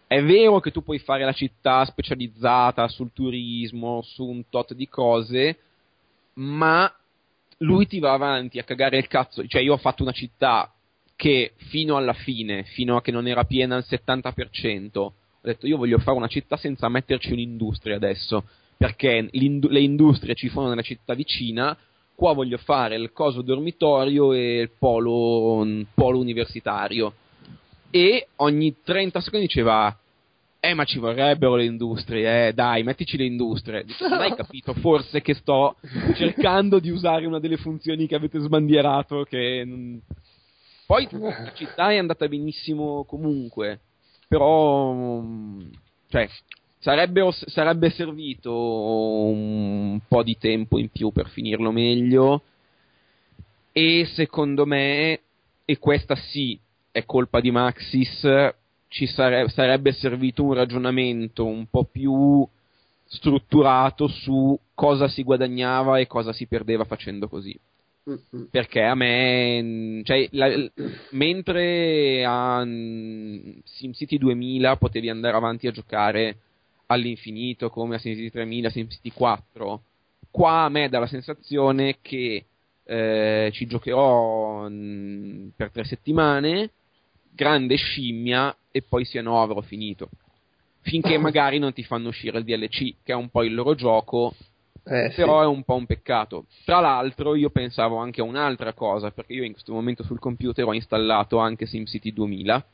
È 0.09 0.23
vero 0.23 0.61
che 0.61 0.71
tu 0.71 0.85
puoi 0.85 1.01
fare 1.01 1.25
la 1.25 1.33
città 1.33 1.85
specializzata 1.85 2.87
sul 2.87 3.11
turismo, 3.13 4.03
su 4.03 4.25
un 4.25 4.49
tot 4.49 4.73
di 4.73 4.89
cose, 4.89 5.59
ma 6.35 6.95
lui 7.59 7.89
ti 7.89 7.99
va 7.99 8.13
avanti 8.13 8.61
a 8.61 8.63
cagare 8.63 8.99
il 8.99 9.09
cazzo. 9.09 9.45
Cioè, 9.45 9.63
io 9.63 9.73
ho 9.73 9.79
fatto 9.79 10.05
una 10.05 10.13
città 10.13 10.71
che 11.17 11.53
fino 11.57 11.97
alla 11.97 12.13
fine, 12.13 12.65
fino 12.65 12.97
a 12.97 13.03
che 13.03 13.11
non 13.11 13.27
era 13.27 13.45
piena 13.45 13.77
al 13.77 13.85
70%, 13.89 14.99
ho 14.99 15.15
detto 15.41 15.67
io 15.67 15.79
voglio 15.79 15.99
fare 15.99 16.17
una 16.17 16.29
città 16.29 16.57
senza 16.57 16.89
metterci 16.89 17.33
un'industria 17.33 17.97
adesso, 17.97 18.45
perché 18.77 19.29
le 19.31 19.81
industrie 19.81 20.35
ci 20.35 20.49
sono 20.49 20.69
nella 20.69 20.83
città 20.83 21.15
vicina, 21.15 21.77
qua 22.15 22.35
voglio 22.35 22.59
fare 22.59 22.97
il 22.97 23.13
coso 23.13 23.43
dormitorio 23.43 24.33
e 24.33 24.61
il 24.61 24.71
polo, 24.79 25.67
polo 25.95 26.19
universitario. 26.19 27.15
E 27.91 28.29
ogni 28.37 28.77
30 28.83 29.21
secondi 29.21 29.47
diceva 29.47 29.97
eh 30.59 30.75
ma 30.75 30.85
ci 30.85 30.99
vorrebbero 30.99 31.55
le 31.55 31.65
industrie, 31.65 32.49
eh, 32.49 32.53
dai, 32.53 32.83
mettici 32.83 33.17
le 33.17 33.25
industrie. 33.25 33.85
Dico, 33.85 34.09
non 34.09 34.21
hai 34.21 34.35
capito 34.35 34.75
forse 34.75 35.23
che 35.23 35.35
sto 35.35 35.77
cercando 36.17 36.81
di 36.81 36.91
usare 36.91 37.25
una 37.25 37.39
delle 37.39 37.57
funzioni 37.57 38.07
che 38.07 38.17
avete 38.17 38.41
sbandierato 38.41 39.25
che... 39.25 39.65
Poi 40.87 41.09
la 41.19 41.53
città 41.55 41.91
è 41.91 41.97
andata 41.97 42.29
benissimo 42.29 43.05
comunque, 43.05 43.81
però... 44.29 44.93
mm, 44.93 45.61
Cioè, 46.09 46.29
sarebbero- 46.79 47.33
sarebbe 47.33 47.91
servito 47.91 48.53
un 48.55 49.99
po' 50.07 50.23
di 50.23 50.39
tempo 50.39 50.79
in 50.79 50.89
più 50.89 51.11
per 51.11 51.29
finirlo 51.29 51.73
meglio 51.73 52.43
e 53.73 54.07
secondo 54.15 54.65
me, 54.65 55.21
e 55.65 55.79
questa 55.79 56.15
sì 56.15 56.59
è 56.93 57.05
colpa 57.05 57.41
di 57.41 57.51
Maxis, 57.51 58.27
ci 58.89 59.07
sare- 59.07 59.49
sarebbe 59.49 59.93
servito 59.93 60.45
un 60.45 60.55
ragionamento 60.55 61.45
un 61.45 61.67
po' 61.69 61.85
più 61.85 62.47
strutturato 63.05 64.09
su 64.09 64.59
cosa 64.75 65.09
si 65.09 65.23
guadagnava 65.23 65.99
e 65.99 66.07
cosa 66.07 66.33
si 66.33 66.47
perdeva 66.47 66.85
facendo 66.85 67.29
così. 67.29 67.59
Mm, 68.09 68.45
Perché 68.51 68.83
a 68.83 68.95
me, 68.95 70.01
cioè, 70.05 70.29
la- 70.33 70.71
mentre 71.11 72.25
a 72.25 72.65
mh, 72.65 73.61
SimCity 73.65 74.17
2000 74.19 74.77
potevi 74.77 75.09
andare 75.11 75.37
avanti 75.37 75.67
a 75.67 75.73
giocare 75.73 76.39
all'infinito 76.87 77.69
come 77.69 77.97
a 77.97 77.99
SimCity 77.99 78.31
3000, 78.31 78.71
SimCity 78.71 79.11
4, 79.11 79.83
qua 80.31 80.65
a 80.65 80.69
me 80.69 80.89
dà 80.89 81.01
la 81.01 81.07
sensazione 81.09 81.99
che 82.01 82.45
eh, 82.85 83.51
ci 83.53 83.67
giocherò 83.67 84.69
mh, 84.69 85.53
per 85.57 85.71
tre 85.73 85.85
settimane, 85.85 86.71
grande 87.33 87.75
scimmia 87.77 88.57
e 88.71 88.83
poi 88.83 89.05
sia 89.05 89.21
no 89.23 89.43
avrò 89.43 89.61
finito. 89.63 90.09
Finché 90.83 91.19
magari 91.19 91.59
non 91.59 91.73
ti 91.73 91.83
fanno 91.83 92.09
uscire 92.09 92.39
il 92.39 92.45
DLC, 92.45 92.95
che 93.03 93.13
è 93.13 93.17
un 93.17 93.29
po' 93.31 93.43
il 93.43 93.55
loro 93.55 93.75
gioco, 93.75 94.35
Eh, 94.89 95.11
sì. 95.11 95.17
però 95.17 95.43
è 95.43 95.47
un 95.47 95.65
po' 95.65 95.75
un 95.75 95.87
peccato. 95.87 96.47
Tra 96.65 96.79
l'altro, 96.79 97.35
io 97.35 97.51
pensavo 97.51 97.97
anche 97.97 98.21
a 98.21 98.25
un'altra 98.25 98.73
cosa, 98.73 99.11
perché 99.11 99.33
io 99.33 99.43
in 99.43 99.53
questo 99.53 99.73
momento 99.73 100.05
sul 100.05 100.21
computer 100.21 100.65
ho 100.65 100.73
installato 100.73 101.39
anche 101.39 101.67
SimCity 101.67 102.13
2000, 102.13 102.65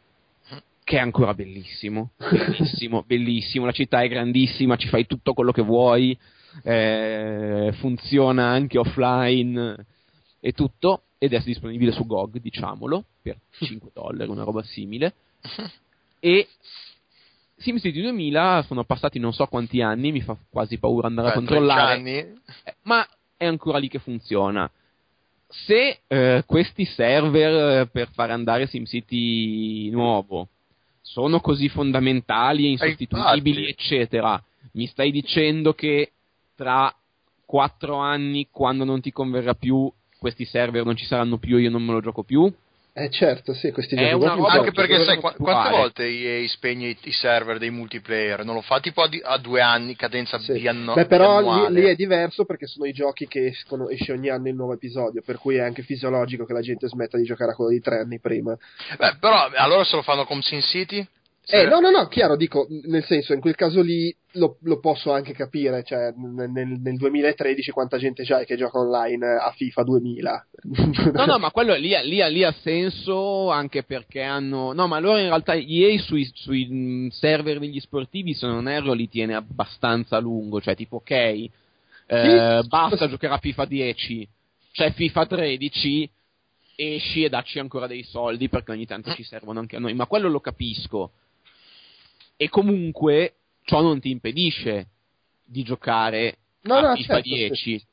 che 0.85 0.97
è 0.97 1.01
ancora 1.01 1.33
bellissimo, 1.33 2.11
bellissimo, 2.19 3.03
bellissimo. 3.07 3.65
La 3.65 3.73
città 3.73 4.03
è 4.03 4.09
grandissima, 4.09 4.77
ci 4.77 4.89
fai 4.89 5.07
tutto 5.07 5.33
quello 5.33 5.53
che 5.53 5.63
vuoi, 5.63 6.17
eh, 6.65 7.73
funziona 7.79 8.47
anche 8.47 8.77
offline 8.77 9.87
e 10.39 10.53
tutto, 10.53 11.05
ed 11.17 11.33
è 11.33 11.41
disponibile 11.41 11.93
su 11.93 12.05
GOG, 12.05 12.41
diciamolo, 12.41 13.05
per 13.23 13.39
5 13.59 13.91
dollari, 13.95 14.31
una 14.31 14.45
roba 14.45 14.63
simile. 14.63 15.15
E 16.25 16.47
SimCity 17.63 18.01
2000 18.01 18.65
sono 18.67 18.85
passati 18.85 19.19
non 19.19 19.33
so 19.33 19.47
quanti 19.47 19.81
anni, 19.81 20.13
mi 20.13 20.21
fa 20.21 20.37
quasi 20.51 20.79
paura 20.79 21.07
andare 21.07 21.29
a 21.29 21.31
Beh, 21.31 21.45
13 21.47 21.55
controllare. 21.55 21.95
anni. 21.95 22.17
Eh, 22.19 22.77
ma 22.83 23.07
è 23.37 23.47
ancora 23.47 23.79
lì 23.79 23.89
che 23.89 23.99
funziona. 23.99 24.71
Se 25.49 26.01
eh, 26.07 26.45
questi 26.47 26.85
server 26.85 27.81
eh, 27.81 27.87
per 27.87 28.09
far 28.13 28.31
andare 28.31 28.67
SimCity 28.67 29.91
nuovo 29.91 30.49
sono 31.03 31.41
così 31.41 31.69
fondamentali 31.69 32.67
e 32.67 32.71
insostituibili, 32.71 33.69
infatti. 33.69 33.83
eccetera, 33.83 34.43
mi 34.73 34.87
stai 34.87 35.11
dicendo 35.11 35.75
che 35.75 36.13
tra 36.55 36.95
quattro 37.45 37.97
anni, 37.97 38.49
quando 38.51 38.85
non 38.85 39.01
ti 39.01 39.13
converrà 39.13 39.55
più, 39.55 39.91
questi 40.19 40.45
server 40.45 40.85
non 40.85 40.97
ci 40.97 41.05
saranno 41.05 41.37
più 41.37 41.57
e 41.57 41.63
io 41.63 41.71
non 41.71 41.83
me 41.83 41.93
lo 41.93 42.01
gioco 42.01 42.23
più? 42.23 42.51
Eh 42.95 43.09
certo, 43.09 43.55
sì, 43.55 43.73
questi 43.73 43.97
giochi 43.97 44.13
una 44.13 44.35
qua 44.35 44.35
roba- 44.35 44.49
Anche 44.53 44.73
perché 44.73 45.03
sai 45.03 45.17
strutturale. 45.17 45.37
quante 45.39 45.71
volte 45.71 46.05
EA 46.05 46.47
spegne 46.49 46.89
i, 46.89 46.97
i 47.05 47.13
server 47.13 47.57
dei 47.57 47.71
multiplayer? 47.71 48.45
Non 48.45 48.55
lo 48.55 48.61
fa 48.61 48.81
tipo 48.81 49.01
a, 49.01 49.09
di- 49.09 49.23
a 49.25 49.39
due 49.39 49.63
anni, 49.63 49.97
cadenza 49.97 50.39
Sì. 50.39 50.53
bianno- 50.53 50.93
Beh, 50.93 51.07
però 51.07 51.69
lì, 51.69 51.81
lì 51.81 51.87
è 51.87 51.95
diverso 51.95 52.45
perché 52.45 52.67
sono 52.67 52.85
i 52.85 52.93
giochi 52.93 53.27
che 53.27 53.47
escono, 53.47 53.89
esce 53.89 54.13
ogni 54.13 54.29
anno 54.29 54.49
il 54.49 54.55
nuovo 54.55 54.75
episodio, 54.75 55.23
per 55.25 55.39
cui 55.39 55.57
è 55.57 55.61
anche 55.61 55.81
fisiologico 55.83 56.45
che 56.45 56.53
la 56.53 56.61
gente 56.61 56.87
smetta 56.87 57.17
di 57.17 57.25
giocare 57.25 57.53
a 57.53 57.55
quello 57.55 57.71
di 57.71 57.81
tre 57.81 58.01
anni 58.01 58.21
prima. 58.21 58.55
Beh, 58.99 59.17
però 59.19 59.49
allora 59.55 59.85
se 59.85 59.97
lo 59.97 60.03
fanno 60.03 60.27
con 60.27 60.43
Sin 60.43 60.61
City? 60.61 61.07
Eh, 61.45 61.67
no, 61.67 61.81
no, 61.81 61.91
no, 61.91 62.07
chiaro, 62.07 62.37
dico, 62.37 62.69
nel 62.69 63.05
senso, 63.05 63.33
in 63.33 63.41
quel 63.41 63.57
caso 63.57 63.83
lì 63.83 64.15
lo, 64.35 64.59
lo 64.63 64.79
posso 64.79 65.11
anche 65.11 65.33
capire, 65.33 65.83
cioè, 65.83 66.13
nel, 66.17 66.79
nel 66.81 66.97
2013 66.97 67.73
quanta 67.73 67.99
gente 67.99 68.23
c'è 68.23 68.45
che 68.45 68.57
gioca 68.57 68.79
online 68.79 69.27
a 69.27 69.51
FIFA 69.51 69.83
2000. 69.83 70.47
No, 71.13 71.25
no, 71.27 71.39
ma 71.39 71.51
quello 71.51 71.75
lì, 71.75 71.95
lì, 72.05 72.23
lì 72.31 72.45
ha 72.45 72.55
senso 72.63 73.51
anche 73.51 73.83
perché 73.83 74.23
hanno. 74.23 74.73
No, 74.73 74.87
ma 74.87 74.97
allora 74.97 75.19
in 75.19 75.27
realtà 75.27 75.55
EA 75.55 75.99
sui, 75.99 76.31
sui 76.33 77.09
server 77.11 77.59
degli 77.59 77.81
sportivi, 77.81 78.35
se 78.35 78.47
non 78.47 78.69
erro, 78.69 78.93
li 78.93 79.09
tiene 79.09 79.35
abbastanza 79.35 80.19
a 80.19 80.21
lungo. 80.21 80.61
Cioè, 80.61 80.77
tipo, 80.77 80.97
ok, 80.97 81.11
eh, 81.11 82.63
basta 82.69 83.09
giocare 83.09 83.35
a 83.35 83.39
FIFA 83.39 83.65
10, 83.65 84.29
c'è 84.73 84.93
FIFA 84.93 85.27
13, 85.27 86.11
esci 86.77 87.25
e 87.25 87.29
dacci 87.29 87.59
ancora 87.59 87.89
dei 87.89 88.05
soldi 88.05 88.49
perché 88.49 88.71
ogni 88.71 88.87
tanto 88.87 89.13
ci 89.15 89.25
servono 89.25 89.59
anche 89.59 89.77
a 89.77 89.81
noi. 89.81 89.95
Ma 89.95 90.07
quello 90.07 90.29
lo 90.29 90.41
capisco. 90.41 91.11
E 92.37 92.49
comunque 92.49 93.35
ciò 93.65 93.81
non 93.81 94.01
ti 94.01 94.11
impedisce 94.11 94.89
di 95.45 95.63
giocare 95.63 96.39
No, 96.63 96.75
a 96.75 96.81
no, 96.81 96.95
FIFA 96.95 97.15
certo, 97.15 97.29
10 97.29 97.87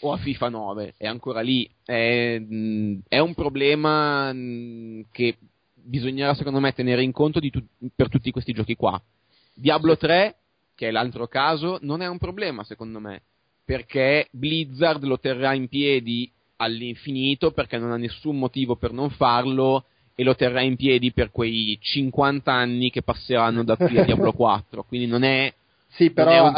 o 0.00 0.12
a 0.12 0.16
FIFA 0.18 0.48
9, 0.48 0.94
è 0.96 1.06
ancora 1.06 1.40
lì. 1.40 1.68
È, 1.84 2.40
è 3.08 3.18
un 3.18 3.34
problema 3.34 4.32
che 5.10 5.36
bisognerà 5.74 6.34
secondo 6.34 6.60
me 6.60 6.72
tenere 6.72 7.02
in 7.02 7.12
conto 7.12 7.40
di 7.40 7.50
tu- 7.50 7.64
per 7.94 8.08
tutti 8.08 8.30
questi 8.30 8.52
giochi 8.52 8.74
qua. 8.74 9.00
Diablo 9.54 9.96
3, 9.96 10.36
che 10.74 10.88
è 10.88 10.90
l'altro 10.90 11.26
caso, 11.28 11.78
non 11.82 12.02
è 12.02 12.06
un 12.06 12.18
problema 12.18 12.64
secondo 12.64 13.00
me, 13.00 13.22
perché 13.64 14.28
Blizzard 14.32 15.02
lo 15.04 15.18
terrà 15.18 15.54
in 15.54 15.68
piedi 15.68 16.30
all'infinito 16.56 17.52
perché 17.52 17.78
non 17.78 17.92
ha 17.92 17.96
nessun 17.96 18.38
motivo 18.38 18.76
per 18.76 18.92
non 18.92 19.10
farlo 19.10 19.86
e 20.18 20.24
lo 20.24 20.34
terrà 20.34 20.62
in 20.62 20.76
piedi 20.76 21.12
per 21.12 21.30
quei 21.30 21.78
50 21.80 22.50
anni 22.50 22.90
che 22.90 23.02
passeranno 23.02 23.62
da 23.62 23.76
qui 23.76 23.98
a 23.98 24.02
Diablo 24.06 24.32
4, 24.32 24.82
quindi 24.84 25.06
non 25.06 25.22
è 25.22 25.52
Sì, 25.88 26.10
però 26.10 26.30
è 26.30 26.36
a- 26.36 26.52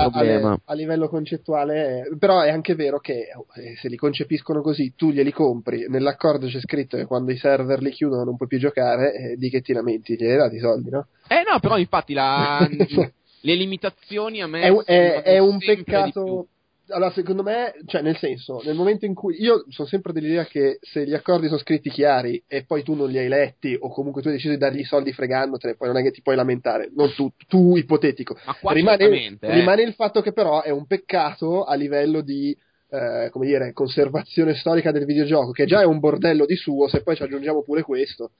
a, 0.52 0.58
a 0.64 0.72
livello 0.74 1.08
concettuale, 1.08 2.06
eh, 2.06 2.16
però 2.18 2.40
è 2.40 2.50
anche 2.50 2.76
vero 2.76 3.00
che 3.00 3.26
eh, 3.56 3.74
se 3.80 3.88
li 3.88 3.96
concepiscono 3.96 4.62
così, 4.62 4.94
tu 4.96 5.10
glieli 5.10 5.32
compri, 5.32 5.86
nell'accordo 5.88 6.46
c'è 6.46 6.60
scritto 6.60 6.96
che 6.96 7.04
quando 7.06 7.32
i 7.32 7.36
server 7.36 7.80
li 7.82 7.90
chiudono 7.90 8.22
non 8.22 8.36
puoi 8.36 8.48
più 8.48 8.58
giocare, 8.58 9.12
eh, 9.32 9.36
di 9.36 9.50
che 9.50 9.60
ti 9.60 9.72
lamenti? 9.72 10.14
Gli 10.16 10.24
hai 10.24 10.36
dati 10.36 10.54
i 10.56 10.60
soldi, 10.60 10.90
no? 10.90 11.08
Eh 11.26 11.42
no, 11.50 11.58
però 11.58 11.78
infatti 11.78 12.14
la- 12.14 12.66
le 13.40 13.54
limitazioni 13.54 14.40
a 14.40 14.46
me 14.46 14.60
È, 14.62 14.72
è- 14.84 15.22
è 15.22 15.38
un 15.38 15.58
peccato. 15.58 16.46
Allora, 16.90 17.10
secondo 17.12 17.42
me, 17.42 17.74
cioè, 17.86 18.02
nel 18.02 18.16
senso, 18.16 18.60
nel 18.64 18.74
momento 18.74 19.04
in 19.04 19.14
cui 19.14 19.40
io 19.40 19.64
sono 19.68 19.86
sempre 19.86 20.12
dell'idea 20.12 20.44
che 20.44 20.78
se 20.80 21.06
gli 21.06 21.14
accordi 21.14 21.46
sono 21.46 21.58
scritti 21.58 21.90
chiari 21.90 22.42
e 22.46 22.64
poi 22.64 22.82
tu 22.82 22.94
non 22.94 23.08
li 23.10 23.18
hai 23.18 23.28
letti, 23.28 23.76
o 23.78 23.90
comunque 23.90 24.22
tu 24.22 24.28
hai 24.28 24.34
deciso 24.34 24.52
di 24.52 24.58
dargli 24.58 24.80
i 24.80 24.84
soldi 24.84 25.12
fregandotene, 25.12 25.76
poi 25.76 25.88
non 25.88 25.98
è 25.98 26.02
che 26.02 26.10
ti 26.10 26.22
puoi 26.22 26.36
lamentare, 26.36 26.90
non 26.94 27.12
tu, 27.14 27.30
tu 27.46 27.76
ipotetico. 27.76 28.36
Rimane, 28.62 29.04
eh. 29.04 29.54
rimane 29.54 29.82
il 29.82 29.94
fatto 29.94 30.22
che 30.22 30.32
però 30.32 30.62
è 30.62 30.70
un 30.70 30.86
peccato 30.86 31.64
a 31.64 31.74
livello 31.74 32.22
di 32.22 32.56
eh, 32.90 33.28
come 33.30 33.46
dire, 33.46 33.72
conservazione 33.72 34.54
storica 34.54 34.90
del 34.90 35.04
videogioco, 35.04 35.52
che 35.52 35.66
già 35.66 35.82
è 35.82 35.84
un 35.84 35.98
bordello 35.98 36.46
di 36.46 36.56
suo, 36.56 36.88
se 36.88 37.02
poi 37.02 37.16
ci 37.16 37.22
aggiungiamo 37.22 37.62
pure 37.62 37.82
questo. 37.82 38.32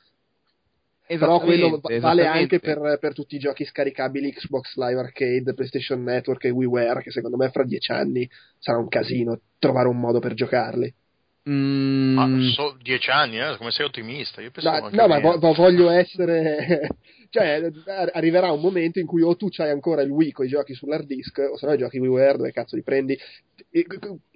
Però 1.16 1.40
quello 1.40 1.80
va- 1.80 1.98
vale 2.00 2.26
anche 2.26 2.60
per, 2.60 2.98
per 3.00 3.14
tutti 3.14 3.36
i 3.36 3.38
giochi 3.38 3.64
scaricabili 3.64 4.32
Xbox 4.32 4.76
Live 4.76 5.00
Arcade, 5.00 5.54
PlayStation 5.54 6.02
Network 6.02 6.44
e 6.44 6.50
WiiWare, 6.50 7.00
che 7.02 7.10
secondo 7.10 7.36
me 7.38 7.50
fra 7.50 7.64
dieci 7.64 7.92
anni 7.92 8.28
sarà 8.58 8.78
un 8.78 8.88
casino 8.88 9.40
trovare 9.58 9.88
un 9.88 9.98
modo 9.98 10.18
per 10.20 10.34
giocarli. 10.34 10.94
Mm. 11.48 12.18
Ah, 12.18 12.50
so, 12.52 12.76
dieci 12.82 13.10
anni, 13.10 13.38
eh? 13.38 13.56
come 13.56 13.70
sei 13.70 13.86
ottimista? 13.86 14.42
Io 14.42 14.50
pensavo 14.50 14.90
no, 14.90 14.90
no 14.90 15.08
ma 15.08 15.18
vo- 15.18 15.52
voglio 15.54 15.88
essere. 15.88 16.88
Cioè, 17.30 17.70
arriverà 18.12 18.50
un 18.52 18.60
momento 18.60 18.98
in 18.98 19.06
cui 19.06 19.22
o 19.22 19.36
tu 19.36 19.48
c'hai 19.48 19.70
ancora 19.70 20.02
il 20.02 20.10
Wii 20.10 20.32
con 20.32 20.46
i 20.46 20.48
giochi 20.48 20.74
sull'hard 20.74 21.06
disk, 21.06 21.38
o 21.50 21.56
se 21.56 21.66
no 21.66 21.72
i 21.72 21.78
giochi 21.78 21.98
WiiWare 21.98 22.38
dove 22.38 22.52
cazzo 22.52 22.76
li 22.76 22.82
prendi. 22.82 23.18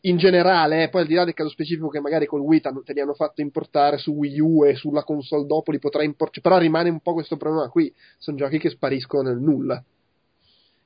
In 0.03 0.17
generale, 0.17 0.83
eh, 0.83 0.89
poi 0.89 1.03
al 1.03 1.07
di 1.07 1.15
là 1.15 1.25
del 1.25 1.35
caso 1.35 1.49
specifico 1.49 1.89
che 1.89 2.01
magari 2.01 2.27
col 2.27 2.41
Wii 2.41 2.61
te 2.61 2.93
li 2.93 3.01
hanno 3.01 3.15
fatto 3.15 3.41
importare 3.41 3.99
su 3.99 4.12
Wii 4.12 4.41
U 4.41 4.65
e 4.65 4.75
sulla 4.75 5.05
console 5.05 5.47
dopo 5.47 5.71
li 5.71 5.79
potrai 5.79 6.05
importare, 6.05 6.41
però 6.41 6.59
rimane 6.59 6.91
un 6.91 7.01
po' 7.01 7.15
questo 7.15 7.37
problema 7.37 7.69
qui. 7.69 7.93
Sono 8.19 8.37
giochi 8.37 8.59
che 8.59 8.71
spariscono 8.71 9.29
nel 9.29 9.39
nulla. 9.39 9.83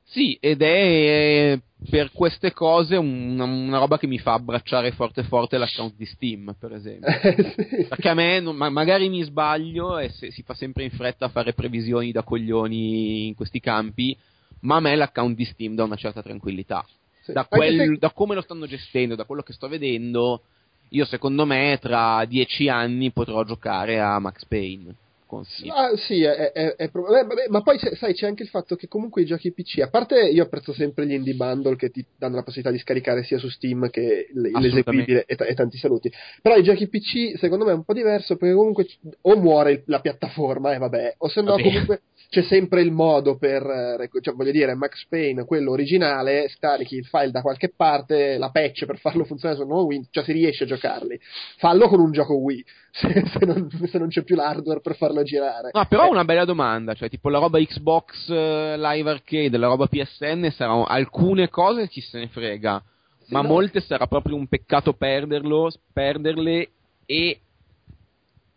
Sì, 0.08 0.38
ed 0.40 0.62
è 0.62 1.58
per 1.90 2.10
queste 2.12 2.52
cose 2.52 2.96
una, 2.96 3.44
una, 3.44 3.78
roba 3.78 3.98
che 3.98 4.06
mi 4.06 4.18
fa 4.18 4.34
abbracciare 4.34 4.92
forte 4.92 5.24
forte 5.24 5.58
l'account 5.58 5.94
di 5.96 6.06
Steam, 6.06 6.54
per 6.58 6.72
esempio. 6.72 7.10
sì. 7.20 7.86
Perché 7.88 8.08
a 8.08 8.14
me, 8.14 8.40
ma, 8.40 8.70
magari 8.70 9.08
mi 9.08 9.22
sbaglio 9.24 9.98
e 9.98 10.08
se, 10.10 10.30
si 10.30 10.42
fa 10.42 10.54
sempre 10.54 10.84
in 10.84 10.90
fretta 10.90 11.26
a 11.26 11.30
fare 11.30 11.54
previsioni 11.54 12.12
da 12.12 12.22
coglioni 12.22 13.26
in 13.26 13.34
questi 13.34 13.58
campi, 13.58 14.16
ma 14.60 14.76
a 14.76 14.80
me 14.80 14.94
l'account 14.94 15.36
di 15.36 15.44
Steam 15.44 15.74
dà 15.74 15.82
una 15.82 15.96
certa 15.96 16.22
tranquillità. 16.22 16.86
Sì. 17.22 17.32
Da, 17.32 17.44
quel, 17.44 17.76
se... 17.76 17.98
da 17.98 18.10
come 18.12 18.36
lo 18.36 18.42
stanno 18.42 18.66
gestendo, 18.66 19.16
da 19.16 19.24
quello 19.24 19.42
che 19.42 19.52
sto 19.52 19.66
vedendo, 19.66 20.42
io 20.90 21.04
secondo 21.04 21.44
me 21.44 21.78
tra 21.80 22.24
dieci 22.26 22.68
anni 22.68 23.10
potrò 23.10 23.42
giocare 23.42 24.00
a 24.00 24.20
Max 24.20 24.44
Payne 24.46 24.94
consiglio. 25.26 25.74
Ah, 25.74 25.96
sì, 25.96 26.22
è, 26.22 26.52
è, 26.52 26.74
è 26.76 26.88
pro- 26.90 27.04
Beh, 27.04 27.48
ma 27.48 27.62
poi 27.62 27.78
sai, 27.78 28.14
c'è 28.14 28.26
anche 28.26 28.42
il 28.42 28.48
fatto 28.48 28.76
che 28.76 28.88
comunque 28.88 29.22
i 29.22 29.26
giochi 29.26 29.52
PC, 29.52 29.80
a 29.80 29.88
parte 29.88 30.20
io 30.28 30.44
apprezzo 30.44 30.72
sempre 30.72 31.06
gli 31.06 31.12
indie 31.12 31.34
bundle 31.34 31.76
che 31.76 31.90
ti 31.90 32.04
danno 32.16 32.36
la 32.36 32.42
possibilità 32.42 32.72
di 32.72 32.80
scaricare 32.80 33.24
sia 33.24 33.38
su 33.38 33.48
Steam 33.48 33.90
che 33.90 34.28
l'eseguibile 34.32 35.24
e, 35.26 35.36
t- 35.36 35.46
e, 35.46 35.54
tanti 35.54 35.76
saluti, 35.76 36.10
però 36.40 36.56
i 36.56 36.62
giochi 36.62 36.88
PC 36.88 37.38
secondo 37.38 37.64
me 37.64 37.72
è 37.72 37.74
un 37.74 37.84
po' 37.84 37.92
diverso 37.92 38.36
perché 38.36 38.54
comunque 38.54 38.86
o 39.22 39.36
muore 39.36 39.82
la 39.86 40.00
piattaforma 40.00 40.72
e 40.72 40.78
vabbè, 40.78 41.14
o 41.18 41.28
se 41.28 41.42
no 41.42 41.56
comunque 41.56 42.02
c'è 42.28 42.42
sempre 42.42 42.82
il 42.82 42.90
modo 42.90 43.36
per, 43.36 43.62
eh, 43.62 44.20
cioè 44.20 44.34
voglio 44.34 44.50
dire, 44.50 44.74
Max 44.74 45.06
Payne, 45.08 45.44
quello 45.44 45.70
originale, 45.70 46.48
scarichi 46.48 46.96
il 46.96 47.06
file 47.06 47.30
da 47.30 47.40
qualche 47.40 47.72
parte, 47.74 48.36
la 48.36 48.50
patch 48.50 48.84
per 48.84 48.98
farlo 48.98 49.24
funzionare 49.24 49.58
sul 49.58 49.68
nuovo 49.68 49.86
Windows, 49.86 50.08
cioè 50.10 50.24
si 50.24 50.32
riesce 50.32 50.64
a 50.64 50.66
giocarli. 50.66 51.18
Fallo 51.58 51.88
con 51.88 52.00
un 52.00 52.10
gioco 52.10 52.34
Wii, 52.34 52.64
se, 52.96 53.26
se, 53.26 53.44
non, 53.44 53.68
se 53.70 53.98
non, 53.98 54.08
c'è 54.08 54.22
più 54.22 54.34
l'hardware 54.36 54.80
per 54.80 54.96
farlo 54.96 55.22
girare. 55.22 55.70
No, 55.72 55.84
però 55.86 56.06
eh. 56.06 56.10
una 56.10 56.24
bella 56.24 56.46
domanda, 56.46 56.94
cioè 56.94 57.10
tipo 57.10 57.28
la 57.28 57.38
roba 57.38 57.58
Xbox 57.58 58.28
uh, 58.28 58.78
Live 58.78 59.10
Arcade, 59.10 59.56
la 59.58 59.66
roba 59.66 59.86
PSN, 59.86 60.48
saranno 60.50 60.84
alcune 60.84 61.50
cose 61.50 61.88
chi 61.88 62.00
se 62.00 62.18
ne 62.18 62.28
frega, 62.28 62.82
sì, 63.18 63.34
ma 63.34 63.42
no. 63.42 63.48
molte 63.48 63.80
sarà 63.80 64.06
proprio 64.06 64.36
un 64.36 64.46
peccato 64.46 64.94
perderlo, 64.94 65.70
perderle 65.92 66.70
e 67.04 67.40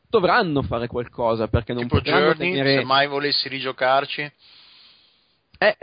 dovranno 0.09 0.61
fare 0.61 0.87
qualcosa 0.87 1.47
perché 1.47 1.73
non 1.73 1.83
tipo 1.83 1.97
potranno 1.97 2.33
Journey, 2.33 2.51
tenere... 2.51 2.77
se 2.79 2.83
mai 2.83 3.07
volessi 3.07 3.47
rigiocarci 3.47 4.31
eh 5.59 5.77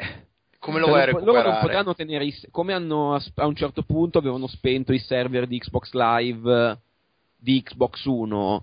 come 0.59 0.81
lo 0.81 0.87
vuoi 0.87 0.99
cioè, 0.99 1.07
recuperare? 1.13 1.37
Loro 1.39 1.51
non 1.53 1.61
potranno 1.61 1.95
tenere 1.95 2.25
i, 2.25 2.35
come 2.51 2.73
hanno 2.73 3.15
a 3.15 3.47
un 3.47 3.55
certo 3.55 3.83
punto 3.83 4.19
avevano 4.19 4.49
spento 4.49 4.93
i 4.93 4.99
server 4.99 5.47
di 5.47 5.61
Xbox 5.61 5.93
Live 5.93 6.81
di 7.37 7.63
Xbox 7.63 8.05
One 8.07 8.63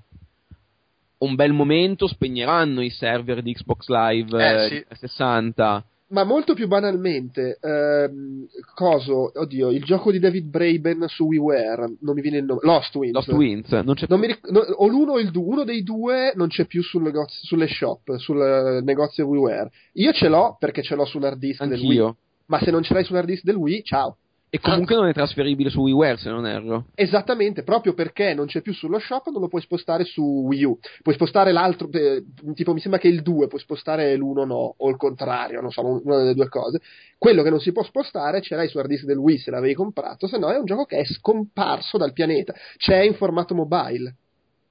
un 1.18 1.36
bel 1.36 1.54
momento 1.54 2.08
spegneranno 2.08 2.82
i 2.82 2.90
server 2.90 3.42
di 3.42 3.54
Xbox 3.54 3.88
Live 3.88 4.66
eh, 4.66 4.68
sì. 4.68 4.96
60 4.98 5.86
ma 6.14 6.24
molto 6.24 6.54
più 6.54 6.68
banalmente, 6.68 7.58
ehm, 7.60 8.46
coso, 8.76 9.32
oddio, 9.34 9.72
il 9.72 9.84
gioco 9.84 10.12
di 10.12 10.20
David 10.20 10.46
Braben 10.46 11.06
su 11.08 11.26
WiiWare, 11.26 11.96
non 12.02 12.14
mi 12.14 12.22
viene 12.22 12.38
il 12.38 12.46
nome, 12.46 12.60
Lost 12.62 12.94
Wins. 12.96 13.14
Lost 13.14 13.32
Wins, 13.32 13.72
non 13.72 13.96
c'è 13.96 14.06
non 14.08 14.22
ric- 14.22 14.48
no, 14.50 14.60
o 14.60 14.88
l'uno 14.88 15.14
o 15.14 15.20
il 15.20 15.32
due, 15.32 15.44
uno 15.44 15.64
dei 15.64 15.82
due 15.82 16.34
non 16.36 16.50
c'è 16.50 16.66
più 16.66 16.84
sul 16.84 17.02
negozio, 17.02 17.40
sulle 17.44 17.68
shop, 17.68 18.16
sul 18.18 18.82
negozio 18.84 19.26
WiiWare. 19.26 19.72
Io 19.94 20.12
ce 20.14 20.28
l'ho 20.28 20.56
perché 20.60 20.84
ce 20.84 20.94
l'ho 20.94 21.06
su 21.06 21.18
un 21.18 21.24
hard 21.24 21.40
disk 21.40 21.62
Anch'io. 21.62 21.78
del 21.78 21.88
Wii. 21.88 22.16
Ma 22.46 22.60
se 22.60 22.70
non 22.70 22.84
ce 22.84 22.94
l'hai 22.94 23.04
su 23.04 23.14
un 23.14 23.18
hard 23.18 23.28
disk 23.28 23.44
del 23.44 23.56
Wii, 23.56 23.84
ciao. 23.84 24.18
E 24.56 24.60
comunque 24.60 24.94
non 24.94 25.08
è 25.08 25.14
trasferibile 25.14 25.72
su 25.72 25.80
WiiWare, 25.80 26.18
se 26.18 26.30
non 26.30 26.46
erro. 26.46 26.86
Esattamente, 26.94 27.64
proprio 27.64 27.96
perché 27.96 28.36
non 28.36 28.46
c'è 28.46 28.62
più 28.62 28.72
sullo 28.72 29.00
shop, 29.00 29.30
non 29.32 29.42
lo 29.42 29.48
puoi 29.48 29.64
spostare 29.64 30.04
su 30.04 30.22
Wii 30.22 30.64
U. 30.64 30.78
Puoi 31.02 31.16
spostare 31.16 31.52
l'altro, 31.52 31.90
eh, 31.92 32.24
tipo 32.54 32.72
mi 32.72 32.80
sembra 32.80 33.00
che 33.00 33.08
il 33.08 33.24
2 33.24 33.48
puoi 33.48 33.60
spostare 33.60 34.16
l'uno 34.16 34.46
no, 34.46 34.76
o 34.78 34.90
il 34.90 34.96
contrario, 34.96 35.60
non 35.60 35.72
so, 35.72 35.84
una 35.84 36.18
delle 36.18 36.36
due 36.36 36.50
cose. 36.50 36.82
Quello 37.18 37.42
che 37.42 37.50
non 37.50 37.62
si 37.62 37.72
può 37.72 37.82
spostare 37.82 38.42
ce 38.42 38.56
l'hai 38.56 38.68
su 38.68 38.78
hard 38.78 38.90
disk 38.90 39.06
del 39.06 39.18
Wii 39.18 39.40
se 39.40 39.50
l'avevi 39.50 39.74
comprato, 39.74 40.28
se 40.28 40.38
no 40.38 40.52
è 40.52 40.58
un 40.60 40.66
gioco 40.66 40.86
che 40.86 41.00
è 41.00 41.06
scomparso 41.06 41.98
dal 41.98 42.14
pianeta. 42.14 42.54
C'è 42.78 43.00
in 43.00 43.16
formato 43.16 43.56
mobile. 43.56 44.18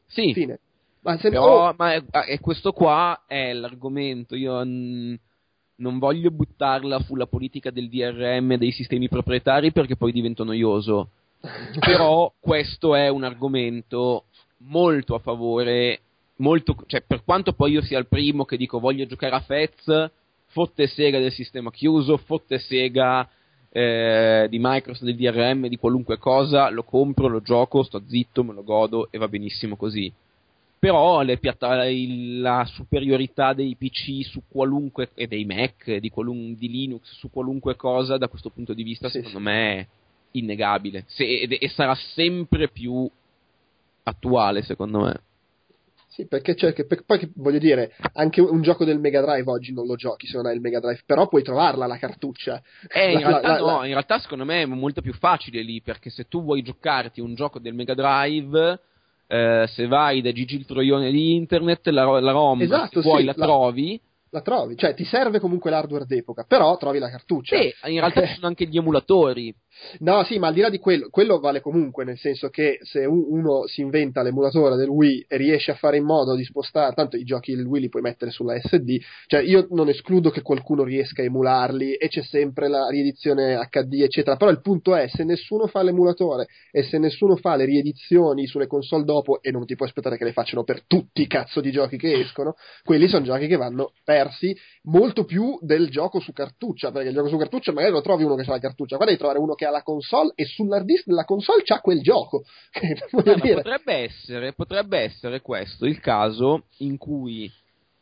Sì. 0.06 0.32
Fine. 0.32 0.60
Ma, 1.00 1.18
se... 1.18 1.28
Però, 1.28 1.70
oh. 1.70 1.74
ma 1.76 1.94
è, 1.94 2.04
è 2.04 2.38
questo 2.38 2.70
qua 2.70 3.24
è 3.26 3.52
l'argomento. 3.52 4.36
Io... 4.36 4.64
Mh 4.64 5.18
non 5.82 5.98
voglio 5.98 6.30
buttarla 6.30 7.00
sulla 7.00 7.26
politica 7.26 7.70
del 7.70 7.88
DRM 7.88 8.56
dei 8.56 8.70
sistemi 8.70 9.08
proprietari 9.08 9.72
perché 9.72 9.96
poi 9.96 10.12
divento 10.12 10.44
noioso. 10.44 11.10
Però 11.78 12.32
questo 12.40 12.94
è 12.94 13.08
un 13.08 13.24
argomento 13.24 14.24
molto 14.68 15.16
a 15.16 15.18
favore, 15.18 16.00
molto, 16.36 16.76
cioè 16.86 17.02
per 17.04 17.24
quanto 17.24 17.52
poi 17.52 17.72
io 17.72 17.82
sia 17.82 17.98
il 17.98 18.06
primo 18.06 18.44
che 18.44 18.56
dico 18.56 18.78
voglio 18.78 19.06
giocare 19.06 19.34
a 19.34 19.40
Fez, 19.40 20.10
fotte 20.46 20.86
sega 20.86 21.18
del 21.18 21.32
sistema 21.32 21.72
chiuso, 21.72 22.16
fotte 22.16 22.58
sega 22.60 23.28
eh, 23.70 24.46
di 24.48 24.58
Microsoft, 24.60 25.04
del 25.04 25.16
DRM, 25.16 25.66
di 25.66 25.76
qualunque 25.76 26.18
cosa, 26.18 26.70
lo 26.70 26.84
compro, 26.84 27.26
lo 27.26 27.40
gioco, 27.40 27.82
sto 27.82 28.00
zitto, 28.06 28.44
me 28.44 28.52
lo 28.52 28.62
godo 28.62 29.08
e 29.10 29.18
va 29.18 29.26
benissimo 29.26 29.74
così 29.74 30.12
però 30.82 31.24
piatta- 31.38 31.84
la 31.84 32.64
superiorità 32.64 33.52
dei 33.52 33.76
PC 33.76 34.24
su 34.24 34.42
qualunque 34.48 35.10
e 35.14 35.28
dei 35.28 35.44
Mac 35.44 35.94
di, 35.98 36.10
qualun- 36.10 36.56
di, 36.56 36.68
Linux 36.68 37.04
su 37.18 37.30
qualunque 37.30 37.76
cosa 37.76 38.18
da 38.18 38.26
questo 38.26 38.50
punto 38.50 38.74
di 38.74 38.82
vista 38.82 39.08
sì, 39.08 39.18
secondo 39.18 39.38
sì. 39.38 39.44
me 39.44 39.78
è 39.78 39.86
innegabile 40.32 41.04
Se, 41.06 41.22
e, 41.22 41.56
e, 41.60 41.68
sarà 41.68 41.94
sempre 41.94 42.68
più 42.68 43.08
attuale 44.02 44.62
secondo 44.62 45.02
me 45.02 45.20
sì, 46.08 46.26
perché, 46.26 46.56
cioè, 46.56 46.72
che, 46.74 46.84
per, 46.84 47.04
poi 47.06 47.30
voglio 47.36 47.58
dire, 47.58 47.96
anche 48.14 48.42
un 48.42 48.60
gioco 48.60 48.84
del 48.84 48.98
Mega 48.98 49.22
Drive 49.22 49.50
oggi 49.50 49.72
non 49.72 49.86
lo 49.86 49.94
giochi 49.94 50.26
se 50.26 50.36
non 50.36 50.44
hai 50.44 50.56
il 50.56 50.60
Mega 50.60 50.78
Drive, 50.78 51.04
però 51.06 51.26
puoi 51.26 51.42
trovarla 51.42 51.86
la 51.86 51.96
cartuccia. 51.96 52.60
Eh, 52.86 53.14
la, 53.14 53.18
in 53.18 53.26
realtà 53.26 53.48
la, 53.48 53.58
no, 53.58 53.78
la... 53.78 53.86
in 53.86 53.92
realtà 53.92 54.18
secondo 54.18 54.44
me 54.44 54.60
è 54.60 54.66
molto 54.66 55.00
più 55.00 55.14
facile 55.14 55.62
lì, 55.62 55.80
perché 55.80 56.10
se 56.10 56.28
tu 56.28 56.42
vuoi 56.42 56.60
giocarti 56.60 57.22
un 57.22 57.34
gioco 57.34 57.58
del 57.60 57.72
Mega 57.72 57.94
Drive, 57.94 58.78
eh, 59.32 59.66
se 59.66 59.86
vai 59.86 60.20
da 60.20 60.30
Gigi 60.30 60.56
il 60.56 60.66
Troione 60.66 61.10
di 61.10 61.34
internet, 61.34 61.86
la, 61.88 62.20
la 62.20 62.32
ROM, 62.32 62.60
esatto, 62.60 63.00
se 63.00 63.08
vuoi 63.08 63.20
sì, 63.20 63.24
la, 63.24 63.32
la 63.34 63.44
trovi. 63.46 64.00
La 64.28 64.42
trovi, 64.42 64.76
cioè 64.76 64.94
ti 64.94 65.04
serve 65.04 65.40
comunque 65.40 65.70
l'hardware 65.70 66.04
d'epoca, 66.06 66.44
però 66.46 66.76
trovi 66.76 66.98
la 66.98 67.10
cartuccia. 67.10 67.56
Sì, 67.56 67.72
in 67.90 68.00
realtà 68.00 68.26
ci 68.26 68.34
sono 68.34 68.46
anche 68.46 68.66
gli 68.66 68.76
emulatori. 68.76 69.54
No, 69.98 70.22
sì, 70.24 70.38
ma 70.38 70.48
al 70.48 70.54
di 70.54 70.60
là 70.60 70.68
di 70.68 70.78
quello, 70.78 71.08
quello 71.10 71.38
vale 71.38 71.60
comunque, 71.60 72.04
nel 72.04 72.18
senso 72.18 72.48
che 72.48 72.78
se 72.82 73.04
uno 73.04 73.66
si 73.66 73.80
inventa 73.80 74.22
l'emulatore 74.22 74.76
del 74.76 74.88
Wii 74.88 75.26
e 75.28 75.36
riesce 75.36 75.70
a 75.70 75.74
fare 75.74 75.96
in 75.96 76.04
modo 76.04 76.34
di 76.34 76.44
spostare, 76.44 76.94
tanto 76.94 77.16
i 77.16 77.24
giochi 77.24 77.54
del 77.54 77.66
Wii 77.66 77.82
li 77.82 77.88
puoi 77.88 78.02
mettere 78.02 78.30
sulla 78.30 78.58
SD, 78.58 78.98
cioè 79.26 79.40
io 79.42 79.66
non 79.70 79.88
escludo 79.88 80.30
che 80.30 80.42
qualcuno 80.42 80.84
riesca 80.84 81.22
a 81.22 81.24
emularli 81.24 81.94
e 81.94 82.08
c'è 82.08 82.22
sempre 82.22 82.68
la 82.68 82.88
riedizione 82.88 83.56
HD, 83.70 84.00
eccetera, 84.02 84.36
però 84.36 84.50
il 84.50 84.60
punto 84.60 84.94
è, 84.94 85.08
se 85.08 85.24
nessuno 85.24 85.66
fa 85.66 85.82
l'emulatore 85.82 86.46
e 86.70 86.82
se 86.82 86.98
nessuno 86.98 87.36
fa 87.36 87.56
le 87.56 87.64
riedizioni 87.64 88.46
sulle 88.46 88.66
console 88.66 89.04
dopo, 89.04 89.42
e 89.42 89.50
non 89.50 89.66
ti 89.66 89.74
puoi 89.74 89.88
aspettare 89.88 90.16
che 90.16 90.24
le 90.24 90.32
facciano 90.32 90.64
per 90.64 90.84
tutti 90.86 91.22
i 91.22 91.26
cazzo 91.26 91.60
di 91.60 91.70
giochi 91.70 91.96
che 91.96 92.20
escono, 92.20 92.54
quelli 92.84 93.08
sono 93.08 93.24
giochi 93.24 93.46
che 93.46 93.56
vanno 93.56 93.92
persi 94.04 94.56
molto 94.84 95.24
più 95.24 95.58
del 95.60 95.88
gioco 95.90 96.20
su 96.20 96.32
cartuccia, 96.32 96.90
perché 96.92 97.08
il 97.08 97.14
gioco 97.14 97.28
su 97.28 97.36
cartuccia 97.36 97.72
magari 97.72 97.92
lo 97.92 98.00
trovi 98.00 98.24
uno 98.24 98.36
che 98.36 98.42
ha 98.42 98.50
la 98.52 98.58
cartuccia, 98.58 98.96
guarda 98.96 99.12
di 99.12 99.18
trovare 99.18 99.38
uno 99.38 99.54
che 99.54 99.64
ha 99.66 99.70
la 99.72 99.82
console 99.82 100.32
e 100.36 100.44
sull'hard 100.44 100.84
disk 100.84 101.06
della 101.06 101.24
console 101.24 101.62
c'ha 101.64 101.80
quel 101.80 102.00
gioco. 102.00 102.44
No, 103.12 103.22
potrebbe, 103.22 103.94
essere, 103.94 104.52
potrebbe 104.52 104.98
essere 104.98 105.40
questo 105.40 105.86
il 105.86 105.98
caso 106.00 106.64
in 106.78 106.96
cui 106.96 107.50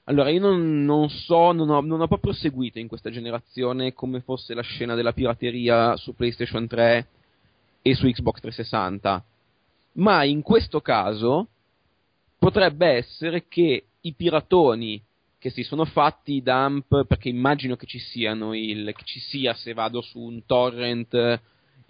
allora, 0.05 0.31
io 0.31 0.40
non, 0.40 0.84
non 0.84 1.08
so, 1.08 1.52
non 1.52 1.70
ho, 1.70 1.81
non 1.81 2.00
ho, 2.00 2.08
proprio 2.08 2.32
seguito 2.32 2.81
in 2.81 2.89
questa 2.89 3.10
generazione 3.10 3.92
come 3.92 4.20
fosse 4.20 4.55
la 4.55 4.62
scena 4.62 4.97
della 4.97 5.12
pirateria 5.12 5.97
su 5.97 6.15
PlayStation 6.16 6.66
3 6.66 7.07
e 7.82 7.94
su 7.94 8.07
Xbox 8.07 8.40
360, 8.40 9.24
ma 9.92 10.24
in 10.24 10.42
questo 10.42 10.81
caso 10.81 11.47
potrebbe 12.39 12.89
essere 12.89 13.47
che 13.47 13.84
i 14.00 14.12
piratoni 14.15 15.00
che 15.39 15.50
si 15.50 15.62
sono 15.62 15.84
fatti 15.84 16.34
i 16.34 16.42
dump, 16.42 17.07
perché 17.07 17.28
immagino 17.28 17.76
che 17.76 17.86
ci 17.86 17.99
siano 17.99 18.52
il, 18.52 18.92
che 18.94 19.05
ci 19.05 19.20
sia 19.20 19.55
se 19.55 19.73
vado 19.74 20.00
su 20.00 20.18
un 20.18 20.44
torrent 20.44 21.40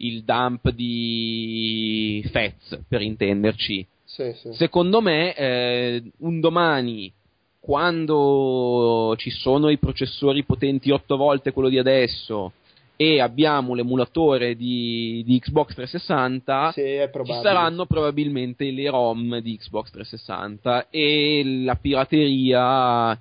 il 0.01 0.23
dump 0.25 0.70
di 0.70 2.25
Fez, 2.31 2.81
per 2.89 3.03
intenderci. 3.03 3.87
Sì, 4.05 4.33
sì. 4.35 4.53
Secondo 4.53 5.01
me, 5.01 5.35
eh, 5.35 6.03
un 6.19 6.41
domani, 6.41 7.12
quando 7.61 9.15
ci 9.17 9.31
sono 9.31 9.69
i 9.69 9.79
processori 9.79 10.45
potenti 10.45 10.91
8 10.91 11.17
volte 11.17 11.53
quello 11.53 11.69
di 11.69 11.79
adesso, 11.79 12.53
e 12.97 13.19
abbiamo 13.19 13.73
l'emulatore 13.73 14.55
di, 14.57 15.23
di 15.25 15.39
Xbox 15.39 15.75
360, 15.75 16.73
Sì, 16.73 16.99
ci 17.25 17.33
saranno 17.41 17.87
probabilmente 17.87 18.70
le 18.70 18.91
ROM 18.91 19.39
di 19.39 19.57
Xbox 19.57 19.91
360 19.91 20.89
e 20.91 21.62
la 21.65 21.77
pirateria, 21.77 23.19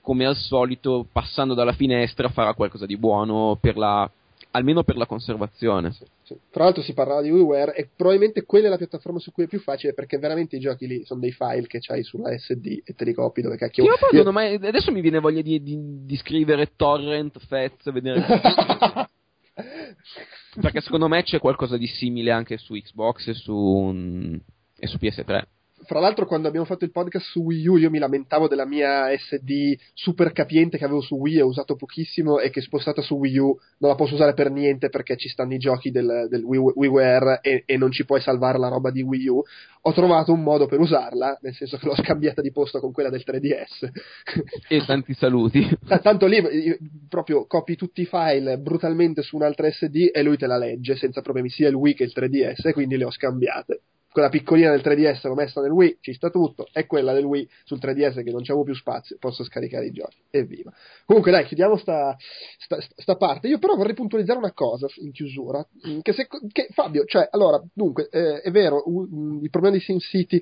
come 0.00 0.26
al 0.26 0.36
solito, 0.36 1.06
passando 1.10 1.54
dalla 1.54 1.72
finestra, 1.72 2.28
farà 2.28 2.54
qualcosa 2.54 2.86
di 2.86 2.96
buono 2.96 3.58
per 3.60 3.76
la, 3.76 4.08
almeno 4.56 4.82
per 4.82 4.96
la 4.96 5.06
conservazione. 5.06 5.92
Sì, 5.92 6.04
sì. 6.24 6.36
Tra 6.50 6.64
l'altro 6.64 6.82
si 6.82 6.92
parlava 6.94 7.22
di 7.22 7.30
WiiWare 7.30 7.74
e 7.74 7.88
probabilmente 7.94 8.44
quella 8.44 8.66
è 8.66 8.70
la 8.70 8.76
piattaforma 8.76 9.18
su 9.18 9.30
cui 9.32 9.44
è 9.44 9.46
più 9.46 9.60
facile 9.60 9.94
perché 9.94 10.18
veramente 10.18 10.56
i 10.56 10.60
giochi 10.60 10.86
lì 10.86 11.04
sono 11.04 11.20
dei 11.20 11.32
file 11.32 11.66
che 11.66 11.78
c'hai 11.80 12.02
sulla 12.02 12.36
SD 12.36 12.80
e 12.84 12.94
te 12.94 13.04
li 13.04 13.12
copi 13.12 13.42
dove 13.42 13.56
cacchio 13.56 13.84
ma 13.84 13.90
poi 13.90 14.08
Io- 14.12 14.18
secondo 14.18 14.32
me- 14.38 14.54
adesso 14.68 14.90
mi 14.90 15.00
viene 15.00 15.20
voglia 15.20 15.42
di, 15.42 15.62
di- 15.62 16.04
di 16.04 16.16
scrivere 16.16 16.72
torrent, 16.76 17.38
fez, 17.46 17.90
vedere 17.92 18.24
perché 20.60 20.80
secondo 20.80 21.08
me 21.08 21.22
c'è 21.22 21.38
qualcosa 21.38 21.76
di 21.76 21.86
simile 21.86 22.30
anche 22.30 22.56
su 22.58 22.74
Xbox 22.74 23.28
e 23.28 23.34
su, 23.34 23.90
mm, 23.92 24.34
e 24.78 24.86
su 24.86 24.98
PS3. 25.00 25.42
Fra 25.84 26.00
l'altro, 26.00 26.26
quando 26.26 26.48
abbiamo 26.48 26.66
fatto 26.66 26.84
il 26.84 26.90
podcast 26.90 27.26
su 27.26 27.42
Wii 27.42 27.68
U, 27.68 27.76
io 27.76 27.90
mi 27.90 27.98
lamentavo 27.98 28.48
della 28.48 28.64
mia 28.64 29.14
SD 29.16 29.78
super 29.92 30.32
capiente 30.32 30.78
che 30.78 30.84
avevo 30.84 31.02
su 31.02 31.16
Wii 31.16 31.36
e 31.36 31.42
ho 31.42 31.46
usato 31.46 31.76
pochissimo 31.76 32.40
e 32.40 32.48
che 32.48 32.62
spostata 32.62 33.02
su 33.02 33.14
Wii 33.14 33.38
U 33.38 33.58
non 33.78 33.90
la 33.90 33.94
posso 33.94 34.14
usare 34.14 34.32
per 34.32 34.50
niente 34.50 34.88
perché 34.88 35.16
ci 35.16 35.28
stanno 35.28 35.52
i 35.52 35.58
giochi 35.58 35.90
del, 35.90 36.28
del 36.30 36.42
Wii, 36.42 36.72
WiiWare 36.74 37.40
e, 37.42 37.62
e 37.66 37.76
non 37.76 37.92
ci 37.92 38.06
puoi 38.06 38.20
salvare 38.22 38.58
la 38.58 38.68
roba 38.68 38.90
di 38.90 39.02
Wii 39.02 39.28
U. 39.28 39.42
Ho 39.82 39.92
trovato 39.92 40.32
un 40.32 40.42
modo 40.42 40.66
per 40.66 40.80
usarla, 40.80 41.38
nel 41.42 41.54
senso 41.54 41.76
che 41.76 41.86
l'ho 41.86 41.94
scambiata 42.02 42.40
di 42.40 42.50
posto 42.50 42.80
con 42.80 42.90
quella 42.90 43.10
del 43.10 43.22
3DS. 43.24 43.90
E 44.68 44.84
tanti 44.84 45.12
saluti. 45.12 45.68
Tanto 46.02 46.26
lì 46.26 46.42
proprio 47.08 47.46
copi 47.46 47.76
tutti 47.76 48.00
i 48.00 48.06
file 48.06 48.58
brutalmente 48.58 49.22
su 49.22 49.36
un'altra 49.36 49.70
SD 49.70 50.08
e 50.12 50.22
lui 50.22 50.38
te 50.38 50.46
la 50.46 50.56
legge 50.56 50.96
senza 50.96 51.20
problemi, 51.20 51.50
sia 51.50 51.68
il 51.68 51.74
Wii 51.74 51.94
che 51.94 52.04
il 52.04 52.12
3DS, 52.14 52.66
e 52.66 52.72
quindi 52.72 52.96
le 52.96 53.04
ho 53.04 53.10
scambiate. 53.10 53.82
Quella 54.16 54.30
piccolina 54.30 54.70
del 54.70 54.80
3DS 54.80 55.28
l'ho 55.28 55.34
messa 55.34 55.60
nel 55.60 55.72
Wii, 55.72 55.98
ci 56.00 56.14
sta 56.14 56.30
tutto, 56.30 56.68
e 56.72 56.86
quella 56.86 57.12
del 57.12 57.26
Wii 57.26 57.46
sul 57.64 57.76
3DS 57.78 58.24
che 58.24 58.30
non 58.30 58.40
c'avevo 58.40 58.64
più 58.64 58.74
spazio, 58.74 59.18
posso 59.20 59.44
scaricare 59.44 59.84
i 59.84 59.90
giochi. 59.90 60.16
Evviva. 60.30 60.72
Comunque 61.04 61.30
dai, 61.30 61.44
chiudiamo 61.44 61.76
sta, 61.76 62.16
sta, 62.56 62.78
sta 62.80 63.16
parte. 63.16 63.48
Io 63.48 63.58
però 63.58 63.74
vorrei 63.74 63.92
puntualizzare 63.92 64.38
una 64.38 64.54
cosa 64.54 64.86
in 65.00 65.12
chiusura, 65.12 65.62
che, 66.00 66.14
se, 66.14 66.28
che 66.50 66.68
Fabio, 66.70 67.04
cioè, 67.04 67.28
allora, 67.30 67.62
dunque, 67.74 68.08
eh, 68.10 68.40
è 68.40 68.50
vero, 68.50 68.84
u- 68.86 69.06
mm, 69.06 69.42
il 69.42 69.50
problema 69.50 69.76
di 69.76 69.82
SimCity 69.82 70.40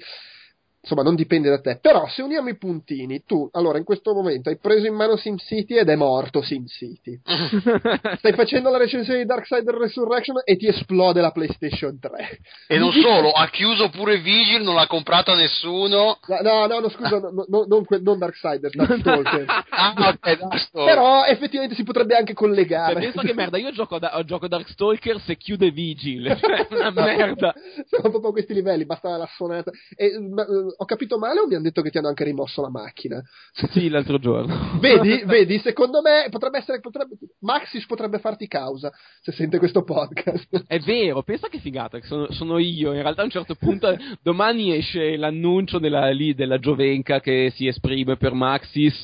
insomma 0.85 1.03
non 1.03 1.15
dipende 1.15 1.49
da 1.49 1.61
te. 1.61 1.79
Però 1.81 2.07
se 2.09 2.23
uniamo 2.23 2.51
i 2.51 2.57
puntini, 2.57 3.25
tu 3.25 3.49
allora 3.53 3.79
in 3.79 3.85
questo 3.85 4.13
momento 4.13 4.51
hai 4.51 4.59
preso 4.59 4.87
in 4.87 4.95
mano 4.95 5.17
SimCity 5.17 5.77
ed 5.79 5.89
è 5.89 5.97
morto 5.97 6.43
SimCity. 6.43 7.21
Stai 8.19 8.33
facendo 8.35 8.71
la 8.71 8.77
recensione 8.77 9.21
di 9.21 9.25
Darksider 9.25 9.75
Resurrection 9.75 10.43
e 10.45 10.57
ti 10.57 10.69
esplode 10.69 11.21
la 11.21 11.33
PlayStation 11.33 11.99
3. 11.99 12.39
E 12.69 12.79
non 12.79 12.93
solo, 12.93 13.33
ha 13.33 13.49
chiuso 13.49 13.89
pure 13.89 14.19
Vigil, 14.19 14.63
non 14.63 14.75
l'ha 14.75 14.87
comprata 14.87 15.35
nessuno. 15.35 16.19
No, 16.27 16.39
no, 16.43 16.67
no, 16.67 16.79
no, 16.81 16.89
scusa, 16.91 17.19
no, 17.19 17.45
no, 17.49 17.65
non, 17.67 17.85
non 18.03 18.19
Darksider, 18.19 18.71
Darkstalker. 18.77 19.65
Ah, 19.71 19.95
ok, 19.97 20.39
Darkstalker. 20.39 20.95
Però 20.95 21.25
effettivamente 21.25 21.75
si 21.75 21.83
potrebbe 21.83 22.15
anche 22.15 22.35
Cioè, 22.35 22.47
collegare. 22.47 23.01
pensa 23.01 23.23
che 23.23 23.33
merda, 23.33 23.57
io 23.57 23.73
gioco, 23.73 23.99
da, 23.99 24.23
gioco 24.25 24.49
Darkstalker 24.49 25.19
se 25.21 25.37
chiude 25.37 25.71
Vigil. 25.71 26.33
Cioè, 26.45 26.67
una 26.71 26.91
merda. 26.91 27.55
Siamo 27.87 28.11
proprio 28.11 28.29
a 28.29 28.33
questi 28.33 28.53
livelli, 28.53 28.85
basta 28.85 29.17
la 29.17 29.29
suonata. 29.35 29.71
E, 29.97 30.19
ma, 30.19 30.45
ho 30.77 30.85
capito 30.85 31.19
male 31.19 31.41
o 31.41 31.47
mi 31.47 31.55
hanno 31.55 31.65
detto 31.65 31.83
che 31.83 31.91
ti 31.91 31.99
hanno 31.99 32.09
anche 32.09 32.25
rimosso 32.25 32.61
la 32.61 32.71
macchina? 32.71 33.23
Sì, 33.71 33.89
l'altro 33.89 34.19
giorno. 34.19 34.79
Vedi, 34.81 35.23
vedi, 35.27 35.59
secondo 35.59 36.01
me 36.01 36.27
potrebbe 36.31 36.59
essere. 36.59 36.81
Potrebbe, 36.81 37.17
Maxis 37.41 37.87
potrebbe 37.87 38.19
farti 38.19 38.47
causa 38.47 38.93
se 39.21 39.33
sente 39.33 39.59
questo 39.59 39.83
podcast. 39.83 40.65
È 40.67 40.79
vero, 40.81 41.23
pensa 41.23 41.49
che 41.49 41.59
figata, 41.59 41.99
che 41.99 42.07
sono, 42.07 42.31
sono 42.33 42.59
io. 42.59 42.93
In 42.93 43.03
realtà 43.03 43.23
a 43.23 43.25
un 43.25 43.31
certo 43.31 43.55
punto 43.55 43.97
domani 44.23 44.75
esce 44.75 45.17
l'annuncio 45.17 45.79
della, 45.79 46.11
lì, 46.11 46.35
della 46.35 46.59
Giovenca 46.59 47.21
che 47.21 47.53
si 47.55 47.67
esprime 47.67 48.17
per 48.17 48.33
Maxis, 48.33 49.01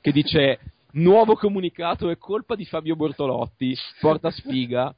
che 0.00 0.12
dice 0.12 0.58
nuovo 0.92 1.34
comunicato 1.34 2.10
è 2.10 2.16
colpa 2.16 2.54
di 2.54 2.64
Fabio 2.64 2.96
Bortolotti, 2.96 3.76
porta 4.00 4.30
sfiga. 4.30 4.94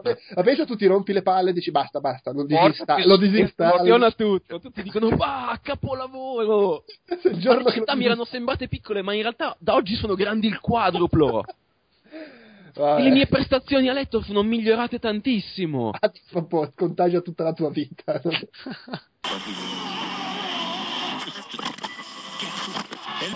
pe- 0.00 0.18
ma 0.34 0.42
pensa 0.42 0.66
tu 0.66 0.76
ti 0.76 0.86
rompi 0.86 1.12
le 1.12 1.22
palle 1.22 1.50
e 1.50 1.52
dici 1.52 1.70
basta, 1.70 2.00
basta, 2.00 2.32
disista, 2.32 2.96
che 2.96 3.06
lo 3.06 3.16
disinstallo. 3.16 4.12
tutto, 4.14 4.60
tutti 4.60 4.82
dicono 4.82 5.08
bah, 5.16 5.58
capolavoro! 5.62 6.84
Il 7.24 7.38
giorno 7.38 7.64
le 7.64 7.72
città 7.72 7.92
lo- 7.92 7.98
mi 7.98 8.04
erano 8.04 8.24
sembrate 8.24 8.68
piccole, 8.68 9.02
ma 9.02 9.14
in 9.14 9.22
realtà 9.22 9.56
da 9.58 9.74
oggi 9.74 9.94
sono 9.94 10.14
grandi 10.14 10.48
il 10.48 10.60
quadruplo. 10.60 11.44
Vabbè. 12.76 13.02
Le 13.02 13.10
mie 13.10 13.26
prestazioni 13.26 13.88
a 13.88 13.94
letto 13.94 14.20
sono 14.20 14.42
migliorate 14.42 14.98
tantissimo. 14.98 15.92
Cazzo, 15.98 16.36
un 16.36 16.46
po', 16.46 16.70
contagia 16.74 17.22
tutta 17.22 17.42
la 17.42 17.54
tua 17.54 17.70
vita. 17.70 18.20